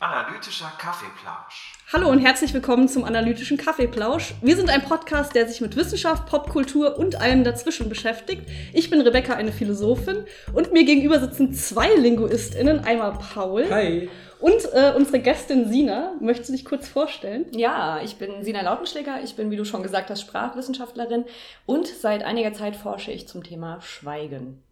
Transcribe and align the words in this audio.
Analytischer 0.00 0.72
Kaffeeplausch. 0.78 1.78
Hallo 1.92 2.10
und 2.10 2.18
herzlich 2.18 2.52
willkommen 2.52 2.88
zum 2.88 3.04
Analytischen 3.04 3.56
Kaffeeplausch. 3.56 4.34
Wir 4.42 4.56
sind 4.56 4.68
ein 4.68 4.82
Podcast, 4.82 5.34
der 5.34 5.48
sich 5.48 5.62
mit 5.62 5.76
Wissenschaft, 5.76 6.26
Popkultur 6.26 6.98
und 6.98 7.20
allem 7.20 7.44
dazwischen 7.44 7.88
beschäftigt. 7.88 8.42
Ich 8.74 8.90
bin 8.90 9.00
Rebecca, 9.00 9.34
eine 9.34 9.52
Philosophin, 9.52 10.24
und 10.52 10.72
mir 10.72 10.84
gegenüber 10.84 11.20
sitzen 11.20 11.54
zwei 11.54 11.94
LinguistInnen, 11.94 12.80
einmal 12.80 13.12
Paul. 13.12 13.70
Hi. 13.70 14.10
Und 14.40 14.72
äh, 14.72 14.92
unsere 14.96 15.20
Gästin 15.20 15.70
Sina. 15.70 16.16
Möchtest 16.20 16.50
du 16.50 16.54
dich 16.54 16.64
kurz 16.64 16.88
vorstellen? 16.88 17.46
Ja, 17.52 18.00
ich 18.02 18.16
bin 18.16 18.42
Sina 18.42 18.60
Lautenschläger. 18.60 19.22
Ich 19.22 19.36
bin, 19.36 19.50
wie 19.50 19.56
du 19.56 19.64
schon 19.64 19.84
gesagt 19.84 20.10
hast, 20.10 20.20
Sprachwissenschaftlerin 20.20 21.24
und 21.64 21.86
seit 21.86 22.24
einiger 22.24 22.52
Zeit 22.52 22.74
forsche 22.76 23.12
ich 23.12 23.28
zum 23.28 23.44
Thema 23.44 23.80
Schweigen. 23.80 24.62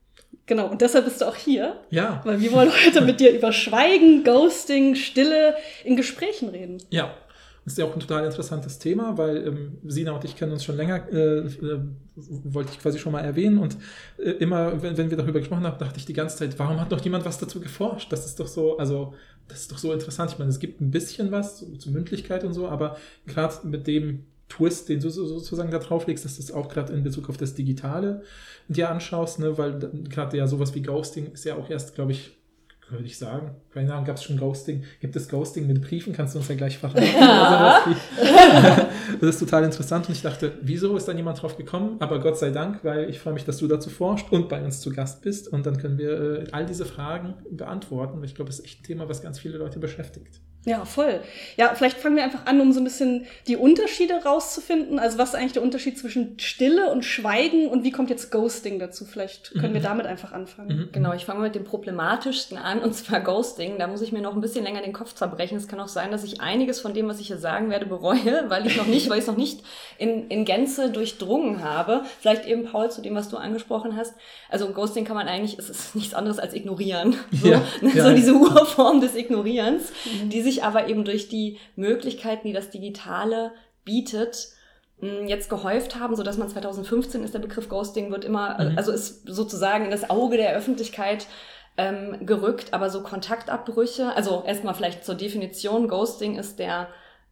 Genau, 0.50 0.66
und 0.66 0.80
deshalb 0.80 1.04
bist 1.04 1.20
du 1.20 1.26
auch 1.26 1.36
hier. 1.36 1.76
Ja. 1.90 2.22
Weil 2.24 2.40
wir 2.40 2.50
wollen 2.50 2.72
heute 2.84 3.02
mit 3.02 3.20
dir 3.20 3.32
über 3.32 3.52
Schweigen, 3.52 4.24
Ghosting, 4.24 4.96
Stille 4.96 5.54
in 5.84 5.94
Gesprächen 5.94 6.48
reden. 6.48 6.78
Ja. 6.90 7.14
Das 7.64 7.74
ist 7.74 7.78
ja 7.78 7.84
auch 7.84 7.94
ein 7.94 8.00
total 8.00 8.24
interessantes 8.24 8.80
Thema, 8.80 9.16
weil 9.16 9.46
ähm, 9.46 9.78
Sina 9.84 10.10
und 10.10 10.24
ich 10.24 10.34
kennen 10.34 10.50
uns 10.50 10.64
schon 10.64 10.76
länger, 10.76 11.06
äh, 11.12 11.38
äh, 11.46 11.80
wollte 12.16 12.72
ich 12.72 12.80
quasi 12.80 12.98
schon 12.98 13.12
mal 13.12 13.20
erwähnen. 13.20 13.58
Und 13.58 13.76
äh, 14.18 14.30
immer, 14.30 14.82
wenn, 14.82 14.96
wenn 14.96 15.10
wir 15.10 15.18
darüber 15.18 15.38
gesprochen 15.38 15.64
haben, 15.64 15.78
dachte 15.78 15.98
ich 15.98 16.06
die 16.06 16.14
ganze 16.14 16.38
Zeit, 16.38 16.58
warum 16.58 16.80
hat 16.80 16.90
noch 16.90 17.04
jemand 17.04 17.24
was 17.24 17.38
dazu 17.38 17.60
geforscht? 17.60 18.10
Das 18.10 18.26
ist 18.26 18.40
doch 18.40 18.48
so, 18.48 18.76
also, 18.76 19.14
das 19.46 19.60
ist 19.60 19.70
doch 19.70 19.78
so 19.78 19.92
interessant. 19.92 20.32
Ich 20.32 20.38
meine, 20.40 20.50
es 20.50 20.58
gibt 20.58 20.80
ein 20.80 20.90
bisschen 20.90 21.30
was 21.30 21.58
zu, 21.58 21.76
zu 21.76 21.92
Mündlichkeit 21.92 22.42
und 22.42 22.54
so, 22.54 22.66
aber 22.66 22.96
gerade 23.24 23.54
mit 23.68 23.86
dem 23.86 24.26
Twist, 24.50 24.88
den 24.88 25.00
du 25.00 25.08
sozusagen 25.08 25.70
da 25.70 25.78
drauflegst, 25.78 26.24
dass 26.24 26.36
das 26.36 26.52
auch 26.52 26.68
gerade 26.68 26.92
in 26.92 27.02
Bezug 27.02 27.30
auf 27.30 27.38
das 27.38 27.54
Digitale 27.54 28.22
dir 28.68 28.90
anschaust, 28.90 29.38
ne, 29.38 29.56
weil 29.56 29.78
gerade 30.08 30.36
ja 30.36 30.46
sowas 30.46 30.74
wie 30.74 30.82
Ghosting 30.82 31.32
ist 31.32 31.44
ja 31.44 31.56
auch 31.56 31.70
erst, 31.70 31.94
glaube 31.94 32.12
ich, 32.12 32.32
würde 32.90 33.04
ich 33.04 33.18
sagen. 33.18 33.54
Keine 33.72 33.92
Ahnung, 33.92 34.04
gab 34.04 34.16
es 34.16 34.24
schon 34.24 34.36
Ghosting? 34.36 34.82
Gibt 35.00 35.14
es 35.14 35.28
Ghosting 35.28 35.68
mit 35.68 35.80
Briefen? 35.80 36.12
Kannst 36.12 36.34
du 36.34 36.40
uns 36.40 36.48
ja 36.48 36.56
gleich 36.56 36.78
verraten. 36.78 37.04
Ja. 37.04 37.84
das 39.20 39.30
ist 39.30 39.38
total 39.38 39.62
interessant 39.62 40.08
und 40.08 40.14
ich 40.14 40.22
dachte, 40.22 40.52
wieso 40.62 40.96
ist 40.96 41.06
da 41.06 41.14
niemand 41.14 41.40
drauf 41.40 41.56
gekommen? 41.56 41.96
Aber 42.00 42.18
Gott 42.18 42.38
sei 42.38 42.50
Dank, 42.50 42.80
weil 42.82 43.08
ich 43.08 43.20
freue 43.20 43.34
mich, 43.34 43.44
dass 43.44 43.58
du 43.58 43.68
dazu 43.68 43.90
forschst 43.90 44.32
und 44.32 44.48
bei 44.48 44.62
uns 44.62 44.80
zu 44.80 44.90
Gast 44.90 45.22
bist 45.22 45.46
und 45.48 45.66
dann 45.66 45.78
können 45.78 45.98
wir 45.98 46.20
äh, 46.20 46.44
all 46.50 46.66
diese 46.66 46.84
Fragen 46.84 47.34
beantworten. 47.50 48.22
Ich 48.24 48.34
glaube, 48.34 48.48
das 48.48 48.58
ist 48.58 48.64
echt 48.64 48.80
ein 48.80 48.84
Thema, 48.84 49.08
was 49.08 49.22
ganz 49.22 49.38
viele 49.38 49.58
Leute 49.58 49.78
beschäftigt. 49.78 50.40
Ja, 50.66 50.84
voll. 50.84 51.20
Ja, 51.56 51.74
vielleicht 51.74 51.96
fangen 51.96 52.16
wir 52.16 52.24
einfach 52.24 52.44
an, 52.44 52.60
um 52.60 52.74
so 52.74 52.80
ein 52.80 52.84
bisschen 52.84 53.26
die 53.48 53.56
Unterschiede 53.56 54.14
rauszufinden. 54.22 54.98
Also 54.98 55.16
was 55.16 55.30
ist 55.30 55.34
eigentlich 55.34 55.54
der 55.54 55.62
Unterschied 55.62 55.98
zwischen 55.98 56.38
Stille 56.38 56.90
und 56.90 57.02
Schweigen 57.02 57.68
und 57.68 57.82
wie 57.82 57.90
kommt 57.90 58.10
jetzt 58.10 58.30
Ghosting 58.30 58.78
dazu? 58.78 59.06
Vielleicht 59.06 59.52
können 59.52 59.70
mhm. 59.70 59.74
wir 59.74 59.80
damit 59.80 60.04
einfach 60.04 60.32
anfangen. 60.32 60.76
Mhm. 60.76 60.88
Genau, 60.92 61.14
ich 61.14 61.24
fange 61.24 61.40
mit 61.40 61.54
dem 61.54 61.64
problematischsten 61.64 62.58
an 62.58 62.80
und 62.80 62.94
zwar 62.94 63.20
Ghosting. 63.20 63.78
Da 63.78 63.86
muss 63.86 64.02
ich 64.02 64.12
mir 64.12 64.20
noch 64.20 64.34
ein 64.34 64.42
bisschen 64.42 64.62
länger 64.62 64.82
den 64.82 64.92
Kopf 64.92 65.14
zerbrechen. 65.14 65.56
Es 65.56 65.66
kann 65.66 65.80
auch 65.80 65.88
sein, 65.88 66.10
dass 66.10 66.24
ich 66.24 66.42
einiges 66.42 66.78
von 66.78 66.92
dem, 66.92 67.08
was 67.08 67.20
ich 67.20 67.28
hier 67.28 67.38
sagen 67.38 67.70
werde, 67.70 67.86
bereue, 67.86 68.44
weil 68.48 68.66
ich 68.66 68.76
noch 68.76 68.86
nicht, 68.86 69.08
weil 69.08 69.16
ich 69.16 69.22
es 69.22 69.28
noch 69.28 69.38
nicht 69.38 69.62
in, 69.96 70.28
in 70.28 70.44
Gänze 70.44 70.90
durchdrungen 70.90 71.64
habe. 71.64 72.02
Vielleicht 72.20 72.44
eben, 72.46 72.64
Paul, 72.64 72.90
zu 72.90 73.00
dem, 73.00 73.14
was 73.14 73.30
du 73.30 73.38
angesprochen 73.38 73.96
hast. 73.96 74.14
Also 74.50 74.68
Ghosting 74.68 75.06
kann 75.06 75.16
man 75.16 75.26
eigentlich, 75.26 75.58
es 75.58 75.70
ist 75.70 75.94
nichts 75.94 76.12
anderes 76.12 76.38
als 76.38 76.52
ignorieren. 76.52 77.16
So, 77.40 77.48
ja, 77.48 77.62
ne, 77.80 77.90
so 77.92 77.98
ja. 77.98 78.12
diese 78.12 78.34
Urform 78.34 79.00
des 79.00 79.14
Ignorierens, 79.14 79.92
mhm. 80.04 80.28
die 80.28 80.42
sich 80.42 80.49
aber 80.58 80.88
eben 80.88 81.04
durch 81.04 81.28
die 81.28 81.58
Möglichkeiten, 81.76 82.46
die 82.46 82.52
das 82.52 82.70
Digitale 82.70 83.52
bietet, 83.84 84.48
jetzt 85.26 85.48
gehäuft 85.48 85.98
haben, 85.98 86.14
so 86.14 86.22
dass 86.22 86.36
man 86.36 86.48
2015 86.48 87.24
ist 87.24 87.32
der 87.32 87.38
Begriff 87.38 87.68
Ghosting 87.68 88.10
wird 88.10 88.24
immer, 88.24 88.62
mhm. 88.62 88.76
also 88.76 88.92
ist 88.92 89.26
sozusagen 89.26 89.86
in 89.86 89.90
das 89.90 90.10
Auge 90.10 90.36
der 90.36 90.54
Öffentlichkeit 90.54 91.26
ähm, 91.78 92.26
gerückt, 92.26 92.74
aber 92.74 92.90
so 92.90 93.02
Kontaktabbrüche, 93.02 94.14
also 94.14 94.42
erstmal 94.46 94.74
vielleicht 94.74 95.04
zur 95.04 95.14
Definition, 95.14 95.88
Ghosting 95.88 96.38
ist 96.38 96.58
der 96.58 96.88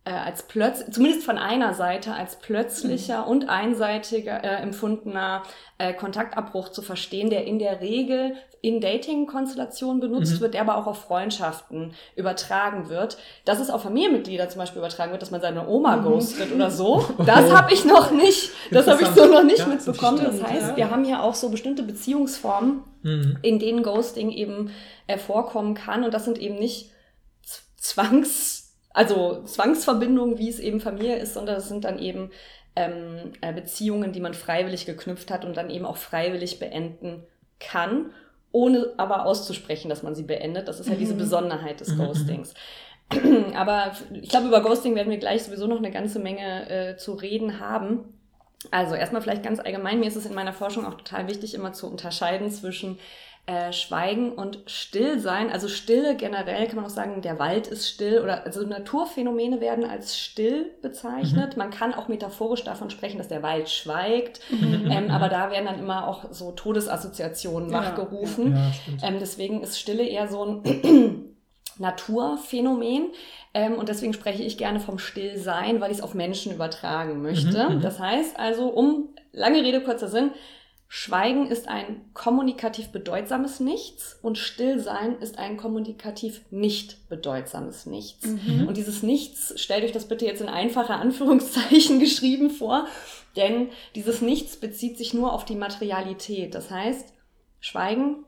äh, 0.09 0.13
als 0.13 0.43
plötzlich, 0.45 0.91
zumindest 0.95 1.25
von 1.25 1.37
einer 1.37 1.75
Seite, 1.75 2.15
als 2.15 2.37
plötzlicher 2.37 3.23
mhm. 3.25 3.29
und 3.29 3.49
einseitiger 3.51 4.43
äh, 4.43 4.63
empfundener 4.63 5.43
äh, 5.77 5.93
Kontaktabbruch 5.93 6.71
zu 6.71 6.81
verstehen, 6.81 7.29
der 7.29 7.45
in 7.45 7.59
der 7.59 7.83
Regel 7.83 8.37
in 8.63 8.81
Dating-Konstellationen 8.81 10.01
benutzt 10.01 10.37
mhm. 10.37 10.41
wird, 10.41 10.55
der 10.55 10.63
aber 10.63 10.79
auch 10.79 10.87
auf 10.87 11.03
Freundschaften 11.03 11.93
übertragen 12.17 12.89
wird. 12.89 13.19
Dass 13.45 13.61
es 13.61 13.69
auf 13.69 13.83
Familienmitglieder 13.83 14.49
zum 14.49 14.61
Beispiel 14.61 14.79
übertragen 14.79 15.13
wird, 15.13 15.21
dass 15.21 15.31
man 15.31 15.43
seine 15.43 15.69
Oma 15.69 15.97
mhm. 15.97 16.05
ghostet 16.05 16.53
oder 16.55 16.71
so, 16.71 17.05
das 17.27 17.53
habe 17.53 17.75
ich 17.75 17.85
noch 17.85 18.11
nicht, 18.11 18.51
das 18.71 18.87
habe 18.87 19.03
ich 19.03 19.09
so 19.09 19.27
noch 19.27 19.45
nicht 19.45 19.59
ja, 19.59 19.67
mitbekommen. 19.67 20.25
Das, 20.25 20.39
das 20.39 20.49
heißt, 20.49 20.69
ja. 20.71 20.77
wir 20.77 20.91
haben 20.91 21.05
ja 21.05 21.21
auch 21.21 21.35
so 21.35 21.51
bestimmte 21.51 21.83
Beziehungsformen, 21.83 22.83
mhm. 23.03 23.39
in 23.43 23.59
denen 23.59 23.83
Ghosting 23.83 24.31
eben 24.31 24.71
äh, 25.07 25.19
vorkommen 25.19 25.75
kann 25.75 26.03
und 26.03 26.15
das 26.15 26.25
sind 26.25 26.39
eben 26.39 26.55
nicht 26.55 26.93
Zwangs 27.77 28.58
also 28.99 29.45
Zwangsverbindungen, 29.45 30.39
wie 30.39 30.49
es 30.49 30.59
eben 30.59 30.81
Familie 30.81 31.19
ist, 31.19 31.35
sondern 31.35 31.55
das 31.55 31.69
sind 31.69 31.85
dann 31.85 32.01
eben 32.01 32.33
ähm, 32.75 33.31
äh, 33.43 33.53
Beziehungen, 33.53 34.11
die 34.13 34.19
man 34.19 34.35
freiwillig 34.35 34.87
geknüpft 34.87 35.31
hat 35.31 35.45
und 35.45 35.57
dann 35.57 35.71
eben 35.71 35.85
auch 35.85 35.97
freiwillig 35.97 36.59
beenden 36.59 37.23
kann, 37.61 38.11
ohne 38.51 38.95
aber 38.97 39.25
auszusprechen, 39.25 39.89
dass 39.89 40.03
man 40.03 40.17
sie 40.17 40.25
beendet. 40.25 40.67
Das 40.67 40.81
ist 40.81 40.87
ja 40.87 40.91
halt 40.91 41.01
diese 41.01 41.15
mhm. 41.15 41.19
Besonderheit 41.19 41.79
des 41.79 41.91
mhm. 41.91 41.99
Ghostings. 41.99 42.55
aber 43.55 43.93
ich 44.21 44.31
glaube, 44.31 44.49
über 44.49 44.63
Ghosting 44.63 44.97
werden 44.97 45.11
wir 45.11 45.19
gleich 45.19 45.45
sowieso 45.45 45.69
noch 45.69 45.79
eine 45.79 45.93
ganze 45.93 46.19
Menge 46.19 46.69
äh, 46.69 46.97
zu 46.97 47.13
reden 47.13 47.61
haben. 47.61 48.01
Also 48.73 48.97
erstmal 48.97 49.23
vielleicht 49.23 49.45
ganz 49.45 49.61
allgemein, 49.61 50.01
mir 50.01 50.09
ist 50.09 50.17
es 50.17 50.27
in 50.27 50.35
meiner 50.35 50.53
Forschung 50.53 50.85
auch 50.85 50.95
total 50.95 51.29
wichtig, 51.29 51.55
immer 51.55 51.73
zu 51.73 51.89
unterscheiden 51.89 52.51
zwischen 52.51 52.99
äh, 53.49 53.73
Schweigen 53.73 54.33
und 54.33 54.61
Stillsein. 54.67 55.51
Also 55.51 55.69
Stille 55.69 56.17
generell 56.17 56.67
kann 56.67 56.77
man 56.77 56.85
auch 56.85 56.91
sagen, 56.91 57.23
der 57.23 57.39
Wald 57.39 57.67
ist 57.67 57.89
still 57.89 58.21
oder 58.21 58.45
also 58.45 58.61
Naturphänomene 58.67 59.63
werden 59.63 59.85
als 59.85 60.19
still 60.19 60.71
bezeichnet. 60.83 61.57
Mhm. 61.57 61.59
Man 61.59 61.71
kann 61.71 61.95
auch 61.95 62.09
metaphorisch 62.09 62.63
davon 62.63 62.91
sprechen, 62.91 63.17
dass 63.17 63.29
der 63.29 63.43
Wald 63.43 63.71
schweigt, 63.71 64.41
mhm. 64.51 64.91
ähm, 64.91 65.11
aber 65.11 65.31
da 65.31 65.51
werden 65.51 65.65
dann 65.65 65.79
immer 65.79 66.07
auch 66.07 66.27
so 66.31 66.53
Todesassoziationen 66.53 67.71
ja. 67.71 67.79
wachgerufen. 67.79 68.55
Ja, 68.55 69.09
ähm, 69.09 69.17
deswegen 69.19 69.63
ist 69.63 69.81
Stille 69.81 70.07
eher 70.07 70.29
so 70.29 70.45
ein 70.45 71.35
Naturphänomen. 71.79 73.13
Ähm, 73.55 73.75
und 73.75 73.89
deswegen 73.89 74.13
spreche 74.13 74.43
ich 74.43 74.59
gerne 74.59 74.79
vom 74.79 74.99
Stillsein, 74.99 75.81
weil 75.81 75.91
ich 75.91 75.99
es 75.99 76.03
auf 76.03 76.13
Menschen 76.13 76.53
übertragen 76.53 77.23
möchte. 77.23 77.71
Mhm. 77.71 77.81
Das 77.81 77.99
heißt 77.99 78.39
also, 78.39 78.69
um 78.69 79.09
lange 79.33 79.63
Rede, 79.63 79.81
kurzer 79.81 80.09
Sinn, 80.09 80.33
Schweigen 80.91 81.51
ist 81.51 81.69
ein 81.69 82.01
kommunikativ 82.15 82.89
bedeutsames 82.89 83.61
Nichts 83.61 84.19
und 84.23 84.39
Stillsein 84.39 85.19
ist 85.21 85.39
ein 85.39 85.59
kommunikativ 85.59 86.41
nicht 86.51 87.11
bedeutsames 87.11 87.85
Nichts. 87.85 88.27
Mhm. 88.27 88.67
Und 88.67 88.79
dieses 88.79 89.03
Nichts, 89.03 89.53
stellt 89.61 89.85
euch 89.85 89.93
das 89.93 90.09
bitte 90.09 90.25
jetzt 90.25 90.41
in 90.41 90.49
einfache 90.49 90.95
Anführungszeichen 90.95 91.99
geschrieben 92.01 92.49
vor, 92.49 92.87
denn 93.37 93.69
dieses 93.95 94.23
Nichts 94.23 94.57
bezieht 94.57 94.97
sich 94.97 95.13
nur 95.13 95.35
auf 95.35 95.45
die 95.45 95.57
Materialität. 95.57 96.55
Das 96.55 96.71
heißt, 96.71 97.13
Schweigen 97.61 98.25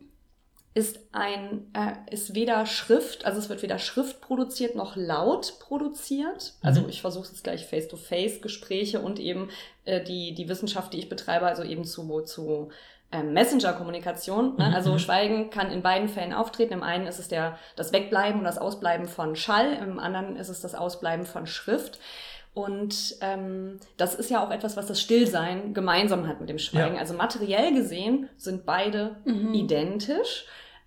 ist 0.73 1.01
ein 1.13 1.67
äh, 1.75 2.15
ist 2.15 2.35
weder 2.35 2.65
Schrift, 2.65 3.25
also 3.25 3.39
es 3.39 3.49
wird 3.49 3.63
weder 3.63 3.79
Schrift 3.79 4.21
produziert 4.21 4.77
noch 4.77 4.95
laut 4.95 5.59
produziert. 5.59 6.55
Also 6.63 6.83
mhm. 6.83 6.89
ich 6.89 7.01
versuche 7.01 7.25
es 7.25 7.31
jetzt 7.31 7.45
gleich 7.45 7.67
Face-to-Face 7.67 8.41
Gespräche 8.41 9.01
und 9.01 9.19
eben 9.19 9.51
äh, 9.85 10.03
die 10.03 10.35
die 10.35 10.49
Wissenschaft, 10.49 10.93
die 10.93 10.99
ich 10.99 11.09
betreibe, 11.09 11.47
also 11.47 11.65
eben 11.65 11.85
zu 11.85 12.23
zu 12.23 12.71
ähm, 13.13 13.33
Messenger-Kommunikation. 13.33 14.57
Ne? 14.57 14.69
Mhm. 14.69 14.75
Also 14.75 14.93
mhm. 14.93 14.99
Schweigen 15.01 15.51
kann 15.51 15.73
in 15.73 15.83
beiden 15.83 16.09
Fällen 16.09 16.33
auftreten. 16.33 16.75
Im 16.75 16.83
einen 16.85 17.09
ist 17.09 17.19
es 17.19 17.27
der 17.27 17.59
das 17.75 17.93
Wegbleiben 17.93 18.39
und 18.39 18.45
das 18.45 18.59
Ausbleiben 18.59 19.09
von 19.09 19.35
Schall, 19.35 19.73
im 19.73 19.99
anderen 19.99 20.37
ist 20.37 20.49
es 20.49 20.61
das 20.61 20.77
Ausbleiben 20.77 21.27
von 21.27 21.47
Schrift. 21.47 21.99
Und 22.53 23.17
ähm, 23.21 23.79
das 23.97 24.15
ist 24.15 24.31
ja 24.31 24.45
auch 24.45 24.51
etwas, 24.51 24.77
was 24.77 24.87
das 24.87 25.01
Stillsein 25.01 25.73
gemeinsam 25.73 26.27
hat 26.27 26.41
mit 26.41 26.49
dem 26.49 26.59
Schweigen. 26.59 26.95
Ja. 26.95 27.01
Also 27.01 27.15
materiell 27.15 27.73
gesehen 27.73 28.29
sind 28.37 28.67
beide 28.67 29.17
mhm. 29.25 29.55
identisch. 29.55 30.47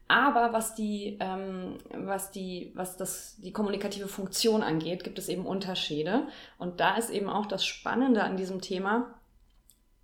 Aber 0.10 0.52
was 0.52 0.76
die, 0.76 1.18
ähm, 1.22 1.78
was 1.94 2.32
die, 2.32 2.72
was 2.76 2.98
das, 2.98 3.38
die 3.38 3.54
kommunikative 3.54 4.10
Funktion 4.10 4.62
angeht, 4.62 5.04
gibt 5.04 5.18
es 5.18 5.30
eben 5.30 5.46
Unterschiede. 5.46 6.28
Und 6.58 6.82
da 6.82 6.98
ist 6.98 7.10
eben 7.10 7.30
auch 7.30 7.46
das 7.46 7.66
Spannende 7.66 8.24
an 8.24 8.36
diesem 8.36 8.60
Thema, 8.60 9.14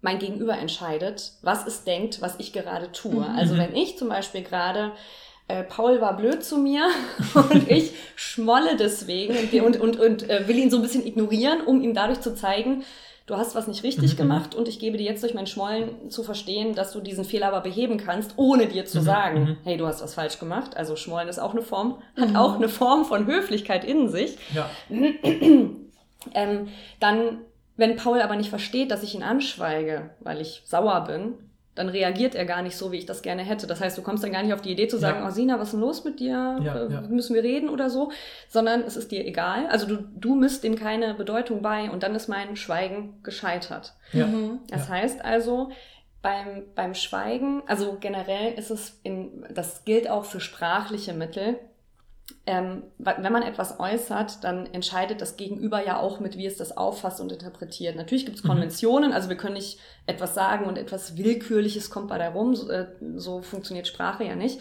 mein 0.02 0.20
Gegenüber 0.20 0.58
entscheidet, 0.58 1.34
was 1.42 1.68
es 1.68 1.84
denkt, 1.84 2.22
was 2.22 2.40
ich 2.40 2.54
gerade 2.54 2.92
tue. 2.94 3.16
Mhm. 3.16 3.36
Also 3.36 3.58
wenn 3.58 3.76
ich 3.76 3.98
zum 3.98 4.08
Beispiel 4.08 4.44
gerade 4.44 4.94
äh, 5.50 5.64
Paul 5.64 6.00
war 6.00 6.16
blöd 6.16 6.44
zu 6.44 6.58
mir 6.58 6.88
und 7.34 7.70
ich 7.70 7.92
schmolle 8.16 8.78
deswegen 8.78 9.36
und, 9.36 9.78
und, 9.78 9.80
und, 9.80 10.00
und 10.00 10.30
äh, 10.30 10.48
will 10.48 10.58
ihn 10.58 10.70
so 10.70 10.78
ein 10.78 10.84
bisschen 10.84 11.06
ignorieren, 11.06 11.62
um 11.62 11.82
ihm 11.82 11.94
dadurch 11.94 12.22
zu 12.22 12.36
zeigen, 12.36 12.84
du 13.26 13.36
hast 13.36 13.56
was 13.56 13.68
nicht 13.68 13.84
richtig 13.84 14.14
mhm. 14.14 14.18
gemacht 14.18 14.56
und 14.56 14.68
ich 14.68 14.80
gebe 14.80 14.98
dir 14.98 15.06
jetzt 15.06 15.24
durch 15.24 15.34
mein 15.34 15.48
Schmollen 15.48 16.10
zu 16.12 16.24
verstehen, 16.24 16.76
dass 16.76 16.94
du 16.94 17.00
diesen 17.00 17.26
Fehler 17.26 17.48
aber 17.48 17.62
beheben 17.62 17.98
kannst, 17.98 18.34
ohne 18.38 18.68
dir 18.68 18.86
zu 18.86 19.00
mhm. 19.00 19.04
sagen, 19.04 19.42
mhm. 19.42 19.58
hey, 19.64 19.78
du 19.78 19.88
hast 19.88 20.04
was 20.04 20.14
falsch 20.14 20.40
gemacht. 20.40 20.78
Also 20.78 20.96
Schmollen 20.96 21.28
ist 21.28 21.40
auch 21.40 21.52
eine 21.52 21.64
Form, 21.64 22.02
hat 22.16 22.30
mhm. 22.30 22.36
auch 22.36 22.56
eine 22.56 22.70
Form 22.70 23.06
von 23.06 23.26
Höflichkeit 23.26 23.84
in 23.84 24.10
sich. 24.10 24.38
Ja. 24.54 24.70
ähm, 24.90 26.68
dann, 27.00 27.38
wenn 27.76 27.96
Paul 27.96 28.22
aber 28.22 28.36
nicht 28.36 28.50
versteht, 28.50 28.92
dass 28.92 29.02
ich 29.02 29.16
ihn 29.16 29.24
anschweige, 29.24 30.12
weil 30.20 30.42
ich 30.42 30.62
sauer 30.66 31.06
bin, 31.06 31.34
dann 31.80 31.90
reagiert 31.90 32.36
er 32.36 32.46
gar 32.46 32.62
nicht 32.62 32.76
so, 32.76 32.92
wie 32.92 32.98
ich 32.98 33.06
das 33.06 33.22
gerne 33.22 33.42
hätte. 33.42 33.66
Das 33.66 33.80
heißt, 33.80 33.98
du 33.98 34.02
kommst 34.02 34.24
dann 34.24 34.32
gar 34.34 34.44
nicht 34.44 34.54
auf 34.54 34.62
die 34.62 34.72
Idee 34.72 34.88
zu 34.88 34.98
sagen, 34.98 35.22
Ja. 35.22 35.28
oh 35.28 35.32
Sina, 35.32 35.58
was 35.60 35.70
ist 35.70 35.72
denn 35.74 35.80
los 35.80 36.04
mit 36.04 36.20
dir? 36.20 36.60
Ja, 36.62 36.76
Äh, 36.86 36.92
ja. 36.92 37.02
Müssen 37.02 37.34
wir 37.36 37.42
reden 37.44 37.70
oder 37.70 37.90
so? 37.90 38.12
Sondern 38.50 38.82
es 38.82 38.98
ist 38.98 39.12
dir 39.12 39.26
egal. 39.26 39.66
Also 39.68 39.88
du, 39.88 39.98
du 40.16 40.36
misst 40.36 40.64
dem 40.64 40.76
keine 40.76 41.14
Bedeutung 41.14 41.62
bei 41.62 41.90
und 41.90 42.04
dann 42.04 42.14
ist 42.16 42.28
mein 42.28 42.56
Schweigen 42.58 43.20
gescheitert. 43.24 43.94
Ja. 44.12 44.28
Mhm. 44.28 44.60
Das 44.70 44.90
heißt 44.90 45.24
also, 45.24 45.72
beim, 46.22 46.64
beim 46.76 46.96
Schweigen, 46.96 47.64
also 47.66 47.98
generell 48.00 48.54
ist 48.54 48.72
es 48.72 49.00
in, 49.04 49.46
das 49.54 49.86
gilt 49.86 50.10
auch 50.10 50.26
für 50.26 50.42
sprachliche 50.42 51.14
Mittel. 51.14 51.56
Ähm, 52.46 52.84
wenn 52.98 53.32
man 53.34 53.44
etwas 53.44 53.80
äußert, 53.80 54.44
dann 54.44 54.66
entscheidet 54.68 55.22
das 55.22 55.38
Gegenüber 55.38 55.86
ja 55.86 56.00
auch 56.00 56.20
mit, 56.20 56.38
wie 56.38 56.46
es 56.46 56.58
das 56.58 56.76
auffasst 56.76 57.22
und 57.22 57.32
interpretiert. 57.32 57.96
Natürlich 57.96 58.26
gibt 58.26 58.38
es 58.38 58.44
Mhm. 58.44 58.50
Konventionen, 58.50 59.14
also 59.14 59.30
wir 59.30 59.38
können 59.38 59.56
nicht 59.56 59.80
etwas 60.06 60.34
sagen 60.34 60.66
und 60.66 60.78
etwas 60.78 61.18
Willkürliches 61.18 61.90
kommt 61.90 62.08
bei 62.08 62.18
da 62.18 62.30
rum. 62.30 62.56
So, 62.56 62.70
äh, 62.70 62.88
so 63.16 63.42
funktioniert 63.42 63.88
Sprache 63.88 64.24
ja 64.24 64.36
nicht. 64.36 64.60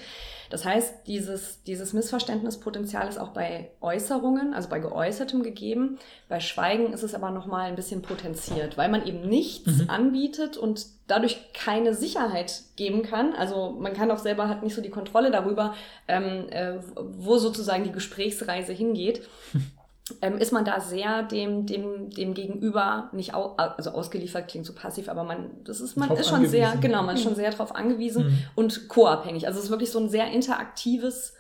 Das 0.50 0.65
heißt, 0.65 1.06
dieses, 1.06 1.62
dieses 1.65 1.93
Missverständnispotenzial 1.93 3.09
ist 3.09 3.19
auch 3.19 3.29
bei 3.29 3.71
Äußerungen, 3.81 4.55
also 4.55 4.69
bei 4.69 4.79
Geäußertem 4.79 5.43
gegeben. 5.43 5.99
Bei 6.29 6.41
Schweigen 6.41 6.93
ist 6.93 7.03
es 7.03 7.15
aber 7.15 7.31
nochmal 7.31 7.69
ein 7.69 7.77
bisschen 7.77 8.03
potenziert, 8.03 8.77
weil 8.79 8.89
man 8.89 9.06
eben 9.06 9.29
nichts 9.29 9.67
Mhm. 9.83 9.91
anbietet 9.91 10.56
und 10.56 10.87
dadurch 11.06 11.53
keine 11.55 11.95
Sicherheit 11.95 12.62
geben 12.77 13.03
kann. 13.03 13.35
Also 13.35 13.71
man 13.79 13.93
kann 13.95 14.11
auch 14.11 14.19
selber 14.19 14.49
hat 14.49 14.62
nicht 14.62 14.75
so 14.75 14.83
die 14.83 14.91
Kontrolle 14.91 15.31
darüber, 15.31 15.75
ähm, 16.06 16.47
äh, 16.50 16.75
wo 16.97 17.39
sozusagen 17.39 17.85
die 17.85 17.93
Gesprächsreise 17.93 18.73
hingeht. 18.73 19.23
Ähm, 20.23 20.39
ist 20.39 20.53
man 20.53 20.65
da 20.65 20.81
sehr 20.81 21.23
dem, 21.25 21.67
dem, 21.67 22.11
dem 22.11 22.35
Gegenüber 22.35 23.11
nicht 23.13 23.35
au 23.35 23.55
also 23.57 23.91
ausgeliefert, 23.91 24.49
klingt 24.49 24.67
so 24.67 24.73
passiv, 24.75 25.09
aber 25.09 25.25
man, 25.25 25.51
das 25.65 25.81
ist, 25.81 25.97
man 25.97 26.09
Drauf 26.09 26.21
ist 26.21 26.29
schon 26.29 26.47
sehr, 26.47 26.77
genau, 26.81 27.03
man 27.03 27.17
ist 27.17 27.23
schon 27.23 27.35
sehr 27.35 27.51
darauf 27.51 27.75
angewiesen 27.75 28.27
Mhm. 28.27 28.39
und 28.55 28.89
co-abhängig. 28.89 29.47
Also 29.47 29.59
es 29.59 29.67
ist 29.67 29.71
wirklich 29.71 29.91
so 29.91 29.99
ein 30.01 30.09
sehr 30.09 30.31
interaktives 30.31 31.35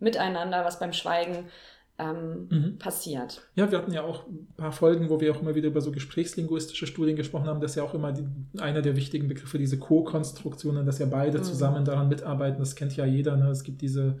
Miteinander, 0.00 0.64
was 0.64 0.78
beim 0.78 0.92
Schweigen 0.92 1.46
ähm, 1.96 2.48
Mhm. 2.50 2.78
passiert. 2.78 3.42
Ja, 3.54 3.70
wir 3.70 3.78
hatten 3.78 3.92
ja 3.92 4.02
auch 4.02 4.26
ein 4.26 4.48
paar 4.56 4.72
Folgen, 4.72 5.08
wo 5.10 5.20
wir 5.20 5.30
auch 5.32 5.40
immer 5.40 5.54
wieder 5.54 5.68
über 5.68 5.80
so 5.80 5.92
gesprächslinguistische 5.92 6.88
Studien 6.88 7.14
gesprochen 7.14 7.46
haben. 7.46 7.60
Das 7.60 7.70
ist 7.70 7.76
ja 7.76 7.84
auch 7.84 7.94
immer 7.94 8.10
die, 8.12 8.26
einer 8.60 8.82
der 8.82 8.96
wichtigen 8.96 9.28
Begriffe, 9.28 9.58
diese 9.58 9.78
Co-Konstruktionen, 9.78 10.86
dass 10.86 10.98
ja 10.98 11.06
beide 11.06 11.38
Mhm. 11.38 11.42
zusammen 11.44 11.84
daran 11.84 12.08
mitarbeiten. 12.08 12.58
Das 12.58 12.74
kennt 12.74 12.96
ja 12.96 13.04
jeder. 13.04 13.36
Ne? 13.36 13.48
Es 13.48 13.62
gibt 13.62 13.80
diese 13.80 14.18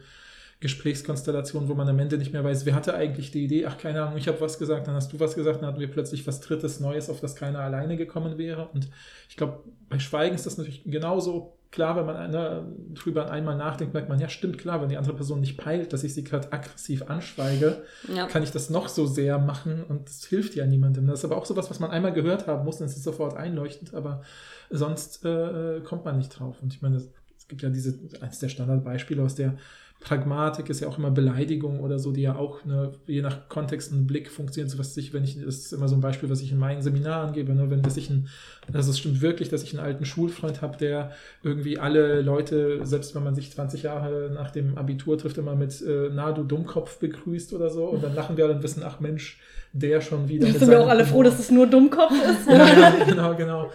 Gesprächskonstellation, 0.64 1.68
wo 1.68 1.74
man 1.74 1.86
am 1.90 1.98
Ende 1.98 2.16
nicht 2.16 2.32
mehr 2.32 2.42
weiß, 2.42 2.64
wer 2.64 2.74
hatte 2.74 2.94
eigentlich 2.94 3.30
die 3.30 3.44
Idee. 3.44 3.66
Ach, 3.66 3.76
keine 3.76 4.02
Ahnung, 4.02 4.16
ich 4.16 4.28
habe 4.28 4.40
was 4.40 4.58
gesagt, 4.58 4.86
dann 4.86 4.94
hast 4.94 5.12
du 5.12 5.20
was 5.20 5.34
gesagt, 5.34 5.60
dann 5.60 5.66
hatten 5.66 5.78
wir 5.78 5.90
plötzlich 5.90 6.26
was 6.26 6.40
Drittes, 6.40 6.80
Neues, 6.80 7.10
auf 7.10 7.20
das 7.20 7.36
keiner 7.36 7.58
alleine 7.58 7.98
gekommen 7.98 8.38
wäre. 8.38 8.68
Und 8.72 8.88
ich 9.28 9.36
glaube, 9.36 9.62
bei 9.90 9.98
Schweigen 9.98 10.34
ist 10.34 10.46
das 10.46 10.56
natürlich 10.56 10.82
genauso 10.84 11.58
klar, 11.70 11.96
wenn 11.96 12.06
man 12.06 12.30
ne, 12.30 12.72
drüber 12.94 13.30
einmal 13.30 13.56
nachdenkt, 13.56 13.92
merkt 13.92 14.08
man, 14.08 14.18
ja, 14.18 14.30
stimmt, 14.30 14.56
klar, 14.56 14.80
wenn 14.80 14.88
die 14.88 14.96
andere 14.96 15.14
Person 15.14 15.40
nicht 15.40 15.58
peilt, 15.58 15.92
dass 15.92 16.02
ich 16.02 16.14
sie 16.14 16.24
gerade 16.24 16.50
aggressiv 16.50 17.02
anschweige, 17.10 17.82
Ja. 18.14 18.26
kann 18.26 18.42
ich 18.42 18.50
das 18.52 18.70
noch 18.70 18.88
so 18.88 19.06
sehr 19.06 19.38
machen 19.38 19.84
und 19.86 20.08
es 20.08 20.24
hilft 20.24 20.54
ja 20.54 20.64
niemandem. 20.64 21.06
Das 21.08 21.18
ist 21.18 21.24
aber 21.26 21.36
auch 21.36 21.44
sowas, 21.44 21.68
was 21.68 21.80
man 21.80 21.90
einmal 21.90 22.14
gehört 22.14 22.46
haben 22.46 22.64
muss, 22.64 22.78
dann 22.78 22.86
ist 22.88 22.96
es 22.96 23.02
sofort 23.02 23.36
einleuchtend, 23.36 23.92
aber 23.92 24.22
sonst 24.70 25.26
äh, 25.26 25.80
kommt 25.84 26.06
man 26.06 26.16
nicht 26.16 26.30
drauf. 26.30 26.62
Und 26.62 26.72
ich 26.72 26.80
meine, 26.80 26.96
es 26.96 27.10
es 27.36 27.48
gibt 27.48 27.60
ja 27.60 27.68
diese, 27.68 27.98
eines 28.22 28.38
der 28.38 28.48
Standardbeispiele 28.48 29.22
aus 29.22 29.34
der 29.34 29.58
Pragmatik 30.04 30.68
ist 30.68 30.80
ja 30.80 30.88
auch 30.88 30.98
immer 30.98 31.10
Beleidigung 31.10 31.80
oder 31.80 31.98
so, 31.98 32.12
die 32.12 32.20
ja 32.20 32.36
auch 32.36 32.62
ne, 32.66 32.92
je 33.06 33.22
nach 33.22 33.48
Kontext 33.48 33.90
und 33.90 34.06
Blick 34.06 34.30
funktioniert. 34.30 34.70
So 34.70 34.78
was 34.78 34.94
ich, 34.98 35.14
wenn 35.14 35.24
ich, 35.24 35.42
das 35.42 35.56
ist 35.56 35.72
immer 35.72 35.88
so 35.88 35.96
ein 35.96 36.02
Beispiel, 36.02 36.28
was 36.28 36.42
ich 36.42 36.52
in 36.52 36.58
meinen 36.58 36.82
Seminaren 36.82 37.32
gebe, 37.32 37.54
ne, 37.54 37.70
wenn 37.70 37.82
dass 37.82 37.96
ich 37.96 38.10
ein, 38.10 38.28
also 38.72 38.90
es 38.90 38.98
stimmt 38.98 39.22
wirklich, 39.22 39.48
dass 39.48 39.62
ich 39.62 39.72
einen 39.72 39.84
alten 39.84 40.04
Schulfreund 40.04 40.60
habe, 40.60 40.76
der 40.76 41.12
irgendwie 41.42 41.78
alle 41.78 42.20
Leute, 42.20 42.84
selbst 42.84 43.14
wenn 43.14 43.24
man 43.24 43.34
sich 43.34 43.50
20 43.50 43.82
Jahre 43.82 44.30
nach 44.32 44.50
dem 44.50 44.76
Abitur 44.76 45.16
trifft, 45.16 45.38
immer 45.38 45.56
mit 45.56 45.80
äh, 45.80 46.10
na 46.12 46.32
du 46.32 46.44
Dummkopf 46.44 46.98
begrüßt 46.98 47.54
oder 47.54 47.70
so 47.70 47.86
und 47.86 48.04
dann 48.04 48.14
lachen 48.14 48.36
wir 48.36 48.50
und 48.50 48.62
wissen, 48.62 48.82
ach 48.84 49.00
Mensch, 49.00 49.40
der 49.72 50.02
schon 50.02 50.28
wieder. 50.28 50.46
Jetzt 50.46 50.60
sind 50.60 50.70
wir 50.70 50.80
auch 50.80 50.88
alle 50.88 51.06
froh, 51.06 51.22
dass 51.22 51.38
es 51.38 51.50
nur 51.50 51.66
Dummkopf 51.66 52.12
ist. 52.12 52.46
ja, 52.48 53.04
genau, 53.06 53.34
genau. 53.34 53.70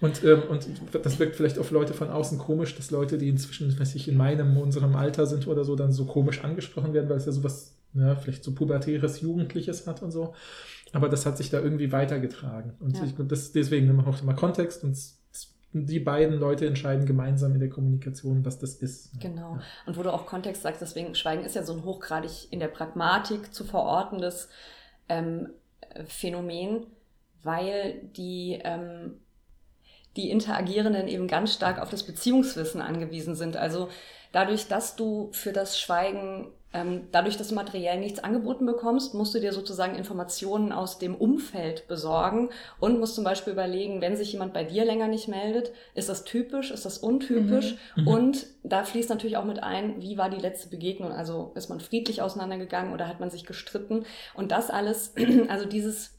Und, 0.00 0.22
ähm, 0.22 0.42
und 0.48 0.68
das 0.92 1.18
wirkt 1.18 1.36
vielleicht 1.36 1.58
auf 1.58 1.70
Leute 1.70 1.92
von 1.92 2.08
außen 2.08 2.38
komisch, 2.38 2.76
dass 2.76 2.90
Leute, 2.90 3.18
die 3.18 3.28
inzwischen, 3.28 3.78
weiß 3.78 3.94
ich, 3.96 4.08
in 4.08 4.16
meinem, 4.16 4.56
unserem 4.56 4.94
Alter 4.94 5.26
sind 5.26 5.46
oder 5.48 5.64
so, 5.64 5.74
dann 5.74 5.92
so 5.92 6.04
komisch 6.04 6.44
angesprochen 6.44 6.92
werden, 6.94 7.08
weil 7.08 7.16
es 7.16 7.26
ja 7.26 7.32
sowas, 7.32 7.74
ja, 7.94 8.14
vielleicht 8.14 8.44
so 8.44 8.54
pubertäres, 8.54 9.20
Jugendliches 9.20 9.86
hat 9.86 10.02
und 10.02 10.12
so. 10.12 10.34
Aber 10.92 11.08
das 11.08 11.26
hat 11.26 11.36
sich 11.36 11.50
da 11.50 11.60
irgendwie 11.60 11.90
weitergetragen. 11.90 12.74
Und 12.80 12.96
Ja. 12.96 13.04
ich 13.04 13.14
das 13.16 13.52
deswegen 13.52 13.86
nehmen 13.86 14.04
wir 14.04 14.06
auch 14.06 14.22
immer 14.22 14.34
Kontext 14.34 14.84
und 14.84 14.96
die 15.72 16.00
beiden 16.00 16.38
Leute 16.38 16.66
entscheiden 16.66 17.04
gemeinsam 17.04 17.52
in 17.52 17.60
der 17.60 17.68
Kommunikation, 17.68 18.44
was 18.44 18.58
das 18.58 18.74
ist. 18.76 19.20
Genau. 19.20 19.58
Und 19.86 19.96
wo 19.96 20.02
du 20.02 20.12
auch 20.12 20.26
Kontext 20.26 20.62
sagst, 20.62 20.80
deswegen 20.80 21.14
Schweigen 21.14 21.44
ist 21.44 21.56
ja 21.56 21.62
so 21.62 21.74
ein 21.74 21.84
hochgradig 21.84 22.50
in 22.50 22.60
der 22.60 22.68
Pragmatik 22.68 23.52
zu 23.52 23.64
verortendes 23.64 24.48
ähm, 25.08 25.50
äh, 25.90 26.04
Phänomen, 26.04 26.86
weil 27.42 28.00
die, 28.16 28.58
ähm, 28.64 29.16
die 30.18 30.30
Interagierenden 30.30 31.06
eben 31.06 31.28
ganz 31.28 31.54
stark 31.54 31.80
auf 31.80 31.90
das 31.90 32.02
Beziehungswissen 32.02 32.82
angewiesen 32.82 33.36
sind. 33.36 33.56
Also 33.56 33.88
dadurch, 34.32 34.66
dass 34.66 34.96
du 34.96 35.28
für 35.30 35.52
das 35.52 35.78
Schweigen, 35.78 36.48
ähm, 36.72 37.06
dadurch, 37.12 37.36
dass 37.36 37.48
du 37.48 37.54
materiell 37.54 38.00
nichts 38.00 38.18
angeboten 38.18 38.66
bekommst, 38.66 39.14
musst 39.14 39.32
du 39.32 39.38
dir 39.38 39.52
sozusagen 39.52 39.94
Informationen 39.94 40.72
aus 40.72 40.98
dem 40.98 41.14
Umfeld 41.14 41.86
besorgen 41.86 42.50
und 42.80 42.98
musst 42.98 43.14
zum 43.14 43.22
Beispiel 43.22 43.52
überlegen, 43.52 44.00
wenn 44.00 44.16
sich 44.16 44.32
jemand 44.32 44.52
bei 44.52 44.64
dir 44.64 44.84
länger 44.84 45.06
nicht 45.06 45.28
meldet, 45.28 45.70
ist 45.94 46.08
das 46.08 46.24
typisch, 46.24 46.72
ist 46.72 46.84
das 46.84 46.98
untypisch? 46.98 47.76
Mhm. 47.94 48.02
Mhm. 48.02 48.08
Und 48.08 48.46
da 48.64 48.82
fließt 48.82 49.10
natürlich 49.10 49.36
auch 49.36 49.44
mit 49.44 49.62
ein, 49.62 50.02
wie 50.02 50.18
war 50.18 50.30
die 50.30 50.40
letzte 50.40 50.68
Begegnung? 50.68 51.12
Also 51.12 51.52
ist 51.54 51.70
man 51.70 51.78
friedlich 51.78 52.22
auseinandergegangen 52.22 52.92
oder 52.92 53.06
hat 53.06 53.20
man 53.20 53.30
sich 53.30 53.46
gestritten? 53.46 54.04
Und 54.34 54.50
das 54.50 54.68
alles, 54.68 55.14
also 55.48 55.64
dieses 55.64 56.17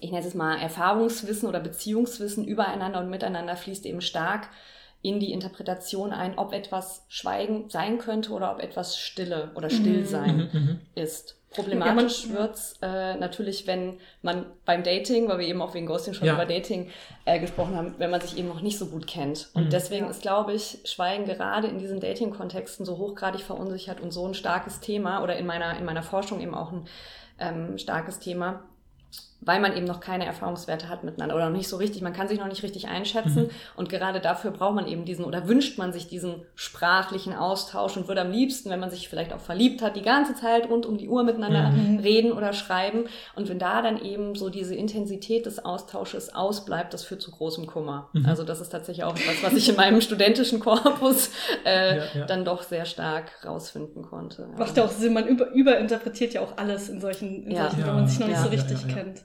ich 0.00 0.10
nenne 0.12 0.26
es 0.26 0.34
mal 0.34 0.56
Erfahrungswissen 0.58 1.48
oder 1.48 1.60
Beziehungswissen 1.60 2.44
übereinander 2.44 3.00
und 3.00 3.10
miteinander 3.10 3.56
fließt 3.56 3.86
eben 3.86 4.00
stark 4.00 4.48
in 5.00 5.20
die 5.20 5.32
Interpretation 5.32 6.12
ein, 6.12 6.38
ob 6.38 6.52
etwas 6.52 7.04
Schweigen 7.08 7.70
sein 7.70 7.98
könnte 7.98 8.32
oder 8.32 8.52
ob 8.52 8.60
etwas 8.60 8.98
Stille 8.98 9.52
oder 9.54 9.70
Stillsein 9.70 10.48
Mhm, 10.52 10.60
mhm. 10.60 10.80
ist. 10.96 11.36
Problematisch 11.50 12.24
Ja, 12.24 12.28
man- 12.32 12.38
wird's 12.38 12.78
äh, 12.82 13.14
natürlich, 13.16 13.66
wenn 13.66 13.98
man 14.22 14.44
beim 14.66 14.82
Dating, 14.82 15.28
weil 15.28 15.38
wir 15.38 15.46
eben 15.46 15.62
auch 15.62 15.72
wegen 15.72 15.86
Ghosting 15.86 16.12
schon 16.14 16.26
Ja. 16.26 16.34
über 16.34 16.44
Dating 16.44 16.90
äh, 17.24 17.38
gesprochen 17.38 17.74
haben, 17.76 17.94
wenn 17.98 18.10
man 18.10 18.20
sich 18.20 18.36
eben 18.36 18.48
noch 18.48 18.60
nicht 18.60 18.76
so 18.76 18.86
gut 18.86 19.06
kennt. 19.06 19.48
Und 19.54 19.66
Mhm. 19.66 19.70
deswegen 19.70 20.04
Ja. 20.06 20.10
ist, 20.10 20.20
glaube 20.20 20.52
ich, 20.52 20.80
Schweigen 20.84 21.24
gerade 21.24 21.68
in 21.68 21.78
diesen 21.78 22.00
Dating-Kontexten 22.00 22.84
so 22.84 22.98
hochgradig 22.98 23.40
verunsichert 23.42 24.00
und 24.00 24.10
so 24.12 24.26
ein 24.26 24.34
starkes 24.34 24.80
Thema 24.80 25.22
oder 25.22 25.36
in 25.36 25.46
meiner, 25.46 25.78
in 25.78 25.84
meiner 25.86 26.02
Forschung 26.02 26.40
eben 26.40 26.54
auch 26.54 26.72
ein 26.72 26.86
ähm, 27.38 27.78
starkes 27.78 28.18
Thema, 28.18 28.64
weil 29.40 29.60
man 29.60 29.76
eben 29.76 29.86
noch 29.86 30.00
keine 30.00 30.26
Erfahrungswerte 30.26 30.88
hat 30.88 31.04
miteinander 31.04 31.34
oder 31.36 31.48
noch 31.48 31.56
nicht 31.56 31.68
so 31.68 31.76
richtig, 31.76 32.02
man 32.02 32.12
kann 32.12 32.26
sich 32.28 32.38
noch 32.40 32.48
nicht 32.48 32.62
richtig 32.64 32.88
einschätzen 32.88 33.44
Mhm. 33.44 33.50
und 33.76 33.88
gerade 33.88 34.20
dafür 34.20 34.50
braucht 34.50 34.74
man 34.74 34.86
eben 34.88 35.04
diesen 35.04 35.24
oder 35.24 35.46
wünscht 35.46 35.78
man 35.78 35.92
sich 35.92 36.08
diesen 36.08 36.42
sprachlichen 36.56 37.34
Austausch 37.34 37.96
und 37.96 38.08
würde 38.08 38.20
am 38.22 38.30
liebsten, 38.32 38.68
wenn 38.70 38.80
man 38.80 38.90
sich 38.90 39.08
vielleicht 39.08 39.32
auch 39.32 39.38
verliebt 39.40 39.80
hat, 39.80 39.94
die 39.96 40.02
ganze 40.02 40.34
Zeit 40.34 40.68
rund 40.68 40.86
um 40.86 40.98
die 40.98 41.08
Uhr 41.08 41.22
miteinander 41.22 41.70
Mhm. 41.70 41.98
reden 42.00 42.32
oder 42.32 42.52
schreiben 42.52 43.04
und 43.36 43.48
wenn 43.48 43.58
da 43.58 43.80
dann 43.80 44.00
eben 44.02 44.34
so 44.34 44.48
diese 44.50 44.74
Intensität 44.74 45.46
des 45.46 45.64
Austausches 45.64 46.34
ausbleibt, 46.34 46.92
das 46.92 47.04
führt 47.04 47.22
zu 47.22 47.30
großem 47.30 47.66
Kummer. 47.66 48.08
Mhm. 48.14 48.26
Also 48.26 48.42
das 48.44 48.60
ist 48.60 48.70
tatsächlich 48.70 49.04
auch 49.04 49.14
etwas, 49.14 49.42
was 49.42 49.54
ich 49.54 49.68
in 49.68 49.76
meinem 49.76 50.00
studentischen 50.00 50.60
Korpus 50.60 51.30
äh, 51.64 51.98
Ja, 51.98 52.04
ja. 52.14 52.26
dann 52.26 52.44
doch 52.44 52.62
sehr 52.62 52.84
stark 52.86 53.30
rausfinden 53.44 54.02
konnte. 54.02 54.48
Macht 54.58 54.76
ja 54.76 54.84
auch 54.84 54.90
Sinn, 54.90 55.12
man 55.12 55.26
über, 55.26 55.50
überinterpretiert 55.52 56.34
ja 56.34 56.40
auch 56.40 56.56
alles 56.56 56.88
in 56.88 57.00
solchen, 57.00 57.44
in 57.44 57.52
Ja. 57.52 57.62
solchen 57.62 57.78
wenn 57.78 57.86
Ja. 57.86 57.92
man 57.94 58.06
sich 58.08 58.18
noch 58.18 58.26
nicht 58.26 58.36
Ja. 58.36 58.42
so 58.42 58.48
richtig 58.48 58.80
Ja, 58.82 58.88
ja, 58.88 58.96
ja. 58.96 59.02
kennt. 59.02 59.24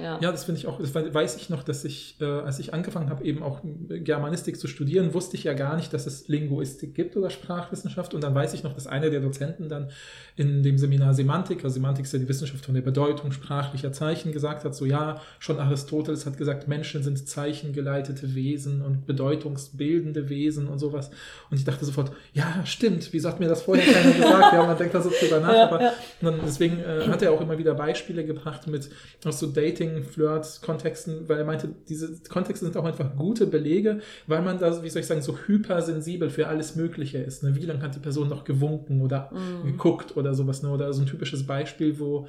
Ja. 0.00 0.18
Ja, 0.20 0.32
das 0.32 0.44
finde 0.44 0.60
ich 0.60 0.66
auch, 0.66 0.80
das 0.80 0.94
weiß 0.94 1.36
ich 1.36 1.50
noch, 1.50 1.62
dass 1.62 1.84
ich, 1.84 2.16
äh, 2.20 2.24
als 2.24 2.58
ich 2.58 2.74
angefangen 2.74 3.10
habe, 3.10 3.24
eben 3.24 3.42
auch 3.42 3.60
Germanistik 3.88 4.58
zu 4.58 4.66
studieren, 4.66 5.14
wusste 5.14 5.36
ich 5.36 5.44
ja 5.44 5.52
gar 5.52 5.76
nicht, 5.76 5.92
dass 5.92 6.06
es 6.06 6.28
Linguistik 6.28 6.94
gibt 6.94 7.16
oder 7.16 7.30
Sprachwissenschaft. 7.30 8.14
Und 8.14 8.22
dann 8.22 8.34
weiß 8.34 8.54
ich 8.54 8.62
noch, 8.62 8.74
dass 8.74 8.86
einer 8.86 9.10
der 9.10 9.20
Dozenten 9.20 9.68
dann 9.68 9.90
in 10.36 10.62
dem 10.62 10.78
Seminar 10.78 11.14
Semantik, 11.14 11.62
also 11.62 11.74
Semantik 11.74 12.04
ist 12.06 12.12
ja 12.12 12.18
die 12.18 12.28
Wissenschaft 12.28 12.64
von 12.64 12.74
der 12.74 12.82
Bedeutung 12.82 13.30
sprachlicher 13.32 13.92
Zeichen, 13.92 14.32
gesagt 14.32 14.64
hat, 14.64 14.74
so 14.74 14.84
ja, 14.84 15.20
schon 15.38 15.58
Aristoteles 15.60 16.26
hat 16.26 16.36
gesagt, 16.36 16.66
Menschen 16.66 17.02
sind 17.02 17.28
zeichengeleitete 17.28 18.34
Wesen 18.34 18.82
und 18.82 19.06
bedeutungsbildende 19.06 20.28
Wesen 20.28 20.66
und 20.68 20.78
sowas. 20.78 21.10
Und 21.50 21.58
ich 21.58 21.64
dachte 21.64 21.84
sofort, 21.84 22.12
ja, 22.32 22.64
stimmt, 22.64 23.12
wieso 23.12 23.28
hat 23.28 23.40
mir 23.40 23.48
das 23.48 23.62
vorher 23.62 23.84
keiner 23.84 24.12
gesagt? 24.16 24.52
Ja, 24.52 24.66
man 24.66 24.76
denkt 24.76 24.94
da 24.94 25.00
so 25.00 25.10
drüber 25.10 25.40
nach, 25.40 25.52
Ja, 25.52 25.68
aber 25.68 25.80
ja. 25.82 25.92
und 26.20 26.26
dann, 26.26 26.40
deswegen 26.44 26.80
äh, 26.80 27.06
hat 27.06 27.22
er 27.22 27.32
auch 27.32 27.40
immer 27.40 27.58
wieder 27.58 27.74
Beispiele 27.74 28.24
gebracht 28.24 28.66
mit 28.66 28.90
so 29.30 29.46
Dating, 29.46 29.83
Flirt, 30.04 30.60
Kontexten, 30.62 31.28
weil 31.28 31.38
er 31.38 31.44
meinte, 31.44 31.68
diese 31.88 32.20
Kontexte 32.28 32.64
sind 32.66 32.76
auch 32.76 32.84
einfach 32.84 33.14
gute 33.16 33.46
Belege, 33.46 34.00
weil 34.26 34.42
man 34.42 34.58
da, 34.58 34.82
wie 34.82 34.88
soll 34.90 35.00
ich 35.00 35.06
sagen, 35.06 35.22
so 35.22 35.36
hypersensibel 35.46 36.30
für 36.30 36.48
alles 36.48 36.76
Mögliche 36.76 37.18
ist. 37.18 37.42
Ne? 37.42 37.54
Wie 37.56 37.64
lange 37.66 37.82
hat 37.82 37.94
die 37.94 38.00
Person 38.00 38.28
noch 38.28 38.44
gewunken 38.44 39.00
oder 39.02 39.30
Mhm. 39.32 39.66
geguckt 39.72 40.16
oder 40.16 40.34
sowas? 40.34 40.62
Ne? 40.62 40.70
Oder 40.70 40.92
so 40.92 41.02
ein 41.02 41.06
typisches 41.06 41.46
Beispiel, 41.46 41.98
wo 41.98 42.26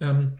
ähm, 0.00 0.32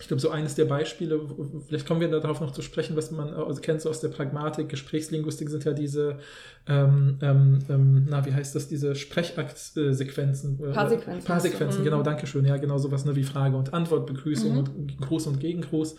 ich 0.00 0.08
glaube, 0.08 0.20
so 0.20 0.30
eines 0.30 0.54
der 0.54 0.64
Beispiele, 0.64 1.20
vielleicht 1.66 1.86
kommen 1.86 2.00
wir 2.00 2.08
darauf 2.08 2.40
noch 2.40 2.52
zu 2.52 2.62
sprechen, 2.62 2.96
was 2.96 3.10
man 3.10 3.34
also 3.34 3.60
kennt, 3.60 3.82
so 3.82 3.90
aus 3.90 4.00
der 4.00 4.08
Pragmatik, 4.08 4.70
Gesprächslinguistik 4.70 5.50
sind 5.50 5.64
ja 5.64 5.74
diese, 5.74 6.18
ähm, 6.66 7.18
ähm, 7.20 7.58
ähm 7.68 8.06
na, 8.08 8.24
wie 8.24 8.32
heißt 8.32 8.54
das, 8.54 8.66
diese 8.66 8.94
Sprechaktsequenzen. 8.94 10.58
Äh, 10.58 10.72
Paarsequenzen. 10.72 11.26
Paarsequenzen, 11.26 11.84
genau, 11.84 12.02
danke 12.02 12.26
schön. 12.26 12.46
Ja, 12.46 12.56
genau 12.56 12.78
sowas 12.78 13.04
ne, 13.04 13.14
wie 13.14 13.24
Frage 13.24 13.56
und 13.56 13.74
Antwort, 13.74 14.06
Begrüßung 14.06 14.52
mhm. 14.52 14.58
und 14.58 15.00
Gruß 15.02 15.26
und 15.26 15.38
Gegengruß. 15.38 15.96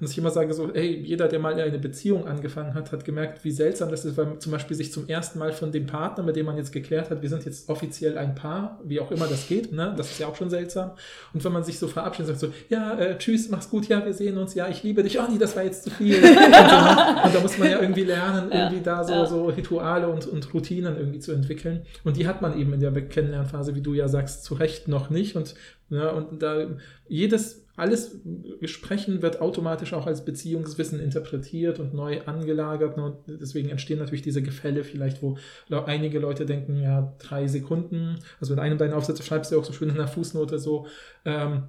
Und 0.00 0.10
ich 0.10 0.18
immer 0.18 0.30
sage, 0.30 0.52
so, 0.52 0.70
hey, 0.72 1.00
jeder, 1.02 1.28
der 1.28 1.38
mal 1.38 1.54
eine 1.54 1.78
Beziehung 1.78 2.26
angefangen 2.26 2.74
hat, 2.74 2.92
hat 2.92 3.04
gemerkt, 3.04 3.44
wie 3.44 3.50
seltsam 3.50 3.90
das 3.90 4.04
ist, 4.04 4.16
weil 4.16 4.26
man 4.26 4.40
zum 4.40 4.52
Beispiel 4.52 4.76
sich 4.76 4.92
zum 4.92 5.08
ersten 5.08 5.38
Mal 5.38 5.52
von 5.52 5.72
dem 5.72 5.86
Partner, 5.86 6.22
mit 6.22 6.36
dem 6.36 6.46
man 6.46 6.56
jetzt 6.56 6.72
geklärt 6.72 7.10
hat, 7.10 7.22
wir 7.22 7.28
sind 7.28 7.44
jetzt 7.44 7.68
offiziell 7.68 8.18
ein 8.18 8.34
Paar, 8.34 8.80
wie 8.84 9.00
auch 9.00 9.10
immer 9.10 9.26
das 9.26 9.48
geht, 9.48 9.72
ne? 9.72 9.94
das 9.96 10.10
ist 10.10 10.20
ja 10.20 10.26
auch 10.26 10.36
schon 10.36 10.50
seltsam. 10.50 10.92
Und 11.32 11.44
wenn 11.44 11.52
man 11.52 11.64
sich 11.64 11.78
so 11.78 11.88
verabschiedet 11.88 12.30
und 12.30 12.38
sagt 12.38 12.52
so, 12.52 12.58
ja, 12.68 12.98
äh, 12.98 13.18
tschüss, 13.18 13.48
mach's 13.48 13.70
gut, 13.70 13.88
ja, 13.88 14.04
wir 14.04 14.12
sehen 14.12 14.38
uns, 14.38 14.54
ja, 14.54 14.68
ich 14.68 14.82
liebe 14.82 15.02
dich, 15.02 15.18
oh 15.18 15.24
nee, 15.30 15.38
das 15.38 15.56
war 15.56 15.64
jetzt 15.64 15.84
zu 15.84 15.90
viel. 15.90 16.16
und, 16.22 16.22
so, 16.22 16.30
ne? 16.30 17.22
und, 17.24 17.34
da 17.34 17.40
muss 17.40 17.58
man 17.58 17.70
ja 17.70 17.80
irgendwie 17.80 18.04
lernen, 18.04 18.50
ja. 18.50 18.64
irgendwie 18.64 18.82
da 18.82 19.04
so, 19.04 19.12
ja. 19.12 19.26
so 19.26 19.46
Rituale 19.46 20.08
und, 20.08 20.26
und 20.26 20.52
Routinen 20.52 20.96
irgendwie 20.96 21.20
zu 21.20 21.32
entwickeln. 21.32 21.82
Und 22.04 22.16
die 22.16 22.26
hat 22.26 22.42
man 22.42 22.58
eben 22.58 22.72
in 22.72 22.80
der 22.80 22.92
Kennenlernphase, 22.92 23.74
wie 23.74 23.82
du 23.82 23.94
ja 23.94 24.08
sagst, 24.08 24.44
zu 24.44 24.54
Recht 24.54 24.88
noch 24.88 25.10
nicht. 25.10 25.36
Und, 25.36 25.54
ja, 25.90 26.10
und 26.10 26.42
da 26.42 26.66
jedes 27.08 27.65
alles 27.76 28.18
Sprechen 28.64 29.20
wird 29.22 29.40
automatisch 29.40 29.92
auch 29.92 30.06
als 30.06 30.24
Beziehungswissen 30.24 30.98
interpretiert 30.98 31.78
und 31.78 31.94
neu 31.94 32.22
angelagert. 32.22 32.96
Und 32.96 33.16
deswegen 33.26 33.68
entstehen 33.68 33.98
natürlich 33.98 34.22
diese 34.22 34.42
Gefälle 34.42 34.82
vielleicht, 34.82 35.22
wo 35.22 35.36
einige 35.70 36.18
Leute 36.18 36.46
denken, 36.46 36.80
ja, 36.80 37.14
drei 37.18 37.46
Sekunden. 37.46 38.18
Also 38.40 38.54
in 38.54 38.60
einem 38.60 38.78
deiner 38.78 38.96
Aufsätze 38.96 39.22
schreibst 39.22 39.52
du 39.52 39.58
auch 39.58 39.64
so 39.64 39.72
schön 39.72 39.90
in 39.90 39.96
der 39.96 40.08
Fußnote 40.08 40.58
so, 40.58 40.86
ähm, 41.24 41.64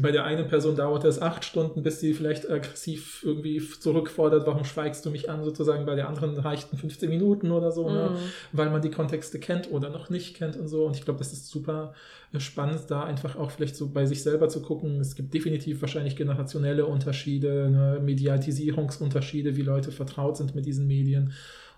bei 0.00 0.12
der 0.12 0.24
einen 0.24 0.48
Person 0.48 0.76
dauert 0.76 1.04
es 1.04 1.20
acht 1.20 1.44
Stunden, 1.44 1.82
bis 1.82 2.00
sie 2.00 2.14
vielleicht 2.14 2.50
aggressiv 2.50 3.22
irgendwie 3.24 3.60
zurückfordert, 3.60 4.46
warum 4.46 4.64
schweigst 4.64 5.04
du 5.04 5.10
mich 5.10 5.30
an, 5.30 5.44
sozusagen. 5.44 5.86
Bei 5.86 5.94
der 5.94 6.08
anderen 6.08 6.38
reichten 6.38 6.76
15 6.76 7.08
Minuten 7.08 7.50
oder 7.50 7.72
so, 7.72 7.88
ne? 7.88 8.10
mhm. 8.10 8.14
ne? 8.14 8.20
weil 8.52 8.70
man 8.70 8.82
die 8.82 8.90
Kontexte 8.90 9.38
kennt 9.38 9.70
oder 9.70 9.90
noch 9.90 10.10
nicht 10.10 10.36
kennt 10.36 10.56
und 10.56 10.68
so. 10.68 10.86
Und 10.86 10.96
ich 10.96 11.04
glaube, 11.04 11.18
das 11.18 11.32
ist 11.32 11.48
super 11.48 11.94
äh, 12.32 12.40
spannend, 12.40 12.82
da 12.88 13.04
einfach 13.04 13.36
auch 13.36 13.50
vielleicht 13.50 13.76
so 13.76 13.88
bei 13.88 14.06
sich 14.06 14.22
selber 14.22 14.48
zu 14.48 14.62
gucken. 14.62 15.00
Es 15.00 15.14
gibt 15.14 15.32
definitiv 15.34 15.80
wahrscheinlich 15.80 16.16
generationelle 16.16 16.86
Unterschiede, 16.86 17.70
ne? 17.70 18.00
Mediatisierungsunterschiede, 18.02 19.56
wie 19.56 19.62
Leute 19.62 19.92
vertraut 19.92 20.36
sind 20.36 20.54
mit 20.54 20.66
diesen 20.66 20.86
Medien 20.86 21.32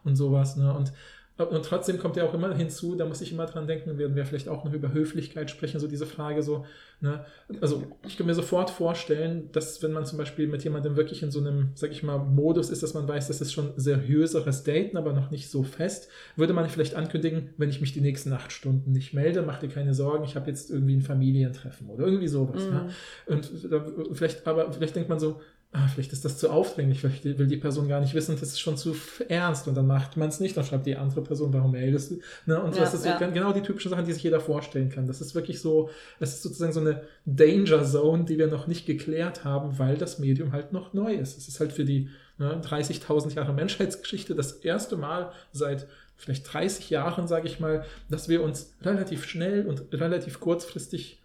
und 0.04 0.16
sowas. 0.16 0.56
Ne? 0.56 0.72
Und 0.72 0.92
und 1.38 1.64
trotzdem 1.64 1.98
kommt 1.98 2.16
ja 2.16 2.24
auch 2.24 2.34
immer 2.34 2.52
hinzu, 2.54 2.96
da 2.96 3.06
muss 3.06 3.20
ich 3.20 3.32
immer 3.32 3.46
dran 3.46 3.66
denken, 3.66 3.96
werden 3.96 4.16
wir 4.16 4.26
vielleicht 4.26 4.48
auch 4.48 4.64
noch 4.64 4.72
über 4.72 4.92
Höflichkeit 4.92 5.50
sprechen, 5.50 5.78
so 5.78 5.86
diese 5.86 6.06
Frage 6.06 6.42
so, 6.42 6.66
ne, 7.00 7.24
also 7.60 7.84
ich 8.06 8.16
kann 8.16 8.26
mir 8.26 8.34
sofort 8.34 8.70
vorstellen, 8.70 9.48
dass 9.52 9.80
wenn 9.82 9.92
man 9.92 10.04
zum 10.04 10.18
Beispiel 10.18 10.48
mit 10.48 10.64
jemandem 10.64 10.96
wirklich 10.96 11.22
in 11.22 11.30
so 11.30 11.38
einem, 11.38 11.70
sag 11.74 11.92
ich 11.92 12.02
mal, 12.02 12.18
Modus 12.18 12.70
ist, 12.70 12.82
dass 12.82 12.94
man 12.94 13.06
weiß, 13.06 13.28
das 13.28 13.40
ist 13.40 13.52
schon 13.52 13.72
seriöseres 13.76 14.64
Daten, 14.64 14.96
aber 14.96 15.12
noch 15.12 15.30
nicht 15.30 15.48
so 15.48 15.62
fest, 15.62 16.08
würde 16.34 16.52
man 16.52 16.68
vielleicht 16.68 16.96
ankündigen, 16.96 17.50
wenn 17.56 17.70
ich 17.70 17.80
mich 17.80 17.92
die 17.92 18.00
nächsten 18.00 18.32
acht 18.32 18.50
Stunden 18.50 18.90
nicht 18.90 19.14
melde, 19.14 19.42
mach 19.42 19.60
dir 19.60 19.68
keine 19.68 19.94
Sorgen, 19.94 20.24
ich 20.24 20.34
habe 20.34 20.48
jetzt 20.48 20.70
irgendwie 20.70 20.96
ein 20.96 21.02
Familientreffen 21.02 21.88
oder 21.88 22.04
irgendwie 22.04 22.28
sowas. 22.28 22.64
Ne? 22.64 22.70
Mhm. 22.70 22.74
Ne? 22.74 22.90
Und 23.26 23.72
da, 23.72 23.86
vielleicht, 24.12 24.46
aber 24.46 24.72
vielleicht 24.72 24.96
denkt 24.96 25.08
man 25.08 25.20
so, 25.20 25.40
ah, 25.72 25.86
vielleicht 25.86 26.12
ist 26.12 26.24
das 26.24 26.38
zu 26.38 26.50
aufdringlich, 26.50 27.00
vielleicht 27.00 27.24
will 27.24 27.46
die 27.46 27.58
Person 27.58 27.88
gar 27.88 28.00
nicht 28.00 28.14
wissen, 28.14 28.32
das 28.38 28.48
ist 28.48 28.60
schon 28.60 28.78
zu 28.78 28.96
ernst 29.28 29.68
und 29.68 29.74
dann 29.74 29.86
macht 29.86 30.16
man 30.16 30.28
es 30.28 30.40
nicht, 30.40 30.56
dann 30.56 30.64
schreibt 30.64 30.86
die 30.86 30.96
andere 30.96 31.22
Person, 31.22 31.52
warum 31.52 31.72
meldest 31.72 32.10
du? 32.10 32.20
Ne? 32.46 32.60
Und 32.60 32.74
ja, 32.74 32.82
das 32.82 32.94
ist 32.94 33.02
so 33.02 33.08
ja. 33.10 33.18
genau 33.18 33.52
die 33.52 33.60
typischen 33.60 33.90
Sachen, 33.90 34.06
die 34.06 34.12
sich 34.12 34.22
jeder 34.22 34.40
vorstellen 34.40 34.88
kann. 34.88 35.06
Das 35.06 35.20
ist 35.20 35.34
wirklich 35.34 35.60
so, 35.60 35.90
das 36.20 36.34
ist 36.34 36.42
sozusagen 36.42 36.72
so 36.72 36.80
eine 36.80 37.02
Danger 37.26 37.84
Zone, 37.84 38.24
die 38.24 38.38
wir 38.38 38.46
noch 38.46 38.66
nicht 38.66 38.86
geklärt 38.86 39.44
haben, 39.44 39.78
weil 39.78 39.98
das 39.98 40.18
Medium 40.18 40.52
halt 40.52 40.72
noch 40.72 40.94
neu 40.94 41.12
ist. 41.12 41.36
Es 41.36 41.48
ist 41.48 41.60
halt 41.60 41.72
für 41.72 41.84
die 41.84 42.08
ne, 42.38 42.60
30.000 42.64 43.34
Jahre 43.34 43.52
Menschheitsgeschichte 43.52 44.34
das 44.34 44.52
erste 44.52 44.96
Mal 44.96 45.32
seit 45.52 45.86
vielleicht 46.16 46.52
30 46.52 46.88
Jahren, 46.90 47.28
sage 47.28 47.46
ich 47.46 47.60
mal, 47.60 47.84
dass 48.08 48.28
wir 48.28 48.42
uns 48.42 48.74
relativ 48.82 49.24
schnell 49.24 49.66
und 49.66 49.84
relativ 49.92 50.40
kurzfristig 50.40 51.20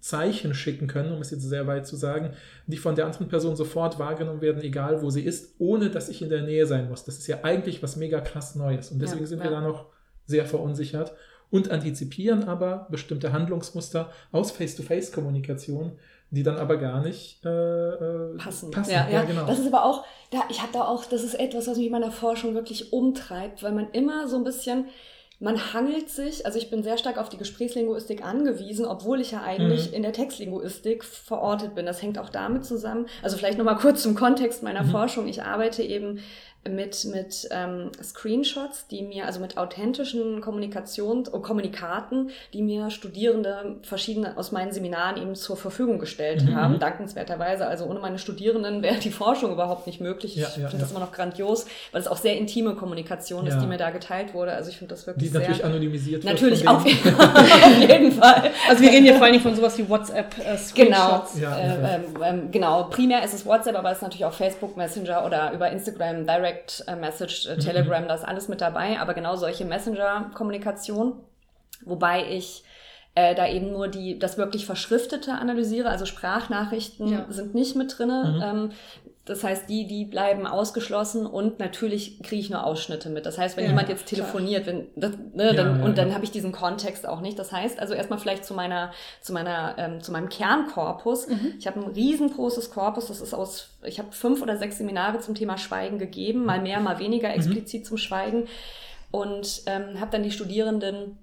Zeichen 0.00 0.54
schicken 0.54 0.86
können, 0.86 1.12
um 1.12 1.20
es 1.20 1.32
jetzt 1.32 1.42
sehr 1.42 1.66
weit 1.66 1.88
zu 1.88 1.96
sagen, 1.96 2.34
die 2.68 2.76
von 2.76 2.94
der 2.94 3.06
anderen 3.06 3.26
Person 3.26 3.56
sofort 3.56 3.98
wahrgenommen 3.98 4.40
werden, 4.40 4.62
egal 4.62 5.02
wo 5.02 5.10
sie 5.10 5.22
ist, 5.22 5.56
ohne 5.58 5.90
dass 5.90 6.08
ich 6.08 6.22
in 6.22 6.28
der 6.28 6.42
Nähe 6.42 6.66
sein 6.66 6.88
muss. 6.88 7.04
Das 7.04 7.18
ist 7.18 7.26
ja 7.26 7.38
eigentlich 7.42 7.82
was 7.82 7.96
mega 7.96 8.20
krass 8.20 8.54
Neues. 8.54 8.92
Und 8.92 9.02
deswegen 9.02 9.22
ja, 9.22 9.26
sind 9.26 9.42
wir 9.42 9.50
da 9.50 9.60
noch 9.60 9.86
sehr 10.26 10.46
verunsichert 10.46 11.14
und 11.50 11.70
antizipieren 11.70 12.44
aber 12.44 12.86
bestimmte 12.90 13.32
Handlungsmuster 13.32 14.10
aus 14.30 14.52
Face-to-Face-Kommunikation, 14.52 15.98
die 16.30 16.44
dann 16.44 16.56
aber 16.56 16.76
gar 16.76 17.02
nicht 17.02 17.44
äh, 17.44 17.48
äh 17.48 18.36
passen. 18.36 18.70
passen. 18.70 18.92
Ja, 18.92 19.06
ja, 19.08 19.14
ja, 19.14 19.24
genau. 19.24 19.46
Das 19.46 19.58
ist 19.58 19.66
aber 19.66 19.84
auch, 19.84 20.04
da, 20.30 20.44
ich 20.48 20.62
habe 20.62 20.72
da 20.72 20.82
auch, 20.82 21.04
das 21.06 21.24
ist 21.24 21.34
etwas, 21.34 21.66
was 21.66 21.76
mich 21.76 21.86
in 21.86 21.92
meiner 21.92 22.12
Forschung 22.12 22.54
wirklich 22.54 22.92
umtreibt, 22.92 23.64
weil 23.64 23.72
man 23.72 23.90
immer 23.90 24.28
so 24.28 24.36
ein 24.36 24.44
bisschen 24.44 24.86
man 25.44 25.74
hangelt 25.74 26.08
sich, 26.08 26.46
also 26.46 26.58
ich 26.58 26.70
bin 26.70 26.82
sehr 26.82 26.96
stark 26.96 27.18
auf 27.18 27.28
die 27.28 27.36
Gesprächslinguistik 27.36 28.24
angewiesen, 28.24 28.86
obwohl 28.86 29.20
ich 29.20 29.32
ja 29.32 29.42
eigentlich 29.42 29.90
mhm. 29.90 29.96
in 29.96 30.02
der 30.02 30.14
Textlinguistik 30.14 31.04
verortet 31.04 31.74
bin. 31.74 31.84
Das 31.84 32.00
hängt 32.00 32.18
auch 32.18 32.30
damit 32.30 32.64
zusammen. 32.64 33.06
Also 33.22 33.36
vielleicht 33.36 33.58
nochmal 33.58 33.76
kurz 33.76 34.02
zum 34.02 34.14
Kontext 34.14 34.62
meiner 34.62 34.84
mhm. 34.84 34.90
Forschung. 34.90 35.28
Ich 35.28 35.42
arbeite 35.42 35.82
eben 35.82 36.20
mit, 36.68 37.04
mit 37.04 37.48
ähm, 37.50 37.90
Screenshots, 38.02 38.86
die 38.88 39.02
mir, 39.02 39.26
also 39.26 39.40
mit 39.40 39.58
authentischen 39.58 40.42
Kommunikations- 40.42 41.28
und 41.28 41.42
Kommunikaten, 41.42 42.30
die 42.52 42.62
mir 42.62 42.90
Studierende 42.90 43.76
verschiedene 43.82 44.36
aus 44.36 44.52
meinen 44.52 44.72
Seminaren 44.72 45.20
eben 45.20 45.34
zur 45.34 45.56
Verfügung 45.56 45.98
gestellt 45.98 46.42
mhm. 46.44 46.54
haben, 46.54 46.78
dankenswerterweise. 46.78 47.66
Also 47.66 47.84
ohne 47.84 48.00
meine 48.00 48.18
Studierenden 48.18 48.82
wäre 48.82 48.96
die 48.96 49.10
Forschung 49.10 49.52
überhaupt 49.52 49.86
nicht 49.86 50.00
möglich. 50.00 50.36
Ja, 50.36 50.48
ich 50.48 50.56
ja, 50.56 50.68
finde 50.68 50.76
ja. 50.76 50.82
das 50.82 50.90
immer 50.90 51.00
noch 51.00 51.12
grandios, 51.12 51.66
weil 51.92 52.00
es 52.00 52.08
auch 52.08 52.16
sehr 52.16 52.36
intime 52.38 52.74
Kommunikation 52.74 53.46
ist, 53.46 53.58
die 53.60 53.66
mir 53.66 53.78
da 53.78 53.90
geteilt 53.90 54.32
wurde. 54.34 54.52
Also 54.52 54.70
ich 54.70 54.78
finde 54.78 54.94
das 54.94 55.06
wirklich 55.06 55.24
die 55.24 55.30
sehr... 55.30 55.40
natürlich 55.40 55.64
anonymisiert. 55.64 56.24
Natürlich, 56.24 56.66
auf, 56.66 56.84
auf, 56.84 56.86
jeden 56.86 58.12
Fall. 58.12 58.50
Also 58.68 58.82
wir 58.82 58.90
reden 58.90 59.04
hier 59.04 59.14
vor 59.14 59.24
allen 59.24 59.32
Dingen 59.32 59.44
von 59.44 59.54
sowas 59.54 59.76
wie 59.76 59.88
WhatsApp-Screenshots. 59.88 61.36
Äh, 61.36 61.40
genau, 61.40 61.56
äh, 61.56 62.00
ähm, 62.24 62.50
genau. 62.50 62.84
Primär 62.84 63.22
ist 63.22 63.34
es 63.34 63.44
WhatsApp, 63.44 63.76
aber 63.76 63.90
es 63.90 63.98
ist 63.98 64.02
natürlich 64.02 64.24
auch 64.24 64.32
Facebook 64.32 64.76
Messenger 64.76 65.24
oder 65.26 65.52
über 65.52 65.70
Instagram 65.70 66.26
Direct 66.26 66.53
Direct 66.54 66.84
äh, 66.86 66.96
Message, 66.96 67.46
äh, 67.46 67.58
Telegram, 67.58 68.04
mhm. 68.04 68.08
da 68.08 68.14
ist 68.14 68.24
alles 68.24 68.48
mit 68.48 68.60
dabei, 68.60 69.00
aber 69.00 69.14
genau 69.14 69.36
solche 69.36 69.64
Messenger-Kommunikation, 69.64 71.14
wobei 71.84 72.28
ich 72.30 72.64
äh, 73.14 73.34
da 73.34 73.48
eben 73.48 73.70
nur 73.72 73.88
die, 73.88 74.18
das 74.18 74.38
wirklich 74.38 74.66
Verschriftete 74.66 75.32
analysiere, 75.32 75.88
also 75.88 76.06
Sprachnachrichten 76.06 77.08
ja. 77.08 77.26
sind 77.28 77.54
nicht 77.54 77.76
mit 77.76 77.98
drinne. 77.98 78.34
Mhm. 78.36 78.42
Ähm, 78.42 78.72
das 79.26 79.42
heißt, 79.42 79.70
die, 79.70 79.86
die 79.86 80.04
bleiben 80.04 80.46
ausgeschlossen 80.46 81.24
und 81.24 81.58
natürlich 81.58 82.22
kriege 82.22 82.40
ich 82.40 82.50
nur 82.50 82.62
Ausschnitte 82.62 83.08
mit. 83.08 83.24
Das 83.24 83.38
heißt, 83.38 83.56
wenn 83.56 83.64
ja, 83.64 83.70
jemand 83.70 83.88
jetzt 83.88 84.04
telefoniert, 84.04 84.66
wenn, 84.66 84.88
das, 84.96 85.12
ne, 85.32 85.46
ja, 85.46 85.52
dann, 85.54 85.78
ja, 85.78 85.84
und 85.84 85.96
dann 85.96 86.12
habe 86.12 86.24
ich 86.24 86.30
diesen 86.30 86.52
Kontext 86.52 87.08
auch 87.08 87.22
nicht. 87.22 87.38
Das 87.38 87.50
heißt, 87.50 87.80
also 87.80 87.94
erstmal 87.94 88.18
vielleicht 88.18 88.44
zu 88.44 88.52
meiner, 88.52 88.92
zu 89.22 89.32
meiner, 89.32 89.76
ähm, 89.78 90.02
zu 90.02 90.12
meinem 90.12 90.28
Kernkorpus. 90.28 91.28
Mhm. 91.28 91.54
Ich 91.58 91.66
habe 91.66 91.80
ein 91.80 91.92
riesengroßes 91.92 92.70
Korpus. 92.70 93.06
Das 93.06 93.22
ist 93.22 93.32
aus, 93.32 93.70
ich 93.82 93.98
habe 93.98 94.12
fünf 94.12 94.42
oder 94.42 94.58
sechs 94.58 94.76
Seminare 94.76 95.20
zum 95.20 95.34
Thema 95.34 95.56
Schweigen 95.56 95.98
gegeben, 95.98 96.44
mal 96.44 96.60
mehr, 96.60 96.80
mal 96.80 96.98
weniger 96.98 97.28
mhm. 97.28 97.34
explizit 97.36 97.80
mhm. 97.80 97.86
zum 97.86 97.96
Schweigen 97.96 98.46
und 99.10 99.62
ähm, 99.66 100.00
habe 100.00 100.10
dann 100.10 100.22
die 100.22 100.32
Studierenden 100.32 101.16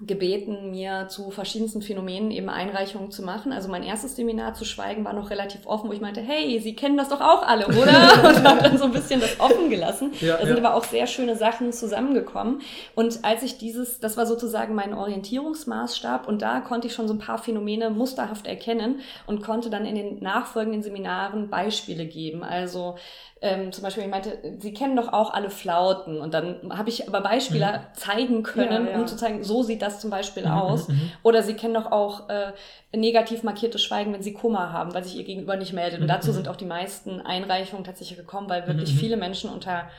gebeten, 0.00 0.72
mir 0.72 1.06
zu 1.08 1.30
verschiedensten 1.30 1.80
Phänomenen 1.80 2.32
eben 2.32 2.48
Einreichungen 2.48 3.12
zu 3.12 3.22
machen. 3.22 3.52
Also 3.52 3.68
mein 3.68 3.84
erstes 3.84 4.16
Seminar 4.16 4.54
zu 4.54 4.64
Schweigen 4.64 5.04
war 5.04 5.12
noch 5.12 5.30
relativ 5.30 5.66
offen, 5.66 5.88
wo 5.88 5.92
ich 5.92 6.00
meinte, 6.00 6.20
hey, 6.20 6.58
Sie 6.58 6.74
kennen 6.74 6.96
das 6.96 7.10
doch 7.10 7.20
auch 7.20 7.46
alle, 7.46 7.68
oder? 7.68 7.78
Und 8.28 8.44
habe 8.44 8.62
dann 8.62 8.76
so 8.76 8.86
ein 8.86 8.92
bisschen 8.92 9.20
das 9.20 9.38
offen 9.38 9.70
gelassen. 9.70 10.12
Ja, 10.20 10.36
da 10.36 10.46
sind 10.46 10.58
ja. 10.58 10.64
aber 10.64 10.74
auch 10.74 10.82
sehr 10.82 11.06
schöne 11.06 11.36
Sachen 11.36 11.72
zusammengekommen. 11.72 12.60
Und 12.96 13.24
als 13.24 13.44
ich 13.44 13.56
dieses, 13.56 14.00
das 14.00 14.16
war 14.16 14.26
sozusagen 14.26 14.74
mein 14.74 14.94
Orientierungsmaßstab 14.94 16.26
und 16.26 16.42
da 16.42 16.60
konnte 16.60 16.88
ich 16.88 16.94
schon 16.94 17.06
so 17.06 17.14
ein 17.14 17.20
paar 17.20 17.38
Phänomene 17.38 17.90
musterhaft 17.90 18.48
erkennen 18.48 19.00
und 19.28 19.44
konnte 19.44 19.70
dann 19.70 19.86
in 19.86 19.94
den 19.94 20.18
nachfolgenden 20.18 20.82
Seminaren 20.82 21.50
Beispiele 21.50 22.04
geben. 22.04 22.42
Also 22.42 22.96
ähm, 23.44 23.72
zum 23.72 23.84
Beispiel, 23.84 24.04
ich 24.04 24.08
meinte, 24.08 24.38
Sie 24.58 24.72
kennen 24.72 24.96
doch 24.96 25.12
auch 25.12 25.34
alle 25.34 25.50
Flauten. 25.50 26.18
Und 26.18 26.32
dann 26.32 26.56
habe 26.70 26.88
ich 26.88 27.06
aber 27.06 27.20
Beispiele 27.20 27.66
mhm. 27.66 27.94
zeigen 27.94 28.42
können, 28.42 28.86
ja, 28.86 28.92
ja. 28.92 28.98
um 28.98 29.06
zu 29.06 29.16
zeigen, 29.16 29.44
so 29.44 29.62
sieht 29.62 29.82
das 29.82 30.00
zum 30.00 30.08
Beispiel 30.08 30.46
mhm, 30.46 30.50
aus. 30.50 30.88
Mhm, 30.88 30.94
mhm. 30.94 31.10
Oder 31.22 31.42
Sie 31.42 31.52
kennen 31.52 31.74
doch 31.74 31.92
auch 31.92 32.30
äh, 32.30 32.52
negativ 32.96 33.42
markiertes 33.42 33.82
Schweigen, 33.82 34.14
wenn 34.14 34.22
Sie 34.22 34.32
Kummer 34.32 34.72
haben, 34.72 34.94
weil 34.94 35.04
sich 35.04 35.16
Ihr 35.16 35.24
Gegenüber 35.24 35.56
nicht 35.56 35.74
meldet. 35.74 36.00
Und 36.00 36.06
mhm, 36.06 36.08
dazu 36.08 36.30
mhm. 36.30 36.36
sind 36.36 36.48
auch 36.48 36.56
die 36.56 36.64
meisten 36.64 37.20
Einreichungen 37.20 37.84
tatsächlich 37.84 38.16
gekommen, 38.16 38.48
weil 38.48 38.66
wirklich 38.66 38.94
viele 38.94 39.18
Menschen 39.18 39.50
unter 39.50 39.90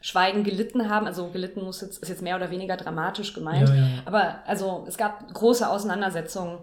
Schweigen 0.00 0.42
gelitten 0.42 0.88
haben. 0.88 1.06
Also 1.06 1.28
gelitten 1.28 1.62
muss 1.62 1.82
jetzt, 1.82 2.02
ist 2.02 2.08
jetzt 2.08 2.22
mehr 2.22 2.36
oder 2.36 2.50
weniger 2.50 2.78
dramatisch 2.78 3.34
gemeint. 3.34 3.68
Ja, 3.68 3.74
ja. 3.74 3.86
Aber 4.06 4.36
also 4.46 4.86
es 4.88 4.96
gab 4.96 5.30
große 5.34 5.68
Auseinandersetzungen 5.68 6.56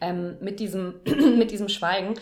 ähm, 0.00 0.36
mit, 0.40 0.58
diesem, 0.58 0.94
mit 1.38 1.52
diesem 1.52 1.68
Schweigen. 1.68 2.14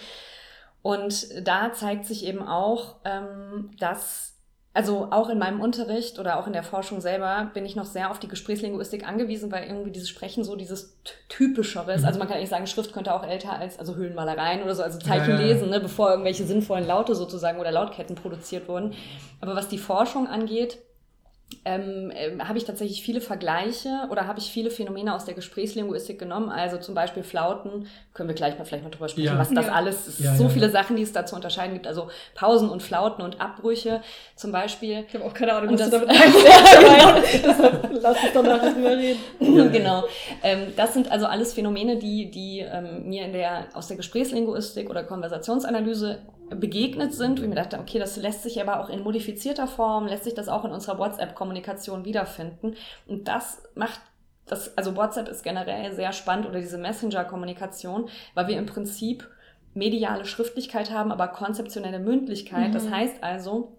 Und 0.88 1.47
da 1.47 1.71
zeigt 1.75 2.07
sich 2.07 2.25
eben 2.25 2.40
auch, 2.40 2.95
ähm, 3.04 3.73
dass 3.78 4.38
also 4.73 5.09
auch 5.11 5.28
in 5.28 5.38
meinem 5.38 5.61
Unterricht 5.61 6.18
oder 6.18 6.38
auch 6.38 6.47
in 6.47 6.54
der 6.54 6.62
Forschung 6.62 7.02
selber 7.02 7.50
bin 7.52 7.66
ich 7.66 7.76
noch 7.76 7.85
sehr 7.85 8.11
auf 8.11 8.18
die 8.21 8.28
Gesprächslinguistik 8.28 9.07
angewiesen, 9.07 9.52
weil 9.52 9.64
irgendwie 9.64 9.90
dieses 9.90 10.09
Sprechen 10.09 10.45
so 10.45 10.57
dieses 10.57 10.97
typischere 11.28 11.92
ist. 11.92 12.00
Mhm. 12.00 12.07
Also 12.07 12.18
man 12.18 12.26
kann 12.26 12.38
eigentlich 12.38 12.49
sagen, 12.49 12.66
Schrift 12.66 12.95
könnte 12.95 13.12
auch 13.12 13.23
älter 13.23 13.52
als 13.52 13.78
also 13.78 13.97
Höhlenmalereien 13.97 14.62
oder 14.62 14.75
so, 14.75 14.83
also 14.83 14.99
Zeichen 14.99 15.33
Ja, 15.33 15.35
ja, 15.35 15.47
ja. 15.47 15.52
lesen, 15.52 15.68
ne, 15.68 15.78
bevor 15.78 16.09
irgendwelche 16.09 16.45
sinnvollen 16.45 16.87
Laute 16.87 17.14
sozusagen 17.14 17.61
oder 17.61 17.71
Lautketten 17.71 18.16
produziert 18.16 18.66
wurden. 18.66 18.95
Aber 19.42 19.54
was 19.54 19.68
die 19.68 19.76
Forschung 19.76 20.26
angeht, 20.26 20.78
ähm, 21.64 22.12
ähm, 22.14 22.47
habe 22.47 22.59
ich 22.59 22.64
tatsächlich 22.64 23.02
viele 23.02 23.21
Vergleiche 23.23 24.07
oder 24.11 24.26
habe 24.26 24.38
ich 24.38 24.50
viele 24.50 24.71
Phänomene 24.71 25.14
aus 25.14 25.25
der 25.25 25.33
Gesprächslinguistik 25.35 26.19
genommen. 26.19 26.50
Also 26.50 26.76
zum 26.76 26.95
Beispiel 26.95 27.23
Flauten, 27.23 27.87
können 28.12 28.28
wir 28.28 28.35
gleich 28.35 28.59
mal 28.59 28.64
vielleicht 28.64 28.85
mal 28.85 28.90
drüber 28.90 29.09
sprechen, 29.09 29.26
Ja. 29.28 29.38
was 29.38 29.50
das 29.50 29.67
Ja. 29.67 29.73
alles 29.73 30.07
ist. 30.09 30.21
Ja, 30.21 30.35
so 30.35 30.45
ja, 30.45 30.49
viele. 30.50 30.69
Sachen, 30.71 30.97
die 30.97 31.02
es 31.02 31.12
da 31.12 31.25
zu 31.25 31.35
unterscheiden 31.37 31.73
gibt. 31.73 31.87
Also 31.87 32.09
Pausen 32.35 32.69
und 32.69 32.83
Flauten 32.83 33.23
und 33.25 33.40
Abbrüche 33.40 34.02
zum 34.37 34.52
Beispiel. 34.52 35.05
Ich 35.09 35.14
habe 35.14 35.25
auch 35.25 35.33
keine 35.33 35.55
Ahnung, 35.55 35.71
Und 35.71 35.81
was 35.81 35.88
du 35.90 35.99
das- 35.99 36.07
damit 36.07 36.19
meinst. 36.35 37.43
Ja, 37.45 37.71
genau. 37.71 38.00
Lass 38.02 38.23
uns 38.23 38.33
doch 38.35 38.43
nachher 38.43 38.73
drüber 38.75 38.90
reden. 38.97 39.19
Genau. 39.73 40.05
Ähm, 40.43 40.73
das 40.76 40.93
sind 40.95 41.11
also 41.11 41.26
alles 41.26 41.55
Phänomene, 41.55 41.97
die, 41.97 42.31
die 42.31 42.61
ähm, 42.61 43.09
mir 43.09 43.25
in 43.25 43.33
der, 43.33 43.69
aus 43.73 43.88
der 43.88 43.97
Gesprächslinguistik 43.97 44.88
oder 44.90 45.02
Konversationsanalyse 45.05 46.19
begegnet 46.50 47.14
sind, 47.14 47.38
wo 47.38 47.43
ich 47.43 47.49
mir 47.49 47.55
dachte, 47.55 47.78
okay, 47.78 47.99
das 47.99 48.17
lässt 48.17 48.43
sich 48.43 48.61
aber 48.61 48.81
auch 48.81 48.88
in 48.88 49.02
modifizierter 49.02 49.67
Form, 49.67 50.07
lässt 50.07 50.25
sich 50.25 50.35
das 50.35 50.49
auch 50.49 50.64
in 50.64 50.73
unserer 50.73 50.99
WhatsApp-Kommunikation 50.99 52.05
wiederfinden. 52.05 52.75
Und 53.07 53.28
das 53.28 53.62
macht 53.75 54.00
das, 54.47 54.76
also 54.78 54.97
WhatsApp 54.97 55.28
ist 55.28 55.43
generell 55.43 55.93
sehr 55.93 56.12
spannend 56.12 56.47
oder 56.47 56.61
diese 56.61 56.78
Messenger-Kommunikation, 56.78 58.09
weil 58.35 58.49
wir 58.49 58.59
im 58.59 58.67
Prinzip 58.67 59.28
mediale 59.75 60.25
Schriftlichkeit 60.25 60.90
haben, 60.90 61.12
aber 61.12 61.28
konzeptionelle 61.28 61.99
Mündlichkeit. 61.99 62.75
Das 62.75 62.87
Mhm. 62.87 62.95
heißt 62.95 63.23
also, 63.23 63.77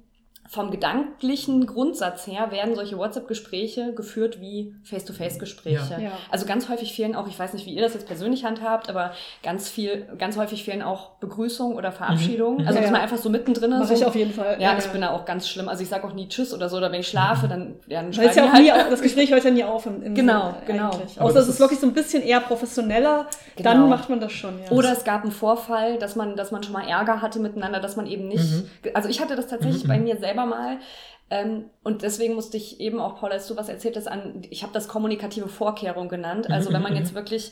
vom 0.51 0.71
gedanklichen 0.71 1.67
Grundsatz 1.67 2.25
her 2.25 2.49
werden 2.49 2.73
solche 2.73 2.97
WhatsApp-Gespräche 2.97 3.93
geführt 3.93 4.41
wie 4.41 4.73
Face-to-Face-Gespräche. 4.83 5.91
Ja. 5.91 5.99
Ja. 5.99 6.11
Also 6.31 6.47
ganz 6.47 6.69
häufig 6.69 6.93
fehlen 6.93 7.15
auch, 7.15 7.27
ich 7.27 7.37
weiß 7.37 7.53
nicht, 7.53 7.67
wie 7.67 7.75
ihr 7.75 7.83
das 7.83 7.93
jetzt 7.93 8.07
persönlich 8.07 8.45
handhabt, 8.45 8.89
aber 8.89 9.11
ganz 9.43 9.69
viel, 9.69 10.07
ganz 10.17 10.37
häufig 10.37 10.63
fehlen 10.63 10.81
auch 10.81 11.11
Begrüßungen 11.19 11.77
oder 11.77 11.91
Verabschiedungen. 11.91 12.61
Mhm. 12.61 12.67
Also 12.67 12.77
Ja, 12.77 12.81
dass 12.81 12.91
man 12.91 12.99
ja. 12.99 13.03
einfach 13.03 13.17
so 13.17 13.29
mittendrin 13.29 13.69
Mache 13.69 13.85
so, 13.85 13.93
ich 13.93 14.05
auf 14.05 14.15
jeden 14.15 14.33
Fall. 14.33 14.57
ja, 14.59 14.75
ich 14.77 14.85
bin 14.87 15.01
da 15.01 15.11
auch 15.11 15.25
ganz 15.25 15.47
schlimm. 15.47 15.69
Also 15.69 15.83
ich 15.83 15.89
sage 15.89 16.07
auch 16.07 16.13
nie 16.13 16.27
Tschüss 16.27 16.51
oder 16.53 16.67
so, 16.67 16.77
oder 16.77 16.91
wenn 16.91 17.01
ich 17.01 17.07
schlafe, 17.07 17.47
dann, 17.47 17.75
ja, 17.87 18.01
dann 18.01 18.09
es 18.09 18.15
schreiben 18.15 18.33
ja 18.35 18.43
auch 18.45 18.53
nie, 18.59 18.71
halt- 18.71 18.81
auf- 18.85 18.89
das 18.89 19.01
Gespräch 19.03 19.31
hört 19.31 19.43
ja 19.43 19.51
nie 19.51 19.63
auf 19.63 19.85
im, 19.85 20.01
im 20.01 20.15
Genau, 20.15 20.45
Sinne 20.49 20.55
genau. 20.65 20.89
Außer 20.89 21.05
das 21.19 21.35
es 21.35 21.41
ist 21.43 21.49
ist- 21.55 21.59
wirklich 21.59 21.79
so 21.79 21.85
ein 21.85 21.93
bisschen 21.93 22.23
eher 22.23 22.39
professioneller, 22.39 23.27
Genau. 23.55 23.69
dann 23.71 23.89
macht 23.89 24.09
man 24.09 24.19
das 24.19 24.31
schon, 24.31 24.55
ja. 24.63 24.71
Oder 24.71 24.93
es 24.93 25.03
gab 25.03 25.21
einen 25.21 25.31
Vorfall, 25.31 25.99
dass 25.99 26.15
man, 26.15 26.35
dass 26.35 26.51
man 26.51 26.63
schon 26.63 26.73
mal 26.73 26.87
Ärger 26.87 27.21
hatte 27.21 27.39
miteinander, 27.39 27.79
dass 27.79 27.95
man 27.95 28.07
eben 28.07 28.27
nicht. 28.27 28.43
Mhm. 28.51 28.67
Also 28.95 29.09
ich 29.09 29.21
hatte 29.21 29.35
das 29.35 29.45
tatsächlich 29.47 29.83
Mhm, 29.83 29.87
bei 29.87 29.99
mir 29.99 30.17
selber 30.17 30.38
mal. 30.45 30.77
Ähm, 31.29 31.65
und 31.83 32.01
deswegen 32.01 32.33
musste 32.35 32.57
ich 32.57 32.79
eben 32.79 32.99
auch, 32.99 33.19
Paul, 33.19 33.31
als 33.31 33.47
du 33.47 33.55
was 33.55 33.69
erzählt 33.69 33.95
hast, 33.97 34.07
an, 34.07 34.41
ich 34.49 34.63
habe 34.63 34.73
das 34.73 34.87
kommunikative 34.87 35.47
Vorkehrung 35.47 36.09
genannt. 36.09 36.49
Also 36.49 36.69
Mhm, 36.69 36.73
wenn 36.73 36.81
man 36.83 36.93
mhm, 36.93 36.97
jetzt 36.99 37.13
wirklich. 37.13 37.51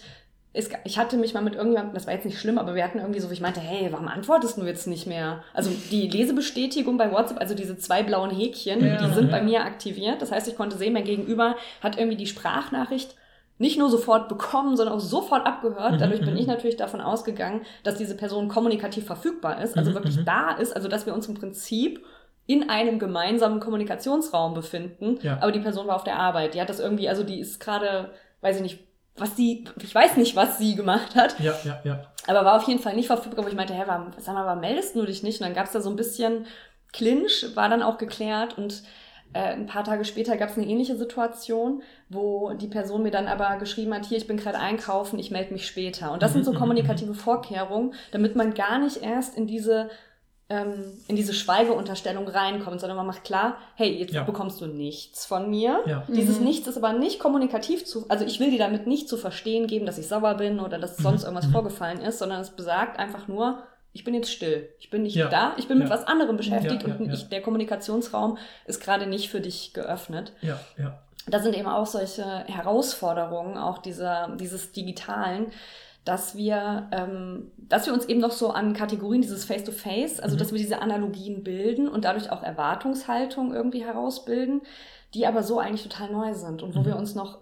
Es, 0.53 0.69
ich 0.85 0.97
hatte 0.97 1.17
mich 1.17 1.35
mal 1.35 1.43
mit 1.43 1.53
irgendjemandem, 1.53 1.93
das 1.93 2.07
war 2.07 2.13
jetzt 2.15 2.25
nicht 2.25 2.39
schlimm, 2.39 2.57
aber 2.57 2.73
wir 2.73 2.83
hatten 2.83 2.97
irgendwie 2.97 3.19
so, 3.19 3.29
ich 3.29 3.41
meinte, 3.41 3.59
hey, 3.59 3.89
warum 3.91 4.07
antwortest 4.07 4.57
du 4.57 4.65
jetzt 4.65 4.87
nicht 4.87 5.05
mehr? 5.05 5.43
Also 5.53 5.69
die 5.91 6.07
Lesebestätigung 6.07 6.97
bei 6.97 7.11
WhatsApp, 7.11 7.39
also 7.39 7.53
diese 7.53 7.77
zwei 7.77 8.01
blauen 8.01 8.31
Häkchen, 8.31 8.83
Ja. 8.83 8.97
die 8.97 9.13
sind 9.13 9.29
bei 9.29 9.41
mir 9.43 9.61
aktiviert. 9.65 10.19
Das 10.21 10.31
heißt, 10.31 10.47
ich 10.47 10.55
konnte 10.55 10.77
sehen, 10.77 10.93
mein 10.93 11.03
Gegenüber 11.03 11.55
hat 11.83 11.97
irgendwie 11.99 12.17
die 12.17 12.25
Sprachnachricht 12.25 13.15
nicht 13.59 13.77
nur 13.77 13.89
sofort 13.89 14.29
bekommen, 14.29 14.77
sondern 14.77 14.95
auch 14.95 14.99
sofort 15.01 15.45
abgehört. 15.45 15.93
Mhm, 15.93 15.97
Dadurch 15.99 16.23
bin 16.23 16.33
mhm. 16.33 16.39
ich 16.39 16.47
natürlich 16.47 16.77
davon 16.77 17.01
ausgegangen, 17.01 17.61
dass 17.83 17.95
diese 17.95 18.15
Person 18.15 18.47
kommunikativ 18.47 19.05
verfügbar 19.05 19.61
ist, 19.61 19.77
also 19.77 19.91
Mhm, 19.91 19.95
wirklich 19.95 20.17
mhm. 20.17 20.25
da 20.25 20.51
ist, 20.51 20.75
also 20.75 20.87
dass 20.87 21.05
wir 21.05 21.13
uns 21.13 21.27
im 21.27 21.35
Prinzip 21.35 22.03
in 22.47 22.69
einem 22.69 22.97
gemeinsamen 22.97 23.59
Kommunikationsraum 23.59 24.53
befinden, 24.55 25.19
Ja. 25.21 25.37
aber 25.41 25.51
die 25.51 25.59
Person 25.59 25.85
war 25.87 25.95
auf 25.95 26.03
der 26.05 26.17
Arbeit. 26.17 26.53
Die 26.55 26.61
hat 26.61 26.69
das 26.69 26.79
irgendwie, 26.79 27.07
also 27.09 27.23
die 27.23 27.39
ist 27.39 27.59
gerade, 27.59 28.11
weiß 28.41 28.55
ich 28.57 28.61
nicht, 28.63 28.79
was 29.17 29.35
sie, 29.35 29.65
ich 29.81 29.93
weiß 29.93 30.15
nicht, 30.17 30.35
was 30.35 30.57
sie 30.57 30.75
gemacht 30.75 31.15
hat, 31.15 31.39
Ja, 31.39 31.53
ja, 31.65 31.79
ja. 31.83 32.01
aber 32.27 32.45
war 32.45 32.55
auf 32.57 32.67
jeden 32.67 32.79
Fall 32.79 32.95
nicht 32.95 33.07
verfügbar, 33.07 33.43
wo 33.45 33.49
ich 33.49 33.55
meinte, 33.55 33.73
hä, 33.73 33.83
warum, 33.85 34.11
sag 34.17 34.33
mal, 34.33 34.45
warum 34.45 34.61
meldest 34.61 34.95
du 34.95 35.05
dich 35.05 35.23
nicht? 35.23 35.39
Und 35.41 35.45
dann 35.47 35.55
gab 35.55 35.65
es 35.65 35.71
da 35.73 35.81
so 35.81 35.89
ein 35.89 35.95
bisschen 35.95 36.45
Clinch, 36.93 37.45
war 37.55 37.67
dann 37.69 37.83
auch 37.83 37.97
geklärt 37.97 38.57
und 38.57 38.83
äh, 39.33 39.39
ein 39.53 39.65
paar 39.65 39.83
Tage 39.83 40.05
später 40.05 40.37
gab 40.37 40.49
es 40.49 40.57
eine 40.57 40.65
ähnliche 40.67 40.95
Situation, 40.95 41.81
wo 42.09 42.53
die 42.53 42.67
Person 42.67 43.03
mir 43.03 43.11
dann 43.11 43.27
aber 43.27 43.57
geschrieben 43.57 43.93
hat, 43.93 44.05
hier, 44.05 44.17
ich 44.17 44.27
bin 44.27 44.37
gerade 44.37 44.57
einkaufen, 44.59 45.19
ich 45.19 45.31
melde 45.31 45.51
mich 45.51 45.67
später. 45.67 46.13
Und 46.13 46.23
das 46.23 46.31
sind 46.31 46.45
so 46.45 46.51
Mhm, 46.51 46.55
mhm, 46.57 46.61
kommunikative 46.61 47.13
Vorkehrungen, 47.13 47.93
damit 48.11 48.35
man 48.37 48.53
gar 48.53 48.79
nicht 48.79 49.03
erst 49.03 49.35
in 49.35 49.45
diese 49.47 49.89
ähm, 50.49 50.93
in 51.09 51.15
diese 51.17 51.33
Schweigeunterstellung 51.33 52.27
reinkommt, 52.27 52.79
sondern 52.79 52.95
man 52.97 53.05
macht 53.07 53.23
klar, 53.25 53.57
hey, 53.75 53.91
jetzt 53.97 54.13
Ja. 54.13 54.23
bekommst 54.23 54.61
du 54.61 54.65
nichts 54.65 55.25
von 55.25 55.49
mir. 55.49 55.81
Ja. 55.85 56.03
Dieses 56.07 56.39
Mhm. 56.39 56.45
Nichts 56.45 56.67
ist 56.67 56.77
aber 56.77 56.93
nicht 56.93 57.19
kommunikativ 57.19 57.83
zu, 57.85 58.05
also 58.07 58.23
ich 58.23 58.39
will 58.39 58.49
dir 58.51 58.59
damit 58.59 58.87
nicht 58.87 59.09
zu 59.09 59.17
verstehen 59.17 59.67
geben, 59.67 59.85
dass 59.85 59.97
ich 59.97 60.07
sauer 60.07 60.35
bin 60.35 60.59
oder 60.61 60.79
dass 60.79 60.95
sonst 60.97 61.21
Mhm. 61.23 61.27
irgendwas 61.27 61.47
Mhm. 61.47 61.51
vorgefallen 61.51 61.99
ist, 62.01 62.19
sondern 62.19 62.39
es 62.39 62.51
besagt 62.51 62.97
einfach 62.97 63.27
nur, 63.27 63.63
ich 63.91 64.03
bin 64.05 64.13
jetzt 64.13 64.31
still. 64.31 64.69
Ich 64.79 64.89
bin 64.89 65.03
nicht 65.03 65.15
Ja. 65.15 65.27
da, 65.27 65.53
ich 65.57 65.67
bin 65.67 65.79
mit 65.79 65.89
was 65.89 66.05
anderem 66.07 66.37
beschäftigt 66.37 66.83
Ja, 66.83 66.89
ja, 66.89 66.95
und 66.95 67.05
ja. 67.07 67.13
Ich, 67.13 67.27
der 67.29 67.41
Kommunikationsraum 67.41 68.37
ist 68.65 68.79
gerade 68.79 69.07
nicht 69.07 69.29
für 69.29 69.41
dich 69.41 69.73
geöffnet. 69.73 70.31
Ja, 70.41 70.59
ja. 70.77 70.99
Da 71.29 71.39
sind 71.39 71.57
eben 71.57 71.67
auch 71.67 71.85
solche 71.87 72.23
Herausforderungen, 72.45 73.57
auch 73.57 73.79
dieser, 73.79 74.29
dieses 74.39 74.71
Digitalen, 74.71 75.47
dass 76.07 76.35
wir, 76.35 76.87
ähm, 76.91 77.51
dass 77.57 77.85
wir 77.85 77.93
uns 77.93 78.05
eben 78.05 78.19
noch 78.19 78.31
so 78.31 78.49
an 78.49 78.73
Kategorien 78.73 79.21
dieses 79.21 79.45
Face-to-Face, 79.45 80.19
also 80.19 80.35
Mhm. 80.35 80.39
dass 80.39 80.51
wir 80.51 80.57
diese 80.59 80.81
Analogien 80.81 81.43
bilden 81.43 81.87
und 81.87 82.05
dadurch 82.05 82.31
auch 82.31 82.43
Erwartungshaltung 82.43 83.53
irgendwie 83.53 83.83
herausbilden, 83.83 84.61
die 85.13 85.25
aber 85.27 85.43
so 85.43 85.59
eigentlich 85.59 85.83
total 85.83 86.11
neu 86.11 86.33
sind 86.33 86.63
und 86.63 86.75
wo 86.75 86.79
Mhm. 86.81 86.85
wir 86.85 86.95
uns 86.97 87.15
noch 87.15 87.39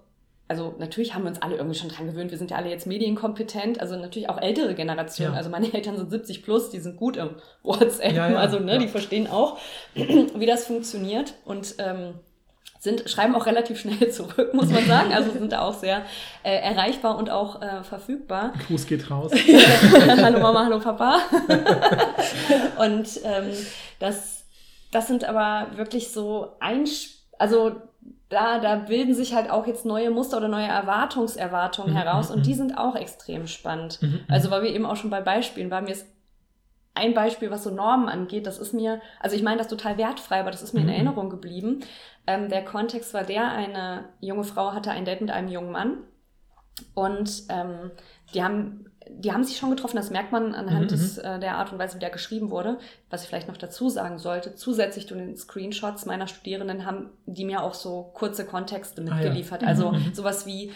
also 0.47 0.75
natürlich 0.77 1.15
haben 1.15 1.23
wir 1.23 1.29
uns 1.29 1.41
alle 1.41 1.55
irgendwie 1.55 1.75
schon 1.75 1.89
dran 1.89 2.05
gewöhnt. 2.05 2.29
Wir 2.29 2.37
sind 2.37 2.51
ja 2.51 2.57
alle 2.57 2.69
jetzt 2.69 2.85
medienkompetent, 2.85 3.81
also 3.81 3.95
natürlich 3.95 4.29
auch 4.29 4.39
ältere 4.39 4.75
Generationen. 4.75 5.31
Ja. 5.33 5.37
Also 5.39 5.49
meine 5.49 5.73
Eltern 5.73 5.97
sind 5.97 6.11
70 6.11 6.43
plus, 6.43 6.69
die 6.69 6.77
sind 6.77 6.97
gut 6.97 7.17
im 7.17 7.31
WhatsApp, 7.63 8.13
Ja, 8.13 8.29
ja, 8.29 8.37
also 8.37 8.59
ne, 8.59 8.77
die 8.77 8.87
verstehen 8.87 9.25
auch, 9.27 9.57
wie 9.95 10.45
das 10.45 10.67
funktioniert 10.67 11.33
und 11.45 11.73
ähm, 11.79 12.13
sind, 12.85 13.09
schreiben 13.09 13.35
auch 13.35 13.45
relativ 13.45 13.77
schnell 13.79 14.09
zurück, 14.11 14.53
muss 14.53 14.69
man 14.69 14.85
sagen. 14.85 15.13
Also 15.13 15.31
sind 15.31 15.51
da 15.51 15.59
auch 15.61 15.73
sehr 15.73 16.03
äh, 16.43 16.55
erreichbar 16.55 17.17
und 17.17 17.29
auch 17.29 17.61
äh, 17.61 17.83
verfügbar. 17.83 18.53
Gruß 18.67 18.87
geht 18.87 19.11
raus. 19.11 19.33
hallo 20.07 20.39
Mama, 20.39 20.63
hallo 20.63 20.79
Papa. 20.79 21.19
und 22.77 23.07
ähm, 23.25 23.51
das, 23.99 24.45
das 24.91 25.07
sind 25.07 25.25
aber 25.25 25.67
wirklich 25.75 26.11
so 26.11 26.53
ein, 26.61 26.85
also 27.37 27.73
da, 28.29 28.59
da 28.59 28.75
bilden 28.75 29.13
sich 29.13 29.33
halt 29.35 29.49
auch 29.49 29.67
jetzt 29.67 29.85
neue 29.85 30.09
Muster 30.09 30.37
oder 30.37 30.47
neue 30.47 30.67
Erwartungserwartungen 30.67 31.93
Mhm, 31.93 31.97
heraus 31.97 32.31
und 32.31 32.45
die 32.45 32.53
mhm. 32.53 32.57
sind 32.57 32.77
auch 32.77 32.95
extrem 32.95 33.47
spannend. 33.47 34.01
Mhm, 34.01 34.09
mhm. 34.09 34.19
Also 34.29 34.49
weil 34.51 34.63
wir 34.63 34.73
eben 34.73 34.85
auch 34.85 34.95
schon 34.95 35.09
bei 35.09 35.21
Beispielen 35.21 35.69
waren, 35.69 35.83
mir 35.85 35.91
ist 35.91 36.07
ein 36.95 37.13
Beispiel, 37.13 37.51
was 37.51 37.63
so 37.63 37.71
Normen 37.71 38.07
angeht, 38.07 38.47
das 38.47 38.57
ist 38.57 38.73
mir, 38.73 39.01
also 39.19 39.35
ich 39.35 39.43
meine 39.43 39.57
das 39.57 39.67
total 39.67 39.97
wertfrei, 39.97 40.39
aber 40.39 40.49
das 40.51 40.63
ist 40.63 40.73
mir 40.73 40.79
in 40.79 40.87
Mhm. 40.87 40.93
Erinnerung 40.93 41.29
geblieben. 41.29 41.81
Ähm, 42.27 42.49
der 42.49 42.63
Kontext 42.65 43.13
war 43.13 43.23
der, 43.23 43.51
eine 43.51 44.09
junge 44.21 44.43
Frau 44.43 44.73
hatte 44.73 44.91
ein 44.91 45.05
Date 45.05 45.21
mit 45.21 45.31
einem 45.31 45.47
jungen 45.49 45.71
Mann 45.71 45.97
und 46.93 47.43
ähm, 47.49 47.91
die 48.33 48.43
haben 48.43 48.85
die 49.07 49.31
haben 49.31 49.43
sich 49.43 49.57
schon 49.57 49.69
getroffen, 49.69 49.97
das 49.97 50.09
merkt 50.09 50.31
man 50.31 50.55
anhand 50.55 50.85
Mhm, 50.85 50.87
des, 50.89 51.19
äh, 51.19 51.39
der 51.39 51.57
Art 51.57 51.71
und 51.71 51.77
Weise, 51.77 51.95
wie 51.95 51.99
der 51.99 52.09
geschrieben 52.09 52.49
wurde. 52.49 52.79
Was 53.11 53.21
ich 53.21 53.29
vielleicht 53.29 53.47
noch 53.47 53.57
dazu 53.57 53.87
sagen 53.87 54.17
sollte, 54.17 54.55
zusätzlich 54.55 55.07
zu 55.07 55.13
den 55.13 55.37
Screenshots 55.37 56.07
meiner 56.07 56.27
Studierenden 56.27 56.85
haben 56.87 57.11
die 57.27 57.45
mir 57.45 57.61
auch 57.61 57.75
so 57.75 58.09
kurze 58.15 58.45
Kontexte 58.45 59.03
Ah, 59.07 59.21
ja. 59.21 59.33
mitgeliefert. 59.33 59.61
Mhm, 59.61 59.67
Also 59.67 59.91
mhm. 59.91 60.13
sowas 60.13 60.47
wie 60.47 60.71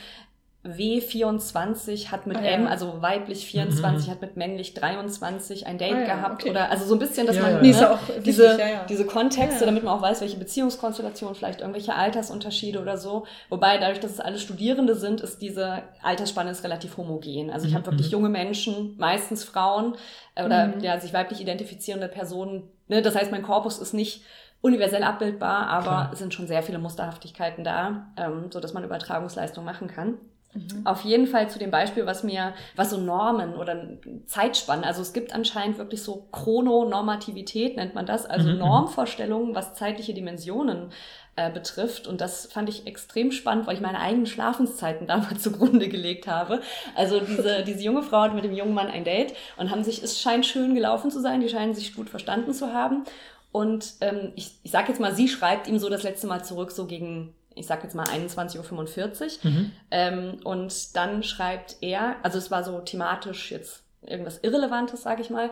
W24 0.66 2.12
hat 2.12 2.28
mit 2.28 2.38
Ah, 2.38 2.42
ja. 2.44 2.50
M, 2.52 2.68
also 2.68 3.02
weiblich 3.02 3.46
24 3.48 4.08
Mhm. 4.08 4.12
hat 4.12 4.22
mit 4.22 4.36
männlich 4.38 4.74
23 4.74 5.68
ein 5.68 5.78
Date 5.78 5.94
Ah, 5.96 6.00
ja, 6.00 6.06
gehabt 6.16 6.42
okay. 6.44 6.50
oder 6.52 6.70
also 6.70 6.86
so 6.86 6.96
ein 6.96 7.00
bisschen, 7.00 7.28
dass 7.28 7.38
Ja, 7.38 7.44
man 7.44 7.62
ne, 7.62 7.70
ja 7.72 7.94
auch 7.94 8.08
wichtig, 8.10 8.24
diese, 8.26 8.60
ja, 8.60 8.68
ja. 8.68 8.86
diese 8.86 9.06
Kontexte, 9.06 9.62
Ja. 9.62 9.66
damit 9.68 9.84
man 9.84 9.94
auch 9.98 10.02
weiß, 10.02 10.20
welche 10.22 10.38
Beziehungskonstellationen, 10.38 11.34
vielleicht 11.36 11.62
irgendwelche 11.62 11.96
Altersunterschiede 11.96 12.82
oder 12.82 12.98
so. 12.98 13.26
Wobei 13.50 13.78
dadurch, 13.78 14.02
dass 14.02 14.12
es 14.12 14.20
alle 14.20 14.38
Studierende 14.38 14.96
sind, 14.96 15.22
ist 15.22 15.42
diese 15.42 15.84
Altersspanne 16.04 16.52
ist 16.52 16.64
relativ 16.66 16.98
homogen. 16.98 17.52
Also 17.52 17.66
ich 17.66 17.72
Mhm, 17.74 17.78
habe 17.78 17.86
wirklich 17.88 18.08
mhm. 18.08 18.12
junge 18.14 18.30
Menschen, 18.30 18.96
meistens 18.98 19.44
Frauen 19.46 19.96
äh, 20.36 20.44
oder 20.46 20.68
Mhm. 20.68 20.82
ja, 20.82 21.00
sich 21.00 21.14
weiblich 21.14 21.40
identifizierende 21.40 22.10
Personen. 22.10 22.64
Ne? 22.90 23.02
Das 23.02 23.16
heißt, 23.16 23.32
mein 23.32 23.44
Korpus 23.44 23.80
ist 23.80 23.94
nicht 23.94 24.24
universell 24.62 25.04
abbildbar, 25.04 25.68
aber 25.68 25.84
Klar. 25.84 26.10
es 26.12 26.20
sind 26.20 26.34
schon 26.34 26.48
sehr 26.48 26.64
viele 26.64 26.80
Musterhaftigkeiten 26.80 27.64
da, 27.64 28.08
ähm, 28.18 28.48
so 28.52 28.60
dass 28.60 28.74
man 28.74 28.84
Übertragungsleistung 28.84 29.64
machen 29.64 29.88
kann. 29.88 30.16
Mhm. 30.54 30.82
Auf 30.86 31.04
jeden 31.04 31.28
Fall 31.28 31.48
zu 31.50 31.60
dem 31.60 31.70
Beispiel, 31.70 32.08
was 32.08 32.24
mir, 32.24 32.54
was 32.76 32.90
so 32.90 32.98
Normen 32.98 33.56
oder 33.56 34.00
Zeitspannen, 34.26 34.84
also 34.84 35.02
es 35.02 35.14
gibt 35.14 35.34
anscheinend 35.34 35.78
wirklich 35.78 36.02
so 36.02 36.28
Chrononormativität, 36.32 37.76
nennt 37.76 37.94
man 37.94 38.06
das, 38.08 38.26
also 38.26 38.50
Mhm, 38.50 38.54
mhm. 38.56 38.60
Normvorstellungen, 38.60 39.56
was 39.56 39.76
zeitliche 39.76 40.14
Dimensionen 40.16 40.92
äh, 41.36 41.52
betrifft. 41.52 42.08
Und 42.08 42.20
das 42.20 42.48
fand 42.48 42.68
ich 42.68 42.88
extrem 42.88 43.32
spannend, 43.32 43.68
weil 43.68 43.76
ich 43.76 43.82
meine 43.82 44.00
eigenen 44.00 44.26
Schlafenszeiten 44.26 45.08
damals 45.08 45.44
zugrunde 45.44 45.88
gelegt 45.88 46.28
habe. 46.28 46.62
Also 46.96 47.20
diese, 47.20 47.64
diese 47.68 47.84
junge 47.84 48.04
Frau 48.04 48.22
hat 48.22 48.34
mit 48.34 48.44
dem 48.44 48.54
jungen 48.54 48.74
Mann 48.74 48.88
ein 48.88 49.04
Date 49.04 49.36
und 49.58 49.70
haben 49.70 49.84
sich, 49.84 50.02
es 50.04 50.20
scheint 50.20 50.46
schön 50.46 50.74
gelaufen 50.76 51.12
zu 51.12 51.22
sein, 51.22 51.42
die 51.42 51.50
scheinen 51.50 51.76
sich 51.76 51.96
gut 51.96 52.10
verstanden 52.10 52.54
zu 52.54 52.74
haben. 52.74 53.04
Und 53.52 53.94
ähm, 54.02 54.32
ich, 54.36 54.60
ich 54.64 54.72
sage 54.72 54.90
jetzt 54.90 55.00
mal, 55.00 55.14
sie 55.14 55.28
schreibt 55.28 55.68
ihm 55.68 55.80
so 55.80 55.90
das 55.90 56.04
letzte 56.04 56.28
Mal 56.28 56.44
zurück, 56.44 56.72
so 56.72 56.86
gegen, 56.86 57.34
ich 57.60 57.68
sag 57.68 57.84
jetzt 57.84 57.96
mal 57.96 58.08
21.45 58.08 59.46
Uhr. 59.46 59.52
Mhm. 59.52 59.72
Ähm, 59.92 60.38
und 60.44 60.96
dann 60.96 61.24
schreibt 61.24 61.78
er, 61.82 62.16
also 62.24 62.38
es 62.38 62.50
war 62.50 62.64
so 62.64 62.80
thematisch 62.80 63.52
jetzt 63.52 63.84
irgendwas 64.02 64.40
Irrelevantes, 64.40 65.04
sage 65.04 65.22
ich 65.22 65.30
mal. 65.30 65.52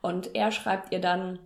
Und 0.00 0.34
er 0.34 0.52
schreibt 0.52 0.92
ihr 0.92 1.00
dann 1.00 1.38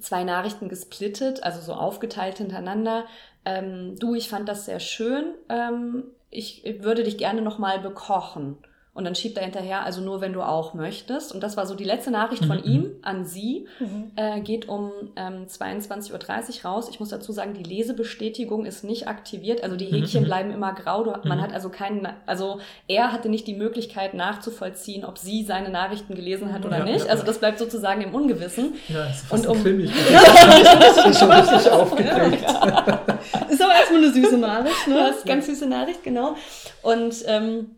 zwei 0.00 0.24
Nachrichten 0.24 0.68
gesplittet, 0.68 1.42
also 1.42 1.60
so 1.60 1.72
aufgeteilt 1.72 2.38
hintereinander. 2.38 3.06
Ähm, 3.44 3.96
du, 3.98 4.14
ich 4.14 4.28
fand 4.28 4.48
das 4.48 4.64
sehr 4.64 4.80
schön. 4.80 5.34
Ähm, 5.48 6.04
ich 6.30 6.62
würde 6.80 7.04
dich 7.04 7.16
gerne 7.16 7.40
nochmal 7.40 7.78
bekochen. 7.78 8.58
Und 8.98 9.04
dann 9.04 9.14
schiebt 9.14 9.36
er 9.38 9.44
hinterher, 9.44 9.84
also 9.84 10.00
nur 10.00 10.20
wenn 10.20 10.32
du 10.32 10.42
auch 10.42 10.74
möchtest. 10.74 11.32
Und 11.32 11.40
das 11.40 11.56
war 11.56 11.66
so 11.66 11.76
die 11.76 11.84
letzte 11.84 12.10
Nachricht 12.10 12.44
von 12.44 12.56
Mhm. 12.56 12.64
ihm 12.64 12.90
an 13.02 13.24
sie. 13.24 13.68
Mhm. 13.78 14.10
Äh, 14.16 14.40
geht 14.40 14.68
um 14.68 14.90
ähm, 15.14 15.46
22.30 15.46 16.64
Uhr 16.64 16.70
raus. 16.70 16.88
Ich 16.90 16.98
muss 16.98 17.10
dazu 17.10 17.30
sagen, 17.30 17.54
die 17.54 17.62
Lesebestätigung 17.62 18.66
ist 18.66 18.82
nicht 18.82 19.06
aktiviert. 19.06 19.62
Also 19.62 19.76
die 19.76 19.84
Häkchen 19.86 20.22
Mhm. 20.22 20.26
bleiben 20.26 20.50
immer 20.50 20.72
grau. 20.72 21.04
Du, 21.04 21.12
man 21.28 21.38
Mhm. 21.38 21.42
hat 21.42 21.52
also 21.54 21.68
keinen, 21.68 22.08
also 22.26 22.58
er 22.88 23.12
hatte 23.12 23.28
nicht 23.28 23.46
die 23.46 23.54
Möglichkeit 23.54 24.14
nachzuvollziehen, 24.14 25.04
ob 25.04 25.16
sie 25.16 25.44
seine 25.44 25.68
Nachrichten 25.70 26.16
gelesen 26.16 26.52
hat 26.52 26.66
oder 26.66 26.78
Ja, 26.78 26.84
nicht. 26.84 27.04
ja, 27.04 27.10
also 27.12 27.22
ja. 27.22 27.26
das 27.28 27.38
bleibt 27.38 27.60
sozusagen 27.60 28.02
im 28.02 28.12
Ungewissen. 28.12 28.74
Ja, 28.88 29.04
ist 29.04 29.26
fast 29.26 29.46
Und 29.46 29.56
um- 29.58 29.62
Krimi. 29.62 29.84
Ich 29.88 31.04
bin 31.04 31.14
schon 31.14 31.30
richtig 31.30 31.70
aufgeregt. 31.70 32.42
Ist 32.42 33.62
aber 33.62 33.74
erstmal 33.74 34.02
eine 34.02 34.12
süße 34.12 34.38
Nachricht, 34.38 34.88
ne? 34.88 34.94
Das 35.08 35.16
ist 35.18 35.26
ganz 35.26 35.46
süße 35.46 35.66
Nachricht, 35.66 36.02
genau. 36.02 36.34
Und 36.82 37.14
ähm, 37.26 37.76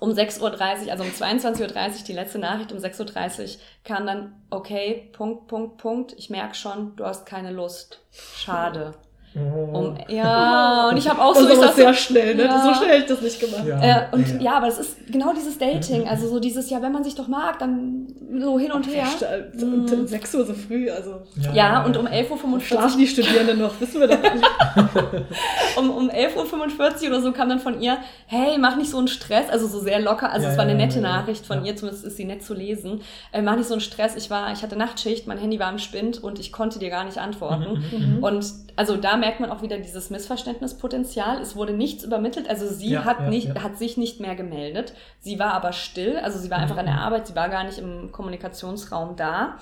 um 0.00 0.10
6.30 0.10 0.40
Uhr, 0.40 0.90
also 0.90 1.04
um 1.04 1.10
22.30 1.10 1.60
Uhr, 1.62 2.04
die 2.06 2.12
letzte 2.12 2.38
Nachricht, 2.38 2.72
um 2.72 2.78
6.30 2.78 3.42
Uhr 3.42 3.60
kam 3.84 4.06
dann, 4.06 4.42
okay, 4.50 5.10
Punkt, 5.12 5.46
Punkt, 5.46 5.76
Punkt, 5.76 6.14
ich 6.18 6.30
merke 6.30 6.54
schon, 6.54 6.96
du 6.96 7.04
hast 7.04 7.26
keine 7.26 7.52
Lust. 7.52 8.02
Schade. 8.10 8.94
Oh. 9.36 9.38
Um, 9.78 9.96
ja, 10.08 10.88
und 10.90 10.96
ich 10.96 11.08
habe 11.08 11.22
auch 11.22 11.32
Das 11.34 11.42
so, 11.44 11.48
ist 11.48 11.52
ich 11.52 11.58
aber 11.58 11.66
sag 11.68 11.76
sehr 11.76 11.94
so, 11.94 12.00
schnell, 12.00 12.34
ne? 12.34 12.44
Ja. 12.44 12.62
So 12.64 12.74
schnell 12.74 12.88
hätte 12.90 13.02
ich 13.02 13.08
das 13.08 13.20
nicht 13.20 13.38
gemacht. 13.40 13.64
Ja. 13.64 13.80
äh, 13.80 14.06
und 14.10 14.26
Ja, 14.26 14.34
ja, 14.34 14.40
ja. 14.42 14.56
aber 14.56 14.66
es 14.66 14.78
ist 14.78 14.96
genau 15.06 15.32
dieses 15.32 15.56
Dating, 15.56 16.08
also 16.08 16.28
so 16.28 16.40
dieses, 16.40 16.68
ja, 16.68 16.82
wenn 16.82 16.90
man 16.90 17.04
sich 17.04 17.14
doch 17.14 17.28
mag, 17.28 17.58
dann 17.60 18.08
so 18.40 18.58
hin 18.58 18.72
und 18.72 18.88
her. 18.88 19.04
Ja. 19.20 19.64
Mhm. 19.66 19.86
Und 19.92 20.08
6 20.08 20.34
Uhr 20.34 20.46
so 20.46 20.54
früh, 20.54 20.90
also 20.90 21.22
Ja, 21.54 21.84
und 21.84 21.96
um 21.96 22.06
11.45 22.06 22.52
Uhr 22.52 22.60
schlafen 22.60 22.98
die 22.98 23.06
Studierenden 23.06 23.58
noch, 23.60 23.80
wissen 23.80 24.00
wir 24.00 24.08
doch 24.08 24.20
nicht. 24.20 24.44
um, 25.76 25.90
um 25.90 26.10
11.45 26.10 27.02
Uhr 27.02 27.08
oder 27.08 27.20
so 27.22 27.32
kam 27.32 27.48
dann 27.48 27.60
von 27.60 27.80
ihr, 27.80 27.98
hey, 28.26 28.58
mach 28.58 28.76
nicht 28.76 28.90
so 28.90 28.98
einen 28.98 29.08
Stress, 29.08 29.48
also 29.50 29.66
so 29.66 29.78
sehr 29.80 30.00
locker, 30.00 30.32
also 30.32 30.46
Ja, 30.46 30.52
es 30.52 30.58
war 30.58 30.64
eine 30.64 30.72
ja, 30.72 30.78
nette 30.86 30.96
ja, 31.00 31.02
ja. 31.02 31.16
Nachricht 31.20 31.46
von 31.46 31.60
Ja. 31.64 31.70
ihr, 31.70 31.76
zumindest 31.76 32.04
ist 32.04 32.16
sie 32.16 32.24
nett 32.24 32.42
zu 32.44 32.54
lesen, 32.54 33.00
äh, 33.32 33.42
mach 33.42 33.56
nicht 33.56 33.68
so 33.68 33.74
einen 33.74 33.80
Stress, 33.80 34.16
ich 34.16 34.30
war, 34.30 34.52
ich 34.52 34.62
hatte 34.62 34.76
Nachtschicht, 34.76 35.26
mein 35.26 35.38
Handy 35.38 35.58
war 35.60 35.70
im 35.70 35.78
Spind 35.78 36.22
und 36.22 36.38
ich 36.40 36.52
konnte 36.52 36.78
dir 36.78 36.90
gar 36.90 37.04
nicht 37.04 37.18
antworten. 37.18 37.84
Mhm, 37.92 38.16
mhm. 38.16 38.24
Und 38.24 38.44
also 38.76 38.96
da 38.96 39.16
merkt 39.20 39.40
man 39.40 39.50
auch 39.50 39.62
wieder 39.62 39.78
dieses 39.78 40.10
Missverständnispotenzial. 40.10 41.40
Es 41.40 41.54
wurde 41.56 41.72
nichts 41.72 42.02
übermittelt. 42.04 42.48
Also 42.48 42.66
sie 42.68 42.90
Ja, 42.90 43.04
hat 43.04 43.20
ja, 43.20 43.28
nicht, 43.28 43.48
ja. 43.48 43.62
hat 43.62 43.78
sich 43.78 43.96
nicht 43.96 44.20
mehr 44.20 44.34
gemeldet. 44.34 44.94
Sie 45.20 45.38
war 45.38 45.52
aber 45.54 45.72
still. 45.72 46.16
Also 46.18 46.38
sie 46.38 46.50
war 46.50 46.58
einfach 46.58 46.76
an 46.76 46.86
der 46.86 46.98
Arbeit. 47.00 47.26
Sie 47.28 47.36
war 47.36 47.48
gar 47.48 47.64
nicht 47.64 47.78
im 47.78 48.10
Kommunikationsraum 48.12 49.16
da. 49.16 49.58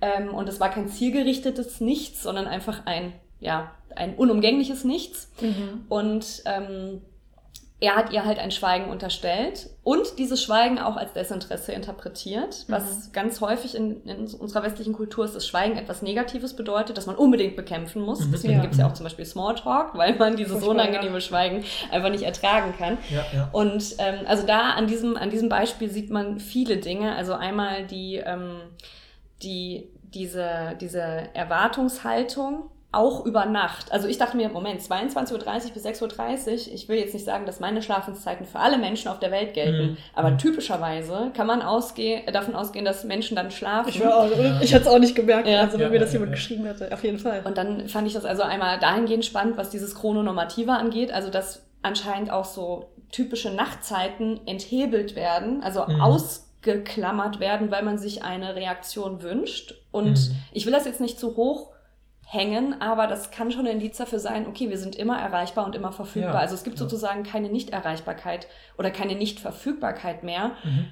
Ähm, 0.00 0.32
und 0.32 0.48
es 0.48 0.60
war 0.60 0.70
kein 0.70 0.88
zielgerichtetes 0.88 1.80
Nichts, 1.80 2.22
sondern 2.22 2.46
einfach 2.46 2.86
ein, 2.86 3.12
ja, 3.40 3.72
ein 3.96 4.14
unumgängliches 4.14 4.84
Nichts. 4.84 5.32
Und 5.88 6.42
ähm, 6.44 7.02
er 7.80 7.94
hat 7.94 8.12
ihr 8.12 8.24
halt 8.24 8.40
ein 8.40 8.50
Schweigen 8.50 8.90
unterstellt 8.90 9.70
und 9.84 10.18
dieses 10.18 10.42
Schweigen 10.42 10.80
auch 10.80 10.96
als 10.96 11.12
Desinteresse 11.12 11.70
interpretiert, 11.70 12.64
was 12.66 13.12
ganz 13.12 13.40
häufig 13.40 13.76
in, 13.76 14.02
in 14.04 14.26
unserer 14.34 14.64
westlichen 14.64 14.92
Kultur 14.94 15.24
ist, 15.24 15.36
dass 15.36 15.46
Schweigen 15.46 15.76
etwas 15.76 16.02
Negatives 16.02 16.56
bedeutet, 16.56 16.96
das 16.98 17.06
man 17.06 17.14
unbedingt 17.14 17.54
bekämpfen 17.54 18.02
muss. 18.02 18.26
Mhm. 18.26 18.32
Deswegen 18.32 18.54
Ja. 18.54 18.60
gibt 18.62 18.72
es 18.72 18.80
ja 18.80 18.88
auch 18.88 18.94
zum 18.94 19.04
Beispiel 19.04 19.24
Smalltalk, 19.24 19.96
weil 19.96 20.16
man 20.16 20.34
dieses 20.36 20.54
Furchtbar, 20.54 20.70
unangenehme 20.70 21.20
Schweigen 21.20 21.62
einfach 21.92 22.10
nicht 22.10 22.24
ertragen 22.24 22.74
kann. 22.76 22.98
Ja, 23.10 23.24
ja. 23.32 23.48
Und 23.52 23.94
ähm, 23.98 24.26
also 24.26 24.44
da 24.44 24.70
an 24.70 24.88
diesem, 24.88 25.16
an 25.16 25.30
diesem 25.30 25.48
Beispiel 25.48 25.88
sieht 25.88 26.10
man 26.10 26.40
viele 26.40 26.78
Dinge. 26.78 27.14
Also 27.14 27.34
einmal 27.34 27.86
die, 27.86 28.16
ähm, 28.16 28.56
die, 29.44 29.88
diese, 30.02 30.74
diese 30.80 31.28
Erwartungshaltung 31.34 32.70
auch 32.90 33.26
über 33.26 33.44
Nacht. 33.44 33.92
Also 33.92 34.08
ich 34.08 34.16
dachte 34.16 34.36
mir, 34.38 34.48
Moment, 34.48 34.80
22.30 34.80 35.32
Uhr 35.34 35.70
bis 35.74 35.84
6.30 35.84 36.46
Uhr, 36.46 36.74
ich 36.74 36.88
will 36.88 36.96
jetzt 36.98 37.12
nicht 37.12 37.26
sagen, 37.26 37.44
dass 37.44 37.60
meine 37.60 37.82
Schlafenszeiten 37.82 38.46
für 38.46 38.58
alle 38.60 38.78
Menschen 38.78 39.08
auf 39.08 39.18
der 39.18 39.30
Welt 39.30 39.52
gelten, 39.52 39.90
Mhm. 39.90 39.96
aber 40.14 40.30
Mhm. 40.30 40.38
typischerweise 40.38 41.30
kann 41.36 41.46
man 41.46 41.60
ausgehen, 41.60 42.22
davon 42.32 42.54
ausgehen, 42.54 42.86
dass 42.86 43.04
Menschen 43.04 43.36
dann 43.36 43.50
schlafen. 43.50 43.90
Ich, 43.90 44.00
war 44.02 44.16
auch, 44.20 44.30
ich 44.62 44.72
hätte 44.72 44.82
es 44.84 44.86
auch 44.88 44.98
nicht 44.98 45.14
gemerkt, 45.14 45.46
Ja. 45.46 45.60
also 45.60 45.74
wenn 45.74 45.82
Ja, 45.82 45.88
mir 45.90 45.98
das 45.98 46.10
ja, 46.12 46.14
jemand 46.14 46.30
ja. 46.30 46.36
geschrieben 46.36 46.64
hätte. 46.64 46.90
Auf 46.90 47.04
jeden 47.04 47.18
Fall. 47.18 47.42
Und 47.44 47.58
dann 47.58 47.88
fand 47.88 48.06
ich 48.06 48.14
das 48.14 48.24
also 48.24 48.42
einmal 48.42 48.78
dahingehend 48.78 49.24
spannend, 49.26 49.58
was 49.58 49.68
dieses 49.68 49.94
Chrononormative 49.94 50.72
angeht, 50.72 51.12
also 51.12 51.28
dass 51.30 51.66
anscheinend 51.82 52.30
auch 52.30 52.46
so 52.46 52.88
typische 53.12 53.50
Nachtzeiten 53.50 54.40
enthebelt 54.46 55.14
werden, 55.14 55.62
also 55.62 55.84
Mhm. 55.86 56.00
ausgeklammert 56.62 57.40
werden, 57.40 57.70
weil 57.70 57.82
man 57.82 57.98
sich 57.98 58.22
eine 58.24 58.54
Reaktion 58.56 59.22
wünscht. 59.22 59.74
Und 59.90 60.12
Mhm. 60.12 60.36
ich 60.52 60.66
will 60.66 60.72
das 60.72 60.86
jetzt 60.86 61.00
nicht 61.00 61.18
zu 61.20 61.36
hoch 61.36 61.70
hängen, 62.30 62.80
aber 62.82 63.06
das 63.06 63.30
kann 63.30 63.50
schon 63.50 63.66
ein 63.66 63.72
Indiz 63.74 63.96
dafür 63.96 64.18
sein, 64.18 64.46
okay, 64.46 64.68
wir 64.68 64.76
sind 64.78 64.94
immer 64.96 65.18
erreichbar 65.18 65.64
und 65.64 65.74
immer 65.74 65.92
verfügbar. 65.92 66.34
Ja, 66.34 66.40
also 66.40 66.54
es 66.54 66.62
gibt 66.62 66.76
ja. 66.78 66.84
sozusagen 66.84 67.22
keine 67.22 67.48
Nichterreichbarkeit 67.48 68.48
oder 68.76 68.90
keine 68.90 69.14
Nichtverfügbarkeit 69.14 70.24
mehr, 70.24 70.52
Mhm. 70.62 70.86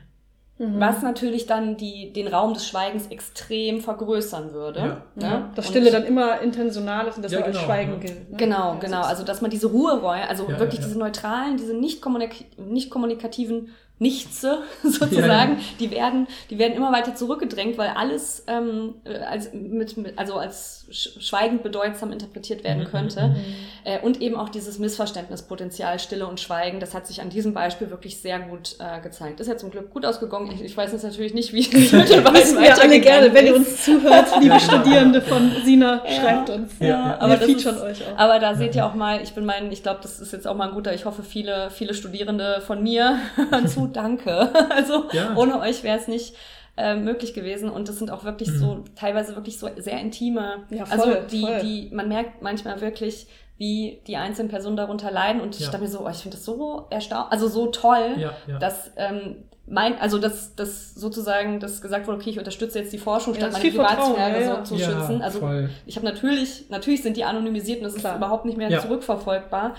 Mhm. 0.59 0.81
was 0.81 1.03
natürlich 1.03 1.45
dann 1.45 1.77
die, 1.77 2.15
den 2.15 2.29
Raum 2.29 2.55
des 2.55 2.67
Schweigens 2.67 3.09
extrem 3.09 3.83
vergrößern 3.83 4.55
würde. 4.55 4.79
Ja. 4.81 4.87
ne? 5.15 5.23
ja, 5.23 5.51
dass 5.55 5.67
Und- 5.67 5.73
Stille 5.73 5.91
dann 5.91 6.05
immer 6.05 6.41
intentional 6.41 7.07
ist 7.09 7.19
und 7.19 7.25
als 7.25 7.35
genau, 7.35 7.59
Schweigen 7.59 7.93
ja. 7.93 7.99
gilt. 7.99 8.31
Ne? 8.31 8.37
Genau, 8.39 8.77
genau. 8.81 9.03
Also, 9.03 9.23
dass 9.23 9.43
man 9.43 9.51
diese 9.51 9.67
Ruheräume, 9.67 10.27
also 10.27 10.45
Ja, 10.45 10.59
wirklich 10.59 10.81
ja, 10.81 10.81
ja. 10.81 10.87
diese 10.89 10.99
neutralen, 10.99 11.59
diese 11.59 11.75
nicht, 11.75 12.01
kommunik 12.01 12.47
nicht 12.59 12.89
kommunikativen 12.89 13.69
Nichtse 13.99 14.59
sozusagen, 14.83 15.53
Ja, 15.55 15.59
ja. 15.59 15.65
die 15.81 15.91
werden, 15.91 16.27
die 16.51 16.59
werden 16.59 16.75
immer 16.75 16.93
weiter 16.93 17.15
zurückgedrängt, 17.15 17.79
weil 17.79 17.89
alles 17.97 18.45
ähm, 18.47 18.95
äh, 19.05 19.19
als, 19.21 19.53
mit, 19.55 19.97
mit, 19.97 20.19
also 20.19 20.35
als 20.35 20.85
sch- 20.91 21.19
schweigend 21.21 21.63
bedeutsam 21.63 22.13
interpretiert 22.13 22.63
werden 22.63 22.83
Mhm, 22.85 22.89
könnte. 22.89 23.29
mhm, 23.29 23.37
Äh, 23.85 24.01
und 24.01 24.21
eben 24.21 24.37
auch 24.37 24.49
dieses 24.51 24.79
Missverständnispotenzial, 24.79 25.99
Stille 25.99 26.27
und 26.27 26.41
Schweigen, 26.41 26.81
das 26.81 26.93
hat 26.95 27.07
sich 27.07 27.21
an 27.23 27.31
diesem 27.31 27.55
Beispiel 27.55 27.89
wirklich 27.91 28.21
sehr 28.21 28.39
gut 28.41 28.77
äh, 28.81 29.01
gezeigt. 29.01 29.41
Ist 29.41 29.47
ja 29.47 29.57
zum 29.57 29.71
Glück 29.71 29.91
gut 29.91 30.05
ausgegangen. 30.05 30.51
Ich, 30.53 30.63
ich 30.63 30.77
weiß 30.77 30.93
jetzt 30.93 31.05
natürlich 31.05 31.33
nicht, 31.35 31.53
wie 31.53 31.61
es 31.61 31.93
mit 31.93 32.09
den 32.11 32.23
beiden 32.25 32.61
wir 32.61 32.83
alle 32.83 33.01
gerne, 33.01 33.33
wenn 33.33 33.47
ihr 33.47 33.55
ist. 33.55 33.59
uns 33.69 33.85
zuhört, 33.85 34.27
liebe 34.41 34.55
Ja. 34.55 34.61
Studierende 34.61 35.23
von 35.23 35.53
Sina, 35.65 36.03
Ja. 36.05 36.21
schreibt 36.21 36.51
uns. 36.51 36.73
Ja, 36.81 36.87
ja. 36.87 37.17
aber 37.21 37.37
das 37.37 37.49
ist- 37.49 37.67
euch 37.67 38.03
auch. 38.03 38.19
Aber 38.19 38.39
da 38.41 38.55
seht 38.55 38.75
ihr 38.75 38.85
auch 38.87 38.95
mal, 38.95 39.23
ich 39.23 39.33
bin 39.33 39.45
mein, 39.45 39.73
ich 39.73 39.83
glaube, 39.83 40.01
das 40.03 40.21
ist 40.21 40.33
jetzt 40.33 40.47
auch 40.47 40.55
mal 40.57 40.69
ein 40.69 40.75
guter, 40.75 40.93
ich 40.93 41.05
hoffe, 41.05 41.23
viele, 41.23 41.71
viele 41.71 41.95
Studierende 41.95 42.61
von 42.67 42.83
mir 42.83 43.19
hören 43.37 43.67
zu, 43.87 43.93
danke. 43.93 44.51
Also 44.71 45.05
Ja. 45.13 45.35
ohne 45.37 45.59
euch 45.61 45.83
wäre 45.83 45.99
es 45.99 46.09
nicht 46.09 46.35
äh, 46.77 46.95
möglich 46.95 47.33
gewesen. 47.35 47.71
Und 47.71 47.89
das 47.89 47.99
sind 47.99 48.11
auch 48.11 48.25
wirklich 48.25 48.51
Mhm. 48.51 48.59
so, 48.59 48.85
teilweise 48.97 49.35
wirklich 49.35 49.59
so 49.59 49.69
sehr 49.79 49.99
intime. 50.01 50.65
Ja, 50.71 50.85
also 50.91 51.05
voll, 51.05 51.27
die, 51.31 51.41
voll. 51.43 51.59
die, 51.61 51.91
man 51.93 52.09
merkt 52.09 52.43
manchmal 52.43 52.81
wirklich, 52.81 53.27
wie 53.59 54.03
die 54.07 54.17
einzelnen 54.17 54.51
Personen 54.51 54.77
darunter 54.77 55.11
leiden. 55.11 55.41
Und 55.41 55.55
ich 55.55 55.63
Ja. 55.63 55.71
dachte 55.71 55.83
mir 55.83 55.89
so, 55.91 56.01
oh, 56.05 56.09
ich 56.11 56.19
finde 56.19 56.37
das 56.37 56.45
so 56.45 56.87
erstaunlich, 56.91 57.33
also 57.33 57.49
so 57.49 57.69
toll, 57.69 58.17
Ja, 58.19 58.33
ja. 58.47 58.59
dass 58.59 58.91
ähm, 58.97 59.45
mein, 59.69 59.99
also 59.99 60.19
dass, 60.19 60.55
dass 60.55 60.95
sozusagen 60.95 61.59
das 61.59 61.81
gesagt 61.81 62.07
wurde, 62.07 62.19
okay, 62.19 62.31
ich 62.31 62.39
unterstütze 62.39 62.79
jetzt 62.79 62.93
die 62.93 62.99
Forschung, 62.99 63.35
statt 63.35 63.49
das 63.49 63.57
ist 63.59 63.65
meine 63.65 63.71
Privatsphäre 63.75 64.41
ja, 64.43 64.47
ja. 64.47 64.57
so 64.65 64.75
zu 64.77 64.81
ja, 64.81 64.87
schützen. 64.91 65.23
Also 65.23 65.39
voll. 65.41 65.71
ich 65.87 65.97
habe 65.97 66.05
natürlich, 66.07 66.69
natürlich 66.69 67.03
sind 67.03 67.17
die 67.17 67.25
anonymisiert 67.25 67.81
und 67.81 67.87
es 67.87 67.95
ist 67.95 68.01
Klar. 68.01 68.17
überhaupt 68.19 68.45
nicht 68.45 68.59
mehr 68.59 68.69
Ja. 68.71 68.81
zurückverfolgbar. 68.81 69.75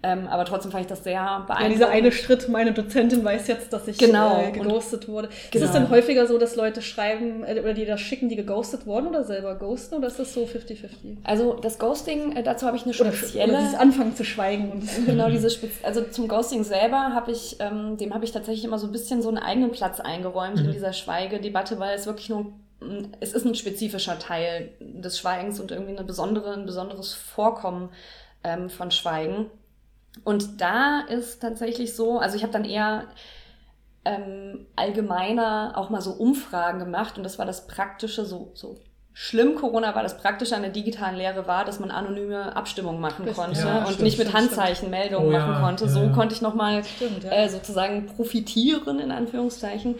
Ähm, 0.00 0.28
aber 0.28 0.44
trotzdem 0.44 0.70
fand 0.70 0.82
ich 0.82 0.88
das 0.88 1.02
sehr 1.02 1.20
beeindruckend. 1.20 1.60
Ja, 1.60 1.68
dieser 1.70 1.88
eine 1.90 2.12
Schritt, 2.12 2.48
meine 2.48 2.72
Dozentin 2.72 3.24
weiß 3.24 3.48
jetzt, 3.48 3.72
dass 3.72 3.88
ich 3.88 3.98
Genau. 3.98 4.40
äh, 4.40 4.52
geghostet 4.52 5.08
wurde. 5.08 5.26
Ist 5.28 5.50
Genau. 5.50 5.64
es 5.66 5.72
denn 5.72 5.90
häufiger 5.90 6.26
so, 6.28 6.38
dass 6.38 6.54
Leute 6.54 6.82
schreiben 6.82 7.42
äh, 7.44 7.58
oder 7.58 7.74
die 7.74 7.84
das 7.84 8.00
schicken, 8.00 8.28
die 8.28 8.36
geghostet 8.36 8.86
wurden 8.86 9.08
oder 9.08 9.24
selber 9.24 9.56
ghosten 9.56 9.96
oder 9.96 10.06
ist 10.06 10.18
das 10.20 10.32
so 10.34 10.44
50-50? 10.44 11.16
Also 11.24 11.54
das 11.54 11.80
Ghosting, 11.80 12.36
äh, 12.36 12.44
dazu 12.44 12.66
habe 12.66 12.76
ich 12.76 12.84
eine 12.84 12.94
Oder, 12.94 13.10
spezielle. 13.12 13.52
oder 13.52 13.60
dieses 13.62 13.74
Anfangen 13.74 14.14
zu 14.14 14.22
schweigen 14.24 14.70
und 14.70 14.88
Genau, 15.06 15.28
diese 15.30 15.50
Spez 15.50 15.72
also 15.82 16.02
zum 16.02 16.28
Ghosting 16.28 16.62
selber 16.62 17.12
habe 17.12 17.32
ich, 17.32 17.56
ähm, 17.58 17.96
dem 17.96 18.14
habe 18.14 18.24
ich 18.24 18.30
tatsächlich 18.30 18.64
immer 18.64 18.78
so 18.78 18.86
ein 18.86 18.92
bisschen 18.92 19.20
so 19.20 19.28
einen 19.28 19.38
eigenen 19.38 19.72
Platz 19.72 19.98
eingeräumt 19.98 20.60
in 20.60 20.66
Mhm. 20.68 20.72
dieser 20.72 20.92
Schweigedebatte, 20.92 21.80
weil 21.80 21.96
es 21.96 22.06
wirklich 22.06 22.28
nur, 22.28 22.42
mm, 22.80 23.06
es 23.18 23.32
ist 23.32 23.44
ein 23.44 23.56
spezifischer 23.56 24.16
Teil 24.20 24.68
des 24.80 25.18
Schweigens 25.18 25.58
und 25.58 25.72
irgendwie 25.72 25.96
eine 25.96 26.04
besondere, 26.06 26.52
ein 26.54 26.66
besonderes 26.66 27.14
Vorkommen 27.14 27.88
ähm, 28.44 28.70
von 28.70 28.92
Schweigen. 28.92 29.46
Und 30.24 30.60
da 30.60 31.00
ist 31.08 31.40
tatsächlich 31.40 31.94
so, 31.94 32.18
also 32.18 32.36
ich 32.36 32.42
habe 32.42 32.52
dann 32.52 32.64
eher 32.64 33.04
ähm, 34.04 34.66
allgemeiner 34.76 35.72
auch 35.76 35.90
mal 35.90 36.00
so 36.00 36.12
Umfragen 36.12 36.78
gemacht 36.78 37.16
und 37.18 37.24
das 37.24 37.38
war 37.38 37.46
das 37.46 37.66
Praktische, 37.66 38.24
so, 38.24 38.52
so 38.54 38.78
schlimm 39.12 39.56
Corona 39.56 39.94
war, 39.94 40.02
das 40.04 40.16
Praktische 40.18 40.54
an 40.54 40.62
der 40.62 40.70
digitalen 40.70 41.16
Lehre 41.16 41.46
war, 41.48 41.64
dass 41.64 41.80
man 41.80 41.90
anonyme 41.90 42.54
Abstimmungen 42.54 43.00
machen 43.00 43.26
konnte 43.34 43.58
Ja, 43.60 43.78
und 43.78 43.86
stimmt, 43.88 44.02
nicht 44.02 44.18
mit 44.18 44.32
Handzeichen 44.32 44.90
Meldungen 44.90 45.28
Oh 45.28 45.32
ja, 45.32 45.46
machen 45.46 45.62
konnte. 45.62 45.84
ja, 45.86 45.90
so 45.90 46.02
ja. 46.04 46.08
konnte 46.10 46.34
ich 46.34 46.40
nochmal 46.40 46.82
ja. 47.22 47.30
äh, 47.30 47.48
sozusagen 47.48 48.06
profitieren, 48.06 49.00
in 49.00 49.10
Anführungszeichen. 49.10 49.96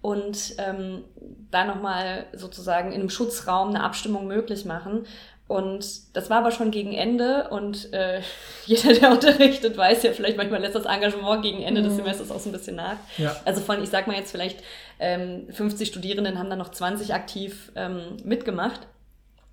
und 0.00 0.54
ähm, 0.58 1.04
da 1.50 1.64
nochmal 1.64 2.26
sozusagen 2.32 2.90
in 2.92 3.00
einem 3.00 3.10
Schutzraum 3.10 3.68
eine 3.68 3.84
Abstimmung 3.84 4.26
möglich 4.26 4.64
machen. 4.64 5.04
Und 5.48 6.16
das 6.16 6.30
war 6.30 6.38
aber 6.38 6.50
schon 6.50 6.70
gegen 6.70 6.92
Ende 6.92 7.48
und 7.50 7.92
äh, 7.92 8.22
jeder, 8.66 8.94
der 8.94 9.10
unterrichtet, 9.10 9.76
weiß 9.76 10.02
ja 10.02 10.12
vielleicht 10.12 10.36
manchmal 10.36 10.60
lässt 10.60 10.74
das 10.74 10.86
Engagement 10.86 11.42
gegen 11.42 11.62
Ende 11.62 11.80
mhm. 11.82 11.86
des 11.86 11.96
Semesters 11.96 12.30
auch 12.30 12.38
so 12.38 12.48
ein 12.48 12.52
bisschen 12.52 12.76
nach. 12.76 12.96
Ja. 13.18 13.36
Also 13.44 13.60
von, 13.60 13.82
ich 13.82 13.90
sag 13.90 14.06
mal 14.06 14.16
jetzt 14.16 14.30
vielleicht 14.30 14.62
ähm, 14.98 15.48
50 15.50 15.88
Studierenden 15.88 16.38
haben 16.38 16.48
dann 16.48 16.58
noch 16.58 16.70
20 16.70 17.12
aktiv 17.12 17.72
ähm, 17.74 18.16
mitgemacht. 18.24 18.86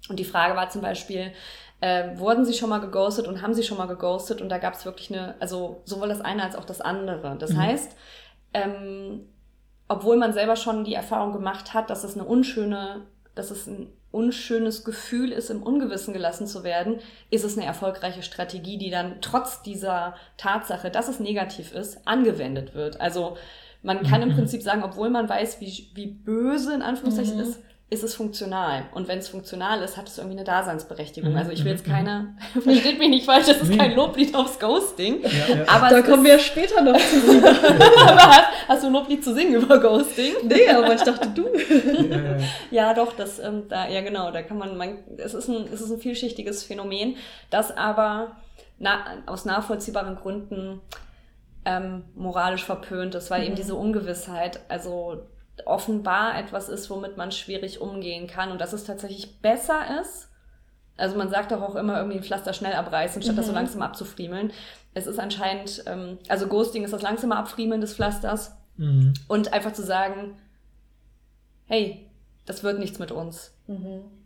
Und 0.10 0.20
die 0.20 0.26
Frage 0.26 0.56
war 0.56 0.70
zum 0.70 0.82
Beispiel, 0.82 1.34
äh, 1.82 2.18
wurden 2.18 2.46
sie 2.46 2.54
schon 2.54 2.70
mal 2.70 2.80
geghostet 2.80 3.28
und 3.28 3.42
haben 3.42 3.54
sie 3.54 3.64
schon 3.64 3.78
mal 3.78 3.88
geghostet? 3.88 4.42
Und 4.42 4.50
da 4.50 4.58
gab 4.58 4.76
es 4.76 4.86
wirklich 4.86 5.12
eine, 5.12 5.36
also 5.40 5.82
sowohl 5.86 6.10
das 6.10 6.22
eine 6.22 6.44
als 6.44 6.56
auch 6.56 6.66
das 6.66 6.82
andere. 6.82 7.36
Das 7.38 7.52
mhm. 7.52 7.62
heißt, 7.62 7.92
ähm, 8.54 9.28
obwohl 9.88 10.18
man 10.18 10.34
selber 10.34 10.56
schon 10.56 10.84
die 10.84 10.94
Erfahrung 10.94 11.34
gemacht 11.34 11.74
hat, 11.74 11.90
dass 11.90 12.04
es 12.04 12.16
eine 12.16 12.24
unschöne, 12.24 13.02
dass 13.36 13.52
es 13.52 13.68
ein 13.68 13.92
unschönes 14.12 14.84
Gefühl 14.84 15.32
ist, 15.32 15.50
im 15.50 15.62
Ungewissen 15.62 16.14
gelassen 16.14 16.48
zu 16.48 16.64
werden, 16.64 17.00
ist 17.30 17.44
es 17.44 17.58
eine 17.58 17.66
erfolgreiche 17.66 18.24
Strategie, 18.24 18.78
die 18.78 18.90
dann 18.90 19.22
trotz 19.22 19.62
dieser 19.62 20.16
Tatsache, 20.38 20.90
dass 20.90 21.08
es 21.08 21.20
negativ 21.20 21.74
ist, 21.74 22.08
angewendet 22.08 22.74
wird. 22.74 23.00
Also 23.00 23.38
man 23.82 24.04
kann 24.04 24.22
im 24.22 24.30
mhm. 24.30 24.36
Prinzip 24.36 24.62
sagen, 24.62 24.84
obwohl 24.84 25.10
man 25.10 25.30
weiß, 25.30 25.62
wie, 25.62 25.90
wie 25.94 26.08
böse 26.08 26.74
in 26.74 26.82
Anführungszeichen 26.82 27.36
mhm. 27.36 27.42
ist, 27.42 27.60
ist 27.92 28.04
es 28.04 28.14
funktional. 28.14 28.86
Und 28.94 29.08
wenn 29.08 29.18
es 29.18 29.30
funktional 29.30 29.82
ist, 29.82 29.98
hat 29.98 30.08
es 30.08 30.20
irgendwie 30.20 30.38
eine 30.38 30.46
Daseinsberechtigung. 30.46 31.32
Mhm, 31.32 31.38
also 31.38 31.52
ich 31.52 31.64
will 31.64 31.72
jetzt 31.72 31.88
mhm, 31.88 31.92
keine, 31.92 32.36
versteht 32.62 33.00
mich 33.00 33.10
nicht 33.10 33.26
falsch, 33.26 33.48
das 33.48 33.62
ist 33.62 33.76
kein 33.76 33.96
Loblied 33.96 34.36
aufs 34.36 34.60
Ghosting. 34.60 35.24
Ja, 35.24 35.56
ja. 35.56 35.68
Aber 35.68 35.90
da 35.90 36.02
kommen 36.04 36.24
wir 36.24 36.34
ja 36.34 36.40
später 36.40 36.82
noch 36.82 36.98
zu 36.98 37.20
singen. 37.20 37.46
aber 37.46 38.28
hast, 38.28 38.48
hast, 38.68 38.84
du 38.84 38.88
ein 38.88 38.94
Loblied 38.94 39.24
zu 39.24 39.34
singen 39.34 39.56
über 39.56 39.80
Ghosting? 39.80 40.34
Nee, 40.44 40.70
aber 40.70 40.94
ich 40.94 41.02
dachte 41.02 41.30
du. 41.30 41.48
ja, 42.70 42.90
ja, 42.90 42.94
doch, 42.94 43.16
das, 43.16 43.40
ähm, 43.40 43.64
da, 43.68 43.88
ja 43.88 44.02
genau, 44.02 44.30
da 44.32 44.44
kann 44.44 44.60
man, 44.60 44.78
man 44.78 45.00
es, 45.18 45.34
ist 45.34 45.48
ein, 45.48 45.68
es 45.74 45.82
ist 45.82 45.90
ein 45.90 46.00
vielschichtiges 46.00 46.64
Phänomen, 46.64 47.16
das 47.50 47.76
aber 47.76 48.38
na, 48.78 49.00
aus 49.26 49.46
nachvollziehbaren 49.46 50.16
Gründen 50.16 50.80
ähm, 51.66 52.04
moralisch 52.16 52.64
verpönt 52.64 53.16
ist, 53.16 53.32
weil 53.32 53.42
mhm. 53.42 53.48
eben 53.48 53.56
diese 53.56 53.74
Ungewissheit, 53.74 54.60
also 54.70 55.24
offenbar 55.66 56.38
etwas 56.38 56.70
ist, 56.70 56.90
womit 56.90 57.18
man 57.18 57.32
schwierig 57.32 57.82
umgehen 57.82 58.28
kann 58.28 58.52
und 58.52 58.60
dass 58.60 58.74
es 58.74 58.84
tatsächlich 58.84 59.42
besser 59.42 60.02
ist. 60.02 60.30
Also 60.98 61.18
man 61.18 61.30
sagt 61.30 61.52
doch 61.52 61.62
auch 61.62 61.76
immer 61.76 61.98
irgendwie 61.98 62.18
ein 62.18 62.24
Pflaster 62.24 62.54
schnell 62.54 62.74
abreißen, 62.74 63.22
statt 63.22 63.34
mhm. 63.34 63.38
das 63.38 63.46
so 63.46 63.52
mhm. 63.52 63.58
langsam 63.58 63.82
abzufriemeln. 63.82 64.52
Es 64.94 65.08
ist 65.08 65.20
anscheinend, 65.20 65.84
ähm, 65.86 66.18
also 66.28 66.48
Ghosting 66.48 66.84
ist 66.84 66.94
das 66.94 67.02
langsame 67.02 67.38
Abfriemeln 67.38 67.82
des 67.82 67.96
Pflasters 67.96 68.58
mhm. 68.78 69.14
und 69.28 69.54
einfach 69.54 69.72
zu 69.74 69.84
sagen, 69.84 70.38
hey, 71.66 72.10
das 72.46 72.64
wird 72.64 72.80
nichts 72.80 73.00
mit 73.00 73.12
uns. 73.12 73.54
Mhm 73.68 74.19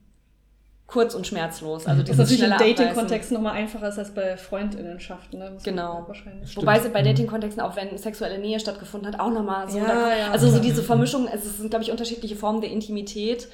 kurz 0.94 1.16
und 1.16 1.26
schmerzlos. 1.26 1.88
Also 1.88 2.04
dieses 2.04 2.20
natürlich 2.20 2.44
im 2.44 2.52
Dating-Kontext 2.52 3.32
nochmal 3.32 3.54
einfacher 3.54 3.90
ist 3.90 3.98
als 3.98 4.14
bei 4.14 4.38
Freundinnenschaften. 4.38 5.40
Ne? 5.40 5.58
Genau. 5.64 6.08
Wobei 6.54 6.78
es 6.78 6.88
bei 6.90 7.02
Dating-Kontexten, 7.02 7.64
auch 7.64 7.76
wenn 7.76 7.98
sexuelle 7.98 8.38
Nähe 8.38 8.60
stattgefunden 8.60 9.12
hat, 9.12 9.20
auch 9.20 9.32
nochmal 9.32 9.68
so. 9.68 9.80
Ja, 9.80 9.86
da, 9.86 10.16
ja, 10.16 10.32
also 10.32 10.48
so 10.50 10.60
diese 10.60 10.84
Vermischung, 10.84 11.28
es 11.28 11.58
sind, 11.58 11.72
glaube 11.72 11.84
ich, 11.84 11.90
unterschiedliche 11.90 12.36
Formen 12.36 12.62
der 12.62 12.70
Intimität, 12.70 13.48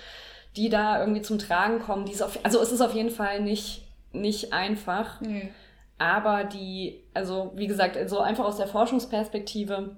die 0.57 0.67
da 0.67 0.99
irgendwie 0.99 1.21
zum 1.21 1.39
Tragen 1.39 1.79
kommen. 1.79 2.05
Die 2.05 2.21
auf, 2.21 2.37
also 2.43 2.61
es 2.61 2.73
ist 2.73 2.81
auf 2.81 2.93
jeden 2.93 3.09
Fall 3.09 3.39
nicht, 3.39 3.87
nicht 4.11 4.51
einfach. 4.51 5.21
Nee. 5.21 5.49
Aber 5.97 6.43
die, 6.43 7.05
also 7.13 7.53
wie 7.55 7.67
gesagt, 7.67 7.97
so 8.09 8.19
einfach 8.19 8.43
aus 8.43 8.57
der 8.57 8.67
Forschungsperspektive 8.67 9.95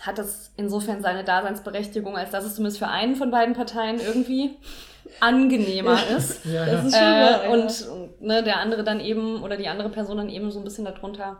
hat 0.00 0.18
es 0.18 0.52
insofern 0.56 1.02
seine 1.02 1.22
Daseinsberechtigung, 1.22 2.16
als 2.16 2.30
dass 2.32 2.44
es 2.44 2.56
zumindest 2.56 2.78
für 2.78 2.88
einen 2.88 3.14
von 3.14 3.30
beiden 3.30 3.54
Parteien 3.54 4.00
irgendwie 4.00 4.56
angenehmer 5.20 5.98
ist. 6.16 6.44
ja, 6.44 6.66
ja. 6.66 6.80
Ist 6.80 6.94
äh, 6.94 7.00
wahr, 7.00 7.44
ja. 7.44 7.50
Und 7.50 7.86
ne, 8.20 8.42
der 8.42 8.58
andere 8.58 8.84
dann 8.84 9.00
eben 9.00 9.42
oder 9.42 9.56
die 9.56 9.68
andere 9.68 9.90
Person 9.90 10.18
dann 10.18 10.28
eben 10.28 10.50
so 10.50 10.58
ein 10.58 10.64
bisschen 10.64 10.84
darunter 10.84 11.38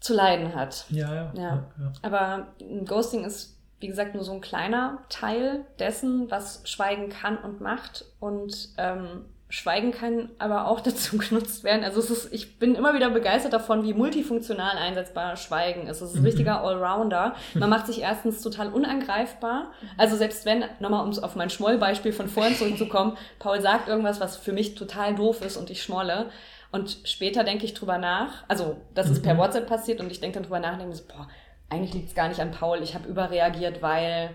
zu 0.00 0.14
leiden 0.14 0.54
hat. 0.54 0.86
Ja, 0.90 1.14
ja. 1.14 1.32
ja. 1.34 1.64
Aber 2.02 2.48
Ghosting 2.84 3.24
ist, 3.24 3.56
wie 3.80 3.86
gesagt, 3.86 4.14
nur 4.14 4.24
so 4.24 4.32
ein 4.32 4.40
kleiner 4.40 4.98
Teil 5.08 5.64
dessen, 5.78 6.30
was 6.30 6.62
Schweigen 6.64 7.08
kann 7.08 7.38
und 7.38 7.60
macht. 7.60 8.04
Und 8.18 8.70
ähm, 8.78 9.26
Schweigen 9.52 9.92
kann 9.92 10.30
aber 10.38 10.66
auch 10.66 10.80
dazu 10.80 11.18
genutzt 11.18 11.62
werden. 11.62 11.84
Also 11.84 12.00
es 12.00 12.10
ist, 12.10 12.32
ich 12.32 12.58
bin 12.58 12.74
immer 12.74 12.94
wieder 12.94 13.10
begeistert 13.10 13.52
davon, 13.52 13.84
wie 13.84 13.92
multifunktional 13.92 14.78
einsetzbar 14.78 15.36
Schweigen 15.36 15.88
ist. 15.88 16.00
Es 16.00 16.10
ist 16.10 16.16
ein 16.16 16.20
mhm. 16.20 16.26
richtiger 16.26 16.64
Allrounder. 16.64 17.34
Man 17.52 17.68
macht 17.68 17.86
sich 17.86 18.00
erstens 18.00 18.40
total 18.40 18.72
unangreifbar. 18.72 19.72
Also 19.98 20.16
selbst 20.16 20.46
wenn, 20.46 20.64
nochmal 20.80 21.06
um 21.06 21.16
auf 21.22 21.36
mein 21.36 21.50
Schmollbeispiel 21.50 22.14
von 22.14 22.28
vorhin 22.28 22.56
zurückzukommen, 22.56 23.18
Paul 23.38 23.60
sagt 23.60 23.88
irgendwas, 23.88 24.20
was 24.20 24.38
für 24.38 24.52
mich 24.52 24.74
total 24.74 25.14
doof 25.14 25.44
ist 25.44 25.58
und 25.58 25.68
ich 25.68 25.82
schmolle. 25.82 26.30
Und 26.70 27.00
später 27.04 27.44
denke 27.44 27.66
ich 27.66 27.74
drüber 27.74 27.98
nach. 27.98 28.44
Also 28.48 28.78
das 28.94 29.10
ist 29.10 29.22
per 29.22 29.34
mhm. 29.34 29.38
WhatsApp 29.38 29.66
passiert 29.66 30.00
und 30.00 30.10
ich 30.10 30.20
denke 30.20 30.36
dann 30.36 30.44
drüber 30.44 30.60
nach 30.60 30.72
und 30.72 30.78
denke 30.78 30.96
so, 30.96 31.04
boah, 31.06 31.28
eigentlich 31.68 31.92
liegt 31.92 32.08
es 32.08 32.14
gar 32.14 32.28
nicht 32.28 32.40
an 32.40 32.52
Paul. 32.52 32.82
Ich 32.82 32.94
habe 32.94 33.06
überreagiert, 33.06 33.82
weil 33.82 34.30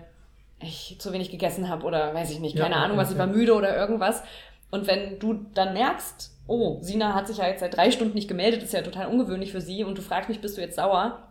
ich 0.60 0.96
zu 0.98 1.12
wenig 1.12 1.30
gegessen 1.30 1.68
habe 1.68 1.84
oder 1.84 2.14
weiß 2.14 2.30
ich 2.30 2.40
nicht, 2.40 2.56
keine 2.56 2.74
ja, 2.74 2.82
Ahnung, 2.82 2.96
was, 2.96 3.12
ich 3.12 3.18
war 3.18 3.26
müde 3.26 3.54
oder 3.54 3.76
irgendwas. 3.76 4.22
Und 4.70 4.86
wenn 4.86 5.18
du 5.18 5.46
dann 5.54 5.72
merkst, 5.72 6.30
oh, 6.46 6.78
Sina 6.80 7.14
hat 7.14 7.28
sich 7.28 7.38
ja 7.38 7.46
jetzt 7.46 7.60
seit 7.60 7.76
drei 7.76 7.90
Stunden 7.90 8.14
nicht 8.14 8.28
gemeldet, 8.28 8.62
ist 8.62 8.72
ja 8.72 8.82
total 8.82 9.06
ungewöhnlich 9.06 9.52
für 9.52 9.60
sie 9.60 9.84
und 9.84 9.96
du 9.96 10.02
fragst 10.02 10.28
mich, 10.28 10.40
bist 10.40 10.56
du 10.56 10.60
jetzt 10.60 10.76
sauer? 10.76 11.22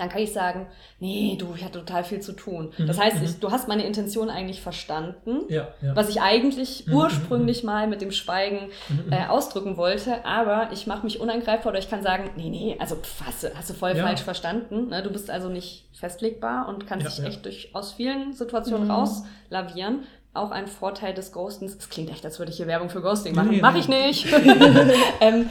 Dann 0.00 0.08
kann 0.08 0.22
ich 0.22 0.32
sagen, 0.32 0.66
nee, 0.98 1.36
du, 1.38 1.52
ich 1.54 1.62
hatte 1.62 1.80
total 1.80 2.04
viel 2.04 2.20
zu 2.20 2.32
tun. 2.32 2.72
Mhm, 2.78 2.86
das 2.86 2.98
heißt, 2.98 3.22
ich, 3.22 3.36
mhm. 3.36 3.40
du 3.40 3.50
hast 3.50 3.68
meine 3.68 3.84
Intention 3.84 4.30
eigentlich 4.30 4.62
verstanden, 4.62 5.42
ja, 5.48 5.68
ja. 5.82 5.94
was 5.94 6.08
ich 6.08 6.22
eigentlich 6.22 6.86
mhm, 6.86 6.94
ursprünglich 6.94 7.64
mal 7.64 7.86
mit 7.86 8.00
dem 8.00 8.10
Schweigen 8.10 8.70
äh, 9.10 9.26
ausdrücken 9.26 9.76
wollte, 9.76 10.24
aber 10.24 10.70
ich 10.72 10.86
mache 10.86 11.04
mich 11.04 11.20
unangreifbar 11.20 11.72
oder 11.72 11.78
ich 11.78 11.90
kann 11.90 12.02
sagen, 12.02 12.30
nee, 12.36 12.48
nee, 12.48 12.76
also 12.78 12.96
pff, 12.96 13.26
hast, 13.26 13.42
du, 13.42 13.54
hast 13.54 13.68
du 13.68 13.74
voll 13.74 13.94
ja. 13.94 14.06
falsch 14.06 14.22
verstanden. 14.22 14.88
Ne? 14.88 15.02
Du 15.02 15.10
bist 15.10 15.30
also 15.30 15.50
nicht 15.50 15.84
festlegbar 15.92 16.66
und 16.68 16.86
kannst 16.86 17.18
dich 17.18 17.24
echt 17.26 17.44
durch 17.44 17.74
aus 17.74 17.92
vielen 17.92 18.32
Situationen 18.32 18.84
mhm. 18.84 18.92
rauslavieren 18.92 20.04
auch 20.32 20.52
ein 20.52 20.68
Vorteil 20.68 21.12
des 21.12 21.32
Ghostens. 21.32 21.76
Es 21.76 21.88
klingt 21.88 22.10
echt, 22.10 22.24
als 22.24 22.38
würde 22.38 22.52
ich 22.52 22.56
hier 22.56 22.66
Werbung 22.66 22.88
für 22.88 23.00
Ghosting 23.00 23.34
machen. 23.34 23.50
Nee, 23.50 23.60
Mache 23.60 23.78
ich 23.78 23.88
nicht. 23.88 24.26
ähm, 25.20 25.50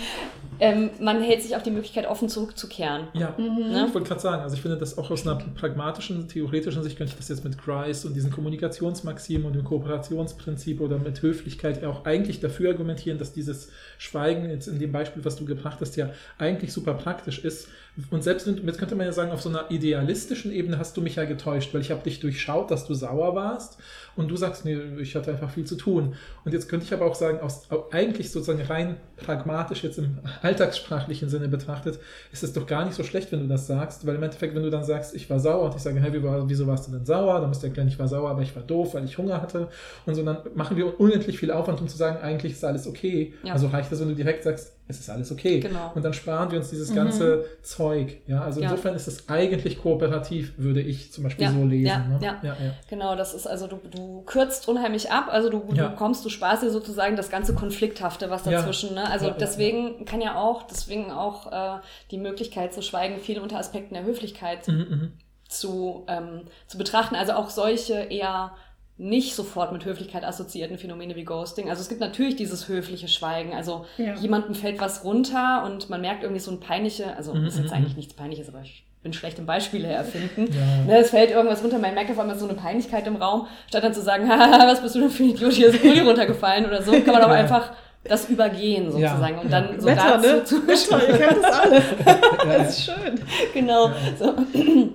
ähm, 0.61 0.89
man 0.99 1.21
hält 1.21 1.41
sich 1.41 1.55
auch 1.55 1.61
die 1.61 1.71
Möglichkeit 1.71 2.05
offen 2.07 2.27
zurückzukehren. 2.27 3.07
Ja, 3.13 3.33
mhm. 3.37 3.71
ne? 3.71 3.85
ich 3.87 3.93
wollte 3.93 4.07
gerade 4.07 4.21
sagen, 4.21 4.41
also 4.41 4.55
ich 4.55 4.61
finde 4.61 4.77
das 4.77 4.97
auch 4.97 5.09
aus 5.09 5.25
einer 5.25 5.35
pragmatischen, 5.35 6.27
theoretischen 6.27 6.83
Sicht, 6.83 6.97
könnte 6.97 7.11
ich 7.13 7.17
das 7.17 7.29
jetzt 7.29 7.43
mit 7.43 7.57
Grice 7.57 8.05
und 8.05 8.13
diesen 8.13 8.31
Kommunikationsmaximen 8.31 9.47
und 9.47 9.53
dem 9.53 9.63
Kooperationsprinzip 9.63 10.81
oder 10.81 10.97
mit 10.97 11.21
Höflichkeit 11.21 11.83
auch 11.83 12.05
eigentlich 12.05 12.41
dafür 12.41 12.71
argumentieren, 12.71 13.17
dass 13.17 13.31
dieses 13.31 13.69
Schweigen 13.97 14.49
jetzt 14.49 14.67
in 14.67 14.79
dem 14.79 14.91
Beispiel, 14.91 15.23
was 15.23 15.37
du 15.37 15.45
gebracht 15.45 15.79
hast, 15.79 15.95
ja 15.95 16.09
eigentlich 16.37 16.73
super 16.73 16.93
praktisch 16.93 17.39
ist, 17.39 17.69
und 18.11 18.23
selbst, 18.23 18.47
jetzt 18.47 18.79
könnte 18.79 18.95
man 18.95 19.05
ja 19.05 19.11
sagen, 19.11 19.31
auf 19.31 19.41
so 19.41 19.49
einer 19.49 19.69
idealistischen 19.69 20.51
Ebene 20.53 20.79
hast 20.79 20.95
du 20.95 21.01
mich 21.01 21.15
ja 21.15 21.25
getäuscht, 21.25 21.73
weil 21.73 21.81
ich 21.81 21.91
habe 21.91 22.01
dich 22.01 22.19
durchschaut, 22.19 22.71
dass 22.71 22.87
du 22.87 22.93
sauer 22.93 23.35
warst 23.35 23.77
und 24.19 24.27
du 24.27 24.35
sagst, 24.35 24.65
nee, 24.65 24.77
ich 24.99 25.15
hatte 25.15 25.31
einfach 25.31 25.49
viel 25.49 25.63
zu 25.63 25.77
tun. 25.77 26.13
Und 26.43 26.53
jetzt 26.53 26.67
könnte 26.67 26.85
ich 26.85 26.93
aber 26.93 27.05
auch 27.05 27.15
sagen, 27.15 27.39
aus, 27.39 27.69
eigentlich 27.91 28.31
sozusagen 28.31 28.61
rein 28.61 28.97
pragmatisch 29.15 29.81
jetzt 29.81 29.97
im 29.97 30.19
alltagssprachlichen 30.41 31.29
Sinne 31.29 31.47
betrachtet, 31.47 31.99
ist 32.33 32.43
es 32.43 32.51
doch 32.51 32.67
gar 32.67 32.83
nicht 32.83 32.95
so 32.95 33.03
schlecht, 33.03 33.31
wenn 33.31 33.39
du 33.39 33.47
das 33.47 33.67
sagst, 33.67 34.05
weil 34.05 34.15
im 34.15 34.23
Endeffekt, 34.23 34.55
wenn 34.55 34.63
du 34.63 34.69
dann 34.69 34.83
sagst, 34.83 35.15
ich 35.15 35.29
war 35.29 35.39
sauer 35.39 35.63
und 35.63 35.75
ich 35.77 35.81
sage, 35.81 36.01
hey, 36.01 36.11
wieso 36.47 36.67
warst 36.67 36.89
du 36.89 36.91
denn 36.91 37.05
sauer? 37.05 37.39
Dann 37.39 37.47
musst 37.47 37.63
du 37.63 37.67
erklären, 37.67 37.87
ich 37.87 37.97
war 37.97 38.09
sauer, 38.09 38.29
aber 38.29 38.41
ich 38.41 38.53
war 38.53 38.63
doof, 38.63 38.93
weil 38.93 39.05
ich 39.05 39.17
Hunger 39.17 39.41
hatte. 39.41 39.69
Und 40.05 40.15
so, 40.15 40.23
dann 40.23 40.39
machen 40.53 40.75
wir 40.75 40.99
unendlich 40.99 41.39
viel 41.39 41.51
Aufwand, 41.51 41.79
um 41.79 41.87
zu 41.87 41.95
sagen, 41.95 42.17
eigentlich 42.21 42.51
ist 42.51 42.65
alles 42.65 42.87
okay. 42.87 43.33
Ja. 43.43 43.53
Also 43.53 43.67
reicht 43.67 43.89
das, 43.89 44.01
wenn 44.01 44.09
du 44.09 44.15
direkt 44.15 44.43
sagst, 44.43 44.73
es 44.89 44.99
ist 44.99 45.09
alles 45.11 45.31
okay. 45.31 45.59
Genau. 45.59 45.91
Und 45.93 46.03
dann 46.03 46.13
sparen 46.13 46.49
wir 46.49 46.57
uns 46.57 46.71
dieses 46.71 46.89
mhm. 46.89 46.95
ganze 46.95 47.45
Zeug. 47.61 48.17
Ja, 48.25 48.41
also 48.41 48.59
ja. 48.59 48.71
insofern 48.71 48.95
ist 48.95 49.07
es 49.07 49.29
eigentlich 49.29 49.79
kooperativ, 49.83 50.53
würde 50.57 50.81
ich 50.81 51.13
zum 51.13 51.25
Beispiel 51.25 51.45
ja. 51.45 51.51
so 51.51 51.63
lesen. 51.63 51.85
Ja, 51.85 51.99
ne? 51.99 52.17
ja. 52.19 52.39
ja, 52.41 52.55
genau. 52.89 53.15
Das 53.15 53.35
ist 53.35 53.45
also, 53.45 53.67
du, 53.67 53.79
du 53.91 54.23
kürzt 54.23 54.67
unheimlich 54.67 55.11
ab. 55.11 55.27
Also 55.29 55.51
du, 55.51 55.59
du 55.59 55.89
kommst, 55.91 56.25
du 56.25 56.29
sparst 56.29 56.63
dir 56.63 56.71
sozusagen 56.71 57.15
das 57.15 57.29
ganze 57.29 57.53
Konflikthafte, 57.53 58.31
was 58.31 58.43
dazwischen. 58.43 58.95
Ne? 58.95 59.07
Also 59.07 59.29
deswegen 59.29 60.05
kann 60.05 60.21
ja 60.21 60.35
auch, 60.35 60.63
deswegen 60.63 61.11
auch 61.11 61.51
äh, 61.51 61.79
die 62.09 62.17
Möglichkeit 62.17 62.73
zu 62.73 62.81
schweigen, 62.81 63.19
viel 63.19 63.39
unter 63.39 63.59
Aspekten 63.59 63.93
der 63.93 64.03
Höflichkeit 64.03 64.67
mhm, 64.67 64.75
mhm, 64.75 65.11
zu, 65.47 66.03
ähm, 66.07 66.45
zu 66.65 66.79
betrachten. 66.79 67.13
Also 67.13 67.33
auch 67.33 67.51
solche 67.51 67.93
eher 67.93 68.53
nicht 68.99 69.33
sofort 69.33 69.71
mit 69.71 69.85
Höflichkeit 69.85 70.25
assoziierten 70.25 70.77
Phänomene 70.77 71.15
wie 71.15 71.23
Ghosting. 71.23 71.69
Also 71.69 71.81
es 71.81 71.87
gibt 71.87 72.01
natürlich 72.01 72.35
dieses 72.35 72.67
höfliche 72.67 73.07
Schweigen. 73.07 73.53
Also 73.53 73.85
ja. 73.97 74.13
jemandem 74.15 74.53
fällt 74.53 74.81
was 74.81 75.05
runter 75.05 75.63
und 75.65 75.89
man 75.89 76.01
merkt 76.01 76.23
irgendwie 76.23 76.41
so 76.41 76.51
ein 76.51 76.59
peinliche, 76.59 77.15
also 77.15 77.33
mhm, 77.33 77.45
ist 77.45 77.57
jetzt 77.57 77.69
mhm, 77.69 77.77
eigentlich 77.77 77.93
mhm. 77.93 77.99
nichts 77.99 78.13
Peinliches, 78.13 78.49
aber 78.49 78.61
ich 78.61 78.83
bin 79.01 79.13
schlecht 79.13 79.39
im 79.39 79.45
Beispiele 79.45 79.87
erfinden. 79.87 80.47
Ja. 80.53 80.83
Ne, 80.85 80.97
es 80.97 81.11
fällt 81.11 81.31
irgendwas 81.31 81.63
runter, 81.63 81.79
man 81.79 81.93
merkt 81.93 82.11
auf 82.11 82.19
einmal 82.19 82.37
so 82.37 82.45
eine 82.45 82.55
Peinlichkeit 82.55 83.07
im 83.07 83.15
Raum, 83.15 83.47
statt 83.69 83.85
dann 83.85 83.93
zu 83.93 84.01
sagen, 84.01 84.27
haha, 84.29 84.67
was 84.67 84.81
bist 84.81 84.95
du 84.95 84.99
denn 84.99 85.09
für 85.09 85.23
ein 85.23 85.29
Idiot, 85.29 85.53
hier 85.53 85.69
ist 85.69 85.83
ein 85.83 86.05
runtergefallen 86.05 86.65
oder 86.65 86.81
so, 86.81 86.91
kann 86.91 87.13
man 87.13 87.23
auch 87.23 87.29
einfach 87.29 87.71
das 88.03 88.29
übergehen 88.29 88.91
sozusagen 88.91 89.35
ja. 89.35 89.41
und 89.41 89.49
dann 89.51 89.79
so 89.79 89.87
Wetter, 89.87 90.19
dazu 90.21 90.27
ne? 90.27 90.43
zu 90.43 90.67
Wetter, 90.67 91.07
ihr 91.07 91.17
kennt 91.17 91.43
das 91.43 91.59
alle. 91.59 91.81
das 92.57 92.69
ist 92.69 92.85
schön. 92.85 93.21
Genau. 93.53 93.91
So. 94.17 94.35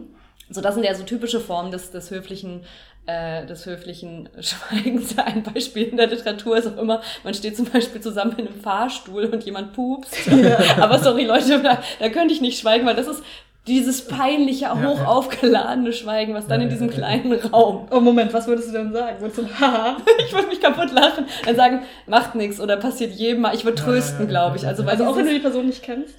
So, 0.50 0.60
das 0.60 0.74
sind 0.74 0.84
ja 0.84 0.94
so 0.94 1.04
typische 1.04 1.40
Formen 1.40 1.72
des, 1.72 1.90
des 1.90 2.10
höflichen 2.10 2.64
äh, 3.06 3.46
des 3.46 3.66
höflichen 3.66 4.28
Schweigens. 4.40 5.16
Ein 5.18 5.42
Beispiel 5.42 5.84
in 5.84 5.96
der 5.96 6.06
Literatur 6.06 6.56
ist 6.56 6.66
auch 6.66 6.76
immer, 6.76 7.02
man 7.22 7.34
steht 7.34 7.56
zum 7.56 7.66
Beispiel 7.66 8.00
zusammen 8.00 8.34
in 8.38 8.48
einem 8.48 8.60
Fahrstuhl 8.60 9.24
und 9.26 9.44
jemand 9.44 9.72
pupst. 9.72 10.26
Ja. 10.26 10.58
Aber 10.80 10.98
sorry 10.98 11.24
Leute, 11.24 11.60
da, 11.60 11.82
da 11.98 12.08
könnte 12.08 12.34
ich 12.34 12.40
nicht 12.40 12.58
schweigen, 12.58 12.86
weil 12.86 12.96
das 12.96 13.06
ist 13.06 13.22
dieses 13.66 14.06
peinliche, 14.06 14.66
ja, 14.66 14.74
hoch 14.74 14.98
ja. 14.98 15.06
aufgeladene 15.06 15.92
Schweigen, 15.92 16.34
was 16.34 16.46
dann 16.46 16.60
ja, 16.60 16.64
in 16.64 16.70
diesem 16.70 16.90
kleinen 16.90 17.32
Raum. 17.32 17.88
Oh 17.90 18.00
Moment, 18.00 18.32
was 18.34 18.46
würdest 18.46 18.68
du 18.68 18.72
denn 18.72 18.92
sagen? 18.92 19.20
Würdest 19.20 19.38
du 19.38 19.48
haha? 19.58 19.96
ich 20.18 20.32
würde 20.34 20.48
mich 20.48 20.60
kaputt 20.60 20.92
lachen. 20.92 21.24
Dann 21.46 21.56
sagen, 21.56 21.82
macht 22.06 22.34
nichts 22.34 22.60
oder 22.60 22.76
passiert 22.76 23.12
jedem 23.12 23.40
mal. 23.42 23.54
Ich 23.54 23.64
würde 23.64 23.80
trösten, 23.80 24.28
glaube 24.28 24.58
ich. 24.58 24.66
Also, 24.66 24.84
weil 24.84 24.92
also 24.92 25.06
auch 25.06 25.16
wenn 25.16 25.24
du 25.24 25.32
die 25.32 25.40
Person 25.40 25.66
nicht 25.66 25.82
kennst. 25.82 26.14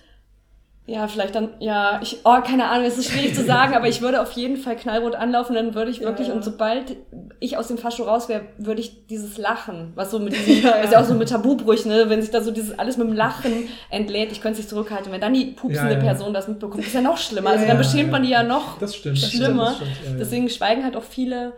Ja, 0.88 1.08
vielleicht 1.08 1.34
dann, 1.34 1.50
ja, 1.60 2.00
ich, 2.04 2.20
oh, 2.26 2.42
keine 2.42 2.70
Ahnung, 2.70 2.86
es 2.86 3.00
ist 3.00 3.10
schwierig 3.10 3.34
zu 3.34 3.44
sagen, 3.44 3.74
aber 3.76 3.88
ich 3.88 4.02
würde 4.02 4.22
auf 4.22 4.32
jeden 4.34 4.56
Fall 4.56 4.76
knallrot 4.76 5.16
anlaufen, 5.16 5.56
dann 5.56 5.74
würde 5.74 5.90
ich 5.90 6.02
wirklich, 6.02 6.28
ja, 6.28 6.34
ja. 6.34 6.38
und 6.38 6.44
sobald 6.44 6.96
ich 7.40 7.58
aus 7.58 7.70
dem 7.70 7.80
Fahrstuhl 7.80 8.06
raus 8.06 8.30
wäre, 8.30 8.44
würde 8.60 8.82
ich 8.82 9.08
dieses 9.08 9.40
Lachen, 9.40 9.94
was 9.96 10.12
so 10.12 10.20
mit 10.20 10.34
diesem, 10.46 10.64
ja, 10.64 10.74
ist 10.74 10.94
ja 10.94 11.02
auch 11.02 11.06
so 11.06 11.16
mit 11.16 11.30
Tabubrüchen, 11.30 11.92
ne, 11.92 12.08
wenn 12.10 12.22
sich 12.22 12.30
da 12.30 12.42
so 12.42 12.52
dieses 12.52 12.78
alles 12.78 12.98
mit 12.98 13.08
dem 13.08 13.16
Lachen 13.16 13.68
entlädt, 13.90 14.32
ich 14.32 14.42
könnte 14.42 14.54
es 14.54 14.58
nicht 14.60 14.70
zurückhalten, 14.70 15.12
wenn 15.12 15.22
dann 15.22 15.34
die 15.34 15.46
pupsende 15.46 15.96
Person 15.96 16.36
das 16.36 16.48
mitbekommt, 16.48 16.86
ist 16.86 16.94
ja 16.94 17.02
noch 17.02 17.18
schlimmer, 17.18 17.50
also 17.50 17.66
dann 17.66 17.80
beschämt 17.80 18.12
man 18.12 18.22
die 18.22 18.30
ja 18.30 18.44
noch 18.44 18.78
das 18.78 18.96
stimmt, 18.96 19.18
schlimmer. 19.18 19.76
Das 19.80 19.88
stimmt, 19.88 20.20
Deswegen 20.20 20.50
schweigen 20.50 20.84
halt 20.84 20.96
auch 20.96 21.04
viele 21.04 21.54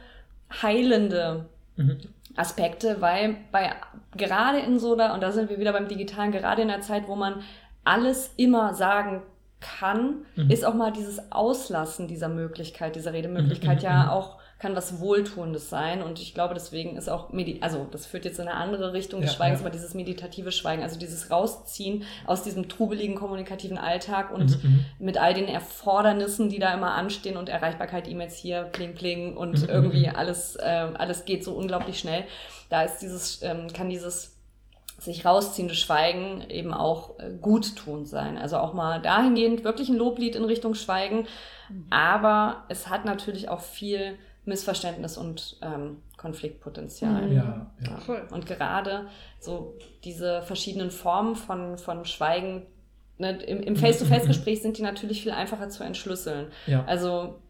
heilende 0.61 1.47
mhm. 1.75 1.97
Aspekte, 2.37 2.97
weil 3.01 3.35
bei, 3.51 3.71
gerade 4.15 4.59
in 4.59 4.79
so 4.79 4.93
einer, 4.93 5.13
und 5.13 5.21
da 5.21 5.33
sind 5.33 5.49
wir 5.49 5.59
wieder 5.59 5.73
beim 5.73 5.89
Digitalen, 5.89 6.31
gerade 6.31 6.61
in 6.61 6.69
der 6.69 6.81
Zeit, 6.81 7.07
wo 7.07 7.15
man 7.15 7.41
alles 7.87 8.31
immer 8.35 8.73
sagen 8.73 9.23
kann, 9.59 10.25
mhm. 10.35 10.51
ist 10.51 10.65
auch 10.65 10.75
mal 10.75 10.91
dieses 10.91 11.31
Auslassen 11.31 12.07
dieser 12.07 12.29
Möglichkeit, 12.29 12.95
dieser 12.95 13.13
Redemöglichkeit 13.13 13.79
mhm. 13.79 13.83
ja 13.83 14.03
mhm. 14.03 14.09
auch 14.09 14.37
kann 14.59 14.75
was 14.75 14.99
Wohltuendes 14.99 15.69
sein. 15.69 16.01
Und 16.01 16.19
ich 16.19 16.33
glaube, 16.33 16.55
deswegen 16.55 16.97
ist 16.97 17.09
auch, 17.09 17.31
Medi 17.31 17.59
also 17.61 17.87
das 17.91 18.07
führt 18.07 18.25
jetzt 18.25 18.39
in 18.39 18.47
eine 18.47 18.57
andere 18.57 18.93
Richtung 18.93 19.21
des 19.21 19.31
ja, 19.31 19.35
Schweigens, 19.35 19.59
ja. 19.59 19.65
aber 19.65 19.71
dieses 19.71 19.93
meditative 19.93 20.51
Schweigen, 20.51 20.81
also 20.81 20.97
dieses 20.97 21.29
Rausziehen 21.29 22.03
aus 22.25 22.41
diesem 22.41 22.67
trubeligen 22.67 23.15
kommunikativen 23.15 23.77
Alltag 23.77 24.31
und 24.31 24.63
mhm. 24.63 24.69
mhm. 24.69 24.85
mit 24.99 25.17
all 25.19 25.33
den 25.33 25.47
Erfordernissen, 25.47 26.49
die 26.49 26.59
da 26.59 26.73
immer 26.73 26.93
anstehen 26.93 27.37
und 27.37 27.49
Erreichbarkeit, 27.49 28.07
E-Mails 28.07 28.35
hier, 28.35 28.63
pling, 28.63 28.95
pling 28.95 29.37
und 29.37 29.61
mhm. 29.61 29.69
irgendwie 29.69 30.09
alles, 30.09 30.55
äh, 30.55 30.87
alles 30.93 31.25
geht 31.25 31.43
so 31.43 31.53
unglaublich 31.53 31.99
schnell. 31.99 32.23
Da 32.69 32.81
ist 32.81 32.99
dieses, 32.99 33.43
ähm, 33.43 33.67
kann 33.71 33.89
dieses 33.89 34.36
sich 35.07 35.25
rausziehende 35.25 35.73
Schweigen 35.73 36.45
eben 36.49 36.73
auch 36.73 37.17
äh, 37.19 37.31
guttunend 37.41 38.07
sein. 38.07 38.37
Also 38.37 38.57
auch 38.57 38.73
mal 38.73 39.01
dahingehend 39.01 39.63
wirklich 39.63 39.89
ein 39.89 39.97
Loblied 39.97 40.35
in 40.35 40.45
Richtung 40.45 40.75
Schweigen. 40.75 41.27
Aber 41.89 42.63
es 42.69 42.87
hat 42.87 43.05
natürlich 43.05 43.49
auch 43.49 43.61
viel 43.61 44.17
Missverständnis 44.45 45.17
und 45.17 45.57
ähm, 45.61 45.97
Konfliktpotenzial. 46.15 47.31
Ja, 47.31 47.67
ja. 47.81 47.99
ja. 48.07 48.21
Und 48.31 48.45
gerade 48.45 49.07
so 49.39 49.75
diese 50.03 50.41
verschiedenen 50.43 50.91
Formen 50.91 51.35
von, 51.35 51.77
von 51.77 52.05
Schweigen 52.05 52.65
ne, 53.17 53.37
im, 53.43 53.61
im 53.61 53.75
Face-to-Face-Gespräch 53.75 54.61
sind 54.61 54.77
die 54.77 54.83
natürlich 54.83 55.21
viel 55.21 55.31
einfacher 55.31 55.69
zu 55.69 55.83
entschlüsseln. 55.83 56.47
Ja. 56.65 56.85
Also 56.85 57.41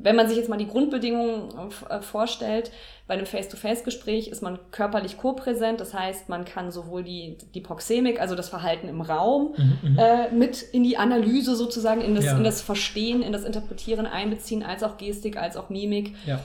wenn 0.00 0.16
man 0.16 0.28
sich 0.28 0.36
jetzt 0.36 0.48
mal 0.48 0.56
die 0.56 0.68
Grundbedingungen 0.68 1.50
äh, 1.88 2.00
vorstellt, 2.00 2.70
bei 3.06 3.14
einem 3.14 3.26
Face-to-Face-Gespräch 3.26 4.28
ist 4.28 4.42
man 4.42 4.58
körperlich 4.70 5.16
co-präsent, 5.16 5.80
das 5.80 5.94
heißt, 5.94 6.28
man 6.28 6.44
kann 6.44 6.70
sowohl 6.70 7.02
die, 7.02 7.38
die 7.54 7.60
Proxemik, 7.60 8.20
also 8.20 8.34
das 8.34 8.48
Verhalten 8.48 8.88
im 8.88 9.00
Raum, 9.00 9.54
mhm, 9.56 9.90
mhm, 9.90 9.98
äh, 9.98 10.30
mit 10.30 10.62
in 10.62 10.84
die 10.84 10.98
Analyse 10.98 11.56
sozusagen, 11.56 12.00
in 12.00 12.14
das, 12.14 12.26
ja. 12.26 12.36
in 12.36 12.44
das 12.44 12.60
Verstehen, 12.60 13.22
in 13.22 13.32
das 13.32 13.44
Interpretieren 13.44 14.06
einbeziehen, 14.06 14.62
als 14.62 14.82
auch 14.82 14.98
Gestik, 14.98 15.36
als 15.36 15.56
auch 15.56 15.70
Mimik. 15.70 16.14
Ja. 16.26 16.40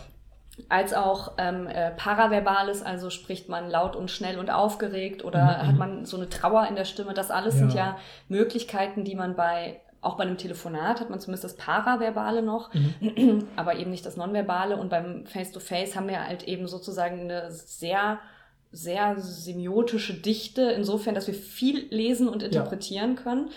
Als 0.70 0.94
auch 0.94 1.32
ähm, 1.40 1.66
äh, 1.66 1.90
Paraverbales, 1.90 2.84
also 2.84 3.10
spricht 3.10 3.50
man 3.50 3.72
laut 3.72 3.96
und 3.96 4.12
schnell 4.12 4.38
und 4.38 4.52
aufgeregt 4.52 5.26
oder 5.26 5.44
mhm, 5.44 5.68
hat 5.68 5.72
mhm. 5.72 5.78
man 5.80 6.06
so 6.06 6.16
eine 6.16 6.30
Trauer 6.30 6.68
in 6.68 6.76
der 6.76 6.86
Stimme. 6.86 7.16
Das 7.16 7.32
alles 7.32 7.56
ja. 7.56 7.60
sind 7.60 7.74
ja 7.74 7.98
Möglichkeiten, 8.30 9.04
die 9.04 9.16
man 9.16 9.36
bei 9.36 9.82
auch 10.04 10.18
bei 10.18 10.24
einem 10.24 10.38
Telefonat 10.38 11.00
hat 11.00 11.10
man 11.10 11.20
zumindest 11.20 11.44
das 11.44 11.56
Paraverbale 11.56 12.42
noch, 12.42 12.74
mhm. 12.74 13.48
aber 13.56 13.78
eben 13.78 13.92
nicht 13.92 14.06
das 14.06 14.18
Nonverbale. 14.18 14.78
Und 14.78 14.90
beim 14.90 15.26
Face-to-Face 15.26 15.92
-face 15.92 15.96
haben 15.96 16.08
wir 16.08 16.26
halt 16.26 16.44
eben 16.44 16.68
sozusagen 16.68 17.22
eine 17.22 17.52
sehr, 17.52 18.20
sehr 18.72 19.16
semiotische 19.20 20.14
Dichte, 20.14 20.64
insofern, 20.64 21.16
dass 21.16 21.28
wir 21.28 21.34
viel 21.34 21.88
lesen 21.90 22.28
und 22.28 22.44
interpretieren 22.44 23.16
ja. 23.16 23.22
können. 23.22 23.50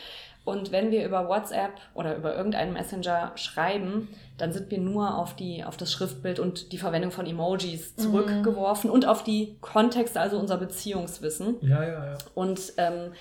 Und 0.44 0.70
wenn 0.70 0.92
wir 0.92 1.04
über 1.04 1.28
WhatsApp 1.28 1.72
oder 1.92 2.16
über 2.16 2.37
irgendeinen 2.37 2.72
Messenger 2.72 3.32
schreiben, 3.35 4.06
dann 4.38 4.52
sind 4.52 4.70
wir 4.70 4.78
nur 4.78 5.18
auf, 5.18 5.35
die, 5.35 5.64
auf 5.64 5.76
das 5.76 5.90
Schriftbild 5.90 6.38
und 6.38 6.70
die 6.70 6.78
Verwendung 6.78 7.11
von 7.11 7.26
Emojis 7.26 7.94
mhm. 7.96 8.02
zurückgeworfen 8.02 8.88
mhm. 8.88 8.94
und 8.94 9.06
auf 9.06 9.24
die 9.24 9.56
Kontexte, 9.61 10.20
also 10.20 10.38
unser 10.38 10.56
Beziehungswissen. 10.56 11.56
Ja, 11.62 11.82
ja, 11.82 12.06
ja. 12.12 12.18
Und 12.37 12.74
ähm, 12.76 13.12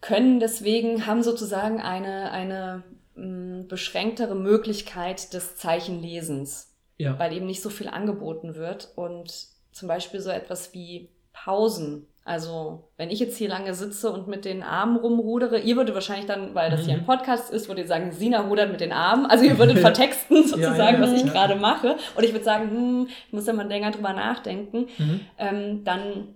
können 0.00 0.40
deswegen, 0.40 1.06
haben 1.06 1.22
sozusagen 1.22 1.80
eine, 1.80 2.30
eine 2.30 2.82
mh, 3.14 3.24
mm, 3.24 3.68
beschränktere 3.68 4.34
Möglichkeit 4.34 5.32
des 5.34 5.56
Zeichenlesens, 5.56 6.74
ja. 6.98 7.18
weil 7.18 7.32
eben 7.32 7.46
nicht 7.46 7.62
so 7.62 7.70
viel 7.70 7.88
angeboten 7.88 8.54
wird 8.54 8.92
und 8.96 9.32
zum 9.72 9.88
Beispiel 9.88 10.20
so 10.20 10.30
etwas 10.30 10.74
wie 10.74 11.10
Pausen. 11.32 12.06
Also, 12.24 12.90
wenn 12.96 13.10
ich 13.10 13.18
jetzt 13.18 13.38
hier 13.38 13.48
lange 13.48 13.74
sitze 13.74 14.12
und 14.12 14.28
mit 14.28 14.44
den 14.44 14.62
Armen 14.62 14.96
rumrudere, 14.96 15.58
ihr 15.58 15.76
würdet 15.76 15.94
wahrscheinlich 15.94 16.26
dann, 16.26 16.54
weil 16.54 16.70
das 16.70 16.84
hier 16.84 16.94
ein 16.94 17.00
mhm. 17.00 17.06
Podcast 17.06 17.50
ist, 17.50 17.66
würdet 17.66 17.86
ihr 17.86 17.88
sagen, 17.88 18.12
Sina 18.12 18.40
rudert 18.40 18.70
mit 18.70 18.80
den 18.80 18.92
Armen. 18.92 19.26
Also 19.26 19.44
ihr 19.44 19.58
würdet 19.58 19.78
vertexten 19.80 20.46
sozusagen, 20.46 20.76
ja, 20.78 20.92
ja, 20.92 21.00
was 21.00 21.12
ich 21.12 21.24
gerade 21.24 21.56
mache. 21.56 21.96
Und 22.16 22.24
ich 22.24 22.32
würde 22.32 22.44
sagen, 22.44 22.70
hm, 22.70 23.08
ich 23.26 23.32
muss 23.32 23.46
da 23.46 23.52
mal 23.52 23.66
länger 23.66 23.90
drüber 23.90 24.12
nachdenken. 24.12 24.86
Mhm. 24.98 25.20
Ähm, 25.38 25.84
dann 25.84 26.28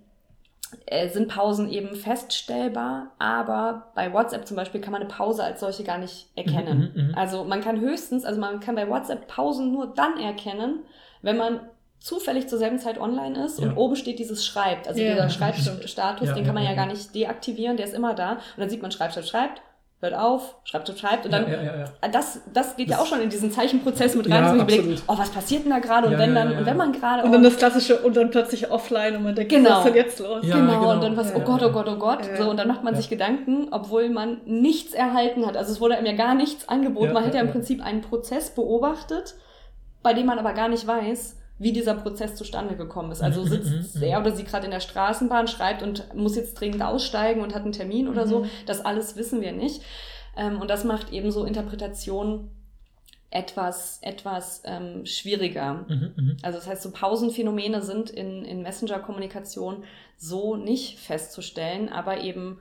sind 1.12 1.28
Pausen 1.28 1.70
eben 1.70 1.94
feststellbar, 1.96 3.12
aber 3.18 3.92
bei 3.94 4.12
WhatsApp 4.12 4.46
zum 4.46 4.56
Beispiel 4.56 4.80
kann 4.80 4.92
man 4.92 5.02
eine 5.02 5.10
Pause 5.10 5.44
als 5.44 5.60
solche 5.60 5.84
gar 5.84 5.98
nicht 5.98 6.28
erkennen. 6.36 6.92
Mhm, 6.94 7.02
mh, 7.02 7.08
mh. 7.12 7.18
Also 7.18 7.44
man 7.44 7.60
kann 7.60 7.80
höchstens, 7.80 8.24
also 8.24 8.40
man 8.40 8.60
kann 8.60 8.74
bei 8.74 8.88
WhatsApp 8.88 9.26
Pausen 9.26 9.72
nur 9.72 9.92
dann 9.94 10.18
erkennen, 10.18 10.80
wenn 11.22 11.36
man 11.36 11.60
zufällig 12.00 12.48
zur 12.48 12.58
selben 12.58 12.78
Zeit 12.78 13.00
online 13.00 13.44
ist 13.44 13.58
ja. 13.58 13.66
und 13.66 13.76
oben 13.76 13.96
steht 13.96 14.18
dieses 14.18 14.44
Schreibt, 14.44 14.86
also 14.86 15.00
yeah. 15.00 15.14
dieser 15.14 15.30
Schreibstatus, 15.30 16.28
ja, 16.28 16.34
den 16.34 16.44
kann 16.44 16.54
man 16.54 16.62
ja, 16.62 16.70
ja, 16.70 16.76
gar 16.76 16.86
nicht 16.86 17.14
deaktivieren, 17.14 17.78
der 17.78 17.86
ist 17.86 17.94
immer 17.94 18.14
da 18.14 18.32
und 18.32 18.58
dann 18.58 18.68
sieht 18.68 18.82
man 18.82 18.90
Schreibt, 18.90 19.14
Schreibt, 19.14 19.28
Schreibt 19.28 19.62
hört 20.04 20.14
auf, 20.14 20.56
schreibt 20.64 20.88
und 20.88 20.98
schreibt. 20.98 21.24
Und 21.24 21.32
dann, 21.32 21.50
ja, 21.50 21.62
ja, 21.62 21.76
ja, 21.78 22.08
Das, 22.08 22.40
das 22.52 22.76
geht 22.76 22.88
das, 22.88 22.96
ja 22.96 23.02
auch 23.02 23.06
schon 23.06 23.20
in 23.20 23.30
diesen 23.30 23.50
Zeichenprozess 23.50 24.14
mit 24.14 24.30
rein, 24.30 24.42
dass 24.42 24.54
man 24.54 24.68
überlegt, 24.68 25.02
oh, 25.06 25.18
was 25.18 25.30
passiert 25.30 25.64
denn 25.64 25.70
da 25.70 25.78
gerade? 25.78 26.08
Und 26.08 26.18
wenn 26.18 26.34
dann, 26.34 26.56
und 26.56 26.66
wenn 26.66 26.76
man 26.76 26.92
gerade. 26.92 27.24
Und 27.24 27.32
dann 27.32 27.42
das 27.42 27.56
klassische, 27.56 27.98
und 27.98 28.16
dann 28.16 28.30
plötzlich 28.30 28.70
offline 28.70 29.16
und 29.16 29.24
man 29.24 29.34
denkt, 29.34 29.50
genau. 29.50 29.70
was 29.70 29.78
ist 29.78 29.84
denn 29.86 29.94
jetzt 29.94 30.18
los? 30.20 30.42
genau, 30.42 30.58
genau, 30.58 30.92
und 30.92 31.02
dann 31.02 31.16
was, 31.16 31.34
oh 31.34 31.40
Gott, 31.40 31.62
oh 31.62 31.70
Gott, 31.70 31.88
oh 31.88 31.96
Gott. 31.96 32.20
So, 32.38 32.50
und 32.50 32.58
dann 32.58 32.68
macht 32.68 32.84
man 32.84 32.94
sich 32.94 33.08
Gedanken, 33.08 33.68
obwohl 33.70 34.08
man 34.10 34.40
nichts 34.44 34.92
erhalten 34.92 35.46
hat. 35.46 35.56
Also 35.56 35.72
es 35.72 35.80
wurde 35.80 35.96
einem 35.96 36.06
ja 36.06 36.12
gar 36.12 36.34
nichts 36.34 36.68
angeboten. 36.68 37.12
man 37.12 37.24
hätte 37.24 37.38
ja 37.38 37.42
im 37.42 37.50
Prinzip 37.50 37.84
einen 37.84 38.02
Prozess 38.02 38.50
beobachtet, 38.50 39.34
bei 40.02 40.14
dem 40.14 40.26
man 40.26 40.38
aber 40.38 40.52
gar 40.52 40.68
nicht 40.68 40.86
weiß, 40.86 41.36
wie 41.58 41.72
dieser 41.72 41.94
Prozess 41.94 42.34
zustande 42.34 42.76
gekommen 42.76 43.12
ist. 43.12 43.22
Also 43.22 43.44
sitzt 43.44 44.02
er 44.02 44.20
oder 44.20 44.32
sie 44.32 44.44
gerade 44.44 44.64
in 44.64 44.72
der 44.72 44.80
Straßenbahn, 44.80 45.46
schreibt 45.46 45.82
und 45.82 46.14
muss 46.14 46.36
jetzt 46.36 46.54
dringend 46.54 46.82
aussteigen 46.82 47.42
und 47.42 47.54
hat 47.54 47.62
einen 47.62 47.72
Termin 47.72 48.08
oder 48.08 48.26
so. 48.26 48.40
Mhm. 48.40 48.50
Das 48.66 48.84
alles 48.84 49.16
wissen 49.16 49.40
wir 49.40 49.52
nicht. 49.52 49.82
Ähm, 50.36 50.60
und 50.60 50.68
das 50.68 50.84
macht 50.84 51.12
eben 51.12 51.30
so 51.30 51.44
Interpretation 51.44 52.50
etwas, 53.30 53.98
etwas 54.02 54.62
ähm, 54.64 55.06
schwieriger. 55.06 55.84
Mhm, 55.88 56.12
mhm, 56.16 56.36
also 56.42 56.58
das 56.58 56.68
heißt, 56.68 56.82
so 56.82 56.90
Pausenphänomene 56.92 57.82
sind 57.82 58.10
in, 58.10 58.44
in 58.44 58.62
Messenger-Kommunikation 58.62 59.84
so 60.16 60.56
nicht 60.56 60.98
festzustellen, 61.00 61.88
aber 61.88 62.20
eben 62.20 62.58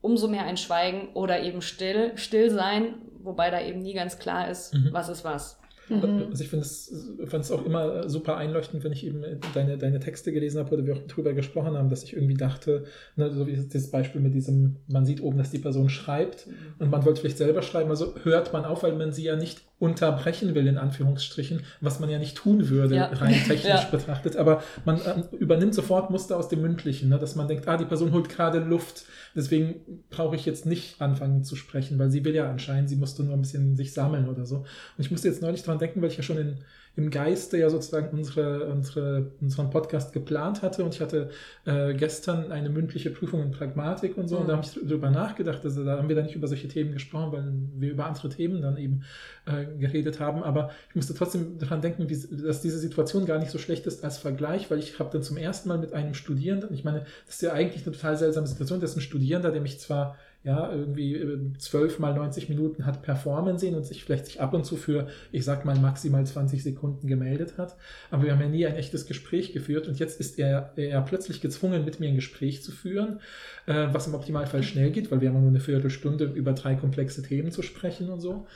umso 0.00 0.28
mehr 0.28 0.44
ein 0.44 0.56
Schweigen 0.56 1.08
oder 1.14 1.42
eben 1.42 1.62
still, 1.62 2.12
still 2.16 2.50
sein, 2.50 2.94
wobei 3.22 3.50
da 3.50 3.60
eben 3.60 3.80
nie 3.80 3.94
ganz 3.94 4.18
klar 4.18 4.48
ist, 4.48 4.74
mhm. 4.74 4.88
was 4.92 5.08
ist 5.08 5.24
was. 5.24 5.58
Mhm. 5.88 6.28
Also 6.30 6.44
ich 6.44 6.50
finde 6.50 6.64
es, 6.64 6.92
fand 7.26 7.44
es 7.44 7.50
auch 7.50 7.64
immer 7.64 8.08
super 8.08 8.36
einleuchtend, 8.36 8.84
wenn 8.84 8.92
ich 8.92 9.06
eben 9.06 9.22
deine, 9.54 9.78
deine 9.78 10.00
Texte 10.00 10.32
gelesen 10.32 10.58
habe 10.58 10.74
oder 10.74 10.86
wir 10.86 10.94
auch 10.94 11.06
drüber 11.06 11.34
gesprochen 11.34 11.76
haben, 11.76 11.88
dass 11.88 12.04
ich 12.04 12.14
irgendwie 12.14 12.34
dachte, 12.34 12.84
ne, 13.16 13.30
so 13.30 13.46
wie 13.46 13.56
das 13.56 13.90
Beispiel 13.90 14.20
mit 14.20 14.34
diesem, 14.34 14.76
man 14.86 15.04
sieht 15.04 15.22
oben, 15.22 15.38
dass 15.38 15.50
die 15.50 15.58
Person 15.58 15.88
schreibt 15.88 16.46
mhm. 16.46 16.52
und 16.78 16.90
man 16.90 17.04
wollte 17.04 17.20
vielleicht 17.20 17.38
selber 17.38 17.62
schreiben, 17.62 17.90
also 17.90 18.14
hört 18.22 18.52
man 18.52 18.64
auf, 18.64 18.82
weil 18.82 18.96
man 18.96 19.12
sie 19.12 19.24
ja 19.24 19.36
nicht 19.36 19.62
unterbrechen 19.78 20.54
will, 20.54 20.66
in 20.66 20.78
Anführungsstrichen, 20.78 21.62
was 21.80 22.00
man 22.00 22.08
ja 22.08 22.18
nicht 22.18 22.36
tun 22.36 22.68
würde, 22.68 22.96
ja. 22.96 23.06
rein 23.06 23.34
technisch 23.46 23.64
ja. 23.64 23.88
betrachtet. 23.90 24.36
Aber 24.36 24.62
man 24.84 25.00
äh, 25.00 25.22
übernimmt 25.36 25.74
sofort 25.74 26.10
Muster 26.10 26.36
aus 26.36 26.48
dem 26.48 26.62
Mündlichen, 26.62 27.08
ne? 27.08 27.18
dass 27.18 27.34
man 27.34 27.48
denkt, 27.48 27.66
ah, 27.66 27.76
die 27.76 27.84
Person 27.84 28.12
holt 28.12 28.28
gerade 28.28 28.60
Luft, 28.60 29.04
deswegen 29.34 30.04
brauche 30.10 30.36
ich 30.36 30.46
jetzt 30.46 30.64
nicht 30.64 31.00
anfangen 31.00 31.44
zu 31.44 31.56
sprechen, 31.56 31.98
weil 31.98 32.10
sie 32.10 32.24
will 32.24 32.34
ja 32.34 32.48
anscheinend, 32.48 32.88
sie 32.88 32.96
musste 32.96 33.24
nur 33.24 33.34
ein 33.34 33.42
bisschen 33.42 33.74
sich 33.76 33.92
sammeln 33.92 34.28
oder 34.28 34.46
so. 34.46 34.58
Und 34.58 34.66
ich 34.98 35.10
musste 35.10 35.28
jetzt 35.28 35.42
neulich 35.42 35.62
dran 35.62 35.78
denken, 35.78 36.00
weil 36.00 36.08
ich 36.08 36.16
ja 36.16 36.22
schon 36.22 36.38
in, 36.38 36.58
im 36.96 37.10
Geiste 37.10 37.58
ja 37.58 37.70
sozusagen 37.70 38.16
unsere, 38.16 38.66
unsere, 38.66 39.32
unseren 39.40 39.70
Podcast 39.70 40.12
geplant 40.12 40.62
hatte. 40.62 40.84
Und 40.84 40.94
ich 40.94 41.00
hatte 41.00 41.30
äh, 41.64 41.92
gestern 41.94 42.52
eine 42.52 42.70
mündliche 42.70 43.10
Prüfung 43.10 43.42
in 43.42 43.50
Pragmatik 43.50 44.16
und 44.16 44.28
so. 44.28 44.36
Mhm. 44.36 44.42
und 44.42 44.48
da 44.48 44.56
habe 44.56 44.66
ich 44.66 44.78
darüber 44.80 45.10
nachgedacht, 45.10 45.64
also 45.64 45.84
da 45.84 45.98
haben 45.98 46.08
wir 46.08 46.14
dann 46.14 46.26
nicht 46.26 46.36
über 46.36 46.46
solche 46.46 46.68
Themen 46.68 46.92
gesprochen, 46.92 47.32
weil 47.32 47.52
wir 47.80 47.90
über 47.90 48.06
andere 48.06 48.28
Themen 48.28 48.62
dann 48.62 48.76
eben 48.76 49.02
äh, 49.46 49.64
geredet 49.78 50.20
haben, 50.20 50.42
aber 50.42 50.70
ich 50.88 50.94
musste 50.94 51.14
trotzdem 51.14 51.58
daran 51.58 51.80
denken, 51.80 52.08
wie, 52.08 52.42
dass 52.42 52.60
diese 52.60 52.78
Situation 52.78 53.26
gar 53.26 53.38
nicht 53.38 53.50
so 53.50 53.58
schlecht 53.58 53.86
ist 53.86 54.04
als 54.04 54.18
Vergleich, 54.18 54.70
weil 54.70 54.78
ich 54.78 54.98
habe 54.98 55.10
dann 55.12 55.22
zum 55.22 55.36
ersten 55.36 55.68
Mal 55.68 55.78
mit 55.78 55.92
einem 55.92 56.14
Studierenden, 56.14 56.72
ich 56.72 56.84
meine, 56.84 57.00
das 57.26 57.36
ist 57.36 57.42
ja 57.42 57.52
eigentlich 57.52 57.84
eine 57.84 57.94
total 57.94 58.16
seltsame 58.16 58.46
Situation, 58.46 58.80
das 58.80 58.90
ist 58.90 58.96
ein 58.98 59.02
Studierender, 59.02 59.50
der 59.50 59.60
mich 59.60 59.80
zwar 59.80 60.16
ja, 60.44 60.70
irgendwie 60.70 61.14
äh, 61.14 61.38
zwölf 61.56 61.98
mal 61.98 62.14
90 62.14 62.50
Minuten 62.50 62.84
hat 62.84 63.02
performen 63.02 63.56
sehen 63.56 63.74
und 63.74 63.86
sich 63.86 64.04
vielleicht 64.04 64.26
sich 64.26 64.42
ab 64.42 64.52
und 64.52 64.64
zu 64.64 64.76
für, 64.76 65.08
ich 65.32 65.42
sag 65.42 65.64
mal, 65.64 65.78
maximal 65.78 66.24
20 66.26 66.62
Sekunden 66.62 67.06
gemeldet 67.06 67.56
hat. 67.56 67.76
Aber 68.10 68.24
wir 68.24 68.32
haben 68.32 68.42
ja 68.42 68.48
nie 68.48 68.66
ein 68.66 68.76
echtes 68.76 69.06
Gespräch 69.06 69.54
geführt 69.54 69.88
und 69.88 69.98
jetzt 69.98 70.20
ist 70.20 70.38
er, 70.38 70.74
er 70.76 71.00
plötzlich 71.00 71.40
gezwungen, 71.40 71.86
mit 71.86 71.98
mir 71.98 72.10
ein 72.10 72.14
Gespräch 72.14 72.62
zu 72.62 72.72
führen, 72.72 73.20
äh, 73.64 73.88
was 73.92 74.06
im 74.06 74.14
Optimalfall 74.14 74.62
schnell 74.62 74.90
geht, 74.90 75.10
weil 75.10 75.22
wir 75.22 75.30
haben 75.30 75.40
nur 75.40 75.48
eine 75.48 75.60
Viertelstunde 75.60 76.26
über 76.26 76.52
drei 76.52 76.74
komplexe 76.74 77.22
Themen 77.22 77.50
zu 77.50 77.62
sprechen 77.62 78.10
und 78.10 78.20
so. 78.20 78.46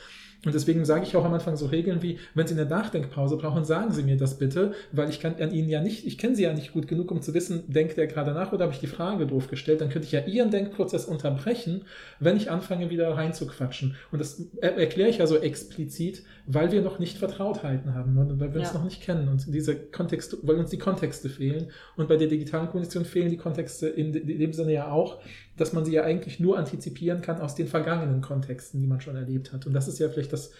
Und 0.48 0.54
deswegen 0.54 0.86
sage 0.86 1.04
ich 1.04 1.14
auch 1.14 1.26
am 1.26 1.34
Anfang 1.34 1.58
so 1.58 1.66
Regeln 1.66 2.00
wie, 2.00 2.18
wenn 2.32 2.46
Sie 2.46 2.54
eine 2.54 2.64
Nachdenkpause 2.64 3.36
brauchen, 3.36 3.66
sagen 3.66 3.92
Sie 3.92 4.02
mir 4.02 4.16
das 4.16 4.38
bitte, 4.38 4.72
weil 4.92 5.10
ich 5.10 5.20
kann 5.20 5.34
an 5.34 5.52
Ihnen 5.52 5.68
ja 5.68 5.82
nicht, 5.82 6.06
ich 6.06 6.16
kenne 6.16 6.36
Sie 6.36 6.44
ja 6.44 6.54
nicht 6.54 6.72
gut 6.72 6.88
genug, 6.88 7.10
um 7.10 7.20
zu 7.20 7.34
wissen, 7.34 7.64
denkt 7.66 7.98
er 7.98 8.06
gerade 8.06 8.32
nach 8.32 8.50
oder 8.54 8.64
habe 8.64 8.72
ich 8.72 8.80
die 8.80 8.86
Frage 8.86 9.26
doof 9.26 9.48
gestellt, 9.48 9.82
dann 9.82 9.90
könnte 9.90 10.06
ich 10.06 10.12
ja 10.12 10.20
Ihren 10.20 10.50
Denkprozess 10.50 11.04
unterbrechen, 11.04 11.82
wenn 12.18 12.38
ich 12.38 12.50
anfange 12.50 12.88
wieder 12.88 13.10
reinzuquatschen. 13.10 13.94
Und 14.10 14.22
das 14.22 14.42
erkläre 14.62 15.10
ich 15.10 15.18
ja 15.18 15.26
so 15.26 15.36
explizit, 15.36 16.22
weil 16.50 16.72
wir 16.72 16.80
noch 16.80 16.98
nicht 16.98 17.18
Vertrautheiten 17.18 17.94
haben, 17.94 18.14
ne? 18.14 18.26
weil 18.40 18.54
wir 18.54 18.62
ja. 18.62 18.66
uns 18.66 18.74
noch 18.74 18.82
nicht 18.82 19.02
kennen 19.02 19.28
und 19.28 19.54
diese 19.54 19.76
Kontexte, 19.76 20.38
weil 20.42 20.56
uns 20.56 20.70
die 20.70 20.78
Kontexte 20.78 21.28
fehlen. 21.28 21.70
Und 21.94 22.08
bei 22.08 22.16
der 22.16 22.26
digitalen 22.26 22.68
Kommunikation 22.68 23.04
fehlen 23.04 23.28
die 23.28 23.36
Kontexte 23.36 23.86
in 23.86 24.12
dem 24.12 24.52
Sinne 24.54 24.72
ja 24.72 24.90
auch, 24.90 25.20
dass 25.58 25.74
man 25.74 25.84
sie 25.84 25.92
ja 25.92 26.04
eigentlich 26.04 26.40
nur 26.40 26.56
antizipieren 26.56 27.20
kann 27.20 27.42
aus 27.42 27.54
den 27.54 27.66
vergangenen 27.66 28.22
Kontexten, 28.22 28.80
die 28.80 28.86
man 28.86 29.02
schon 29.02 29.14
erlebt 29.14 29.52
hat. 29.52 29.66
Und 29.66 29.74
das 29.74 29.88
ist 29.88 29.98
ja 29.98 30.08
vielleicht 30.08 30.32
das 30.32 30.52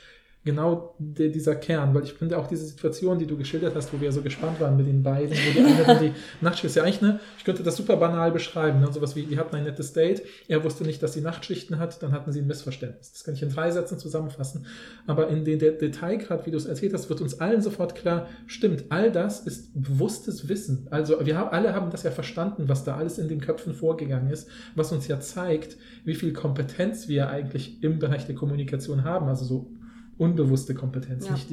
genau 0.45 0.95
der, 0.99 1.29
dieser 1.29 1.57
Kern, 1.57 1.95
weil 1.95 2.05
ich 2.05 2.15
finde 2.15 2.39
auch 2.39 2.47
diese 2.47 2.65
Situation, 2.65 3.19
die 3.19 3.27
du 3.27 3.37
geschildert 3.37 3.75
hast, 3.75 3.93
wo 3.93 4.01
wir 4.01 4.13
so 4.13 4.23
gespannt 4.23 4.61
waren 4.61 4.77
mit 4.77 4.87
den 4.87 5.03
beiden, 5.03 5.37
wo 5.37 5.53
die 5.53 5.61
eine 5.61 6.01
die 6.01 6.13
Nachtschicht 6.41 6.67
ist 6.67 6.77
ja 6.77 6.85
eigentlich 6.85 7.03
eine, 7.03 7.21
ich 7.37 7.45
könnte 7.45 7.63
das 7.63 7.77
super 7.77 7.97
banal 7.97 8.31
beschreiben, 8.31 8.81
ne? 8.81 8.91
sowas 8.93 9.17
wie, 9.17 9.25
die 9.25 9.39
hatten 9.39 9.57
ein 9.57 9.65
nettes 9.65 9.93
Date, 9.93 10.23
er 10.47 10.63
wusste 10.65 10.85
nicht, 10.85 11.03
dass 11.03 11.13
sie 11.13 11.21
Nachtschichten 11.21 11.79
hat, 11.79 12.03
dann 12.03 12.13
hatten 12.13 12.33
sie 12.33 12.41
ein 12.41 12.47
Missverständnis. 12.47 13.13
Das 13.13 13.25
kann 13.25 13.35
ich 13.35 13.43
in 13.43 13.51
drei 13.51 13.71
Sätzen 13.71 13.99
zusammenfassen, 13.99 14.67
aber 15.07 15.29
in 15.29 15.45
den 15.45 15.59
Detail 15.59 16.17
gerade, 16.17 16.47
wie 16.47 16.51
du 16.51 16.57
es 16.57 16.67
erzählt 16.67 16.95
hast, 16.95 17.09
wird 17.09 17.21
uns 17.21 17.41
allen 17.41 17.61
sofort 17.61 17.95
klar, 17.95 18.29
stimmt, 18.47 18.85
all 18.91 19.11
das 19.11 19.41
ist 19.41 19.71
bewusstes 19.75 20.49
Wissen. 20.49 20.87
Also 20.91 21.25
wir 21.27 21.37
haben, 21.37 21.51
alle 21.51 21.75
haben 21.75 21.91
das 21.91 22.05
ja 22.05 22.11
verstanden, 22.11 22.69
was 22.69 22.85
da 22.85 22.97
alles 22.97 23.19
in 23.19 23.29
den 23.29 23.41
Köpfen 23.41 23.75
vorgegangen 23.75 24.31
ist, 24.31 24.49
was 24.77 24.93
uns 24.93 25.09
ja 25.09 25.21
zeigt, 25.21 25.77
wie 26.05 26.15
viel 26.15 26.33
Kompetenz 26.33 27.09
wir 27.09 27.29
eigentlich 27.29 27.83
im 27.83 27.99
Bereich 27.99 28.27
der 28.27 28.35
Kommunikation 28.35 29.05
haben, 29.05 29.29
also 29.29 29.45
so 29.45 29.71
unbewusste 30.19 30.75
Kompetenz. 30.75 31.27
Ja. 31.27 31.33
Nicht, 31.33 31.49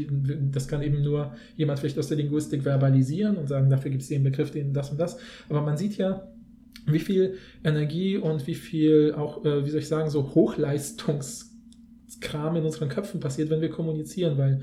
das 0.51 0.67
kann 0.67 0.81
eben 0.81 1.03
nur 1.03 1.33
jemand 1.55 1.79
vielleicht 1.79 1.99
aus 1.99 2.07
der 2.07 2.17
Linguistik 2.17 2.63
verbalisieren 2.63 3.37
und 3.37 3.47
sagen, 3.47 3.69
dafür 3.69 3.91
gibt 3.91 4.03
es 4.03 4.09
den 4.09 4.23
Begriff, 4.23 4.51
den 4.51 4.73
das 4.73 4.91
und 4.91 4.99
das. 4.99 5.17
Aber 5.47 5.61
man 5.61 5.77
sieht 5.77 5.97
ja, 5.97 6.27
wie 6.87 6.99
viel 6.99 7.35
Energie 7.63 8.17
und 8.17 8.45
wie 8.47 8.55
viel 8.55 9.13
auch, 9.15 9.45
äh, 9.45 9.65
wie 9.65 9.69
soll 9.69 9.79
ich 9.79 9.87
sagen, 9.87 10.09
so 10.09 10.35
Hochleistungskram 10.35 12.55
in 12.55 12.65
unseren 12.65 12.89
Köpfen 12.89 13.19
passiert, 13.19 13.49
wenn 13.49 13.61
wir 13.61 13.69
kommunizieren, 13.69 14.37
weil 14.37 14.61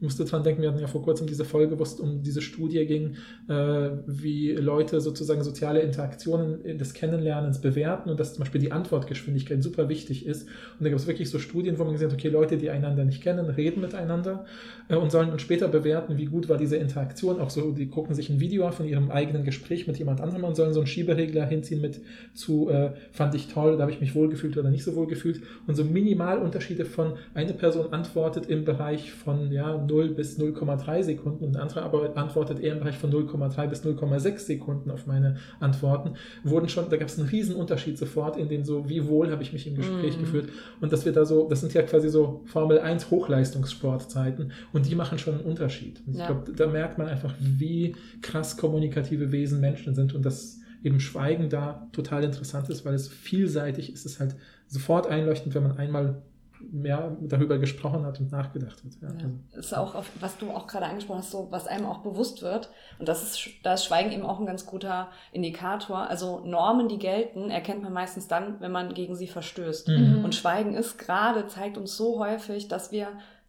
musste 0.00 0.24
dran 0.24 0.42
denken, 0.42 0.62
wir 0.62 0.70
hatten 0.70 0.80
ja 0.80 0.86
vor 0.86 1.02
kurzem 1.02 1.26
diese 1.26 1.44
Folge, 1.44 1.78
wo 1.78 1.82
es 1.82 1.94
um 1.94 2.22
diese 2.22 2.40
Studie 2.40 2.86
ging, 2.86 3.16
äh, 3.48 3.90
wie 4.06 4.52
Leute 4.52 5.00
sozusagen 5.00 5.42
soziale 5.42 5.80
Interaktionen 5.80 6.78
des 6.78 6.94
Kennenlernens 6.94 7.60
bewerten 7.60 8.10
und 8.10 8.20
dass 8.20 8.34
zum 8.34 8.40
Beispiel 8.40 8.60
die 8.60 8.72
Antwortgeschwindigkeit 8.72 9.62
super 9.62 9.88
wichtig 9.88 10.26
ist. 10.26 10.42
Und 10.78 10.84
da 10.84 10.88
gibt 10.88 11.00
es 11.00 11.06
wirklich 11.06 11.30
so 11.30 11.38
Studien, 11.38 11.78
wo 11.78 11.84
man 11.84 11.94
gesehen 11.94 12.10
hat, 12.10 12.14
okay, 12.14 12.28
Leute, 12.28 12.56
die 12.56 12.70
einander 12.70 13.04
nicht 13.04 13.22
kennen, 13.22 13.50
reden 13.50 13.80
miteinander 13.80 14.44
äh, 14.88 14.96
und 14.96 15.10
sollen 15.10 15.30
dann 15.30 15.38
später 15.38 15.68
bewerten, 15.68 16.16
wie 16.16 16.26
gut 16.26 16.48
war 16.48 16.56
diese 16.56 16.76
Interaktion. 16.76 17.40
Auch 17.40 17.50
so, 17.50 17.72
die 17.72 17.88
gucken 17.88 18.14
sich 18.14 18.30
ein 18.30 18.40
Video 18.40 18.70
von 18.70 18.86
ihrem 18.86 19.10
eigenen 19.10 19.44
Gespräch 19.44 19.86
mit 19.86 19.98
jemand 19.98 20.20
anderem 20.20 20.44
und 20.44 20.56
sollen 20.56 20.72
so 20.72 20.80
einen 20.80 20.86
Schieberegler 20.86 21.46
hinziehen 21.46 21.80
mit 21.80 22.00
zu, 22.34 22.70
äh, 22.70 22.92
fand 23.12 23.34
ich 23.34 23.48
toll, 23.48 23.76
da 23.76 23.82
habe 23.82 23.92
ich 23.92 24.00
mich 24.00 24.14
wohlgefühlt 24.14 24.56
oder 24.56 24.70
nicht 24.70 24.84
so 24.84 24.94
wohlgefühlt. 24.94 25.42
Und 25.66 25.74
so 25.74 25.84
Minimalunterschiede 25.84 26.84
von 26.84 27.14
eine 27.34 27.54
Person 27.54 27.92
antwortet 27.92 28.46
im 28.46 28.64
Bereich 28.64 29.12
von, 29.12 29.50
ja, 29.50 29.76
0 29.88 30.10
bis 30.10 30.38
0,3 30.38 31.02
Sekunden 31.02 31.44
und 31.44 31.54
der 31.54 31.62
andere 31.62 31.82
aber 31.82 32.16
antwortet 32.16 32.60
eher 32.60 32.74
im 32.74 32.78
Bereich 32.78 32.96
von 32.96 33.10
0,3 33.10 33.66
bis 33.66 33.84
0,6 33.84 34.38
Sekunden 34.38 34.92
auf 34.92 35.06
meine 35.06 35.38
Antworten, 35.58 36.14
wurden 36.44 36.68
schon, 36.68 36.88
da 36.88 36.96
gab 36.96 37.08
es 37.08 37.18
einen 37.18 37.28
riesen 37.28 37.56
Unterschied 37.56 37.98
sofort 37.98 38.36
in 38.36 38.48
den 38.48 38.64
so, 38.64 38.88
wie 38.88 39.08
wohl 39.08 39.32
habe 39.32 39.42
ich 39.42 39.52
mich 39.52 39.66
im 39.66 39.74
Gespräch 39.74 40.16
mm. 40.16 40.20
geführt 40.20 40.48
und 40.80 40.92
dass 40.92 41.04
wir 41.04 41.12
da 41.12 41.24
so, 41.24 41.48
das 41.48 41.60
sind 41.60 41.74
ja 41.74 41.82
quasi 41.82 42.08
so 42.08 42.42
Formel 42.44 42.78
1 42.78 43.10
Hochleistungssportzeiten 43.10 44.52
und 44.72 44.88
die 44.88 44.94
machen 44.94 45.18
schon 45.18 45.34
einen 45.34 45.44
Unterschied. 45.44 46.00
Ja. 46.06 46.20
ich 46.20 46.26
glaube, 46.26 46.52
da 46.52 46.66
merkt 46.68 46.98
man 46.98 47.08
einfach, 47.08 47.34
wie 47.40 47.96
krass 48.22 48.56
kommunikative 48.56 49.32
Wesen 49.32 49.60
Menschen 49.60 49.96
sind 49.96 50.14
und 50.14 50.24
dass 50.24 50.60
eben 50.84 51.00
Schweigen 51.00 51.48
da 51.48 51.88
total 51.92 52.24
interessant 52.24 52.68
ist, 52.68 52.84
weil 52.84 52.94
es 52.94 53.08
vielseitig 53.08 53.92
ist, 53.92 54.06
es 54.06 54.12
ist 54.12 54.20
halt 54.20 54.36
sofort 54.66 55.06
einleuchtend, 55.06 55.54
wenn 55.54 55.62
man 55.64 55.76
einmal 55.76 56.22
mehr 56.70 57.16
darüber 57.20 57.58
gesprochen 57.58 58.04
hat 58.04 58.20
und 58.20 58.32
nachgedacht 58.32 58.82
hat. 58.84 58.92
Ja. 59.00 59.08
Ja. 59.08 59.30
Das 59.54 59.66
ist 59.66 59.76
auch, 59.76 59.94
auf, 59.94 60.10
was 60.20 60.36
du 60.38 60.50
auch 60.50 60.66
gerade 60.66 60.86
angesprochen 60.86 61.18
hast, 61.18 61.30
so, 61.30 61.48
was 61.50 61.66
einem 61.66 61.86
auch 61.86 61.98
bewusst 61.98 62.42
wird. 62.42 62.70
Und 62.98 63.08
das 63.08 63.22
ist, 63.22 63.48
da 63.62 63.74
ist 63.74 63.84
Schweigen 63.84 64.12
eben 64.12 64.24
auch 64.24 64.40
ein 64.40 64.46
ganz 64.46 64.66
guter 64.66 65.08
Indikator. 65.32 66.08
Also 66.08 66.40
Normen, 66.44 66.88
die 66.88 66.98
gelten, 66.98 67.50
erkennt 67.50 67.82
man 67.82 67.92
meistens 67.92 68.28
dann, 68.28 68.60
wenn 68.60 68.72
man 68.72 68.94
gegen 68.94 69.14
sie 69.14 69.28
verstößt. 69.28 69.88
Mhm. 69.88 70.24
Und 70.24 70.34
Schweigen 70.34 70.74
ist 70.74 70.98
gerade, 70.98 71.46
zeigt 71.46 71.78
uns 71.78 71.96
so 71.96 72.18
häufig, 72.18 72.68
dass 72.68 72.92
wir 72.92 73.08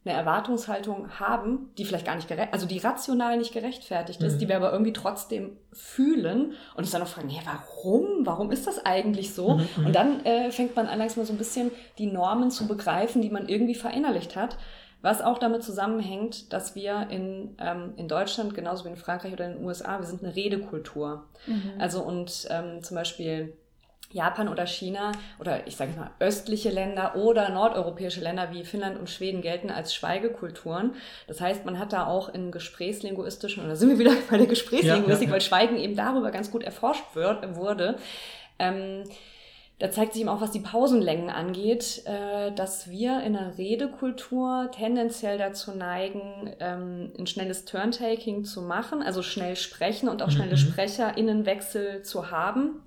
eine 0.09 0.17
Erwartungshaltung 0.17 1.19
haben, 1.19 1.69
die 1.77 1.85
vielleicht 1.85 2.05
gar 2.05 2.15
nicht 2.15 2.27
gerecht, 2.27 2.53
also 2.53 2.65
die 2.65 2.79
rational 2.79 3.37
nicht 3.37 3.53
gerechtfertigt 3.53 4.21
ist, 4.21 4.35
mhm. 4.35 4.39
die 4.39 4.49
wir 4.49 4.55
aber 4.55 4.71
irgendwie 4.71 4.93
trotzdem 4.93 5.57
fühlen 5.71 6.53
und 6.75 6.83
uns 6.83 6.91
dann 6.91 7.01
auch 7.01 7.07
fragen, 7.07 7.29
ja, 7.29 7.41
warum? 7.45 8.25
Warum 8.25 8.51
ist 8.51 8.67
das 8.67 8.85
eigentlich 8.85 9.33
so? 9.33 9.55
Mhm. 9.55 9.67
mhm. 9.77 9.85
Und 9.85 9.95
dann 9.95 10.25
äh, 10.25 10.51
fängt 10.51 10.75
man 10.75 10.87
an, 10.87 10.99
langsam 10.99 11.23
so 11.25 11.33
ein 11.33 11.37
bisschen 11.37 11.71
die 11.97 12.07
Normen 12.07 12.51
zu 12.51 12.67
begreifen, 12.67 13.21
die 13.21 13.29
man 13.29 13.47
irgendwie 13.47 13.75
verinnerlicht 13.75 14.35
hat. 14.35 14.57
Was 15.01 15.21
auch 15.21 15.37
damit 15.37 15.63
zusammenhängt, 15.63 16.51
dass 16.51 16.75
wir 16.75 17.07
in, 17.09 17.55
ähm, 17.57 17.93
in 17.95 18.09
Deutschland, 18.09 18.53
genauso 18.53 18.83
wie 18.83 18.89
in 18.89 18.97
Frankreich 18.97 19.31
oder 19.31 19.45
in 19.45 19.53
den 19.53 19.65
USA, 19.65 19.97
wir 19.99 20.05
sind 20.05 20.23
eine 20.23 20.35
Redekultur. 20.35 21.25
Mhm. 21.47 21.73
Also 21.79 22.01
und 22.03 22.47
ähm, 22.49 22.83
zum 22.83 22.95
Beispiel 22.95 23.53
Japan 24.11 24.47
oder 24.47 24.65
China 24.65 25.11
oder 25.39 25.67
ich 25.67 25.75
sage 25.75 25.91
mal 25.95 26.09
östliche 26.19 26.69
Länder 26.69 27.15
oder 27.15 27.49
nordeuropäische 27.49 28.21
Länder 28.21 28.51
wie 28.51 28.63
Finnland 28.63 28.99
und 28.99 29.09
Schweden 29.09 29.41
gelten 29.41 29.69
als 29.69 29.93
Schweigekulturen. 29.93 30.95
Das 31.27 31.39
heißt, 31.39 31.63
man 31.65 31.77
hat 31.77 31.93
da 31.93 32.07
auch 32.07 32.29
in 32.29 32.51
gesprächslinguistischen, 32.51 33.63
oder 33.63 33.75
sind 33.75 33.89
wir 33.89 33.99
wieder 33.99 34.13
bei 34.29 34.37
der 34.37 34.47
Gesprächslinguistik, 34.47 35.07
ja, 35.07 35.15
ja, 35.17 35.27
ja. 35.27 35.31
weil 35.31 35.41
Schweigen 35.41 35.77
eben 35.77 35.95
darüber 35.95 36.31
ganz 36.31 36.49
gut 36.49 36.63
erforscht 36.63 37.03
wird, 37.13 37.55
wurde. 37.55 37.97
Ähm, 38.57 39.03
da 39.77 39.91
zeigt 39.91 40.13
sich 40.13 40.23
eben 40.23 40.29
auch, 40.29 40.41
was 40.41 40.51
die 40.51 40.59
Pausenlängen 40.59 41.29
angeht, 41.29 42.01
äh, 42.05 42.51
dass 42.51 42.89
wir 42.89 43.21
in 43.21 43.33
der 43.33 43.57
Redekultur 43.59 44.71
tendenziell 44.73 45.37
dazu 45.37 45.71
neigen, 45.71 46.53
ähm, 46.59 47.13
ein 47.17 47.27
schnelles 47.27 47.63
Turntaking 47.63 48.43
zu 48.43 48.63
machen, 48.63 49.03
also 49.03 49.21
schnell 49.21 49.55
sprechen 49.55 50.09
und 50.09 50.23
auch 50.23 50.31
schnelle 50.31 50.53
mhm. 50.53 50.57
SprecherInnenwechsel 50.57 52.01
zu 52.01 52.31
haben 52.31 52.81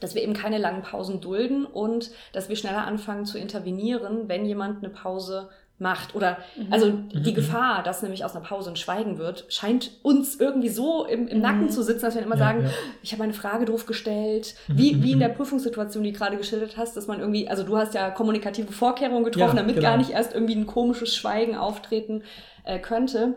dass 0.00 0.14
wir 0.14 0.22
eben 0.22 0.34
keine 0.34 0.58
langen 0.58 0.82
Pausen 0.82 1.20
dulden 1.20 1.64
und 1.64 2.10
dass 2.32 2.48
wir 2.48 2.56
schneller 2.56 2.86
anfangen 2.86 3.24
zu 3.24 3.38
intervenieren, 3.38 4.28
wenn 4.28 4.44
jemand 4.44 4.84
eine 4.84 4.92
Pause 4.92 5.48
macht. 5.78 6.14
Oder 6.14 6.38
mhm. 6.56 6.72
also 6.72 6.90
die 6.90 7.30
mhm. 7.30 7.34
Gefahr, 7.34 7.82
dass 7.82 8.02
nämlich 8.02 8.24
aus 8.24 8.34
einer 8.34 8.44
Pause 8.44 8.70
ein 8.70 8.76
Schweigen 8.76 9.18
wird, 9.18 9.46
scheint 9.48 9.90
uns 10.02 10.36
irgendwie 10.36 10.68
so 10.68 11.04
im, 11.04 11.28
im 11.28 11.40
Nacken 11.40 11.64
mhm. 11.64 11.70
zu 11.70 11.82
sitzen, 11.82 12.02
dass 12.02 12.14
wir 12.14 12.22
immer 12.22 12.36
ja, 12.36 12.44
sagen, 12.44 12.64
ja. 12.64 12.70
ich 13.02 13.12
habe 13.12 13.24
eine 13.24 13.34
Frage 13.34 13.66
doof 13.66 13.86
gestellt. 13.86 14.54
Mhm. 14.68 14.78
Wie, 14.78 15.02
wie 15.02 15.12
in 15.12 15.20
der 15.20 15.28
Prüfungssituation, 15.36 16.02
die 16.02 16.12
du 16.12 16.18
gerade 16.18 16.36
geschildert 16.36 16.76
hast, 16.76 16.96
dass 16.96 17.06
man 17.06 17.20
irgendwie, 17.20 17.48
also 17.48 17.62
du 17.62 17.76
hast 17.76 17.94
ja 17.94 18.10
kommunikative 18.10 18.72
Vorkehrungen 18.72 19.24
getroffen, 19.24 19.56
ja, 19.56 19.62
damit 19.62 19.76
genau. 19.76 19.88
gar 19.88 19.96
nicht 19.98 20.10
erst 20.10 20.34
irgendwie 20.34 20.54
ein 20.54 20.66
komisches 20.66 21.14
Schweigen 21.14 21.56
auftreten 21.56 22.22
äh, 22.64 22.78
könnte. 22.78 23.34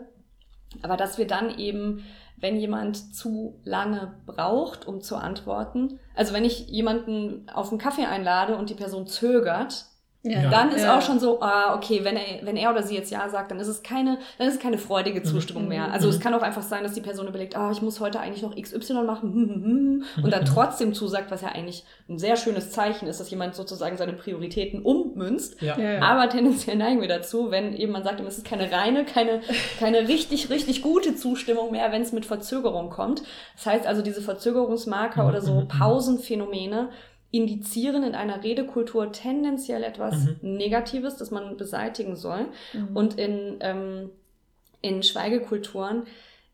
Aber 0.82 0.96
dass 0.96 1.18
wir 1.18 1.26
dann 1.26 1.58
eben 1.58 2.04
wenn 2.40 2.56
jemand 2.56 3.14
zu 3.14 3.54
lange 3.64 4.14
braucht, 4.26 4.86
um 4.86 5.00
zu 5.00 5.16
antworten. 5.16 5.98
Also 6.14 6.32
wenn 6.32 6.44
ich 6.44 6.68
jemanden 6.68 7.48
auf 7.52 7.70
einen 7.70 7.78
Kaffee 7.78 8.06
einlade 8.06 8.56
und 8.56 8.70
die 8.70 8.74
Person 8.74 9.06
zögert, 9.06 9.86
Ja. 10.22 10.50
Dann 10.50 10.70
ist 10.70 10.82
ja. 10.82 10.98
auch 10.98 11.02
schon 11.02 11.18
so, 11.18 11.40
ah, 11.40 11.74
okay, 11.74 12.00
wenn 12.04 12.14
er, 12.14 12.44
wenn 12.44 12.56
er 12.56 12.70
oder 12.70 12.82
sie 12.82 12.94
jetzt 12.94 13.10
Ja 13.10 13.26
sagt, 13.30 13.50
dann 13.50 13.58
ist 13.58 13.68
es 13.68 13.82
keine, 13.82 14.18
dann 14.36 14.48
ist 14.48 14.54
es 14.54 14.60
keine 14.60 14.76
freudige 14.76 15.22
Zustimmung 15.22 15.66
mehr. 15.66 15.86
Mhm. 15.86 15.92
Also 15.92 16.08
mhm. 16.08 16.14
es 16.14 16.20
kann 16.20 16.34
auch 16.34 16.42
einfach 16.42 16.62
sein, 16.62 16.82
dass 16.82 16.92
die 16.92 17.00
Person 17.00 17.26
überlegt, 17.26 17.56
ah, 17.56 17.70
ich 17.72 17.80
muss 17.80 18.00
heute 18.00 18.20
eigentlich 18.20 18.42
noch 18.42 18.54
XY 18.54 19.04
machen, 19.04 19.32
hm, 19.32 19.48
hm, 19.48 19.64
hm, 19.64 20.24
und 20.24 20.30
dann 20.30 20.44
trotzdem 20.44 20.92
zusagt, 20.92 21.30
was 21.30 21.40
ja 21.40 21.48
eigentlich 21.48 21.84
ein 22.08 22.18
sehr 22.18 22.36
schönes 22.36 22.70
Zeichen 22.70 23.08
ist, 23.08 23.18
dass 23.18 23.30
jemand 23.30 23.54
sozusagen 23.54 23.96
seine 23.96 24.12
Prioritäten 24.12 24.82
ummünzt. 24.82 25.60
Ja. 25.62 25.78
Ja, 25.78 26.00
Aber 26.02 26.28
tendenziell 26.28 26.76
neigen 26.76 27.00
wir 27.00 27.08
dazu, 27.08 27.50
wenn 27.50 27.74
eben 27.74 27.92
man 27.92 28.04
sagt, 28.04 28.20
es 28.20 28.38
ist 28.38 28.46
keine 28.46 28.70
reine, 28.70 29.04
keine, 29.06 29.40
keine 29.78 30.06
richtig, 30.06 30.50
richtig 30.50 30.82
gute 30.82 31.16
Zustimmung 31.16 31.70
mehr, 31.72 31.92
wenn 31.92 32.02
es 32.02 32.12
mit 32.12 32.26
Verzögerung 32.26 32.90
kommt. 32.90 33.22
Das 33.56 33.64
heißt 33.64 33.86
also, 33.86 34.02
diese 34.02 34.20
Verzögerungsmarker 34.20 35.26
oder 35.26 35.40
so 35.40 35.64
Pausenphänomene, 35.66 36.90
indizieren 37.30 38.02
in 38.02 38.14
einer 38.14 38.42
Redekultur 38.42 39.12
tendenziell 39.12 39.84
etwas 39.84 40.24
mhm. 40.24 40.56
Negatives, 40.56 41.16
das 41.16 41.30
man 41.30 41.56
beseitigen 41.56 42.16
soll. 42.16 42.46
Mhm. 42.72 42.96
Und 42.96 43.18
in, 43.18 43.56
ähm, 43.60 44.10
in 44.82 45.02
Schweigekulturen 45.02 46.06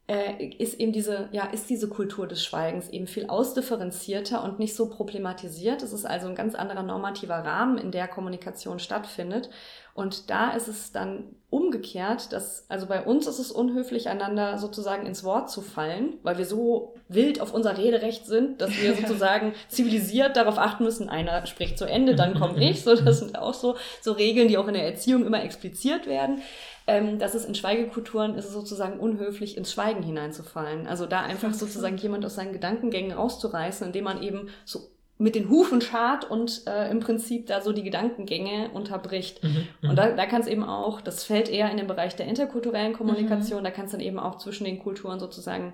äh, 0.09 0.47
ist 0.59 0.79
eben 0.79 0.93
diese, 0.93 1.29
ja, 1.33 1.47
ist 1.47 1.68
diese 1.70 1.89
Kultur 1.89 2.27
des 2.27 2.45
Schweigens 2.45 2.91
eben 2.91 3.07
viel 3.07 3.27
ausdifferenzierter 3.27 4.45
und 4.45 4.59
nicht 4.59 4.77
so 4.77 4.89
problematisiert. 4.89 5.83
Es 5.83 5.93
ist 5.93 6.05
also 6.05 6.29
ein 6.29 6.35
ganz 6.35 6.55
anderer 6.55 6.83
normativer 6.83 7.37
Rahmen, 7.37 7.79
in 7.79 7.91
der 7.91 8.07
Kommunikation 8.07 8.79
stattfindet. 8.79 9.51
Und 9.95 10.31
da 10.31 10.51
ist 10.51 10.68
es 10.68 10.93
dann 10.93 11.24
umgekehrt, 11.49 12.33
dass, 12.33 12.70
also 12.70 12.87
bei 12.87 13.03
uns 13.03 13.27
ist 13.27 13.39
es 13.39 13.51
unhöflich, 13.51 14.09
einander 14.09 14.59
sozusagen 14.59 15.07
ins 15.07 15.24
Wort 15.24 15.51
zu 15.51 15.62
fallen, 15.62 16.18
weil 16.22 16.39
wir 16.39 16.45
so 16.45 16.95
wild 17.09 17.41
auf 17.41 17.55
unser 17.55 17.79
Rederecht 17.79 18.27
sind, 18.27 18.61
dass 18.61 18.71
wir 18.71 18.95
sozusagen 19.01 19.55
zivilisiert 19.69 20.37
darauf 20.37 20.59
achten 20.59 20.85
müssen, 20.85 21.09
einer 21.09 21.47
spricht 21.47 21.79
zu 21.79 21.85
Ende, 21.85 22.15
dann 22.15 22.39
komme 22.39 22.63
ich. 22.71 22.83
So, 22.83 22.95
das 22.95 23.21
sind 23.21 23.39
auch 23.39 23.55
so, 23.55 23.77
so 24.01 24.13
Regeln, 24.13 24.49
die 24.49 24.59
auch 24.59 24.69
in 24.69 24.75
der 24.75 24.85
Erziehung 24.85 25.25
immer 25.27 25.43
expliziert 25.43 26.07
werden. 26.07 26.43
Ähm, 26.89 27.19
dass 27.19 27.35
es 27.35 27.45
in 27.45 27.57
Schweigekulturen 27.57 28.37
ist 28.37 28.45
es 28.45 28.53
sozusagen 28.53 29.01
unhöflich, 29.01 29.57
ins 29.57 29.73
Schweigen 29.73 30.05
hineinzufallen. 30.05 30.87
Also 30.87 31.07
da 31.07 31.23
einfach 31.23 31.53
sozusagen 31.53 31.97
jemand 31.97 32.25
aus 32.25 32.37
seinen 32.37 32.53
Gedankengängen 32.53 33.11
rauszureißen, 33.11 33.89
indem 33.89 34.05
man 34.05 34.23
eben 34.23 34.51
so 34.65 34.89
mit 35.19 35.35
den 35.35 35.49
Hufen 35.49 35.81
schart 35.81 36.31
und 36.31 36.63
äh, 36.67 36.91
im 36.91 37.01
Prinzip 37.01 37.47
da 37.47 37.63
so 37.63 37.73
die 37.73 37.83
Gedankengänge 37.83 38.71
unterbricht. 38.73 39.43
Mhm, 39.43 39.69
und 39.83 39.91
mhm. 39.93 39.97
da, 39.97 40.11
da 40.11 40.27
kann 40.27 40.43
es 40.43 40.47
eben 40.47 40.63
auch, 40.63 41.01
das 41.01 41.25
fällt 41.25 41.49
eher 41.49 41.71
in 41.71 41.79
den 41.79 41.87
Bereich 41.87 42.17
der 42.17 42.27
interkulturellen 42.27 42.93
Kommunikation, 42.93 43.61
mhm. 43.61 43.65
da 43.65 43.71
kann 43.71 43.87
es 43.87 43.93
dann 43.93 44.01
eben 44.01 44.19
auch 44.19 44.37
zwischen 44.37 44.65
den 44.65 44.79
Kulturen 44.79 45.19
sozusagen 45.19 45.73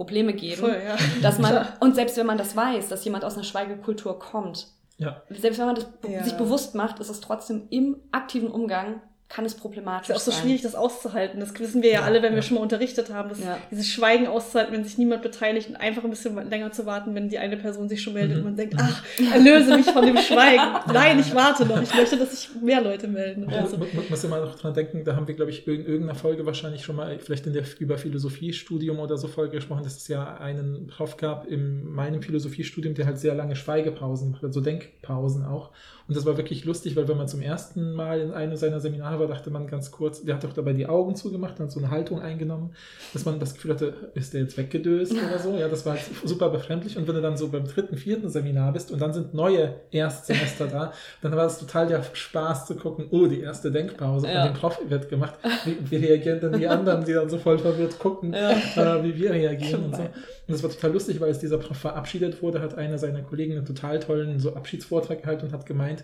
Probleme 0.00 0.32
geben. 0.32 0.62
Voll, 0.62 0.80
ja. 0.82 0.96
Dass 1.20 1.38
man, 1.38 1.66
und 1.80 1.94
selbst 1.94 2.16
wenn 2.16 2.24
man 2.24 2.38
das 2.38 2.56
weiß, 2.56 2.88
dass 2.88 3.04
jemand 3.04 3.22
aus 3.22 3.34
einer 3.34 3.44
Schweigekultur 3.44 4.18
kommt, 4.18 4.68
ja. 4.96 5.20
selbst 5.28 5.58
wenn 5.58 5.66
man 5.66 5.74
das 5.74 5.86
ja. 6.08 6.24
sich 6.24 6.32
bewusst 6.38 6.74
macht, 6.74 7.00
ist 7.00 7.10
es 7.10 7.20
trotzdem 7.20 7.66
im 7.68 7.96
aktiven 8.10 8.50
Umgang 8.50 9.02
kann 9.30 9.44
es 9.44 9.54
problematisch 9.54 10.08
sein. 10.08 10.16
Es 10.16 10.26
ist 10.26 10.28
auch 10.28 10.36
so 10.36 10.42
schwierig, 10.42 10.62
das 10.62 10.74
auszuhalten. 10.74 11.38
Das 11.38 11.56
wissen 11.58 11.82
wir 11.82 11.90
ja, 11.90 12.00
ja 12.00 12.04
alle, 12.04 12.20
wenn 12.20 12.32
ja. 12.32 12.36
wir 12.36 12.42
schon 12.42 12.56
mal 12.56 12.62
unterrichtet 12.62 13.12
haben, 13.12 13.28
dass 13.28 13.38
ja. 13.38 13.58
dieses 13.70 13.86
Schweigen 13.86 14.26
auszuhalten, 14.26 14.74
wenn 14.74 14.82
sich 14.82 14.98
niemand 14.98 15.22
beteiligt 15.22 15.68
und 15.68 15.76
einfach 15.76 16.02
ein 16.02 16.10
bisschen 16.10 16.50
länger 16.50 16.72
zu 16.72 16.84
warten, 16.84 17.14
wenn 17.14 17.28
die 17.28 17.38
eine 17.38 17.56
Person 17.56 17.88
sich 17.88 18.02
schon 18.02 18.14
meldet 18.14 18.32
mhm. 18.32 18.38
und 18.38 18.44
man 18.44 18.56
denkt, 18.56 18.74
ach, 18.76 19.04
erlöse 19.32 19.76
mich 19.76 19.86
von 19.86 20.04
dem 20.04 20.18
Schweigen. 20.18 20.62
Nein, 20.92 21.20
ich 21.20 21.32
warte 21.32 21.64
noch. 21.64 21.80
Ich 21.80 21.94
möchte, 21.94 22.16
dass 22.16 22.32
sich 22.32 22.60
mehr 22.60 22.80
Leute 22.80 23.06
melden. 23.06 23.48
Ja. 23.48 23.60
Also. 23.60 23.78
Man 23.78 23.88
muss 24.10 24.24
immer 24.24 24.40
noch 24.40 24.58
dran 24.58 24.74
denken, 24.74 25.04
da 25.04 25.14
haben 25.14 25.28
wir, 25.28 25.34
glaube 25.36 25.52
ich, 25.52 25.64
in 25.64 25.86
irgendeiner 25.86 26.16
Folge 26.16 26.44
wahrscheinlich 26.44 26.82
schon 26.82 26.96
mal, 26.96 27.16
vielleicht 27.20 27.46
in 27.46 27.52
der 27.52 27.62
über 27.78 27.98
Philosophiestudium 27.98 28.98
oder 28.98 29.16
so 29.16 29.28
Folge 29.28 29.56
gesprochen, 29.56 29.84
dass 29.84 29.96
es 29.96 30.08
ja 30.08 30.38
einen 30.38 30.88
Prof 30.88 31.16
gab 31.16 31.46
in 31.46 31.84
meinem 31.84 32.20
Philosophiestudium, 32.20 32.94
der 32.94 33.06
halt 33.06 33.18
sehr 33.18 33.36
lange 33.36 33.54
Schweigepausen 33.54 34.32
macht, 34.32 34.42
also 34.42 34.60
Denkpausen 34.60 35.44
auch. 35.44 35.70
Und 36.10 36.16
das 36.16 36.26
war 36.26 36.36
wirklich 36.36 36.64
lustig, 36.64 36.96
weil 36.96 37.06
wenn 37.06 37.16
man 37.16 37.28
zum 37.28 37.40
ersten 37.40 37.92
Mal 37.92 38.20
in 38.20 38.32
einem 38.32 38.56
seiner 38.56 38.80
Seminare 38.80 39.20
war, 39.20 39.28
dachte 39.28 39.48
man 39.48 39.68
ganz 39.68 39.92
kurz, 39.92 40.24
der 40.24 40.34
hat 40.34 40.42
doch 40.42 40.52
dabei 40.52 40.72
die 40.72 40.88
Augen 40.88 41.14
zugemacht 41.14 41.60
und 41.60 41.66
hat 41.66 41.70
so 41.70 41.78
eine 41.78 41.92
Haltung 41.92 42.20
eingenommen, 42.20 42.74
dass 43.12 43.24
man 43.24 43.38
das 43.38 43.54
Gefühl 43.54 43.74
hatte, 43.74 43.94
ist 44.14 44.34
der 44.34 44.40
jetzt 44.40 44.58
weggedöst 44.58 45.12
oder 45.12 45.38
so. 45.38 45.56
Ja, 45.56 45.68
das 45.68 45.86
war 45.86 45.92
halt 45.92 46.02
super 46.24 46.48
befremdlich. 46.48 46.96
Und 46.96 47.06
wenn 47.06 47.14
du 47.14 47.22
dann 47.22 47.36
so 47.36 47.46
beim 47.46 47.64
dritten, 47.64 47.96
vierten 47.96 48.28
Seminar 48.28 48.72
bist 48.72 48.90
und 48.90 49.00
dann 49.00 49.12
sind 49.12 49.34
neue 49.34 49.76
Erstsemester 49.92 50.66
da, 50.66 50.92
dann 51.22 51.36
war 51.36 51.46
es 51.46 51.60
total 51.60 51.86
der 51.86 52.02
Spaß 52.12 52.66
zu 52.66 52.74
gucken, 52.74 53.06
oh, 53.12 53.28
die 53.28 53.42
erste 53.42 53.70
Denkpause 53.70 54.26
ja. 54.26 54.46
von 54.46 54.52
dem 54.52 54.58
Prof 54.58 54.80
wird 54.88 55.10
gemacht. 55.10 55.34
Wie, 55.64 55.76
wie, 55.92 55.96
reagieren 56.04 56.40
denn 56.40 56.54
die 56.54 56.66
anderen, 56.66 57.04
die 57.04 57.12
dann 57.12 57.30
so 57.30 57.38
voll 57.38 57.60
verwirrt 57.60 58.00
gucken, 58.00 58.32
ja. 58.32 58.50
äh, 58.50 59.04
wie 59.04 59.14
wir 59.14 59.30
reagieren 59.30 59.84
und 59.84 59.94
so. 59.94 60.08
Und 60.50 60.54
das 60.54 60.64
war 60.64 60.70
total 60.70 60.94
lustig, 60.94 61.20
weil 61.20 61.28
als 61.28 61.38
dieser 61.38 61.58
Prof 61.58 61.76
verabschiedet 61.76 62.42
wurde, 62.42 62.60
hat 62.60 62.76
einer 62.76 62.98
seiner 62.98 63.22
Kollegen 63.22 63.56
einen 63.56 63.64
total 63.64 64.00
tollen 64.00 64.40
so 64.40 64.56
Abschiedsvortrag 64.56 65.22
gehalten 65.22 65.46
und 65.46 65.52
hat 65.52 65.64
gemeint, 65.64 66.02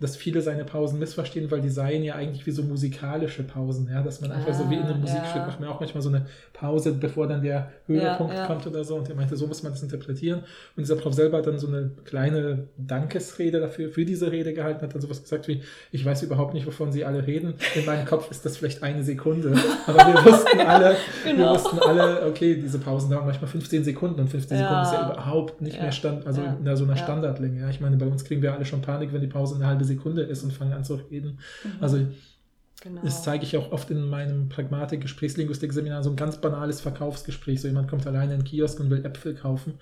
dass 0.00 0.16
viele 0.16 0.40
seine 0.42 0.64
Pausen 0.64 0.98
missverstehen, 0.98 1.50
weil 1.50 1.60
die 1.60 1.70
seien 1.70 2.04
ja 2.04 2.14
eigentlich 2.14 2.46
wie 2.46 2.52
so 2.52 2.62
musikalische 2.62 3.42
Pausen, 3.42 3.88
ja, 3.92 4.00
dass 4.02 4.20
man 4.20 4.30
einfach 4.30 4.50
ah, 4.50 4.54
so 4.54 4.70
wie 4.70 4.76
in 4.76 4.82
einem 4.82 4.96
ah, 4.96 4.98
Musikstück 4.98 5.36
ja. 5.36 5.46
macht 5.46 5.60
man 5.60 5.68
auch 5.68 5.80
manchmal 5.80 6.02
so 6.02 6.08
eine 6.08 6.26
Pause, 6.52 6.92
bevor 6.92 7.26
dann 7.26 7.42
der 7.42 7.72
Höhepunkt 7.86 8.32
ja, 8.32 8.40
ja. 8.40 8.46
kommt 8.46 8.66
oder 8.66 8.84
so. 8.84 8.94
Und 8.94 9.08
er 9.08 9.16
meinte, 9.16 9.36
so 9.36 9.48
muss 9.48 9.62
man 9.64 9.72
das 9.72 9.82
interpretieren. 9.82 10.40
Und 10.76 10.82
dieser 10.82 10.94
Prof 10.94 11.14
selber 11.14 11.38
hat 11.38 11.46
dann 11.46 11.58
so 11.58 11.66
eine 11.66 11.90
kleine 12.04 12.68
Dankesrede 12.76 13.58
dafür, 13.58 13.90
für 13.90 14.04
diese 14.04 14.30
Rede 14.30 14.52
gehalten, 14.54 14.82
hat 14.82 14.94
dann 14.94 15.00
sowas 15.00 15.22
gesagt 15.22 15.48
wie, 15.48 15.62
ich 15.90 16.04
weiß 16.04 16.22
überhaupt 16.22 16.54
nicht, 16.54 16.66
wovon 16.66 16.92
Sie 16.92 17.04
alle 17.04 17.26
reden. 17.26 17.54
In 17.74 17.84
meinem 17.84 18.06
Kopf 18.06 18.30
ist 18.30 18.44
das 18.44 18.56
vielleicht 18.56 18.84
eine 18.84 19.02
Sekunde. 19.02 19.52
Aber 19.86 19.98
wir 19.98 20.32
wussten 20.32 20.60
alle, 20.60 20.96
genau. 21.24 21.38
wir 21.38 21.50
wussten 21.50 21.78
alle, 21.80 22.26
okay, 22.26 22.54
diese 22.54 22.78
Pausen 22.78 23.10
dauern 23.10 23.26
manchmal 23.26 23.50
15 23.50 23.82
Sekunden 23.82 24.20
und 24.20 24.28
15 24.28 24.58
Sekunden 24.58 24.82
ist 24.82 24.92
ja 24.92 25.10
überhaupt 25.12 25.60
nicht 25.60 25.80
mehr 25.80 25.92
Stand, 25.92 26.24
also 26.24 26.40
in 26.40 26.76
so 26.76 26.84
einer 26.84 26.96
Standardlänge. 26.96 27.62
Ja. 27.62 27.70
Ich 27.70 27.80
meine, 27.80 27.96
bei 27.96 28.06
uns 28.06 28.24
kriegen 28.24 28.42
wir 28.42 28.54
alle 28.54 28.64
schon 28.64 28.80
Panik, 28.80 29.12
wenn 29.12 29.20
die 29.20 29.26
Pause 29.26 29.56
eine 29.56 29.66
halbe 29.66 29.87
Sekunde 29.88 30.22
ist 30.22 30.44
und 30.44 30.52
fangen 30.52 30.72
an 30.72 30.84
zu 30.84 30.94
reden. 30.94 31.38
Mhm. 31.64 31.72
Also 31.80 32.06
Genau. 32.80 33.00
Das 33.02 33.24
zeige 33.24 33.44
ich 33.44 33.56
auch 33.56 33.72
oft 33.72 33.90
in 33.90 34.08
meinem 34.08 34.48
Pragmatik-Gesprächslinguistik-Seminar, 34.48 36.04
so 36.04 36.10
ein 36.10 36.16
ganz 36.16 36.40
banales 36.40 36.80
Verkaufsgespräch. 36.80 37.60
So 37.60 37.66
jemand 37.66 37.88
kommt 37.88 38.06
alleine 38.06 38.34
in 38.34 38.40
den 38.40 38.44
Kiosk 38.44 38.78
und 38.78 38.88
will 38.88 39.04
Äpfel 39.04 39.34
kaufen. 39.34 39.74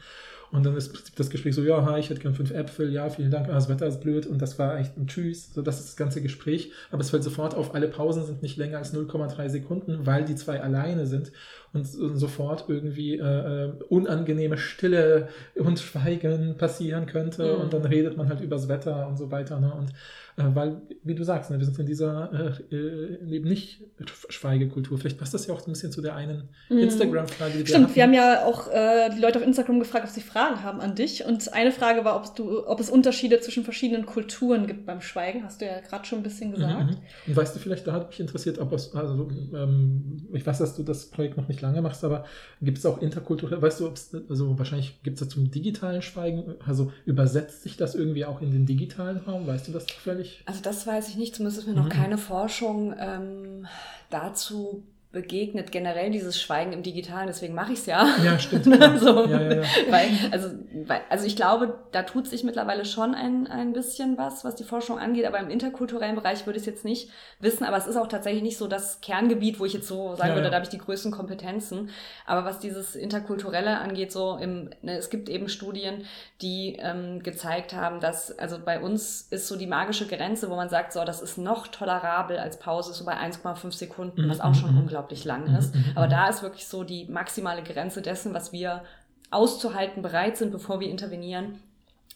Und 0.52 0.64
dann 0.64 0.76
ist 0.76 1.12
das 1.18 1.28
Gespräch 1.28 1.54
so, 1.54 1.62
ja, 1.62 1.84
hi, 1.84 1.98
ich 1.98 2.08
hätte 2.08 2.20
gern 2.20 2.34
fünf 2.34 2.52
Äpfel, 2.52 2.92
ja, 2.92 3.10
vielen 3.10 3.30
Dank, 3.30 3.48
ah, 3.48 3.54
das 3.54 3.68
Wetter 3.68 3.86
ist 3.86 4.00
blöd. 4.00 4.26
Und 4.26 4.40
das 4.40 4.58
war 4.58 4.78
echt 4.78 4.96
ein 4.96 5.08
Tschüss. 5.08 5.52
So, 5.52 5.60
das 5.60 5.80
ist 5.80 5.88
das 5.88 5.96
ganze 5.96 6.22
Gespräch. 6.22 6.72
Aber 6.90 7.02
es 7.02 7.10
fällt 7.10 7.24
sofort 7.24 7.54
auf, 7.54 7.74
alle 7.74 7.88
Pausen 7.88 8.24
sind 8.24 8.42
nicht 8.42 8.56
länger 8.56 8.78
als 8.78 8.94
0,3 8.94 9.48
Sekunden, 9.50 10.06
weil 10.06 10.24
die 10.24 10.36
zwei 10.36 10.62
alleine 10.62 11.06
sind 11.06 11.32
und, 11.76 12.18
sofort 12.18 12.64
irgendwie 12.68 13.18
äh, 13.18 13.66
äh, 13.66 13.72
unangenehme 13.88 14.58
Stille 14.58 15.28
und 15.54 15.78
Schweigen 15.78 16.56
passieren 16.56 17.06
könnte. 17.06 17.54
Mhm. 17.54 17.60
Und 17.62 17.72
dann 17.72 17.84
redet 17.84 18.16
man 18.16 18.28
halt 18.28 18.40
übers 18.40 18.68
Wetter 18.68 19.06
und 19.06 19.16
so 19.16 19.30
weiter. 19.30 19.60
Ne? 19.60 19.72
Und 19.72 19.92
weil, 20.36 20.82
wie 21.02 21.14
du 21.14 21.24
sagst, 21.24 21.50
ne, 21.50 21.58
wir 21.58 21.64
sind 21.64 21.78
in 21.78 21.86
dieser 21.86 22.30
äh, 22.70 22.74
äh, 22.74 23.36
eben 23.36 23.48
nicht 23.48 23.82
Schweigekultur. 24.28 24.98
Vielleicht 24.98 25.18
passt 25.18 25.32
das 25.32 25.46
ja 25.46 25.54
auch 25.54 25.66
ein 25.66 25.72
bisschen 25.72 25.92
zu 25.92 26.02
der 26.02 26.14
einen 26.14 26.50
mhm. 26.68 26.78
Instagram-Frage, 26.78 27.52
die 27.52 27.58
wir 27.60 27.66
Stimmt, 27.66 27.84
hatten. 27.84 27.94
wir 27.94 28.02
haben 28.02 28.12
ja 28.12 28.44
auch 28.44 28.68
äh, 28.68 29.08
die 29.14 29.20
Leute 29.20 29.38
auf 29.38 29.44
Instagram 29.46 29.78
gefragt, 29.78 30.04
ob 30.04 30.10
sie 30.10 30.20
Fragen 30.20 30.62
haben 30.62 30.80
an 30.80 30.94
dich. 30.94 31.24
Und 31.24 31.54
eine 31.54 31.72
Frage 31.72 32.04
war, 32.04 32.16
ob, 32.16 32.36
du, 32.36 32.66
ob 32.66 32.80
es 32.80 32.90
Unterschiede 32.90 33.40
zwischen 33.40 33.64
verschiedenen 33.64 34.04
Kulturen 34.04 34.66
gibt 34.66 34.84
beim 34.84 35.00
Schweigen. 35.00 35.42
Hast 35.42 35.62
du 35.62 35.64
ja 35.64 35.80
gerade 35.80 36.04
schon 36.04 36.18
ein 36.18 36.22
bisschen 36.22 36.52
gesagt. 36.52 36.84
Mhm, 36.84 36.90
mhm. 36.90 37.28
Und 37.28 37.36
weißt 37.36 37.56
du 37.56 37.60
vielleicht, 37.60 37.86
da 37.86 37.92
hat 37.92 38.08
mich 38.08 38.20
interessiert, 38.20 38.58
ob 38.58 38.72
es, 38.74 38.94
also 38.94 39.30
ähm, 39.54 40.28
ich 40.34 40.46
weiß, 40.46 40.58
dass 40.58 40.76
du 40.76 40.82
das 40.82 41.06
Projekt 41.06 41.38
noch 41.38 41.48
nicht 41.48 41.62
lange 41.62 41.80
machst, 41.80 42.04
aber 42.04 42.26
gibt 42.60 42.76
es 42.76 42.84
auch 42.84 43.00
interkulturell, 43.00 43.62
weißt 43.62 43.80
du, 43.80 43.92
also 44.28 44.58
wahrscheinlich 44.58 45.02
gibt 45.02 45.18
es 45.18 45.26
da 45.26 45.32
zum 45.32 45.50
digitalen 45.50 46.02
Schweigen, 46.02 46.56
also 46.66 46.92
übersetzt 47.06 47.62
sich 47.62 47.78
das 47.78 47.94
irgendwie 47.94 48.26
auch 48.26 48.42
in 48.42 48.50
den 48.50 48.66
digitalen 48.66 49.16
Raum? 49.16 49.46
Weißt 49.46 49.68
du 49.68 49.72
das 49.72 49.86
zufällig? 49.86 50.25
Also 50.44 50.60
das 50.62 50.86
weiß 50.86 51.08
ich 51.08 51.16
nicht, 51.16 51.34
zumindest 51.34 51.60
ist 51.60 51.66
mir 51.66 51.74
noch 51.74 51.86
mhm. 51.86 51.90
keine 51.90 52.18
Forschung 52.18 52.94
ähm, 52.98 53.66
dazu 54.10 54.84
begegnet, 55.16 55.72
generell 55.72 56.10
dieses 56.10 56.38
Schweigen 56.40 56.74
im 56.74 56.82
Digitalen, 56.82 57.26
deswegen 57.26 57.54
mache 57.54 57.72
ich 57.72 57.78
es 57.78 57.86
ja. 57.86 58.06
Ja, 58.22 58.38
stimmt. 58.38 58.64
so, 59.00 59.26
ja, 59.26 59.40
ja, 59.40 59.54
ja. 59.54 59.62
Weil, 59.88 60.10
also, 60.30 60.50
weil, 60.86 61.00
also 61.08 61.26
ich 61.26 61.36
glaube, 61.36 61.78
da 61.92 62.02
tut 62.02 62.28
sich 62.28 62.44
mittlerweile 62.44 62.84
schon 62.84 63.14
ein, 63.14 63.46
ein 63.46 63.72
bisschen 63.72 64.18
was, 64.18 64.44
was 64.44 64.54
die 64.56 64.64
Forschung 64.64 64.98
angeht, 64.98 65.24
aber 65.24 65.38
im 65.38 65.48
interkulturellen 65.48 66.16
Bereich 66.16 66.44
würde 66.44 66.58
ich 66.58 66.62
es 66.62 66.66
jetzt 66.66 66.84
nicht 66.84 67.08
wissen, 67.40 67.64
aber 67.64 67.78
es 67.78 67.86
ist 67.86 67.96
auch 67.96 68.08
tatsächlich 68.08 68.42
nicht 68.42 68.58
so 68.58 68.68
das 68.68 69.00
Kerngebiet, 69.00 69.58
wo 69.58 69.64
ich 69.64 69.72
jetzt 69.72 69.88
so 69.88 70.14
sagen 70.16 70.34
würde, 70.34 70.50
da 70.50 70.56
habe 70.56 70.64
ich 70.64 70.70
die 70.70 70.78
größten 70.78 71.12
Kompetenzen. 71.12 71.88
Aber 72.26 72.44
was 72.44 72.58
dieses 72.58 72.94
Interkulturelle 72.94 73.78
angeht, 73.78 74.12
so 74.12 74.36
im, 74.36 74.68
ne, 74.82 74.98
es 74.98 75.08
gibt 75.08 75.30
eben 75.30 75.48
Studien, 75.48 76.04
die 76.42 76.76
ähm, 76.78 77.22
gezeigt 77.22 77.74
haben, 77.74 78.00
dass, 78.00 78.38
also 78.38 78.58
bei 78.62 78.80
uns 78.80 79.22
ist 79.30 79.48
so 79.48 79.56
die 79.56 79.66
magische 79.66 80.06
Grenze, 80.06 80.50
wo 80.50 80.56
man 80.56 80.68
sagt, 80.68 80.92
so, 80.92 81.04
das 81.04 81.22
ist 81.22 81.38
noch 81.38 81.68
tolerabel 81.68 82.38
als 82.38 82.58
Pause, 82.58 82.92
so 82.92 83.06
bei 83.06 83.14
1,5 83.14 83.72
Sekunden, 83.72 84.28
was 84.28 84.40
auch 84.40 84.54
schon 84.54 84.72
mhm. 84.72 84.80
unglaublich 84.80 85.05
unglaublich 85.06 85.24
lang 85.24 85.56
ist. 85.56 85.74
Mhm, 85.74 85.80
mhm, 85.80 85.92
Aber 85.94 86.08
da 86.08 86.28
ist 86.28 86.42
wirklich 86.42 86.66
so 86.66 86.84
die 86.84 87.06
maximale 87.06 87.62
Grenze 87.62 88.02
dessen, 88.02 88.34
was 88.34 88.52
wir 88.52 88.82
auszuhalten 89.30 90.02
bereit 90.02 90.36
sind, 90.36 90.52
bevor 90.52 90.80
wir 90.80 90.88
intervenieren, 90.88 91.60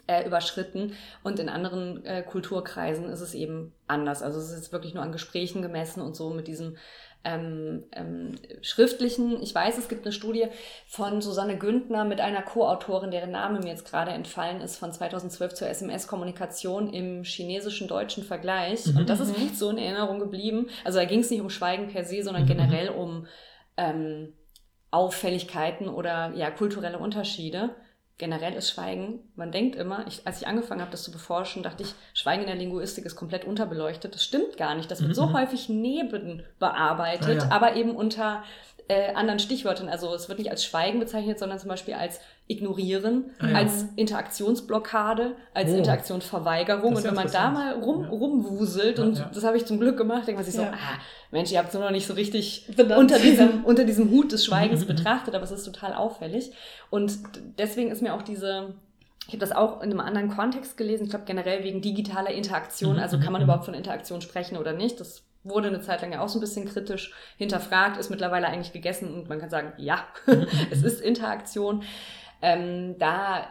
äh, 0.07 0.27
überschritten. 0.27 0.95
Und 1.23 1.39
in 1.39 1.49
anderen 1.49 2.05
äh, 2.05 2.23
Kulturkreisen 2.23 3.07
ist 3.07 3.21
es 3.21 3.35
eben 3.35 3.73
anders. 3.87 4.23
Also 4.23 4.39
es 4.39 4.51
ist 4.51 4.73
wirklich 4.73 4.95
nur 4.95 5.03
an 5.03 5.13
Gesprächen 5.13 5.63
gemessen 5.63 6.01
und 6.01 6.17
so 6.17 6.31
mit 6.31 6.47
diesem 6.49 6.77
ähm, 7.25 7.85
ähm, 7.93 8.37
schriftlichen. 8.63 9.43
Ich 9.43 9.55
weiß, 9.55 9.77
es 9.77 9.89
gibt 9.89 10.05
eine 10.05 10.13
Studie 10.13 10.47
von 10.87 11.21
Susanne 11.21 11.59
Güntner 11.59 12.05
mit 12.05 12.21
einer 12.21 12.43
Co-Autorin, 12.43 13.11
deren 13.11 13.31
Name 13.31 13.59
mir 13.61 13.69
jetzt 13.69 13.85
gerade 13.85 14.11
entfallen 14.13 14.61
ist, 14.61 14.77
von 14.77 14.93
2012 14.93 15.55
zur 15.55 15.69
SMS-Kommunikation 15.69 16.93
im 16.93 17.25
chinesischen 17.25 17.89
deutschen 17.89 18.25
Vergleich. 18.25 18.87
Mhm. 18.87 18.99
Und 18.99 19.11
das 19.11 19.21
ist 19.21 19.37
nicht 19.37 19.59
so 19.59 19.71
in 19.71 19.79
Erinnerung 19.79 20.19
geblieben. 20.19 20.69
Also 20.85 20.99
da 20.99 21.05
ging 21.05 21.21
es 21.21 21.31
nicht 21.31 21.43
um 21.43 21.51
Schweigen 21.51 21.89
per 21.89 22.05
se, 22.05 22.23
sondern 22.23 22.45
mhm. 22.45 22.49
generell 22.49 22.89
um 22.89 23.27
ähm, 23.77 24.33
Auffälligkeiten 24.91 25.89
oder 25.89 26.33
ja 26.35 26.51
kulturelle 26.51 26.99
Unterschiede 26.99 27.71
generell 28.21 28.53
ist 28.53 28.71
Schweigen, 28.71 29.19
man 29.35 29.51
denkt 29.51 29.75
immer, 29.75 30.07
ich, 30.07 30.27
als 30.27 30.41
ich 30.41 30.47
angefangen 30.47 30.83
habe, 30.83 30.91
das 30.91 31.03
zu 31.03 31.11
beforschen, 31.11 31.63
dachte 31.63 31.83
ich, 31.83 31.95
Schweigen 32.15 32.43
in 32.43 32.49
der 32.49 32.57
Linguistik 32.57 33.07
ist 33.07 33.17
komplett 33.17 33.47
unterbeleuchtet. 33.47 34.15
Das 34.15 34.23
stimmt 34.23 34.59
gar 34.59 34.77
nicht. 34.77 34.91
Das 34.91 35.03
wird 35.03 35.17
so 35.17 35.27
mhm. 35.27 35.33
häufig 35.33 35.69
neben 35.69 36.45
bearbeitet, 36.59 37.41
ah, 37.41 37.45
ja. 37.47 37.51
aber 37.51 37.75
eben 37.75 37.97
unter 37.97 38.45
äh, 38.91 39.15
anderen 39.15 39.39
Stichwörtern. 39.39 39.89
Also 39.89 40.13
es 40.13 40.29
wird 40.29 40.41
nicht 40.41 40.51
als 40.51 40.65
Schweigen 40.65 40.99
bezeichnet, 40.99 41.39
sondern 41.39 41.61
zum 41.61 41.69
Beispiel 41.69 41.95
als 41.95 42.21
Ignorieren, 42.49 43.31
ah, 43.39 43.47
ja. 43.47 43.55
als 43.59 43.85
Interaktionsblockade, 43.95 45.37
als 45.55 45.71
oh. 45.71 45.77
Interaktionsverweigerung. 45.77 46.97
Und 46.97 47.05
wenn 47.05 47.15
man 47.15 47.31
da 47.31 47.51
mal 47.53 47.75
rum, 47.75 48.03
ja. 48.03 48.09
rumwuselt, 48.09 48.99
und 48.99 49.19
ja, 49.19 49.31
das 49.33 49.45
habe 49.45 49.57
ich 49.57 49.65
zum 49.65 49.79
Glück 49.79 49.97
gemacht, 49.97 50.27
denkt 50.27 50.41
man 50.41 50.45
sich 50.45 50.57
so, 50.57 50.63
ah, 50.63 50.99
Mensch, 51.31 51.53
ihr 51.53 51.59
habt 51.61 51.73
es 51.73 51.79
noch 51.79 51.93
nicht 51.93 52.05
so 52.05 52.15
richtig 52.15 52.69
unter 52.97 53.21
diesem, 53.21 53.65
unter 53.65 53.85
diesem 53.85 54.11
Hut 54.11 54.33
des 54.33 54.45
Schweigens 54.45 54.85
betrachtet, 54.87 55.37
aber 55.37 55.45
es 55.45 55.53
ist 55.53 55.65
total 55.65 55.95
auffällig. 55.95 56.51
Und 56.91 57.17
deswegen 57.59 57.93
ist 57.93 58.03
mir 58.03 58.13
auch 58.13 58.23
diese, 58.23 58.75
ich 59.29 59.35
habe 59.35 59.39
das 59.39 59.53
auch 59.53 59.83
in 59.83 59.93
einem 59.93 60.01
anderen 60.01 60.31
Kontext 60.31 60.77
gelesen, 60.77 61.05
ich 61.05 61.11
glaube 61.11 61.27
generell 61.27 61.63
wegen 61.63 61.81
digitaler 61.81 62.31
Interaktion, 62.31 62.97
mhm, 62.97 63.03
also 63.03 63.21
kann 63.21 63.33
man 63.33 63.41
mhm, 63.41 63.45
überhaupt 63.45 63.67
von 63.67 63.75
Interaktion 63.75 64.21
sprechen 64.21 64.57
oder 64.57 64.73
nicht, 64.73 64.99
das 64.99 65.23
wurde 65.43 65.69
eine 65.69 65.81
Zeit 65.81 66.03
lang 66.03 66.13
ja 66.13 66.21
auch 66.21 66.29
so 66.29 66.39
ein 66.39 66.43
bisschen 66.43 66.69
kritisch 66.69 67.13
hinterfragt, 67.37 67.97
ist 67.97 68.11
mittlerweile 68.11 68.47
eigentlich 68.47 68.73
gegessen 68.73 69.15
und 69.15 69.29
man 69.29 69.39
kann 69.39 69.51
sagen, 69.51 69.73
ja, 69.79 70.05
es 70.71 70.83
ist 70.83 71.01
Interaktion. 71.01 71.83
Ähm, 72.43 72.97
da 72.99 73.49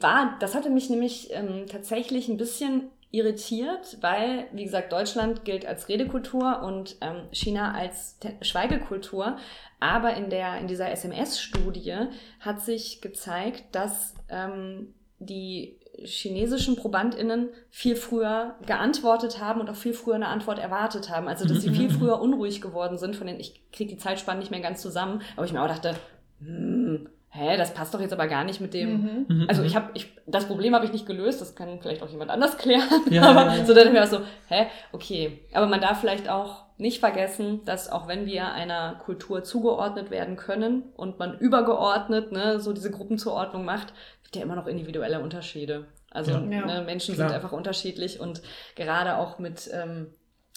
war, 0.00 0.36
das 0.40 0.54
hatte 0.54 0.70
mich 0.70 0.88
nämlich 0.88 1.30
ähm, 1.32 1.66
tatsächlich 1.70 2.28
ein 2.28 2.38
bisschen 2.38 2.90
irritiert, 3.10 3.98
weil, 4.00 4.46
wie 4.52 4.64
gesagt, 4.64 4.92
Deutschland 4.92 5.44
gilt 5.44 5.66
als 5.66 5.88
Redekultur 5.88 6.62
und 6.62 6.96
ähm, 7.02 7.28
China 7.30 7.74
als 7.74 8.18
Schweigekultur. 8.40 9.36
Aber 9.80 10.14
in, 10.14 10.30
der, 10.30 10.58
in 10.58 10.66
dieser 10.66 10.90
SMS-Studie 10.90 12.06
hat 12.40 12.62
sich 12.62 13.02
gezeigt, 13.02 13.64
dass 13.72 14.14
ähm, 14.30 14.94
die 15.18 15.78
chinesischen 15.98 16.76
ProbandInnen 16.76 17.48
viel 17.70 17.96
früher 17.96 18.56
geantwortet 18.66 19.40
haben 19.40 19.60
und 19.60 19.68
auch 19.68 19.76
viel 19.76 19.92
früher 19.92 20.14
eine 20.14 20.28
Antwort 20.28 20.58
erwartet 20.58 21.10
haben. 21.10 21.28
Also, 21.28 21.46
dass 21.46 21.62
sie 21.62 21.70
viel 21.70 21.90
früher 21.98 22.20
unruhig 22.20 22.60
geworden 22.60 22.98
sind 22.98 23.16
von 23.16 23.26
den, 23.26 23.38
ich 23.38 23.60
kriege 23.72 23.90
die 23.90 23.98
Zeitspannen 23.98 24.40
nicht 24.40 24.50
mehr 24.50 24.60
ganz 24.60 24.80
zusammen, 24.80 25.22
aber 25.36 25.44
ich 25.44 25.52
mir 25.52 25.62
auch 25.62 25.68
dachte, 25.68 25.94
hm, 26.40 27.08
hä, 27.32 27.56
das 27.56 27.72
passt 27.72 27.94
doch 27.94 28.00
jetzt 28.00 28.12
aber 28.12 28.26
gar 28.26 28.44
nicht 28.44 28.60
mit 28.60 28.74
dem. 28.74 28.90
Mhm. 28.90 29.26
mhm 29.28 29.44
also 29.48 29.62
ich 29.62 29.74
habe, 29.74 29.90
ich, 29.94 30.12
das 30.26 30.46
Problem 30.46 30.74
habe 30.74 30.84
ich 30.84 30.92
nicht 30.92 31.06
gelöst, 31.06 31.40
das 31.40 31.54
kann 31.54 31.80
vielleicht 31.80 32.02
auch 32.02 32.10
jemand 32.10 32.30
anders 32.30 32.58
klären. 32.58 32.88
Ja, 33.10 33.22
aber 33.30 33.56
ja. 33.56 33.64
so 33.64 33.74
dann 33.74 33.92
mir 33.92 34.02
auch 34.02 34.08
so, 34.08 34.20
hä, 34.48 34.66
okay. 34.92 35.40
Aber 35.52 35.66
man 35.66 35.80
darf 35.80 36.00
vielleicht 36.00 36.28
auch 36.28 36.64
nicht 36.76 37.00
vergessen, 37.00 37.64
dass 37.64 37.90
auch 37.90 38.08
wenn 38.08 38.26
wir 38.26 38.52
einer 38.52 39.00
Kultur 39.04 39.44
zugeordnet 39.44 40.10
werden 40.10 40.36
können 40.36 40.82
und 40.96 41.18
man 41.18 41.38
übergeordnet 41.38 42.32
ne, 42.32 42.60
so 42.60 42.72
diese 42.72 42.90
Gruppenzuordnung 42.90 43.64
macht, 43.64 43.94
gibt 44.32 44.36
ja 44.36 44.42
immer 44.42 44.56
noch 44.56 44.66
individuelle 44.66 45.20
Unterschiede. 45.20 45.86
Also 46.10 46.32
ja. 46.32 46.40
ne, 46.40 46.82
Menschen 46.84 47.14
Klar. 47.14 47.28
sind 47.28 47.36
einfach 47.36 47.52
unterschiedlich 47.52 48.18
und 48.18 48.42
gerade 48.74 49.18
auch 49.18 49.38
mit 49.38 49.70
ähm, 49.72 50.08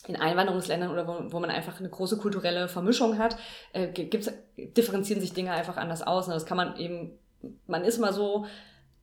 in 0.07 0.15
Einwanderungsländern 0.15 0.91
oder 0.91 1.07
wo, 1.07 1.32
wo 1.34 1.39
man 1.39 1.49
einfach 1.49 1.80
eine 1.80 1.89
große 1.89 2.17
kulturelle 2.17 2.67
Vermischung 2.69 3.17
hat, 3.17 3.38
äh, 3.73 3.88
gibt's, 3.88 4.32
differenzieren 4.57 5.21
sich 5.21 5.34
Dinge 5.34 5.51
einfach 5.51 5.78
anders 5.78 6.03
aus. 6.03 6.28
Und 6.28 6.34
das 6.34 6.45
kann 6.45 6.57
man 6.57 6.78
eben, 6.78 7.19
man 7.67 7.84
ist 7.84 7.99
mal 7.99 8.13
so, 8.13 8.45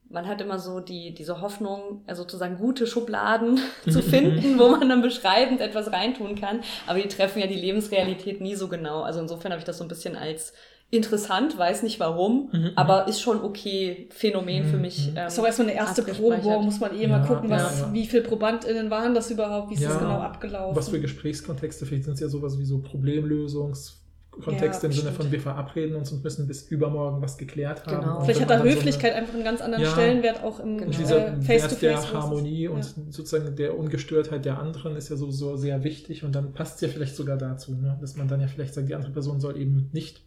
man 0.09 0.27
hat 0.27 0.41
immer 0.41 0.57
so 0.57 0.79
die, 0.79 1.13
diese 1.13 1.41
Hoffnung, 1.41 2.03
sozusagen 2.11 2.57
gute 2.57 2.87
Schubladen 2.87 3.59
zu 3.89 4.01
finden, 4.01 4.57
wo 4.57 4.69
man 4.69 4.89
dann 4.89 5.01
beschreibend 5.01 5.61
etwas 5.61 5.91
reintun 5.91 6.35
kann. 6.35 6.61
Aber 6.87 6.99
die 6.99 7.09
treffen 7.09 7.39
ja 7.39 7.47
die 7.47 7.55
Lebensrealität 7.55 8.41
nie 8.41 8.55
so 8.55 8.69
genau. 8.69 9.01
Also 9.01 9.19
insofern 9.19 9.51
habe 9.51 9.59
ich 9.59 9.65
das 9.65 9.77
so 9.77 9.83
ein 9.83 9.89
bisschen 9.89 10.15
als 10.15 10.53
interessant, 10.93 11.57
weiß 11.57 11.81
nicht 11.83 11.99
warum, 11.99 12.49
mhm, 12.51 12.59
mhm. 12.59 12.71
aber 12.75 13.07
ist 13.07 13.19
schon 13.19 13.41
okay 13.41 14.07
Phänomen 14.11 14.65
mhm, 14.65 14.69
für 14.69 14.77
mich. 14.77 15.11
Ähm, 15.15 15.29
so 15.29 15.45
erstmal 15.45 15.69
eine 15.69 15.77
erste 15.77 16.03
Probe, 16.03 16.59
muss 16.61 16.79
man 16.79 16.95
eh 16.95 17.03
ja, 17.03 17.07
mal 17.07 17.25
gucken, 17.25 17.49
was, 17.49 17.79
ja, 17.79 17.87
ja. 17.87 17.93
wie 17.93 18.05
viele 18.05 18.21
ProbandInnen 18.23 18.91
waren 18.91 19.15
das 19.15 19.31
überhaupt, 19.31 19.71
wie 19.71 19.75
ist 19.75 19.83
das 19.83 19.97
genau 19.97 20.19
abgelaufen. 20.19 20.75
Was 20.75 20.89
für 20.89 20.99
Gesprächskontexte, 20.99 21.85
vielleicht 21.85 22.03
sind 22.05 22.13
es 22.13 22.19
ja 22.19 22.27
sowas 22.27 22.59
wie 22.59 22.65
so 22.65 22.79
Problemlösungskontexte 22.79 24.85
im 24.85 24.93
Sinne 24.93 25.11
von 25.11 25.31
wir 25.31 25.39
verabreden 25.39 25.95
uns 25.95 26.11
und 26.11 26.23
müssen 26.23 26.47
bis 26.47 26.69
übermorgen 26.69 27.23
was 27.23 27.39
geklärt 27.39 27.87
haben. 27.87 28.01
Genau. 28.01 28.21
Vielleicht 28.21 28.41
hat 28.41 28.51
da 28.51 28.61
Höflichkeit 28.61 29.13
so 29.13 29.15
eine, 29.15 29.23
einfach 29.23 29.33
einen 29.33 29.43
ganz 29.43 29.61
anderen 29.61 29.87
Stellenwert 29.87 30.43
auch 30.43 30.59
im 30.59 30.77
genau. 30.77 30.91
Und 30.91 30.99
dieser 30.99 31.27
äh, 31.27 31.47
Wert 31.47 31.81
der 31.81 32.13
Harmonie 32.13 32.67
und 32.67 32.83
sozusagen 33.09 33.55
der 33.55 33.79
Ungestörtheit 33.79 34.45
der 34.45 34.59
anderen 34.59 34.95
ist 34.95 35.09
ja 35.09 35.15
so, 35.15 35.31
so 35.31 35.57
sehr 35.57 35.83
wichtig 35.83 36.23
und 36.23 36.35
dann 36.35 36.53
passt 36.53 36.75
es 36.75 36.81
ja 36.81 36.89
vielleicht 36.89 37.15
sogar 37.15 37.37
dazu, 37.37 37.73
ne? 37.73 37.97
dass 37.99 38.15
man 38.15 38.27
dann 38.27 38.41
ja 38.41 38.47
vielleicht 38.47 38.75
sagt, 38.75 38.89
die 38.89 38.95
andere 38.95 39.11
Person 39.11 39.39
soll 39.39 39.57
eben 39.57 39.89
nicht 39.91 40.21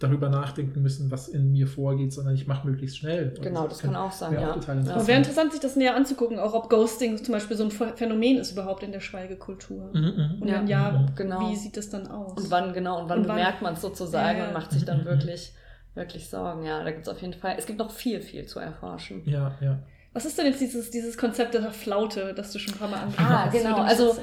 darüber 0.00 0.30
nachdenken 0.30 0.80
müssen, 0.82 1.10
was 1.10 1.28
in 1.28 1.52
mir 1.52 1.66
vorgeht, 1.66 2.12
sondern 2.12 2.34
ich 2.34 2.46
mache 2.46 2.66
möglichst 2.66 2.96
schnell. 2.96 3.34
Und 3.36 3.42
genau, 3.42 3.68
das, 3.68 3.78
das 3.78 3.82
kann, 3.82 3.96
auch 3.96 4.10
sein, 4.10 4.32
ja. 4.32 4.50
Auch 4.50 4.56
interessant. 4.56 5.06
wäre 5.06 5.18
interessant, 5.18 5.52
sich 5.52 5.60
das 5.60 5.76
näher 5.76 5.94
anzugucken, 5.94 6.38
auch 6.38 6.54
ob 6.54 6.70
Ghosting 6.70 7.22
zum 7.22 7.32
Beispiel 7.32 7.56
so 7.56 7.64
ein 7.64 7.70
Phänomen 7.70 8.38
ist 8.38 8.52
überhaupt 8.52 8.82
in 8.82 8.92
der 8.92 9.00
Schweigekultur. 9.00 9.90
Mhm, 9.92 10.00
mhm. 10.00 10.42
und 10.42 10.48
wenn 10.50 10.66
ja, 10.66 10.90
ja 10.92 11.06
genau. 11.14 11.50
wie 11.50 11.54
sieht 11.54 11.76
das 11.76 11.90
dann 11.90 12.08
aus? 12.08 12.32
Und 12.32 12.50
wann, 12.50 12.72
genau, 12.72 13.02
und 13.02 13.10
wann, 13.10 13.20
und 13.20 13.28
wann 13.28 13.36
bemerkt 13.36 13.60
man 13.60 13.74
es 13.74 13.82
sozusagen 13.82 14.38
ja. 14.38 14.48
und 14.48 14.54
macht 14.54 14.72
sich 14.72 14.86
dann 14.86 14.98
mhm, 14.98 15.04
mhm. 15.04 15.08
wirklich, 15.08 15.52
wirklich 15.94 16.30
Sorgen. 16.30 16.64
Ja, 16.64 16.82
da 16.82 16.90
gibt 16.90 17.02
es 17.02 17.08
auf 17.08 17.20
jeden 17.20 17.34
Fall, 17.34 17.56
es 17.58 17.66
gibt 17.66 17.78
noch 17.78 17.90
viel, 17.90 18.22
viel 18.22 18.46
zu 18.46 18.58
erforschen. 18.58 19.22
Ja, 19.26 19.52
ja. 19.60 19.78
Was 20.12 20.24
ist 20.24 20.36
denn 20.36 20.46
jetzt 20.46 20.60
dieses, 20.60 20.90
dieses 20.90 21.16
Konzept 21.16 21.54
der 21.54 21.70
Flaute, 21.70 22.34
das 22.34 22.50
du 22.50 22.58
schon 22.58 22.74
ein 22.74 22.78
paar 22.78 22.88
Mal 22.88 22.98
angesprochen 22.98 23.30
ah, 23.30 23.44
hast? 23.44 23.52
Genau, 23.52 23.76
also 23.76 24.16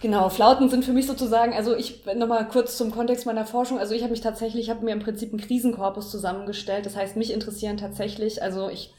genau, 0.00 0.30
Flauten 0.30 0.70
sind 0.70 0.86
für 0.86 0.94
mich 0.94 1.06
sozusagen, 1.06 1.52
also 1.52 1.76
ich 1.76 2.06
nochmal 2.16 2.48
kurz 2.48 2.78
zum 2.78 2.90
Kontext 2.90 3.26
meiner 3.26 3.44
Forschung, 3.44 3.78
also 3.78 3.94
ich 3.94 4.00
habe 4.02 4.10
mich 4.10 4.22
tatsächlich, 4.22 4.64
ich 4.64 4.70
habe 4.70 4.86
mir 4.86 4.92
im 4.92 5.00
Prinzip 5.00 5.30
einen 5.30 5.40
Krisenkorpus 5.40 6.10
zusammengestellt. 6.10 6.86
Das 6.86 6.96
heißt, 6.96 7.16
mich 7.16 7.30
interessieren 7.30 7.76
tatsächlich, 7.76 8.42
also 8.42 8.70
ich 8.70 8.94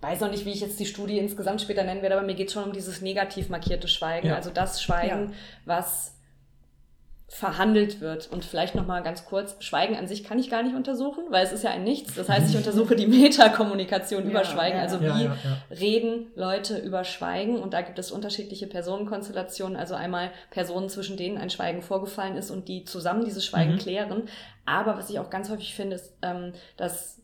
weiß 0.00 0.20
noch 0.20 0.30
nicht, 0.30 0.44
wie 0.44 0.52
ich 0.52 0.60
jetzt 0.60 0.78
die 0.78 0.86
Studie 0.86 1.18
insgesamt 1.18 1.60
später 1.60 1.82
nennen 1.82 2.02
werde, 2.02 2.16
aber 2.16 2.24
mir 2.24 2.36
geht 2.36 2.46
es 2.46 2.52
schon 2.52 2.64
um 2.64 2.72
dieses 2.72 3.00
negativ 3.00 3.48
markierte 3.48 3.88
Schweigen, 3.88 4.28
ja. 4.28 4.36
also 4.36 4.50
das 4.50 4.80
Schweigen, 4.80 5.30
ja. 5.30 5.36
was 5.64 6.13
verhandelt 7.34 8.00
wird. 8.00 8.30
Und 8.30 8.44
vielleicht 8.44 8.76
noch 8.76 8.86
mal 8.86 9.02
ganz 9.02 9.24
kurz, 9.24 9.56
Schweigen 9.58 9.96
an 9.96 10.06
sich 10.06 10.22
kann 10.22 10.38
ich 10.38 10.50
gar 10.50 10.62
nicht 10.62 10.76
untersuchen, 10.76 11.24
weil 11.30 11.44
es 11.44 11.50
ist 11.50 11.64
ja 11.64 11.70
ein 11.70 11.82
Nichts. 11.82 12.14
Das 12.14 12.28
heißt, 12.28 12.48
ich 12.48 12.56
untersuche 12.56 12.94
die 12.94 13.06
Metakommunikation 13.08 14.22
ja, 14.22 14.30
über 14.30 14.44
Schweigen, 14.44 14.78
also 14.78 14.98
ja, 14.98 15.18
wie 15.18 15.24
ja, 15.24 15.36
reden 15.68 16.30
Leute 16.36 16.78
über 16.78 17.02
Schweigen. 17.02 17.58
Und 17.58 17.74
da 17.74 17.82
gibt 17.82 17.98
es 17.98 18.12
unterschiedliche 18.12 18.68
Personenkonstellationen, 18.68 19.76
also 19.76 19.96
einmal 19.96 20.30
Personen, 20.50 20.88
zwischen 20.88 21.16
denen 21.16 21.36
ein 21.36 21.50
Schweigen 21.50 21.82
vorgefallen 21.82 22.36
ist 22.36 22.52
und 22.52 22.68
die 22.68 22.84
zusammen 22.84 23.24
dieses 23.24 23.44
Schweigen 23.44 23.72
mhm. 23.72 23.78
klären. 23.78 24.28
Aber 24.64 24.96
was 24.96 25.10
ich 25.10 25.18
auch 25.18 25.28
ganz 25.28 25.50
häufig 25.50 25.74
finde, 25.74 25.96
ist, 25.96 26.14
ähm, 26.22 26.52
dass 26.76 27.20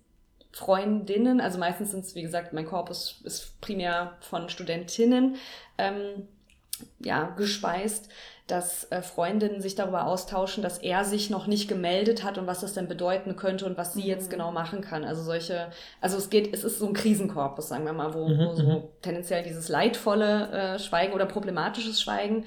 Freundinnen, 0.51 1.41
also 1.41 1.61
meistens 1.61 1.93
sind 1.93 2.05
es, 2.05 2.17
wie 2.17 2.23
gesagt, 2.23 2.53
mein 2.53 2.67
Korpus 2.67 3.21
ist 3.23 3.61
primär 3.61 4.17
von 4.23 4.49
Studentinnen, 4.49 5.37
ähm, 5.79 6.27
ja, 6.99 7.27
gespeist, 7.37 8.09
dass 8.51 8.91
äh, 8.91 9.03
Freundinnen 9.03 9.61
sich 9.61 9.75
darüber 9.75 10.07
austauschen, 10.07 10.63
dass 10.63 10.79
er 10.79 11.05
sich 11.05 11.31
noch 11.31 11.47
nicht 11.47 11.69
gemeldet 11.69 12.25
hat 12.25 12.39
und 12.39 12.47
was 12.47 12.61
das 12.61 12.75
denn 12.75 12.89
bedeuten 12.89 13.37
könnte 13.37 13.67
und 13.67 13.77
was 13.79 13.95
sie 13.95 14.03
mhm. 14.03 14.09
jetzt 14.09 14.31
genau 14.31 14.53
machen 14.53 14.81
kann. 14.81 15.05
Also 15.05 15.23
solche, 15.23 15.69
also 16.01 16.17
es 16.17 16.31
geht, 16.31 16.53
es 16.53 16.65
ist 16.65 16.79
so 16.79 16.87
ein 16.87 16.93
Krisenkorpus, 16.93 17.69
sagen 17.69 17.85
wir 17.85 17.93
mal, 17.93 18.15
wo, 18.15 18.29
mhm. 18.29 18.47
wo 18.47 18.53
so 18.55 18.63
mhm. 18.63 18.83
tendenziell 19.03 19.43
dieses 19.43 19.69
leidvolle 19.69 20.51
äh, 20.51 20.79
Schweigen 20.79 21.13
oder 21.13 21.27
problematisches 21.27 22.01
Schweigen 22.01 22.45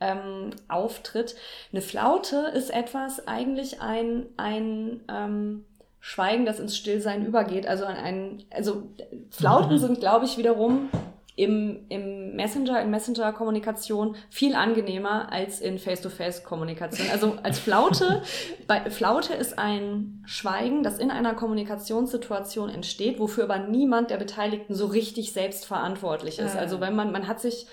ähm, 0.00 0.50
auftritt. 0.68 1.34
Eine 1.72 1.82
Flaute 1.82 2.50
ist 2.54 2.70
etwas, 2.70 3.26
eigentlich 3.26 3.80
ein, 3.80 4.26
ein 4.36 5.00
ähm, 5.08 5.64
Schweigen, 6.00 6.44
das 6.44 6.60
ins 6.60 6.76
Stillsein 6.76 7.24
übergeht. 7.24 7.66
Also 7.66 7.84
ein, 7.84 8.42
also 8.50 8.82
Flauten 9.30 9.72
mhm. 9.72 9.78
sind, 9.78 10.00
glaube 10.00 10.26
ich, 10.26 10.36
wiederum 10.36 10.90
im, 11.36 11.86
im 11.88 12.36
Messenger, 12.36 12.80
in 12.80 12.90
Messenger-Kommunikation 12.90 14.14
viel 14.30 14.54
angenehmer 14.54 15.32
als 15.32 15.60
in 15.60 15.80
Face-to-Face-Kommunikation. 15.80 17.08
Also 17.10 17.36
als 17.42 17.58
Flaute, 17.58 18.22
bei, 18.68 18.88
Flaute 18.88 19.34
ist 19.34 19.58
ein 19.58 20.22
Schweigen, 20.26 20.84
das 20.84 20.98
in 20.98 21.10
einer 21.10 21.34
Kommunikationssituation 21.34 22.70
entsteht, 22.70 23.18
wofür 23.18 23.44
aber 23.44 23.58
niemand 23.58 24.10
der 24.10 24.18
Beteiligten 24.18 24.74
so 24.74 24.86
richtig 24.86 25.32
selbst 25.32 25.66
verantwortlich 25.66 26.38
ist. 26.38 26.56
Also 26.56 26.80
wenn 26.80 26.94
man, 26.94 27.10
man 27.10 27.26
hat 27.26 27.40
sich, 27.40 27.66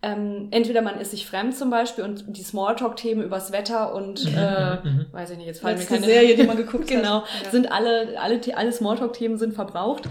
ähm, 0.00 0.48
entweder 0.50 0.80
man 0.80 0.98
ist 0.98 1.10
sich 1.10 1.26
fremd 1.26 1.54
zum 1.54 1.68
Beispiel 1.68 2.04
und 2.04 2.24
die 2.34 2.42
Smalltalk-Themen 2.42 3.22
übers 3.22 3.52
Wetter 3.52 3.94
und 3.94 4.24
äh, 4.36 4.76
mhm. 4.82 5.06
weiß 5.12 5.30
ich 5.32 5.36
nicht, 5.36 5.46
jetzt 5.46 5.60
fallen 5.60 5.78
mir 5.78 5.84
keine 5.84 6.06
Serie, 6.06 6.34
die 6.34 6.44
man 6.44 6.56
geguckt 6.56 6.88
genau, 6.88 7.22
hat. 7.24 7.40
Genau, 7.40 7.50
sind 7.50 7.70
alle, 7.70 8.18
alle, 8.18 8.40
alle 8.54 8.72
Smalltalk-Themen 8.72 9.36
sind 9.36 9.52
verbraucht. 9.52 10.08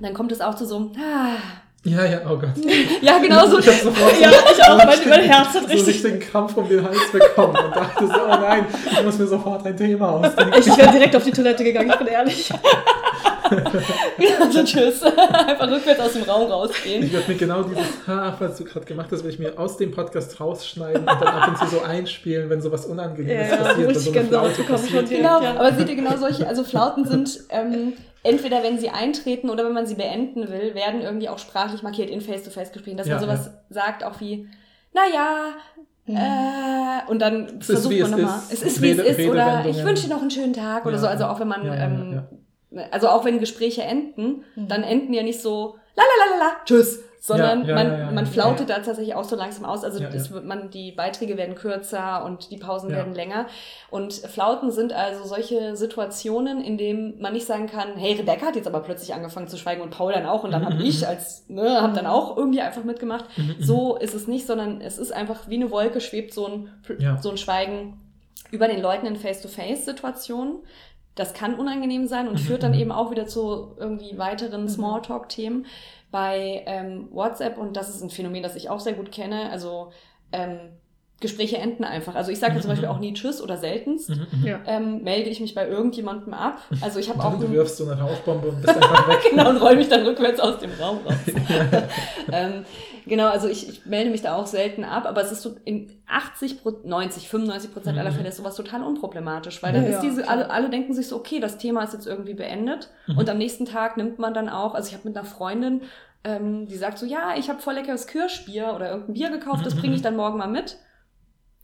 Dann 0.00 0.14
kommt 0.14 0.32
es 0.32 0.40
auch 0.40 0.56
zu 0.56 0.66
so, 0.66 0.92
ah, 0.96 1.36
Ja, 1.88 2.04
ja, 2.04 2.20
oh 2.26 2.36
Gott. 2.36 2.50
Ja, 3.00 3.18
genau 3.18 3.46
so. 3.46 3.58
Ich 3.58 3.66
hab 3.66 3.74
sofort 3.74 4.14
so, 4.14 4.22
Ja, 4.22 4.30
ich 4.30 4.62
auch. 4.64 4.76
Mein, 4.76 4.98
so 4.98 5.08
mein 5.08 5.20
Herz 5.22 5.48
hat 5.54 5.62
so 5.62 5.68
richtig. 5.68 5.86
richtigen 5.86 6.20
Krampf 6.20 6.56
um 6.56 6.68
den 6.68 6.84
Hals 6.84 7.10
bekommen 7.12 7.56
und 7.56 7.74
dachte 7.76 8.06
so, 8.06 8.12
oh 8.12 8.28
nein, 8.40 8.66
ich 8.90 9.02
muss 9.04 9.18
mir 9.18 9.26
sofort 9.26 9.66
ein 9.66 9.76
Thema 9.76 10.10
ausdenken. 10.10 10.54
Ich 10.58 10.76
wäre 10.76 10.92
direkt 10.92 11.16
auf 11.16 11.24
die 11.24 11.30
Toilette 11.30 11.64
gegangen, 11.64 11.90
ich 11.90 11.96
bin 11.96 12.06
ehrlich. 12.08 12.52
Ja, 14.18 14.50
so 14.50 14.62
tschüss. 14.64 15.02
Einfach 15.32 15.70
rückwärts 15.70 16.00
aus 16.00 16.12
dem 16.12 16.22
Raum 16.24 16.50
rausgehen. 16.50 17.02
Ich 17.04 17.12
werde 17.12 17.30
mir 17.32 17.38
genau 17.38 17.62
dieses 17.62 18.06
Ha, 18.06 18.34
was 18.38 18.56
du 18.58 18.64
gerade 18.64 18.84
gemacht 18.86 19.08
hast, 19.12 19.20
werde 19.24 19.30
ich 19.34 19.38
mir 19.38 19.58
aus 19.58 19.76
dem 19.76 19.90
Podcast 19.90 20.40
rausschneiden 20.40 21.00
und 21.02 21.06
dann 21.06 21.22
ab 21.28 21.48
und 21.48 21.58
zu 21.58 21.66
so 21.76 21.82
einspielen, 21.82 22.48
wenn 22.50 22.60
sowas 22.60 22.86
Unangenehmes 22.86 23.50
Ja, 23.50 23.56
ja, 23.56 23.62
passiert, 23.64 23.88
richtig 23.88 24.04
so 24.04 24.10
eine 24.10 24.20
Gänsehaut 24.20 24.46
Flaute 24.50 24.62
bekommen 24.62 24.82
passiert. 24.82 25.08
Genau, 25.10 25.42
Ja. 25.42 25.50
aber 25.56 25.72
seht 25.74 25.88
ihr 25.88 25.96
genau 25.96 26.16
solche, 26.16 26.46
also 26.46 26.64
Flauten 26.64 27.04
sind 27.04 27.40
ähm, 27.50 27.92
entweder 28.22 28.62
wenn 28.62 28.78
sie 28.78 28.90
eintreten 28.90 29.48
oder 29.50 29.64
wenn 29.64 29.72
man 29.72 29.86
sie 29.86 29.94
beenden 29.94 30.48
will, 30.48 30.74
werden 30.74 31.00
irgendwie 31.02 31.28
auch 31.28 31.38
sprachlich 31.38 31.82
markiert 31.82 32.10
in 32.10 32.20
Face-to-Face-Gesprächen, 32.20 32.96
dass 32.96 33.06
Ja, 33.06 33.14
man 33.16 33.24
sowas 33.24 33.50
sagt, 33.70 34.04
auch 34.04 34.20
wie, 34.20 34.48
naja, 34.92 35.52
äh, 36.06 37.10
und 37.10 37.20
dann 37.20 37.58
ist, 37.58 37.66
versucht 37.66 37.92
man 38.00 38.02
es 38.02 38.10
nochmal, 38.10 38.38
ist. 38.50 38.52
es 38.54 38.62
ist 38.62 38.82
wie 38.82 38.90
es 38.90 38.98
Rede- 38.98 39.22
ist 39.22 39.28
oder 39.30 39.64
ich 39.66 39.84
wünsche 39.84 40.04
dir 40.08 40.14
noch 40.14 40.22
einen 40.22 40.30
schönen 40.30 40.52
Tag 40.54 40.84
oder 40.86 40.94
Ja, 40.94 40.98
so, 41.00 41.06
also 41.06 41.24
auch 41.26 41.38
wenn 41.40 41.48
man, 41.48 41.64
ja, 41.66 41.74
ja, 41.74 41.84
ähm, 41.84 42.12
ja. 42.14 42.28
Also 42.90 43.08
auch 43.08 43.24
wenn 43.24 43.38
Gespräche 43.40 43.82
enden, 43.82 44.44
dann 44.56 44.82
enden 44.82 45.12
ja 45.14 45.22
nicht 45.22 45.40
so, 45.40 45.76
la 45.96 46.02
la 46.02 46.36
la 46.36 46.44
la 46.44 46.52
tschüss, 46.64 47.02
sondern 47.20 47.62
Ja, 47.62 47.68
ja, 47.70 47.74
man, 47.74 47.86
ja, 47.92 47.98
ja, 47.98 48.10
man 48.12 48.24
ja. 48.26 48.30
flautet 48.30 48.70
da 48.70 48.74
tatsächlich 48.76 49.14
auch 49.16 49.24
so 49.24 49.34
langsam 49.34 49.64
aus. 49.64 49.82
Also 49.82 50.00
Ja, 50.00 50.08
das 50.08 50.28
ja. 50.28 50.34
wird 50.34 50.44
man, 50.44 50.70
die 50.70 50.92
Beiträge 50.92 51.36
werden 51.36 51.56
kürzer 51.56 52.24
und 52.24 52.50
die 52.52 52.58
Pausen 52.58 52.90
Ja. 52.90 52.96
werden 52.96 53.12
länger. 53.14 53.46
Und 53.90 54.12
Flauten 54.14 54.70
sind 54.70 54.92
also 54.92 55.24
solche 55.24 55.74
Situationen, 55.76 56.62
in 56.62 56.78
denen 56.78 57.20
man 57.20 57.32
nicht 57.32 57.46
sagen 57.46 57.66
kann, 57.66 57.96
hey, 57.96 58.12
Rebecca 58.14 58.46
hat 58.46 58.54
jetzt 58.56 58.68
aber 58.68 58.80
plötzlich 58.80 59.14
angefangen 59.14 59.48
zu 59.48 59.56
schweigen 59.56 59.80
und 59.82 59.90
Paul 59.90 60.12
dann 60.12 60.26
auch 60.26 60.44
und 60.44 60.52
dann 60.52 60.60
Mhm, 60.62 60.66
habe 60.66 60.74
mhm. 60.76 60.84
ich 60.84 61.08
als, 61.08 61.44
ne, 61.48 61.80
habe 61.82 61.94
dann 61.94 62.06
auch 62.06 62.36
irgendwie 62.36 62.60
einfach 62.60 62.84
mitgemacht. 62.84 63.24
Mhm, 63.36 63.44
mhm. 63.58 63.62
So 63.62 63.96
ist 63.96 64.14
es 64.14 64.28
nicht, 64.28 64.46
sondern 64.46 64.80
es 64.80 64.98
ist 64.98 65.12
einfach 65.12 65.48
wie 65.48 65.56
eine 65.56 65.70
Wolke 65.72 66.00
schwebt 66.00 66.32
so 66.32 66.46
ein, 66.46 66.70
Ja. 67.00 67.18
so 67.20 67.30
ein 67.30 67.36
Schweigen 67.38 67.98
über 68.52 68.68
den 68.68 68.80
Leuten 68.80 69.06
in 69.06 69.16
Face-to-Face-Situationen. 69.16 70.60
Das 71.18 71.34
kann 71.34 71.54
unangenehm 71.54 72.06
sein 72.06 72.28
und 72.28 72.34
Mhm, 72.34 72.38
führt 72.46 72.62
dann 72.62 72.72
mhm. 72.72 72.80
eben 72.80 72.92
auch 72.92 73.10
wieder 73.10 73.26
zu 73.26 73.74
irgendwie 73.76 74.16
weiteren 74.18 74.68
Smalltalk-Themen. 74.68 75.66
Bei 76.10 76.62
ähm, 76.66 77.08
WhatsApp, 77.10 77.58
und 77.58 77.76
das 77.76 77.90
ist 77.90 78.02
ein 78.02 78.10
Phänomen, 78.10 78.42
das 78.42 78.56
ich 78.56 78.70
auch 78.70 78.80
sehr 78.80 78.94
gut 78.94 79.12
kenne, 79.12 79.50
also 79.50 79.90
ähm, 80.32 80.58
Gespräche 81.20 81.56
enden 81.58 81.82
einfach. 81.84 82.14
Also 82.14 82.30
ich 82.30 82.38
sage 82.38 82.54
Mhm, 82.54 82.60
zum 82.60 82.70
Beispiel 82.70 82.88
mhm. 82.88 82.94
auch 82.94 83.00
nie 83.00 83.12
Tschüss 83.12 83.42
oder 83.42 83.56
seltenst. 83.56 84.10
Mhm, 84.10 84.26
mhm. 84.40 84.46
Ja. 84.46 84.60
Ähm, 84.66 85.02
melde 85.02 85.28
ich 85.30 85.40
mich 85.40 85.54
bei 85.54 85.66
irgendjemandem 85.66 86.32
ab. 86.32 86.60
Also 86.80 87.00
ich 87.00 87.08
habe 87.08 87.22
auch 87.24 87.38
Du, 87.38 87.50
wirfst 87.50 87.76
so 87.78 87.88
eine 87.88 88.00
Rauchbombe 88.00 88.48
und 88.48 88.62
bist 88.62 88.76
einfach 88.76 89.08
weg. 89.08 89.18
genau, 89.30 89.50
und 89.50 89.56
roll 89.56 89.74
mich 89.76 89.88
dann 89.88 90.04
rückwärts 90.06 90.38
aus 90.38 90.58
dem 90.58 90.70
Raum 90.80 90.98
raus. 91.04 91.14
ähm, 92.32 92.64
genau, 93.06 93.26
also 93.28 93.48
ich, 93.48 93.68
ich 93.68 93.86
melde 93.86 94.10
mich 94.10 94.22
da 94.22 94.36
auch 94.36 94.46
selten 94.46 94.84
ab, 94.84 95.06
aber 95.06 95.20
es 95.22 95.32
ist 95.32 95.42
so 95.42 95.56
in 95.64 95.90
80, 96.06 96.62
Pro- 96.62 96.80
90, 96.84 97.28
95 97.28 97.72
Prozent 97.72 97.98
aller 97.98 98.10
Mhm. 98.10 98.14
Fälle 98.14 98.28
ist 98.28 98.36
sowas 98.36 98.54
total 98.54 98.82
unproblematisch, 98.82 99.62
weil 99.62 99.72
dann 99.72 99.84
Ja, 99.84 99.90
ist 99.90 100.00
diese, 100.00 100.28
alle, 100.28 100.50
alle 100.50 100.70
denken 100.70 100.94
sich 100.94 101.08
so, 101.08 101.16
okay, 101.16 101.40
das 101.40 101.58
Thema 101.58 101.82
ist 101.82 101.92
jetzt 101.94 102.06
irgendwie 102.06 102.34
beendet 102.34 102.90
Mhm. 103.06 103.18
und 103.18 103.28
am 103.30 103.38
nächsten 103.38 103.64
Tag 103.64 103.96
nimmt 103.96 104.18
man 104.18 104.34
dann 104.34 104.48
auch, 104.48 104.74
also 104.74 104.88
ich 104.88 104.94
habe 104.94 105.08
mit 105.08 105.16
einer 105.16 105.26
Freundin, 105.26 105.82
ähm, 106.24 106.66
die 106.66 106.76
sagt 106.76 106.98
so, 106.98 107.06
ja, 107.06 107.34
ich 107.36 107.48
habe 107.48 107.60
voll 107.60 107.74
leckeres 107.74 108.06
Kirschbier 108.06 108.72
oder 108.74 108.90
irgendein 108.90 109.14
Bier 109.14 109.30
gekauft, 109.30 109.66
das 109.66 109.74
bringe 109.74 109.94
ich 109.94 110.02
dann 110.02 110.16
morgen 110.16 110.38
mal 110.38 110.48
mit. 110.48 110.76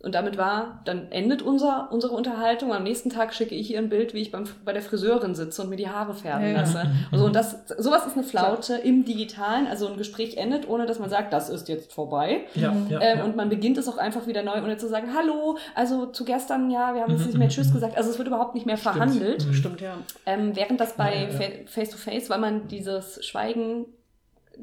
Und 0.01 0.15
damit 0.15 0.37
war, 0.37 0.83
dann 0.85 1.11
endet 1.13 1.41
unser, 1.41 1.89
unsere 1.91 2.13
Unterhaltung. 2.13 2.75
Am 2.75 2.83
nächsten 2.83 3.09
Tag 3.09 3.33
schicke 3.33 3.55
ich 3.55 3.71
ihr 3.71 3.79
ein 3.79 3.89
Bild, 3.89 4.13
wie 4.13 4.21
ich 4.21 4.31
beim, 4.31 4.45
bei 4.63 4.75
der 4.75 4.83
Friseurin 4.83 5.35
sitze 5.35 5.63
und 5.63 5.71
mir 5.71 5.77
die 5.77 5.89
Haare 5.89 6.13
färben 6.13 6.45
Ja, 6.45 6.53
ja. 6.53 6.61
lasse. 6.61 6.91
Also, 7.11 7.25
und 7.25 7.35
das, 7.35 7.67
sowas 7.79 8.07
ist 8.07 8.13
eine 8.13 8.23
Flaute 8.23 8.75
im 8.75 9.07
Digitalen. 9.07 9.67
Also 9.67 9.89
ein 9.89 9.97
Gespräch 9.97 10.37
endet, 10.37 10.69
ohne 10.69 10.85
dass 10.85 10.99
man 10.99 11.09
sagt, 11.09 11.33
das 11.33 11.49
ist 11.49 11.69
jetzt 11.71 11.91
vorbei. 11.95 12.45
Ja, 12.55 12.73
Mhm. 12.73 12.91
ja, 12.91 13.01
Ähm, 13.01 13.19
ja. 13.19 13.25
Und 13.25 13.35
man 13.37 13.49
beginnt 13.49 13.79
es 13.79 13.89
auch 13.89 13.97
einfach 13.97 14.27
wieder 14.27 14.43
neu, 14.43 14.59
ohne 14.63 14.77
zu 14.77 14.89
sagen, 14.89 15.09
hallo, 15.17 15.57
also 15.75 16.05
zu 16.05 16.27
gestern, 16.27 16.71
ja, 16.71 16.95
wir 16.95 17.01
haben 17.01 17.13
jetzt 17.13 17.21
Mhm, 17.21 17.27
nicht 17.29 17.39
mehr 17.39 17.47
mhm, 17.47 17.53
Tschüss 17.53 17.73
gesagt. 17.73 17.97
Also 17.97 18.11
es 18.11 18.19
wird 18.19 18.29
überhaupt 18.29 18.55
nicht 18.55 18.67
mehr 18.67 18.77
Stimmt. 18.77 18.97
verhandelt. 18.97 19.47
Stimmt, 19.53 19.81
ja. 19.81 19.95
Ähm, 20.27 20.55
während 20.55 20.81
das 20.81 20.99
bei 20.99 21.29
Face-to-Face, 21.67 22.29
weil 22.29 22.41
man 22.41 22.69
dieses 22.69 23.25
Schweigen 23.25 23.87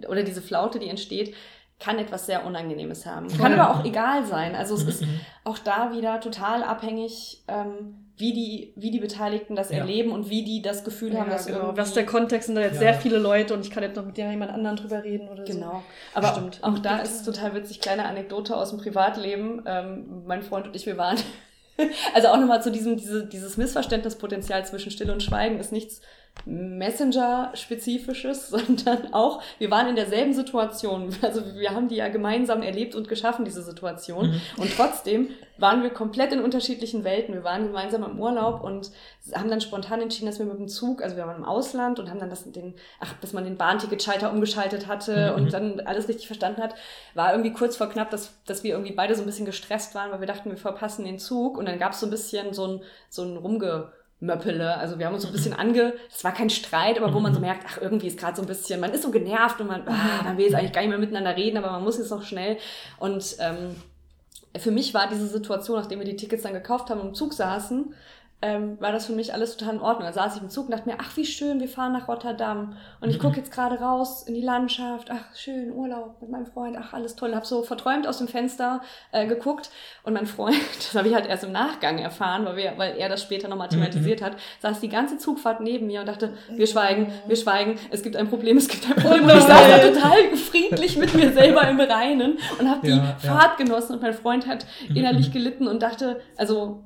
oder 0.08 0.22
diese 0.22 0.42
Flaute, 0.44 0.78
die 0.78 0.88
entsteht, 0.88 1.34
kann 1.84 1.98
etwas 2.00 2.26
sehr 2.28 2.46
Unangenehmes 2.46 3.06
haben. 3.06 3.28
Kann 3.38 3.58
aber 3.60 3.72
auch 3.80 3.84
egal 3.86 4.26
sein. 4.26 4.56
Also 4.56 4.76
es 4.76 4.84
Mhm, 4.84 4.90
ist 4.90 5.02
mhm. 5.02 5.20
auch 5.44 5.58
da 5.58 5.92
wieder 5.94 6.20
total 6.22 6.64
abhängig, 6.64 7.44
ähm, 7.48 7.96
wie, 8.18 8.34
die, 8.34 8.74
wie 8.76 8.92
die 8.92 9.00
Beteiligten 9.00 9.56
das 9.56 9.72
Ja. 9.72 9.80
erleben 9.80 10.12
und 10.12 10.30
wie 10.30 10.44
die 10.44 10.62
das 10.62 10.84
Gefühl 10.84 11.18
haben, 11.20 11.28
ja 11.30 11.34
dass 11.38 11.48
genau. 11.48 11.76
Was 11.76 11.94
der 11.94 12.06
Kontext 12.06 12.46
sind 12.48 12.56
da 12.56 12.62
jetzt 12.62 12.76
Ja. 12.76 12.80
sehr 12.82 12.94
viele 12.94 13.18
Leute 13.18 13.54
und 13.56 13.66
ich 13.66 13.72
kann 13.72 13.82
jetzt 13.82 13.96
noch 13.96 14.06
mit 14.06 14.16
jemand 14.18 14.52
anderen 14.52 14.76
drüber 14.78 15.04
reden 15.04 15.28
oder 15.28 15.46
so. 15.48 15.54
Genau. 15.54 15.82
Aber 16.14 16.28
Stimmt. 16.28 16.60
auch 16.62 16.78
da 16.80 17.00
ist 17.00 17.16
es 17.16 17.24
total 17.24 17.56
witzig, 17.56 17.82
kleine 17.82 18.06
Anekdote 18.06 18.56
aus 18.56 18.70
dem 18.70 18.80
Privatleben. 18.80 19.64
Ähm, 19.66 20.24
mein 20.28 20.44
Freund 20.44 20.68
und 20.68 20.76
ich, 20.76 20.86
wir 20.86 20.98
waren. 20.98 21.18
Also 22.14 22.28
auch 22.28 22.38
nochmal 22.38 22.62
zu 22.62 22.70
diesem, 22.72 22.96
diese, 22.98 23.26
dieses 23.26 23.58
Missverständnispotenzial 23.58 24.64
zwischen 24.66 24.92
Stille 24.92 25.12
und 25.14 25.24
Schweigen 25.24 25.58
ist 25.60 25.72
nichts 25.72 26.02
Messenger-spezifisches, 26.46 28.50
sondern 28.50 29.14
auch, 29.14 29.42
wir 29.60 29.72
waren 29.72 29.88
in 29.88 29.96
derselben 29.96 30.34
Situation. 30.34 31.16
Also 31.22 31.42
wir 31.56 31.72
haben 31.72 31.88
die 31.88 31.96
ja 31.96 32.10
gemeinsam 32.10 32.62
erlebt 32.62 32.96
und 32.96 33.08
geschaffen, 33.08 33.46
diese 33.46 33.62
Situation. 33.62 34.32
Mhm. 34.32 34.42
Und 34.58 34.76
trotzdem 34.76 35.30
waren 35.58 35.84
wir 35.84 35.92
komplett 35.92 36.34
in 36.34 36.42
unterschiedlichen 36.42 37.04
Welten. 37.04 37.36
Wir 37.36 37.44
waren 37.44 37.68
gemeinsam 37.68 38.04
im 38.04 38.20
Urlaub 38.20 38.64
und 38.64 38.90
haben 39.36 39.50
dann 39.50 39.62
spontan 39.62 40.02
entschieden, 40.02 40.26
dass 40.26 40.40
wir 40.40 40.46
mit 40.46 40.58
dem 40.58 40.68
Zug, 40.68 41.04
also 41.04 41.16
wir 41.16 41.28
waren 41.28 41.38
im 41.38 41.46
Ausland 41.46 42.00
und 42.00 42.10
haben 42.10 42.20
dann 42.20 42.32
das, 42.32 42.52
den, 42.52 42.74
ach, 43.00 43.14
bis 43.16 43.34
man 43.34 43.44
den 43.44 43.58
Bahnticketschalter 43.58 44.32
umgeschaltet 44.32 44.88
hatte 44.88 45.32
Mhm. 45.32 45.36
und 45.36 45.54
dann 45.54 45.80
alles 45.82 46.08
richtig 46.08 46.26
verstanden 46.28 46.62
hat, 46.62 46.74
war 47.14 47.32
irgendwie 47.32 47.54
kurz 47.54 47.78
vor 47.78 47.88
knapp, 47.90 48.10
dass, 48.10 48.34
dass 48.46 48.64
wir 48.64 48.72
irgendwie 48.72 48.94
beide 48.94 49.14
so 49.16 49.22
ein 49.22 49.26
bisschen 49.28 49.46
gestresst 49.46 49.94
waren, 49.94 50.12
weil 50.12 50.20
wir 50.20 50.28
dachten, 50.28 50.50
wir 50.50 50.58
verpassen 50.58 51.06
den 51.06 51.20
Zug 51.20 51.58
und 51.58 51.68
dann 51.68 51.78
gab 51.78 51.92
es 51.94 52.00
so 52.00 52.08
ein 52.08 52.10
bisschen 52.10 52.54
so 52.54 52.66
ein, 52.68 52.82
so 53.10 53.24
ein 53.24 53.38
Rumgemöppele. 54.22 54.78
Also 54.78 55.00
wir 55.00 55.06
haben 55.06 55.14
uns 55.14 55.24
so 55.24 55.30
ein 55.30 55.34
bisschen 55.34 55.54
ange, 55.54 55.94
es 56.10 56.24
war 56.24 56.34
kein 56.34 56.50
Streit, 56.50 56.98
aber 57.02 57.14
wo 57.14 57.20
man 57.20 57.34
so 57.34 57.40
merkt, 57.40 57.66
ach, 57.68 57.80
irgendwie 57.82 58.08
ist 58.08 58.20
gerade 58.20 58.36
so 58.36 58.42
ein 58.42 58.48
bisschen, 58.48 58.80
man 58.80 58.92
ist 58.92 59.04
so 59.04 59.12
genervt 59.12 59.60
und 59.60 59.68
man, 59.68 59.88
ah, 59.88 60.24
man 60.24 60.38
will 60.38 60.46
jetzt 60.46 60.56
eigentlich 60.56 60.74
gar 60.74 60.82
nicht 60.82 60.90
mehr 60.90 61.00
miteinander 61.00 61.36
reden, 61.36 61.58
aber 61.58 61.72
man 61.72 61.84
muss 61.84 61.98
jetzt 61.98 62.12
noch 62.12 62.24
schnell 62.24 62.58
und 63.00 63.36
ähm, 63.40 63.76
für 64.58 64.72
mich 64.72 64.94
war 64.94 65.08
diese 65.08 65.28
Situation, 65.28 65.80
nachdem 65.80 66.00
wir 66.00 66.06
die 66.06 66.18
Tickets 66.18 66.44
dann 66.44 66.54
gekauft 66.54 66.90
haben 66.90 67.00
und 67.00 67.10
im 67.10 67.14
Zug 67.14 67.34
saßen, 67.34 67.94
ähm, 68.42 68.78
war 68.82 68.92
das 68.92 69.06
für 69.06 69.14
mich 69.14 69.34
alles 69.34 69.56
total 69.56 69.76
in 69.76 69.82
Ordnung. 69.82 70.08
Da 70.08 70.14
saß 70.14 70.36
ich 70.36 70.42
im 70.42 70.50
Zug 70.50 70.66
und 70.66 70.72
dachte 70.72 70.90
mir, 70.90 70.96
ach 71.00 71.16
wie 71.16 71.26
schön, 71.26 71.60
wir 71.60 71.68
fahren 71.68 71.94
nach 71.94 72.08
Rotterdam 72.08 72.76
und 73.00 73.10
ich 73.10 73.20
gucke 73.20 73.36
jetzt 73.38 73.52
gerade 73.52 73.80
raus 73.80 74.24
in 74.24 74.34
die 74.34 74.42
Landschaft, 74.42 75.12
ach 75.12 75.36
schön, 75.36 75.72
Urlaub 75.72 76.22
mit 76.22 76.32
meinem 76.32 76.48
Freund, 76.48 76.76
ach 76.80 76.94
alles 76.94 77.16
toll. 77.16 77.30
Und 77.30 77.36
habe 77.36 77.46
so 77.46 77.62
verträumt 77.64 78.08
aus 78.08 78.18
dem 78.18 78.28
Fenster 78.28 78.82
äh, 79.12 79.28
geguckt 79.28 79.70
und 80.04 80.14
mein 80.14 80.26
Freund, 80.26 80.56
das 80.76 80.96
habe 80.96 81.08
ich 81.08 81.14
halt 81.14 81.28
erst 81.28 81.44
im 81.44 81.52
Nachgang 81.52 82.00
erfahren, 82.00 82.46
weil, 82.46 82.56
wir, 82.56 82.74
weil 82.78 82.98
er 82.98 83.10
das 83.10 83.22
später 83.22 83.48
nochmal 83.48 83.70
thematisiert 83.70 84.22
hat, 84.22 84.34
saß 84.60 84.80
die 84.80 84.90
ganze 84.90 85.18
Zugfahrt 85.18 85.62
neben 85.62 85.88
mir 85.88 86.00
und 86.00 86.08
dachte, 86.08 86.34
wir 86.50 86.66
schweigen, 86.68 87.12
wir 87.28 87.36
schweigen, 87.36 87.78
es 87.92 88.02
gibt 88.02 88.16
ein 88.16 88.28
Problem, 88.28 88.58
es 88.58 88.68
gibt 88.68 88.88
ein 88.88 88.96
Problem. 89.02 89.24
und 89.24 89.30
ich 89.30 89.44
saß 89.44 89.68
da 89.68 89.78
total 89.78 90.36
friedlich 90.36 90.98
mit 90.98 91.14
mir 91.14 91.32
selber 91.32 91.68
im 91.68 91.80
Reinen 91.80 92.38
und 92.60 92.70
habe 92.70 92.82
die 92.84 92.90
Ja, 92.90 92.96
ja. 92.96 93.16
Fahrt 93.20 93.58
genossen 93.58 93.94
und 93.94 94.02
mein 94.02 94.14
Freund 94.14 94.48
hat 94.48 94.66
innerlich 94.94 95.32
gelitten 95.32 95.68
und 95.68 95.84
dachte, 95.84 96.22
also 96.38 96.84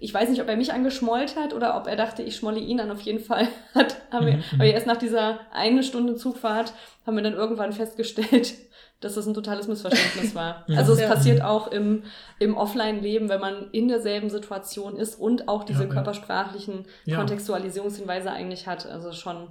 ich 0.00 0.12
weiß 0.14 0.28
nicht, 0.28 0.40
ob 0.42 0.48
er 0.48 0.56
mich 0.56 0.72
angeschmollt 0.72 1.36
hat 1.36 1.52
oder 1.54 1.76
ob 1.76 1.86
er 1.86 1.96
dachte, 1.96 2.22
ich 2.22 2.36
schmolle 2.36 2.60
ihn 2.60 2.80
an. 2.80 2.90
Auf 2.90 3.00
jeden 3.02 3.20
Fall 3.20 3.48
hat, 3.74 3.96
haben, 4.12 4.26
wir, 4.26 4.34
Mhm, 4.36 4.42
aber 4.54 4.64
erst 4.64 4.86
nach 4.86 4.96
dieser 4.96 5.40
eine 5.52 5.82
Stunde 5.82 6.16
Zugfahrt 6.16 6.72
haben 7.06 7.16
wir 7.16 7.22
dann 7.22 7.34
irgendwann 7.34 7.72
festgestellt, 7.72 8.54
dass 9.00 9.14
das 9.14 9.26
ein 9.26 9.34
totales 9.34 9.68
Missverständnis 9.68 10.34
war. 10.34 10.64
Ja. 10.68 10.78
Also 10.78 10.92
es 10.94 11.00
Ja. 11.00 11.08
passiert 11.08 11.42
auch 11.42 11.68
im, 11.70 12.02
im 12.38 12.56
Offline-Leben, 12.56 13.28
wenn 13.28 13.40
man 13.40 13.70
in 13.72 13.88
derselben 13.88 14.30
Situation 14.30 14.96
ist 14.96 15.16
und 15.20 15.48
auch 15.48 15.64
diese 15.64 15.82
Ja, 15.82 15.86
ja. 15.88 15.92
körpersprachlichen 15.94 16.86
Ja. 17.04 17.16
Kontextualisierungshinweise 17.18 18.30
eigentlich 18.30 18.66
hat. 18.66 18.86
Also 18.86 19.12
schon, 19.12 19.48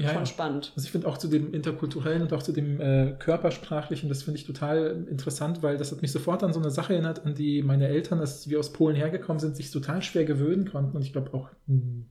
Ja, 0.00 0.10
schon 0.10 0.18
ja. 0.20 0.26
spannend. 0.26 0.72
Also 0.76 0.86
ich 0.86 0.92
finde 0.92 1.08
auch 1.08 1.18
zu 1.18 1.26
dem 1.26 1.52
interkulturellen 1.52 2.22
und 2.22 2.32
auch 2.32 2.42
zu 2.42 2.52
dem 2.52 2.80
äh, 2.80 3.16
körpersprachlichen, 3.18 4.08
das 4.08 4.22
finde 4.22 4.38
ich 4.38 4.46
total 4.46 5.04
interessant, 5.10 5.60
weil 5.64 5.76
das 5.76 5.90
hat 5.90 6.02
mich 6.02 6.12
sofort 6.12 6.44
an 6.44 6.52
so 6.52 6.60
eine 6.60 6.70
Sache 6.70 6.92
erinnert, 6.92 7.26
an 7.26 7.34
die 7.34 7.62
meine 7.62 7.88
Eltern, 7.88 8.20
als 8.20 8.48
wir 8.48 8.60
aus 8.60 8.72
Polen 8.72 8.94
hergekommen 8.94 9.40
sind, 9.40 9.56
sich 9.56 9.72
total 9.72 10.00
schwer 10.02 10.24
gewöhnen 10.24 10.70
konnten 10.70 10.96
und 10.96 11.02
ich 11.02 11.12
glaube 11.12 11.34
auch 11.34 11.48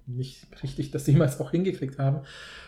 nicht 0.05 0.47
richtig, 0.61 0.91
dass 0.91 1.05
sie 1.05 1.13
jemals 1.13 1.39
auch 1.39 1.51
hingekriegt 1.51 1.97
haben, 1.97 2.23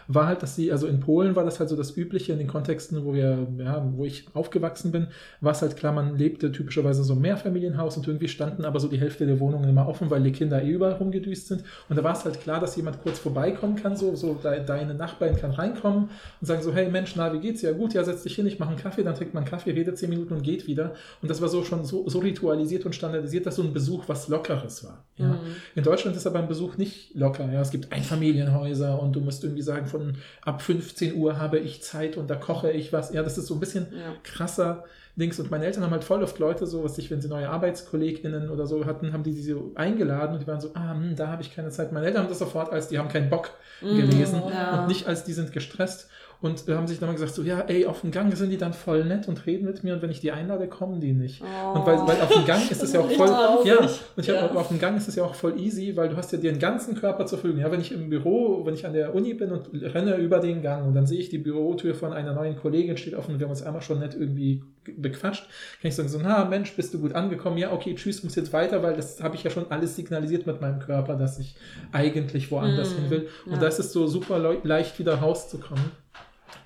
war 0.09 0.25
halt, 0.25 0.41
dass 0.41 0.55
sie, 0.55 0.71
also 0.71 0.87
in 0.87 0.99
Polen 0.99 1.35
war 1.35 1.45
das 1.45 1.59
halt 1.59 1.69
so 1.69 1.75
das 1.75 1.95
Übliche 1.95 2.33
in 2.33 2.39
den 2.39 2.47
Kontexten, 2.47 3.05
wo 3.05 3.13
wir, 3.13 3.47
ja, 3.59 3.87
wo 3.95 4.05
ich 4.05 4.25
aufgewachsen 4.33 4.91
bin, 4.91 5.07
war 5.39 5.51
es 5.51 5.61
halt 5.61 5.77
klar, 5.77 5.93
man 5.93 6.17
lebte 6.17 6.51
typischerweise 6.51 7.03
so 7.03 7.13
im 7.13 7.21
Mehrfamilienhaus 7.21 7.95
und 7.95 8.07
irgendwie 8.07 8.27
standen 8.27 8.65
aber 8.65 8.79
so 8.79 8.87
die 8.87 8.99
Hälfte 8.99 9.27
der 9.27 9.39
Wohnungen 9.39 9.69
immer 9.69 9.87
offen, 9.87 10.09
weil 10.09 10.23
die 10.23 10.31
Kinder 10.31 10.63
eh 10.63 10.69
überall 10.71 10.93
rumgedüst 10.93 11.47
sind 11.47 11.63
und 11.89 11.95
da 11.95 12.03
war 12.03 12.13
es 12.13 12.25
halt 12.25 12.41
klar, 12.41 12.59
dass 12.59 12.75
jemand 12.75 13.03
kurz 13.03 13.19
vorbeikommen 13.19 13.75
kann, 13.75 13.95
so, 13.95 14.15
so 14.15 14.33
de, 14.33 14.65
deine 14.65 14.95
Nachbarin 14.95 15.37
kann 15.37 15.51
reinkommen 15.51 16.09
und 16.41 16.47
sagen 16.47 16.63
so, 16.63 16.73
hey 16.73 16.89
Mensch, 16.89 17.15
na, 17.15 17.31
wie 17.31 17.39
geht's? 17.39 17.61
Ja 17.61 17.71
gut, 17.71 17.93
ja, 17.93 18.03
setz 18.03 18.23
dich 18.23 18.35
hin, 18.35 18.47
ich 18.47 18.57
mache 18.57 18.69
einen 18.69 18.79
Kaffee, 18.79 19.03
dann 19.03 19.13
trinkt 19.13 19.35
man 19.35 19.43
einen 19.43 19.51
Kaffee, 19.51 19.71
redet 19.71 19.99
zehn 19.99 20.09
Minuten 20.09 20.33
und 20.33 20.41
geht 20.41 20.65
wieder. 20.65 20.93
Und 21.21 21.29
das 21.29 21.39
war 21.39 21.49
so 21.49 21.63
schon 21.63 21.85
so, 21.85 22.09
so 22.09 22.19
ritualisiert 22.19 22.85
und 22.85 22.95
standardisiert, 22.95 23.45
dass 23.45 23.57
so 23.57 23.61
ein 23.61 23.73
Besuch 23.73 24.05
was 24.07 24.27
Lockeres 24.27 24.83
war. 24.83 25.05
Ja. 25.17 25.27
Mhm. 25.27 25.37
In 25.75 25.83
Deutschland 25.83 26.17
ist 26.17 26.25
aber 26.25 26.39
ein 26.39 26.47
Besuch 26.47 26.77
nicht 26.77 27.13
locker. 27.13 27.51
Ja. 27.51 27.61
Es 27.61 27.71
gibt 27.71 27.91
Einfamilienhäuser 27.91 28.99
und 28.99 29.15
du 29.15 29.21
musst 29.21 29.43
irgendwie 29.43 29.61
sagen, 29.61 29.85
von 29.85 29.98
ab 30.41 30.61
15 30.61 31.15
Uhr 31.15 31.37
habe 31.37 31.59
ich 31.59 31.81
Zeit 31.81 32.17
und 32.17 32.29
da 32.29 32.35
koche 32.35 32.71
ich 32.71 32.91
was. 32.93 33.13
Ja, 33.13 33.23
das 33.23 33.37
ist 33.37 33.47
so 33.47 33.55
ein 33.55 33.59
bisschen 33.59 33.87
ja. 33.91 34.13
krasser 34.23 34.85
Dings. 35.15 35.39
Und 35.39 35.51
meine 35.51 35.65
Eltern 35.65 35.83
haben 35.83 35.91
halt 35.91 36.03
voll 36.03 36.23
oft 36.23 36.39
Leute, 36.39 36.65
so 36.65 36.83
was 36.83 36.97
ich, 36.97 37.11
wenn 37.11 37.21
sie 37.21 37.27
neue 37.27 37.49
ArbeitskollegInnen 37.49 38.49
oder 38.49 38.65
so 38.65 38.85
hatten, 38.85 39.13
haben 39.13 39.23
die 39.23 39.33
sie 39.33 39.51
so 39.51 39.71
eingeladen 39.75 40.33
und 40.33 40.41
die 40.41 40.47
waren 40.47 40.61
so, 40.61 40.71
ah, 40.73 40.93
hm, 40.93 41.15
da 41.15 41.27
habe 41.27 41.41
ich 41.41 41.53
keine 41.53 41.69
Zeit. 41.69 41.91
Meine 41.91 42.07
Eltern 42.07 42.23
haben 42.23 42.29
das 42.29 42.39
sofort 42.39 42.71
als, 42.71 42.87
die 42.87 42.97
haben 42.97 43.09
keinen 43.09 43.29
Bock 43.29 43.51
mhm, 43.81 43.97
gelesen 43.97 44.39
mm, 44.39 44.51
ja. 44.51 44.81
und 44.81 44.87
nicht 44.87 45.07
als, 45.07 45.25
die 45.25 45.33
sind 45.33 45.51
gestresst 45.51 46.09
und 46.41 46.65
haben 46.69 46.87
sich 46.87 46.99
dann 46.99 47.09
mal 47.09 47.13
gesagt, 47.13 47.33
so, 47.33 47.43
ja, 47.43 47.59
ey, 47.61 47.85
auf 47.85 47.99
dem 48.01 48.11
Gang 48.11 48.33
sind 48.35 48.49
die 48.49 48.57
dann 48.57 48.71
voll 48.71 49.03
nett 49.03 49.27
und 49.27 49.45
reden 49.45 49.65
mit 49.65 49.83
mir 49.83 49.93
und 49.93 50.01
wenn 50.01 50.09
ich 50.09 50.21
die 50.21 50.31
einlade, 50.31 50.67
kommen 50.67 51.01
die 51.01 51.11
nicht. 51.11 51.41
Oh. 51.41 51.77
Und 51.77 51.85
weil, 51.85 51.97
weil 52.07 52.21
auf 52.21 52.33
dem 52.33 52.45
Gang 52.45 52.71
ist 52.71 52.81
es 52.81 52.93
ja 52.93 53.01
auch 53.01 53.11
voll, 53.11 53.27
ja, 53.65 53.77
und 53.79 53.89
ich 54.15 54.27
ja. 54.27 54.41
Hab, 54.41 54.55
auf 54.55 54.69
dem 54.69 54.79
Gang 54.79 54.95
ist 54.95 55.09
es 55.09 55.15
ja 55.15 55.23
auch 55.25 55.35
voll 55.35 55.59
easy, 55.59 55.97
weil 55.97 56.07
du 56.07 56.15
hast 56.15 56.31
ja 56.31 56.37
den 56.37 56.57
ganzen 56.57 56.95
Körper 56.95 57.25
zur 57.25 57.39
Verfügung. 57.39 57.61
Ja, 57.61 57.71
wenn 57.71 57.81
ich 57.81 57.91
im 57.91 58.09
Büro, 58.09 58.65
wenn 58.65 58.73
ich 58.73 58.85
an 58.85 58.93
der 58.93 59.13
Uni 59.13 59.33
bin 59.33 59.51
und 59.51 59.69
renne 59.73 60.15
über 60.15 60.39
den 60.39 60.61
Gang 60.61 60.87
und 60.87 60.93
dann 60.93 61.05
sehe 61.05 61.19
ich 61.19 61.29
die 61.29 61.39
Bürotür 61.39 61.93
von 61.93 62.13
einer 62.13 62.33
neuen 62.33 62.55
Kollegin 62.55 62.95
steht 62.95 63.15
offen 63.15 63.33
und 63.33 63.39
wir 63.39 63.45
haben 63.45 63.51
uns 63.51 63.63
einmal 63.63 63.81
schon 63.81 63.99
nett 63.99 64.15
irgendwie 64.17 64.63
bequatscht, 64.85 65.43
kann 65.81 65.89
ich 65.89 65.95
sagen 65.95 66.07
so, 66.07 66.19
na 66.21 66.45
Mensch, 66.45 66.73
bist 66.75 66.93
du 66.93 66.99
gut 66.99 67.15
angekommen? 67.15 67.57
Ja, 67.57 67.73
okay, 67.73 67.95
tschüss, 67.95 68.23
muss 68.23 68.35
jetzt 68.35 68.53
weiter, 68.53 68.81
weil 68.81 68.95
das 68.95 69.21
habe 69.21 69.35
ich 69.35 69.43
ja 69.43 69.49
schon 69.49 69.69
alles 69.71 69.97
signalisiert 69.97 70.47
mit 70.47 70.61
meinem 70.61 70.79
Körper, 70.79 71.15
dass 71.15 71.37
ich 71.37 71.55
eigentlich 71.91 72.49
woanders 72.49 72.91
mm, 72.91 72.95
hin 72.95 73.09
will. 73.09 73.27
Und 73.45 73.53
ja. 73.53 73.59
da 73.59 73.67
ist 73.67 73.79
es 73.79 73.91
so 73.91 74.07
super 74.07 74.39
leicht 74.63 74.99
wieder 74.99 75.15
rauszukommen. 75.15 75.91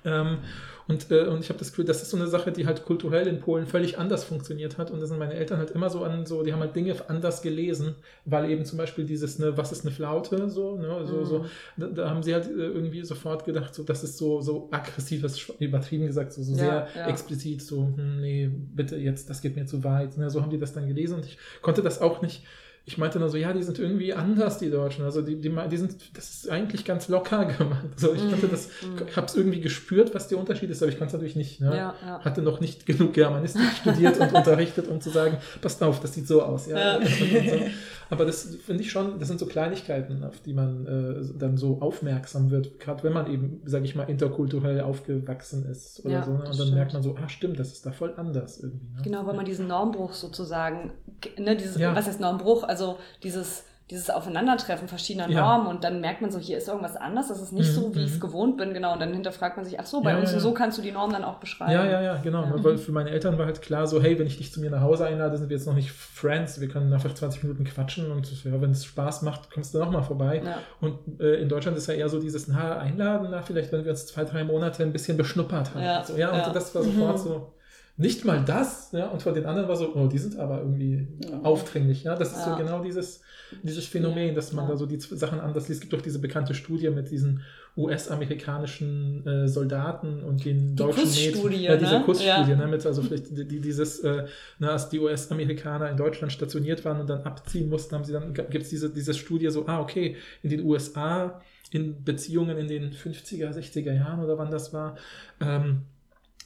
Ähm, 0.04 0.38
und, 0.86 1.10
äh, 1.10 1.24
und 1.24 1.40
ich 1.40 1.48
habe 1.48 1.58
das 1.58 1.70
Gefühl, 1.70 1.86
das 1.86 2.02
ist 2.02 2.10
so 2.10 2.16
eine 2.16 2.26
Sache, 2.26 2.52
die 2.52 2.66
halt 2.66 2.84
kulturell 2.84 3.26
in 3.26 3.40
Polen 3.40 3.66
völlig 3.66 3.98
anders 3.98 4.24
funktioniert 4.24 4.76
hat. 4.76 4.90
Und 4.90 5.00
da 5.00 5.06
sind 5.06 5.18
meine 5.18 5.32
Eltern 5.32 5.58
halt 5.58 5.70
immer 5.70 5.88
so 5.88 6.04
an, 6.04 6.26
so, 6.26 6.42
die 6.42 6.52
haben 6.52 6.60
halt 6.60 6.76
Dinge 6.76 6.94
anders 7.08 7.40
gelesen, 7.40 7.94
weil 8.26 8.50
eben 8.50 8.66
zum 8.66 8.76
Beispiel 8.76 9.04
dieses, 9.04 9.38
ne, 9.38 9.56
was 9.56 9.72
ist 9.72 9.86
eine 9.86 9.94
Flaute, 9.94 10.50
so, 10.50 10.76
ne, 10.76 11.06
so, 11.06 11.16
mhm. 11.16 11.24
so 11.24 11.46
da, 11.78 11.86
da, 11.86 12.10
haben 12.10 12.22
sie 12.22 12.34
halt 12.34 12.46
äh, 12.46 12.50
irgendwie 12.50 13.02
sofort 13.02 13.46
gedacht, 13.46 13.74
so, 13.74 13.82
das 13.82 14.04
ist 14.04 14.18
so, 14.18 14.42
so 14.42 14.68
aggressives, 14.70 15.50
übertrieben 15.58 16.06
gesagt, 16.06 16.32
so, 16.34 16.42
so 16.42 16.52
ja, 16.52 16.56
sehr 16.58 16.88
ja. 16.96 17.06
explizit, 17.08 17.62
so, 17.62 17.84
hm, 17.84 18.20
nee, 18.20 18.50
bitte 18.52 18.96
jetzt, 18.96 19.30
das 19.30 19.40
geht 19.40 19.56
mir 19.56 19.64
zu 19.64 19.84
weit. 19.84 20.18
Ne, 20.18 20.28
so 20.28 20.42
haben 20.42 20.50
die 20.50 20.58
das 20.58 20.74
dann 20.74 20.86
gelesen 20.86 21.16
und 21.16 21.24
ich 21.24 21.38
konnte 21.62 21.82
das 21.82 22.02
auch 22.02 22.20
nicht 22.20 22.44
ich 22.86 22.98
meinte 22.98 23.18
nur 23.18 23.30
so, 23.30 23.38
ja, 23.38 23.52
die 23.54 23.62
sind 23.62 23.78
irgendwie 23.78 24.12
anders, 24.12 24.58
die 24.58 24.70
Deutschen. 24.70 25.06
Also 25.06 25.22
die, 25.22 25.40
die, 25.40 25.50
die 25.70 25.76
sind, 25.76 25.96
das 26.14 26.30
ist 26.30 26.50
eigentlich 26.50 26.84
ganz 26.84 27.08
locker 27.08 27.44
gemacht. 27.58 27.86
Also 27.94 28.12
ich 28.12 28.28
konnte 28.28 28.46
das, 28.46 28.68
mm. 28.68 29.16
habe 29.16 29.26
es 29.26 29.34
irgendwie 29.34 29.62
gespürt, 29.62 30.14
was 30.14 30.28
der 30.28 30.36
Unterschied 30.36 30.68
ist, 30.68 30.82
aber 30.82 30.92
ich 30.92 30.98
konnte 30.98 31.08
es 31.08 31.12
natürlich 31.14 31.36
nicht. 31.36 31.62
Ne? 31.62 31.74
Ja, 31.74 31.94
ja. 32.04 32.20
Hatte 32.20 32.42
noch 32.42 32.60
nicht 32.60 32.84
genug 32.84 33.14
Germanistik 33.14 33.62
studiert 33.80 34.18
und 34.20 34.32
unterrichtet, 34.34 34.88
um 34.88 35.00
zu 35.00 35.08
sagen, 35.08 35.38
passt 35.62 35.82
auf, 35.82 36.00
das 36.00 36.12
sieht 36.12 36.28
so 36.28 36.42
aus. 36.42 36.66
Ja. 36.66 37.00
ja. 37.00 37.06
Aber 38.10 38.24
das 38.24 38.56
finde 38.56 38.82
ich 38.82 38.90
schon, 38.90 39.18
das 39.18 39.28
sind 39.28 39.40
so 39.40 39.46
Kleinigkeiten, 39.46 40.24
auf 40.24 40.40
die 40.40 40.52
man 40.52 40.86
äh, 40.86 41.38
dann 41.38 41.56
so 41.56 41.80
aufmerksam 41.80 42.50
wird, 42.50 42.78
gerade 42.80 43.02
wenn 43.02 43.12
man 43.12 43.30
eben, 43.30 43.62
sage 43.64 43.84
ich 43.84 43.94
mal, 43.94 44.04
interkulturell 44.04 44.80
aufgewachsen 44.80 45.66
ist 45.66 46.04
oder 46.04 46.22
so. 46.22 46.32
Ne? 46.32 46.38
Und 46.38 46.46
dann 46.46 46.54
stimmt. 46.54 46.74
merkt 46.74 46.92
man 46.92 47.02
so, 47.02 47.16
ah 47.16 47.28
stimmt, 47.28 47.58
das 47.58 47.72
ist 47.72 47.86
da 47.86 47.92
voll 47.92 48.14
anders 48.16 48.60
irgendwie. 48.60 48.86
Ne? 48.86 49.02
Genau, 49.02 49.26
weil 49.26 49.34
man 49.34 49.44
diesen 49.44 49.66
Normbruch 49.66 50.12
sozusagen, 50.12 50.92
ne, 51.38 51.56
dieses, 51.56 51.78
was 51.78 52.06
heißt 52.06 52.20
Normbruch? 52.20 52.64
also 52.64 52.98
dieses, 53.22 53.64
dieses 53.90 54.08
Aufeinandertreffen 54.08 54.88
verschiedener 54.88 55.28
ja. 55.28 55.40
Normen 55.40 55.66
und 55.66 55.84
dann 55.84 56.00
merkt 56.00 56.22
man 56.22 56.30
so, 56.30 56.38
hier 56.38 56.56
ist 56.56 56.68
irgendwas 56.68 56.96
anders, 56.96 57.28
das 57.28 57.42
ist 57.42 57.52
nicht 57.52 57.68
mhm. 57.68 57.74
so, 57.74 57.94
wie 57.94 58.00
ich 58.00 58.12
es 58.12 58.16
mhm. 58.16 58.20
gewohnt 58.20 58.56
bin, 58.56 58.72
genau. 58.72 58.94
Und 58.94 59.00
dann 59.00 59.12
hinterfragt 59.12 59.56
man 59.56 59.66
sich, 59.66 59.78
ach 59.78 59.84
so, 59.84 60.00
bei 60.00 60.12
ja, 60.12 60.18
uns 60.18 60.30
ja, 60.30 60.36
und 60.36 60.40
so 60.40 60.54
kannst 60.54 60.78
du 60.78 60.82
die 60.82 60.90
Norm 60.90 61.12
dann 61.12 61.22
auch 61.22 61.34
beschreiben. 61.34 61.72
Ja, 61.72 61.84
ja, 61.84 62.00
ja, 62.00 62.16
genau. 62.16 62.50
Weil 62.56 62.78
für 62.78 62.92
meine 62.92 63.10
Eltern 63.10 63.36
war 63.36 63.44
halt 63.44 63.60
klar 63.60 63.86
so, 63.86 64.02
hey, 64.02 64.18
wenn 64.18 64.26
ich 64.26 64.38
dich 64.38 64.50
zu 64.52 64.60
mir 64.60 64.70
nach 64.70 64.80
Hause 64.80 65.04
einlade, 65.04 65.36
sind 65.36 65.50
wir 65.50 65.56
jetzt 65.56 65.66
noch 65.66 65.74
nicht 65.74 65.92
Friends, 65.92 66.60
wir 66.62 66.68
können 66.68 66.90
einfach 66.94 67.12
20 67.12 67.42
Minuten 67.42 67.64
quatschen 67.64 68.10
und 68.10 68.44
wenn 68.44 68.70
es 68.70 68.86
Spaß 68.86 69.20
macht, 69.20 69.50
kommst 69.52 69.74
du 69.74 69.78
nochmal 69.78 70.02
vorbei. 70.02 70.42
Und 70.80 71.20
äh, 71.20 71.34
in 71.34 71.50
Deutschland 71.50 71.76
ist 71.76 71.86
ja 71.86 71.94
eher 71.94 72.08
so 72.08 72.18
dieses, 72.18 72.48
na, 72.48 72.78
einladen, 72.78 73.28
na, 73.30 73.42
vielleicht, 73.42 73.70
wenn 73.70 73.84
wir 73.84 73.90
uns 73.90 74.06
zwei, 74.06 74.24
drei 74.24 74.44
Monate 74.44 74.82
ein 74.82 74.92
bisschen 74.92 75.18
beschnuppert 75.18 75.74
haben. 75.74 75.84
Ja, 75.84 76.02
so, 76.02 76.16
ja, 76.16 76.46
und 76.46 76.56
das 76.56 76.74
war 76.74 76.82
sofort 76.82 77.18
mhm. 77.18 77.22
so 77.22 77.53
nicht 77.96 78.24
mal 78.24 78.44
das, 78.44 78.90
ja, 78.90 79.06
und 79.06 79.22
von 79.22 79.34
den 79.34 79.46
anderen 79.46 79.68
war 79.68 79.76
so, 79.76 79.94
oh, 79.94 80.08
die 80.08 80.18
sind 80.18 80.36
aber 80.36 80.58
irgendwie 80.58 81.06
ja. 81.20 81.40
aufdringlich, 81.42 82.02
ja. 82.02 82.16
Das 82.16 82.32
ist 82.32 82.44
ja. 82.44 82.50
so 82.50 82.56
genau 82.56 82.82
dieses, 82.82 83.20
dieses 83.62 83.86
Phänomen, 83.86 84.34
dass 84.34 84.52
man 84.52 84.64
ja. 84.64 84.72
da 84.72 84.76
so 84.76 84.86
die 84.86 84.98
Sachen 84.98 85.38
anders 85.38 85.68
liest. 85.68 85.78
Es 85.78 85.80
gibt 85.82 85.92
doch 85.92 86.02
diese 86.02 86.18
bekannte 86.18 86.54
Studie 86.54 86.90
mit 86.90 87.12
diesen 87.12 87.42
US-amerikanischen 87.76 89.24
äh, 89.26 89.48
Soldaten 89.48 90.24
und 90.24 90.44
den 90.44 90.70
die 90.70 90.74
deutschen 90.74 91.04
Mädchen. 91.04 91.60
Ja, 91.60 91.76
diese 91.76 91.98
ne? 91.98 92.04
Kussstudie, 92.04 92.56
ne, 92.56 92.66
mit, 92.66 92.84
also 92.84 93.02
vielleicht 93.02 93.36
die, 93.36 93.46
die 93.46 93.60
dieses, 93.60 94.00
äh, 94.00 94.26
na, 94.58 94.70
als 94.70 94.88
die 94.88 94.98
US-Amerikaner 94.98 95.88
in 95.88 95.96
Deutschland 95.96 96.32
stationiert 96.32 96.84
waren 96.84 97.00
und 97.00 97.08
dann 97.08 97.22
abziehen 97.22 97.68
mussten, 97.68 97.94
haben 97.94 98.04
sie 98.04 98.12
dann, 98.12 98.34
gibt 98.34 98.54
es 98.54 98.70
diese, 98.70 98.90
diese 98.90 99.14
Studie 99.14 99.50
so, 99.50 99.66
ah, 99.66 99.80
okay, 99.80 100.16
in 100.42 100.50
den 100.50 100.64
USA, 100.64 101.40
in 101.70 102.02
Beziehungen 102.02 102.58
in 102.58 102.66
den 102.66 102.92
50er, 102.92 103.50
60er 103.50 103.92
Jahren 103.92 104.18
oder 104.22 104.36
wann 104.36 104.50
das 104.50 104.72
war, 104.72 104.96
ähm, 105.40 105.82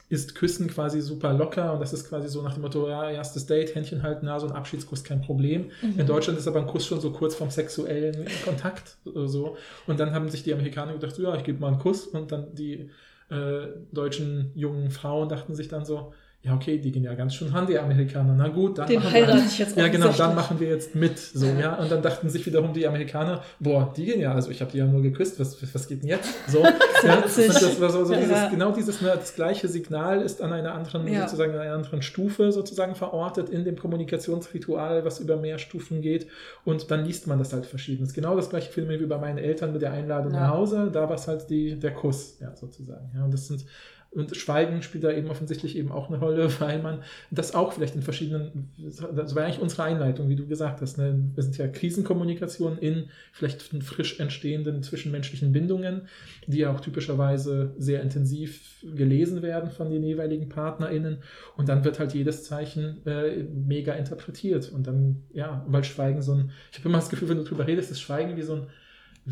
ist 0.08 0.34
Küssen 0.34 0.68
quasi 0.68 1.00
super 1.00 1.34
locker 1.34 1.74
und 1.74 1.80
das 1.80 1.92
ist 1.92 2.08
quasi 2.08 2.28
so 2.28 2.40
nach 2.42 2.54
dem 2.54 2.62
Motto, 2.62 2.88
ja, 2.88 3.10
erstes 3.10 3.46
Date, 3.46 3.74
Händchen 3.74 4.02
halten, 4.02 4.26
na, 4.26 4.40
so 4.40 4.46
ein 4.46 4.52
Abschiedskuss 4.52 5.04
kein 5.04 5.20
Problem. 5.20 5.70
Mhm. 5.82 6.00
In 6.00 6.06
Deutschland 6.06 6.38
ist 6.38 6.48
aber 6.48 6.60
ein 6.60 6.66
Kuss 6.66 6.86
schon 6.86 7.00
so 7.00 7.10
kurz 7.10 7.34
vom 7.34 7.50
sexuellen 7.50 8.26
Kontakt 8.44 8.96
so. 9.04 9.56
Und 9.86 10.00
dann 10.00 10.12
haben 10.12 10.28
sich 10.30 10.42
die 10.42 10.52
Amerikaner 10.54 10.94
gedacht, 10.94 11.14
so, 11.14 11.22
ja, 11.22 11.36
ich 11.36 11.44
gebe 11.44 11.60
mal 11.60 11.68
einen 11.68 11.78
Kuss 11.78 12.06
und 12.06 12.32
dann 12.32 12.54
die 12.54 12.90
äh, 13.30 13.66
deutschen 13.92 14.52
jungen 14.54 14.90
Frauen 14.90 15.28
dachten 15.28 15.54
sich 15.54 15.68
dann 15.68 15.84
so, 15.84 16.14
ja, 16.40 16.54
okay, 16.54 16.78
die 16.78 16.92
gehen 16.92 17.02
ja 17.02 17.14
ganz 17.14 17.34
schön 17.34 17.52
Hand, 17.52 17.68
die 17.68 17.76
Amerikaner. 17.76 18.32
Na 18.32 18.46
gut, 18.46 18.78
dann 18.78 18.86
Den 18.86 19.02
machen 19.02 19.12
wir, 19.12 19.44
ich 19.44 19.58
jetzt 19.58 19.76
Ja, 19.76 19.88
genau, 19.88 20.10
dann 20.10 20.36
machen 20.36 20.60
wir 20.60 20.68
jetzt 20.68 20.94
mit. 20.94 21.18
So, 21.18 21.46
ja. 21.46 21.74
Und 21.74 21.90
dann 21.90 22.00
dachten 22.00 22.30
sich 22.30 22.46
wiederum 22.46 22.72
die 22.72 22.86
Amerikaner, 22.86 23.42
boah, 23.58 23.92
die 23.96 24.04
gehen 24.04 24.20
ja, 24.20 24.32
also 24.32 24.48
ich 24.52 24.60
habe 24.60 24.70
die 24.70 24.78
ja 24.78 24.86
nur 24.86 25.02
geküsst, 25.02 25.40
was, 25.40 25.56
was 25.74 25.88
geht 25.88 26.02
denn 26.02 26.10
jetzt? 26.10 26.32
So, 26.46 26.62
ja, 27.04 27.20
das 27.20 27.80
war 27.80 27.90
so, 27.90 28.04
so 28.04 28.14
dieses, 28.14 28.30
ja. 28.30 28.48
genau 28.50 28.70
dieses, 28.70 29.02
ne, 29.02 29.14
das 29.16 29.34
gleiche 29.34 29.66
Signal 29.66 30.22
ist 30.22 30.40
an 30.40 30.52
einer 30.52 30.74
anderen, 30.74 31.08
ja. 31.08 31.22
sozusagen 31.22 31.54
an 31.54 31.60
einer 31.60 31.74
anderen 31.74 32.02
Stufe 32.02 32.52
sozusagen 32.52 32.94
verortet 32.94 33.48
in 33.48 33.64
dem 33.64 33.76
Kommunikationsritual, 33.76 35.04
was 35.04 35.18
über 35.18 35.38
mehr 35.38 35.58
Stufen 35.58 36.02
geht. 36.02 36.28
Und 36.64 36.92
dann 36.92 37.04
liest 37.04 37.26
man 37.26 37.40
das 37.40 37.52
halt 37.52 37.66
verschieden. 37.66 38.02
Das 38.02 38.10
ist 38.10 38.14
genau 38.14 38.36
das 38.36 38.48
gleiche 38.48 38.70
Phänomen 38.70 39.00
wie 39.00 39.06
bei 39.06 39.18
meinen 39.18 39.38
Eltern 39.38 39.72
mit 39.72 39.82
der 39.82 39.90
Einladung 39.90 40.30
nach 40.30 40.50
Hause. 40.50 40.90
Da 40.92 41.08
war 41.08 41.16
es 41.16 41.26
halt 41.26 41.50
die, 41.50 41.76
der 41.76 41.94
Kuss, 41.94 42.38
ja, 42.40 42.54
sozusagen. 42.54 43.10
Ja, 43.16 43.24
und 43.24 43.34
das 43.34 43.48
sind 43.48 43.64
und 44.10 44.34
Schweigen 44.36 44.82
spielt 44.82 45.04
da 45.04 45.12
eben 45.12 45.30
offensichtlich 45.30 45.76
eben 45.76 45.92
auch 45.92 46.08
eine 46.08 46.18
Rolle, 46.18 46.48
weil 46.60 46.80
man 46.80 47.02
das 47.30 47.54
auch 47.54 47.72
vielleicht 47.72 47.94
in 47.94 48.02
verschiedenen, 48.02 48.70
das 48.76 49.34
war 49.34 49.44
eigentlich 49.44 49.60
unsere 49.60 49.82
Einleitung, 49.84 50.28
wie 50.28 50.36
du 50.36 50.46
gesagt 50.46 50.80
hast. 50.80 50.96
Ne? 50.96 51.30
Wir 51.34 51.42
sind 51.42 51.58
ja 51.58 51.68
Krisenkommunikation 51.68 52.78
in 52.78 53.10
vielleicht 53.32 53.62
frisch 53.62 54.18
entstehenden 54.18 54.82
zwischenmenschlichen 54.82 55.52
Bindungen, 55.52 56.02
die 56.46 56.58
ja 56.58 56.72
auch 56.72 56.80
typischerweise 56.80 57.74
sehr 57.76 58.02
intensiv 58.02 58.82
gelesen 58.82 59.42
werden 59.42 59.70
von 59.70 59.90
den 59.90 60.02
jeweiligen 60.02 60.48
PartnerInnen. 60.48 61.18
Und 61.56 61.68
dann 61.68 61.84
wird 61.84 61.98
halt 61.98 62.14
jedes 62.14 62.44
Zeichen 62.44 63.06
äh, 63.06 63.42
mega 63.42 63.92
interpretiert. 63.92 64.72
Und 64.72 64.86
dann, 64.86 65.24
ja, 65.32 65.64
weil 65.68 65.84
Schweigen 65.84 66.22
so 66.22 66.32
ein, 66.32 66.50
ich 66.72 66.78
habe 66.78 66.88
immer 66.88 66.98
das 66.98 67.10
Gefühl, 67.10 67.28
wenn 67.28 67.38
du 67.38 67.44
drüber 67.44 67.66
redest, 67.66 67.90
ist 67.90 68.00
Schweigen 68.00 68.36
wie 68.36 68.42
so 68.42 68.54
ein 68.54 68.66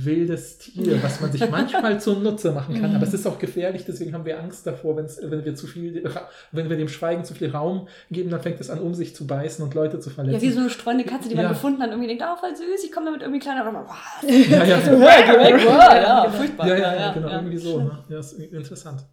wildes 0.05 0.59
Tier, 0.59 1.03
was 1.03 1.21
man 1.21 1.33
sich 1.33 1.51
manchmal 1.51 1.99
zunutze 2.01 2.53
machen 2.53 2.81
kann. 2.81 2.95
Aber 2.95 3.07
es 3.07 3.15
ist 3.15 3.27
auch 3.27 3.39
gefährlich, 3.39 3.85
deswegen 3.87 4.13
haben 4.13 4.27
wir 4.27 4.39
Angst 4.39 4.67
davor, 4.67 4.97
wenn 4.97 5.45
wir 5.45 5.55
zu 5.55 5.67
viel, 5.67 6.05
wenn 6.53 6.69
wir 6.69 6.77
dem 6.77 6.89
Schweigen 6.89 7.25
zu 7.25 7.35
viel 7.35 7.51
Raum 7.51 7.89
geben, 8.11 8.31
dann 8.31 8.41
fängt 8.41 8.61
es 8.61 8.69
an, 8.69 8.79
um 8.81 8.95
sich 8.95 9.15
zu 9.15 9.27
beißen 9.27 9.65
und 9.65 9.75
Leute 9.75 9.99
zu 9.99 10.11
verletzen. 10.11 10.43
Ja, 10.45 10.49
wie 10.49 10.53
so 10.53 10.61
eine 10.61 10.71
streunende 10.71 11.09
Katze, 11.09 11.29
die 11.29 11.35
man 11.35 11.49
gefunden 11.49 11.81
hat, 11.81 11.91
irgendwie 11.91 12.09
denkt, 12.09 12.23
oh, 12.27 12.37
voll 12.37 12.55
süß, 12.55 12.85
ich 12.85 12.93
komme 12.93 13.07
damit 13.07 13.23
irgendwie 13.23 13.41
kleiner. 13.41 13.67
Oder 13.67 13.87
ja, 14.29 14.65
ja, 14.65 14.81
so, 14.81 14.93
ja, 14.93 16.01
ja, 16.01 16.31
furchtbar. 16.31 16.69
Ja, 16.69 16.77
ja, 16.77 16.95
ja, 16.95 17.13
genau, 17.13 17.29
irgendwie 17.29 17.59
so. 17.59 17.81
Ne? 17.81 18.05
Ja, 18.09 18.19
ist 18.19 18.33
interessant 18.35 19.05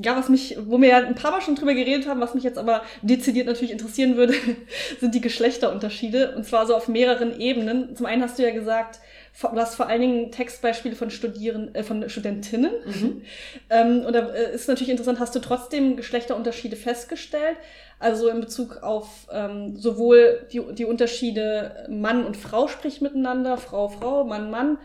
ja, 0.00 0.16
was 0.16 0.28
mich, 0.28 0.56
wo 0.66 0.80
wir 0.80 0.88
ja 0.88 0.98
ein 0.98 1.14
paar 1.14 1.30
Mal 1.30 1.40
schon 1.40 1.56
drüber 1.56 1.74
geredet 1.74 2.06
haben, 2.06 2.20
was 2.20 2.34
mich 2.34 2.44
jetzt 2.44 2.58
aber 2.58 2.82
dezidiert 3.02 3.46
natürlich 3.46 3.72
interessieren 3.72 4.16
würde, 4.16 4.34
sind 5.00 5.14
die 5.14 5.20
Geschlechterunterschiede. 5.20 6.36
Und 6.36 6.44
zwar 6.44 6.66
so 6.66 6.76
auf 6.76 6.88
mehreren 6.88 7.38
Ebenen. 7.40 7.96
Zum 7.96 8.06
einen 8.06 8.22
hast 8.22 8.38
du 8.38 8.42
ja 8.44 8.52
gesagt, 8.52 9.00
du 9.40 9.56
hast 9.56 9.74
vor 9.74 9.86
allen 9.86 10.00
Dingen 10.00 10.32
Textbeispiele 10.32 10.96
von 10.96 11.10
Studieren, 11.10 11.74
äh, 11.74 11.82
von 11.82 12.08
Studentinnen. 12.08 12.72
Mhm. 12.84 13.22
ähm, 13.70 14.04
und 14.06 14.12
da 14.12 14.28
äh, 14.28 14.54
ist 14.54 14.68
natürlich 14.68 14.90
interessant, 14.90 15.20
hast 15.20 15.34
du 15.34 15.38
trotzdem 15.40 15.96
Geschlechterunterschiede 15.96 16.76
festgestellt? 16.76 17.56
Also 18.00 18.28
in 18.28 18.40
Bezug 18.40 18.82
auf 18.82 19.26
ähm, 19.32 19.76
sowohl 19.76 20.46
die, 20.52 20.62
die 20.74 20.84
Unterschiede 20.84 21.86
Mann 21.88 22.24
und 22.24 22.36
Frau 22.36 22.68
spricht 22.68 23.02
miteinander, 23.02 23.56
Frau, 23.56 23.88
Frau, 23.88 24.24
Mann, 24.24 24.50
Mann, 24.50 24.78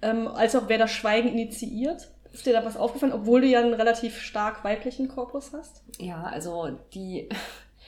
ähm, 0.00 0.28
als 0.28 0.54
auch 0.54 0.68
wer 0.68 0.78
das 0.78 0.90
Schweigen 0.90 1.28
initiiert. 1.28 2.08
Ist 2.32 2.46
dir 2.46 2.52
da 2.52 2.64
was 2.64 2.76
aufgefallen, 2.76 3.12
obwohl 3.12 3.42
du 3.42 3.46
ja 3.46 3.60
einen 3.60 3.74
relativ 3.74 4.18
stark 4.20 4.64
weiblichen 4.64 5.08
Korpus 5.08 5.52
hast? 5.52 5.82
Ja, 5.98 6.22
also 6.22 6.78
die, 6.94 7.28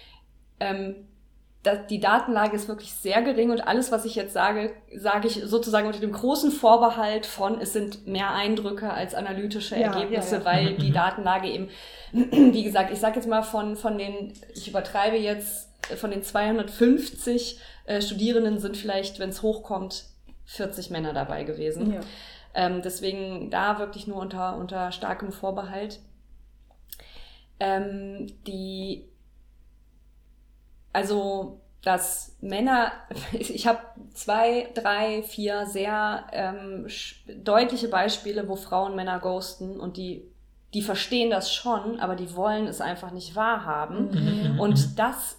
ähm, 0.61 1.07
die 1.91 2.01
Datenlage 2.01 2.55
ist 2.55 2.69
wirklich 2.69 2.93
sehr 2.93 3.23
gering 3.23 3.51
und 3.51 3.61
alles, 3.61 3.91
was 3.91 4.05
ich 4.05 4.15
jetzt 4.15 4.35
sage, 4.35 4.73
sage 4.95 5.29
ich 5.29 5.43
sozusagen 5.45 5.87
unter 5.87 6.01
dem 6.01 6.13
großen 6.13 6.51
Vorbehalt 6.51 7.25
von, 7.25 7.61
es 7.61 7.73
sind 7.73 8.07
mehr 8.07 8.31
Eindrücke 8.33 8.93
als 8.93 9.15
analytische 9.15 9.77
Ja, 9.77 9.93
Ergebnisse, 9.93 10.37
ja, 10.37 10.41
ja. 10.41 10.45
weil 10.45 10.75
die 10.75 10.93
Datenlage 10.93 11.49
eben, 11.49 11.69
wie 12.13 12.63
gesagt, 12.63 12.93
ich 12.93 13.01
sage 13.01 13.17
jetzt 13.17 13.29
mal 13.29 13.43
von, 13.43 13.77
von 13.77 13.97
den, 13.97 14.33
ich 14.55 14.69
übertreibe 14.69 15.17
jetzt, 15.17 15.71
von 15.97 16.11
den 16.11 16.23
250 16.23 17.59
äh, 17.87 18.01
Studierenden 18.01 18.59
sind 18.59 18.77
vielleicht, 18.77 19.19
wenn 19.19 19.31
es 19.31 19.43
hochkommt, 19.43 20.05
40 20.47 20.91
Männer 20.91 21.13
dabei 21.15 21.45
gewesen. 21.45 21.95
Ja. 21.95 22.01
Ähm, 22.55 22.83
deswegen 22.83 23.51
da 23.51 23.79
wirklich 23.79 24.07
nur 24.07 24.19
unter, 24.19 24.57
unter 24.57 24.93
starkem 24.93 25.33
Vorbehalt. 25.33 26.01
Ähm, 27.59 28.27
die, 28.47 29.09
also, 30.95 31.61
dass 31.83 32.35
Männer, 32.41 32.93
ich 33.33 33.67
habe 33.67 33.81
zwei, 34.15 34.69
drei, 34.75 35.23
vier 35.23 35.67
sehr 35.67 36.25
ähm, 36.33 36.87
deutliche 37.43 37.89
Beispiele, 37.89 38.49
wo 38.49 38.57
Frauen 38.57 38.97
Männer 38.97 39.19
ghosten 39.21 39.79
und 39.79 39.99
die, 39.99 40.25
die 40.73 40.81
verstehen 40.83 41.31
das 41.31 41.53
schon, 41.53 42.01
aber 42.01 42.17
die 42.17 42.35
wollen 42.35 42.67
es 42.67 42.81
einfach 42.81 43.11
nicht 43.11 43.37
wahrhaben. 43.37 44.53
Mhm. 44.55 44.61
Und 44.61 44.99
das, 44.99 45.39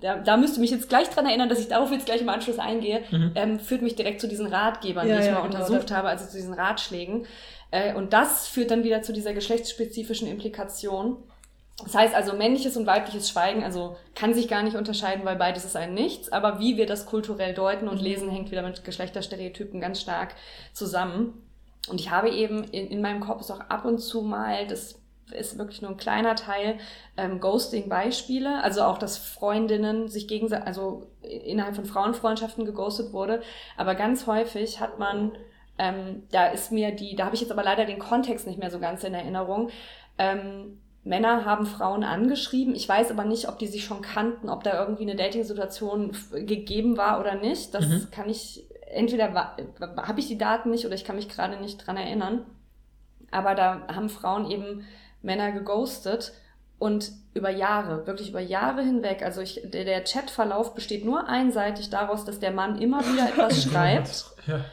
da, 0.00 0.16
da 0.16 0.36
müsste 0.36 0.58
mich 0.60 0.70
jetzt 0.70 0.88
gleich 0.88 1.08
dran 1.10 1.26
erinnern, 1.26 1.48
dass 1.48 1.60
ich 1.60 1.68
darauf 1.68 1.92
jetzt 1.92 2.06
gleich 2.06 2.20
im 2.22 2.28
Anschluss 2.30 2.58
eingehe, 2.58 3.02
Mhm. 3.10 3.32
ähm, 3.34 3.60
führt 3.60 3.82
mich 3.82 3.94
direkt 3.94 4.20
zu 4.20 4.26
diesen 4.28 4.46
Ratgebern, 4.46 5.06
Ja, 5.06 5.16
die 5.16 5.20
ich 5.20 5.26
ja, 5.26 5.34
mal 5.34 5.42
genau, 5.48 5.54
untersucht 5.60 5.90
das- 5.90 5.96
habe, 5.98 6.08
also 6.08 6.26
zu 6.26 6.36
diesen 6.36 6.54
Ratschlägen. 6.54 7.26
Äh, 7.70 7.94
und 7.94 8.12
das 8.12 8.48
führt 8.48 8.70
dann 8.70 8.82
wieder 8.82 9.02
zu 9.02 9.12
dieser 9.12 9.34
geschlechtsspezifischen 9.34 10.26
Implikation. 10.26 11.18
Das 11.82 11.94
heißt 11.94 12.14
also, 12.14 12.34
männliches 12.34 12.76
und 12.76 12.86
weibliches 12.86 13.28
Schweigen, 13.28 13.64
also 13.64 13.96
kann 14.14 14.34
sich 14.34 14.46
gar 14.46 14.62
nicht 14.62 14.76
unterscheiden, 14.76 15.24
weil 15.24 15.36
beides 15.36 15.64
ist 15.64 15.76
ein 15.76 15.94
Nichts. 15.94 16.30
Aber 16.30 16.58
wie 16.60 16.76
wir 16.76 16.86
das 16.86 17.06
kulturell 17.06 17.54
deuten 17.54 17.88
und 17.88 18.00
lesen, 18.00 18.30
hängt 18.30 18.50
wieder 18.50 18.62
mit 18.62 18.84
Geschlechterstereotypen 18.84 19.80
ganz 19.80 20.00
stark 20.00 20.34
zusammen. 20.72 21.42
Und 21.88 22.00
ich 22.00 22.10
habe 22.10 22.30
eben 22.30 22.62
in, 22.64 22.88
in 22.88 23.00
meinem 23.00 23.20
Kopf 23.20 23.40
ist 23.40 23.50
auch 23.50 23.60
ab 23.60 23.84
und 23.84 23.98
zu 23.98 24.22
mal, 24.22 24.66
das 24.66 25.00
ist 25.32 25.58
wirklich 25.58 25.82
nur 25.82 25.92
ein 25.92 25.96
kleiner 25.96 26.36
Teil, 26.36 26.78
ähm, 27.16 27.40
Ghosting-Beispiele. 27.40 28.62
Also 28.62 28.82
auch, 28.82 28.98
dass 28.98 29.18
Freundinnen 29.18 30.08
sich 30.08 30.28
gegenseitig, 30.28 30.66
also 30.66 31.06
innerhalb 31.22 31.74
von 31.74 31.86
Frauenfreundschaften 31.86 32.64
geghostet 32.64 33.12
wurde. 33.12 33.42
Aber 33.76 33.94
ganz 33.94 34.26
häufig 34.26 34.78
hat 34.78 34.98
man, 34.98 35.32
ähm, 35.78 36.24
da 36.30 36.46
ist 36.48 36.70
mir 36.70 36.92
die, 36.92 37.16
da 37.16 37.24
habe 37.24 37.34
ich 37.34 37.40
jetzt 37.40 37.52
aber 37.52 37.64
leider 37.64 37.86
den 37.86 37.98
Kontext 37.98 38.46
nicht 38.46 38.58
mehr 38.58 38.70
so 38.70 38.78
ganz 38.78 39.02
in 39.04 39.14
Erinnerung. 39.14 39.70
Ähm, 40.18 40.81
Männer 41.04 41.44
haben 41.44 41.66
Frauen 41.66 42.04
angeschrieben. 42.04 42.74
Ich 42.74 42.88
weiß 42.88 43.10
aber 43.10 43.24
nicht, 43.24 43.48
ob 43.48 43.58
die 43.58 43.66
sich 43.66 43.84
schon 43.84 44.02
kannten, 44.02 44.48
ob 44.48 44.62
da 44.62 44.78
irgendwie 44.80 45.02
eine 45.02 45.16
Dating-Situation 45.16 46.12
gegeben 46.30 46.96
war 46.96 47.18
oder 47.18 47.34
nicht. 47.34 47.74
Das 47.74 47.86
Mhm. 47.86 48.08
kann 48.12 48.28
ich, 48.28 48.64
entweder 48.92 49.32
habe 49.34 50.20
ich 50.20 50.28
die 50.28 50.38
Daten 50.38 50.70
nicht 50.70 50.86
oder 50.86 50.94
ich 50.94 51.04
kann 51.04 51.16
mich 51.16 51.28
gerade 51.28 51.56
nicht 51.60 51.84
dran 51.86 51.96
erinnern. 51.96 52.46
Aber 53.32 53.54
da 53.54 53.86
haben 53.88 54.10
Frauen 54.10 54.50
eben 54.50 54.84
Männer 55.22 55.50
geghostet 55.52 56.32
und 56.78 57.10
über 57.34 57.50
Jahre, 57.50 58.06
wirklich 58.06 58.28
über 58.30 58.40
Jahre 58.40 58.82
hinweg. 58.82 59.22
Also 59.22 59.40
ich, 59.40 59.60
der, 59.64 59.84
der 59.84 60.04
Chatverlauf 60.04 60.74
besteht 60.74 61.04
nur 61.04 61.28
einseitig 61.28 61.90
daraus, 61.90 62.24
dass 62.24 62.38
der 62.40 62.50
Mann 62.52 62.80
immer 62.80 63.00
wieder 63.00 63.28
etwas 63.28 63.62
schreibt. 63.64 64.24
Ja. 64.46 64.64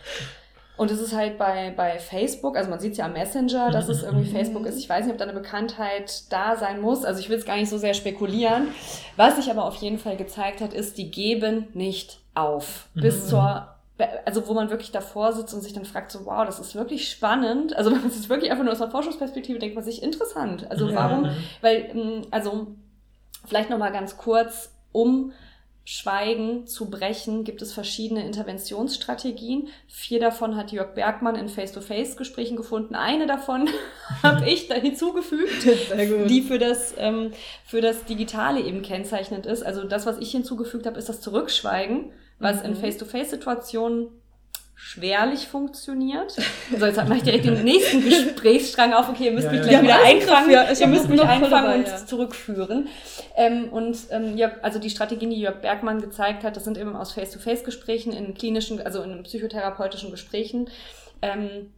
Und 0.80 0.90
es 0.92 1.02
ist 1.02 1.14
halt 1.14 1.38
bei, 1.38 1.74
bei 1.76 2.00
Facebook, 2.00 2.56
also 2.58 2.70
man 2.70 2.80
sieht 2.80 2.94
es 2.94 2.98
ja 3.00 3.06
am 3.06 3.14
Messenger, 3.14 3.70
dass 3.70 3.90
es 3.90 4.02
irgendwie 4.02 4.30
Facebook 4.32 4.66
ist. 4.66 4.78
Ich 4.80 4.88
weiß 4.90 5.04
nicht, 5.06 5.12
ob 5.12 5.18
da 5.18 5.26
eine 5.26 5.34
Bekanntheit 5.34 6.24
da 6.32 6.56
sein 6.56 6.80
muss. 6.80 7.04
Also 7.04 7.20
ich 7.20 7.30
will 7.30 7.38
es 7.38 7.46
gar 7.46 7.58
nicht 7.58 7.70
so 7.70 7.78
sehr 7.78 7.94
spekulieren. 7.94 8.70
Was 9.18 9.36
sich 9.36 9.52
aber 9.52 9.66
auf 9.66 9.76
jeden 9.76 9.98
Fall 9.98 10.16
gezeigt 10.16 10.62
hat, 10.62 10.74
ist, 10.74 10.98
die 10.98 11.12
geben 11.12 11.68
nicht 11.74 12.20
auf. 12.34 12.88
Bis 12.94 13.28
zur, 13.28 13.68
also 14.26 14.48
wo 14.48 14.54
man 14.54 14.70
wirklich 14.70 14.92
davor 14.92 15.34
sitzt 15.34 15.54
und 15.54 15.60
sich 15.62 15.74
dann 15.74 15.84
fragt, 15.84 16.12
so 16.12 16.26
wow, 16.26 16.46
das 16.46 16.60
ist 16.60 16.74
wirklich 16.76 17.10
spannend. 17.12 17.76
Also 17.76 17.92
wenn 17.94 18.00
man 18.00 18.08
es 18.10 18.30
wirklich 18.30 18.50
einfach 18.50 18.64
nur 18.64 18.72
aus 18.72 18.82
einer 18.82 18.90
Forschungsperspektive 18.92 19.60
denkt, 19.60 19.76
man 19.76 19.84
sich 19.84 20.02
interessant. 20.02 20.66
Also 20.72 20.88
Ja. 20.88 20.96
warum, 20.96 21.30
weil, 21.62 21.90
mh, 21.94 22.22
also 22.32 22.68
vielleicht 23.46 23.70
nochmal 23.70 23.92
ganz 23.92 24.16
kurz, 24.18 24.72
um 24.94 25.34
Schweigen 25.92 26.68
zu 26.68 26.88
brechen, 26.92 27.44
gibt 27.44 27.64
es 27.64 27.74
verschiedene 27.74 28.24
Interventionsstrategien. 28.24 29.70
Vier 29.88 30.20
davon 30.20 30.56
hat 30.56 30.72
Jörg 30.72 30.94
Bergmann 30.94 31.34
in 31.34 31.50
Face-to-Face-Gesprächen 31.50 32.56
gefunden. 32.56 32.94
Eine 32.94 33.26
davon 33.26 33.68
habe 34.22 34.48
ich 34.48 34.68
da 34.68 34.76
hinzugefügt, 34.76 35.66
die 36.30 36.44
für 36.44 36.60
das, 36.60 36.94
ähm, 37.00 37.32
für 37.66 37.82
das 37.82 38.06
Digitale 38.06 38.62
eben 38.62 38.84
kennzeichnend 38.84 39.48
ist. 39.48 39.64
Also 39.64 39.84
das, 39.84 40.06
was 40.06 40.20
ich 40.20 40.30
hinzugefügt 40.30 40.86
habe, 40.86 41.00
ist 41.00 41.10
das 41.10 41.22
Zurückschweigen, 41.22 42.12
was 42.38 42.62
in 42.62 42.74
Mhm. 42.74 42.76
Face-to-Face-Situationen 42.76 44.10
schwerlich 44.82 45.48
funktioniert. 45.50 46.32
So, 46.32 46.86
jetzt 46.86 46.96
mache 46.96 47.18
ich 47.18 47.24
direkt 47.24 47.44
den 47.44 47.64
nächsten 47.66 48.02
Gesprächsstrang 48.02 48.94
auf. 48.94 49.10
Okay, 49.10 49.26
ihr 49.26 49.32
müsst 49.34 49.48
Ja, 49.48 49.52
mich 49.52 49.60
ja, 49.60 49.66
gleich 49.66 49.74
ja. 49.74 49.84
wieder 49.84 50.00
Ja, 50.00 50.06
einfangen. 50.06 50.52
ja, 50.52 50.72
ich 50.72 50.80
ihr 50.80 50.88
müsst 50.88 51.10
mich 51.10 51.22
einfangen 51.22 51.52
dabei, 51.52 51.76
und 51.76 51.88
ja. 51.88 52.06
zurückführen. 52.06 52.88
Ähm, 53.36 53.70
und 53.70 53.98
ähm, 54.10 54.38
Jörg, 54.38 54.54
also 54.62 54.80
die 54.80 54.90
Strategien, 54.90 55.32
die 55.32 55.40
Jörg 55.42 55.58
Bergmann 55.62 56.00
gezeigt 56.02 56.44
hat, 56.44 56.56
das 56.56 56.64
sind 56.64 56.78
eben 56.78 56.96
aus 56.96 57.12
Face-to-Face-Gesprächen, 57.12 58.14
in 58.14 58.34
klinischen, 58.36 58.82
also 58.82 59.02
in 59.04 59.22
psychotherapeutischen 59.24 60.12
Gesprächen. 60.12 60.70
Ähm, 61.22 61.74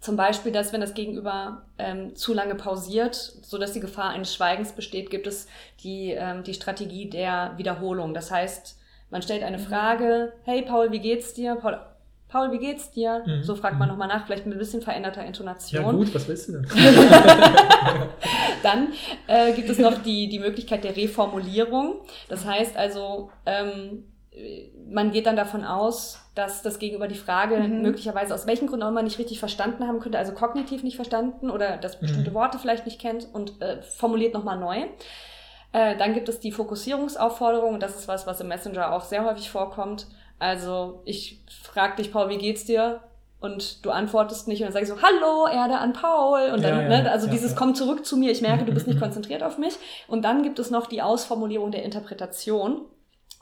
zum 0.00 0.16
Beispiel, 0.16 0.52
dass 0.52 0.72
wenn 0.74 0.82
das 0.82 0.92
Gegenüber 0.94 1.62
ähm, 1.78 2.14
zu 2.14 2.34
lange 2.34 2.54
pausiert, 2.56 3.14
so 3.16 3.56
dass 3.56 3.72
die 3.72 3.80
Gefahr 3.80 4.10
eines 4.10 4.34
Schweigens 4.34 4.72
besteht, 4.72 5.10
gibt 5.10 5.26
es 5.26 5.48
die, 5.82 6.10
ähm, 6.10 6.44
die 6.44 6.54
Strategie 6.54 7.08
der 7.08 7.54
Wiederholung. 7.56 8.12
Das 8.14 8.30
heißt, 8.30 8.76
man 9.10 9.22
stellt 9.22 9.42
eine 9.42 9.58
Frage, 9.58 10.34
hey 10.44 10.60
Paul, 10.62 10.92
wie 10.92 11.00
geht's 11.00 11.32
dir? 11.32 11.54
Paul, 11.56 11.80
Paul, 12.28 12.52
wie 12.52 12.58
geht's 12.58 12.90
dir? 12.90 13.22
Mhm. 13.26 13.42
So 13.42 13.54
fragt 13.54 13.78
man 13.78 13.88
Mhm. 13.88 13.92
nochmal 13.94 14.08
nach, 14.08 14.26
vielleicht 14.26 14.44
mit 14.46 14.54
ein 14.54 14.58
bisschen 14.58 14.82
veränderter 14.82 15.24
Intonation. 15.24 15.82
ja, 15.84 15.90
gut, 15.90 16.14
was 16.14 16.28
willst 16.28 16.48
du 16.48 16.52
denn? 16.52 16.66
Dann 18.62 18.88
äh, 19.26 19.52
gibt 19.52 19.70
es 19.70 19.78
noch 19.78 20.02
die, 20.02 20.28
die 20.28 20.38
Möglichkeit 20.38 20.84
der 20.84 20.96
Reformulierung. 20.96 22.00
Das 22.28 22.44
heißt 22.44 22.76
also, 22.76 23.30
ähm, 23.46 24.04
man 24.90 25.10
geht 25.10 25.26
dann 25.26 25.34
davon 25.36 25.64
aus, 25.64 26.20
dass 26.34 26.62
das 26.62 26.78
Gegenüber 26.78 27.08
die 27.08 27.14
Frage 27.16 27.56
Mhm. 27.56 27.82
möglicherweise 27.82 28.34
aus 28.34 28.46
welchen 28.46 28.68
Gründen 28.68 28.84
auch 28.84 28.90
immer 28.90 29.02
nicht 29.02 29.18
richtig 29.18 29.38
verstanden 29.40 29.86
haben 29.88 29.98
könnte, 30.00 30.18
also 30.18 30.32
kognitiv 30.32 30.82
nicht 30.84 30.96
verstanden 30.96 31.50
oder 31.50 31.76
dass 31.76 31.98
bestimmte 31.98 32.30
Mhm. 32.30 32.34
Worte 32.34 32.58
vielleicht 32.58 32.84
nicht 32.86 33.00
kennt 33.00 33.26
und 33.32 33.60
äh, 33.62 33.82
formuliert 33.82 34.34
nochmal 34.34 34.58
neu. 34.58 34.84
Äh, 35.72 35.96
dann 35.96 36.14
gibt 36.14 36.28
es 36.28 36.40
die 36.40 36.52
Fokussierungsaufforderung 36.52 37.74
und 37.74 37.82
das 37.82 37.96
ist 37.96 38.06
was, 38.08 38.26
was 38.26 38.40
im 38.40 38.48
Messenger 38.48 38.92
auch 38.92 39.02
sehr 39.04 39.24
häufig 39.24 39.50
vorkommt. 39.50 40.06
Also 40.38 41.02
ich 41.04 41.40
frage 41.62 41.96
dich, 41.96 42.12
Paul, 42.12 42.28
wie 42.28 42.38
geht's 42.38 42.64
dir? 42.64 43.00
Und 43.40 43.84
du 43.84 43.90
antwortest 43.90 44.48
nicht 44.48 44.60
und 44.60 44.66
dann 44.66 44.72
sag 44.72 44.82
ich 44.82 44.88
so, 44.88 45.00
hallo, 45.00 45.46
Erde 45.46 45.78
an 45.78 45.92
Paul. 45.92 46.50
Und 46.50 46.62
dann, 46.64 46.76
Ja, 46.76 46.82
ja, 46.82 47.02
ne, 47.02 47.10
also 47.10 47.26
ja, 47.26 47.32
dieses 47.32 47.54
komm 47.54 47.74
zurück 47.76 48.04
zu 48.04 48.16
mir, 48.16 48.32
ich 48.32 48.42
merke, 48.42 48.64
du 48.64 48.72
bist 48.72 48.88
nicht 48.88 49.00
konzentriert 49.00 49.44
auf 49.44 49.58
mich. 49.58 49.76
Und 50.08 50.22
dann 50.22 50.42
gibt 50.42 50.58
es 50.58 50.70
noch 50.70 50.86
die 50.86 51.02
Ausformulierung 51.02 51.70
der 51.70 51.84
Interpretation. 51.84 52.80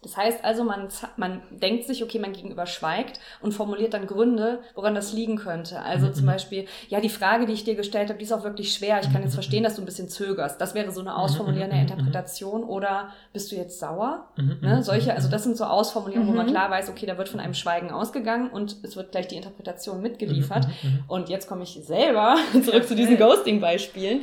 Das 0.03 0.17
heißt 0.17 0.45
also, 0.45 0.63
man, 0.63 0.89
man 1.17 1.43
denkt 1.51 1.87
sich, 1.87 2.05
okay, 2.05 2.21
mein 2.21 2.33
Gegenüber 2.33 2.67
schweigt 2.67 3.19
und 3.41 3.53
formuliert 3.53 3.93
dann 3.93 4.07
Gründe, 4.07 4.61
woran 4.77 4.95
das 4.95 5.13
liegen 5.13 5.37
könnte. 5.37 5.81
Also 5.83 6.11
zum 6.11 6.25
Mhm. 6.25 6.29
Beispiel, 6.29 6.67
ja, 6.89 7.01
die 7.01 7.09
Frage, 7.09 7.47
die 7.47 7.55
ich 7.55 7.65
dir 7.65 7.75
gestellt 7.75 8.09
habe, 8.11 8.19
die 8.19 8.25
ist 8.25 8.33
auch 8.33 8.45
wirklich 8.45 8.73
schwer. 8.73 9.01
Ich 9.03 9.11
kann 9.13 9.23
jetzt 9.23 9.33
Mhm. 9.33 9.37
verstehen, 9.37 9.65
dass 9.65 9.75
du 9.75 9.83
ein 9.83 9.85
bisschen 9.87 10.09
zögerst. 10.09 10.61
Das 10.61 10.75
wäre 10.75 10.93
so 10.93 11.01
eine 11.01 11.17
ausformulierende 11.17 11.75
Mhm, 11.77 11.83
mhm. 11.83 11.89
Interpretation. 11.91 12.63
Oder 12.63 13.09
bist 13.33 13.51
du 13.51 13.57
jetzt 13.57 13.81
sauer? 13.81 14.29
Mhm, 14.37 14.59
Ne, 14.61 14.83
solche, 14.85 15.13
also 15.13 15.29
das 15.29 15.43
sind 15.43 15.57
so 15.57 15.65
Ausformulierungen, 15.65 16.31
wo 16.31 16.37
man 16.37 16.47
klar 16.47 16.71
weiß, 16.71 16.89
okay, 16.89 17.07
da 17.07 17.19
wird 17.19 17.29
von 17.29 17.41
einem 17.41 17.55
Schweigen 17.55 17.91
ausgegangen 17.91 18.51
und 18.51 18.77
es 18.85 18.95
wird 18.97 19.11
gleich 19.11 19.27
die 19.29 19.37
Interpretation 19.37 20.01
mitgeliefert. 20.03 20.69
Und 21.09 21.29
jetzt 21.31 21.49
komme 21.49 21.65
ich 21.65 21.81
selber 21.83 22.37
zurück 22.65 22.87
zu 22.87 22.95
diesen 22.95 23.17
Ghosting-Beispielen. 23.17 24.21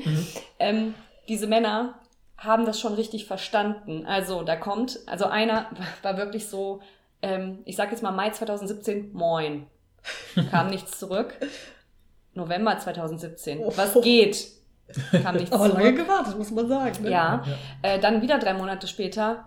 Ähm, 0.60 0.94
diese 1.28 1.48
Männer 1.48 1.96
haben 2.38 2.66
das 2.66 2.80
schon 2.80 2.94
richtig 2.94 3.26
verstanden. 3.26 4.06
Also 4.06 4.44
da 4.44 4.56
kommt, 4.56 5.00
also 5.06 5.26
einer 5.26 5.68
war 6.02 6.18
wirklich 6.18 6.48
so, 6.50 6.82
ähm, 7.22 7.60
ich 7.66 7.76
sag 7.76 7.92
jetzt 7.92 8.04
mal 8.04 8.12
Mai 8.12 8.30
2017, 8.32 9.14
moin. 9.14 9.68
Kam 10.52 10.68
nichts 10.68 11.00
zurück. 11.00 11.36
November 12.34 12.78
2017, 12.78 13.62
was 13.76 13.96
Oh. 13.96 14.02
geht? 14.02 14.48
Kam 15.24 15.36
nichts 15.38 15.52
Aber 15.52 15.66
zurück. 15.70 15.82
lange 15.84 15.94
gewartet, 15.96 16.38
muss 16.38 16.52
man 16.52 16.68
sagen. 16.68 17.04
Ne? 17.04 17.12
Ja. 17.12 17.44
Äh, 17.82 18.00
dann 18.00 18.22
wieder 18.22 18.40
drei 18.40 18.54
Monate 18.54 18.88
später, 18.88 19.46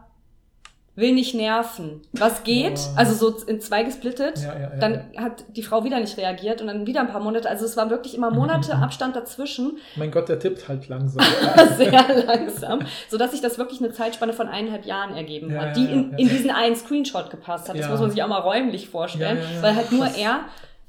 will 0.96 1.12
nicht 1.12 1.34
nerven. 1.34 2.00
Was 2.12 2.42
geht? 2.42 2.74
Boah. 2.74 2.92
Also 2.96 3.14
so 3.14 3.46
in 3.46 3.60
zwei 3.60 3.82
gesplittet. 3.82 4.38
Ja, 4.38 4.54
ja, 4.54 4.60
ja, 4.60 4.76
Dann 4.76 5.04
hat 5.18 5.44
die 5.50 5.62
Frau 5.62 5.84
wieder 5.84 6.00
nicht 6.00 6.16
reagiert 6.16 6.60
und 6.62 6.66
dann 6.68 6.86
wieder 6.86 7.00
ein 7.00 7.08
paar 7.08 7.20
Monate. 7.20 7.48
Also 7.48 7.64
es 7.66 7.76
war 7.76 7.90
wirklich 7.90 8.14
immer 8.14 8.30
Monate. 8.30 8.74
Abstand 8.76 9.14
dazwischen. 9.14 9.78
Mein 9.96 10.10
Gott, 10.10 10.28
der 10.28 10.38
tippt 10.38 10.66
halt 10.68 10.88
langsam. 10.88 11.24
sehr 11.76 12.24
langsam, 12.24 12.80
sodass 13.10 13.32
sich 13.32 13.40
das 13.42 13.58
wirklich 13.58 13.80
eine 13.80 13.92
Zeitspanne 13.92 14.32
von 14.32 14.48
eineinhalb 14.48 14.86
Jahren 14.86 15.14
ergeben 15.14 15.50
Ja, 15.52 15.60
hat, 15.60 15.66
ja, 15.68 15.72
die 15.74 15.84
ja, 15.84 15.90
in, 15.92 16.10
ja. 16.12 16.18
in 16.18 16.28
diesen 16.28 16.50
einen 16.50 16.74
Screenshot 16.76 17.30
gepasst 17.30 17.68
hat. 17.68 17.76
Das 17.76 17.84
Ja. 17.84 17.90
muss 17.90 18.00
man 18.00 18.10
sich 18.10 18.22
auch 18.22 18.28
mal 18.28 18.40
räumlich 18.40 18.88
vorstellen, 18.88 19.36
Ja, 19.38 19.44
ja, 19.44 19.50
ja. 19.56 19.62
weil 19.62 19.76
halt 19.76 19.92
nur 19.92 20.06
er 20.06 20.40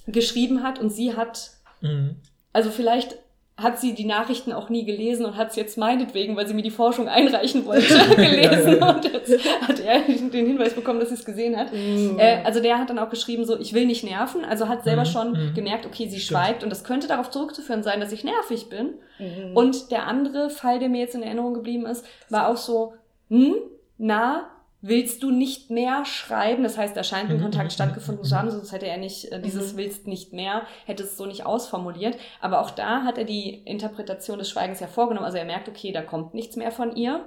geschrieben 0.08 0.64
hat 0.64 0.80
und 0.80 0.89
sie 0.89 1.16
hat, 1.18 1.51
Mhm. 1.82 2.16
also 2.53 2.70
vielleicht 2.72 3.18
hat 3.58 3.80
sie 3.80 3.95
die 3.95 4.05
Nachrichten 4.05 4.53
auch 4.53 4.70
nie 4.70 4.86
gelesen 4.86 5.26
und 5.26 5.36
hat 5.36 5.49
es 5.49 5.55
jetzt 5.55 5.80
meinetwegen, 5.80 6.36
weil 6.36 6.47
sie 6.47 6.53
mir 6.53 6.62
die 6.62 6.70
Forschung 6.70 7.08
einreichen 7.08 7.66
wollte, 7.66 7.88
gelesen. 8.16 8.84
Und 8.84 9.03
jetzt 9.12 9.34
hat 9.68 9.80
er 9.80 10.01
den 10.01 10.45
Hinweis 10.45 10.76
bekommen, 10.76 10.99
dass 10.99 11.10
sie 11.10 11.16
es 11.16 11.26
gesehen 11.26 11.58
hat. 11.58 11.74
Mhm. 11.74 12.20
Äh, 12.20 12.43
also 12.43 12.62
der 12.62 12.78
hat 12.78 12.91
dann 12.91 12.99
auch 12.99 13.10
geschrieben, 13.10 13.45
so, 13.45 13.60
ich 13.60 13.74
will 13.74 13.88
nicht 13.88 14.03
nerven. 14.03 14.45
Also 14.45 14.68
hat 14.68 14.84
selber 14.84 15.01
Mhm, 15.01 15.05
schon 15.08 15.32
mhm. 15.32 15.53
gemerkt, 15.55 15.88
okay, 15.88 16.08
sie 16.08 16.20
Stimmt. 16.20 16.39
schweigt 16.39 16.64
und 16.64 16.70
das 16.70 16.84
könnte 16.84 17.08
darauf 17.08 17.32
zurückzuführen 17.32 17.82
sein, 17.82 17.99
dass 17.99 18.12
ich 18.12 18.24
nervig 18.24 18.70
bin. 18.70 18.93
Mhm. 19.18 19.55
Und 19.58 19.89
der 19.91 20.05
andere 20.05 20.51
Fall, 20.51 20.78
der 20.78 20.89
mir 20.89 21.01
jetzt 21.01 21.16
in 21.16 21.24
Erinnerung 21.24 21.55
geblieben 21.55 21.88
ist, 21.88 22.05
war 22.30 22.49
auch 22.49 22.58
so, 22.58 22.93
hm, 23.30 23.55
na, 23.97 24.49
willst 24.88 25.24
du 25.24 25.32
nicht 25.32 25.70
mehr 25.70 26.06
schreiben? 26.06 26.64
Das 26.64 26.78
heißt, 26.78 26.96
da 26.96 27.04
scheint 27.04 27.30
ein 27.30 27.38
Mhm, 27.38 27.44
Kontakt 27.44 27.66
mhm, 27.66 27.72
stattgefunden 27.72 28.24
mhm, 28.24 28.28
zu 28.28 28.38
haben, 28.38 28.50
sonst 28.50 28.72
hätte 28.72 28.88
er 28.88 28.98
nicht 28.98 29.32
äh, 29.32 29.42
dieses 29.42 29.78
willst 29.78 30.08
nicht 30.08 30.34
mehr, 30.34 30.64
hätte 30.86 31.04
es 31.04 31.18
so 31.18 31.26
nicht 31.26 31.46
ausformuliert. 31.46 32.18
Aber 32.42 32.62
auch 32.62 32.72
da 32.72 33.04
hat 33.04 33.18
er 33.18 33.26
die 33.26 33.50
Interpretation 33.50 34.40
des 34.40 34.50
Schweigens 34.50 34.80
ja 34.80 34.88
vorgenommen. 34.88 35.26
Also 35.26 35.38
er 35.38 35.46
merkt, 35.46 35.68
okay, 35.70 35.92
da 35.92 36.02
kommt 36.02 36.34
nichts 36.34 36.56
mehr 36.56 36.72
von 36.72 36.96
ihr. 36.96 37.26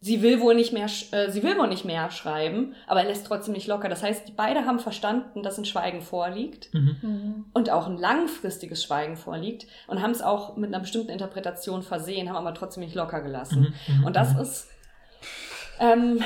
Sie 0.00 0.22
will 0.22 0.40
wohl 0.40 0.54
nicht 0.54 0.72
mehr, 0.72 0.86
äh, 1.10 1.28
sie 1.28 1.42
will 1.42 1.58
wohl 1.58 1.66
nicht 1.66 1.84
mehr 1.84 2.12
schreiben, 2.12 2.76
aber 2.86 3.00
er 3.00 3.08
lässt 3.08 3.26
trotzdem 3.26 3.52
nicht 3.52 3.66
locker. 3.66 3.88
Das 3.88 4.04
heißt, 4.04 4.28
die 4.28 4.32
beide 4.32 4.64
haben 4.64 4.78
verstanden, 4.78 5.42
dass 5.42 5.58
ein 5.58 5.64
Schweigen 5.64 6.02
vorliegt. 6.02 6.72
Mhm. 6.72 7.46
und 7.52 7.70
auch 7.70 7.88
ein 7.88 7.98
langfristiges 7.98 8.82
Schweigen 8.82 9.16
vorliegt 9.16 9.66
und 9.88 10.00
haben 10.00 10.12
es 10.12 10.22
auch 10.22 10.56
mit 10.56 10.68
einer 10.68 10.80
bestimmten 10.80 11.10
Interpretation 11.10 11.82
versehen, 11.82 12.28
haben 12.28 12.36
aber 12.36 12.54
trotzdem 12.54 12.84
nicht 12.84 12.94
locker 12.94 13.20
gelassen. 13.20 13.74
Mhm. 13.88 14.04
Und 14.04 14.14
das 14.14 14.38
ist 14.38 14.68
ähm, 15.80 16.20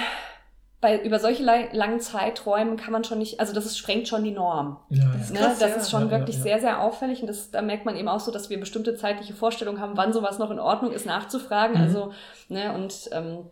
bei 0.81 1.01
über 1.01 1.21
solche 1.21 1.45
langen 1.45 2.01
Zeiträumen 2.01 2.77
kann 2.77 2.93
man 2.93 3.05
schon 3.05 3.19
nicht, 3.19 3.39
also 3.39 3.53
das 3.55 3.67
ist, 3.67 3.79
sprengt 3.79 4.09
schon 4.09 4.25
die 4.25 4.33
Norm. 4.33 4.79
Ja, 4.91 5.13
Das 5.17 5.29
ja. 5.31 5.35
Ne? 5.35 5.41
das 5.41 5.61
ja. 5.61 5.67
ist 5.69 5.91
schon 5.91 6.11
Ja, 6.11 6.19
wirklich 6.19 6.37
ja. 6.37 6.43
sehr, 6.43 6.61
sehr 6.61 6.81
auffällig 6.81 7.21
und 7.21 7.29
das, 7.29 7.53
da 7.53 7.63
merkt 7.63 7.85
man 7.87 7.97
eben 7.97 8.09
auch 8.09 8.19
so, 8.19 8.33
dass 8.33 8.51
wir 8.51 8.59
bestimmte 8.59 8.97
zeitliche 8.97 9.33
Vorstellungen 9.33 9.81
haben, 9.81 9.97
wann 9.97 10.13
sowas 10.13 10.39
noch 10.41 10.51
in 10.51 10.59
Ordnung 10.59 10.93
ist, 10.93 11.07
nachzufragen. 11.07 11.77
Mhm. 11.77 11.83
Also, 11.85 12.13
ne, 12.49 12.73
und 12.75 13.09
ähm, 13.13 13.45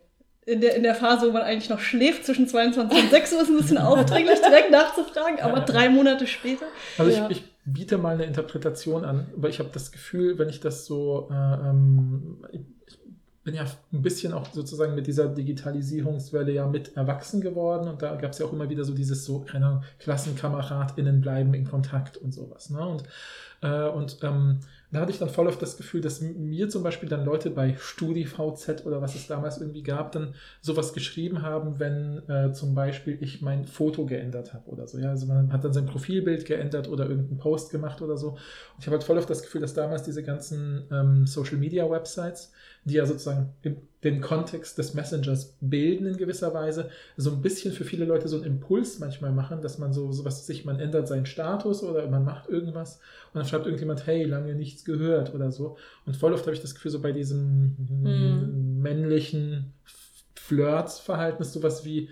in 0.44 0.61
der, 0.61 0.74
in 0.74 0.82
der 0.82 0.96
Phase, 0.96 1.28
wo 1.28 1.32
man 1.32 1.42
eigentlich 1.42 1.70
noch 1.70 1.78
schläft, 1.78 2.24
zwischen 2.24 2.48
22 2.48 3.01
und 3.05 3.11
6 3.11 3.32
Uhr, 3.34 3.42
ist 3.42 3.48
ein 3.48 3.57
bisschen 3.59 3.78
aufdringlich, 3.78 4.40
direkt 4.40 4.72
nachzufragen, 4.72 5.38
aber 5.40 5.59
Ja. 5.59 5.64
drei 5.64 5.88
Monate 5.88 6.26
später. 6.26 6.66
Also 6.98 7.12
Ja. 7.12 7.28
ich, 7.30 7.36
ich 7.38 7.44
biete 7.64 7.98
mal 7.98 8.14
eine 8.14 8.24
Interpretation 8.24 9.05
an, 9.05 9.28
weil 9.36 9.51
ich 9.51 9.61
habe 9.61 9.68
das 9.72 9.92
Gefühl, 9.92 10.36
wenn 10.38 10.48
ich 10.48 10.59
das 10.59 10.86
so, 10.86 11.28
äh, 11.30 11.34
ähm, 11.34 12.44
ich, 12.51 12.62
ich 12.88 12.99
bin 13.51 13.57
ja 13.57 13.66
ein 13.92 14.03
bisschen 14.03 14.32
auch 14.32 14.46
sozusagen 14.53 14.94
mit 14.94 15.09
dieser 15.09 15.26
Digitalisierungswelle 15.26 16.53
ja 16.53 16.68
mit 16.68 16.96
erwachsen 16.96 17.40
geworden 17.40 17.88
und 17.88 18.01
da 18.01 18.14
gab 18.14 18.30
es 18.30 18.38
ja 18.38 18.46
auch 18.46 18.53
immer 18.53 18.70
wieder 18.70 18.84
so 18.84 18.94
dieses 18.94 19.24
so, 19.24 19.40
keine 19.40 19.66
Ahnung, 19.66 19.82
KlassenkameradInnen 19.98 21.20
bleiben 21.20 21.53
in 21.55 21.64
Kontakt 21.64 22.16
und 22.16 22.32
sowas. 22.32 22.70
Ne? 22.70 22.86
Und, 22.86 23.03
äh, 23.62 23.88
und 23.88 24.18
ähm, 24.22 24.61
da 24.92 25.01
hatte 25.01 25.12
ich 25.12 25.18
dann 25.18 25.28
voll 25.28 25.46
oft 25.46 25.62
das 25.62 25.76
Gefühl, 25.76 26.01
dass 26.01 26.20
mir 26.20 26.68
zum 26.68 26.82
Beispiel 26.82 27.09
dann 27.09 27.24
Leute 27.24 27.51
bei 27.51 27.76
StudiVZ 27.78 28.86
oder 28.86 29.01
was 29.01 29.14
es 29.14 29.28
damals 29.28 29.59
irgendwie 29.59 29.84
gab, 29.84 30.11
dann 30.12 30.34
sowas 30.61 30.92
geschrieben 30.92 31.42
haben, 31.42 31.78
wenn 31.78 32.28
äh, 32.28 32.53
zum 32.53 32.74
Beispiel 32.74 33.18
ich 33.20 33.40
mein 33.40 33.66
Foto 33.66 34.05
geändert 34.05 34.53
habe 34.53 34.68
oder 34.68 34.88
so. 34.88 34.98
Ja, 34.98 35.11
also 35.11 35.26
man 35.26 35.53
hat 35.53 35.64
dann 35.64 35.72
sein 35.72 35.86
Profilbild 35.86 36.44
geändert 36.44 36.88
oder 36.88 37.09
irgendeinen 37.09 37.38
Post 37.38 37.70
gemacht 37.70 38.03
oder 38.03 38.16
so. 38.16 38.30
Und 38.30 38.38
ich 38.80 38.86
habe 38.86 38.96
halt 38.96 39.05
voll 39.05 39.18
oft 39.18 39.30
das 39.30 39.42
Gefühl, 39.42 39.61
dass 39.61 39.74
damals 39.74 40.03
diese 40.03 40.24
ganzen 40.24 40.82
ähm, 40.90 41.26
Social 41.26 41.57
Media 41.57 41.88
Websites, 41.88 42.53
die 42.85 42.95
ja 42.95 43.07
sozusagen 43.07 43.51
den 44.03 44.22
Kontext 44.22 44.78
des 44.78 44.95
Messengers 44.95 45.57
bilden 45.61 46.07
in 46.07 46.16
gewisser 46.16 46.55
Weise, 46.55 46.89
so 47.18 47.31
ein 47.31 47.43
bisschen 47.43 47.72
für 47.72 47.85
viele 47.85 48.07
Leute 48.07 48.28
so 48.28 48.37
einen 48.37 48.47
Impuls 48.47 48.99
manchmal 48.99 49.33
machen, 49.33 49.61
dass 49.61 49.76
man 49.78 49.93
so, 49.93 50.11
so 50.12 50.24
was 50.24 50.47
sich, 50.47 50.64
man 50.64 50.81
ändert 50.81 51.07
seinen 51.07 51.26
Status 51.26 51.83
oder 51.83 52.09
man 52.09 52.24
macht 52.24 52.49
irgendwas 52.49 52.97
und 53.33 53.39
dann 53.39 53.45
schreibt 53.45 53.66
irgendjemand, 53.66 54.07
hey, 54.07 54.24
lange 54.24 54.55
nichts 54.55 54.87
gehört 54.87 55.35
oder 55.35 55.53
so. 55.53 55.76
Und 56.07 56.16
voll 56.16 56.33
oft 56.33 56.47
habe 56.47 56.55
ich 56.55 56.62
das 56.62 56.74
Gefühl, 56.74 56.91
so 56.91 57.01
bei 57.01 57.12
diesem 57.12 57.76
Mhm. 58.03 58.81
männlichen 58.81 59.74
Flirts-Verhalten 60.35 61.45
sowas 61.45 61.85
wie, 61.85 62.09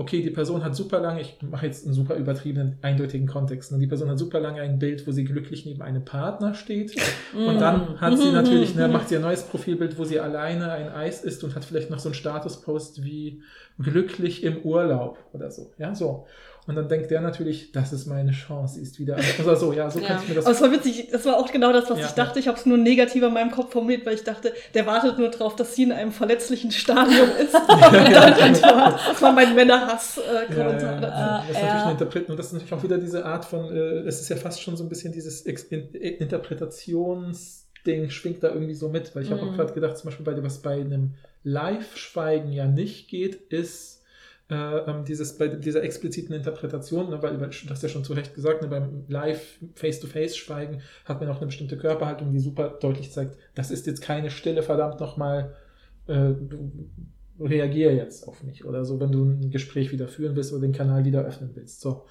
okay, 0.00 0.22
die 0.22 0.30
Person 0.30 0.64
hat 0.64 0.74
super 0.74 0.98
lange, 0.98 1.20
ich 1.20 1.36
mache 1.42 1.66
jetzt 1.66 1.84
einen 1.84 1.92
super 1.92 2.14
übertriebenen, 2.14 2.78
eindeutigen 2.80 3.26
Kontext, 3.26 3.70
ne? 3.70 3.78
die 3.78 3.86
Person 3.86 4.08
hat 4.08 4.18
super 4.18 4.40
lange 4.40 4.62
ein 4.62 4.78
Bild, 4.78 5.06
wo 5.06 5.12
sie 5.12 5.24
glücklich 5.24 5.66
neben 5.66 5.82
einem 5.82 6.06
Partner 6.06 6.54
steht 6.54 6.96
und 7.34 7.60
dann 7.60 8.00
hat 8.00 8.18
sie 8.18 8.32
natürlich, 8.32 8.74
ne, 8.74 8.88
macht 8.88 9.10
sie 9.10 9.16
ein 9.16 9.22
neues 9.22 9.42
Profilbild, 9.42 9.98
wo 9.98 10.04
sie 10.04 10.18
alleine 10.18 10.72
ein 10.72 10.88
Eis 10.88 11.22
isst 11.22 11.44
und 11.44 11.54
hat 11.54 11.66
vielleicht 11.66 11.90
noch 11.90 11.98
so 11.98 12.08
einen 12.08 12.14
Statuspost 12.14 13.04
wie 13.04 13.42
glücklich 13.78 14.42
im 14.42 14.62
Urlaub 14.62 15.18
oder 15.34 15.50
so, 15.50 15.70
ja, 15.76 15.94
so. 15.94 16.26
Und 16.66 16.76
dann 16.76 16.88
denkt 16.88 17.10
der 17.10 17.20
natürlich, 17.20 17.72
das 17.72 17.92
ist 17.92 18.06
meine 18.06 18.30
Chance, 18.32 18.76
sie 18.76 18.82
ist 18.82 18.98
wieder, 19.00 19.16
oder 19.42 19.56
so, 19.56 19.72
ja, 19.72 19.90
so 19.90 19.98
Ja. 19.98 20.06
könnte 20.08 20.22
ich 20.24 20.28
mir 20.28 20.34
das 20.36 20.44
Aber 20.46 20.54
es 20.54 20.60
war 20.60 20.70
witzig, 20.70 21.08
das 21.10 21.24
war 21.24 21.36
auch 21.38 21.50
genau 21.50 21.72
das, 21.72 21.88
was 21.90 21.98
Ja, 21.98 22.06
ich 22.06 22.12
dachte. 22.12 22.38
Ich 22.38 22.46
habe 22.48 22.58
es 22.58 22.66
nur 22.66 22.76
negativer 22.78 23.26
in 23.28 23.34
meinem 23.34 23.50
Kopf 23.50 23.72
formuliert, 23.72 24.04
weil 24.06 24.14
ich 24.14 24.22
dachte, 24.24 24.52
der 24.74 24.86
wartet 24.86 25.18
nur 25.18 25.30
drauf, 25.30 25.56
dass 25.56 25.74
sie 25.74 25.82
in 25.84 25.92
einem 25.92 26.12
verletzlichen 26.12 26.70
Stadium 26.70 27.28
ist. 27.42 27.54
Das 27.54 29.22
war 29.22 29.32
mein 29.32 29.54
Männerhass-Kommentar. 29.54 30.56
Ja, 30.56 30.72
ja, 30.72 31.00
ja. 31.00 31.44
Das 31.48 31.56
ist 31.56 31.62
natürlich 31.62 31.82
eine 31.82 31.92
Interpretation. 31.92 32.30
Und 32.32 32.36
das 32.38 32.46
ist 32.46 32.52
natürlich 32.52 32.74
auch 32.74 32.82
wieder 32.82 32.98
diese 32.98 33.24
Art 33.24 33.44
von, 33.44 33.64
äh, 33.74 34.00
es 34.06 34.20
ist 34.20 34.28
ja 34.28 34.36
fast 34.36 34.62
schon 34.62 34.76
so 34.76 34.84
ein 34.84 34.88
bisschen 34.88 35.12
dieses 35.12 35.42
In 35.42 35.56
Interpretationsding 35.94 38.10
schwingt 38.10 38.42
da 38.42 38.48
irgendwie 38.48 38.74
so 38.74 38.88
mit, 38.88 39.14
weil 39.14 39.22
ich 39.22 39.30
habe 39.30 39.42
auch 39.42 39.52
Mhm. 39.52 39.56
gerade 39.56 39.72
gedacht, 39.72 39.96
zum 39.98 40.10
Beispiel 40.10 40.24
bei 40.26 40.42
was 40.42 40.60
bei 40.62 40.74
einem 40.80 41.14
Live-Schweigen 41.42 42.52
ja 42.52 42.66
nicht 42.66 43.08
geht, 43.08 43.36
ist 43.50 43.99
äh, 44.50 44.78
ähm, 44.78 45.04
dieses 45.04 45.38
bei 45.38 45.48
dieser 45.48 45.82
expliziten 45.82 46.34
Interpretation, 46.34 47.10
ne, 47.10 47.22
weil, 47.22 47.38
du 47.38 47.46
hast 47.46 47.82
ja 47.82 47.88
schon 47.88 48.04
zu 48.04 48.12
Recht 48.14 48.34
gesagt, 48.34 48.62
ne, 48.62 48.68
beim 48.68 49.04
Live 49.08 49.58
Face-to-Face-Schweigen 49.74 50.82
hat 51.04 51.20
man 51.20 51.30
auch 51.30 51.36
eine 51.36 51.46
bestimmte 51.46 51.78
Körperhaltung, 51.78 52.32
die 52.32 52.40
super 52.40 52.76
deutlich 52.80 53.12
zeigt, 53.12 53.36
das 53.54 53.70
ist 53.70 53.86
jetzt 53.86 54.02
keine 54.02 54.30
Stille, 54.30 54.62
verdammt 54.62 54.98
nochmal, 55.00 55.54
äh, 56.08 56.32
du 56.32 56.82
reagier 57.38 57.94
jetzt 57.94 58.26
auf 58.26 58.42
mich 58.42 58.64
oder 58.64 58.84
so, 58.84 59.00
wenn 59.00 59.12
du 59.12 59.24
ein 59.24 59.50
Gespräch 59.50 59.92
wieder 59.92 60.08
führen 60.08 60.36
willst 60.36 60.52
oder 60.52 60.62
den 60.62 60.72
Kanal 60.72 61.04
wieder 61.04 61.24
öffnen 61.24 61.50
willst. 61.54 61.80
So. 61.80 62.06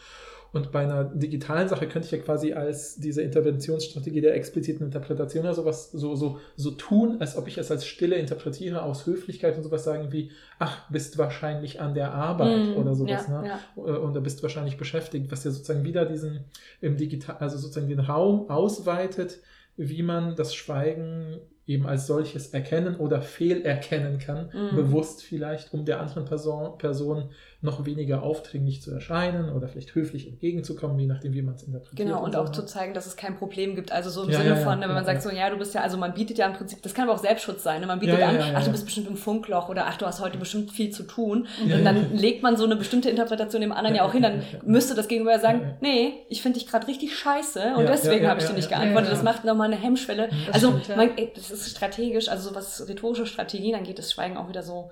Und 0.52 0.72
bei 0.72 0.80
einer 0.80 1.04
digitalen 1.04 1.68
Sache 1.68 1.88
könnte 1.88 2.08
ich 2.08 2.12
ja 2.12 2.18
quasi 2.18 2.54
als 2.54 2.96
diese 2.96 3.22
Interventionsstrategie 3.22 4.22
der 4.22 4.34
expliziten 4.36 4.86
Interpretation 4.86 5.44
oder 5.44 5.54
sowas 5.54 5.92
so, 5.92 6.16
so, 6.16 6.40
so 6.56 6.72
tun, 6.72 7.18
als 7.20 7.38
ob 7.38 7.48
ich 7.48 7.58
es 7.58 7.70
als 7.72 7.86
Stille 7.86 8.16
interpretiere, 8.16 8.82
aus 8.82 9.06
Höflichkeit 9.06 9.56
und 9.58 9.64
sowas 9.64 9.84
sagen 9.84 10.12
wie, 10.12 10.32
ach, 10.58 10.90
bist 10.90 11.18
wahrscheinlich 11.18 11.82
an 11.82 11.94
der 11.94 12.14
Arbeit 12.14 12.76
Mm, 12.76 12.78
oder 12.78 12.96
sowas, 12.96 13.28
ja, 13.28 13.42
ne? 13.42 13.48
ja. 13.48 13.60
Äh, 13.78 13.98
Und 13.98 14.16
da 14.16 14.20
bist 14.22 14.42
wahrscheinlich 14.42 14.78
beschäftigt, 14.78 15.32
was 15.32 15.44
ja 15.44 15.52
sozusagen 15.52 15.84
wieder 15.84 16.06
diesen 16.06 16.46
im 16.82 16.98
Digital, 16.98 17.38
also 17.40 17.58
sozusagen 17.58 17.88
den 17.90 18.00
Raum 18.00 18.50
ausweitet, 18.50 19.40
wie 19.78 20.04
man 20.04 20.36
das 20.36 20.54
Schweigen 20.56 21.40
eben 21.66 21.86
als 21.86 22.08
solches 22.08 22.48
erkennen 22.48 22.96
oder 22.96 23.22
fehlerkennen 23.22 24.18
kann, 24.18 24.50
Mhm. 24.52 24.76
bewusst 24.76 25.22
vielleicht, 25.24 25.72
um 25.74 25.86
der 25.86 26.00
anderen 26.02 26.26
Person, 26.26 26.78
Person 26.80 27.30
noch 27.62 27.86
weniger 27.86 28.24
aufdringlich 28.24 28.82
zu 28.82 28.90
erscheinen 28.92 29.52
oder 29.52 29.68
vielleicht 29.68 29.94
höflich 29.94 30.30
entgegenzukommen, 30.30 30.98
je 30.98 31.08
nachdem, 31.08 31.34
wie 31.34 31.42
man 31.42 31.56
es 31.56 31.64
interpretiert. 31.64 32.08
Genau, 32.08 32.24
und 32.24 32.32
so, 32.32 32.40
auch 32.40 32.46
ne? 32.46 32.52
zu 32.54 32.66
zeigen, 32.66 32.94
dass 32.94 33.06
es 33.06 33.18
kein 33.18 33.36
Problem 33.36 33.76
gibt. 33.76 33.92
Also 33.92 34.10
so 34.10 34.24
im 34.24 34.30
Ja, 34.30 34.38
Sinne 34.38 34.50
ja, 34.52 34.56
von, 34.56 34.80
wenn 34.80 34.88
man 34.88 35.04
sagt 35.04 35.22
so, 35.22 35.30
ja, 35.30 35.50
du 35.50 35.58
bist 35.58 35.74
ja, 35.74 35.82
also 35.82 35.98
man 35.98 36.14
bietet 36.14 36.38
ja 36.38 36.48
im 36.48 36.54
Prinzip, 36.54 36.82
das 36.82 36.94
kann 36.94 37.10
aber 37.10 37.18
auch 37.18 37.22
Selbstschutz 37.22 37.62
sein. 37.62 37.82
Ne? 37.82 37.88
Man 37.88 38.00
bietet 38.00 38.22
an, 38.22 38.38
ach, 38.56 38.64
du 38.64 38.72
bist 38.72 38.86
bestimmt 38.86 39.10
im 39.10 39.18
Funkloch 39.18 39.68
oder 39.68 39.88
ach, 39.88 39.98
du 39.98 40.06
hast 40.06 40.22
heute 40.22 40.38
bestimmt 40.38 40.72
viel 40.72 40.92
zu 40.92 41.04
tun. 41.04 41.48
Und 41.62 41.84
dann 41.84 42.16
legt 42.16 42.44
man 42.44 42.56
so 42.56 42.64
eine 42.64 42.78
bestimmte 42.78 43.10
Interpretation 43.10 43.62
dem 43.62 43.74
anderen 43.74 43.98
ja, 43.98 44.04
auch 44.04 44.14
hin. 44.14 44.22
Dann 44.22 44.42
müsste 44.66 44.96
das 44.96 45.10
Gegenüber 45.10 45.38
sagen, 45.40 45.76
nee, 45.82 46.14
ich 46.30 46.42
finde 46.42 46.60
dich 46.60 46.68
gerade 46.68 46.88
richtig 46.88 47.18
scheiße 47.18 47.74
und 47.76 47.90
deswegen 47.90 48.26
habe 48.28 48.40
ich 48.40 48.48
dir 48.48 48.54
nicht 48.54 48.70
geantwortet. 48.70 49.12
Das 49.12 49.24
macht 49.24 49.44
nochmal 49.44 49.68
eine 49.68 49.82
Hemmschwelle. 49.82 50.30
Das 50.46 50.56
also 50.56 50.80
stimmt, 50.80 50.98
man, 50.98 51.18
ey, 51.18 51.34
das 51.36 51.52
ist 51.52 51.70
strategisch, 51.70 52.30
also 52.30 52.50
so 52.50 52.56
was 52.56 52.88
rhetorische 52.88 53.26
Strategien 53.26 53.76
angeht, 53.76 54.00
das 54.00 54.14
Schweigen 54.14 54.38
auch 54.38 54.48
wieder 54.48 54.64
so, 54.64 54.92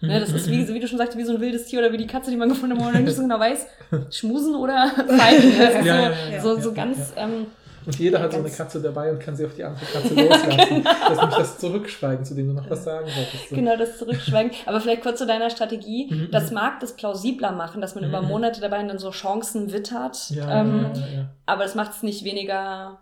Ne, 0.00 0.20
das 0.20 0.30
ist, 0.32 0.48
wie, 0.48 0.66
wie 0.68 0.78
du 0.80 0.86
schon 0.86 0.98
sagst, 0.98 1.18
wie 1.18 1.24
so 1.24 1.34
ein 1.34 1.40
wildes 1.40 1.66
Tier 1.66 1.80
oder 1.80 1.92
wie 1.92 1.96
die 1.96 2.06
Katze, 2.06 2.30
die 2.30 2.36
man 2.36 2.48
gefunden 2.48 2.76
hat, 2.78 2.80
wo 2.86 2.90
man 2.90 3.02
nicht 3.02 3.16
so 3.16 3.22
genau 3.26 3.40
weiß, 3.40 3.66
schmusen 4.10 4.54
oder 4.54 4.86
fighten. 5.08 5.58
Das 5.58 5.74
ist 5.74 5.84
Ja, 5.86 6.10
ja, 6.10 6.12
so, 6.12 6.30
ja, 6.30 6.40
so, 6.40 6.56
ja, 6.56 6.62
so 6.62 6.72
ganz, 6.72 7.12
ähm, 7.16 7.46
Und 7.84 7.98
jeder 7.98 8.20
hat 8.20 8.30
so 8.32 8.38
eine 8.38 8.48
Katze 8.50 8.80
dabei 8.80 9.10
und 9.10 9.18
kann 9.18 9.34
sie 9.34 9.44
auf 9.44 9.54
die 9.54 9.64
andere 9.64 9.84
Katze 9.86 10.14
loslassen. 10.14 10.84
Das 10.84 11.10
ist 11.12 11.18
nämlich 11.20 11.36
das 11.38 11.58
Zurückschweigen, 11.58 12.24
zu 12.24 12.34
dem 12.34 12.46
du 12.48 12.52
noch 12.52 12.70
was 12.70 12.84
sagen 12.84 13.06
wolltest. 13.06 13.48
So. 13.50 13.56
genau 13.56 13.76
das 13.76 13.98
Zurückschweigen. 13.98 14.52
Aber 14.66 14.80
vielleicht 14.80 15.02
kurz 15.02 15.18
zu 15.18 15.26
deiner 15.26 15.50
Strategie. 15.50 16.06
Mhm, 16.12 16.28
Das 16.30 16.52
mag 16.52 16.78
das 16.80 16.94
plausibler 16.94 17.50
machen, 17.50 17.80
dass 17.80 17.94
man 17.96 18.04
über 18.04 18.22
Mhm. 18.22 18.28
Monate 18.28 18.60
dabei 18.60 18.80
dann 18.84 18.98
so 19.00 19.10
Chancen 19.10 19.72
wittert. 19.72 20.30
Ja, 20.30 20.60
ähm, 20.60 20.90
ja, 20.94 21.00
ja, 21.00 21.06
ja. 21.16 21.28
Aber 21.46 21.64
das 21.64 21.74
macht 21.74 21.92
es 21.92 22.02
nicht 22.04 22.22
weniger 22.24 23.00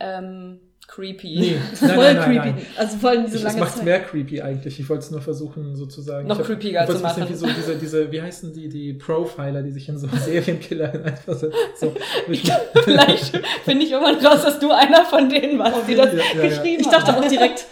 ähm, 0.00 0.60
creepy. 0.88 1.38
Nee, 1.38 1.56
Das 1.70 1.80
nein, 1.82 1.90
voll 1.94 2.04
nein, 2.04 2.16
nein, 2.16 2.24
creepy. 2.24 2.48
nein. 2.56 2.66
Also 2.76 2.96
vor 2.98 3.10
allem 3.10 3.24
diese 3.26 3.36
Ich, 3.36 3.42
es 3.42 3.48
lange 3.48 3.60
macht 3.60 3.76
Zeit. 3.76 3.84
mehr 3.84 4.00
creepy 4.00 4.42
eigentlich. 4.42 4.80
Ich 4.80 4.88
wollte 4.88 5.04
es 5.04 5.10
nur 5.12 5.20
versuchen, 5.20 5.76
sozusagen. 5.76 6.26
Noch 6.26 6.38
hab- 6.38 6.46
creepiger 6.46 6.84
zu 6.86 6.94
es 6.94 7.02
machen. 7.02 7.26
wie 7.28 7.34
so 7.34 7.46
diese, 7.46 7.76
diese, 7.76 8.10
wie 8.10 8.20
heißen 8.20 8.52
die, 8.52 8.68
die 8.68 8.92
Profiler, 8.94 9.62
die 9.62 9.70
sich 9.70 9.88
in 9.88 9.98
so 9.98 10.08
Serienkiller 10.08 10.88
hineinversetzen. 10.92 11.58
So, 11.78 11.94
mich- 12.26 12.42
Vielleicht 12.84 13.36
finde 13.64 13.84
ich 13.84 13.92
irgendwann 13.92 14.24
raus, 14.26 14.42
dass 14.42 14.58
du 14.58 14.70
einer 14.72 15.04
von 15.04 15.28
denen 15.28 15.58
warst, 15.58 15.86
die 15.88 15.94
das 15.94 16.12
Ja, 16.12 16.18
ja, 16.18 16.42
ja. 16.42 16.48
geschrieben 16.48 16.80
Ich 16.80 16.88
dachte 16.88 17.16
auch 17.16 17.28
direkt, 17.28 17.66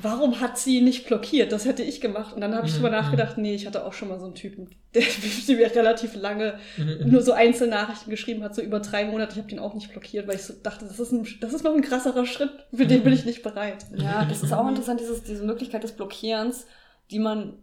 warum 0.00 0.40
hat 0.40 0.56
sie 0.58 0.80
nicht 0.80 1.06
blockiert? 1.06 1.52
Das 1.52 1.66
hätte 1.66 1.82
ich 1.82 2.00
gemacht. 2.00 2.34
Und 2.34 2.40
dann 2.40 2.54
habe 2.54 2.66
ich 2.66 2.72
Mhm, 2.72 2.76
drüber 2.76 2.88
mhm. 2.88 2.94
nachgedacht, 2.94 3.36
nee, 3.38 3.54
ich 3.54 3.66
hatte 3.66 3.84
auch 3.84 3.92
schon 3.92 4.08
mal 4.08 4.18
so 4.18 4.24
einen 4.26 4.34
Typen, 4.34 4.68
der 4.94 5.02
die 5.46 5.54
mir 5.56 5.74
relativ 5.74 6.14
lange 6.14 6.54
Mhm, 6.78 7.10
nur 7.10 7.20
so 7.22 7.32
Einzelnachrichten 7.32 8.10
geschrieben 8.10 8.42
hat, 8.42 8.54
so 8.54 8.62
über 8.62 8.80
drei 8.80 9.04
Monate. 9.04 9.32
Ich 9.32 9.38
habe 9.38 9.48
den 9.48 9.58
auch 9.58 9.74
nicht 9.74 9.90
blockiert, 9.90 10.26
weil 10.26 10.36
ich 10.36 10.42
so 10.44 10.54
dachte, 10.62 10.86
das 10.86 10.98
ist, 10.98 11.12
ein, 11.12 11.26
das 11.40 11.52
ist 11.52 11.64
noch 11.64 11.74
ein 11.74 11.82
krasserer 11.82 12.24
Schritt, 12.24 12.51
für 12.74 12.86
den 12.86 13.02
bin 13.04 13.12
ich 13.12 13.24
nicht 13.24 13.42
bereit. 13.42 13.84
Ja, 13.96 14.24
das 14.24 14.42
ist 14.42 14.52
auch 14.52 14.66
interessant, 14.68 15.00
dieses, 15.00 15.22
diese 15.22 15.44
Möglichkeit 15.44 15.82
des 15.84 15.92
Blockierens, 15.92 16.66
die 17.10 17.18
man, 17.18 17.54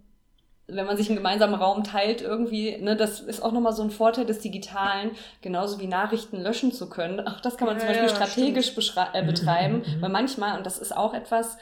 wenn 0.68 0.86
man 0.86 0.98
sich 0.98 1.08
einen 1.10 1.18
gemeinsamen 1.18 1.56
Raum 1.56 1.84
teilt, 1.84 2.22
irgendwie, 2.22 2.78
ne, 2.78 2.96
das 2.96 3.22
ist 3.22 3.42
auch 3.42 3.52
nochmal 3.52 3.74
so 3.74 3.82
ein 3.82 3.90
Vorteil 3.92 4.26
des 4.26 4.40
Digitalen, 4.40 5.12
genauso 5.42 5.80
wie 5.80 5.88
Nachrichten 5.88 6.38
löschen 6.38 6.72
zu 6.72 6.90
können. 6.90 7.20
Auch 7.28 7.40
das 7.42 7.58
kann 7.58 7.68
man 7.68 7.78
Ja, 7.78 7.80
zum 7.82 7.88
Beispiel 7.90 8.08
ja, 8.08 8.16
strategisch 8.16 8.74
äh, 9.14 9.26
betreiben, 9.26 9.78
Mhm. 9.78 10.02
weil 10.02 10.10
manchmal, 10.10 10.58
und 10.58 10.66
das 10.66 10.78
ist 10.78 10.96
auch 10.96 11.14
etwas, 11.14 11.58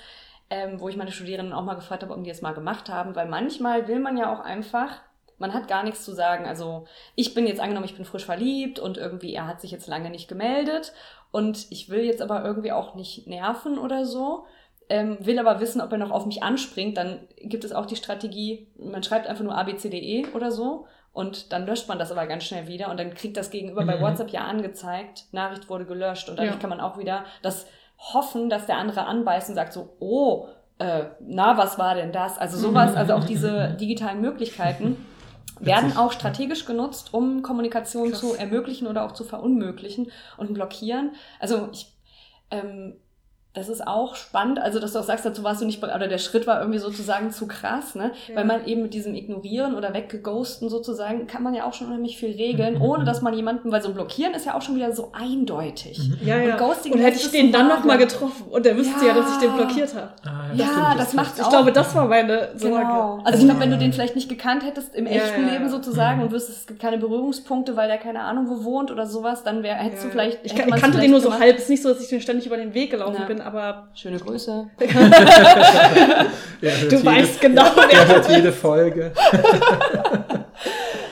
ähm, 0.50 0.80
wo 0.80 0.90
ich 0.90 0.96
meine 0.98 1.12
Studierenden 1.12 1.54
auch 1.54 1.64
mal 1.64 1.76
gefragt 1.76 2.04
habe, 2.04 2.14
ob 2.14 2.24
die 2.24 2.30
es 2.30 2.42
mal 2.42 2.54
gemacht 2.54 2.90
haben, 2.90 3.16
weil 3.16 3.28
manchmal 3.28 3.88
will 3.88 4.00
man 4.00 4.18
ja 4.18 4.34
auch 4.34 4.40
einfach, 4.40 4.92
man 5.38 5.54
hat 5.54 5.68
gar 5.68 5.84
nichts 5.84 6.04
zu 6.04 6.14
sagen. 6.14 6.46
Also 6.46 6.86
ich 7.16 7.34
bin 7.34 7.48
jetzt 7.48 7.60
angenommen, 7.60 7.86
ich 7.86 7.96
bin 7.96 8.06
frisch 8.06 8.26
verliebt 8.26 8.80
und 8.80 8.98
irgendwie 8.98 9.34
er 9.34 9.48
hat 9.48 9.62
sich 9.62 9.72
jetzt 9.72 9.88
lange 9.88 10.10
nicht 10.10 10.28
gemeldet 10.28 10.94
und 11.32 11.68
ich 11.70 11.90
will 11.90 12.04
jetzt 12.04 12.22
aber 12.22 12.44
irgendwie 12.44 12.72
auch 12.72 12.96
nicht 12.96 13.28
nerven 13.28 13.78
oder 13.78 14.06
so 14.06 14.46
ähm, 14.90 15.18
will 15.20 15.38
aber 15.40 15.60
wissen, 15.60 15.82
ob 15.82 15.92
er 15.92 15.98
noch 15.98 16.12
auf 16.12 16.26
mich 16.26 16.44
anspringt, 16.44 16.96
dann 16.98 17.20
gibt 17.42 17.66
es 17.66 17.74
auch 17.74 17.86
die 17.86 17.98
Strategie, 17.98 18.68
man 18.78 19.04
schreibt 19.04 19.28
einfach 19.28 19.44
nur 19.44 19.58
ABCDE 19.58 20.28
oder 20.34 20.50
so 20.50 20.86
und 21.12 21.52
dann 21.52 21.66
löscht 21.66 21.90
man 21.90 22.00
das 22.00 22.12
aber 22.12 22.26
ganz 22.26 22.46
schnell 22.46 22.68
wieder 22.68 22.90
und 22.90 22.98
dann 22.98 23.14
kriegt 23.14 23.36
das 23.36 23.50
Gegenüber 23.52 23.84
bei 23.86 23.98
Mhm. 23.98 24.02
WhatsApp 24.02 24.30
ja 24.30 24.46
angezeigt, 24.46 25.26
Nachricht 25.34 25.70
wurde 25.70 25.86
gelöscht 25.86 26.30
und 26.30 26.38
dadurch 26.40 26.56
Ja. 26.56 26.60
kann 26.62 26.70
man 26.70 26.80
auch 26.80 26.98
wieder 26.98 27.26
das 27.42 27.68
hoffen, 27.98 28.50
dass 28.50 28.66
der 28.66 28.78
andere 28.78 29.06
anbeißt 29.06 29.50
und 29.50 29.56
sagt 29.56 29.74
so, 29.74 29.90
oh, 30.00 30.48
äh, 30.80 31.06
na, 31.20 31.58
was 31.58 31.78
war 31.78 31.96
denn 31.96 32.12
das? 32.14 32.38
Also 32.38 32.58
sowas, 32.58 32.96
also 32.96 33.14
auch 33.16 33.26
diese 33.26 33.70
digitalen 33.82 34.22
Möglichkeiten 34.22 35.06
werden 35.60 35.98
auch 35.98 36.12
strategisch 36.12 36.66
genutzt, 36.66 37.14
um 37.14 37.42
Kommunikation 37.42 38.10
Krass. 38.10 38.20
zu 38.20 38.36
ermöglichen 38.36 38.88
oder 38.88 39.06
auch 39.06 39.12
zu 39.12 39.24
verunmöglichen 39.24 40.12
und 40.38 40.54
blockieren. 40.54 41.12
Also 41.40 41.70
ich, 41.72 41.94
ähm, 42.52 42.96
das 43.58 43.70
ist 43.70 43.86
auch 43.86 44.16
spannend, 44.16 44.60
also 44.60 44.80
dass 44.80 44.94
du 44.94 45.00
auch 45.00 45.04
sagst, 45.04 45.26
dazu 45.26 45.44
warst 45.44 45.62
du 45.62 45.66
nicht 45.66 45.84
oder 45.84 46.08
der 46.08 46.18
Schritt 46.20 46.46
war 46.48 46.60
irgendwie 46.60 46.80
sozusagen 46.80 47.32
zu 47.32 47.48
krass, 47.48 47.96
ne? 47.96 48.12
Ja. 48.28 48.36
Weil 48.38 48.46
man 48.46 48.66
eben 48.66 48.82
mit 48.84 48.94
diesem 48.94 49.16
Ignorieren 49.16 49.76
oder 49.76 49.94
Weggeghosten 49.94 50.70
sozusagen, 50.70 51.28
kann 51.28 51.44
man 51.44 51.54
ja 51.54 51.66
auch 51.66 51.74
schon 51.74 51.88
unheimlich 51.88 52.18
viel 52.18 52.32
regeln, 52.36 52.76
Mhm. 52.76 52.82
ohne 52.82 53.04
dass 53.06 53.22
man 53.22 53.34
jemanden, 53.34 53.72
weil 53.72 53.82
so 53.82 53.90
ein 53.90 53.94
Blockieren 53.94 54.34
ist 54.34 54.46
ja 54.46 54.54
auch 54.56 54.62
schon 54.62 54.76
wieder 54.76 54.92
so 54.94 55.12
eindeutig. 55.14 55.98
Mhm. 56.00 56.28
Ja, 56.28 56.38
ja. 56.38 56.54
Und 56.54 56.60
Ghosting 56.60 56.94
und 56.94 57.00
hätte 57.00 57.18
ich 57.18 57.30
den 57.32 57.52
dann 57.52 57.68
vage. 57.68 57.80
noch 57.80 57.86
mal 57.86 57.98
getroffen 57.98 58.46
und 58.50 58.66
der 58.66 58.78
wüsste 58.78 59.06
ja, 59.06 59.14
dass 59.14 59.32
ich 59.34 59.38
den 59.40 59.50
Ja. 59.52 59.56
blockiert 59.58 59.94
habe. 59.96 60.10
Ah, 60.26 60.54
Ja, 60.56 60.66
stimmt, 60.66 61.00
das 61.00 61.14
macht's 61.14 61.40
Ich 61.40 61.46
auch. 61.46 61.50
glaube, 61.50 61.72
das 61.72 61.96
war 61.96 62.06
meine 62.06 62.50
Sorge. 62.56 62.76
Genau. 62.78 63.20
Also 63.24 63.40
ich 63.40 63.46
glaube, 63.46 63.60
wenn 63.62 63.72
du 63.72 63.78
den 63.78 63.94
vielleicht 63.94 64.16
nicht 64.16 64.30
gekannt 64.30 64.64
hättest 64.66 64.96
im 64.96 65.06
Ja, 65.06 65.14
echten 65.14 65.42
ja, 65.42 65.48
ja. 65.48 65.54
Leben 65.54 65.70
sozusagen 65.70 66.18
Mhm. 66.20 66.24
und 66.28 66.32
wüsstest, 66.32 66.60
es 66.62 66.68
gibt 66.68 66.80
keine 66.82 66.98
Berührungspunkte, 66.98 67.76
weil 67.76 67.88
der 67.88 67.98
keine 67.98 68.22
Ahnung 68.22 68.48
wo 68.50 68.64
wohnt 68.64 68.92
oder 68.92 69.06
sowas, 69.06 69.44
dann 69.44 69.64
wär, 69.64 69.76
hättest 69.76 70.04
du 70.04 70.08
Ja. 70.08 70.12
vielleicht. 70.12 70.40
Ich, 70.44 70.54
ich 70.58 70.76
kannte 70.82 71.00
den 71.00 71.12
nur 71.12 71.22
so 71.22 71.38
halb. 71.40 71.56
Es 71.58 71.64
ist 71.64 71.70
nicht 71.70 71.84
so, 71.84 71.90
dass 71.90 72.02
ich 72.02 72.10
den 72.10 72.22
ständig 72.22 72.46
über 72.46 72.58
den 72.58 72.74
Weg 72.74 72.92
gelaufen 72.92 73.18
Ja. 73.22 73.26
bin, 73.26 73.42
aber 73.48 73.90
Schöne 73.96 74.20
Grüße. 74.20 74.70
Du 76.60 76.68
jede, 76.68 77.06
weißt 77.06 77.40
genau, 77.42 77.66
Er 77.92 78.08
hört 78.08 78.30
jede 78.30 78.52
Folge. 78.52 79.12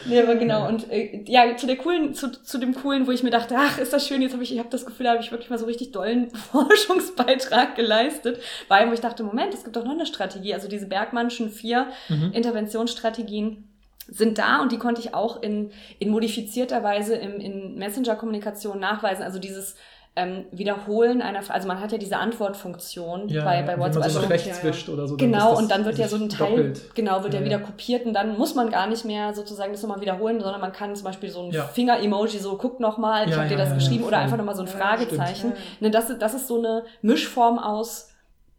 Nee, 0.08 0.22
aber 0.22 0.36
genau. 0.36 0.68
Und 0.68 0.92
äh, 0.92 1.24
ja, 1.26 1.58
zu 1.58 1.66
der 1.66 1.78
coolen, 1.78 2.14
zu, 2.14 2.32
zu 2.32 2.60
dem 2.60 2.76
coolen, 2.76 3.08
wo 3.08 3.12
ich 3.12 3.24
mir 3.24 3.32
dachte, 3.32 3.56
ach, 3.58 3.80
ist 3.80 3.92
das 3.92 4.08
schön, 4.08 4.22
jetzt 4.22 4.34
habe 4.34 4.44
ich, 4.44 4.54
ich 4.54 4.60
habe 4.60 4.70
das 4.70 4.86
Gefühl, 4.86 5.06
da 5.06 5.14
habe 5.14 5.22
ich 5.24 5.32
wirklich 5.32 5.50
mal 5.50 5.58
so 5.58 5.66
richtig 5.66 5.94
dollen 5.94 6.30
Forschungsbeitrag 6.30 7.76
geleistet. 7.76 8.40
Weil, 8.68 8.88
wo 8.88 8.94
ich 8.94 9.00
dachte, 9.02 9.24
Moment, 9.24 9.54
es 9.56 9.64
gibt 9.64 9.76
doch 9.76 9.84
noch 9.84 9.94
eine 9.94 10.06
Strategie. 10.06 10.54
Also 10.54 10.68
diese 10.68 10.86
Bergmannschen 10.86 11.50
vier 11.50 11.88
Mhm. 12.10 12.34
Interventionsstrategien 12.34 13.68
sind 14.08 14.38
da 14.38 14.62
und 14.62 14.72
die 14.72 14.78
konnte 14.78 15.02
ich 15.02 15.16
auch 15.16 15.42
in, 15.42 15.72
in 15.98 16.10
modifizierter 16.10 16.84
Weise 16.84 17.16
im, 17.16 17.40
in 17.40 17.76
Messenger-Kommunikation 17.76 18.80
nachweisen. 18.80 19.24
Also 19.24 19.40
dieses 19.40 19.76
ähm, 20.18 20.46
Wiederholen 20.52 21.22
einer, 21.22 21.42
also 21.50 21.68
man 21.68 21.82
hat 21.82 21.92
ja 21.92 21.98
diese 21.98 22.16
Antwortfunktion 22.18 23.28
Ja, 23.28 23.44
bei, 23.44 23.62
bei 23.64 23.74
wenn 23.74 23.80
man 23.80 23.94
WhatsApp. 23.94 24.12
so 24.12 24.20
Also, 24.20 24.30
rechts 24.30 24.60
Ja, 24.60 24.64
wischt 24.70 24.88
oder 24.88 25.08
so. 25.08 25.18
dann 25.18 25.30
Genau, 25.32 25.46
ist 25.46 25.52
das 25.52 25.60
und 25.60 25.72
dann 25.72 25.86
wird 25.86 25.98
ja 25.98 26.08
so 26.08 26.16
ein 26.16 26.30
Teil, 26.30 26.50
doppelt. 26.50 26.96
genau, 26.96 27.22
wird 27.24 27.34
ja, 27.34 27.40
Ja, 27.42 27.46
wieder 27.46 27.58
ja. 27.60 27.64
kopiert 27.66 28.06
und 28.06 28.14
dann 28.14 28.38
muss 28.38 28.56
man 28.56 28.70
gar 28.70 28.88
nicht 28.88 29.04
mehr 29.04 29.34
sozusagen 29.34 29.74
das 29.74 29.82
nochmal 29.82 30.00
wiederholen, 30.00 30.40
sondern 30.40 30.62
man 30.62 30.72
kann 30.72 30.96
zum 30.96 31.04
Beispiel 31.04 31.30
so 31.30 31.42
ein 31.44 31.52
Ja. 31.52 31.64
Finger-Emoji 31.66 32.40
so, 32.40 32.58
guck 32.58 32.80
nochmal, 32.80 33.26
ich 33.26 33.32
Ja, 33.32 33.38
habe 33.40 33.50
dir 33.50 33.58
das 33.58 33.70
ja, 33.70 33.76
geschrieben 33.76 34.04
ja, 34.04 34.08
oder 34.08 34.18
einfach 34.20 34.38
nochmal 34.38 34.56
so 34.56 34.62
ein 34.62 34.68
Ja, 34.68 34.74
Fragezeichen. 34.74 35.52
Ne, 35.82 35.92
das, 35.92 36.18
das 36.18 36.34
ist 36.34 36.48
so 36.48 36.60
eine 36.60 36.84
Mischform 37.02 37.60
aus 37.60 38.10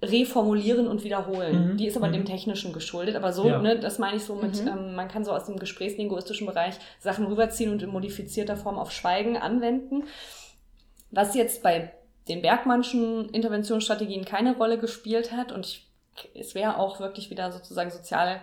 reformulieren 0.04 0.86
und 0.88 1.04
wiederholen. 1.04 1.72
Mhm, 1.72 1.76
Die 1.78 1.86
ist 1.86 1.96
aber 1.96 2.08
mhm. 2.08 2.12
dem 2.12 2.24
Technischen 2.26 2.74
geschuldet, 2.74 3.16
aber 3.16 3.32
so, 3.32 3.48
Ja. 3.48 3.60
ne, 3.62 3.78
das 3.78 3.98
meine 3.98 4.18
ich 4.18 4.24
so 4.24 4.34
mit, 4.34 4.62
Mhm. 4.62 4.68
ähm, 4.68 4.94
man 4.94 5.08
kann 5.08 5.24
so 5.24 5.32
aus 5.32 5.46
dem 5.46 5.58
gesprächslinguistischen 5.58 6.46
Bereich 6.46 6.74
Sachen 7.00 7.26
rüberziehen 7.26 7.72
und 7.72 7.82
in 7.82 7.88
modifizierter 7.88 8.56
Form 8.56 8.78
auf 8.78 8.92
Schweigen 8.92 9.38
anwenden. 9.38 10.04
Was 11.10 11.34
jetzt 11.34 11.62
bei 11.62 11.92
den 12.28 12.42
Bergmannschen 12.42 13.28
Interventionsstrategien 13.30 14.24
keine 14.24 14.56
Rolle 14.56 14.78
gespielt 14.78 15.32
hat 15.32 15.52
und 15.52 15.66
ich, 15.66 15.86
es 16.34 16.54
wäre 16.54 16.78
auch 16.78 16.98
wirklich 17.00 17.30
wieder 17.30 17.52
sozusagen 17.52 17.90
sozial 17.90 18.40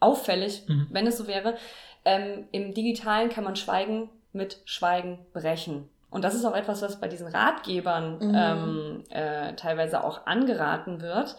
auffällig, 0.00 0.62
Mhm. 0.68 0.86
wenn 0.90 1.06
es 1.06 1.18
so 1.18 1.26
wäre. 1.26 1.56
Ähm, 2.04 2.46
Im 2.52 2.72
Digitalen 2.74 3.28
kann 3.30 3.44
man 3.44 3.56
Schweigen 3.56 4.08
mit 4.32 4.58
Schweigen 4.64 5.18
brechen. 5.32 5.88
Und 6.10 6.22
das 6.22 6.34
ist 6.34 6.44
auch 6.44 6.54
etwas, 6.54 6.82
was 6.82 7.00
bei 7.00 7.08
diesen 7.08 7.26
Ratgebern 7.26 8.18
Mhm. 8.18 8.32
ähm, 8.34 9.04
äh, 9.10 9.54
teilweise 9.54 10.04
auch 10.04 10.26
angeraten 10.26 11.00
wird, 11.02 11.36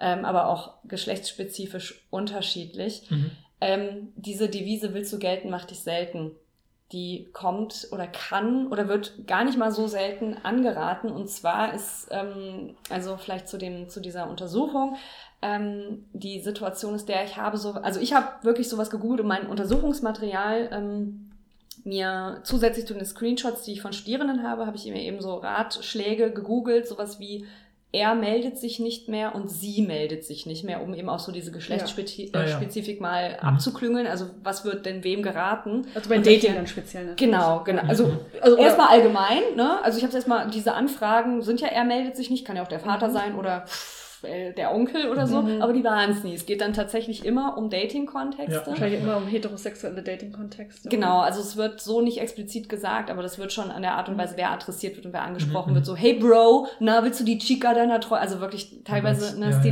ähm, 0.00 0.24
aber 0.24 0.48
auch 0.48 0.74
geschlechtsspezifisch 0.84 2.04
unterschiedlich. 2.10 3.08
Mhm. 3.10 3.30
Ähm, 3.60 4.12
diese 4.16 4.48
Devise 4.48 4.92
willst 4.94 5.12
du 5.12 5.18
gelten, 5.18 5.50
mach 5.50 5.66
dich 5.66 5.80
selten. 5.80 6.32
Die 6.92 7.28
kommt 7.32 7.88
oder 7.90 8.06
kann 8.06 8.66
oder 8.68 8.88
wird 8.88 9.26
gar 9.26 9.44
nicht 9.44 9.58
mal 9.58 9.72
so 9.72 9.86
selten 9.86 10.36
angeraten. 10.42 11.10
Und 11.10 11.28
zwar 11.28 11.74
ist, 11.74 12.08
ähm, 12.10 12.74
also 12.90 13.16
vielleicht 13.16 13.48
zu, 13.48 13.58
dem, 13.58 13.88
zu 13.88 14.00
dieser 14.00 14.28
Untersuchung, 14.28 14.96
ähm, 15.42 16.04
die 16.12 16.40
Situation 16.40 16.94
ist 16.94 17.08
der, 17.08 17.24
ich 17.24 17.36
habe 17.36 17.56
so, 17.56 17.72
also 17.72 17.98
ich 17.98 18.14
habe 18.14 18.28
wirklich 18.42 18.68
sowas 18.68 18.90
gegoogelt 18.90 19.20
und 19.20 19.26
mein 19.26 19.46
Untersuchungsmaterial 19.46 20.68
ähm, 20.72 21.32
mir 21.84 22.40
zusätzlich 22.44 22.86
zu 22.86 22.94
den 22.94 23.04
Screenshots, 23.04 23.62
die 23.62 23.72
ich 23.72 23.82
von 23.82 23.92
Studierenden 23.92 24.42
habe, 24.42 24.66
habe 24.66 24.76
ich 24.76 24.84
mir 24.84 25.02
eben 25.02 25.20
so 25.20 25.34
Ratschläge 25.34 26.32
gegoogelt, 26.32 26.86
sowas 26.86 27.18
wie 27.18 27.46
er 27.94 28.14
meldet 28.14 28.56
sich 28.58 28.78
nicht 28.80 29.08
mehr 29.08 29.34
und 29.34 29.50
sie 29.50 29.82
meldet 29.82 30.24
sich 30.24 30.46
nicht 30.46 30.64
mehr, 30.64 30.82
um 30.82 30.94
eben 30.94 31.08
auch 31.10 31.18
so 31.18 31.30
diese 31.30 31.52
Geschlechtsspezifik 31.52 32.34
Ah, 32.34 32.40
ja. 32.40 32.44
äh, 32.46 32.48
Spezifik 32.52 33.00
mal 33.00 33.32
Mhm. 33.42 33.48
abzuklüngeln. 33.48 34.06
Also 34.06 34.30
was 34.42 34.64
wird 34.64 34.86
denn 34.86 35.04
wem 35.04 35.22
geraten? 35.22 35.86
Also 35.94 36.08
bei 36.08 36.16
Dating 36.18 36.54
dann 36.54 36.66
speziell. 36.66 37.04
Ne? 37.04 37.12
Genau, 37.16 37.62
genau. 37.64 37.82
Also 37.86 38.06
Mhm. 38.06 38.18
Also, 38.40 38.56
erstmal 38.56 38.88
allgemein, 38.88 39.42
ne? 39.56 39.82
Also 39.84 39.98
ich 39.98 40.04
habe 40.04 40.14
erstmal, 40.14 40.50
diese 40.50 40.72
Anfragen 40.74 41.42
sind 41.42 41.60
ja, 41.60 41.68
er 41.68 41.84
meldet 41.84 42.16
sich 42.16 42.30
nicht, 42.30 42.46
kann 42.46 42.56
ja 42.56 42.62
auch 42.62 42.68
der 42.68 42.80
Vater 42.80 43.08
Mhm. 43.08 43.12
sein 43.12 43.34
oder 43.38 43.60
pff, 43.66 44.01
äh, 44.24 44.52
der 44.52 44.74
Onkel 44.74 45.08
oder 45.10 45.26
so, 45.26 45.42
Mhm. 45.42 45.62
aber 45.62 45.72
die 45.72 45.84
waren 45.84 46.10
es 46.10 46.22
nie. 46.24 46.34
Es 46.34 46.46
geht 46.46 46.60
dann 46.60 46.72
tatsächlich 46.72 47.24
immer 47.24 47.56
um 47.58 47.70
Dating-Kontexte. 47.70 48.62
Wahrscheinlich 48.66 49.00
immer 49.00 49.16
um 49.16 49.26
heterosexuelle 49.26 50.02
Dating-Kontexte. 50.02 50.88
Genau, 50.88 51.20
also 51.20 51.40
es 51.40 51.56
wird 51.56 51.80
so 51.80 52.00
nicht 52.00 52.18
explizit 52.20 52.68
gesagt, 52.68 53.10
aber 53.10 53.22
das 53.22 53.38
wird 53.38 53.52
schon 53.52 53.70
an 53.70 53.82
der 53.82 53.94
Art 53.94 54.08
und 54.08 54.18
Weise, 54.18 54.34
wer 54.36 54.50
adressiert 54.50 54.96
wird 54.96 55.06
und 55.06 55.12
wer 55.12 55.22
angesprochen 55.22 55.70
Mhm. 55.72 55.76
wird, 55.76 55.86
so, 55.86 55.96
hey 55.96 56.14
Bro, 56.14 56.66
na, 56.80 57.02
willst 57.04 57.20
du 57.20 57.24
die 57.24 57.38
Chica 57.38 57.74
deiner 57.74 58.00
Treue? 58.00 58.20
Also 58.20 58.40
wirklich 58.40 58.82
teilweise 58.84 59.38
ne, 59.38 59.46
Ja, 59.46 59.50
ja, 59.50 59.56
ja. 59.56 59.62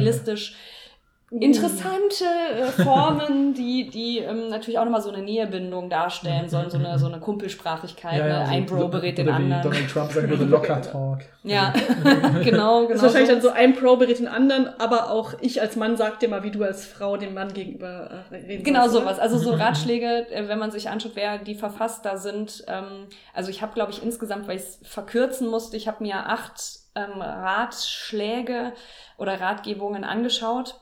Interessante 1.31 2.25
äh, 2.25 2.83
Formen, 2.83 3.55
die, 3.55 3.89
die 3.89 4.19
ähm, 4.19 4.49
natürlich 4.49 4.79
auch 4.79 4.85
nochmal 4.85 5.01
so 5.03 5.11
eine 5.13 5.23
Nähebindung 5.23 5.89
darstellen 5.89 6.49
sollen, 6.49 6.71
so 6.71 6.79
eine, 6.79 6.99
so 6.99 7.07
eine 7.07 7.21
Kumpelsprachigkeit. 7.21 8.19
Ja, 8.19 8.27
ja, 8.27 8.39
ne? 8.41 8.47
so- 8.47 8.53
Ein 8.53 8.67
Bro 8.67 8.89
berät 8.89 9.19
den 9.19 9.29
anderen. 9.29 9.63
Donald 9.63 9.89
Trump 9.91 10.11
sagen 10.13 10.29
würde, 10.29 10.45
locker 10.45 10.83
Talk. 10.83 11.21
Ja, 11.45 11.73
genau, 11.73 12.41
genau. 12.45 12.87
Das 12.87 12.97
ist 12.97 13.03
wahrscheinlich 13.03 13.29
so. 13.29 13.35
dann 13.35 13.43
so 13.43 13.51
ein 13.51 13.75
Pro 13.75 13.97
berät 13.97 14.19
den 14.19 14.29
anderen, 14.29 14.69
aber 14.81 15.11
auch 15.11 15.35
ich 15.41 15.61
als 15.61 15.77
Mann 15.77 15.97
sag 15.97 16.19
dir 16.21 16.29
mal, 16.29 16.43
wie 16.43 16.51
du 16.51 16.65
als 16.65 16.85
Frau 16.85 17.17
dem 17.17 17.35
Mann 17.35 17.53
gegenüber 17.53 18.25
äh, 18.31 18.35
reden 18.37 18.65
Genau 18.65 18.89
sollst, 18.89 18.95
sowas. 18.95 19.19
Also 19.21 19.39
so 19.39 19.55
Mhm. 19.55 19.61
Ratschläge, 19.61 20.27
äh, 20.31 20.49
wenn 20.49 20.59
man 20.59 20.71
sich 20.73 20.89
anschaut, 20.89 21.13
wer 21.15 21.39
die 21.39 21.55
verfasst, 21.55 22.05
da 22.05 22.17
sind, 22.17 22.65
ähm, 22.67 23.07
also 23.35 23.51
ich 23.51 23.63
habe, 23.63 23.73
glaube 23.75 23.93
ich, 23.93 24.03
insgesamt, 24.03 24.49
weil 24.49 24.57
ich 24.57 24.63
es 24.63 24.81
verkürzen 24.83 25.49
musste, 25.49 25.77
ich 25.77 25.87
habe 25.87 26.03
mir 26.03 26.27
acht 26.27 26.61
ähm, 26.97 27.21
Ratschläge 27.23 28.73
oder 29.17 29.41
Ratgebungen 29.41 30.03
angeschaut 30.05 30.75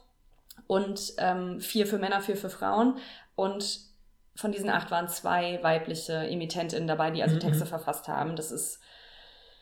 und 0.68 1.14
ähm, 1.18 1.60
vier 1.60 1.88
für 1.88 1.98
Männer, 1.98 2.20
vier 2.20 2.36
für 2.36 2.50
Frauen. 2.50 2.98
Und 3.34 3.80
von 4.36 4.52
diesen 4.52 4.70
acht 4.70 4.92
waren 4.92 5.08
zwei 5.08 5.58
weibliche 5.62 6.12
Emittentinnen 6.28 6.86
dabei, 6.86 7.10
die 7.10 7.24
also 7.24 7.34
Mhm. 7.34 7.40
Texte 7.40 7.66
verfasst 7.66 8.06
haben. 8.06 8.36
Das 8.36 8.52
ist 8.52 8.78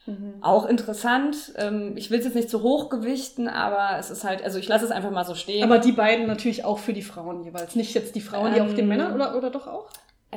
Mhm. 0.05 0.35
auch 0.41 0.67
interessant. 0.67 1.53
Ähm, 1.57 1.97
ich 1.97 2.11
will 2.11 2.19
es 2.21 2.27
jetzt 2.27 2.35
nicht 2.35 2.51
zu 2.51 2.63
hoch 2.63 2.91
gewichten, 2.91 3.49
aber 3.49 3.99
es 3.99 4.11
ist 4.11 4.23
halt, 4.23 4.45
also 4.45 4.59
ich 4.59 4.69
lasse 4.69 4.85
es 4.85 4.91
einfach 4.93 5.11
mal 5.11 5.25
so 5.25 5.35
stehen. 5.35 5.65
Aber 5.65 5.79
die 5.79 5.91
beiden 5.93 6.27
natürlich 6.27 6.65
auch 6.65 6.79
für 6.79 6.93
die 6.93 7.03
Frauen 7.03 7.43
jeweils. 7.43 7.75
Nicht 7.75 7.95
jetzt 7.95 8.15
die 8.15 8.21
Frauen, 8.21 8.53
die 8.53 8.61
Ähm, 8.61 8.67
auf 8.67 8.75
den 8.75 8.87
Männern 8.87 9.15
oder, 9.15 9.37
oder 9.37 9.51
doch 9.51 9.67
auch? 9.67 9.89
Äh, 10.31 10.37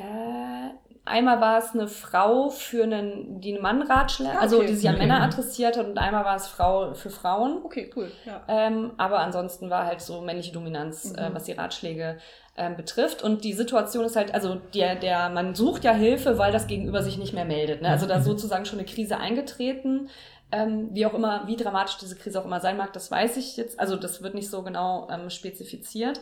einmal 1.04 1.40
war 1.40 1.58
es 1.58 1.72
eine 1.72 1.88
Frau 1.88 2.50
für 2.50 2.84
einen, 2.84 3.40
die 3.40 3.52
einen 3.54 3.62
Mann 3.62 3.82
ratschlägt, 3.82 4.34
Ah, 4.36 4.40
also 4.40 4.58
okay. 4.58 4.66
die 4.68 4.74
sich 4.74 4.88
an 4.88 4.94
Mhm. 4.96 5.00
Männer 5.00 5.22
adressiert 5.22 5.76
hat 5.76 5.86
und 5.86 5.98
einmal 5.98 6.24
war 6.24 6.36
es 6.36 6.46
Frau 6.46 6.94
für 6.94 7.10
Frauen. 7.10 7.60
Okay, 7.64 7.90
cool. 7.96 8.10
Ja. 8.24 8.42
Ähm, 8.48 8.92
aber 8.96 9.18
ansonsten 9.20 9.70
war 9.70 9.86
halt 9.86 10.00
so 10.00 10.20
männliche 10.20 10.52
Dominanz, 10.52 11.12
äh, 11.16 11.28
Mhm. 11.30 11.34
was 11.34 11.44
die 11.44 11.52
Ratschläge 11.52 12.18
ähm, 12.56 12.76
betrifft. 12.76 13.22
Und 13.22 13.44
die 13.44 13.52
Situation 13.54 14.04
ist 14.04 14.16
halt, 14.16 14.34
also 14.34 14.56
der, 14.74 14.94
der, 14.94 15.30
man 15.30 15.54
sucht 15.54 15.84
ja 15.84 15.92
Hilfe, 15.92 16.36
weil 16.38 16.52
das 16.52 16.66
Gegenüber 16.66 17.02
sich 17.02 17.16
nicht 17.18 17.32
mehr 17.32 17.44
meldet. 17.46 17.80
Ne? 17.82 17.88
Also 17.88 18.06
da 18.06 18.16
ist 18.16 18.24
sozusagen 18.24 18.64
schon 18.66 18.78
eine 18.78 18.86
Krise 18.88 19.16
eingetreten. 19.18 20.08
Ähm, 20.52 20.88
wie 20.92 21.06
auch 21.06 21.14
immer, 21.14 21.46
wie 21.46 21.56
dramatisch 21.56 21.96
diese 21.98 22.16
Krise 22.16 22.40
auch 22.40 22.44
immer 22.44 22.60
sein 22.60 22.76
mag, 22.76 22.92
das 22.92 23.10
weiß 23.10 23.36
ich 23.36 23.56
jetzt. 23.56 23.78
Also 23.80 23.96
das 23.96 24.20
wird 24.22 24.34
nicht 24.34 24.50
so 24.50 24.62
genau 24.62 25.08
ähm, 25.10 25.30
spezifiziert. 25.30 26.20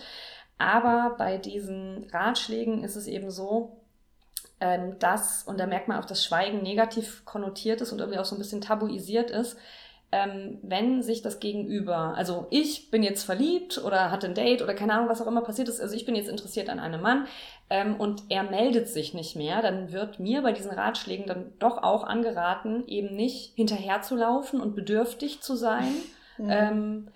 Aber 0.58 1.14
bei 1.18 1.38
diesen 1.38 2.06
Ratschlägen 2.12 2.84
ist 2.84 2.96
es 2.96 3.06
eben 3.06 3.30
so, 3.30 3.77
ähm, 4.60 4.98
dass, 4.98 5.44
und 5.44 5.58
da 5.58 5.66
merkt 5.66 5.88
man 5.88 5.98
auch, 5.98 6.04
dass 6.04 6.24
Schweigen 6.24 6.62
negativ 6.62 7.24
konnotiert 7.24 7.80
ist 7.80 7.92
und 7.92 8.00
irgendwie 8.00 8.18
auch 8.18 8.24
so 8.24 8.34
ein 8.34 8.38
bisschen 8.38 8.60
tabuisiert 8.60 9.30
ist, 9.30 9.56
ähm, 10.10 10.58
wenn 10.62 11.02
sich 11.02 11.20
das 11.20 11.38
Gegenüber, 11.38 12.14
also 12.16 12.46
ich 12.50 12.90
bin 12.90 13.02
jetzt 13.02 13.24
verliebt 13.24 13.82
oder 13.84 14.10
hatte 14.10 14.26
ein 14.26 14.34
Date 14.34 14.62
oder 14.62 14.72
keine 14.72 14.94
Ahnung, 14.94 15.08
was 15.08 15.20
auch 15.20 15.26
immer 15.26 15.42
passiert 15.42 15.68
ist, 15.68 15.80
also 15.80 15.94
ich 15.94 16.06
bin 16.06 16.14
jetzt 16.14 16.30
interessiert 16.30 16.70
an 16.70 16.80
einem 16.80 17.02
Mann 17.02 17.26
ähm, 17.68 17.96
und 17.96 18.22
er 18.30 18.42
meldet 18.44 18.88
sich 18.88 19.12
nicht 19.12 19.36
mehr, 19.36 19.60
dann 19.60 19.92
wird 19.92 20.18
mir 20.18 20.40
bei 20.40 20.52
diesen 20.52 20.70
Ratschlägen 20.70 21.26
dann 21.26 21.52
doch 21.58 21.82
auch 21.82 22.04
angeraten, 22.04 22.84
eben 22.86 23.14
nicht 23.14 23.52
hinterherzulaufen 23.54 24.62
und 24.62 24.74
bedürftig 24.74 25.42
zu 25.42 25.56
sein. 25.56 25.92
Mhm. 26.38 26.48
Ähm, 26.50 27.08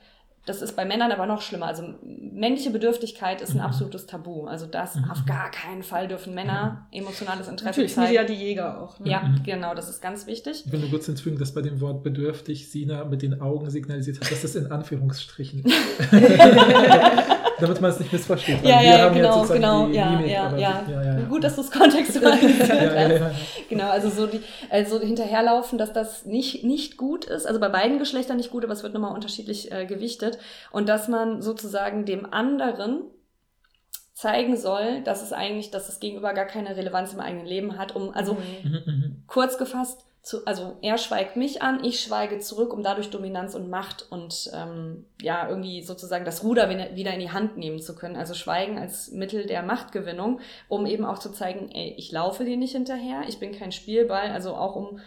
das 0.45 0.61
ist 0.61 0.75
bei 0.75 0.85
Männern 0.85 1.13
aber 1.13 1.27
noch 1.27 1.41
schlimmer. 1.41 1.67
Also 1.67 1.85
männliche 2.03 2.71
Bedürftigkeit 2.71 3.41
ist 3.41 3.51
ein 3.51 3.59
Mhm. 3.59 3.63
absolutes 3.63 4.07
Tabu. 4.07 4.47
Also 4.47 4.67
das 4.67 4.97
Mhm. 4.97 5.11
auf 5.11 5.25
gar 5.25 5.51
keinen 5.53 5.83
Fall 5.85 6.09
dürfen 6.09 6.35
Männer 6.35 6.87
emotionales 6.91 7.47
Interesse 7.47 7.67
Natürlich 7.67 7.95
sind 7.95 8.09
die 8.09 8.15
ja 8.15 8.27
zeigen. 8.27 8.39
die 8.39 8.45
Jäger 8.45 8.81
auch. 8.83 8.99
Ne? 8.99 9.11
Ja, 9.11 9.21
Mhm. 9.21 9.43
genau, 9.45 9.75
das 9.75 9.89
ist 9.89 10.03
ganz 10.03 10.27
wichtig. 10.27 10.65
Ich 10.67 10.73
will 10.73 10.81
nur 10.81 10.91
kurz 10.91 11.07
hinzufügen, 11.07 11.39
dass 11.39 11.53
bei 11.55 11.63
dem 11.63 11.81
Wort 11.81 12.03
bedürftig 12.03 12.71
Sina 12.71 13.05
mit 13.05 13.23
den 13.23 13.41
Augen 13.41 13.71
signalisiert 13.71 14.21
hat, 14.21 14.33
dass 14.33 14.43
das 14.43 14.57
in 14.57 14.73
Anführungsstrichen. 14.73 15.63
Damit 17.61 17.81
man 17.81 17.91
es 17.93 18.01
nicht 18.01 18.13
missversteht. 18.13 18.63
weil 18.65 18.71
Ja, 18.71 18.81
wir 18.81 18.89
ja, 18.89 18.99
haben 19.05 19.15
genau, 19.15 19.33
sozusagen 19.35 19.61
genau, 19.61 19.87
die 19.87 19.95
ja, 19.95 20.11
Mimik, 20.11 20.27
ja, 20.33 20.57
ja. 20.57 20.83
die- 20.85 20.93
ja, 20.93 21.03
ja, 21.03 21.19
ja. 21.21 21.25
Gut, 21.27 21.45
dass 21.45 21.55
du 21.55 21.61
es 21.61 21.71
kontextualisiert 21.71 22.69
ja, 22.69 22.75
ja, 22.75 22.93
ja, 22.93 23.25
hast. 23.27 23.33
ja. 23.33 23.63
Genau, 23.69 23.89
also 23.89 24.11
so 24.11 24.27
die, 24.27 24.41
also 24.69 24.99
hinterherlaufen, 25.01 25.79
dass 25.79 25.93
das 25.93 26.25
nicht, 26.25 26.65
nicht 26.65 26.97
gut 26.97 27.25
ist, 27.27 27.47
also 27.47 27.61
bei 27.61 27.69
beiden 27.69 27.99
Geschlechtern 28.01 28.37
nicht 28.39 28.51
gut, 28.51 28.65
aber 28.65 28.73
es 28.73 28.83
wird 28.83 28.95
nochmal 28.95 29.15
unterschiedlich 29.15 29.71
äh, 29.71 29.87
gewichtet. 29.87 30.32
Und 30.71 30.89
dass 30.89 31.09
man 31.09 31.43
sozusagen 31.43 32.05
dem 32.05 32.33
anderen 32.33 33.03
zeigen 34.15 34.57
soll, 34.57 35.01
dass 35.03 35.23
es 35.23 35.33
eigentlich, 35.33 35.71
dass 35.71 35.87
das 35.87 35.99
Gegenüber 35.99 36.33
gar 36.33 36.45
keine 36.45 36.77
Relevanz 36.77 37.13
im 37.13 37.21
eigenen 37.21 37.47
Leben 37.47 37.79
hat, 37.79 37.97
um, 37.97 38.15
also 38.15 38.35
Mhm. 38.35 38.71
Mhm, 38.71 38.83
mhm. 38.87 39.23
kurz 39.27 39.59
gefasst, 39.59 40.05
zu, 40.23 40.47
also 40.47 40.77
er 40.83 40.99
schweigt 40.99 41.37
mich 41.37 41.63
an, 41.63 41.83
ich 41.83 42.01
schweige 42.01 42.39
zurück, 42.39 42.73
um 42.73 42.85
dadurch 42.85 43.11
Dominanz 43.11 43.57
und 43.57 43.69
Macht 43.69 44.07
und 44.11 44.53
ähm, 44.55 45.05
ja, 45.21 45.49
irgendwie 45.49 45.83
sozusagen 45.83 46.25
das 46.25 46.45
Ruder 46.45 46.71
wieder 46.71 46.95
wieder 46.95 47.13
in 47.13 47.19
die 47.19 47.33
Hand 47.33 47.57
nehmen 47.57 47.81
zu 47.81 47.97
können. 47.97 48.15
Also 48.15 48.35
Schweigen 48.35 48.79
als 48.79 49.11
Mittel 49.11 49.47
der 49.47 49.65
Machtgewinnung, 49.65 50.39
um 50.69 50.87
eben 50.87 51.05
auch 51.05 51.19
zu 51.19 51.33
zeigen, 51.33 51.73
ey, 51.73 51.95
ich 51.99 52.13
laufe 52.13 52.45
dir 52.45 52.57
nicht 52.57 52.71
hinterher, 52.71 53.23
ich 53.27 53.41
bin 53.41 53.51
kein 53.51 53.73
Spielball, 53.73 54.31
also 54.31 54.55
auch 54.55 54.77
um, 54.77 55.01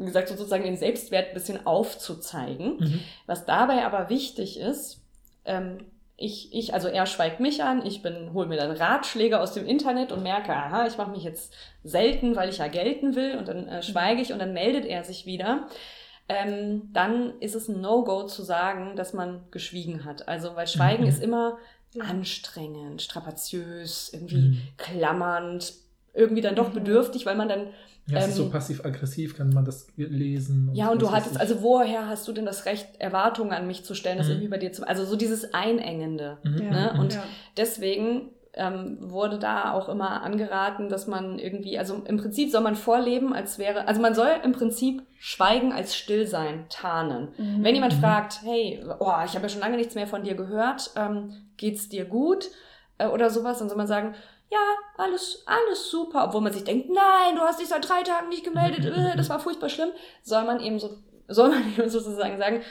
wie 0.00 0.06
gesagt, 0.06 0.28
sozusagen 0.28 0.64
den 0.64 0.76
Selbstwert 0.76 1.28
ein 1.28 1.34
bisschen 1.34 1.66
aufzuzeigen. 1.66 2.78
Mhm. 2.78 3.00
Was 3.26 3.44
dabei 3.46 3.84
aber 3.84 4.08
wichtig 4.08 4.58
ist, 4.58 5.00
ähm, 5.44 5.84
ich, 6.16 6.52
ich, 6.52 6.74
also 6.74 6.88
er 6.88 7.06
schweigt 7.06 7.40
mich 7.40 7.62
an, 7.62 7.84
ich 7.86 8.02
bin, 8.02 8.32
hol 8.34 8.46
mir 8.46 8.56
dann 8.58 8.72
Ratschläge 8.72 9.40
aus 9.40 9.54
dem 9.54 9.66
Internet 9.66 10.12
und 10.12 10.22
merke, 10.22 10.52
aha, 10.54 10.86
ich 10.86 10.98
mache 10.98 11.10
mich 11.10 11.22
jetzt 11.22 11.54
selten, 11.82 12.36
weil 12.36 12.50
ich 12.50 12.58
ja 12.58 12.68
gelten 12.68 13.14
will 13.16 13.38
und 13.38 13.48
dann 13.48 13.66
äh, 13.68 13.82
schweige 13.82 14.20
ich 14.20 14.32
und 14.32 14.38
dann 14.38 14.52
meldet 14.52 14.84
er 14.84 15.02
sich 15.04 15.24
wieder. 15.24 15.66
Ähm, 16.28 16.90
dann 16.92 17.40
ist 17.40 17.54
es 17.54 17.68
ein 17.68 17.80
No-Go 17.80 18.24
zu 18.26 18.42
sagen, 18.42 18.96
dass 18.96 19.14
man 19.14 19.44
geschwiegen 19.50 20.04
hat. 20.04 20.28
Also, 20.28 20.54
weil 20.56 20.66
Schweigen 20.66 21.04
Mhm. 21.04 21.08
ist 21.08 21.22
immer 21.22 21.56
anstrengend, 21.98 23.02
strapaziös, 23.02 24.12
irgendwie 24.12 24.48
Mhm. 24.48 24.58
klammernd, 24.76 25.72
irgendwie 26.14 26.42
dann 26.42 26.54
doch 26.54 26.68
Mhm. 26.68 26.74
bedürftig, 26.74 27.26
weil 27.26 27.34
man 27.36 27.48
dann 27.48 27.68
Ja, 28.10 28.18
es 28.18 28.28
ist 28.28 28.30
Ähm, 28.38 28.44
so 28.44 28.50
passiv-aggressiv, 28.50 29.36
kann 29.36 29.50
man 29.50 29.64
das 29.64 29.86
lesen. 29.96 30.70
Ja, 30.74 30.90
und 30.90 31.00
du 31.02 31.10
hattest, 31.10 31.36
ich. 31.36 31.40
also 31.40 31.62
woher 31.62 32.08
hast 32.08 32.26
du 32.28 32.32
denn 32.32 32.44
das 32.46 32.66
Recht, 32.66 32.88
Erwartungen 32.98 33.52
an 33.52 33.66
mich 33.66 33.84
zu 33.84 33.94
stellen, 33.94 34.18
das 34.18 34.26
Mhm. 34.26 34.32
irgendwie 34.34 34.48
bei 34.48 34.58
dir 34.58 34.72
zu, 34.72 34.86
also 34.86 35.04
so 35.04 35.16
dieses 35.16 35.54
Einengende. 35.54 36.38
Mhm. 36.42 36.70
Ne? 36.70 36.94
Und 36.98 37.14
ja. 37.14 37.22
deswegen 37.56 38.30
ähm, 38.54 38.96
wurde 39.00 39.38
da 39.38 39.72
auch 39.72 39.88
immer 39.88 40.22
angeraten, 40.22 40.88
dass 40.88 41.06
man 41.06 41.38
irgendwie, 41.38 41.78
also 41.78 42.02
im 42.04 42.16
Prinzip 42.16 42.50
soll 42.50 42.62
man 42.62 42.74
vorleben, 42.74 43.32
als 43.32 43.58
wäre, 43.60 43.86
also 43.86 44.00
man 44.00 44.14
soll 44.14 44.28
im 44.44 44.50
Prinzip 44.52 45.02
Schweigen 45.20 45.72
als 45.72 45.94
Stillsein 45.94 46.64
tarnen. 46.68 47.28
Mhm. 47.38 47.62
Wenn 47.62 47.74
jemand 47.76 47.94
Mhm. 47.96 48.00
fragt, 48.00 48.40
hey, 48.42 48.82
oh, 48.98 49.12
ich 49.24 49.34
habe 49.34 49.42
ja 49.42 49.48
schon 49.48 49.60
lange 49.60 49.76
nichts 49.76 49.94
mehr 49.94 50.08
von 50.08 50.24
dir 50.24 50.34
gehört, 50.34 50.90
ähm, 50.96 51.32
geht's 51.58 51.88
dir 51.88 52.04
gut? 52.06 52.48
Äh, 52.98 53.06
oder 53.06 53.30
sowas, 53.30 53.58
dann 53.58 53.68
soll 53.68 53.78
man 53.78 53.86
sagen, 53.86 54.14
ja, 54.50 54.58
alles, 54.98 55.42
alles 55.46 55.90
super, 55.90 56.24
obwohl 56.24 56.40
man 56.40 56.52
sich 56.52 56.64
denkt, 56.64 56.88
nein, 56.90 57.36
du 57.36 57.40
hast 57.42 57.60
dich 57.60 57.68
seit 57.68 57.88
drei 57.88 58.02
Tagen 58.02 58.28
nicht 58.28 58.44
gemeldet, 58.44 58.84
äh, 58.96 59.16
das 59.16 59.30
war 59.30 59.38
furchtbar 59.40 59.68
schlimm, 59.68 59.90
soll 60.22 60.44
man 60.44 60.60
eben 60.60 60.78
so, 60.78 60.90
soll 61.28 61.50
man 61.50 61.62
eben 61.78 61.88
sozusagen 61.88 62.36
sagen, 62.38 62.62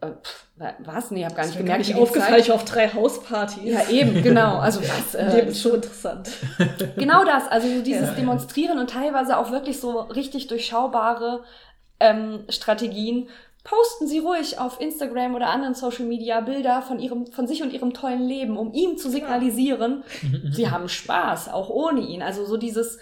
äh, 0.00 0.08
pff, 0.10 0.46
wa- 0.56 0.74
was? 0.80 1.10
Nee, 1.10 1.24
hab 1.24 1.36
gar 1.36 1.44
nicht 1.46 1.56
gemerkt, 1.58 1.84
gar 1.84 1.94
nicht 1.94 1.94
aufgefallen, 2.02 2.40
ich 2.40 2.48
war 2.48 2.56
auf 2.56 2.64
drei 2.64 2.88
Hauspartys. 2.88 3.62
Ja, 3.64 3.88
eben, 3.90 4.22
genau. 4.22 4.58
Also 4.58 4.80
was? 4.88 5.14
Äh, 5.14 5.44
das 5.46 5.50
ist 5.56 5.62
schon 5.62 5.74
interessant. 5.74 6.30
Genau 6.96 7.24
das, 7.24 7.46
also 7.48 7.68
so 7.68 7.82
dieses 7.82 8.08
ja. 8.08 8.14
Demonstrieren 8.14 8.78
und 8.78 8.90
teilweise 8.90 9.36
auch 9.38 9.50
wirklich 9.50 9.78
so 9.78 10.00
richtig 10.00 10.46
durchschaubare 10.48 11.44
ähm, 12.00 12.44
Strategien. 12.48 13.28
Posten 13.64 14.06
Sie 14.06 14.18
ruhig 14.20 14.58
auf 14.58 14.80
Instagram 14.80 15.34
oder 15.34 15.48
anderen 15.48 15.74
Social 15.74 16.06
Media 16.06 16.40
Bilder 16.40 16.80
von 16.82 16.98
ihrem, 16.98 17.26
von 17.26 17.46
sich 17.46 17.62
und 17.62 17.72
ihrem 17.72 17.92
tollen 17.92 18.22
Leben, 18.22 18.56
um 18.56 18.72
ihm 18.72 18.96
zu 18.96 19.10
signalisieren, 19.10 20.02
Mhm, 20.22 20.40
mhm. 20.44 20.52
sie 20.52 20.70
haben 20.70 20.88
Spaß, 20.88 21.48
auch 21.50 21.68
ohne 21.68 22.00
ihn. 22.00 22.22
Also 22.22 22.44
so 22.46 22.56
dieses, 22.56 22.98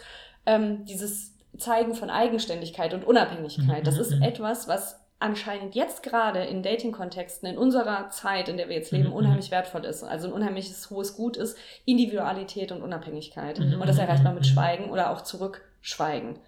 ähm, 0.46 0.84
dieses 0.84 1.34
Zeigen 1.56 1.94
von 1.94 2.10
Eigenständigkeit 2.10 2.92
und 2.94 3.04
Unabhängigkeit. 3.04 3.86
Das 3.86 3.98
ist 3.98 4.10
Mhm. 4.16 4.22
etwas, 4.22 4.68
was 4.68 5.00
anscheinend 5.20 5.74
jetzt 5.74 6.04
gerade 6.04 6.44
in 6.44 6.62
Dating-Kontexten, 6.62 7.48
in 7.48 7.58
unserer 7.58 8.08
Zeit, 8.10 8.48
in 8.48 8.56
der 8.56 8.68
wir 8.68 8.76
jetzt 8.76 8.92
leben, 8.92 9.10
unheimlich 9.12 9.50
wertvoll 9.50 9.84
ist. 9.84 10.04
Also 10.04 10.28
ein 10.28 10.32
unheimliches 10.32 10.90
hohes 10.90 11.16
Gut 11.16 11.36
ist 11.36 11.56
Individualität 11.86 12.70
und 12.70 12.82
Unabhängigkeit. 12.82 13.58
Und 13.58 13.78
das 13.86 13.98
erreicht 13.98 14.22
man 14.22 14.36
mit. 14.36 14.46
Schweigen 14.46 14.90
oder 14.90 15.10
auch 15.10 15.22
Zurückschweigen. 15.22 16.38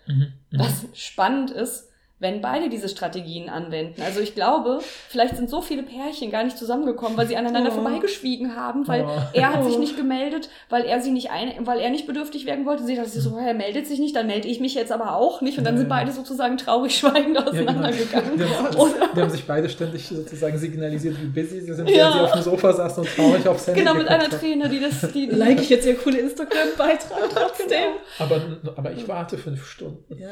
Was 0.53 0.85
spannend 0.95 1.51
ist, 1.51 1.90
wenn 2.21 2.41
beide 2.41 2.69
diese 2.69 2.89
Strategien 2.89 3.49
anwenden. 3.49 4.01
Also 4.03 4.21
ich 4.21 4.35
glaube, 4.35 4.81
vielleicht 5.09 5.37
sind 5.37 5.51
so 5.51 5.61
viele 5.63 5.83
Pärchen 5.83 6.31
gar 6.31 6.45
nicht 6.45 6.57
zusammengekommen, 6.59 7.17
weil 7.17 7.27
sie 7.27 7.37
aneinander 7.37 7.71
Oh. 7.73 7.77
vorbeigeschwiegen 7.77 8.55
haben, 8.57 8.87
weil 8.87 9.05
Oh. 9.05 9.09
er 9.33 9.53
hat 9.55 9.65
sich 9.65 9.79
nicht 9.79 9.97
gemeldet, 9.97 10.51
weil 10.69 10.85
er 10.85 11.01
sie 11.01 11.11
nicht 11.11 11.31
ein, 11.31 11.67
weil 11.67 11.81
er 11.81 11.89
nicht 11.91 12.07
bedürftig 12.07 12.45
werden 12.47 12.67
wollte. 12.67 12.85
Sie 12.85 12.95
dachte 12.95 13.09
sich 13.09 13.23
so, 13.23 13.37
er 13.39 13.55
meldet 13.55 13.87
sich 13.87 13.99
nicht, 13.99 14.15
dann 14.15 14.27
melde 14.27 14.49
ich 14.49 14.61
mich 14.61 14.75
jetzt 14.75 14.93
aber 14.93 15.17
auch 15.17 15.41
nicht. 15.41 15.57
Und 15.59 15.65
dann 15.65 15.75
Ja, 15.75 15.79
sind 15.81 15.89
ja. 15.91 15.97
beide 15.97 16.13
sozusagen 16.13 16.57
traurig 16.59 16.97
schweigend 16.99 17.37
Ja, 17.37 17.43
genau. 17.43 17.51
auseinandergegangen. 17.51 18.31
Die, 18.37 18.45
die 19.17 19.21
haben 19.21 19.31
sich 19.31 19.47
beide 19.47 19.69
ständig 19.71 20.07
sozusagen 20.07 20.59
signalisiert, 20.59 21.17
wie 21.23 21.27
busy 21.27 21.61
sie 21.61 21.73
sind, 21.73 21.89
Ja. 21.89 21.97
während 21.97 22.13
sie 22.15 22.21
auf 22.21 22.33
dem 22.33 22.43
Sofa 22.43 22.73
saßen 22.75 23.03
und 23.03 23.17
traurig 23.17 23.49
aufs 23.49 23.67
Handy 23.67 23.81
Genau, 23.81 23.95
mit 23.95 24.09
einer 24.09 24.25
haben. 24.25 24.31
Träne, 24.39 24.69
die 24.69 24.81
das, 24.81 25.01
die, 25.13 25.27
die 25.27 25.35
Like 25.35 25.61
ich 25.61 25.71
jetzt 25.71 25.87
ihr 25.87 25.97
coole 25.97 26.19
Instagram-Beitrag 26.19 27.31
trotzdem. 27.35 27.93
Aber, 28.19 28.41
aber 28.77 28.93
ich 28.93 29.09
warte 29.09 29.39
fünf 29.39 29.65
Stunden. 29.67 30.05
Ja. 30.19 30.29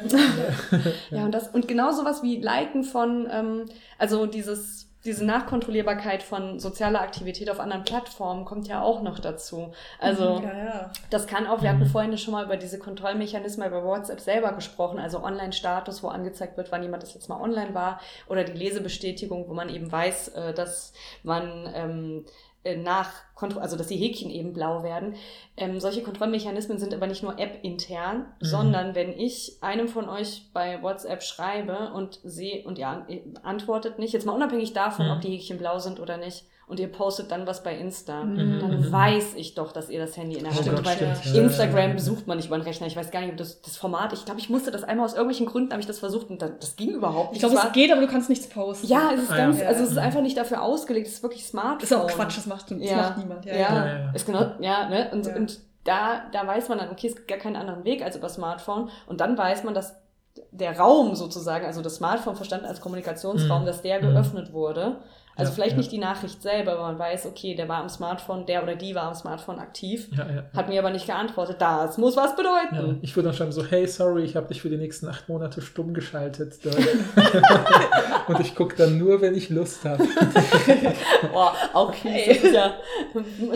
Ja, 1.11 1.25
und 1.25 1.33
das, 1.33 1.49
und 1.49 1.67
genau 1.67 1.78
sowas 1.93 2.23
wie 2.23 2.37
Liken 2.37 2.85
von, 2.85 3.29
ähm, 3.31 3.65
also 3.99 4.27
dieses, 4.27 4.87
diese 5.05 5.25
Nachkontrollierbarkeit 5.25 6.25
von 6.25 6.59
sozialer 6.59 7.01
Aktivität 7.01 7.49
auf 7.51 7.61
anderen 7.61 7.85
Plattformen 7.85 8.45
kommt 8.45 8.67
ja 8.67 8.83
auch 8.83 9.01
noch 9.01 9.21
dazu. 9.21 9.73
Also, 10.01 10.41
ja, 10.43 10.65
ja. 10.65 10.91
das 11.11 11.27
kann 11.29 11.47
auch, 11.47 11.63
wir 11.63 11.69
hatten 11.71 11.81
Mhm. 11.81 11.87
vorhin 11.87 12.19
schon 12.19 12.33
mal 12.33 12.45
über 12.45 12.57
diese 12.57 12.79
Kontrollmechanismen 12.81 13.71
bei 13.71 13.83
WhatsApp 13.85 14.21
selber 14.21 14.53
gesprochen, 14.53 14.99
also 14.99 15.23
Online-Status, 15.23 16.03
wo 16.03 16.09
angezeigt 16.09 16.57
wird, 16.57 16.73
wann 16.73 16.83
jemand 16.83 17.05
das 17.05 17.15
jetzt 17.15 17.29
mal 17.29 17.41
online 17.41 17.75
war, 17.75 18.01
oder 18.27 18.43
die 18.43 18.53
Lesebestätigung, 18.59 19.49
wo 19.49 19.55
man 19.55 19.69
eben 19.69 19.91
weiß, 19.91 20.29
äh, 20.29 20.53
dass 20.53 20.93
man 21.23 21.71
ähm, 21.75 22.25
äh, 22.27 22.31
nach, 22.77 23.11
Kontro 23.35 23.61
also 23.61 23.77
dass 23.77 23.87
die 23.87 23.97
Häkchen 23.97 24.31
eben 24.31 24.53
blau 24.53 24.83
werden. 24.83 25.15
Ähm, 25.57 25.81
solche 25.81 26.03
Kontrollmechanismen 26.03 26.79
sind 26.79 26.93
aber 26.93 27.07
nicht 27.07 27.23
nur 27.23 27.39
App-intern, 27.39 28.27
Mhm. 28.41 28.45
sondern 28.45 28.95
wenn 28.95 29.13
ich 29.19 29.59
einem 29.63 29.89
von 29.89 30.09
euch 30.09 30.51
bei 30.53 30.83
WhatsApp 30.83 31.23
schreibe 31.23 31.93
und 31.95 32.19
sehe 32.25 32.65
und 32.67 32.79
ihr 32.79 32.89
an- 32.89 33.09
ihr 33.09 33.23
antwortet 33.43 33.99
nicht, 33.99 34.13
jetzt 34.13 34.27
mal 34.27 34.33
unabhängig 34.33 34.73
davon, 34.73 35.07
Mhm. 35.07 35.13
ob 35.13 35.21
die 35.21 35.31
Häkchen 35.31 35.59
blau 35.59 35.79
sind 35.79 36.01
oder 36.01 36.17
nicht, 36.17 36.45
und 36.69 36.79
ihr 36.79 36.93
postet 36.93 37.31
dann 37.31 37.47
was 37.47 37.63
bei 37.63 37.77
Insta, 37.77 38.23
Mhm. 38.25 38.61
dann 38.61 38.81
Mhm. 38.81 38.93
weiß 38.93 39.35
ich 39.37 39.55
doch, 39.55 39.73
dass 39.73 39.89
ihr 39.89 39.99
das 40.01 40.17
Handy 40.17 40.37
in 40.37 40.45
der 40.45 40.53
Oh 40.53 40.57
Hand 40.57 40.69
habt, 40.71 40.85
weil 40.87 41.17
ja. 41.35 41.41
Instagram 41.43 41.95
besucht 41.95 42.27
man 42.27 42.37
nicht 42.37 42.47
über 42.47 42.59
den 42.59 42.63
Rechner. 42.63 42.87
Ich 42.87 42.97
weiß 42.97 43.11
gar 43.11 43.21
nicht, 43.21 43.31
ob 43.31 43.37
das, 43.39 43.63
das 43.63 43.77
Format, 43.77 44.13
ich 44.13 44.25
glaube, 44.25 44.39
ich 44.41 44.51
musste 44.51 44.71
das 44.71 44.85
einmal 44.85 45.07
aus 45.07 45.13
irgendwelchen 45.15 45.47
Gründen, 45.47 45.71
habe 45.73 45.81
ich 45.81 45.87
das 45.87 45.99
versucht 45.99 46.29
und 46.31 46.43
das, 46.43 46.51
das 46.61 46.77
ging 46.77 46.91
überhaupt 46.91 47.29
Ich 47.29 47.33
nicht. 47.33 47.41
glaube, 47.41 47.55
Das 47.55 47.65
es 47.65 47.73
geht, 47.73 47.91
aber 47.91 48.01
du 48.03 48.07
kannst 48.07 48.29
nichts 48.29 48.49
posten. 48.49 48.87
ja, 48.87 49.11
es 49.15 49.23
ist 49.23 49.31
Ah, 49.33 49.37
ganz, 49.37 49.61
ja. 49.61 49.67
also 49.69 49.83
es 49.85 49.91
ist 49.93 49.99
einfach 49.99 50.21
nicht 50.21 50.37
dafür 50.37 50.63
ausgelegt, 50.63 51.07
es 51.07 51.15
ist 51.15 51.23
wirklich 51.23 51.45
smart. 51.45 51.83
Das 51.83 51.91
ist 51.91 51.97
auch 51.97 52.07
Quatsch, 52.07 52.37
das 52.37 52.47
macht, 52.47 52.71
das 52.71 52.79
Ja. 52.81 52.97
macht 52.97 53.19
niemand. 53.19 53.45
Ja, 53.47 53.55
Ja, 53.55 53.59
ja, 53.87 53.99
ja. 54.01 54.11
ist 54.15 54.27
genau, 54.27 54.53
ja, 54.61 54.89
ne? 54.89 55.09
Und, 55.13 55.27
Ja. 55.27 55.37
und 55.37 55.59
da, 55.85 56.23
da 56.33 56.47
weiß 56.47 56.69
man 56.69 56.79
dann, 56.79 56.91
okay, 56.91 57.07
es 57.07 57.17
gibt 57.17 57.29
gar 57.29 57.39
keinen 57.39 57.57
anderen 57.57 57.85
Weg 57.85 58.05
als 58.05 58.15
über 58.17 58.29
Smartphone. 58.29 58.91
Und 59.07 59.21
dann 59.23 59.39
weiß 59.39 59.65
man, 59.65 59.73
dass 59.73 59.95
der 60.53 60.79
Raum 60.79 61.15
sozusagen, 61.15 61.65
also 61.67 61.81
das 61.83 61.97
Smartphone 61.97 62.37
verstanden 62.37 62.67
als 62.67 62.81
Kommunikationsraum, 62.81 63.63
Mhm. 63.63 63.67
dass 63.67 63.83
der 63.83 63.99
Mhm. 64.03 64.13
geöffnet 64.13 64.53
wurde. 64.53 64.97
Also 65.39 65.51
Ja, 65.51 65.55
vielleicht 65.55 65.73
ja. 65.73 65.79
nicht 65.79 65.93
die 65.93 65.99
Nachricht 65.99 66.43
selber, 66.43 66.73
aber 66.73 66.83
man 66.83 66.99
weiß, 66.99 67.27
okay, 67.27 67.55
der 67.55 67.69
war 67.69 67.79
am 67.79 67.89
Smartphone, 67.89 68.45
der 68.45 68.63
oder 68.65 68.75
die 68.75 68.95
war 68.95 69.05
am 69.05 69.15
Smartphone 69.15 69.61
aktiv, 69.61 70.09
Ja, 70.17 70.27
hat 70.55 70.69
mir 70.69 70.81
aber 70.81 70.91
nicht 70.91 71.07
geantwortet. 71.07 71.57
Das 71.61 71.97
muss 71.97 72.17
was 72.17 72.35
bedeuten. 72.35 72.99
ich 73.03 73.15
würde 73.15 73.29
dann 73.29 73.37
schreiben 73.37 73.53
so, 73.53 73.65
hey, 73.65 73.87
sorry, 73.87 74.25
ich 74.25 74.35
habe 74.37 74.49
dich 74.49 74.61
für 74.61 74.69
die 74.69 74.77
nächsten 74.77 75.07
acht 75.09 75.29
Monate 75.29 75.63
stumm 75.63 75.95
geschaltet. 75.95 76.55
Und 78.27 78.41
ich 78.41 78.55
gucke 78.55 78.75
dann 78.77 78.99
nur, 78.99 79.21
wenn 79.21 79.35
ich 79.35 79.49
Lust 79.49 79.85
habe. 79.85 80.05
Boah, 81.33 81.55
okay. 81.73 82.25
Das 82.29 82.43
ist 82.45 82.55
ja 82.55 82.73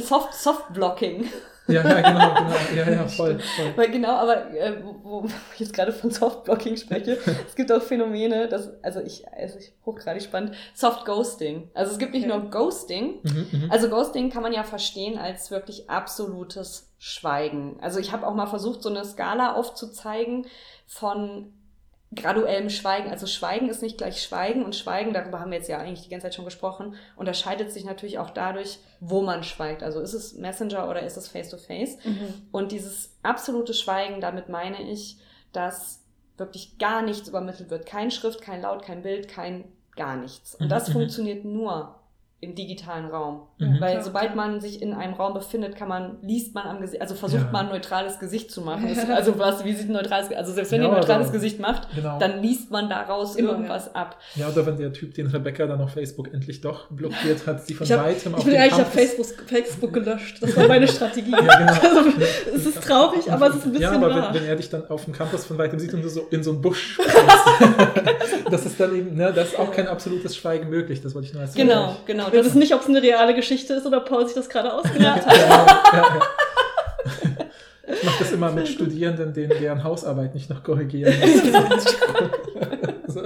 Soft, 0.00 0.34
Soft-Blocking. 0.34 1.28
Ja, 1.68 1.82
ja, 1.88 2.00
genau, 2.00 2.34
genau. 2.34 2.56
Ja, 2.74 2.90
ja, 2.90 3.06
voll, 3.06 3.38
voll. 3.38 3.72
Weil 3.76 3.90
genau, 3.90 4.16
aber 4.16 4.50
äh, 4.50 4.82
wo, 4.82 5.22
wo 5.22 5.26
ich 5.54 5.60
jetzt 5.60 5.72
gerade 5.72 5.92
von 5.92 6.10
Soft-Blocking 6.10 6.76
spreche, 6.76 7.18
es 7.48 7.54
gibt 7.54 7.70
auch 7.70 7.82
Phänomene, 7.82 8.48
das, 8.48 8.70
also 8.82 9.00
ich, 9.00 9.24
also 9.32 9.58
ich 9.58 9.72
hochgradig 9.86 10.22
spannend, 10.22 10.54
Soft-Ghosting. 10.74 11.70
Also 11.74 11.92
es 11.92 11.98
gibt 11.98 12.14
nicht 12.14 12.26
Okay. 12.28 12.36
nur 12.38 12.50
Ghosting, 12.50 13.20
Mhm, 13.22 13.46
mhm. 13.52 13.70
also 13.70 13.88
Ghosting 13.88 14.30
kann 14.30 14.42
man 14.42 14.52
ja 14.52 14.64
verstehen 14.64 15.18
als 15.18 15.50
wirklich 15.52 15.88
absolutes 15.88 16.90
Schweigen. 16.98 17.78
Also 17.80 18.00
ich 18.00 18.12
habe 18.12 18.26
auch 18.26 18.34
mal 18.34 18.46
versucht, 18.46 18.82
so 18.82 18.88
eine 18.88 19.04
Skala 19.04 19.54
aufzuzeigen 19.54 20.46
von 20.86 21.52
graduellem 22.14 22.70
Schweigen. 22.70 23.10
Also 23.10 23.26
Schweigen 23.26 23.68
ist 23.68 23.82
nicht 23.82 23.98
gleich 23.98 24.22
Schweigen 24.22 24.64
und 24.64 24.76
Schweigen, 24.76 25.12
darüber 25.12 25.40
haben 25.40 25.50
wir 25.50 25.58
jetzt 25.58 25.68
ja 25.68 25.78
eigentlich 25.78 26.02
die 26.02 26.10
ganze 26.10 26.26
Zeit 26.26 26.34
schon 26.34 26.44
gesprochen, 26.44 26.94
unterscheidet 27.16 27.72
sich 27.72 27.84
natürlich 27.84 28.18
auch 28.18 28.30
dadurch, 28.30 28.78
wo 29.00 29.22
man 29.22 29.42
schweigt. 29.44 29.82
Also 29.82 30.00
ist 30.00 30.12
es 30.12 30.34
Messenger 30.34 30.88
oder 30.88 31.02
ist 31.02 31.16
es 31.16 31.28
Face-to-Face? 31.28 31.98
Und 32.50 32.72
dieses 32.72 33.16
absolute 33.22 33.74
Schweigen, 33.74 34.20
damit 34.20 34.48
meine 34.48 34.82
ich, 34.90 35.18
dass 35.52 36.02
wirklich 36.36 36.78
gar 36.78 37.02
nichts 37.02 37.28
übermittelt 37.28 37.70
wird. 37.70 37.86
Kein 37.86 38.10
Schrift, 38.10 38.42
kein 38.42 38.62
Laut, 38.62 38.82
kein 38.82 39.02
Bild, 39.02 39.28
kein 39.28 39.64
gar 39.96 40.16
nichts. 40.16 40.54
Und 40.54 40.66
Mhm, 40.66 40.70
das 40.70 40.88
mhm. 40.88 40.92
funktioniert 40.92 41.44
nur 41.44 41.94
im 42.42 42.56
digitalen 42.56 43.06
Raum. 43.06 43.42
Mhm. 43.58 43.76
Weil 43.80 43.92
Klar, 43.92 44.02
sobald 44.02 44.32
klar. 44.32 44.48
man 44.48 44.60
sich 44.60 44.82
in 44.82 44.92
einem 44.94 45.14
Raum 45.14 45.32
befindet, 45.32 45.76
kann 45.76 45.86
man, 45.88 46.16
liest 46.22 46.56
man 46.56 46.66
am 46.66 46.80
Gesicht, 46.80 47.00
also 47.00 47.14
versucht 47.14 47.44
Ja. 47.44 47.50
man 47.52 47.66
ein 47.66 47.72
neutrales 47.72 48.18
Gesicht 48.18 48.50
zu 48.50 48.62
machen. 48.62 48.88
Das, 48.94 49.08
also 49.08 49.38
was, 49.38 49.64
wie 49.64 49.72
sieht 49.72 49.88
ein 49.88 49.92
neutrales, 49.92 50.28
also 50.32 50.52
selbst 50.52 50.72
wenn 50.72 50.80
Ja, 50.82 50.88
ihr 50.88 50.92
ein 50.92 51.00
neutrales 51.00 51.28
aber- 51.28 51.34
Gesicht 51.34 51.60
macht, 51.60 51.86
Genau. 51.94 52.18
dann 52.18 52.42
liest 52.42 52.72
man 52.72 52.88
daraus 52.90 53.36
Immer, 53.36 53.50
irgendwas 53.52 53.94
ab. 53.94 54.18
Ja, 54.34 54.48
oder 54.48 54.66
wenn 54.66 54.76
der 54.76 54.92
Typ, 54.92 55.14
den 55.14 55.28
Rebecca 55.28 55.66
dann 55.68 55.80
auf 55.80 55.92
Facebook 55.92 56.34
endlich 56.34 56.60
doch 56.60 56.90
blockiert 56.90 57.46
hat, 57.46 57.64
sie 57.64 57.74
von 57.74 57.86
Ich, 57.86 57.92
hab, 57.92 58.04
weitem 58.06 58.34
ich 58.36 58.42
bin 58.44 58.52
den 58.54 58.60
eigentlich 58.60 58.72
auf 58.72 58.78
Campus- 58.92 58.94
Facebook, 58.94 59.48
Facebook 59.48 59.92
gelöscht. 59.92 60.42
Das 60.42 60.56
war 60.56 60.66
meine 60.66 60.88
Strategie. 60.88 61.30
Ja, 61.30 61.38
genau. 61.38 61.72
Also, 61.82 62.10
es 62.56 62.66
ist 62.66 62.82
traurig, 62.82 63.30
aber 63.30 63.50
es 63.50 63.54
ist 63.56 63.66
ein 63.66 63.74
Ja, 63.74 63.90
bisschen 63.90 64.04
aber 64.04 64.10
wahr. 64.14 64.34
wenn, 64.34 64.42
wenn 64.42 64.48
er 64.48 64.56
dich 64.56 64.68
dann 64.68 64.88
auf 64.90 65.04
dem 65.04 65.14
Campus 65.14 65.44
von 65.46 65.58
weitem 65.58 65.78
sieht 65.78 65.94
und 65.94 66.02
du 66.02 66.08
so 66.08 66.22
in 66.30 66.42
so 66.42 66.50
einen 66.50 66.60
Busch 66.60 66.98
das 68.50 68.66
ist 68.66 68.78
dann 68.80 68.94
eben, 68.96 69.14
ne, 69.16 69.32
das 69.34 69.48
ist 69.48 69.58
auch 69.58 69.70
kein 69.72 69.86
absolutes 69.88 70.36
Schweigen 70.36 70.68
möglich, 70.68 71.00
das 71.02 71.14
wollte 71.14 71.28
ich 71.28 71.32
nur 71.32 71.42
als 71.42 71.54
Genau, 71.54 71.96
genau. 72.06 72.28
Wir 72.32 72.38
Das, 72.38 72.46
wissen 72.48 72.58
nicht, 72.58 72.74
ob 72.74 72.80
es 72.80 72.88
eine 72.88 73.02
reale 73.02 73.34
Geschichte 73.34 73.74
ist 73.74 73.86
oder 73.86 74.00
Paul 74.00 74.24
sich 74.26 74.34
das 74.34 74.48
gerade 74.48 74.72
ausgedacht 74.72 75.26
hat. 75.26 75.32
Genau, 75.34 75.66
ja, 75.92 76.20
ja. 76.20 76.20
Ich 77.94 78.02
mache 78.04 78.18
das 78.20 78.32
immer 78.32 78.50
mit 78.52 78.68
Studierenden, 78.68 79.32
denen 79.34 79.50
deren 79.60 79.84
Hausarbeit 79.84 80.34
nicht 80.34 80.48
noch 80.48 80.62
korrigieren 80.62 81.14
muss. 81.20 81.82
so. 83.14 83.22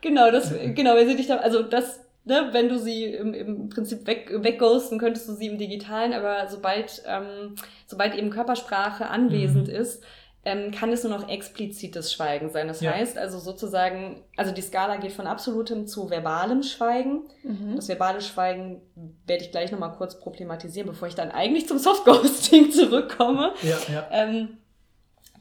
Genau, 0.00 0.30
das, 0.30 0.52
genau, 0.74 0.96
wenn 0.96 1.08
sie 1.08 1.16
dich 1.16 1.28
da, 1.28 1.36
also 1.36 1.62
das, 1.62 2.00
ne, 2.24 2.48
wenn 2.52 2.68
du 2.68 2.78
sie 2.78 3.04
im, 3.04 3.34
im 3.34 3.68
Prinzip 3.68 4.06
weg, 4.06 4.32
wegghosten, 4.34 4.98
könntest 4.98 5.28
du 5.28 5.34
sie 5.34 5.46
im 5.46 5.58
Digitalen, 5.58 6.12
aber 6.12 6.48
sobald, 6.48 7.02
ähm, 7.06 7.54
sobald 7.86 8.14
eben 8.16 8.30
Körpersprache 8.30 9.08
anwesend 9.08 9.68
Mhm. 9.68 9.74
ist, 9.74 10.02
ähm, 10.44 10.72
kann 10.72 10.92
es 10.92 11.04
nur 11.04 11.16
noch 11.16 11.28
explizites 11.28 12.12
Schweigen 12.12 12.50
sein. 12.50 12.66
Das 12.68 12.80
Ja. 12.80 12.92
heißt 12.92 13.16
also 13.16 13.38
sozusagen, 13.38 14.24
also 14.36 14.52
die 14.52 14.60
Skala 14.62 14.96
geht 14.96 15.12
von 15.12 15.26
absolutem 15.28 15.86
zu 15.86 16.08
verbalem 16.08 16.62
Schweigen. 16.62 17.22
Mhm. 17.44 17.76
Das 17.76 17.88
verbale 17.88 18.20
Schweigen 18.20 18.82
werde 19.26 19.44
ich 19.44 19.50
gleich 19.52 19.70
nochmal 19.70 19.92
kurz 19.92 20.18
problematisieren, 20.18 20.88
bevor 20.88 21.06
ich 21.08 21.14
dann 21.14 21.30
eigentlich 21.30 21.68
zum 21.68 21.78
Softghosting 21.78 22.70
zurückkomme. 22.72 23.52
Ja, 23.62 23.76
ja. 23.92 24.08
Ähm, 24.10 24.58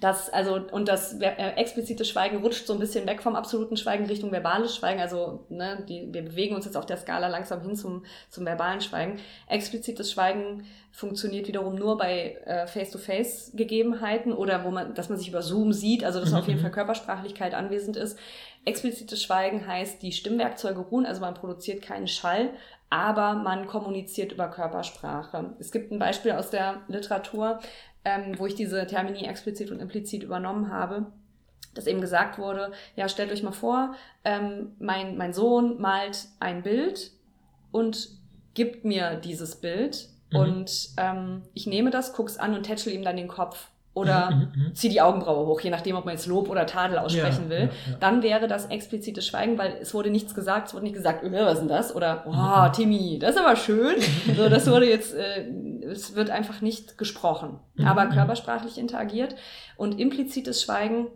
das, 0.02 0.32
also, 0.32 0.56
und 0.56 0.88
das 0.88 1.14
äh, 1.22 1.52
explizite 1.57 2.06
Schweigen 2.06 2.38
rutscht 2.38 2.65
so 2.65 2.73
ein 2.73 2.80
bisschen 2.80 3.06
weg 3.06 3.22
vom 3.22 3.36
absoluten 3.36 3.78
Schweigen 3.78 4.07
Richtung 4.07 4.32
verbales 4.32 4.76
Schweigen. 4.76 4.99
Also, 4.99 5.45
ne, 5.49 5.86
die, 5.88 6.11
wir 6.11 6.23
bewegen 6.23 6.56
uns 6.56 6.65
jetzt 6.65 6.76
auf 6.76 6.88
der 6.88 6.98
Skala 6.98 7.28
langsam 7.28 7.61
hin 7.61 7.76
zum, 7.76 8.03
zum 8.30 8.44
verbalen 8.44 8.82
Schweigen. 8.82 9.19
Explizites 9.48 10.11
Schweigen 10.11 10.65
funktioniert 10.91 11.48
wiederum 11.48 11.76
nur 11.76 11.99
bei 11.99 12.36
äh, 12.45 12.65
Face-to-Face-Gegebenheiten 12.65 14.34
oder 14.34 14.65
wo 14.65 14.72
man, 14.72 14.95
dass 14.95 15.10
man 15.10 15.19
sich 15.19 15.30
über 15.30 15.44
Zoom 15.44 15.72
sieht, 15.72 16.03
also 16.03 16.19
dass 16.19 16.34
auf 16.34 16.48
jeden. 16.48 16.60
Fall 16.61 16.72
Körpersprachlichkeit 16.72 17.53
anwesend 17.53 17.95
ist. 17.95 18.18
Explizites 18.65 19.22
Schweigen 19.22 19.68
heißt, 19.68 20.02
die 20.02 20.11
Stimmwerkzeuge 20.11 20.80
ruhen, 20.80 21.06
also 21.06 21.22
man 21.22 21.36
produziert 21.36 21.84
keinen 21.84 22.07
Schall, 22.07 22.49
aber 22.91 23.36
man 23.36 23.68
kommuniziert 23.68 24.34
über 24.34 24.49
Körpersprache. 24.49 25.56
Es 25.60 25.72
gibt 25.72 25.91
ein 25.91 25.99
Beispiel 25.99 26.34
aus 26.34 26.49
der 26.49 26.82
Literatur, 26.88 27.60
ähm, 28.06 28.38
wo 28.38 28.45
ich 28.45 28.56
diese 28.56 28.86
Termini 28.88 29.26
explizit 29.26 29.72
und 29.72 29.80
implizit 29.80 30.23
übernommen 30.23 30.72
habe, 30.72 31.07
dass 31.73 31.88
eben 31.88 32.02
gesagt 32.02 32.38
wurde, 32.38 32.72
ja, 32.95 33.07
stellt 33.07 33.32
euch 33.32 33.44
mal 33.44 33.52
vor, 33.52 33.95
ähm, 34.23 34.73
mein, 34.80 35.18
mein 35.18 35.34
Sohn 35.34 35.80
malt 35.80 36.28
ein 36.40 36.64
Bild 36.64 37.11
und 37.72 38.10
gibt 38.53 38.84
mir 38.84 39.15
dieses 39.15 39.56
Bild 39.56 40.10
Mhm. 40.32 40.40
und 40.40 40.90
ähm, 40.98 41.44
ich 41.53 41.68
nehme 41.68 41.91
das, 41.91 42.14
guck's 42.14 42.38
an 42.38 42.53
und 42.53 42.64
tätschel 42.64 42.94
ihm 42.94 43.03
dann 43.03 43.18
den 43.18 43.28
Kopf 43.28 43.69
oder 43.94 44.32
Mhm, 44.32 44.38
mhm, 44.56 44.64
mhm. 44.68 44.76
zieh 44.76 44.88
die 44.88 45.02
Augenbraue 45.02 45.46
hoch, 45.48 45.60
je 45.60 45.70
nachdem, 45.70 45.98
ob 45.98 46.06
man 46.06 46.14
jetzt 46.14 46.26
Lob 46.26 46.50
oder 46.50 46.66
Tadel 46.66 46.98
aussprechen 46.98 47.46
Ja, 47.46 47.50
will. 47.50 47.60
ja, 47.60 47.92
ja. 47.92 47.98
Dann 48.00 48.24
wäre 48.24 48.48
das 48.48 48.68
explizites 48.68 49.28
Schweigen, 49.28 49.58
weil 49.58 49.74
es 49.82 49.94
wurde 49.94 50.10
nichts 50.10 50.34
gesagt, 50.34 50.70
es 50.70 50.74
wurde 50.74 50.84
nicht 50.86 50.96
gesagt, 50.96 51.24
äh, 51.26 51.32
was 51.34 51.54
ist 51.56 51.60
denn 51.60 51.68
das? 51.68 51.94
Oder, 51.94 52.24
Mhm. 52.26 52.34
oh, 52.34 52.70
Timmy, 52.70 53.20
das 53.20 53.32
ist 53.36 53.42
aber 53.42 53.56
schön. 53.58 53.96
so, 54.38 54.48
das 54.48 54.70
wurde 54.72 54.90
jetzt, 54.90 55.14
äh, 55.14 55.46
es 55.92 56.16
wird 56.16 56.30
einfach 56.30 56.62
nicht 56.62 56.98
gesprochen, 56.98 57.60
aber 57.84 58.06
körpersprachlich 58.08 58.78
interagiert. 58.78 59.36
Und 59.76 60.00
implizites 60.00 60.62
Schweigen 60.64 61.08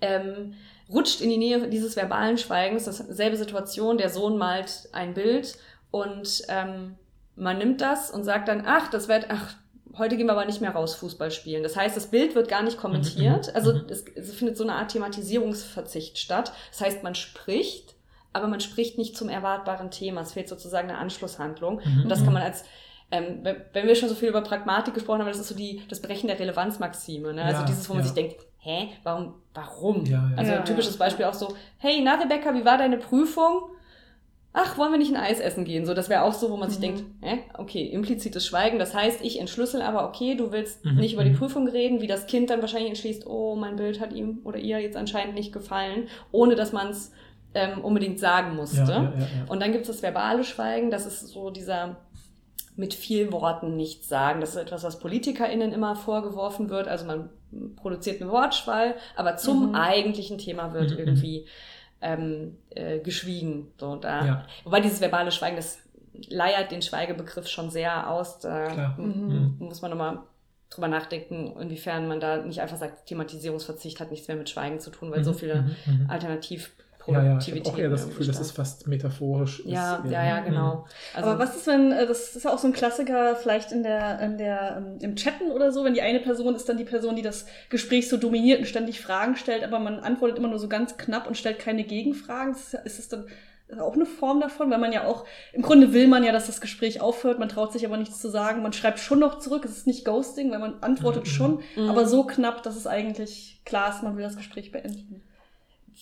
ähm, 0.00 0.54
rutscht 0.90 1.20
in 1.20 1.30
die 1.30 1.38
Nähe 1.38 1.68
dieses 1.68 1.96
verbalen 1.96 2.38
Schweigens, 2.38 2.84
das 2.84 3.00
ist 3.00 3.16
selbe 3.16 3.36
Situation, 3.36 3.98
der 3.98 4.10
Sohn 4.10 4.36
malt 4.38 4.88
ein 4.92 5.14
Bild 5.14 5.56
und 5.90 6.42
ähm, 6.48 6.96
man 7.34 7.58
nimmt 7.58 7.80
das 7.80 8.10
und 8.10 8.24
sagt 8.24 8.48
dann, 8.48 8.64
ach, 8.66 8.88
das 8.90 9.08
wird, 9.08 9.26
ach, 9.30 9.54
heute 9.96 10.16
gehen 10.16 10.26
wir 10.26 10.32
aber 10.32 10.44
nicht 10.44 10.60
mehr 10.60 10.72
raus 10.72 10.94
Fußball 10.96 11.30
spielen. 11.30 11.62
Das 11.62 11.76
heißt, 11.76 11.96
das 11.96 12.08
Bild 12.08 12.34
wird 12.34 12.48
gar 12.48 12.62
nicht 12.62 12.78
kommentiert. 12.78 13.46
Mhm, 13.48 13.54
Also 13.54 13.74
mhm. 13.74 13.86
es, 13.88 14.04
es 14.14 14.34
findet 14.34 14.56
so 14.56 14.64
eine 14.64 14.74
Art 14.74 14.90
Thematisierungsverzicht 14.92 16.18
statt. 16.18 16.52
Das 16.70 16.80
heißt, 16.80 17.02
man 17.02 17.14
spricht, 17.14 17.94
aber 18.32 18.48
man 18.48 18.60
spricht 18.60 18.98
nicht 18.98 19.16
zum 19.16 19.28
erwartbaren 19.28 19.90
Thema. 19.90 20.20
Es 20.20 20.32
fehlt 20.32 20.48
sozusagen 20.48 20.90
eine 20.90 20.98
Anschlusshandlung. 20.98 21.80
Mhm, 21.84 22.02
Und 22.02 22.08
das 22.08 22.20
mhm. 22.20 22.24
kann 22.24 22.34
man 22.34 22.42
als 22.42 22.64
ähm, 23.10 23.42
wenn 23.72 23.86
wir 23.86 23.94
schon 23.94 24.08
so 24.10 24.14
viel 24.14 24.28
über 24.28 24.42
Pragmatik 24.42 24.92
gesprochen 24.92 25.20
haben, 25.20 25.28
das 25.28 25.38
ist 25.38 25.48
so 25.48 25.54
die, 25.54 25.82
das 25.88 26.02
Brechen 26.02 26.26
der 26.26 26.38
Relevanzmaxime. 26.38 27.32
Ne? 27.32 27.42
Also 27.42 27.60
Ja, 27.60 27.66
dieses, 27.66 27.88
wo 27.88 27.94
man 27.94 28.02
ja. 28.02 28.06
sich 28.06 28.14
denkt, 28.14 28.36
hä, 28.58 28.88
warum, 29.02 29.34
warum? 29.54 30.04
Ja, 30.04 30.28
ja. 30.30 30.36
Also 30.36 30.52
ein 30.52 30.64
typisches. 30.66 30.98
Beispiel 30.98 31.24
auch 31.24 31.34
so, 31.34 31.54
hey, 31.78 32.02
na 32.02 32.16
Rebecca, 32.16 32.52
wie 32.54 32.64
war 32.66 32.76
deine 32.76 32.98
Prüfung? 32.98 33.70
Ach, 34.54 34.76
wollen 34.78 34.90
wir 34.92 34.98
nicht 34.98 35.14
ein 35.14 35.20
Eis 35.22 35.40
essen 35.40 35.64
gehen? 35.64 35.84
So, 35.86 35.94
das 35.94 36.08
wäre 36.08 36.22
auch 36.22 36.32
so, 36.32 36.50
wo 36.50 36.56
man 36.56 36.68
sich 36.70 36.78
Mhm. 36.78 36.82
denkt, 36.82 37.04
hä, 37.20 37.38
okay, 37.58 37.84
implizites 37.86 38.46
Schweigen. 38.46 38.78
Das 38.78 38.94
heißt, 38.94 39.20
ich 39.22 39.38
entschlüssel 39.38 39.82
aber, 39.82 40.08
okay, 40.08 40.34
du 40.36 40.50
willst 40.52 40.84
Mhm, 40.84 40.96
nicht 40.96 41.12
über 41.14 41.22
die 41.24 41.30
mhm. 41.30 41.36
Prüfung 41.38 41.68
reden, 41.68 42.00
wie 42.00 42.06
das 42.06 42.26
Kind 42.26 42.50
dann 42.50 42.60
wahrscheinlich 42.60 42.88
entschließt, 42.88 43.26
oh, 43.26 43.54
mein 43.56 43.76
Bild 43.76 44.00
hat 44.00 44.12
ihm 44.12 44.40
oder 44.44 44.58
ihr 44.58 44.80
jetzt 44.80 44.96
anscheinend 44.96 45.34
nicht 45.34 45.52
gefallen, 45.52 46.08
ohne 46.32 46.54
dass 46.54 46.72
man 46.72 46.88
es 46.90 47.12
ähm, 47.54 47.82
unbedingt 47.84 48.18
sagen 48.18 48.56
musste. 48.56 48.78
Ja, 48.78 48.86
ja, 48.88 49.02
ja, 49.02 49.18
ja. 49.20 49.26
Und 49.48 49.60
dann 49.60 49.72
gibt 49.72 49.82
es 49.82 49.88
das 49.88 50.02
verbale 50.02 50.44
Schweigen, 50.44 50.90
das 50.90 51.06
ist 51.06 51.28
so 51.28 51.50
dieser 51.50 51.96
mit 52.76 52.94
vielen 52.94 53.32
Worten 53.32 53.76
nichts 53.76 54.08
sagen. 54.08 54.40
Das 54.40 54.50
ist 54.50 54.56
etwas, 54.56 54.84
was 54.84 54.98
PolitikerInnen 55.00 55.72
immer 55.72 55.96
vorgeworfen 55.96 56.70
wird. 56.70 56.86
Also 56.88 57.06
man 57.06 57.30
produziert 57.76 58.20
einen 58.20 58.30
Wortschwall, 58.30 58.94
aber 59.16 59.36
zum 59.36 59.70
Mhm. 59.70 59.74
eigentlichen 59.74 60.38
Thema 60.38 60.72
wird 60.74 60.90
Mhm, 60.90 60.96
mhm. 60.96 60.98
irgendwie 61.00 61.46
ähm, 62.00 62.56
äh, 62.70 62.98
geschwiegen. 63.00 63.68
So, 63.78 63.96
da. 63.96 64.24
Ja. 64.24 64.46
Wobei 64.64 64.80
dieses 64.80 65.00
verbale 65.00 65.30
Schweigen, 65.32 65.56
das 65.56 65.78
leiert 66.28 66.70
den 66.72 66.82
Schweigebegriff 66.82 67.48
schon 67.48 67.70
sehr 67.70 68.10
aus. 68.10 68.38
Da 68.40 68.66
Klar. 68.68 68.94
m- 68.98 69.54
Mhm. 69.58 69.66
muss 69.66 69.82
man 69.82 69.90
nochmal 69.90 70.18
drüber 70.70 70.88
nachdenken, 70.88 71.56
inwiefern 71.60 72.08
man 72.08 72.20
da 72.20 72.38
nicht 72.38 72.60
einfach 72.60 72.76
sagt, 72.76 73.06
Thematisierungsverzicht 73.06 74.00
hat 74.00 74.10
nichts 74.10 74.28
mehr 74.28 74.36
mit 74.36 74.50
Schweigen 74.50 74.80
zu 74.80 74.90
tun, 74.90 75.10
weil 75.10 75.24
so 75.24 75.32
Mhm, 75.32 75.36
viele 75.36 75.62
mhm, 75.86 76.10
mhm. 77.08 77.14
Ja, 77.14 77.24
ja, 77.24 77.38
ich 77.38 77.50
habe 77.50 77.62
auch 77.66 77.78
eher 77.78 77.90
das 77.90 78.06
Gefühl, 78.06 78.26
dass 78.26 78.38
es 78.40 78.50
fast 78.50 78.86
metaphorisch 78.86 79.62
ja, 79.64 79.96
ist. 79.96 80.10
ja, 80.10 80.24
ja, 80.24 80.40
genau. 80.40 80.86
Also, 81.14 81.30
Aber 81.30 81.38
was 81.38 81.56
ist, 81.56 81.66
wenn, 81.66 81.90
äh, 81.92 82.06
das 82.06 82.36
ist 82.36 82.44
ja 82.44 82.52
auch 82.52 82.58
so 82.58 82.66
ein 82.66 82.72
Klassiker, 82.72 83.34
vielleicht 83.36 83.72
in 83.72 83.82
der, 83.82 84.20
in 84.20 84.38
der, 84.38 84.76
ähm, 84.78 84.98
im 85.00 85.16
Chatten 85.16 85.50
oder 85.50 85.72
so, 85.72 85.84
wenn 85.84 85.94
die 85.94 86.02
eine 86.02 86.20
Person 86.20 86.54
ist 86.54 86.68
dann 86.68 86.76
die 86.76 86.84
Person, 86.84 87.16
die 87.16 87.22
das 87.22 87.46
Gespräch 87.70 88.08
so 88.08 88.16
dominiert 88.16 88.60
und 88.60 88.66
ständig 88.66 89.00
Fragen 89.00 89.36
stellt, 89.36 89.64
aber 89.64 89.78
man 89.78 90.00
antwortet 90.00 90.38
immer 90.38 90.48
nur 90.48 90.58
so 90.58 90.68
ganz 90.68 90.96
knapp 90.96 91.26
und 91.26 91.36
stellt 91.36 91.58
keine 91.58 91.84
Gegenfragen. 91.84 92.52
Ist, 92.52 92.74
ist 92.74 92.98
es 92.98 93.08
dann, 93.08 93.26
ist 93.68 93.80
auch 93.80 93.94
eine 93.94 94.06
Form 94.06 94.40
davon, 94.40 94.70
weil 94.70 94.78
man 94.78 94.92
ja 94.92 95.04
auch, 95.06 95.24
im 95.52 95.60
Grunde 95.62 95.92
will 95.92 96.08
man 96.08 96.24
ja, 96.24 96.32
dass 96.32 96.46
das 96.46 96.60
Gespräch 96.62 97.00
aufhört, 97.02 97.38
man 97.38 97.50
traut 97.50 97.72
sich 97.72 97.84
aber 97.84 97.96
nichts 97.98 98.18
zu 98.20 98.30
sagen, 98.30 98.62
man 98.62 98.72
schreibt 98.72 98.98
schon 98.98 99.18
noch 99.18 99.38
zurück, 99.40 99.64
es 99.66 99.72
ist 99.76 99.86
nicht 99.86 100.04
Ghosting, 100.06 100.50
weil 100.50 100.58
man 100.58 100.82
antwortet 100.82 101.24
Mhm. 101.24 101.28
schon, 101.28 101.60
Mhm. 101.76 101.90
aber 101.90 102.06
so 102.06 102.24
knapp, 102.24 102.62
dass 102.62 102.76
es 102.76 102.86
eigentlich 102.86 103.60
klar 103.66 103.90
ist, 103.90 104.02
man 104.02 104.16
will 104.16 104.22
das 104.24 104.36
Gespräch 104.36 104.72
beenden. 104.72 105.22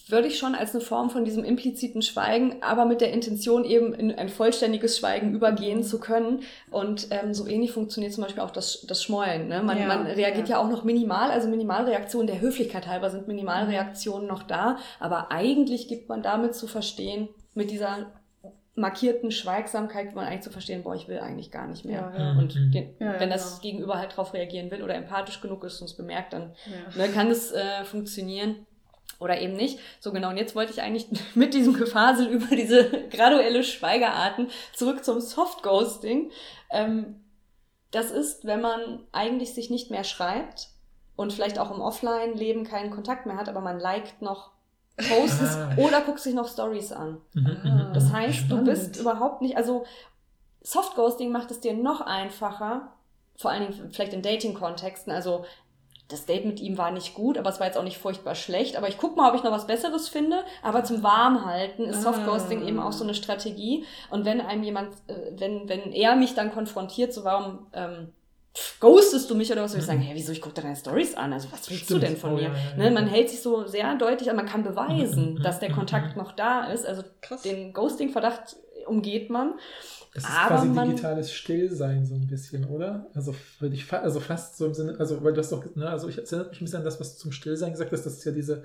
Würde 0.09 0.29
ich 0.29 0.39
schon 0.39 0.55
als 0.55 0.73
eine 0.73 0.81
Form 0.85 1.11
von 1.11 1.25
diesem 1.25 1.43
impliziten 1.43 2.01
Schweigen, 2.01 2.63
aber 2.63 2.85
mit 2.85 3.01
der 3.01 3.13
Intention 3.13 3.65
eben 3.65 3.93
in 3.93 4.13
ein 4.15 4.29
vollständiges 4.29 4.99
Schweigen 4.99 5.35
übergehen 5.35 5.83
zu 5.83 5.99
können. 5.99 6.41
Und 6.71 7.09
ähm, 7.11 7.35
so 7.35 7.47
ähnlich 7.49 7.73
funktioniert 7.73 8.13
zum 8.13 8.23
Beispiel 8.23 8.43
auch 8.43 8.53
das, 8.53 8.87
das 8.87 9.03
Schmollen. 9.03 9.49
Ne? 9.49 9.63
Man, 9.63 9.79
Ja, 9.79 9.87
man 9.89 10.07
reagiert 10.07 10.49
ja. 10.49 10.57
ja. 10.57 10.63
auch 10.63 10.71
noch 10.71 10.85
minimal, 10.85 11.31
also 11.33 11.49
Minimalreaktionen 11.49 12.29
der 12.29 12.41
Höflichkeit 12.41 12.87
halber 12.87 13.11
sind 13.11 13.27
Minimalreaktionen 13.27 14.29
noch 14.29 14.45
da, 14.45 14.79
aber 15.01 15.33
eigentlich 15.33 15.89
gibt 15.89 16.09
man 16.09 16.23
damit 16.23 16.55
zu 16.55 16.69
verstehen, 16.69 17.29
mit 17.55 17.71
dieser 17.73 18.07
markierten 18.77 19.31
Schweigsamkeit 19.31 20.05
gibt 20.05 20.17
man 20.17 20.27
eigentlich 20.27 20.43
zu 20.43 20.51
verstehen, 20.51 20.83
boah, 20.83 20.95
ich 20.95 21.09
will 21.09 21.19
eigentlich 21.19 21.51
gar 21.51 21.67
nicht 21.67 21.85
mehr. 21.85 22.13
Ja, 22.17 22.35
Mhm. 22.35 22.39
Und 22.39 22.55
den, 22.55 22.95
Ja, 23.01 23.15
ja, 23.15 23.21
wenn 23.21 23.31
das 23.31 23.61
genau. 23.61 23.63
Gegenüber 23.63 23.99
halt 23.99 24.15
drauf 24.17 24.35
reagieren 24.35 24.71
will 24.71 24.83
oder 24.83 24.95
empathisch 24.95 25.41
genug 25.41 25.65
ist 25.65 25.81
und 25.81 25.87
es 25.87 25.97
bemerkt, 25.97 26.33
dann 26.35 26.53
Ja. 26.95 27.07
ne, 27.07 27.13
kann 27.13 27.29
es 27.31 27.53
äh, 27.53 27.85
funktionieren 27.85 28.67
oder 29.19 29.41
eben 29.41 29.55
nicht. 29.55 29.79
So 30.01 30.13
genau, 30.13 30.31
und 30.31 30.37
jetzt 30.37 30.55
wollte 30.55 30.73
ich 30.73 30.83
eigentlich 30.83 31.07
mit 31.35 31.55
diesem 31.55 31.75
Gefasel 31.75 32.27
über 32.29 32.55
diese 32.55 33.09
graduelle 33.11 33.65
Schweigearten 33.65 34.49
zurück 34.75 35.05
zum 35.05 35.21
Soft-Ghosting. 35.21 36.31
Ähm, 36.71 37.21
das 37.91 38.11
ist, 38.11 38.45
wenn 38.45 38.61
man 38.61 39.01
eigentlich 39.13 39.55
sich 39.55 39.71
nicht 39.71 39.91
mehr 39.91 40.05
schreibt 40.05 40.69
und 41.15 41.33
vielleicht 41.33 41.59
auch 41.59 41.71
im 41.71 41.81
Offline-Leben 41.81 42.65
keinen 42.65 42.91
Kontakt 42.91 43.27
mehr 43.27 43.37
hat, 43.37 43.49
aber 43.49 43.61
man 43.61 43.79
liked 43.81 44.21
noch 44.23 44.51
Posts 44.97 45.57
Ah. 45.57 45.71
oder 45.77 46.01
guckt 46.03 46.21
sich 46.21 46.35
noch 46.35 46.49
Stories 46.49 46.91
an. 46.93 47.21
Mhm, 47.35 47.43
mhm, 47.63 47.91
Das 47.95 48.05
mhm. 48.05 48.13
heißt, 48.13 48.39
du 48.43 48.45
Spannend. 48.47 48.65
bist 48.65 48.97
überhaupt 48.97 49.43
nicht, 49.43 49.57
also 49.57 49.85
Soft-Ghosting 50.63 51.31
macht 51.31 51.51
es 51.51 51.61
dir 51.61 51.75
noch 51.75 52.01
einfacher, 52.01 52.93
vor 53.39 53.51
allen 53.51 53.71
Dingen 53.71 53.91
vielleicht 53.93 54.13
in 54.15 54.23
Dating-Kontexten, 54.23 55.13
also 55.13 55.45
das 56.09 56.25
Date 56.25 56.45
mit 56.45 56.61
ihm 56.61 56.79
war 56.79 56.91
nicht 56.93 57.15
gut, 57.15 57.37
aber 57.37 57.51
es 57.51 57.59
war 57.59 57.67
jetzt 57.67 57.77
auch 57.77 57.83
nicht 57.83 57.99
furchtbar 57.99 58.35
schlecht. 58.37 58.77
Aber 58.77 58.89
ich 58.89 58.97
guck 58.97 59.17
mal, 59.17 59.29
ob 59.31 59.35
ich 59.37 59.43
noch 59.43 59.51
was 59.51 59.67
Besseres 59.67 60.09
finde. 60.09 60.45
Aber 60.63 60.85
zum 60.85 61.03
Warmhalten 61.03 61.85
ist 61.85 62.03
Softghosting 62.03 62.63
Ah. 62.63 62.69
eben 62.69 62.79
auch 62.79 62.93
so 62.93 63.03
eine 63.05 63.15
Strategie. 63.15 63.85
Und 64.11 64.25
wenn 64.25 64.41
einem 64.41 64.63
jemand, 64.63 64.91
äh, 65.09 65.15
wenn, 65.37 65.69
wenn 65.69 65.93
er 65.93 66.15
mich 66.15 66.35
dann 66.35 66.53
konfrontiert, 66.53 67.13
so 67.13 67.25
warum 67.25 67.67
ähm, 67.73 68.13
ghostest 68.81 69.29
du 69.31 69.35
mich 69.35 69.51
oder 69.53 69.63
was, 69.63 69.73
würde 69.73 69.81
ich 69.81 69.87
sagen, 69.87 70.01
hey, 70.01 70.15
wieso, 70.15 70.33
ich 70.33 70.41
gucke 70.41 70.55
dir 70.55 70.63
deine 70.63 70.77
Stories 70.77 71.15
an. 71.17 71.33
Also 71.33 71.49
was 71.53 71.69
willst 71.71 71.85
Stimmt. 71.87 72.03
du 72.03 72.07
denn 72.07 72.17
von 72.17 72.33
Oh, 72.33 72.37
mir? 72.37 72.43
ja, 72.45 72.49
ja, 72.51 72.55
ja. 72.71 72.77
Ne, 72.77 72.91
man 72.93 73.07
hält 73.09 73.29
sich 73.29 73.43
so 73.43 73.67
sehr 73.67 73.95
deutlich, 73.97 74.29
aber 74.31 74.37
man 74.37 74.47
kann 74.47 74.63
beweisen, 74.63 75.35
Mhm, 75.35 75.43
dass 75.43 75.59
der 75.59 75.71
mhm, 75.71 75.75
Kontakt 75.75 76.17
mhm. 76.17 76.23
noch 76.23 76.33
da 76.33 76.67
ist. 76.67 76.87
Also 76.87 77.03
Krass. 77.21 77.43
den 77.43 77.73
Ghosting-Verdacht 77.73 78.57
umgeht 78.87 79.29
man. 79.31 79.55
Es 80.19 80.29
ist 80.31 80.41
Aber 80.43 80.47
quasi 80.47 80.73
digitales 80.73 81.31
Stillsein 81.31 82.07
so 82.07 82.15
ein 82.15 82.27
bisschen, 82.27 82.65
oder? 82.65 83.11
Also 83.15 83.35
würde 83.61 83.75
ich 83.75 83.85
fa 83.85 83.99
also 83.99 84.19
fast 84.19 84.57
so 84.57 84.65
im 84.67 84.73
Sinne, 84.73 84.97
also 84.99 85.23
weil 85.23 85.35
du 85.35 85.41
hast 85.41 85.53
doch, 85.53 85.65
ne, 85.77 85.89
also 85.91 86.09
ich 86.09 86.17
erinnere 86.17 86.49
mich 86.49 86.61
ein 86.61 86.65
bisschen 86.65 86.79
an 86.79 86.85
das, 86.85 86.99
was 87.01 87.15
du 87.15 87.21
zum 87.21 87.33
Stillsein 87.33 87.73
gesagt 87.73 87.93
hast, 87.93 88.07
das 88.07 88.15
ist 88.15 88.25
ja 88.25 88.33
diese, 88.33 88.65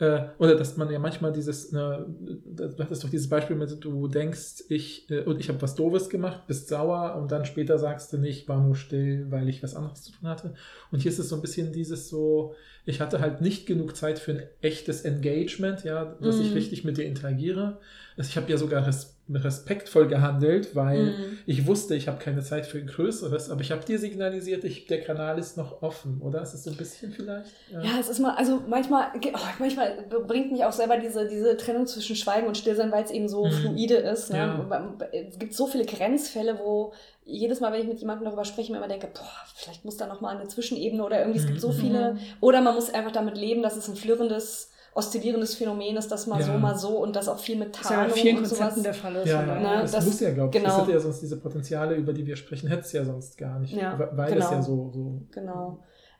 äh, 0.00 0.24
oder 0.38 0.54
dass 0.56 0.76
man 0.76 0.90
ja 0.90 0.98
manchmal 0.98 1.32
dieses, 1.32 1.72
ne, 1.72 2.06
du 2.44 2.76
hattest 2.84 3.04
doch 3.04 3.10
dieses 3.10 3.28
Beispiel 3.30 3.56
mit, 3.56 3.82
du 3.84 4.08
denkst, 4.08 4.64
ich, 4.68 5.10
äh, 5.10 5.20
und 5.24 5.40
ich 5.40 5.48
habe 5.48 5.62
was 5.62 5.74
Doofes 5.76 6.10
gemacht, 6.10 6.46
bist 6.46 6.68
sauer 6.68 7.16
und 7.16 7.32
dann 7.32 7.46
später 7.46 7.78
sagst 7.78 8.12
du, 8.12 8.18
nee, 8.18 8.28
ich 8.30 8.48
war 8.48 8.60
nur 8.62 8.76
still, 8.76 9.30
weil 9.30 9.48
ich 9.48 9.62
was 9.62 9.74
anderes 9.76 10.02
zu 10.02 10.12
tun 10.12 10.28
hatte. 10.28 10.54
Und 10.90 11.00
hier 11.00 11.10
ist 11.10 11.18
es 11.18 11.28
so 11.30 11.36
ein 11.36 11.42
bisschen 11.42 11.72
dieses 11.72 12.08
so, 12.08 12.54
ich 12.84 13.00
hatte 13.00 13.20
halt 13.20 13.40
nicht 13.40 13.66
genug 13.66 13.96
Zeit 13.96 14.18
für 14.18 14.32
ein 14.32 14.42
echtes 14.60 15.02
Engagement, 15.02 15.84
ja, 15.84 16.04
dass 16.04 16.40
ich 16.40 16.54
Mhm. 16.54 16.56
richtig 16.56 16.84
mit 16.84 16.98
dir 16.98 17.04
interagiere. 17.04 17.78
Also 18.16 18.28
ich 18.28 18.36
habe 18.36 18.50
ja 18.50 18.58
sogar 18.58 18.86
res 18.86 19.11
respektvoll 19.32 20.08
gehandelt, 20.08 20.74
weil 20.74 21.12
Mhm. 21.12 21.38
ich 21.46 21.66
wusste, 21.66 21.94
ich 21.94 22.08
habe 22.08 22.18
keine 22.18 22.42
Zeit 22.42 22.66
für 22.66 22.78
ein 22.78 22.86
Größeres, 22.86 23.50
aber 23.50 23.60
ich 23.60 23.70
habe 23.72 23.84
dir 23.84 23.98
signalisiert, 23.98 24.64
ich, 24.64 24.86
der 24.86 25.00
Kanal 25.02 25.38
ist 25.38 25.56
noch 25.56 25.82
offen, 25.82 26.20
oder? 26.20 26.42
Ist 26.42 26.52
das 26.52 26.64
so 26.64 26.70
ein 26.70 26.76
bisschen 26.76 27.12
vielleicht? 27.12 27.50
Ja, 27.70 27.98
es 28.00 28.08
ist 28.08 28.18
mal, 28.18 28.34
also 28.34 28.60
manchmal, 28.68 29.06
oh, 29.14 29.38
manchmal 29.58 30.04
bringt 30.26 30.52
mich 30.52 30.64
auch 30.64 30.72
selber 30.72 30.96
diese, 30.98 31.28
diese 31.28 31.56
Trennung 31.56 31.86
zwischen 31.86 32.16
Schweigen 32.16 32.46
und 32.46 32.58
Stillsein, 32.58 32.90
weil 32.92 33.04
es 33.04 33.10
eben 33.10 33.28
so 33.28 33.46
Mhm. 33.46 33.50
fluide 33.52 33.94
ist. 33.94 34.30
Ne? 34.30 34.36
Ja. 34.38 34.98
Es 35.12 35.38
gibt 35.38 35.54
so 35.54 35.66
viele 35.66 35.86
Grenzfälle, 35.86 36.58
wo 36.62 36.92
jedes 37.24 37.60
Mal, 37.60 37.72
wenn 37.72 37.80
ich 37.82 37.86
mit 37.86 38.00
jemandem 38.00 38.24
darüber 38.24 38.44
spreche, 38.44 38.72
mir 38.72 38.78
immer 38.78 38.88
denke, 38.88 39.06
boah, 39.14 39.30
vielleicht 39.54 39.84
muss 39.84 39.96
da 39.96 40.06
noch 40.08 40.20
mal 40.20 40.36
eine 40.36 40.48
Zwischenebene 40.48 41.04
oder 41.04 41.20
irgendwie, 41.20 41.38
es 41.38 41.46
gibt 41.46 41.60
so 41.60 41.68
Mhm. 41.68 41.72
viele, 41.74 42.16
oder 42.40 42.60
man 42.60 42.74
muss 42.74 42.92
einfach 42.92 43.12
damit 43.12 43.36
leben, 43.36 43.62
dass 43.62 43.76
es 43.76 43.88
ein 43.88 43.94
flirrendes, 43.94 44.71
oszillierendes 44.94 45.54
Phänomen 45.54 45.96
ist, 45.96 46.08
das 46.12 46.26
mal 46.26 46.40
Ja. 46.40 46.46
so, 46.46 46.52
mal 46.54 46.76
so 46.76 46.98
und 46.98 47.16
das 47.16 47.28
auch 47.28 47.38
viel 47.38 47.56
mit 47.56 47.74
Das 47.74 47.82
ist 47.82 47.90
ja 47.90 47.96
bei 47.96 48.02
Tarnung 48.02 48.16
vielen 48.16 48.36
und 48.38 48.42
Konzepten 48.42 48.70
sowas. 48.70 48.82
der 48.82 48.94
Fall 48.94 49.16
ist. 49.16 49.28
Ja. 49.28 49.42
Ne, 49.42 49.78
das, 49.82 49.92
das- 49.92 50.04
muss 50.06 50.20
ja, 50.20 50.30
glaube 50.32 50.48
ich. 50.56 50.62
genau. 50.62 50.74
Das 50.74 50.82
hätte 50.82 50.92
ja 50.92 51.00
sonst 51.00 51.20
diese 51.22 51.40
Potenziale, 51.40 51.94
über 51.94 52.12
die 52.12 52.26
wir 52.26 52.36
sprechen, 52.36 52.68
hätte 52.68 52.82
es 52.82 52.92
ja 52.92 53.04
sonst 53.04 53.38
gar 53.38 53.58
nicht. 53.58 53.74
Ja, 53.74 53.98
weil 53.98 54.10
weil 54.16 54.28
es 54.38 54.44
genau. 54.46 54.52
ja 54.52 54.62
so, 54.62 54.90
so. 54.92 55.20
Genau. 55.32 55.78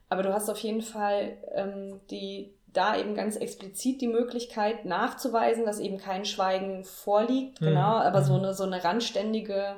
Aber 0.08 0.22
du 0.22 0.32
hast 0.32 0.48
auf 0.50 0.58
jeden 0.58 0.82
Fall 0.82 1.38
ähm, 1.54 2.00
die, 2.10 2.54
da 2.72 2.96
eben 2.96 3.14
ganz 3.14 3.36
explizit 3.36 4.00
die 4.00 4.08
Möglichkeit 4.08 4.84
nachzuweisen, 4.84 5.64
dass 5.66 5.78
eben 5.78 5.98
kein 5.98 6.24
Schweigen 6.24 6.84
vorliegt. 6.84 7.60
Mhm. 7.60 7.66
Genau, 7.66 7.96
aber 7.98 8.22
so 8.22 8.34
Mhm. 8.34 8.38
eine, 8.40 8.54
so 8.54 8.64
eine 8.64 8.82
randständige, 8.84 9.54
äh, 9.54 9.74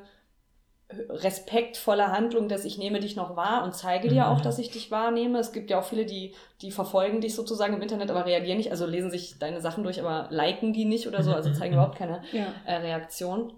respektvolle 1.08 2.10
Handlung, 2.12 2.48
dass 2.48 2.64
ich 2.64 2.78
nehme 2.78 3.00
dich 3.00 3.16
noch 3.16 3.36
wahr 3.36 3.64
und 3.64 3.74
zeige 3.74 4.08
dir 4.08 4.24
Mhm. 4.24 4.28
auch, 4.28 4.40
dass 4.40 4.58
ich 4.58 4.70
dich 4.70 4.90
wahrnehme. 4.90 5.38
Es 5.38 5.52
gibt 5.52 5.70
ja 5.70 5.78
auch 5.78 5.84
viele, 5.84 6.06
die, 6.06 6.34
die 6.62 6.70
verfolgen 6.70 7.20
dich 7.20 7.34
sozusagen 7.34 7.74
im 7.74 7.82
Internet, 7.82 8.10
aber 8.10 8.26
reagieren 8.26 8.58
nicht, 8.58 8.70
also 8.70 8.86
lesen 8.86 9.10
sich 9.10 9.38
deine 9.38 9.60
Sachen 9.60 9.84
durch, 9.84 10.00
aber 10.00 10.28
liken 10.30 10.72
die 10.72 10.84
nicht 10.84 11.06
oder 11.06 11.22
so, 11.22 11.34
also 11.34 11.50
Mhm. 11.50 11.54
zeigen 11.54 11.74
überhaupt 11.74 11.98
keine 11.98 12.22
Ja. 12.32 12.52
äh, 12.64 12.74
Reaktion. 12.76 13.52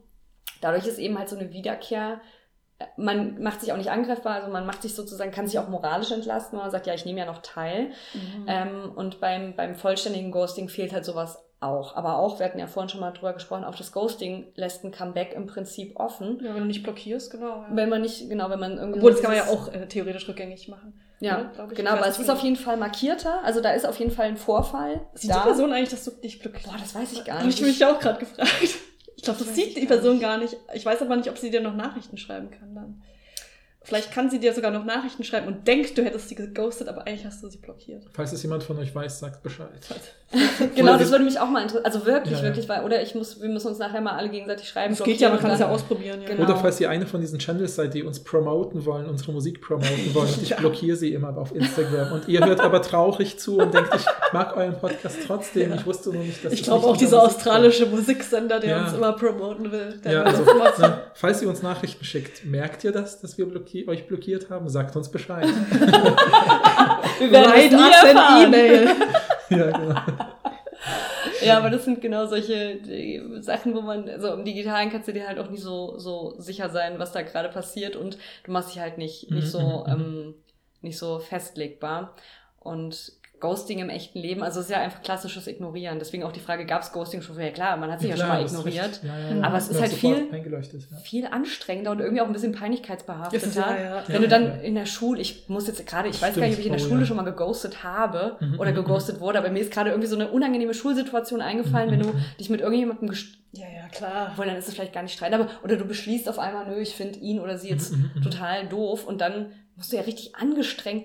Dadurch 0.60 0.86
ist 0.86 0.98
eben 0.98 1.18
halt 1.18 1.28
so 1.28 1.36
eine 1.36 1.52
Wiederkehr. 1.52 2.20
äh, 2.78 2.84
Man 2.96 3.42
macht 3.42 3.60
sich 3.60 3.72
auch 3.72 3.76
nicht 3.76 3.90
angreifbar, 3.90 4.34
also 4.34 4.50
man 4.50 4.66
macht 4.66 4.82
sich 4.82 4.94
sozusagen, 4.94 5.30
kann 5.30 5.46
sich 5.46 5.58
auch 5.58 5.68
moralisch 5.68 6.12
entlasten, 6.12 6.58
wenn 6.58 6.64
man 6.64 6.70
sagt, 6.70 6.86
ja, 6.86 6.94
ich 6.94 7.04
nehme 7.04 7.20
ja 7.20 7.26
noch 7.26 7.42
teil. 7.42 7.90
Mhm. 8.14 8.46
Ähm, 8.48 8.92
und 8.94 9.20
beim, 9.20 9.54
beim 9.56 9.74
vollständigen 9.76 10.30
Ghosting 10.30 10.68
fehlt 10.68 10.92
halt 10.92 11.04
sowas 11.04 11.42
auch. 11.61 11.97
Aber 11.97 12.19
auch, 12.19 12.39
wir 12.39 12.47
hatten 12.47 12.59
ja 12.59 12.66
vorhin 12.66 12.89
schon 12.89 13.01
mal 13.01 13.12
drüber 13.12 13.33
gesprochen, 13.33 13.65
auch 13.65 13.74
das 13.74 13.93
Ghosting 13.93 14.47
lässt 14.57 14.85
ein 14.85 14.93
Comeback 14.93 15.33
im 15.35 15.47
Prinzip 15.47 15.99
offen. 15.99 16.39
ja, 16.43 16.55
wenn 16.55 16.62
du 16.62 16.66
nicht 16.66 16.83
blockierst, 16.83 17.31
genau. 17.31 17.62
Ja. 17.62 17.69
Wenn 17.73 17.89
man 17.89 18.03
nicht, 18.03 18.28
genau, 18.28 18.51
wenn 18.51 18.61
man 18.61 18.78
irgendwie. 18.78 18.99
Obwohl, 18.99 19.12
das 19.12 19.23
kann 19.23 19.31
man 19.31 19.39
ja 19.39 19.47
auch 19.47 19.73
äh, 19.73 19.87
theoretisch 19.87 20.28
rückgängig 20.28 20.69
machen. 20.69 21.01
Ja, 21.20 21.51
oder? 21.55 21.69
Ich. 21.70 21.77
genau, 21.77 21.93
aber 21.93 22.07
es 22.07 22.19
ist 22.19 22.28
auf 22.31 22.41
jeden 22.41 22.57
Fall 22.57 22.77
markierter. 22.77 23.43
Also 23.43 23.62
da 23.62 23.70
ist 23.70 23.87
auf 23.87 23.99
jeden 23.99 24.11
Fall 24.11 24.27
ein 24.27 24.37
Vorfall. 24.37 25.07
Sieht 25.15 25.31
da. 25.31 25.39
die 25.39 25.43
Person 25.45 25.73
eigentlich, 25.73 25.89
dass 25.89 26.05
du 26.05 26.11
dich 26.11 26.39
blockierst? 26.41 26.66
Boah, 26.66 26.77
das 26.78 26.95
weiß 26.95 27.12
ich 27.12 27.24
gar 27.24 27.37
Habe 27.39 27.47
nicht. 27.47 27.59
ich 27.59 27.66
mich 27.66 27.85
auch 27.85 27.99
gerade 27.99 28.19
gefragt. 28.20 28.51
Ich 29.16 29.23
glaube, 29.23 29.39
das 29.39 29.49
weiß 29.49 29.55
sieht 29.55 29.77
die 29.77 29.87
gar 29.87 29.97
Person 29.97 30.12
nicht. 30.15 30.23
gar 30.23 30.39
nicht. 30.39 30.57
Ich 30.74 30.85
weiß 30.85 31.01
aber 31.01 31.16
nicht, 31.16 31.31
ob 31.31 31.39
sie 31.39 31.51
dir 31.51 31.62
noch 31.62 31.74
Nachrichten 31.74 32.19
schreiben 32.19 32.51
kann 32.51 32.74
dann. 32.74 33.03
Vielleicht 33.86 34.10
kann 34.12 34.28
sie 34.30 34.40
dir 34.40 34.52
sogar 34.52 34.72
noch 34.72 34.84
Nachrichten 34.84 35.22
schreiben 35.22 35.46
und 35.46 35.66
denkt, 35.68 35.96
du 35.96 36.04
hättest 36.04 36.28
sie 36.28 36.34
geghostet, 36.34 36.88
aber 36.88 37.06
eigentlich 37.06 37.24
hast 37.24 37.40
du 37.42 37.48
sie 37.48 37.58
blockiert. 37.58 38.02
Falls 38.12 38.32
es 38.32 38.42
jemand 38.42 38.64
von 38.64 38.76
euch 38.78 38.92
weiß, 38.92 39.20
sagt 39.20 39.42
Bescheid. 39.44 39.68
Genau, 40.74 40.98
das 40.98 41.12
würde 41.12 41.24
mich 41.24 41.38
auch 41.38 41.48
mal 41.48 41.60
interessieren. 41.62 41.84
Also 41.84 42.04
wirklich, 42.04 42.32
Ja, 42.32 42.38
ja. 42.40 42.44
wirklich, 42.44 42.68
weil, 42.68 42.84
oder 42.84 43.00
ich 43.00 43.14
muss, 43.14 43.40
wir 43.40 43.48
müssen 43.48 43.68
uns 43.68 43.78
nachher 43.78 44.00
mal 44.00 44.12
alle 44.16 44.28
gegenseitig 44.28 44.68
schreiben. 44.68 44.92
Das 44.94 45.04
geht 45.04 45.20
ja, 45.20 45.28
man 45.28 45.38
blockieren 45.38 45.40
kann 45.40 45.50
es 45.54 45.60
ja 45.60 45.68
ausprobieren. 45.72 46.20
Ja. 46.22 46.28
Genau. 46.28 46.42
Oder 46.42 46.56
falls 46.56 46.80
ihr 46.80 46.90
eine 46.90 47.06
von 47.06 47.20
diesen 47.20 47.38
Channels 47.38 47.76
seid, 47.76 47.94
die 47.94 48.02
uns 48.02 48.18
promoten 48.24 48.84
wollen, 48.84 49.06
unsere 49.06 49.30
Musik 49.30 49.60
promoten 49.62 50.14
wollen, 50.14 50.28
und 50.28 50.42
ich 50.42 50.56
blockiere 50.56 50.96
sie 50.96 51.12
immer 51.14 51.36
auf 51.38 51.54
Instagram. 51.54 52.12
Und 52.12 52.28
ihr 52.28 52.44
hört 52.44 52.58
aber 52.60 52.82
traurig 52.82 53.38
zu 53.38 53.58
und 53.58 53.72
denkt, 53.72 53.90
ich 53.94 54.04
mag 54.32 54.56
euren 54.56 54.76
Podcast 54.80 55.18
trotzdem. 55.26 55.72
Ich 55.74 55.86
wusste 55.86 56.10
nur 56.10 56.24
nicht, 56.24 56.44
dass 56.44 56.52
Ich 56.52 56.60
es 56.62 56.66
glaube 56.66 56.86
auch 56.88 56.96
dieser 56.96 57.18
Musik 57.22 57.36
australische 57.36 57.86
Musiksender, 57.86 58.58
der 58.58 58.80
uns 58.82 58.94
immer 58.94 59.12
promoten 59.12 59.70
will. 59.70 60.00
Der 60.04 60.12
Ja, 60.12 60.22
also, 60.24 60.44
so- 60.44 60.82
ne, 60.82 61.02
falls 61.14 61.40
ihr 61.40 61.48
uns 61.48 61.62
Nachrichten 61.62 62.04
schickt, 62.04 62.44
merkt 62.44 62.82
ihr 62.82 62.90
das, 62.90 63.20
dass 63.20 63.38
wir 63.38 63.46
blocki 63.85 63.89
euch 63.89 64.07
blockiert 64.07 64.51
haben? 64.51 64.69
Sagt 64.69 64.97
uns 64.97 65.11
Bescheid. 65.11 65.47
Wir 67.19 67.31
werden 67.31 67.77
nie 67.77 67.90
erfahren. 67.90 68.44
E-Mail. 68.47 68.89
ja, 69.51 69.70
genau. 69.70 70.01
Ja, 71.44 71.59
aber 71.59 71.70
das 71.70 71.85
sind 71.85 72.01
genau 72.01 72.27
solche 72.27 72.81
Sachen, 73.40 73.74
wo 73.74 73.82
man, 73.82 74.09
also 74.09 74.32
im 74.32 74.44
Digitalen 74.44 74.90
kannst 74.90 75.09
du 75.09 75.12
dir 75.12 75.28
halt 75.28 75.39
auch 75.39 75.51
nie 75.51 75.59
so, 75.59 75.98
so 75.98 76.35
sicher 76.39 76.70
sein, 76.70 76.98
was 76.98 77.12
da 77.12 77.23
gerade 77.23 77.48
passiert 77.51 77.94
und 77.94 78.19
du 78.44 78.53
machst 78.53 78.74
dich 78.74 78.81
halt 78.81 78.98
nicht, 78.98 79.31
nicht 79.31 79.44
Mhm, 79.44 79.51
so, 79.51 79.85
ähm, 79.86 80.35
nicht 80.81 80.98
so 80.98 81.19
festlegbar. 81.19 82.15
Und 82.59 83.12
Ghosting 83.38 83.80
im 83.80 83.90
echten 83.90 84.18
Leben, 84.18 84.42
also 84.42 84.60
es 84.60 84.66
ist 84.66 84.72
ja 84.72 84.80
einfach 84.80 85.02
klassisches 85.02 85.46
Ignorieren. 85.46 85.98
Deswegen 85.98 86.22
auch 86.24 86.32
die 86.32 86.40
Frage, 86.40 86.64
gab 86.64 86.80
es 86.82 86.92
Ghosting 86.92 87.20
schon 87.20 87.34
vorher? 87.34 87.52
Klar, 87.52 87.76
man 87.76 87.90
hat 87.92 88.00
sich 88.00 88.08
ja, 88.08 88.14
klar, 88.14 88.28
schon 88.28 88.36
mal 88.36 88.42
das 88.42 88.52
ignoriert. 88.52 89.00
Ja, 89.02 89.34
ja, 89.36 89.42
Aber 89.42 89.58
es 89.58 89.68
ist 89.68 89.74
Ja, 89.76 89.82
halt 89.82 89.92
viel-. 89.92 90.28
Ja. 90.32 90.96
Viel 91.04 91.26
anstrengender 91.26 91.90
und 91.90 92.00
irgendwie 92.00 92.22
auch 92.22 92.26
ein 92.26 92.32
bisschen 92.32 92.52
peinlichkeitsbehafteter. 92.52 93.38
Das 93.46 93.48
ist 93.50 93.56
ja, 93.56 93.76
ja. 93.78 94.02
Wenn 94.06 94.14
Ja, 94.16 94.20
du 94.22 94.28
dann 94.28 94.44
ja. 94.44 94.54
in 94.62 94.74
der 94.74 94.86
Schule, 94.86 95.20
ich 95.20 95.48
muss 95.48 95.66
jetzt 95.66 95.86
gerade, 95.86 96.08
ich 96.08 96.14
weiß 96.22 96.30
Stimmt. 96.30 96.36
gar 96.38 96.46
nicht, 96.46 96.54
ob 96.54 96.60
ich 96.60 96.66
in 96.66 96.72
der 96.72 96.80
Oh, 96.82 96.88
Schule 96.88 97.00
ja. 97.00 97.06
schon 97.06 97.16
mal 97.16 97.24
geghostet 97.24 97.84
habe 97.84 98.36
Mhm, 98.40 98.58
oder 98.58 98.70
mhm, 98.70 98.76
geghostet 98.76 99.20
wurde, 99.20 99.38
aber 99.38 99.50
mir 99.50 99.60
ist 99.60 99.70
gerade 99.72 99.90
irgendwie 99.90 100.08
so 100.08 100.16
eine 100.16 100.28
unangenehme 100.30 100.72
Schulsituation 100.74 101.40
eingefallen, 101.40 101.88
Mhm, 101.88 101.92
wenn 101.92 102.00
du 102.00 102.06
mhm. 102.08 102.24
dich 102.40 102.48
mit 102.50 102.60
irgendjemandem 102.60 103.10
gest 103.10 103.26
Ja, 103.52 103.66
ja, 103.66 103.88
klar. 103.88 104.28
obwohl, 104.32 104.46
dann 104.46 104.56
ist 104.56 104.68
es 104.68 104.74
vielleicht 104.74 104.92
gar 104.92 105.02
nicht 105.02 105.12
Streit, 105.14 105.32
aber 105.34 105.48
oder 105.62 105.76
du 105.76 105.84
beschließt 105.84 106.28
auf 106.28 106.38
einmal, 106.38 106.66
nö, 106.68 106.80
ich 106.80 106.94
finde 106.94 107.18
ihn 107.18 107.38
oder 107.40 107.58
sie 107.58 107.68
jetzt 107.68 107.92
Mhm, 107.92 107.98
mhm, 107.98 108.10
mhm. 108.16 108.22
total 108.22 108.66
doof 108.66 109.06
und 109.06 109.20
dann 109.20 109.52
musst 109.76 109.92
du 109.92 109.96
ja 109.96 110.02
richtig 110.02 110.34
angestrengt 110.36 111.04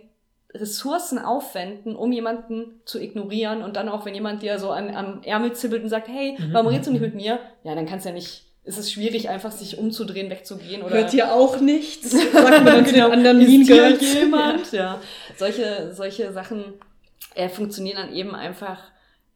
Ressourcen 0.53 1.18
aufwenden, 1.19 1.95
um 1.95 2.11
jemanden 2.11 2.82
zu 2.86 2.99
ignorieren 2.99 3.64
und 3.64 3.76
dann 3.78 3.88
auch, 3.90 4.06
wenn 4.06 4.14
jemand 4.14 4.41
dir 4.41 4.60
so 4.60 4.72
an, 4.72 4.94
am 4.95 5.23
Ärmel 5.23 5.53
zibbelt 5.53 5.84
und 5.84 5.90
sagt, 5.90 6.07
hey, 6.07 6.36
Mhm, 6.38 6.53
warum 6.53 6.68
redest 6.68 6.88
du 6.88 6.91
nicht 6.91 7.02
mit 7.02 7.15
mir? 7.15 7.40
Ja, 7.64 7.73
dann 7.76 7.86
kannst 7.86 8.06
du 8.06 8.10
ja 8.10 8.15
nicht, 8.15 8.44
ist 8.64 8.78
es 8.78 8.91
schwierig, 8.91 9.30
einfach 9.30 9.52
sich 9.52 9.78
umzudrehen, 9.78 10.30
wegzugehen 10.30 10.82
oder. 10.84 10.95
Hört 10.95 11.14
ihr 11.14 11.34
auch 11.34 11.60
nichts? 11.61 12.11
Sagt 12.32 12.68
dann 12.68 12.86
zu 12.86 12.94
den 12.94 13.03
anderen 13.03 13.38
Mean 13.40 13.65
Girls. 13.65 14.14
jemand? 14.14 14.72
Ja. 14.73 14.99
Solche, 15.38 15.94
solche 15.94 16.32
Sachen 16.34 16.64
äh, 17.36 17.48
funktionieren 17.49 17.98
dann 17.98 18.14
eben 18.14 18.36
einfach 18.36 18.80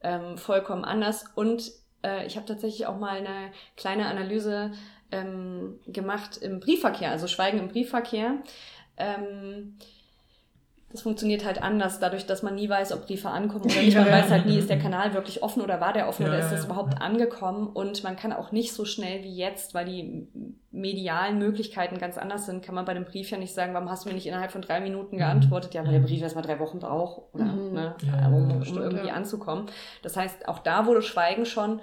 ähm, 0.02 0.36
vollkommen 0.38 0.84
anders. 0.84 1.24
Und 1.34 1.72
äh, 2.04 2.26
ich 2.26 2.36
habe 2.36 2.46
tatsächlich 2.46 2.86
auch 2.86 2.98
mal 2.98 3.16
eine 3.16 3.52
kleine 3.76 4.06
Analyse 4.06 4.72
ähm, 5.10 5.80
gemacht 5.86 6.36
im 6.36 6.60
Briefverkehr, 6.60 7.10
also 7.10 7.26
Schweigen 7.26 7.58
im 7.58 7.68
Briefverkehr. 7.68 8.34
Ähm, 8.98 9.78
das 10.90 11.02
funktioniert 11.02 11.44
halt 11.44 11.62
anders, 11.62 11.98
dadurch, 11.98 12.26
dass 12.26 12.42
man 12.42 12.54
nie 12.54 12.68
weiß, 12.68 12.92
ob 12.92 13.06
Briefe 13.06 13.28
ankommen 13.28 13.64
oder 13.64 13.74
nicht. 13.82 13.96
Man 13.96 14.06
Ja, 14.06 14.12
weiß 14.12 14.30
halt 14.30 14.46
nie, 14.46 14.56
ist 14.58 14.70
der 14.70 14.78
Kanal 14.78 15.14
wirklich 15.14 15.42
offen 15.42 15.60
oder 15.62 15.80
war 15.80 15.92
der 15.92 16.08
offen 16.08 16.22
Ja, 16.22 16.28
oder 16.28 16.38
ist 16.38 16.50
das 16.50 16.60
ja. 16.60 16.66
überhaupt 16.66 17.00
angekommen. 17.02 17.66
Und 17.66 18.02
man 18.04 18.16
kann 18.16 18.32
auch 18.32 18.52
nicht 18.52 18.72
so 18.72 18.84
schnell 18.84 19.22
wie 19.24 19.34
jetzt, 19.34 19.74
weil 19.74 19.84
die 19.86 20.28
medialen 20.70 21.38
Möglichkeiten 21.38 21.98
ganz 21.98 22.18
anders 22.18 22.46
sind, 22.46 22.62
kann 22.64 22.74
man 22.74 22.84
bei 22.84 22.92
einem 22.92 23.04
Brief 23.04 23.30
ja 23.30 23.38
nicht 23.38 23.52
sagen, 23.54 23.74
warum 23.74 23.90
hast 23.90 24.04
du 24.04 24.08
mir 24.10 24.14
nicht 24.14 24.26
innerhalb 24.26 24.52
von 24.52 24.62
drei 24.62 24.80
Minuten 24.80 25.16
geantwortet? 25.18 25.74
Ja, 25.74 25.84
weil 25.84 25.92
der 25.92 26.00
Brief 26.00 26.22
erst 26.22 26.36
mal 26.36 26.42
drei 26.42 26.58
Wochen 26.60 26.78
braucht, 26.78 27.34
oder, 27.34 27.44
Mhm. 27.44 27.72
ne, 27.74 27.94
Ja, 28.02 28.28
um, 28.28 28.50
um 28.50 28.62
stimmt, 28.62 28.78
irgendwie 28.78 29.08
ja. 29.08 29.14
anzukommen. 29.14 29.66
Das 30.02 30.16
heißt, 30.16 30.48
auch 30.48 30.60
da 30.60 30.86
wurde 30.86 31.02
Schweigen 31.02 31.46
schon 31.46 31.80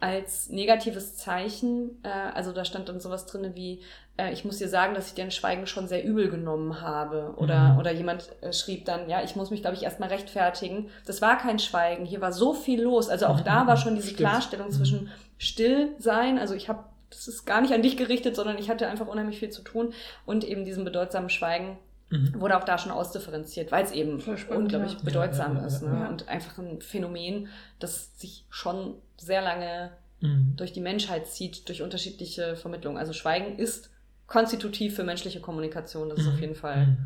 als 0.00 0.48
negatives 0.48 1.16
Zeichen, 1.16 2.02
äh, 2.02 2.08
also 2.08 2.50
da 2.52 2.64
stand 2.64 2.88
dann 2.88 2.98
sowas 2.98 3.24
drinne 3.26 3.54
wie, 3.54 3.82
äh, 4.16 4.32
ich 4.32 4.44
muss 4.44 4.58
dir 4.58 4.68
sagen, 4.68 4.94
dass 4.94 5.08
ich 5.08 5.14
dein 5.14 5.30
Schweigen 5.30 5.66
schon 5.66 5.88
sehr 5.88 6.04
übel 6.04 6.28
genommen 6.30 6.80
habe. 6.80 7.34
Oder, 7.36 7.72
Mhm. 7.74 7.78
oder 7.78 7.92
jemand 7.92 8.28
äh, 8.42 8.52
schrieb 8.52 8.84
dann, 8.84 9.08
ja, 9.08 9.22
ich 9.22 9.36
muss 9.36 9.50
mich, 9.50 9.60
glaube 9.62 9.76
ich, 9.76 9.82
erstmal 9.82 10.08
rechtfertigen. 10.08 10.88
Das 11.06 11.22
war 11.22 11.38
kein 11.38 11.58
Schweigen, 11.58 12.04
hier 12.04 12.20
war 12.20 12.32
so 12.32 12.52
viel 12.54 12.82
los. 12.82 13.08
Also 13.08 13.26
auch 13.26 13.40
Mhm, 13.40 13.44
da 13.44 13.66
war 13.66 13.76
mhm, 13.76 13.80
schon 13.80 13.94
diese 13.94 14.08
stimmt. 14.08 14.18
Klarstellung 14.20 14.68
Mhm. 14.68 14.72
zwischen 14.72 15.10
still 15.38 15.88
sein, 15.98 16.38
also 16.38 16.54
ich 16.54 16.68
habe, 16.68 16.84
das 17.10 17.26
ist 17.28 17.44
gar 17.46 17.60
nicht 17.60 17.74
an 17.74 17.82
dich 17.82 17.96
gerichtet, 17.96 18.36
sondern 18.36 18.58
ich 18.58 18.70
hatte 18.70 18.86
einfach 18.86 19.06
unheimlich 19.06 19.38
viel 19.38 19.50
zu 19.50 19.62
tun 19.62 19.92
und 20.26 20.44
eben 20.44 20.64
diesem 20.64 20.84
bedeutsamen 20.84 21.28
Schweigen 21.30 21.78
Mhm. 22.10 22.38
wurde 22.40 22.58
auch 22.58 22.64
da 22.64 22.76
schon 22.76 22.92
ausdifferenziert, 22.92 23.72
weil 23.72 23.84
es 23.84 23.90
eben 23.90 24.22
unglaublich 24.50 24.92
ja. 24.92 24.98
bedeutsam 25.02 25.52
Ja, 25.52 25.54
ja, 25.54 25.60
ja, 25.62 25.66
ist. 25.66 25.82
Ne? 25.82 25.98
ja. 26.02 26.08
Und 26.08 26.28
einfach 26.28 26.58
ein 26.58 26.82
Phänomen, 26.82 27.48
das 27.78 28.10
sich 28.20 28.44
schon 28.50 28.94
sehr 29.16 29.40
lange 29.40 29.90
Mhm. 30.20 30.52
durch 30.56 30.72
die 30.74 30.80
Menschheit 30.82 31.26
zieht, 31.26 31.68
durch 31.68 31.80
unterschiedliche 31.82 32.54
Vermittlungen. 32.54 32.98
Also 32.98 33.12
Schweigen 33.14 33.58
ist 33.58 33.90
konstitutiv 34.32 34.96
für 34.96 35.04
menschliche 35.04 35.40
Kommunikation, 35.40 36.08
das 36.08 36.20
ist 36.20 36.26
Mhm. 36.26 36.32
auf 36.32 36.40
jeden 36.40 36.54
Fall 36.54 36.86
Mhm. 36.86 36.96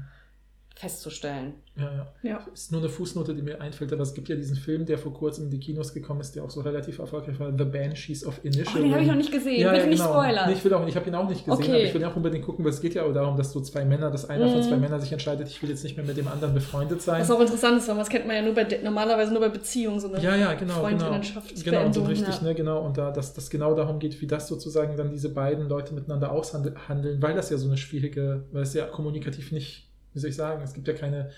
Festzustellen. 0.79 1.55
Ja, 1.75 1.85
ja. 1.91 2.07
Ja. 2.23 2.47
Ist 2.53 2.71
nur 2.71 2.83
eine 2.83 2.91
Fußnote, 2.91 3.35
die 3.35 3.41
mir 3.41 3.61
einfällt, 3.63 3.93
aber 3.95 4.03
es 4.03 4.13
gibt 4.13 4.29
ja 4.29 4.37
diesen 4.37 4.57
Film, 4.57 4.85
der 4.85 4.99
vor 4.99 5.13
kurzem 5.15 5.45
in 5.45 5.51
die 5.51 5.59
Kinos 5.59 5.95
gekommen 5.95 6.21
ist, 6.21 6.37
der 6.37 6.45
auch 6.45 6.51
so 6.51 6.61
relativ 6.61 6.99
erfolgreich 6.99 7.41
war, 7.41 7.51
The 7.57 7.65
Banshees 7.65 8.27
of 8.27 8.39
Oh, 8.39 8.47
Inisherin. 8.47 8.83
den 8.83 8.93
habe 8.93 9.03
ich 9.03 9.09
noch 9.09 9.15
nicht 9.17 9.33
gesehen. 9.33 9.59
Ja, 9.61 9.71
Bitte 9.71 9.85
ja, 9.85 9.89
nicht 9.89 9.99
genau. 10.03 10.13
spoilern. 10.13 10.49
Nee, 10.51 10.55
ich 10.55 10.65
will 10.65 10.75
auch, 10.75 10.87
ich 10.87 10.95
habe 10.95 11.09
ihn 11.09 11.15
auch 11.15 11.29
nicht 11.29 11.47
gesehen, 11.47 11.59
Okay. 11.63 11.71
aber 11.71 11.83
ich 11.83 11.95
will 11.95 12.05
auch 12.05 12.17
unbedingt 12.17 12.45
gucken, 12.45 12.63
weil 12.65 12.73
es 12.73 12.81
geht 12.83 12.95
ja 12.95 13.05
auch 13.05 13.13
darum, 13.15 13.39
dass 13.39 13.53
so 13.53 13.61
zwei 13.63 13.87
Männer, 13.87 14.11
dass 14.11 14.29
einer 14.29 14.49
von 14.51 14.59
Mhm. 14.59 14.63
zwei 14.65 14.77
Männern 14.77 15.01
sich 15.01 15.13
entscheidet, 15.13 15.49
ich 15.49 15.63
will 15.63 15.71
jetzt 15.71 15.83
nicht 15.83 15.97
mehr 15.97 16.05
mit 16.05 16.17
dem 16.19 16.29
anderen 16.29 16.53
befreundet 16.53 17.01
sein. 17.01 17.23
Was 17.23 17.31
auch 17.31 17.41
interessant 17.41 17.79
ist, 17.79 17.89
weil 17.89 17.97
das 17.97 18.09
kennt 18.11 18.27
man 18.27 18.37
ja 18.37 18.43
nur 18.43 18.55
bei, 18.55 18.65
normalerweise 18.85 19.33
nur 19.33 19.41
bei 19.41 19.49
Beziehungen, 19.49 19.99
so 19.99 20.13
eine 20.13 20.23
Ja, 20.23 20.37
ja, 20.37 20.53
genau, 20.53 20.75
genau. 20.75 20.75
Freundinnenschaftsbeendung. 20.81 21.65
Genau, 21.73 21.87
und 21.87 21.95
so 21.95 22.03
richtig, 22.05 22.37
ja. 22.37 22.43
ne, 22.43 22.55
genau. 22.55 22.85
Und 22.85 22.99
da, 22.99 23.11
dass 23.11 23.33
das 23.33 23.49
genau 23.49 23.75
darum 23.75 23.99
geht, 23.99 24.21
wie 24.21 24.27
das 24.27 24.47
sozusagen 24.49 24.95
dann 24.99 25.11
diese 25.11 25.31
beiden 25.31 25.69
Leute 25.71 25.95
miteinander 25.95 26.31
aushandeln, 26.33 26.77
weil 27.23 27.35
das 27.35 27.49
ja 27.49 27.57
so 27.57 27.67
eine 27.67 27.79
schwierige, 27.79 28.45
weil 28.53 28.63
es 28.63 28.75
ja 28.75 28.85
kommunikativ 28.87 29.53
nicht, 29.53 29.85
wie 30.17 30.21
soll 30.21 30.31
ich 30.31 30.37
sagen, 30.37 30.63
es 30.65 30.73
gibt 30.75 30.89
ja 30.89 30.95
keine 30.95 31.31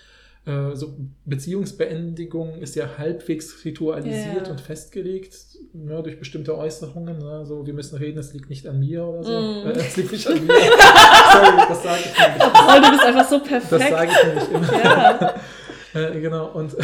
äh, 0.45 0.73
so 0.73 0.95
Beziehungsbeendigung 1.25 2.55
ist 2.59 2.75
ja 2.75 2.97
halbwegs 2.97 3.65
ritualisiert 3.65 4.45
Ja. 4.47 4.51
und 4.51 4.61
festgelegt 4.61 5.35
ne, 5.73 6.01
durch 6.01 6.17
bestimmte 6.17 6.57
Äußerungen. 6.57 7.17
Ne, 7.19 7.45
so, 7.45 7.65
wir 7.67 7.73
müssen 7.73 7.97
reden, 7.97 8.17
es 8.19 8.33
liegt 8.33 8.49
nicht 8.49 8.65
an 8.65 8.79
mir 8.79 9.03
oder 9.03 9.23
so. 9.23 9.31
Mm. 9.31 9.67
Äh, 9.67 9.71
es 9.73 9.97
liegt 9.97 10.11
nicht 10.13 10.27
an 10.27 10.45
mir. 10.45 10.53
Sorry, 11.33 11.65
das 11.67 11.83
sage 11.83 11.99
ich 12.05 12.19
nämlich. 12.19 12.43
Oh, 12.53 12.81
du 12.81 12.89
bist 12.91 13.03
einfach 13.03 13.29
so 13.29 13.37
Das 13.39 13.67
perfekt. 13.67 13.91
sage 13.91 14.11
ich 14.11 14.27
nämlich 14.27 14.51
immer. 14.71 14.83
Ja. 14.83 15.35
Äh, 15.91 16.21
genau, 16.21 16.51
und 16.51 16.75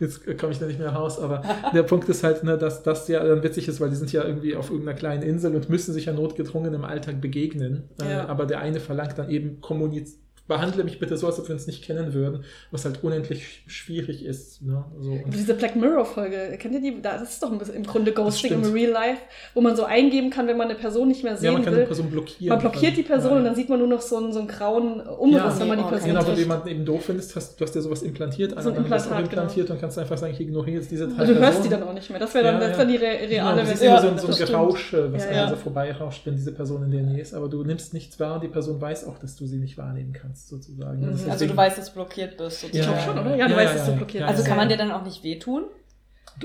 jetzt 0.00 0.26
komme 0.38 0.50
ich 0.50 0.58
da 0.58 0.66
nicht 0.66 0.80
mehr 0.80 0.88
raus, 0.90 1.20
aber 1.20 1.40
der 1.72 1.84
Punkt 1.84 2.08
ist 2.08 2.24
halt, 2.24 2.42
ne, 2.42 2.58
dass 2.58 2.82
das 2.82 3.06
ja 3.06 3.24
dann 3.24 3.44
witzig 3.44 3.68
ist, 3.68 3.80
weil 3.80 3.90
die 3.90 3.94
sind 3.96 4.10
ja 4.12 4.24
irgendwie 4.24 4.56
auf 4.56 4.70
irgendeiner 4.70 4.98
kleinen 4.98 5.22
Insel 5.22 5.54
und 5.54 5.68
müssen 5.68 5.92
sich 5.92 6.06
ja 6.06 6.12
notgedrungen 6.12 6.74
im 6.74 6.84
Alltag 6.84 7.20
begegnen. 7.20 7.88
Äh, 8.02 8.10
Ja. 8.10 8.26
aber 8.26 8.46
der 8.46 8.58
eine 8.58 8.80
verlangt 8.80 9.18
dann 9.18 9.30
eben 9.30 9.60
kommuniz 9.60 10.18
behandle 10.52 10.84
mich 10.84 10.98
bitte 10.98 11.16
so, 11.16 11.26
als 11.26 11.38
ob 11.38 11.48
wir 11.48 11.54
uns 11.54 11.66
nicht 11.66 11.82
kennen 11.84 12.14
würden, 12.14 12.44
was 12.70 12.84
halt 12.84 13.02
unendlich 13.02 13.62
schwierig 13.66 14.24
ist. 14.24 14.62
Ne? 14.62 14.84
So, 15.00 15.12
und 15.12 15.34
Diese 15.34 15.54
Black 15.54 15.76
Mirror-Folge, 15.76 16.56
kennt 16.58 16.74
ihr 16.74 16.80
die? 16.80 17.00
Da- 17.02 17.18
Das 17.18 17.30
ist 17.34 17.42
doch 17.42 17.50
ein 17.52 17.58
bisschen 17.58 17.74
im 17.74 17.84
Grunde 17.84 18.12
Ghosting 18.12 18.52
im. 18.52 18.72
Real 18.72 18.90
Life, 18.90 19.20
wo 19.54 19.60
man 19.60 19.76
so 19.76 19.84
eingeben 19.84 20.30
kann, 20.30 20.46
wenn 20.46 20.56
man 20.56 20.68
eine 20.68 20.78
Person 20.78 21.08
nicht 21.08 21.22
mehr 21.24 21.32
ja, 21.32 21.38
sehen 21.38 21.52
man 21.54 21.64
kann 21.64 21.74
will. 21.74 21.80
die 21.82 21.86
Person 21.86 22.10
blockieren. 22.10 22.48
man 22.48 22.58
blockiert 22.60 22.96
die 22.96 23.02
Person 23.02 23.32
ja, 23.32 23.36
und 23.38 23.44
dann 23.44 23.54
sieht 23.54 23.68
man 23.68 23.78
nur 23.78 23.88
noch 23.88 24.00
so 24.00 24.16
einen, 24.16 24.32
so 24.32 24.38
einen 24.38 24.48
grauen 24.48 25.00
Umriss, 25.00 25.36
Ja, 25.42 25.60
wenn 25.60 25.68
man 25.68 25.78
die 25.78 25.84
oh, 25.84 25.88
Person 25.88 26.08
Genau, 26.10 26.26
wenn 26.26 26.34
du 26.34 26.40
jemanden 26.40 26.68
eben 26.68 26.84
doof 26.84 27.04
findest, 27.06 27.34
hast, 27.36 27.60
du 27.60 27.64
hast 27.64 27.74
dir 27.74 27.82
sowas 27.82 28.02
implantiert, 28.02 28.50
So 28.52 28.56
ein 28.56 28.64
dann 28.64 28.76
Implantat, 28.76 29.08
genau. 29.10 29.20
implantiert 29.22 29.70
und 29.70 29.80
kannst 29.80 29.98
einfach 29.98 30.18
sagen, 30.18 30.32
ich 30.32 30.40
ignoriere 30.40 30.76
jetzt 30.78 30.90
diese 30.90 31.08
drei 31.08 31.22
Und 31.22 31.28
du 31.28 31.38
hörst 31.38 31.64
die 31.64 31.68
dann 31.68 31.82
auch 31.82 31.92
nicht 31.94 32.08
mehr. 32.10 32.18
Das 32.18 32.34
wäre 32.34 32.44
dann, 32.44 32.54
Ja, 32.54 32.60
das 32.68 32.70
ja. 32.70 32.76
dann 32.78 32.88
die 32.88 32.96
re 32.96 33.02
reale 33.06 33.28
Genau, 33.28 33.52
du 33.56 33.66
siehst 33.66 33.82
Version. 33.82 33.88
immer 33.90 34.00
so, 34.00 34.08
ein- 34.08 34.18
so 34.18 34.26
Das 34.26 34.36
ein 34.40 34.46
stimmt. 34.46 34.50
Gerausche, 34.50 35.12
was 35.12 35.24
Ja, 35.24 35.30
ja, 35.30 35.36
ja. 35.44 35.48
so 35.50 35.56
vorbeirauscht, 35.56 36.26
wenn 36.26 36.34
diese 36.36 36.52
Person 36.52 36.82
in 36.84 36.90
der 36.90 37.02
Nähe 37.02 37.20
ist, 37.22 37.34
aber 37.34 37.48
du 37.48 37.62
nimmst 37.64 37.92
nichts 37.94 38.18
wahr 38.20 38.34
und 38.36 38.42
die 38.42 38.48
Person 38.48 38.80
weiß 38.80 39.06
auch, 39.06 39.18
dass 39.18 39.36
du 39.36 39.46
sie 39.46 39.56
nicht 39.58 39.76
wahrnehmen 39.78 40.12
kannst, 40.12 40.41
sozusagen. 40.48 41.00
Mhm. 41.00 41.06
Das 41.12 41.20
Also 41.20 41.30
deswegen- 41.32 41.50
du 41.52 41.56
weißt, 41.56 41.78
dass 41.78 41.88
du 41.88 41.94
blockiert 41.94 42.36
bist. 42.36 42.64
Ich 42.64 42.72
glaube 42.72 43.00
schon, 43.00 43.18
oder? 43.18 43.36
Ja, 43.36 43.46
du 43.46 43.52
Ja, 43.52 43.56
weißt, 43.58 43.72
ja, 43.72 43.78
dass 43.78 43.86
du 43.86 43.96
blockiert 43.96 44.20
Ja, 44.22 44.26
Also 44.26 44.38
bist. 44.38 44.48
kann 44.48 44.56
man 44.56 44.68
dir 44.68 44.76
dann 44.76 44.90
auch 44.92 45.02
nicht 45.04 45.22
wehtun? 45.22 45.64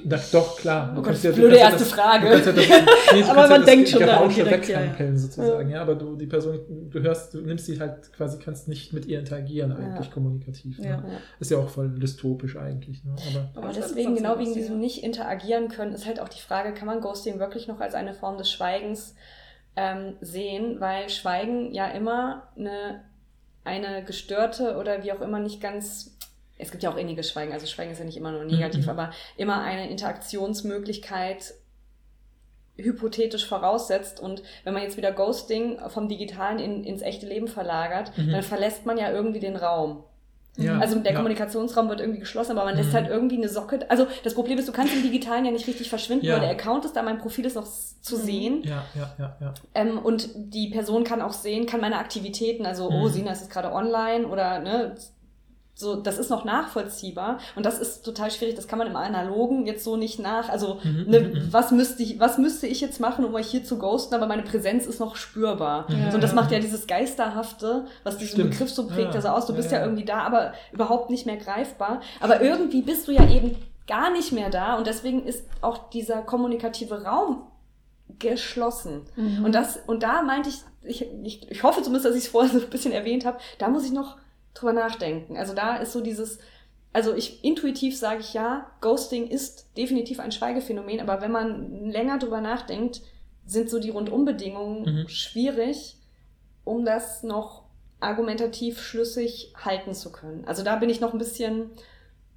Da, 0.04 0.20
doch, 0.34 0.58
klar. 0.58 0.94
Oh 0.98 1.02
Gott, 1.02 1.14
das 1.14 1.24
ja- 1.24 1.32
blöde 1.32 1.56
erste 1.56 1.80
das, 1.80 1.92
Frage. 1.94 2.28
Ja 2.28 2.38
das, 2.40 2.54
nee, 2.56 3.24
Aber 3.30 3.48
man 3.48 3.62
ja 3.62 3.66
denkt 3.66 3.86
das 3.86 3.92
schon 3.94 4.06
daran 4.06 4.30
direkt, 4.30 4.68
ja, 4.68 4.82
sozusagen. 5.16 5.70
Ja. 5.70 5.82
aber 5.82 5.96
du, 5.96 6.18
die 6.18 6.26
Person, 6.28 6.60
du 6.92 7.00
hörst, 7.02 7.34
du 7.34 7.40
nimmst 7.40 7.68
sie 7.68 7.80
halt 7.80 8.12
quasi, 8.12 8.38
kannst 8.38 8.68
nicht 8.68 8.92
mit 8.92 9.06
ihr 9.06 9.18
interagieren 9.20 9.72
eigentlich 9.72 10.08
Ja. 10.08 10.14
kommunikativ. 10.14 10.78
Ne? 10.80 11.02
Ist 11.40 11.52
ja 11.52 11.58
auch 11.58 11.70
voll 11.70 11.88
dystopisch 11.90 12.58
eigentlich. 12.58 13.06
Ne? 13.06 13.16
Aber 13.56 13.68
Aber 13.68 13.74
das 13.74 13.88
deswegen, 13.88 14.16
genau 14.16 14.38
wegen 14.38 14.54
diesem 14.54 14.76
ja. 14.76 14.82
nicht 14.82 15.04
interagieren 15.04 15.70
können, 15.70 15.94
ist 15.94 16.06
halt 16.06 16.20
auch 16.20 16.30
die 16.30 16.42
Frage, 16.42 16.74
kann 16.74 16.86
man 16.88 17.00
Ghosting 17.00 17.40
wirklich 17.40 17.70
noch 17.70 17.80
als 17.80 17.94
eine 17.96 18.14
Form 18.14 18.38
des 18.38 18.52
Schweigens 18.52 19.16
ähm, 19.78 20.16
sehen? 20.20 20.82
Weil 20.82 21.08
Schweigen 21.10 21.72
ja 21.74 21.88
immer 21.88 22.44
eine, 22.58 23.06
eine 23.68 24.04
gestörte 24.04 24.78
oder 24.78 25.04
wie 25.04 25.12
auch 25.12 25.22
immer 25.22 25.40
nicht 25.40 25.62
ganz, 25.62 26.18
es 26.58 26.72
gibt 26.72 26.82
ja 26.82 26.90
auch 26.92 26.98
inniges 26.98 27.30
Schweigen, 27.30 27.54
also 27.54 27.68
Schweigen 27.68 27.92
ist 27.92 28.00
ja 28.00 28.06
nicht 28.06 28.18
immer 28.18 28.32
nur 28.32 28.44
negativ, 28.46 28.86
Mhm. 28.86 28.90
aber 28.90 29.12
immer 29.38 29.62
eine 29.62 29.90
Interaktionsmöglichkeit 29.92 31.54
hypothetisch 32.78 33.46
voraussetzt 33.48 34.20
und 34.20 34.44
wenn 34.64 34.74
man 34.74 34.84
jetzt 34.84 34.98
wieder 34.98 35.12
Ghosting 35.12 35.80
vom 35.90 36.08
Digitalen 36.08 36.60
in, 36.60 36.84
ins 36.84 37.02
echte 37.02 37.26
Leben 37.26 37.48
verlagert, 37.48 38.16
Mhm. 38.18 38.32
dann 38.32 38.44
verlässt 38.44 38.86
man 38.86 38.98
ja 38.98 39.12
irgendwie 39.12 39.40
den 39.40 39.56
Raum. 39.56 40.04
Ja, 40.58 40.80
Also 40.80 40.98
der 41.00 41.12
ja. 41.12 41.18
Kommunikationsraum 41.18 41.88
wird 41.90 42.00
irgendwie 42.02 42.20
geschlossen, 42.20 42.52
aber 42.58 42.66
man 42.66 42.76
lässt 42.76 42.90
Mhm. 42.90 42.94
halt 42.96 43.10
irgendwie 43.10 43.38
eine 43.38 43.50
Socke. 43.50 43.80
Also 43.90 44.08
das 44.24 44.34
Problem 44.34 44.58
ist, 44.58 44.68
du 44.68 44.72
kannst 44.72 44.94
im 44.94 45.04
Digitalen 45.04 45.46
ja 45.46 45.52
nicht 45.52 45.68
richtig 45.68 45.90
verschwinden, 45.90 46.26
Ja. 46.26 46.34
weil 46.34 46.42
der 46.42 46.50
Account 46.52 46.86
ist 46.86 46.96
da, 46.96 47.04
mein 47.04 47.18
Profil 47.20 47.46
ist 47.46 47.56
noch 47.56 47.68
zu 48.02 48.18
Mhm. 48.18 48.22
sehen. 48.22 48.62
Ja, 48.64 48.84
ja, 48.96 49.14
ja, 49.20 49.36
ja. 49.40 49.54
Ähm, 49.76 50.00
und 50.00 50.30
die 50.36 50.70
Person 50.70 51.04
kann 51.04 51.22
auch 51.22 51.34
sehen, 51.34 51.66
kann 51.66 51.82
meine 51.82 51.98
Aktivitäten, 51.98 52.66
also, 52.66 52.90
oh, 52.90 53.04
Mhm. 53.06 53.10
Sina 53.10 53.32
ist 53.32 53.42
jetzt 53.42 53.52
gerade 53.52 53.72
online 53.72 54.28
oder 54.28 54.60
ne, 54.60 54.96
so, 55.80 55.96
das 55.96 56.18
ist 56.18 56.32
noch 56.32 56.44
nachvollziehbar. 56.44 57.38
Und 57.56 57.64
das 57.64 57.78
ist 57.78 58.04
total 58.04 58.32
schwierig, 58.32 58.56
das 58.56 58.68
kann 58.68 58.80
man 58.80 58.88
im 58.88 58.96
Analogen 58.96 59.68
jetzt 59.68 59.84
so 59.84 59.96
nicht 59.96 60.18
nach. 60.18 60.50
Also, 60.50 60.80
Mhm, 60.84 61.06
ne, 61.08 61.20
mhm, 61.20 61.28
mhm. 61.34 61.48
was 61.54 61.70
müsste 61.70 62.02
ich, 62.02 62.20
was 62.20 62.40
müsste 62.40 62.66
ich 62.66 62.82
jetzt 62.82 63.00
machen, 63.00 63.24
um 63.24 63.36
euch 63.36 63.46
hier 63.46 63.64
zu 63.64 63.78
ghosten, 63.78 64.16
aber 64.16 64.26
meine 64.26 64.42
Präsenz 64.42 64.88
ist 64.88 65.00
noch 65.00 65.16
spürbar. 65.16 65.86
Ja. 65.90 66.10
So, 66.10 66.16
und 66.16 66.24
das 66.24 66.34
macht 66.34 66.52
ja 66.52 66.58
dieses 66.58 66.88
Geisterhafte, 66.88 67.86
was 68.04 68.18
diesen 68.18 68.34
Stimmt. 68.40 68.50
Begriff 68.52 68.72
so 68.72 68.88
prägt, 68.88 69.10
Ja, 69.10 69.16
also 69.18 69.28
aus, 69.28 69.46
du 69.46 69.54
bist 69.54 69.70
ja, 69.72 69.78
ja, 69.78 69.84
ja. 69.84 69.86
irgendwie 69.86 70.06
da, 70.06 70.22
aber 70.22 70.54
überhaupt 70.72 71.12
nicht 71.12 71.28
mehr 71.28 71.38
greifbar. 71.38 72.02
Aber 72.22 72.42
irgendwie 72.42 72.82
bist 72.82 73.08
du 73.08 73.12
ja 73.12 73.30
eben 73.30 73.56
gar 73.88 74.10
nicht 74.10 74.32
mehr 74.32 74.50
da 74.50 74.78
und 74.78 74.88
deswegen 74.88 75.24
ist 75.26 75.46
auch 75.62 75.92
dieser 75.92 76.24
kommunikative 76.24 77.04
Raum 77.04 77.44
geschlossen. 78.18 79.02
Mhm. 79.16 79.46
Und 79.46 79.54
das, 79.54 79.78
und 79.86 80.02
da 80.04 80.24
meinte 80.24 80.50
ich, 80.50 80.62
ich, 80.84 81.08
ich, 81.24 81.52
ich 81.52 81.64
hoffe 81.64 81.82
zumindest, 81.84 82.06
dass 82.06 82.16
ich 82.16 82.24
es 82.24 82.30
vorher 82.30 82.52
so 82.52 82.66
ein 82.66 82.70
bisschen 82.72 82.92
erwähnt 82.94 83.26
habe, 83.26 83.38
da 83.60 83.68
muss 83.70 83.86
ich 83.86 83.92
noch 83.92 84.18
drüber 84.60 84.74
nachdenken. 84.74 85.38
Also 85.38 85.54
da 85.54 85.78
ist 85.78 85.94
so 85.94 86.02
dieses, 86.02 86.40
also 86.94 87.14
ich 87.14 87.44
intuitiv 87.44 87.98
sage 87.98 88.22
ich 88.22 88.34
ja, 88.34 88.70
Ghosting 88.82 89.28
ist 89.28 89.68
definitiv 89.78 90.20
ein 90.20 90.32
Schweigephänomen, 90.32 91.00
aber 91.00 91.22
wenn 91.22 91.32
man 91.32 91.90
länger 91.90 92.18
drüber 92.18 92.42
nachdenkt, 92.42 93.02
sind 93.46 93.70
so 93.70 93.80
die 93.80 93.90
Rundumbedingungen 93.92 95.02
Mhm. 95.04 95.08
schwierig, 95.08 95.98
um 96.64 96.84
das 96.86 97.24
noch 97.24 97.64
argumentativ 98.00 98.82
schlüssig 98.82 99.54
halten 99.64 99.94
zu 99.94 100.12
können. 100.12 100.44
Also 100.46 100.64
da 100.64 100.76
bin 100.76 100.90
ich 100.90 101.00
noch 101.00 101.14
ein 101.14 101.18
bisschen, 101.20 101.72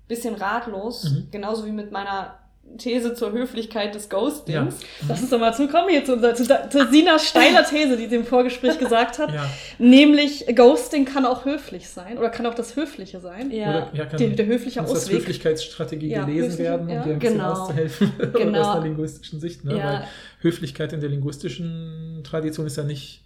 bisschen 0.08 0.34
ratlos, 0.34 1.04
Mhm. 1.10 1.28
genauso 1.30 1.66
wie 1.66 1.72
mit 1.72 1.90
meiner 1.92 2.38
These 2.78 3.14
zur 3.14 3.32
Höflichkeit 3.32 3.94
des 3.94 4.08
Ghostings. 4.08 4.76
Lass 5.08 5.20
uns 5.20 5.30
doch 5.30 5.38
mal 5.40 5.52
zukommen 5.52 5.88
hier 5.90 6.04
zu, 6.04 6.14
unserer, 6.14 6.34
zu, 6.34 6.44
zu 6.44 6.86
Sinas 6.90 7.26
steiler 7.28 7.64
These, 7.64 7.96
die 7.96 8.06
sie 8.06 8.16
im 8.16 8.24
Vorgespräch 8.24 8.78
gesagt 8.78 9.18
hat. 9.18 9.32
Ja. 9.32 9.48
Nämlich, 9.78 10.46
Ghosting 10.54 11.04
kann 11.04 11.26
auch 11.26 11.44
höflich 11.44 11.88
sein 11.88 12.18
oder 12.18 12.30
kann 12.30 12.46
auch 12.46 12.54
das 12.54 12.76
Höfliche 12.76 13.20
sein. 13.20 13.50
Ja. 13.50 13.68
Oder, 13.68 13.90
ja, 13.94 14.06
kann, 14.06 14.18
Der, 14.18 14.28
der 14.30 14.46
höfliche 14.46 14.80
muss 14.82 14.90
als 14.90 15.04
Ausweg. 15.04 15.18
Höflichkeitsstrategie 15.20 16.08
Ja, 16.08 16.24
gelesen 16.24 16.50
höfliche- 16.52 16.62
werden, 16.62 16.86
um 16.88 16.94
ja. 16.94 17.02
dir 17.02 17.12
ein 17.14 17.18
bisschen 17.18 17.36
Genau. 17.38 17.50
auszuhelfen 17.52 18.12
Genau. 18.34 18.60
aus 18.68 18.72
der 18.74 18.82
linguistischen 18.82 19.40
Sicht. 19.40 19.64
Ne? 19.64 19.76
Ja. 19.78 19.84
Weil 19.92 20.04
Höflichkeit 20.40 20.92
in 20.92 21.00
der 21.00 21.10
linguistischen 21.10 22.22
Tradition 22.24 22.66
ist 22.66 22.76
ja 22.76 22.84
nicht, 22.84 23.24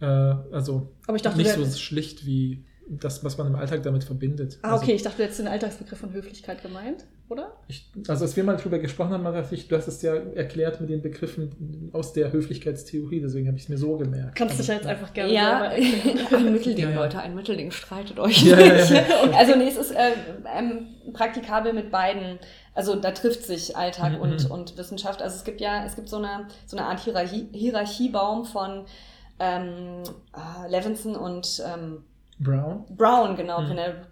äh, 0.00 0.04
also 0.06 0.88
Aber 1.06 1.16
ich 1.16 1.22
dachte, 1.22 1.38
nicht 1.38 1.50
so 1.50 1.64
schlicht 1.78 2.26
wie 2.26 2.64
das, 2.88 3.24
was 3.24 3.38
man 3.38 3.46
im 3.46 3.54
Alltag 3.54 3.82
damit 3.82 4.04
verbindet. 4.04 4.58
Ah, 4.62 4.72
Also 4.72 4.82
okay, 4.84 4.92
ich 4.94 5.02
dachte, 5.02 5.18
du 5.18 5.22
hättest 5.24 5.38
den 5.40 5.48
Alltagsbegriff 5.48 5.98
von 5.98 6.12
Höflichkeit 6.12 6.62
gemeint, 6.62 7.04
oder? 7.28 7.52
Ich, 7.68 7.90
also 8.08 8.24
als 8.24 8.36
wir 8.36 8.44
mal 8.44 8.56
drüber 8.56 8.78
gesprochen 8.78 9.12
haben, 9.12 9.24
dachte 9.24 9.54
ich, 9.54 9.68
du 9.68 9.76
hast 9.76 9.88
es 9.88 10.02
ja 10.02 10.14
erklärt 10.14 10.80
mit 10.80 10.90
den 10.90 11.00
Begriffen 11.00 11.90
aus 11.92 12.12
der 12.12 12.32
Höflichkeitstheorie, 12.32 13.20
deswegen 13.20 13.46
habe 13.46 13.56
ich 13.56 13.64
es 13.64 13.68
mir 13.68 13.78
so 13.78 13.96
gemerkt. 13.96 14.36
Kannst 14.36 14.58
dich 14.58 14.66
Aber, 14.70 14.72
ja 14.72 14.78
jetzt 14.80 14.88
einfach 14.88 15.14
gerne 15.14 15.32
Ja, 15.32 15.60
ein 16.36 16.52
Mittelding, 16.52 16.84
Ja, 16.84 16.90
ja. 16.90 16.96
Leute, 17.02 17.18
ein 17.20 17.34
Mittelding, 17.34 17.70
streitet 17.70 18.18
euch 18.18 18.44
nicht. 18.44 18.56
ja. 18.56 19.02
Also 19.36 19.56
nee, 19.56 19.68
es 19.68 19.76
ist 19.76 19.92
äh, 19.92 20.12
ähm, 20.56 20.88
praktikabel 21.12 21.72
mit 21.72 21.90
beiden. 21.90 22.38
Also 22.74 22.96
da 22.96 23.10
trifft 23.12 23.44
sich 23.44 23.76
Alltag 23.76 24.12
Mhm, 24.14 24.20
und, 24.20 24.44
mhm. 24.46 24.50
und 24.50 24.76
Wissenschaft. 24.78 25.22
Also 25.22 25.36
es 25.36 25.44
gibt 25.44 25.60
ja, 25.60 25.84
es 25.84 25.94
gibt 25.94 26.08
so 26.08 26.16
eine, 26.16 26.48
so 26.66 26.76
eine 26.76 26.86
Art 26.86 27.00
Hierarchie, 27.00 27.48
Hierarchiebaum 27.52 28.44
von 28.44 28.84
ähm, 29.38 30.02
äh, 30.34 30.70
Levinson 30.70 31.16
und 31.16 31.62
ähm, 31.66 32.04
Brown? 32.38 32.84
Brown, 32.90 33.36
genau, 33.36 33.60
Mhm. 33.60 33.68
Penel 33.68 34.06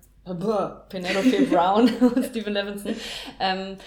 Penelope 0.89 1.43
Brown 1.51 1.89
und 2.01 2.25
Stephen 2.27 2.53
Levinson. 2.53 2.95
Ähm, 3.41 3.79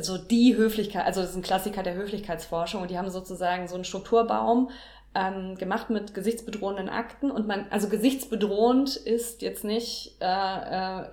so 0.00 0.18
die 0.18 0.56
Höflichkeit, 0.56 1.04
also 1.04 1.20
das 1.20 1.30
ist 1.30 1.36
ein 1.36 1.42
Klassiker 1.42 1.82
der 1.82 1.94
Höflichkeitsforschung 1.94 2.82
und 2.82 2.90
die 2.90 2.98
haben 2.98 3.10
sozusagen 3.10 3.66
so 3.66 3.74
einen 3.74 3.84
Strukturbaum 3.84 4.70
ähm, 5.14 5.56
gemacht 5.56 5.90
mit 5.90 6.14
gesichtsbedrohenden 6.14 6.88
Akten 6.88 7.30
und 7.30 7.46
man, 7.46 7.66
also 7.70 7.88
gesichtsbedrohend 7.88 8.96
ist 8.96 9.42
jetzt 9.42 9.64
nicht, 9.64 10.16
äh, 10.20 10.26
äh, 11.02 11.04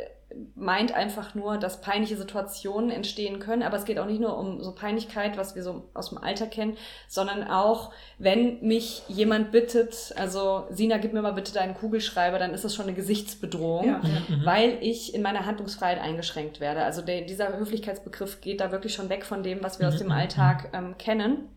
meint 0.55 0.93
einfach 0.93 1.35
nur, 1.35 1.57
dass 1.57 1.81
peinliche 1.81 2.17
Situationen 2.17 2.89
entstehen 2.89 3.39
können, 3.39 3.63
aber 3.63 3.77
es 3.77 3.85
geht 3.85 3.99
auch 3.99 4.05
nicht 4.05 4.21
nur 4.21 4.37
um 4.37 4.61
so 4.61 4.73
Peinlichkeit, 4.73 5.37
was 5.37 5.55
wir 5.55 5.63
so 5.63 5.89
aus 5.93 6.09
dem 6.09 6.17
Alter 6.17 6.47
kennen, 6.47 6.77
sondern 7.07 7.47
auch, 7.47 7.91
wenn 8.17 8.61
mich 8.61 9.03
jemand 9.07 9.51
bittet, 9.51 10.13
also 10.17 10.65
Sina, 10.69 10.97
gib 10.97 11.13
mir 11.13 11.21
mal 11.21 11.33
bitte 11.33 11.53
deinen 11.53 11.73
Kugelschreiber, 11.75 12.39
dann 12.39 12.53
ist 12.53 12.63
das 12.63 12.75
schon 12.75 12.85
eine 12.85 12.93
Gesichtsbedrohung 12.95 13.87
Ja. 13.87 13.97
Mhm. 13.99 14.41
weil 14.45 14.77
ich 14.81 15.13
in 15.13 15.21
meiner 15.21 15.45
Handlungsfreiheit 15.45 15.99
eingeschränkt 15.99 16.59
werde. 16.59 16.83
Also 16.83 17.01
der, 17.01 17.21
dieser 17.21 17.57
Höflichkeitsbegriff 17.57 18.41
geht 18.41 18.61
da 18.61 18.71
wirklich 18.71 18.93
schon 18.93 19.09
weg 19.09 19.25
von 19.25 19.43
dem, 19.43 19.63
was 19.63 19.79
wir 19.79 19.87
aus 19.87 19.95
Mhm, 19.95 19.99
dem 19.99 20.07
mhm, 20.07 20.13
Alltag 20.13 20.69
ähm, 20.73 20.97
kennen. 20.97 21.49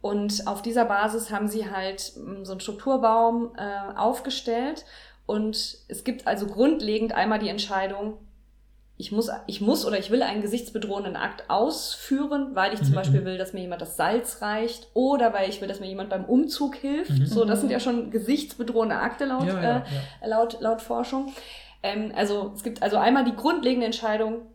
Und 0.00 0.46
auf 0.46 0.62
dieser 0.62 0.84
Basis 0.84 1.30
haben 1.30 1.48
sie 1.48 1.68
halt 1.70 2.12
ähm, 2.16 2.44
so 2.44 2.52
einen 2.52 2.60
Strukturbaum 2.60 3.52
äh, 3.56 3.96
aufgestellt. 3.98 4.84
Und 5.26 5.78
es 5.88 6.04
gibt 6.04 6.26
also 6.26 6.46
grundlegend 6.46 7.12
einmal 7.12 7.38
die 7.38 7.48
Entscheidung, 7.48 8.18
ich 8.98 9.12
muss, 9.12 9.28
ich 9.46 9.60
muss 9.60 9.84
oder 9.84 9.98
ich 9.98 10.10
will 10.10 10.22
einen 10.22 10.40
gesichtsbedrohenden 10.40 11.16
Akt 11.16 11.50
ausführen, 11.50 12.52
weil 12.54 12.72
ich 12.72 12.80
zum 12.80 12.92
Mhm, 12.92 12.94
Beispiel 12.94 13.24
will, 13.26 13.36
dass 13.36 13.52
mir 13.52 13.60
jemand 13.60 13.82
das 13.82 13.96
Salz 13.96 14.40
reicht 14.40 14.88
oder 14.94 15.34
weil 15.34 15.50
ich 15.50 15.60
will, 15.60 15.68
dass 15.68 15.80
mir 15.80 15.88
jemand 15.88 16.08
beim 16.08 16.24
Umzug 16.24 16.76
hilft. 16.76 17.10
Mhm. 17.10 17.26
So, 17.26 17.44
das 17.44 17.60
sind 17.60 17.70
ja 17.70 17.78
schon 17.80 18.10
gesichtsbedrohende 18.10 18.96
Akte 18.96 19.26
laut, 19.26 19.46
Ja, 19.48 19.58
äh, 19.60 19.62
ja, 19.64 19.84
ja. 20.22 20.26
laut, 20.28 20.60
laut 20.60 20.80
Forschung. 20.80 21.32
Ähm, 21.82 22.12
also 22.16 22.52
es 22.56 22.62
gibt 22.62 22.82
also 22.82 22.96
einmal 22.96 23.24
die 23.24 23.36
grundlegende 23.36 23.84
Entscheidung, 23.84 24.46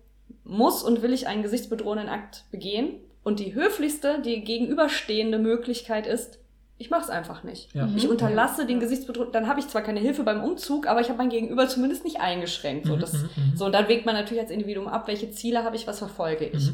muss 0.43 0.81
und 0.81 1.03
will 1.03 1.13
ich 1.13 1.27
einen 1.27 1.43
gesichtsbedrohenden 1.43 2.09
Akt 2.09 2.45
begehen? 2.49 2.95
Und 3.23 3.39
die 3.39 3.53
höflichste, 3.53 4.21
die 4.25 4.43
gegenüberstehende 4.43 5.37
Möglichkeit 5.37 6.07
ist, 6.07 6.39
ich 6.81 6.89
mache 6.89 7.03
es 7.03 7.09
einfach 7.09 7.43
nicht. 7.43 7.73
Ja. 7.73 7.87
Ich 7.95 8.03
Mhm. 8.05 8.09
unterlasse 8.11 8.65
den 8.65 8.79
gesichtsbedrohenden, 8.79 9.31
dann 9.33 9.47
habe 9.47 9.59
ich 9.59 9.67
zwar 9.67 9.81
keine 9.83 9.99
Hilfe 9.99 10.23
beim 10.23 10.43
Umzug, 10.43 10.87
aber 10.87 10.99
ich 10.99 11.07
habe 11.09 11.17
mein 11.19 11.29
Gegenüber 11.29 11.67
zumindest 11.67 12.03
nicht 12.03 12.19
eingeschränkt. 12.19 12.87
So, 12.87 12.95
Mhm, 12.95 12.99
das, 12.99 13.13
mhm, 13.13 13.29
so 13.55 13.65
und 13.65 13.71
dann 13.71 13.87
wägt 13.87 14.05
man 14.05 14.15
natürlich 14.15 14.41
als 14.41 14.51
Individuum 14.51 14.87
ab, 14.87 15.07
welche 15.07 15.31
Ziele 15.31 15.63
habe 15.63 15.75
ich, 15.75 15.87
was 15.87 15.99
verfolge 15.99 16.45
ich. 16.45 16.71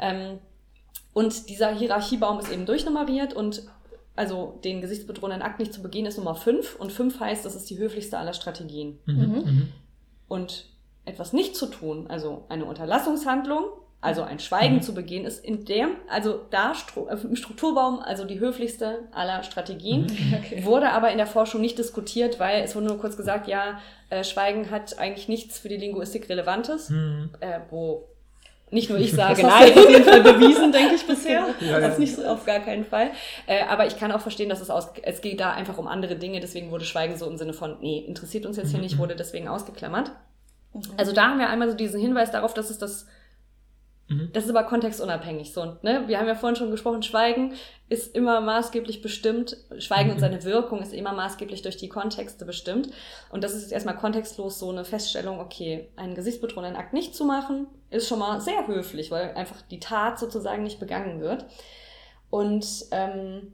Ähm, 0.00 0.38
und 1.12 1.48
dieser 1.48 1.74
Hierarchiebaum 1.74 2.38
ist 2.38 2.52
eben 2.52 2.66
durchnummeriert 2.66 3.32
und 3.34 3.62
also 4.16 4.58
den 4.64 4.80
gesichtsbedrohenden 4.82 5.42
Akt 5.42 5.58
nicht 5.58 5.72
zu 5.72 5.82
begehen 5.82 6.04
ist 6.06 6.18
Nummer 6.18 6.34
5 6.34 6.76
und 6.76 6.92
5 6.92 7.18
heißt, 7.20 7.44
das 7.44 7.54
ist 7.56 7.68
die 7.70 7.78
höflichste 7.78 8.18
aller 8.18 8.34
Strategien. 8.34 8.98
Mhm, 9.06 9.14
Mhm. 9.16 9.32
mhm. 9.44 9.68
Und 10.28 10.66
etwas 11.06 11.32
nicht 11.32 11.56
zu 11.56 11.66
tun, 11.66 12.06
also 12.08 12.44
eine 12.48 12.66
Unterlassungshandlung, 12.66 13.64
also 14.02 14.22
ein 14.22 14.38
Schweigen 14.38 14.76
Mhm. 14.76 14.82
zu 14.82 14.94
begehen, 14.94 15.24
ist 15.26 15.44
in 15.44 15.64
dem, 15.66 15.90
also 16.08 16.40
da 16.50 16.72
äh, 16.96 17.14
im 17.22 17.36
Strukturbaum, 17.36 18.00
also 18.00 18.24
die 18.24 18.40
höflichste 18.40 19.00
aller 19.12 19.42
Strategien. 19.42 20.02
Mhm. 20.06 20.34
Okay. 20.38 20.64
Wurde 20.64 20.90
aber 20.92 21.10
in 21.10 21.18
der 21.18 21.26
Forschung 21.26 21.60
nicht 21.60 21.76
diskutiert, 21.78 22.40
weil 22.40 22.62
es 22.62 22.74
wurde 22.74 22.86
nur 22.86 22.98
kurz 22.98 23.16
gesagt, 23.16 23.46
ja, 23.46 23.78
äh, 24.08 24.24
Schweigen 24.24 24.70
hat 24.70 24.98
eigentlich 24.98 25.28
nichts 25.28 25.58
für 25.58 25.68
die 25.68 25.76
Linguistik 25.76 26.28
Relevantes, 26.28 26.88
Mhm. 26.90 27.30
äh, 27.40 27.60
wo 27.70 28.06
nicht 28.70 28.88
nur 28.88 28.98
ich 29.00 29.10
Das 29.16 29.16
sage, 29.16 29.42
du 29.42 29.46
nein, 29.48 29.72
auf 29.78 29.90
jeden 29.90 30.04
Fall 30.04 30.22
bewiesen, 30.22 30.72
denke 30.72 30.94
ich 30.94 31.06
bisher. 31.06 31.44
Ja, 31.60 31.66
ja. 31.72 31.80
das 31.80 31.98
nicht 31.98 32.14
so 32.16 32.24
auf 32.24 32.46
gar 32.46 32.60
keinen 32.60 32.84
Fall. 32.86 33.10
Äh, 33.46 33.64
aber 33.68 33.86
ich 33.86 33.98
kann 33.98 34.12
auch 34.12 34.20
verstehen, 34.20 34.48
dass 34.48 34.60
es 34.62 34.70
aus, 34.70 34.88
es 35.02 35.20
geht 35.20 35.40
da 35.40 35.52
einfach 35.52 35.76
um 35.76 35.86
andere 35.88 36.16
Dinge, 36.16 36.40
deswegen 36.40 36.70
wurde 36.70 36.84
Schweigen 36.86 37.16
so 37.18 37.26
im 37.28 37.36
Sinne 37.36 37.52
von, 37.52 37.76
nee, 37.80 37.98
interessiert 37.98 38.46
uns 38.46 38.56
jetzt 38.56 38.68
hier 38.70 38.78
Mhm, 38.78 38.84
nicht, 38.84 38.94
mhm. 38.94 39.00
wurde 39.00 39.16
deswegen 39.16 39.46
ausgeklammert. 39.48 40.12
Mhm. 40.72 40.82
Also 40.96 41.12
da 41.12 41.28
haben 41.30 41.38
wir 41.38 41.50
einmal 41.50 41.68
so 41.68 41.76
diesen 41.76 42.00
Hinweis 42.00 42.30
darauf, 42.30 42.54
dass 42.54 42.70
es 42.70 42.78
das, 42.78 43.06
Mhm. 44.10 44.30
das 44.32 44.44
ist 44.44 44.50
aber 44.50 44.64
kontextunabhängig 44.64 45.52
so. 45.54 45.62
Und, 45.62 45.82
ne? 45.84 46.04
Wir 46.06 46.18
haben 46.18 46.26
ja 46.26 46.34
vorhin 46.34 46.56
schon 46.56 46.70
gesprochen, 46.70 47.02
Schweigen 47.02 47.54
ist 47.88 48.14
immer 48.14 48.40
maßgeblich 48.40 49.00
bestimmt, 49.02 49.56
Schweigen 49.78 50.10
und 50.10 50.16
Mhm. 50.16 50.20
seine 50.20 50.44
Wirkung 50.44 50.82
ist 50.82 50.92
immer 50.92 51.12
maßgeblich 51.12 51.62
durch 51.62 51.76
die 51.76 51.88
Kontexte 51.88 52.44
bestimmt. 52.44 52.90
Und 53.30 53.42
das 53.44 53.54
ist 53.54 53.62
jetzt 53.62 53.72
erstmal 53.72 53.96
kontextlos 53.96 54.58
so 54.58 54.68
eine 54.70 54.84
Feststellung, 54.84 55.40
okay, 55.40 55.88
einen 55.96 56.14
gesichtsbedrohenden 56.14 56.76
Akt 56.76 56.92
nicht 56.92 57.14
zu 57.14 57.24
machen, 57.24 57.66
ist 57.90 58.08
schon 58.08 58.18
mal 58.18 58.40
sehr 58.40 58.66
höflich, 58.66 59.10
weil 59.10 59.32
einfach 59.34 59.62
die 59.62 59.80
Tat 59.80 60.18
sozusagen 60.18 60.62
nicht 60.64 60.80
begangen 60.80 61.20
wird. 61.20 61.46
Und 62.30 62.66
ähm, 62.92 63.52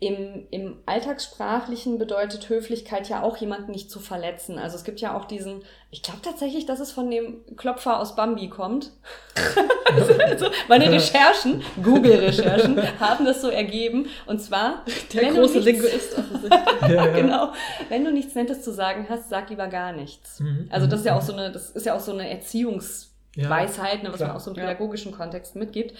im, 0.00 0.46
im 0.52 0.76
Alltagssprachlichen 0.86 1.98
bedeutet 1.98 2.48
Höflichkeit 2.48 3.08
ja 3.08 3.22
auch 3.24 3.36
jemanden 3.38 3.72
nicht 3.72 3.90
zu 3.90 3.98
verletzen. 3.98 4.56
Also 4.56 4.76
es 4.76 4.84
gibt 4.84 5.00
ja 5.00 5.16
auch 5.16 5.24
diesen, 5.24 5.62
ich 5.90 6.04
glaube 6.04 6.20
tatsächlich, 6.22 6.66
dass 6.66 6.78
es 6.78 6.92
von 6.92 7.10
dem 7.10 7.44
Klopfer 7.56 7.98
aus 7.98 8.14
Bambi 8.14 8.48
kommt. 8.48 8.92
also 10.24 10.46
meine 10.68 10.92
Recherchen, 10.92 11.62
Google-Recherchen, 11.82 12.80
haben 13.00 13.24
das 13.24 13.42
so 13.42 13.48
ergeben. 13.48 14.06
Und 14.26 14.40
zwar, 14.40 14.84
Der 15.12 15.22
wenn 15.22 15.34
du 15.34 15.40
große 15.40 15.58
nichts- 15.60 15.66
Linguist 15.82 16.18
offensichtlich. 16.18 16.60
Ja, 16.82 16.88
ja. 16.88 17.06
genau. 17.08 17.52
Wenn 17.88 18.04
du 18.04 18.12
nichts 18.12 18.36
Nettes 18.36 18.62
zu 18.62 18.72
sagen 18.72 19.06
hast, 19.08 19.28
sag 19.28 19.50
lieber 19.50 19.66
gar 19.66 19.92
nichts. 19.92 20.38
Mhm. 20.38 20.68
Also 20.70 20.86
das 20.86 21.00
ist 21.00 21.06
ja 21.06 21.16
auch 21.16 21.22
so 21.22 21.32
eine, 21.32 21.50
das 21.50 21.70
ist 21.70 21.86
ja 21.86 21.94
auch 21.96 22.00
so 22.00 22.12
eine 22.12 22.30
Erziehungsweisheit, 22.30 24.02
ne, 24.04 24.10
was 24.10 24.16
klar. 24.16 24.28
man 24.28 24.36
auch 24.36 24.40
so 24.40 24.50
im 24.52 24.56
Ja. 24.56 24.62
pädagogischen 24.62 25.12
Kontext 25.12 25.56
mitgibt. 25.56 25.94